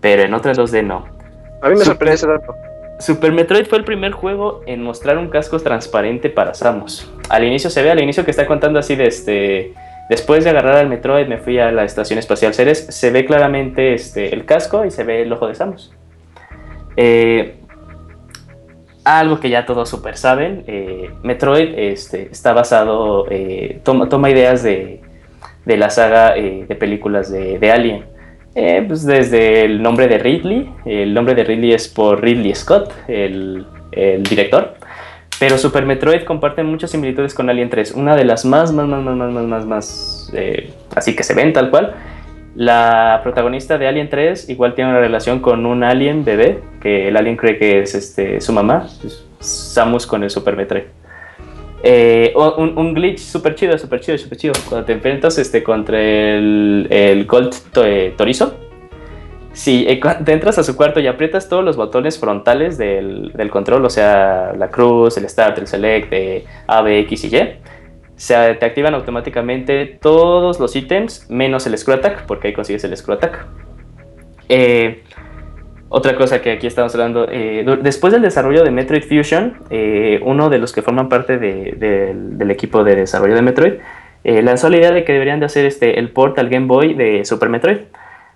Pero 0.00 0.22
en 0.22 0.34
otro 0.34 0.52
2D 0.52 0.84
no. 0.84 1.04
A 1.62 1.68
mí 1.68 1.76
me 1.76 1.84
sorprende 1.84 2.14
ese 2.14 2.26
dato. 2.26 2.54
Super 3.00 3.32
Metroid 3.32 3.66
fue 3.66 3.78
el 3.78 3.84
primer 3.84 4.12
juego 4.12 4.62
en 4.66 4.82
mostrar 4.82 5.18
un 5.18 5.28
casco 5.28 5.58
transparente 5.58 6.30
para 6.30 6.54
Samus. 6.54 7.10
Al 7.28 7.44
inicio 7.44 7.70
se 7.70 7.82
ve, 7.82 7.90
al 7.90 8.00
inicio 8.00 8.24
que 8.24 8.30
está 8.30 8.46
contando 8.46 8.78
así 8.78 8.94
de 8.94 9.06
este... 9.06 9.74
Después 10.10 10.42
de 10.42 10.50
agarrar 10.50 10.78
al 10.78 10.88
Metroid 10.88 11.28
me 11.28 11.38
fui 11.38 11.60
a 11.60 11.70
la 11.70 11.84
Estación 11.84 12.18
Espacial 12.18 12.52
Ceres, 12.52 12.84
se 12.84 13.12
ve 13.12 13.24
claramente 13.24 13.94
este, 13.94 14.34
el 14.34 14.44
casco 14.44 14.84
y 14.84 14.90
se 14.90 15.04
ve 15.04 15.22
el 15.22 15.32
ojo 15.32 15.46
de 15.46 15.54
Samus. 15.54 15.92
Eh, 16.96 17.54
algo 19.04 19.38
que 19.38 19.50
ya 19.50 19.64
todos 19.64 19.88
super 19.88 20.16
saben, 20.16 20.64
eh, 20.66 21.10
Metroid 21.22 21.78
este, 21.78 22.22
está 22.22 22.52
basado, 22.52 23.28
eh, 23.30 23.78
toma, 23.84 24.30
ideas 24.30 24.64
de, 24.64 25.00
la 25.64 25.90
saga 25.90 26.34
de 26.34 26.76
películas 26.76 27.30
de, 27.30 27.70
Alien. 27.70 28.04
Pues 28.88 29.06
desde 29.06 29.64
el 29.64 29.80
nombre 29.80 30.08
de 30.08 30.18
Ridley, 30.18 30.74
el 30.86 31.14
nombre 31.14 31.36
de 31.36 31.44
Ridley 31.44 31.72
es 31.72 31.86
por 31.86 32.20
Ridley 32.20 32.52
Scott, 32.56 32.92
el 33.06 33.64
director. 34.28 34.74
Pero 35.40 35.56
Super 35.56 35.86
Metroid 35.86 36.24
comparte 36.24 36.62
muchas 36.62 36.90
similitudes 36.90 37.32
con 37.32 37.48
Alien 37.48 37.70
3. 37.70 37.92
Una 37.92 38.14
de 38.14 38.26
las 38.26 38.44
más, 38.44 38.74
más, 38.74 38.86
más, 38.86 39.02
más, 39.02 39.16
más, 39.16 39.32
más, 39.32 39.44
más, 39.46 39.66
más 39.66 40.30
eh, 40.34 40.70
así 40.94 41.16
que 41.16 41.22
se 41.22 41.32
ven 41.32 41.54
tal 41.54 41.70
cual. 41.70 41.94
La 42.54 43.20
protagonista 43.22 43.78
de 43.78 43.88
Alien 43.88 44.10
3 44.10 44.50
igual 44.50 44.74
tiene 44.74 44.90
una 44.90 45.00
relación 45.00 45.40
con 45.40 45.64
un 45.64 45.82
alien 45.82 46.26
bebé, 46.26 46.60
que 46.82 47.08
el 47.08 47.16
alien 47.16 47.38
cree 47.38 47.58
que 47.58 47.80
es 47.80 47.94
este, 47.94 48.40
su 48.42 48.52
mamá, 48.52 48.86
Samus 49.38 50.06
con 50.06 50.22
el 50.22 50.28
Super 50.28 50.56
Metroid. 50.56 50.84
Eh, 51.82 52.34
un, 52.36 52.76
un, 52.76 52.92
glitch 52.92 53.20
súper 53.20 53.54
chido, 53.54 53.78
súper 53.78 54.00
chido, 54.00 54.18
súper 54.18 54.36
chido. 54.36 54.52
Cuando 54.68 54.84
te 54.84 54.92
enfrentas 54.92 55.38
este, 55.38 55.62
contra 55.62 55.98
el, 55.98 56.86
el 56.90 57.24
Gold 57.24 57.54
to 57.72 57.86
eh, 57.86 58.12
Torizo, 58.14 58.54
si 59.52 59.84
eh, 59.88 60.00
te 60.24 60.32
entras 60.32 60.58
a 60.58 60.62
su 60.62 60.76
cuarto 60.76 61.00
y 61.00 61.06
aprietas 61.06 61.48
todos 61.48 61.64
los 61.64 61.76
botones 61.76 62.18
frontales 62.18 62.78
del, 62.78 63.32
del 63.34 63.50
control, 63.50 63.84
o 63.84 63.90
sea, 63.90 64.52
la 64.56 64.68
cruz, 64.70 65.16
el 65.16 65.28
start, 65.28 65.58
el 65.58 65.66
select, 65.66 66.10
de 66.10 66.44
A, 66.66 66.82
B, 66.82 67.00
X 67.00 67.24
y 67.24 67.36
Y, 67.36 67.40
se 68.16 68.34
te 68.54 68.66
activan 68.66 68.94
automáticamente 68.94 69.86
todos 70.00 70.60
los 70.60 70.76
ítems 70.76 71.26
menos 71.30 71.66
el 71.66 71.76
Screw 71.76 71.96
Attack, 71.96 72.26
porque 72.26 72.48
ahí 72.48 72.54
consigues 72.54 72.84
el 72.84 72.96
Screw 72.96 73.14
Attack. 73.16 73.46
Eh, 74.48 75.02
otra 75.88 76.14
cosa 76.14 76.40
que 76.40 76.52
aquí 76.52 76.66
estamos 76.68 76.94
hablando, 76.94 77.26
eh, 77.30 77.64
después 77.82 78.12
del 78.12 78.22
desarrollo 78.22 78.62
de 78.62 78.70
Metroid 78.70 79.02
Fusion, 79.02 79.54
eh, 79.70 80.20
uno 80.22 80.48
de 80.48 80.58
los 80.58 80.72
que 80.72 80.82
forman 80.82 81.08
parte 81.08 81.38
de- 81.38 81.74
del- 81.76 82.50
equipo 82.50 82.84
de 82.84 82.94
desarrollo 82.94 83.34
de 83.34 83.42
Metroid 83.42 83.72
eh, 84.22 84.42
lanzó 84.42 84.68
la 84.68 84.76
idea 84.76 84.92
de 84.92 85.02
que 85.04 85.12
deberían 85.12 85.40
de 85.40 85.46
hacer 85.46 85.64
este, 85.66 85.98
el 85.98 86.10
port 86.10 86.38
al 86.38 86.48
Game 86.50 86.66
Boy 86.66 86.94
de 86.94 87.24
Super 87.24 87.48
Metroid. 87.48 87.78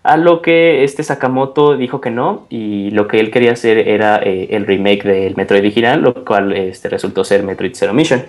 A 0.05 0.17
lo 0.19 0.43
que 0.43 0.85
este 0.85 1.03
Sakamoto 1.03 1.77
dijo 1.77 2.01
que 2.01 2.11
no, 2.11 2.47
y 2.51 2.91
lo 2.91 3.09
que 3.09 3.19
él 3.21 3.31
quería 3.31 3.53
hacer 3.53 3.89
era 3.89 4.21
eh, 4.23 4.49
el 4.51 4.67
remake 4.67 5.03
del 5.03 5.35
Metroid 5.35 5.61
original, 5.61 6.03
lo 6.03 6.13
cual 6.27 6.53
este, 6.53 6.91
resultó 6.91 7.25
ser 7.25 7.43
Metroid 7.43 7.73
Zero 7.75 7.95
Mission. 7.95 8.23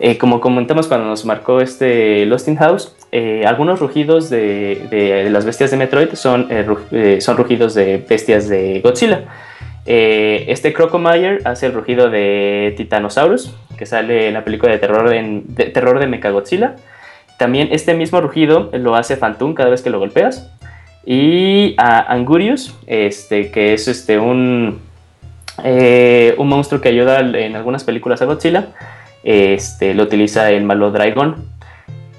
Eh, 0.00 0.18
como 0.18 0.40
comentamos 0.40 0.88
cuando 0.88 1.06
nos 1.06 1.24
marcó 1.24 1.60
este 1.60 2.26
Lost 2.26 2.48
in 2.48 2.56
House, 2.56 2.96
eh, 3.12 3.44
algunos 3.46 3.78
rugidos 3.78 4.28
de, 4.28 4.88
de- 4.90 5.22
de 5.24 5.30
las 5.30 5.44
bestias 5.44 5.70
de 5.70 5.76
Metroid 5.76 6.14
son, 6.14 6.48
eh, 6.50 6.66
eh, 6.90 7.20
son 7.20 7.36
rugidos 7.36 7.74
de 7.74 7.98
bestias 8.08 8.48
de 8.48 8.80
Godzilla. 8.80 9.22
Eh, 9.86 10.46
este 10.48 10.72
Crocomire 10.72 11.38
hace 11.44 11.66
el 11.66 11.74
rugido 11.74 12.10
de 12.10 12.74
Titanosaurus, 12.76 13.54
que 13.78 13.86
sale 13.86 14.26
en 14.28 14.34
la 14.34 14.42
película 14.42 14.72
de 14.72 14.78
terror, 14.78 15.14
en, 15.14 15.44
de, 15.54 15.66
terror 15.66 16.00
de 16.00 16.08
Mechagodzilla. 16.08 16.74
También 17.38 17.68
este 17.70 17.94
mismo 17.94 18.20
rugido 18.20 18.70
lo 18.72 18.96
hace 18.96 19.16
Phantom 19.16 19.54
cada 19.54 19.70
vez 19.70 19.80
que 19.82 19.90
lo 19.90 20.00
golpeas. 20.00 20.50
Y 21.06 21.74
a 21.76 22.12
Angurius, 22.12 22.74
este, 22.86 23.50
que 23.50 23.74
es 23.74 23.88
este, 23.88 24.18
un, 24.18 24.80
eh, 25.62 26.34
un 26.38 26.48
monstruo 26.48 26.80
que 26.80 26.88
ayuda 26.88 27.20
en 27.20 27.56
algunas 27.56 27.84
películas 27.84 28.22
a 28.22 28.24
Godzilla, 28.24 28.68
este, 29.22 29.94
lo 29.94 30.04
utiliza 30.04 30.50
el 30.50 30.64
malo 30.64 30.90
Dragon. 30.90 31.36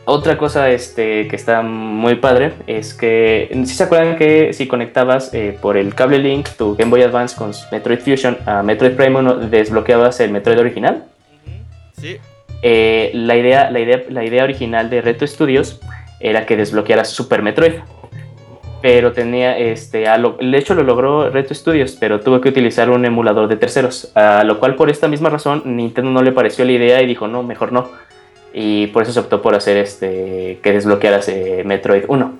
Otra 0.07 0.37
cosa 0.37 0.69
este, 0.69 1.27
que 1.27 1.35
está 1.35 1.63
muy 1.63 2.15
padre 2.15 2.53
es 2.67 2.93
que, 2.93 3.49
si 3.65 3.73
se 3.73 3.83
acuerdan 3.83 4.17
que 4.17 4.53
si 4.53 4.67
conectabas 4.67 5.33
eh, 5.33 5.57
por 5.59 5.77
el 5.77 5.95
cable 5.95 6.19
Link 6.19 6.47
tu 6.55 6.75
Game 6.75 6.91
Boy 6.91 7.01
Advance 7.01 7.35
con 7.35 7.51
Metroid 7.71 7.99
Fusion 7.99 8.37
a 8.45 8.61
Metroid 8.61 8.91
Prime 8.91 9.17
1, 9.17 9.35
desbloqueabas 9.47 10.19
el 10.19 10.29
Metroid 10.29 10.59
original? 10.59 11.05
Sí. 11.99 12.17
Eh, 12.61 13.09
la, 13.15 13.35
idea, 13.35 13.71
la, 13.71 13.79
idea, 13.79 14.03
la 14.09 14.23
idea 14.23 14.43
original 14.43 14.91
de 14.91 15.01
Reto 15.01 15.25
Studios 15.25 15.79
era 16.19 16.45
que 16.45 16.55
desbloquearas 16.55 17.09
Super 17.09 17.41
Metroid. 17.41 17.73
Pero 18.87 19.13
tenía, 19.13 19.57
este, 19.57 20.07
a 20.07 20.19
lo- 20.19 20.37
de 20.39 20.55
hecho 20.59 20.75
lo 20.75 20.83
logró 20.83 21.31
Reto 21.31 21.55
Studios, 21.55 21.97
pero 21.99 22.19
tuvo 22.19 22.39
que 22.39 22.49
utilizar 22.49 22.91
un 22.91 23.03
emulador 23.03 23.47
de 23.47 23.55
terceros. 23.57 24.11
A 24.15 24.43
lo 24.43 24.59
cual 24.59 24.75
por 24.75 24.91
esta 24.91 25.07
misma 25.07 25.29
razón 25.31 25.63
Nintendo 25.65 26.11
no 26.11 26.21
le 26.21 26.31
pareció 26.31 26.63
la 26.65 26.73
idea 26.73 27.01
y 27.01 27.07
dijo, 27.07 27.27
no, 27.27 27.41
mejor 27.41 27.71
no. 27.71 27.89
Y 28.53 28.85
por 28.87 29.01
eso 29.01 29.11
se 29.11 29.19
optó 29.21 29.41
por 29.41 29.55
hacer 29.55 29.77
este, 29.77 30.59
que 30.61 30.71
desbloquearas 30.71 31.27
eh, 31.29 31.63
Metroid 31.65 32.03
1. 32.07 32.33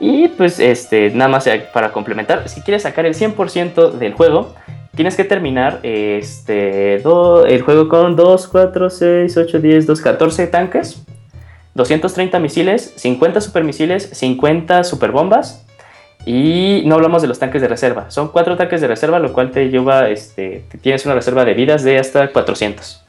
Y 0.00 0.28
pues 0.28 0.58
este, 0.60 1.10
nada 1.10 1.28
más 1.28 1.46
para 1.74 1.92
complementar, 1.92 2.48
si 2.48 2.62
quieres 2.62 2.80
sacar 2.84 3.04
el 3.04 3.14
100% 3.14 3.90
del 3.90 4.14
juego, 4.14 4.54
tienes 4.96 5.14
que 5.14 5.24
terminar 5.24 5.80
este, 5.82 7.00
do- 7.00 7.44
el 7.44 7.60
juego 7.60 7.90
con 7.90 8.16
2, 8.16 8.48
4, 8.48 8.88
6, 8.88 9.36
8, 9.36 9.58
10, 9.60 9.86
2, 9.86 10.00
14 10.00 10.46
tanques, 10.46 11.04
230 11.74 12.38
misiles, 12.38 12.92
50 12.96 13.40
supermisiles, 13.40 14.08
50 14.12 14.84
superbombas. 14.84 15.64
Y 16.26 16.82
no 16.86 16.94
hablamos 16.94 17.20
de 17.20 17.28
los 17.28 17.38
tanques 17.38 17.60
de 17.60 17.68
reserva. 17.68 18.10
Son 18.10 18.28
4 18.28 18.56
tanques 18.56 18.80
de 18.80 18.86
reserva, 18.86 19.18
lo 19.18 19.32
cual 19.34 19.50
te 19.50 19.68
lleva, 19.68 20.08
este, 20.08 20.64
te- 20.70 20.78
tienes 20.78 21.04
una 21.04 21.14
reserva 21.14 21.44
de 21.44 21.52
vidas 21.52 21.82
de 21.84 21.98
hasta 21.98 22.32
400. 22.32 23.04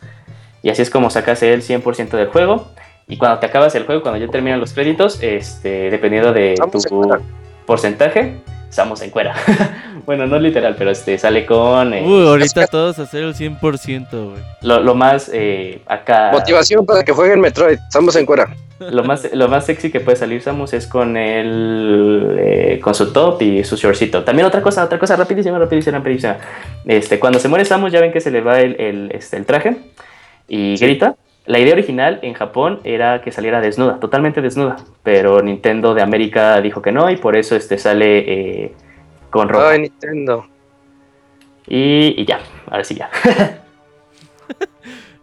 Y 0.64 0.69
así 0.69 0.82
es 0.82 0.90
como 0.90 1.10
sacas 1.10 1.42
el 1.44 1.61
100% 1.61 2.18
del 2.18 2.27
juego. 2.27 2.68
Y 3.08 3.18
cuando 3.18 3.40
te 3.40 3.45
acabas 3.45 3.74
el 3.76 3.85
juego, 3.85 4.02
cuando 4.02 4.19
ya 4.19 4.30
terminan 4.30 4.60
los 4.60 4.74
créditos, 4.74 5.22
este, 5.22 5.90
dependiendo 5.92 6.34
de 6.34 6.56
Vamos 6.60 6.84
tu. 6.84 7.08
Porcentaje, 7.66 8.35
estamos 8.69 9.02
en 9.02 9.10
cuera. 9.10 9.35
bueno, 10.06 10.27
no 10.27 10.40
literal, 10.40 10.76
pero 10.77 10.92
este, 10.92 11.18
sale 11.18 11.45
con 11.45 11.94
eh, 11.94 12.03
Uy, 12.06 12.27
ahorita 12.27 12.68
todos 12.68 13.00
a 13.00 13.03
hacer 13.03 13.24
el 13.24 13.34
100%, 13.34 14.10
güey. 14.11 14.44
lo, 14.61 14.82
lo 14.82 14.95
más 14.95 15.30
eh, 15.34 15.82
acá. 15.85 16.32
Motivación 16.32 16.85
para 16.85 17.03
que 17.03 17.11
jueguen 17.11 17.40
Metroid. 17.40 17.80
Estamos 17.88 18.16
en 18.16 18.26
cuera. 18.26 18.53
Lo 18.80 19.06
más, 19.06 19.34
lo 19.34 19.48
más 19.48 19.66
sexy 19.66 19.90
que 19.90 20.02
puede 20.02 20.18
salir 20.18 20.42
Samus 20.42 20.74
es 20.74 20.85
con 20.85 21.16
el 21.16 22.35
eh, 22.38 22.80
con 22.84 22.94
su 22.94 23.14
top 23.14 23.42
y 23.42 23.64
su 23.64 23.77
shortcito. 23.77 24.26
También 24.26 24.45
otra 24.45 24.61
cosa, 24.61 24.84
otra 24.84 25.00
cosa 25.00 25.16
rapidísima, 25.16 25.58
rapidísima, 25.58 25.98
rapidísima. 25.98 26.38
Este, 26.85 27.18
cuando 27.18 27.40
se 27.40 27.48
muere 27.48 27.64
Samus 27.64 27.94
ya 27.94 28.02
ven 28.02 28.11
que 28.11 28.19
se 28.19 28.32
le 28.32 28.42
va 28.42 28.60
el, 28.60 28.76
el, 28.80 29.11
este, 29.14 29.38
el 29.38 29.45
traje 29.45 29.77
y 30.50 30.76
grita. 30.76 31.16
La 31.45 31.59
idea 31.59 31.74
original 31.74 32.19
en 32.24 32.33
Japón 32.33 32.80
era 32.83 33.22
que 33.22 33.32
saliera 33.32 33.61
desnuda, 33.61 33.99
totalmente 33.99 34.41
desnuda, 34.41 34.77
pero 35.03 35.41
Nintendo 35.41 35.93
de 35.93 36.01
América 36.01 36.59
dijo 36.61 36.82
que 36.82 36.91
no 36.91 37.09
y 37.09 37.17
por 37.17 37.38
eso 37.38 37.56
este 37.56 37.77
sale 37.77 38.64
eh, 38.65 38.74
con 39.30 39.49
ropa. 39.49 39.72
Ay, 39.72 39.82
Nintendo. 39.82 40.48
Y, 41.67 42.19
y 42.19 42.25
ya, 42.25 42.40
ahora 42.69 42.83
sí 42.83 42.95
ya. 42.95 43.09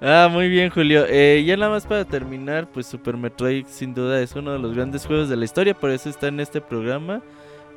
Ah, 0.04 0.28
muy 0.28 0.48
bien, 0.48 0.68
Julio. 0.68 1.06
Eh, 1.08 1.44
ya 1.46 1.56
nada 1.56 1.70
más 1.70 1.86
para 1.86 2.04
terminar, 2.04 2.66
pues 2.66 2.88
Super 2.88 3.16
Metroid 3.16 3.66
sin 3.68 3.94
duda 3.94 4.20
es 4.20 4.34
uno 4.34 4.52
de 4.52 4.58
los 4.58 4.74
grandes 4.74 5.06
juegos 5.06 5.28
de 5.28 5.36
la 5.36 5.44
historia, 5.44 5.74
por 5.74 5.90
eso 5.90 6.10
está 6.10 6.26
en 6.26 6.40
este 6.40 6.60
programa. 6.60 7.22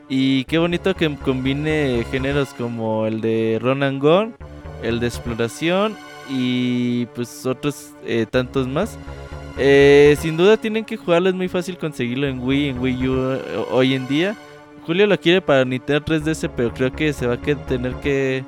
Y 0.09 0.43
qué 0.45 0.57
bonito 0.57 0.95
que 0.95 1.15
combine 1.17 2.03
géneros 2.09 2.55
como 2.55 3.05
el 3.05 3.21
de 3.21 3.59
Run 3.61 3.83
and 3.83 4.01
Gun, 4.01 4.35
el 4.81 4.99
de 4.99 5.05
exploración 5.05 5.95
y 6.29 7.05
pues 7.07 7.45
otros 7.45 7.91
eh, 8.05 8.25
tantos 8.29 8.67
más. 8.67 8.97
Eh, 9.57 10.15
sin 10.19 10.35
duda 10.37 10.57
tienen 10.57 10.83
que 10.83 10.97
jugarlo, 10.97 11.29
es 11.29 11.35
muy 11.35 11.47
fácil 11.47 11.77
conseguirlo 11.77 12.27
en 12.27 12.39
Wii, 12.41 12.69
en 12.69 12.79
Wii 12.79 13.07
U 13.07 13.31
eh, 13.33 13.39
hoy 13.71 13.93
en 13.93 14.07
día. 14.07 14.35
Julio 14.85 15.07
lo 15.07 15.19
quiere 15.19 15.41
para 15.41 15.65
Nintendo 15.65 16.03
3DS, 16.05 16.49
pero 16.55 16.73
creo 16.73 16.91
que 16.91 17.11
se 17.13 17.25
va 17.25 17.35
a 17.35 17.41
que- 17.41 17.55
tener 17.55 17.93
que 17.95 18.43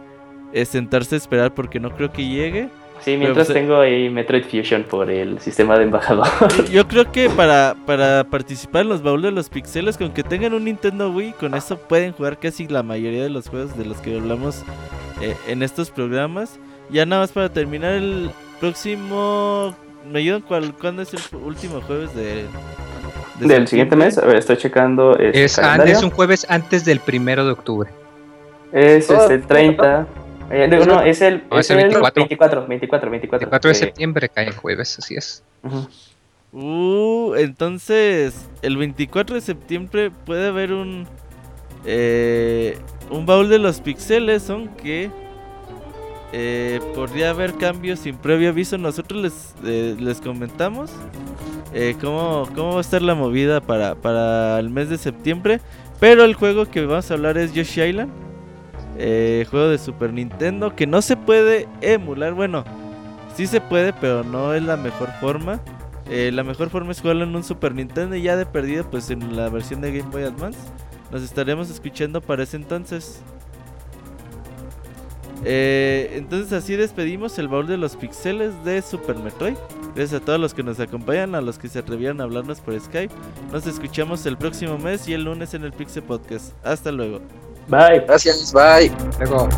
sentarse 0.65 1.15
a 1.15 1.17
esperar 1.17 1.53
porque 1.53 1.79
no 1.79 1.89
creo 1.91 2.11
que 2.11 2.27
llegue. 2.27 2.69
Sí, 3.01 3.15
mientras 3.15 3.47
pues, 3.47 3.55
tengo 3.57 3.79
ahí 3.79 4.09
Metroid 4.09 4.43
Fusion 4.43 4.83
por 4.83 5.09
el 5.09 5.39
sistema 5.39 5.77
de 5.77 5.83
embajador. 5.83 6.27
Yo 6.71 6.87
creo 6.87 7.11
que 7.11 7.29
para, 7.29 7.75
para 7.85 8.23
participar 8.23 8.81
en 8.81 8.89
los 8.89 9.03
baúles 9.03 9.25
de 9.25 9.31
los 9.31 9.49
pixeles, 9.49 9.97
con 9.97 10.11
que 10.11 10.23
tengan 10.23 10.53
un 10.53 10.65
Nintendo 10.65 11.11
Wii, 11.11 11.33
con 11.39 11.53
eso 11.53 11.77
pueden 11.77 12.11
jugar 12.11 12.39
casi 12.39 12.67
la 12.67 12.81
mayoría 12.83 13.21
de 13.23 13.29
los 13.29 13.49
juegos 13.49 13.77
de 13.77 13.85
los 13.85 13.97
que 13.97 14.15
hablamos 14.17 14.63
eh, 15.21 15.35
en 15.47 15.61
estos 15.63 15.91
programas. 15.91 16.59
Ya 16.89 17.05
nada 17.05 17.23
más 17.23 17.31
para 17.31 17.49
terminar 17.49 17.93
el 17.93 18.31
próximo... 18.59 19.75
¿Me 20.09 20.19
ayudan 20.19 20.41
cuál, 20.41 20.73
cuándo 20.73 21.01
es 21.01 21.13
el 21.13 21.19
último 21.43 21.81
jueves 21.81 22.15
de... 22.15 22.45
de 23.39 23.47
Del 23.47 23.67
siguiente 23.67 23.95
mes, 23.95 24.17
a 24.17 24.25
ver, 24.25 24.37
estoy 24.37 24.55
checando. 24.57 25.17
este 25.17 25.43
Es, 25.43 25.55
calendario. 25.57 25.93
antes, 25.93 26.03
un 26.03 26.11
jueves 26.11 26.45
antes 26.49 26.85
del 26.85 26.99
primero 27.01 27.45
de 27.45 27.51
octubre. 27.51 27.89
Es 28.71 29.09
Oh, 29.09 29.21
este, 29.21 29.33
el 29.35 29.45
30. 29.45 30.07
Eh, 30.49 30.67
no, 30.69 30.85
no, 30.85 31.01
es 31.01 31.21
el, 31.21 31.43
No, 31.51 31.59
es 31.59 31.65
es 31.65 31.71
el 31.71 31.77
el 31.79 31.83
24. 31.85 32.21
24. 32.21 32.67
24, 32.67 33.11
24. 33.11 33.49
4 33.49 33.67
de 33.69 33.71
eh, 33.71 33.75
septiembre 33.79 34.29
cae 34.29 34.47
en 34.47 34.53
jueves, 34.55 34.97
así 34.97 35.15
es. 35.15 35.43
ujú. 35.63 35.87
Uh, 36.53 37.35
entonces 37.35 38.49
el 38.61 38.77
24 38.77 39.35
de 39.35 39.41
septiembre 39.41 40.09
puede 40.25 40.47
haber 40.47 40.71
un 40.71 41.05
eh, 41.85 42.77
un 43.09 43.25
baúl 43.25 43.49
de 43.49 43.59
los 43.59 43.81
pixeles, 43.81 44.49
aunque 44.49 45.11
eh, 46.33 46.81
podría 46.93 47.29
haber 47.29 47.53
cambios 47.53 47.99
sin 47.99 48.17
previo 48.17 48.49
aviso. 48.49 48.77
Nosotros 48.77 49.21
les, 49.21 49.55
eh, 49.63 49.95
les 49.99 50.19
comentamos 50.19 50.91
eh, 51.73 51.95
cómo, 52.01 52.47
cómo 52.53 52.73
va 52.73 52.77
a 52.79 52.81
estar 52.81 53.01
la 53.01 53.15
movida 53.15 53.61
para, 53.61 53.95
para 53.95 54.59
el 54.59 54.69
mes 54.69 54.89
de 54.89 54.97
septiembre. 54.97 55.61
Pero 55.99 56.25
el 56.25 56.33
juego 56.33 56.65
que 56.65 56.85
vamos 56.85 57.09
a 57.09 57.13
hablar 57.13 57.37
es 57.37 57.53
Yoshi 57.53 57.81
Island, 57.81 58.11
juego 59.49 59.69
de 59.69 59.77
Super 59.79 60.13
Nintendo 60.13 60.75
que 60.75 60.85
no 60.85 61.01
se 61.01 61.17
puede 61.17 61.67
emular. 61.81 62.33
Bueno, 62.33 62.63
sí 63.35 63.47
se 63.47 63.61
puede, 63.61 63.93
pero 63.93 64.23
no 64.23 64.53
es 64.53 64.61
la 64.61 64.77
mejor 64.77 65.09
forma. 65.19 65.59
La 66.07 66.43
mejor 66.43 66.69
forma 66.69 66.91
es 66.91 67.01
jugarlo 67.01 67.23
en 67.23 67.35
un 67.35 67.43
Super 67.43 67.73
Nintendo 67.73 68.15
y 68.15 68.21
ya 68.21 68.37
de 68.37 68.45
perdido 68.45 68.87
pues 68.89 69.09
en 69.09 69.35
la 69.35 69.49
versión 69.49 69.81
de 69.81 69.91
Game 69.91 70.11
Boy 70.11 70.23
Advance. 70.23 70.59
Nos 71.11 71.23
estaremos 71.23 71.69
escuchando 71.71 72.21
para 72.21 72.43
ese 72.43 72.57
entonces. 72.57 73.23
Eh, 75.43 76.13
entonces 76.15 76.51
así 76.53 76.75
despedimos 76.75 77.37
el 77.39 77.47
baúl 77.47 77.67
de 77.67 77.77
los 77.77 77.95
pixeles 77.95 78.53
de 78.63 78.81
Super 78.81 79.17
Metroid. 79.17 79.57
Gracias 79.95 80.21
a 80.21 80.25
todos 80.25 80.39
los 80.39 80.53
que 80.53 80.63
nos 80.63 80.79
acompañan, 80.79 81.35
a 81.35 81.41
los 81.41 81.57
que 81.57 81.67
se 81.67 81.79
atrevieron 81.79 82.21
a 82.21 82.25
hablarnos 82.25 82.59
por 82.59 82.79
Skype. 82.79 83.13
Nos 83.51 83.65
escuchamos 83.67 84.25
el 84.25 84.37
próximo 84.37 84.77
mes 84.77 85.07
y 85.07 85.13
el 85.13 85.23
lunes 85.23 85.53
en 85.53 85.63
el 85.63 85.73
Pixel 85.73 86.03
Podcast. 86.03 86.53
Hasta 86.63 86.91
luego. 86.91 87.19
Bye. 87.67 88.03
Gracias, 88.07 88.53
bye. 88.53 88.91
Luego, 89.19 89.49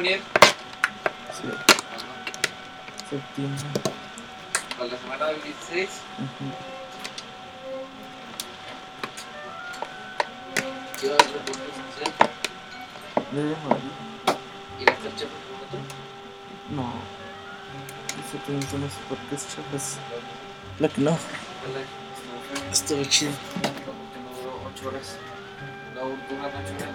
¿Van 0.00 0.06
a 0.06 0.12
venir? 0.12 0.22
Septiembre. 3.10 3.64
¿Para 4.78 4.90
la 4.90 4.96
semana 4.96 5.26
del 5.26 5.42
16? 5.42 5.90
¿Qué 10.98 11.08
va 11.10 11.16
a 11.16 11.18
ser 11.18 11.36
por 11.44 11.56
especial? 11.68 12.12
¿Ir 14.80 14.88
a 14.88 14.92
esta 14.92 15.16
chapa 15.16 15.36
con 15.44 15.56
otro? 15.66 15.80
No. 16.70 16.94
Eso 18.24 18.38
podcast 19.10 19.54
chapas. 19.54 19.98
La 20.78 20.88
que 20.88 21.00
no. 21.02 21.18
Estuvo 22.72 23.04
chido. 23.04 23.32
Porque 23.52 24.18
no 24.24 24.30
duró 24.40 24.52
8 24.74 24.88
horas. 24.88 25.18
No 25.94 26.00
duró 26.00 26.16
8 26.26 26.34
horas, 26.40 26.70
qué 26.70 26.76
chidos. 26.78 26.89